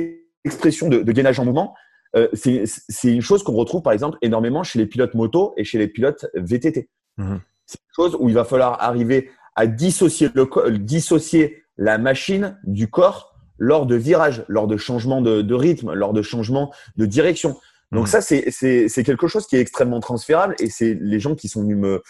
expression 0.44 0.88
de, 0.88 1.02
de 1.02 1.12
gainage 1.12 1.38
en 1.38 1.44
mouvement, 1.44 1.74
euh, 2.14 2.28
c'est 2.32 3.12
une 3.12 3.22
chose 3.22 3.42
qu'on 3.42 3.54
retrouve, 3.54 3.82
par 3.82 3.92
exemple, 3.92 4.18
énormément 4.22 4.62
chez 4.62 4.78
les 4.78 4.86
pilotes 4.86 5.14
moto 5.14 5.54
et 5.56 5.64
chez 5.64 5.78
les 5.78 5.88
pilotes 5.88 6.26
VTT. 6.34 6.88
Mmh. 7.16 7.36
C'est 7.66 7.78
une 7.78 7.94
chose 7.94 8.16
où 8.20 8.28
il 8.28 8.34
va 8.34 8.44
falloir 8.44 8.82
arriver 8.82 9.30
à 9.56 9.66
dissocier, 9.66 10.28
le, 10.34 10.78
dissocier 10.78 11.62
la 11.78 11.98
machine 11.98 12.58
du 12.64 12.88
corps 12.88 13.34
lors 13.58 13.86
de 13.86 13.94
virages, 13.94 14.44
lors 14.48 14.66
de 14.66 14.76
changements 14.76 15.22
de, 15.22 15.42
de 15.42 15.54
rythme, 15.54 15.92
lors 15.92 16.12
de 16.12 16.22
changements 16.22 16.72
de 16.96 17.06
direction. 17.06 17.56
Donc 17.92 18.04
mmh. 18.04 18.10
ça, 18.10 18.20
c'est 18.20 19.04
quelque 19.04 19.26
chose 19.26 19.46
qui 19.46 19.56
est 19.56 19.60
extrêmement 19.60 20.00
transférable 20.00 20.54
et 20.58 20.68
c'est 20.68 20.94
les 21.00 21.20
gens 21.20 21.34
qui 21.34 21.48
sont 21.48 21.62
venus 21.62 21.76
me, 21.76 22.02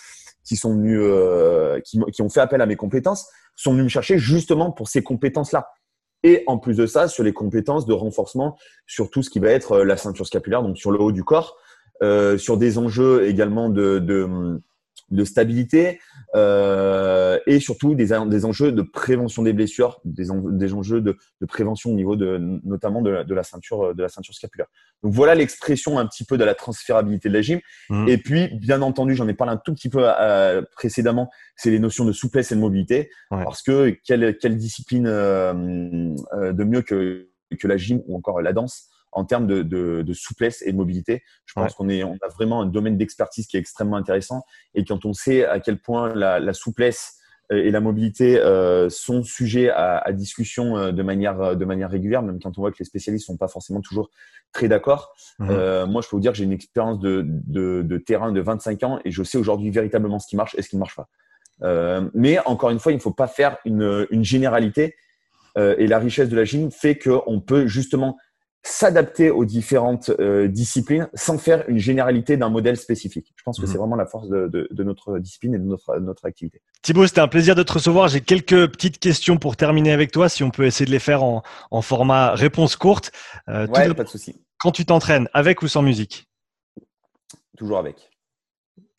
qui 0.44 0.56
sont 0.56 0.74
venus, 0.74 0.98
euh, 1.00 1.80
qui, 1.80 2.00
qui, 2.12 2.22
ont 2.22 2.28
fait 2.28 2.40
appel 2.40 2.60
à 2.60 2.66
mes 2.66 2.76
compétences, 2.76 3.28
sont 3.56 3.72
venus 3.72 3.84
me 3.84 3.88
chercher 3.88 4.18
justement 4.18 4.70
pour 4.70 4.88
ces 4.88 5.02
compétences-là. 5.02 5.68
Et 6.22 6.44
en 6.46 6.58
plus 6.58 6.76
de 6.76 6.86
ça, 6.86 7.08
sur 7.08 7.24
les 7.24 7.32
compétences 7.32 7.86
de 7.86 7.92
renforcement, 7.92 8.56
sur 8.86 9.10
tout 9.10 9.22
ce 9.22 9.30
qui 9.30 9.40
va 9.40 9.50
être 9.50 9.72
euh, 9.72 9.84
la 9.84 9.96
ceinture 9.96 10.26
scapulaire, 10.26 10.62
donc 10.62 10.78
sur 10.78 10.90
le 10.90 11.00
haut 11.00 11.12
du 11.12 11.24
corps, 11.24 11.56
euh, 12.02 12.38
sur 12.38 12.56
des 12.56 12.78
enjeux 12.78 13.26
également 13.26 13.68
de, 13.68 13.98
de 13.98 14.60
de 15.12 15.24
stabilité 15.24 16.00
euh, 16.34 17.38
et 17.46 17.60
surtout 17.60 17.94
des, 17.94 18.08
des, 18.26 18.44
enjeux 18.44 18.72
de 18.72 18.82
prévention 18.82 19.42
des 19.42 19.52
blessures, 19.52 20.00
des, 20.04 20.26
des 20.52 20.74
enjeux 20.74 21.00
de, 21.00 21.16
de, 21.40 21.46
prévention 21.46 21.90
au 21.90 21.94
niveau 21.94 22.16
de 22.16 22.38
notamment 22.64 23.02
de, 23.02 23.22
de, 23.22 23.34
la 23.34 23.42
ceinture 23.42 23.94
de 23.94 24.02
la 24.02 24.08
ceinture 24.08 24.34
scapulaire. 24.34 24.66
Donc 25.02 25.12
voilà 25.12 25.34
l'expression 25.34 25.98
un 25.98 26.06
petit 26.06 26.24
peu 26.24 26.38
de 26.38 26.44
la 26.44 26.54
transférabilité 26.54 27.28
de 27.28 27.34
la 27.34 27.42
gym. 27.42 27.60
Mmh. 27.90 28.08
Et 28.08 28.18
puis 28.18 28.48
bien 28.58 28.82
entendu, 28.82 29.14
j'en 29.14 29.28
ai 29.28 29.34
parlé 29.34 29.52
un 29.52 29.58
tout 29.58 29.74
petit 29.74 29.90
peu 29.90 30.04
euh, 30.04 30.62
précédemment, 30.74 31.30
c'est 31.56 31.70
les 31.70 31.78
notions 31.78 32.04
de 32.04 32.12
souplesse 32.12 32.50
et 32.50 32.54
de 32.54 32.60
mobilité, 32.60 33.10
parce 33.30 33.62
que 33.62 33.96
quelle, 34.04 34.36
quelle 34.38 34.56
discipline 34.56 35.06
euh, 35.06 35.52
de 36.52 36.64
mieux 36.64 36.82
que 36.82 37.28
que 37.56 37.68
la 37.68 37.76
gym 37.76 38.00
ou 38.06 38.16
encore 38.16 38.40
la 38.40 38.54
danse 38.54 38.88
en 39.12 39.24
termes 39.24 39.46
de, 39.46 39.62
de, 39.62 40.02
de, 40.02 40.12
souplesse 40.12 40.62
et 40.62 40.72
de 40.72 40.76
mobilité. 40.76 41.22
Je 41.44 41.52
pense 41.54 41.74
qu'on 41.74 41.88
est, 41.88 42.02
on 42.02 42.14
a 42.22 42.28
vraiment 42.28 42.62
un 42.62 42.66
domaine 42.66 42.96
d'expertise 42.96 43.46
qui 43.46 43.56
est 43.56 43.60
extrêmement 43.60 43.96
intéressant. 43.96 44.42
Et 44.74 44.84
quand 44.84 45.04
on 45.04 45.12
sait 45.12 45.44
à 45.44 45.60
quel 45.60 45.78
point 45.78 46.14
la, 46.14 46.40
la 46.40 46.52
souplesse 46.52 47.18
euh, 47.52 47.62
et 47.64 47.70
la 47.70 47.80
mobilité 47.80 48.40
euh, 48.40 48.88
sont 48.88 49.22
sujets 49.22 49.68
à, 49.68 49.98
à, 49.98 50.12
discussion 50.12 50.76
euh, 50.76 50.92
de 50.92 51.02
manière, 51.02 51.56
de 51.56 51.64
manière 51.64 51.90
régulière, 51.90 52.22
même 52.22 52.40
quand 52.40 52.56
on 52.58 52.62
voit 52.62 52.72
que 52.72 52.78
les 52.78 52.84
spécialistes 52.84 53.26
sont 53.26 53.36
pas 53.36 53.48
forcément 53.48 53.80
toujours 53.80 54.10
très 54.52 54.68
d'accord. 54.68 55.14
Mmh. 55.38 55.48
Euh, 55.50 55.86
moi, 55.86 56.02
je 56.02 56.08
peux 56.08 56.16
vous 56.16 56.22
dire 56.22 56.32
que 56.32 56.38
j'ai 56.38 56.44
une 56.44 56.52
expérience 56.52 56.98
de, 56.98 57.24
de, 57.26 57.82
de, 57.82 57.98
terrain 57.98 58.32
de 58.32 58.40
25 58.40 58.82
ans 58.82 59.00
et 59.04 59.10
je 59.10 59.22
sais 59.22 59.38
aujourd'hui 59.38 59.70
véritablement 59.70 60.18
ce 60.18 60.26
qui 60.26 60.36
marche 60.36 60.54
et 60.56 60.62
ce 60.62 60.68
qui 60.68 60.76
ne 60.76 60.80
marche 60.80 60.96
pas. 60.96 61.08
Mais 62.14 62.40
encore 62.40 62.70
une 62.70 62.80
fois, 62.80 62.90
il 62.90 62.96
ne 62.96 63.00
faut 63.00 63.12
pas 63.12 63.28
faire 63.28 63.56
une, 63.64 64.06
une 64.10 64.24
généralité. 64.24 64.96
et 65.56 65.86
la 65.86 66.00
richesse 66.00 66.28
de 66.28 66.34
la 66.34 66.44
gym 66.44 66.72
fait 66.72 66.98
qu'on 66.98 67.40
peut 67.40 67.68
justement 67.68 68.16
s'adapter 68.62 69.30
aux 69.30 69.44
différentes 69.44 70.10
euh, 70.20 70.46
disciplines 70.46 71.08
sans 71.14 71.36
faire 71.36 71.64
une 71.68 71.78
généralité 71.78 72.36
d'un 72.36 72.48
modèle 72.48 72.76
spécifique. 72.76 73.32
Je 73.36 73.42
pense 73.42 73.58
que 73.58 73.66
c'est 73.66 73.72
mhm. 73.72 73.78
vraiment 73.80 73.96
la 73.96 74.06
force 74.06 74.28
de, 74.28 74.46
de, 74.46 74.68
de, 74.70 74.84
notre 74.84 75.18
discipline 75.18 75.54
et 75.54 75.58
de 75.58 75.64
notre, 75.64 75.98
notre 75.98 76.26
activité. 76.26 76.62
Thibaut, 76.82 77.06
c'était 77.06 77.20
un 77.20 77.28
plaisir 77.28 77.56
de 77.56 77.62
te 77.64 77.72
recevoir. 77.72 78.08
J'ai 78.08 78.20
quelques 78.20 78.70
petites 78.70 78.98
questions 78.98 79.36
pour 79.36 79.56
terminer 79.56 79.92
avec 79.92 80.12
toi, 80.12 80.28
si 80.28 80.44
on 80.44 80.50
peut 80.50 80.64
essayer 80.64 80.86
de 80.86 80.92
les 80.92 81.00
faire 81.00 81.24
en, 81.24 81.42
en 81.70 81.82
format 81.82 82.34
réponse 82.34 82.76
courte. 82.76 83.10
Euh, 83.48 83.66
ouais, 83.66 83.92
pas 83.94 84.04
de 84.04 84.08
souci. 84.08 84.36
Quand 84.58 84.70
tu 84.70 84.84
t'entraînes, 84.86 85.28
avec 85.32 85.62
ou 85.62 85.68
sans 85.68 85.82
musique? 85.82 86.28
Toujours 87.56 87.78
avec. 87.78 88.11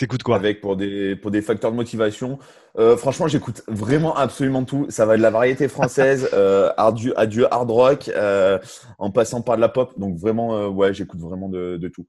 T'écoutes 0.04 0.24
quoi 0.24 0.36
Avec 0.36 0.60
pour 0.60 0.76
des, 0.76 1.16
pour 1.16 1.32
des 1.32 1.42
facteurs 1.42 1.72
de 1.72 1.78
motivation. 1.78 2.38
Euh, 2.78 2.98
franchement, 2.98 3.30
j'écoute 3.30 3.64
vraiment 3.70 4.14
absolument 4.18 4.66
tout. 4.66 4.86
Ça 4.90 5.06
va 5.06 5.16
de 5.16 5.22
la 5.22 5.30
variété 5.30 5.70
française 5.70 6.30
euh, 6.34 6.74
à 6.76 6.92
du 6.92 7.46
hard 7.46 7.72
rock, 7.72 8.10
euh, 8.10 8.60
en 8.98 9.12
passant 9.12 9.42
par 9.42 9.56
de 9.56 9.62
la 9.62 9.70
pop. 9.70 9.98
Donc 9.98 10.18
vraiment, 10.18 10.58
euh, 10.58 10.68
ouais, 10.68 10.94
j'écoute 10.94 11.22
vraiment 11.22 11.48
de, 11.48 11.78
de, 11.78 11.88
tout. 11.88 12.06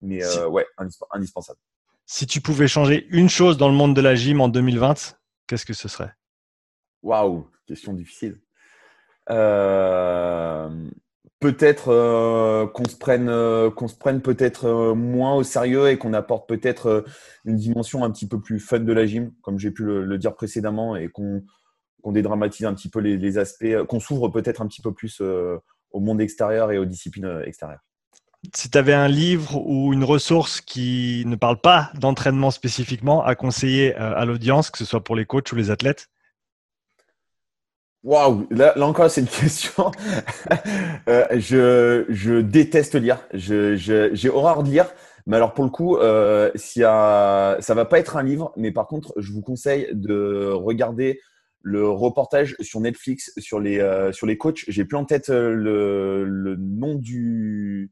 Mais 0.00 0.20
ouais, 0.46 0.64
indispensable. 1.12 1.58
Si 2.06 2.24
tu 2.28 2.40
pouvais 2.40 2.68
changer 2.68 3.08
une 3.10 3.28
chose 3.28 3.56
dans 3.56 3.68
le 3.68 3.74
monde 3.74 3.96
de 3.96 4.00
la 4.00 4.14
gym 4.14 4.40
en 4.40 4.46
2020, 4.46 5.18
qu'est-ce 5.48 5.66
que 5.66 5.74
ce 5.74 5.88
serait? 5.88 6.12
Waouh, 7.02 7.50
question 7.66 7.94
difficile. 7.94 8.38
Peut-être 11.44 11.88
euh, 11.88 12.66
qu'on 12.66 12.88
se 12.88 12.96
prenne 12.96 13.28
euh, 13.28 13.70
qu'on 13.70 13.86
se 13.86 13.94
prenne 13.94 14.22
peut-être 14.22 14.64
euh, 14.64 14.94
moins 14.94 15.34
au 15.34 15.42
sérieux 15.42 15.90
et 15.90 15.98
qu'on 15.98 16.14
apporte 16.14 16.48
peut-être 16.48 17.04
une 17.44 17.56
dimension 17.56 18.02
un 18.02 18.10
petit 18.10 18.26
peu 18.26 18.40
plus 18.40 18.58
fun 18.58 18.78
de 18.78 18.92
la 18.94 19.04
gym, 19.04 19.30
comme 19.42 19.58
j'ai 19.58 19.70
pu 19.70 19.84
le, 19.84 20.16
dire 20.16 20.34
précédemment, 20.34 20.96
et 20.96 21.08
qu'on 21.08 21.42
dédramatise 22.06 22.64
un 22.64 22.72
petit 22.72 22.88
peu 22.88 22.98
les, 23.00 23.36
aspects, 23.36 23.82
qu'on 23.86 24.00
s'ouvre 24.00 24.30
peut-être 24.30 24.62
un 24.62 24.66
petit 24.66 24.80
peu 24.80 24.94
plus 24.94 25.20
au 25.20 26.00
monde 26.00 26.22
extérieur 26.22 26.72
et 26.72 26.78
aux 26.78 26.86
disciplines 26.86 27.42
extérieures. 27.44 27.84
Si 28.54 28.70
tu 28.70 28.78
avais 28.78 28.94
un 28.94 29.08
livre 29.08 29.60
ou 29.66 29.92
une 29.92 30.04
ressource 30.04 30.62
qui 30.62 31.24
ne 31.26 31.36
parle 31.36 31.60
pas 31.60 31.90
d'entraînement 31.92 32.52
spécifiquement 32.52 33.22
à 33.22 33.34
conseiller 33.34 33.94
à 33.96 34.24
l'audience, 34.24 34.70
que 34.70 34.78
ce 34.78 34.86
soit 34.86 35.04
pour 35.04 35.14
les 35.14 35.26
coachs 35.26 35.52
ou 35.52 35.56
les 35.56 35.70
athlètes, 35.70 36.08
Waouh, 38.04 38.46
là, 38.50 38.74
là, 38.76 38.86
encore 38.86 39.10
c'est 39.10 39.22
une 39.22 39.26
question. 39.40 39.90
euh, 41.08 41.26
je, 41.32 42.04
je, 42.10 42.40
déteste 42.40 42.94
lire. 42.96 43.26
J'ai 43.32 43.76
je, 43.78 44.28
horreur 44.28 44.62
de 44.62 44.68
lire. 44.68 44.86
Mais 45.26 45.36
alors 45.36 45.54
pour 45.54 45.64
le 45.64 45.70
coup, 45.70 45.96
euh, 45.96 46.50
si 46.54 46.84
a, 46.84 47.56
ça 47.60 47.72
va 47.74 47.86
pas 47.86 47.98
être 47.98 48.18
un 48.18 48.22
livre, 48.22 48.52
mais 48.56 48.72
par 48.72 48.86
contre, 48.86 49.14
je 49.16 49.32
vous 49.32 49.40
conseille 49.40 49.88
de 49.92 50.50
regarder 50.52 51.18
le 51.62 51.88
reportage 51.88 52.56
sur 52.60 52.80
Netflix 52.80 53.32
sur 53.38 53.58
les 53.58 53.80
euh, 53.80 54.12
sur 54.12 54.26
les 54.26 54.36
coachs. 54.36 54.64
J'ai 54.68 54.84
plus 54.84 54.98
en 54.98 55.06
tête 55.06 55.30
euh, 55.30 55.54
le, 55.54 56.24
le 56.24 56.56
nom 56.56 56.96
du 56.96 57.90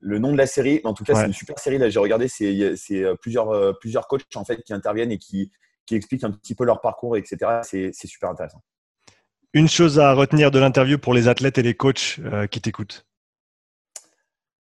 le 0.00 0.18
nom 0.18 0.32
de 0.32 0.36
la 0.36 0.48
série. 0.48 0.80
En 0.82 0.92
tout 0.92 1.04
cas, 1.04 1.14
c'est 1.14 1.26
une 1.26 1.32
super 1.32 1.56
série. 1.60 1.78
Là, 1.78 1.88
j'ai 1.88 2.00
regardé. 2.00 2.26
C'est 2.26 2.74
c'est 2.74 3.04
euh, 3.04 3.14
plusieurs 3.14 3.78
plusieurs 3.78 4.08
coachs 4.08 4.24
en 4.34 4.44
fait 4.44 4.60
qui 4.64 4.72
interviennent 4.72 5.12
et 5.12 5.18
qui 5.18 5.52
qui 5.86 5.94
expliquent 5.94 6.24
un 6.24 6.32
petit 6.32 6.56
peu 6.56 6.64
leur 6.64 6.80
parcours, 6.80 7.16
etc. 7.16 7.60
C'est 7.62 7.90
c'est 7.92 8.08
super 8.08 8.28
intéressant. 8.28 8.60
Une 9.56 9.70
chose 9.70 9.98
à 9.98 10.12
retenir 10.12 10.50
de 10.50 10.58
l'interview 10.58 10.98
pour 10.98 11.14
les 11.14 11.28
athlètes 11.28 11.56
et 11.56 11.62
les 11.62 11.72
coachs 11.72 12.20
euh, 12.26 12.46
qui 12.46 12.60
t'écoutent 12.60 13.06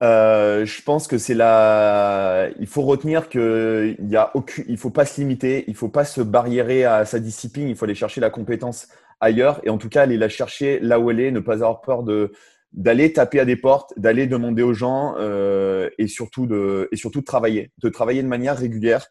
euh, 0.04 0.64
je 0.64 0.80
pense 0.82 1.08
que 1.08 1.18
c'est 1.18 1.34
la. 1.34 2.50
Il 2.60 2.68
faut 2.68 2.82
retenir 2.82 3.28
que 3.28 3.96
il 3.98 4.76
faut 4.76 4.90
pas 4.90 5.04
se 5.04 5.20
limiter. 5.20 5.64
Il 5.66 5.74
faut 5.74 5.88
pas 5.88 6.04
se 6.04 6.20
barriérer 6.20 6.84
à 6.84 7.04
sa 7.04 7.18
discipline. 7.18 7.68
Il 7.68 7.74
faut 7.74 7.86
aller 7.86 7.96
chercher 7.96 8.20
la 8.20 8.30
compétence 8.30 8.86
ailleurs 9.18 9.60
et 9.64 9.70
en 9.70 9.78
tout 9.78 9.88
cas 9.88 10.02
aller 10.02 10.16
la 10.16 10.28
chercher 10.28 10.78
là 10.78 11.00
où 11.00 11.10
elle 11.10 11.18
est. 11.18 11.32
Ne 11.32 11.40
pas 11.40 11.54
avoir 11.54 11.80
peur 11.80 12.04
de 12.04 12.30
d'aller 12.72 13.12
taper 13.12 13.40
à 13.40 13.44
des 13.44 13.56
portes, 13.56 13.92
d'aller 13.96 14.28
demander 14.28 14.62
aux 14.62 14.74
gens 14.74 15.16
euh, 15.18 15.90
et 15.98 16.06
surtout 16.06 16.46
de 16.46 16.88
et 16.92 16.96
surtout 16.96 17.18
de 17.18 17.26
travailler, 17.26 17.72
de 17.78 17.88
travailler 17.88 18.22
de 18.22 18.28
manière 18.28 18.56
régulière 18.56 19.08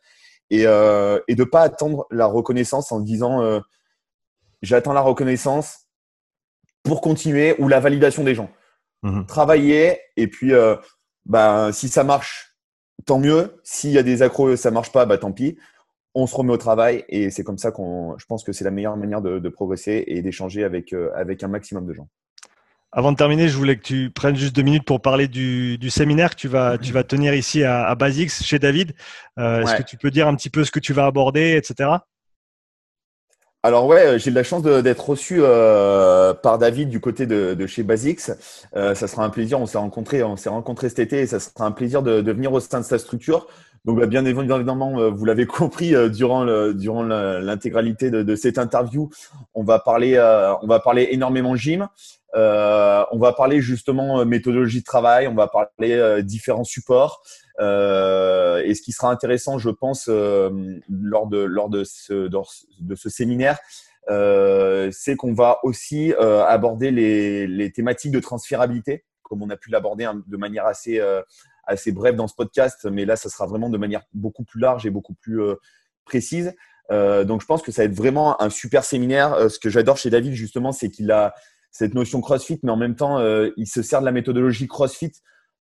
et 0.49 0.65
euh, 0.65 1.19
et 1.27 1.35
de 1.35 1.43
pas 1.43 1.63
attendre 1.63 2.07
la 2.09 2.27
reconnaissance 2.27 2.93
en 2.93 3.01
disant 3.01 3.61
j'attends 4.61 4.93
la 4.93 5.01
reconnaissance 5.01 5.87
pour 6.83 7.01
continuer 7.01 7.55
ou 7.59 7.67
la 7.67 7.79
validation 7.79 8.23
des 8.23 8.35
gens. 8.35 8.49
Mhm. 9.03 9.25
Travailler 9.25 9.99
et 10.15 10.27
puis 10.27 10.53
euh, 10.53 10.75
bah, 11.25 11.71
si 11.73 11.89
ça 11.89 12.03
marche, 12.03 12.55
tant 13.05 13.19
mieux. 13.19 13.59
S'il 13.63 13.91
y 13.91 13.97
a 13.97 14.03
des 14.03 14.21
accros, 14.21 14.55
ça 14.55 14.71
marche 14.71 14.91
pas, 14.91 15.05
bah 15.05 15.17
tant 15.17 15.31
pis. 15.31 15.57
On 16.15 16.25
se 16.25 16.35
remet 16.35 16.53
au 16.53 16.57
travail 16.57 17.05
et 17.09 17.29
c'est 17.29 17.43
comme 17.43 17.57
ça 17.57 17.71
qu'on. 17.71 18.17
Je 18.17 18.25
pense 18.25 18.43
que 18.43 18.51
c'est 18.51 18.63
la 18.63 18.71
meilleure 18.71 18.97
manière 18.97 19.21
de, 19.21 19.49
progresser 19.49 20.03
et 20.07 20.21
d'échanger 20.21 20.63
avec, 20.63 20.93
euh, 20.93 21.11
avec 21.15 21.43
un 21.43 21.47
maximum 21.47 21.85
de 21.85 21.93
gens. 21.93 22.07
Avant 22.91 23.11
de 23.11 23.17
terminer, 23.17 23.49
je 23.49 23.57
voulais 23.57 23.75
que 23.75 23.83
tu 23.83 24.09
prennes 24.09 24.35
juste 24.35 24.55
deux 24.55 24.61
minutes 24.61 24.85
pour 24.85 25.01
parler 25.01 25.27
du, 25.27 25.77
séminaire 25.89 26.31
que 26.31 26.39
tu 26.39 26.47
vas, 26.47 26.77
tu 26.77 26.93
vas 26.93 27.03
tenir 27.03 27.33
ici 27.33 27.63
à, 27.63 27.93
Basics 27.95 28.31
chez 28.31 28.59
David. 28.59 28.95
Euh, 29.37 29.61
est-ce 29.61 29.75
que 29.75 29.83
tu 29.83 29.97
peux 29.97 30.09
dire 30.09 30.27
un 30.27 30.35
petit 30.35 30.49
peu 30.49 30.63
ce 30.63 30.71
que 30.71 30.79
tu 30.79 30.93
vas 30.93 31.05
aborder, 31.05 31.57
etc. 31.57 31.89
Alors 33.63 33.87
ouais, 33.87 34.19
j'ai 34.19 34.29
de 34.29 34.35
la 34.35 34.43
chance 34.43 34.61
d'être 34.61 35.09
reçu 35.09 35.39
euh, 35.39 36.33
par 36.33 36.57
David 36.57 36.89
du 36.89 36.99
côté 36.99 37.25
de, 37.25 37.65
chez 37.65 37.83
Basics. 37.83 38.31
Euh, 38.75 38.93
ça 38.93 39.07
sera 39.07 39.25
un 39.25 39.29
plaisir. 39.29 39.59
On 39.59 39.65
s'est 39.65 39.79
rencontrés, 39.79 40.23
on 40.23 40.37
s'est 40.37 40.49
rencontrés 40.49 40.89
cet 40.89 40.99
été 40.99 41.19
et 41.19 41.27
ça 41.27 41.39
sera 41.39 41.65
un 41.65 41.71
plaisir 41.71 42.03
de, 42.03 42.31
venir 42.31 42.53
au 42.53 42.59
sein 42.59 42.79
de 42.79 42.85
sa 42.85 42.99
structure. 42.99 43.47
Donc 43.87 43.99
bah, 43.99 44.05
bien 44.05 44.25
évidemment, 44.25 45.09
vous 45.09 45.25
l'avez 45.25 45.45
compris 45.47 45.93
durant 46.11 46.45
durant 46.73 47.03
l'intégralité 47.03 48.11
de, 48.11 48.35
cette 48.35 48.59
interview, 48.59 49.09
on 49.55 49.63
va 49.63 49.79
parler 49.79 50.19
on 50.61 50.67
va 50.67 50.79
parler 50.79 51.07
énormément 51.11 51.55
gym. 51.55 51.87
Euh, 52.35 53.03
on 53.11 53.17
va 53.17 53.33
parler 53.33 53.61
justement 53.61 54.19
euh, 54.19 54.25
méthodologie 54.25 54.81
de 54.81 54.85
travail, 54.85 55.27
on 55.27 55.33
va 55.33 55.47
parler 55.47 55.93
euh, 55.93 56.21
différents 56.21 56.65
supports. 56.65 57.23
et 57.59 58.73
ce 58.75 58.81
qui 58.81 58.91
sera 58.91 59.09
intéressant, 59.09 59.57
je 59.57 59.69
pense, 59.69 60.07
lors 60.07 61.27
de 61.27 61.39
lors 61.39 61.69
de 61.69 61.83
ce 61.83 62.27
de 62.27 62.95
ce 62.95 63.09
séminaire, 63.09 63.57
c'est 64.07 65.15
qu'on 65.15 65.33
va 65.33 65.59
aussi 65.63 66.13
aborder 66.13 66.91
les, 66.91 67.47
les, 67.47 67.71
thématiques 67.71 68.11
de 68.11 68.19
transférabilité, 68.19 69.05
comme 69.23 69.41
on 69.41 69.49
a 69.49 69.57
pu 69.57 69.71
l'aborder 69.71 70.05
hein, 70.05 70.21
de 70.27 70.37
manière 70.37 70.65
assez 70.65 71.01
assez 71.67 71.91
brève 71.91 72.15
dans 72.15 72.27
ce 72.27 72.35
podcast, 72.35 72.85
mais 72.85 73.05
là, 73.05 73.15
ça 73.15 73.29
sera 73.29 73.45
vraiment 73.45 73.69
de 73.69 73.77
manière 73.77 74.03
beaucoup 74.13 74.43
plus 74.43 74.59
large 74.59 74.85
et 74.85 74.89
beaucoup 74.89 75.13
plus 75.13 75.41
précise. 76.05 76.53
donc, 76.89 77.41
je 77.41 77.45
pense 77.45 77.61
que 77.61 77.71
ça 77.71 77.81
va 77.81 77.85
être 77.85 77.95
vraiment 77.95 78.41
un 78.41 78.49
super 78.49 78.83
séminaire. 78.83 79.51
ce 79.51 79.59
que 79.59 79.69
j'adore 79.69 79.97
chez 79.97 80.09
David, 80.09 80.33
justement, 80.33 80.71
c'est 80.71 80.89
qu'il 80.89 81.11
a 81.11 81.33
cette 81.77 81.93
notion 81.93 82.21
CrossFit, 82.21 82.59
mais 82.63 82.71
en 82.71 82.77
même 82.77 82.95
temps, 82.95 83.19
euh, 83.19 83.51
il 83.55 83.67
se 83.67 83.83
sert 83.83 83.99
de 83.99 84.05
la 84.05 84.11
méthodologie 84.11 84.67
CrossFit 84.67 85.11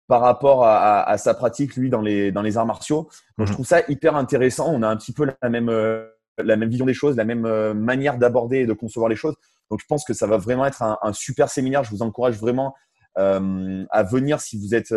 par 0.07 0.21
rapport 0.21 0.63
à, 0.63 1.17
sa 1.17 1.33
pratique, 1.33 1.75
lui, 1.75 1.89
dans 1.89 2.01
les, 2.01 2.31
dans 2.31 2.43
les 2.43 2.57
arts 2.57 2.67
martiaux. 2.67 3.09
Donc, 3.37 3.47
je 3.47 3.51
mhm. 3.51 3.55
trouve 3.55 3.65
ça 3.65 3.81
hyper 3.87 4.15
intéressant. 4.15 4.71
On 4.71 4.83
a 4.83 4.87
un 4.87 4.95
petit 4.97 5.13
peu 5.13 5.25
la 5.41 5.49
même, 5.49 5.67
euh, 5.67 6.05
la 6.37 6.57
même 6.57 6.69
vision 6.69 6.85
des 6.85 6.93
choses, 6.93 7.15
la 7.15 7.25
même 7.25 7.45
euh, 7.47 7.73
manière 7.73 8.19
d'aborder 8.19 8.59
et 8.59 8.65
de 8.67 8.73
concevoir 8.73 9.09
les 9.09 9.15
choses. 9.15 9.33
Donc, 9.71 9.79
je 9.81 9.85
pense 9.87 10.05
que 10.05 10.13
ça 10.13 10.27
va 10.27 10.37
vraiment 10.37 10.65
être 10.67 10.83
un, 10.83 11.11
super 11.11 11.49
séminaire. 11.49 11.83
Je 11.83 11.89
vous 11.89 12.03
encourage 12.03 12.37
vraiment 12.37 12.75
à 13.15 14.03
venir 14.03 14.41
si 14.41 14.59
vous 14.59 14.75
êtes, 14.75 14.93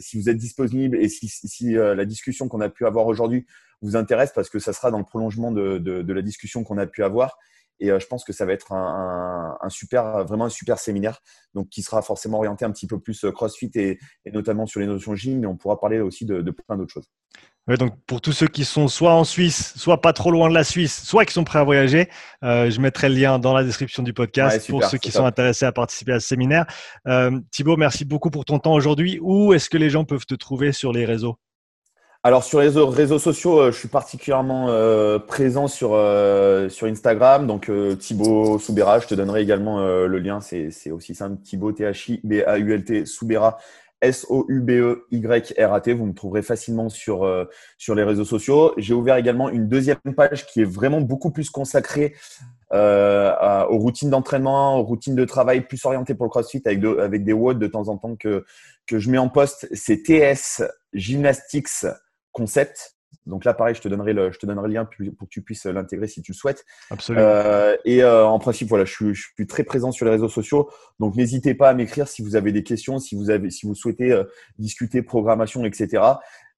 si 0.00 0.20
vous 0.20 0.28
êtes 0.28 0.36
disponible 0.36 0.96
et 0.96 1.08
si, 1.08 1.28
si 1.28 1.72
la 1.72 2.04
discussion 2.04 2.48
qu'on 2.48 2.60
a 2.60 2.68
pu 2.68 2.86
avoir 2.86 3.06
aujourd'hui 3.06 3.46
vous 3.82 3.96
intéresse, 3.96 4.32
parce 4.34 4.50
que 4.50 4.58
ça 4.58 4.72
sera 4.72 4.90
dans 4.90 4.98
le 4.98 5.04
prolongement 5.04 5.52
de, 5.52 5.78
de, 5.78 6.02
de 6.02 6.12
la 6.12 6.22
discussion 6.22 6.64
qu'on 6.64 6.78
a 6.78 6.86
pu 6.86 7.02
avoir. 7.02 7.38
Et 7.80 7.90
euh, 7.90 7.98
je 7.98 8.06
pense 8.06 8.24
que 8.24 8.32
ça 8.32 8.44
va 8.44 8.52
être 8.52 8.72
un, 8.72 9.68
super, 9.68 10.24
vraiment 10.24 10.44
un 10.44 10.50
super 10.50 10.78
séminaire, 10.78 11.20
donc 11.54 11.68
qui 11.70 11.82
sera 11.82 12.02
forcément 12.02 12.38
orienté 12.38 12.64
un 12.64 12.70
petit 12.70 12.86
peu 12.86 13.00
plus 13.00 13.24
euh, 13.24 13.32
CrossFit 13.32 13.70
et, 13.74 13.98
notamment 14.26 14.66
sur 14.66 14.80
les 14.80 14.86
notions 14.86 15.14
gym, 15.14 15.40
mais 15.40 15.46
on 15.46 15.56
pourra 15.56 15.80
parler 15.80 16.00
aussi 16.00 16.26
de, 16.26 16.42
plein 16.50 16.76
d'autres 16.76 16.92
choses. 16.92 17.10
Donc 17.76 17.94
pour 18.06 18.20
tous 18.20 18.32
ceux 18.32 18.46
qui 18.46 18.64
sont 18.64 18.88
soit 18.88 19.12
en 19.12 19.24
Suisse, 19.24 19.74
soit 19.76 20.00
pas 20.00 20.12
trop 20.12 20.30
loin 20.30 20.48
de 20.48 20.54
la 20.54 20.64
Suisse, 20.64 21.02
soit 21.04 21.24
qui 21.24 21.32
sont 21.32 21.44
prêts 21.44 21.58
à 21.58 21.64
voyager, 21.64 22.08
euh, 22.42 22.70
je 22.70 22.80
mettrai 22.80 23.08
le 23.08 23.14
lien 23.14 23.38
dans 23.38 23.52
la 23.52 23.64
description 23.64 24.02
du 24.02 24.12
podcast 24.12 24.68
pour 24.68 24.84
ceux 24.84 24.98
qui 24.98 25.10
sont 25.10 25.24
intéressés 25.24 25.66
à 25.66 25.72
participer 25.72 26.12
à 26.12 26.20
ce 26.20 26.28
séminaire. 26.28 26.66
Thibaut, 27.50 27.76
merci 27.76 28.04
beaucoup 28.04 28.30
pour 28.30 28.44
ton 28.44 28.58
temps 28.58 28.74
aujourd'hui. 28.74 29.18
Où 29.20 29.52
est-ce 29.52 29.68
que 29.70 29.78
les 29.78 29.90
gens 29.90 30.04
peuvent 30.04 30.26
te 30.26 30.34
trouver 30.34 30.72
sur 30.72 30.92
les 30.92 31.04
réseaux? 31.04 31.36
Alors 32.22 32.44
sur 32.44 32.60
les 32.60 32.68
réseaux, 32.68 33.18
sociaux, 33.18 33.60
euh, 33.60 33.72
je 33.72 33.78
suis 33.78 33.88
particulierement 33.88 34.66
euh, 34.68 35.18
présent 35.18 35.68
sur 35.68 35.92
euh, 35.94 36.68
sur 36.68 36.86
Instagram. 36.86 37.46
Donc 37.46 37.70
Thibaut 37.98 38.58
Soubera, 38.58 38.98
je 38.98 39.06
te 39.06 39.14
donnerai 39.14 39.40
également 39.40 39.80
le 39.80 40.18
lien. 40.18 40.40
C'est 40.40 40.90
aussi 40.90 41.14
simple. 41.14 41.40
Thibaut 41.42 41.72
T 41.72 41.84
H 41.84 42.12
I 42.12 42.20
B 42.22 42.42
A 42.46 42.58
U 42.58 42.74
L 42.74 42.84
T 42.84 43.06
Soubera 43.06 43.56
S 44.00 44.26
O 44.28 44.46
U 44.48 44.60
B 44.60 44.70
E 44.70 45.06
Y 45.10 45.54
R 45.58 45.72
A 45.72 45.80
T. 45.80 45.92
Vous 45.92 46.06
me 46.06 46.14
trouverez 46.14 46.42
facilement 46.42 46.88
sur 46.88 47.48
sur 47.78 47.94
les 47.94 48.04
réseaux 48.04 48.24
sociaux. 48.24 48.72
J'ai 48.76 48.94
ouvert 48.94 49.16
également 49.16 49.48
une 49.48 49.68
deuxième 49.68 49.98
page 50.16 50.46
qui 50.46 50.60
est 50.60 50.70
vraiment 50.70 51.00
beaucoup 51.00 51.30
plus 51.30 51.50
consacrée 51.50 52.14
aux 52.72 53.78
routines 53.78 54.10
d'entraînement, 54.10 54.78
aux 54.78 54.84
routines 54.84 55.16
de 55.16 55.24
travail 55.24 55.66
plus 55.66 55.84
orientées 55.84 56.14
pour 56.14 56.26
le 56.26 56.30
CrossFit 56.30 56.62
avec 56.64 56.84
avec 56.84 57.24
des 57.24 57.32
WOD 57.32 57.58
de 57.58 57.66
temps 57.66 57.88
en 57.88 57.98
temps 57.98 58.16
que 58.16 58.44
que 58.86 58.98
je 58.98 59.10
mets 59.10 59.18
en 59.18 59.28
poste. 59.28 59.68
C'est 59.72 60.02
TS 60.02 60.62
Gymnastics 60.92 61.86
concept. 62.32 62.99
Donc 63.30 63.44
là, 63.44 63.54
pareil, 63.54 63.74
je 63.74 63.80
te 63.80 63.88
donnerai 63.88 64.12
le, 64.12 64.32
je 64.32 64.38
te 64.38 64.44
donnerai 64.44 64.68
le 64.68 64.74
lien 64.74 64.84
pour 64.84 65.28
que 65.28 65.32
tu 65.32 65.40
puisses 65.40 65.64
l'intégrer 65.64 66.08
si 66.08 66.20
tu 66.20 66.32
le 66.32 66.36
souhaites. 66.36 66.66
Absolument. 66.90 67.24
Euh, 67.24 67.76
et 67.84 68.02
euh, 68.02 68.26
en 68.26 68.38
principe, 68.38 68.68
voilà, 68.68 68.84
je 68.84 68.92
suis, 68.92 69.14
je 69.14 69.28
suis, 69.34 69.46
très 69.46 69.64
présent 69.64 69.92
sur 69.92 70.04
les 70.04 70.12
réseaux 70.12 70.28
sociaux. 70.28 70.68
Donc 70.98 71.14
n'hésitez 71.14 71.54
pas 71.54 71.70
à 71.70 71.74
m'écrire 71.74 72.08
si 72.08 72.22
vous 72.22 72.36
avez 72.36 72.52
des 72.52 72.62
questions, 72.62 72.98
si 72.98 73.14
vous 73.14 73.30
avez, 73.30 73.50
si 73.50 73.66
vous 73.66 73.74
souhaitez 73.74 74.12
euh, 74.12 74.24
discuter 74.58 75.02
programmation, 75.02 75.64
etc. 75.64 76.02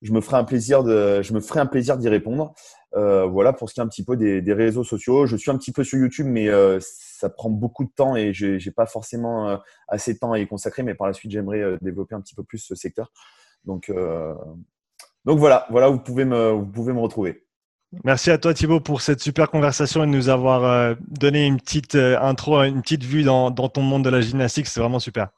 Je 0.01 0.13
me 0.13 0.21
ferai 0.21 0.39
un 0.39 0.45
plaisir 0.45 0.83
de, 0.83 1.23
je 1.23 1.33
me 1.33 1.41
ferai 1.41 1.61
un 1.61 1.67
plaisir 1.67 1.97
d'y 1.97 2.09
répondre. 2.09 2.55
voilà 2.93 3.53
pour 3.53 3.69
ce 3.69 3.75
qui 3.75 3.81
est 3.81 3.85
un 3.85 3.89
petit 3.89 4.05
peu 4.05 4.17
des, 4.17 4.43
des, 4.43 4.53
réseaux 4.53 4.83
sociaux. 4.83 5.27
Je 5.27 5.37
suis 5.37 5.51
un 5.51 5.57
petit 5.57 5.71
peu 5.71 5.85
sur 5.85 5.99
YouTube, 5.99 6.27
mais 6.27 6.49
ça 6.81 7.31
prend 7.31 7.51
beaucoup 7.51 7.85
de 7.85 7.91
temps 7.95 8.17
et 8.17 8.33
j'ai, 8.33 8.59
j'ai 8.59 8.73
pas 8.73 8.87
forcément 8.87 9.61
assez 9.87 10.15
de 10.15 10.19
temps 10.19 10.33
à 10.33 10.41
y 10.41 10.47
consacrer. 10.49 10.83
Mais 10.83 10.95
par 10.95 11.07
la 11.07 11.13
suite, 11.13 11.31
j'aimerais 11.31 11.79
développer 11.83 12.17
un 12.17 12.21
petit 12.21 12.35
peu 12.35 12.43
plus 12.43 12.59
ce 12.59 12.75
secteur. 12.75 13.13
Donc 13.65 13.93
donc 15.25 15.39
voilà, 15.39 15.67
voilà 15.71 15.91
où 15.91 15.95
vous 15.95 16.01
pouvez 16.01 16.25
me, 16.25 16.51
vous 16.51 16.67
pouvez 16.67 16.93
me 16.93 17.01
retrouver. 17.01 17.45
Merci 18.05 18.31
à 18.31 18.39
toi 18.39 18.55
Thibaut 18.55 18.81
pour 18.81 19.03
cette 19.03 19.21
super 19.21 19.51
conversation 19.51 20.03
et 20.03 20.07
de 20.07 20.13
nous 20.13 20.31
avoir 20.31 20.65
euh, 20.65 20.95
donné 21.09 21.47
une 21.47 21.59
petite 21.61 21.95
euh, 21.95 22.19
intro, 22.21 22.63
une 22.63 22.81
petite 22.81 23.05
vue 23.05 23.23
dans, 23.23 23.51
dans 23.51 23.69
ton 23.69 23.83
monde 23.83 24.03
de 24.03 24.09
la 24.09 24.23
gymnastique. 24.23 24.67
C'est 24.67 24.81
vraiment 24.81 24.99
super. 24.99 25.29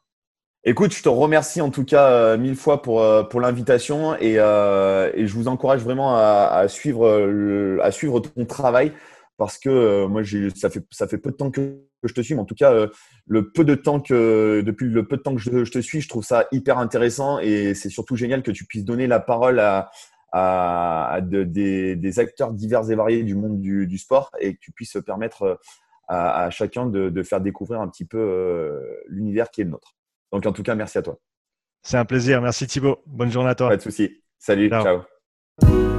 Écoute, 0.62 0.94
je 0.94 1.02
te 1.02 1.08
remercie 1.08 1.60
en 1.60 1.70
tout 1.70 1.84
cas 1.84 2.08
euh, 2.08 2.38
mille 2.38 2.54
fois 2.54 2.80
pour, 2.80 3.04
pour 3.28 3.40
l'invitation 3.40 4.16
et, 4.18 4.34
et, 4.34 5.26
je 5.26 5.34
vous 5.34 5.48
encourage 5.48 5.82
vraiment 5.82 6.16
à, 6.16 6.48
à 6.52 6.68
suivre, 6.68 7.80
à 7.82 7.90
suivre 7.90 8.20
ton 8.20 8.46
travail 8.46 8.92
parce 9.36 9.58
que 9.58 10.06
moi, 10.06 10.22
ça 10.54 10.70
fait, 10.70 10.84
ça 10.90 11.08
fait 11.08 11.18
peu 11.18 11.32
de 11.32 11.36
temps 11.36 11.50
que 11.50 11.80
que 12.04 12.08
je 12.08 12.14
te 12.14 12.20
suis, 12.20 12.34
mais 12.34 12.40
en 12.40 12.44
tout 12.44 12.54
cas, 12.54 12.72
euh, 12.72 12.88
le 13.26 13.50
peu 13.50 13.64
de 13.64 13.74
temps 13.74 14.00
que, 14.00 14.62
depuis 14.64 14.88
le 14.88 15.06
peu 15.06 15.16
de 15.16 15.22
temps 15.22 15.34
que 15.34 15.40
je, 15.40 15.70
te 15.70 15.78
suis, 15.80 16.00
je 16.00 16.08
trouve 16.08 16.24
ça 16.24 16.46
hyper 16.52 16.78
intéressant 16.78 17.38
et 17.38 17.74
c'est 17.74 17.88
surtout 17.88 18.16
génial 18.16 18.42
que 18.42 18.50
tu 18.50 18.64
puisses 18.64 18.84
donner 18.84 19.06
la 19.06 19.20
parole 19.20 19.58
à, 19.60 19.90
à, 20.32 21.20
des, 21.22 22.18
acteurs 22.18 22.52
divers 22.52 22.90
et 22.90 22.94
variés 22.94 23.22
du 23.22 23.34
monde 23.34 23.60
du, 23.60 23.98
sport 23.98 24.30
et 24.40 24.54
que 24.54 24.60
tu 24.60 24.72
puisses 24.72 24.98
permettre 25.04 25.42
euh, 25.42 25.54
à, 26.08 26.50
chacun 26.50 26.86
de, 26.86 27.22
faire 27.22 27.40
découvrir 27.40 27.80
un 27.80 27.88
petit 27.88 28.04
peu 28.04 28.18
euh, 28.18 28.80
l'univers 29.08 29.50
qui 29.50 29.60
est 29.60 29.64
le 29.64 29.70
nôtre. 29.70 29.96
Donc, 30.32 30.46
en 30.46 30.52
tout 30.52 30.62
cas, 30.62 30.74
merci 30.74 30.98
à 30.98 31.02
toi. 31.02 31.18
C'est 31.82 31.98
un 31.98 32.04
plaisir. 32.04 32.40
Merci 32.40 32.66
Thibaut. 32.66 32.98
Bonne 33.06 33.30
journée 33.30 33.50
à 33.50 33.54
toi. 33.54 33.68
Pas 33.68 33.76
de 33.76 33.82
souci. 33.82 34.22
Salut. 34.38 34.68
ciao. 34.70 35.93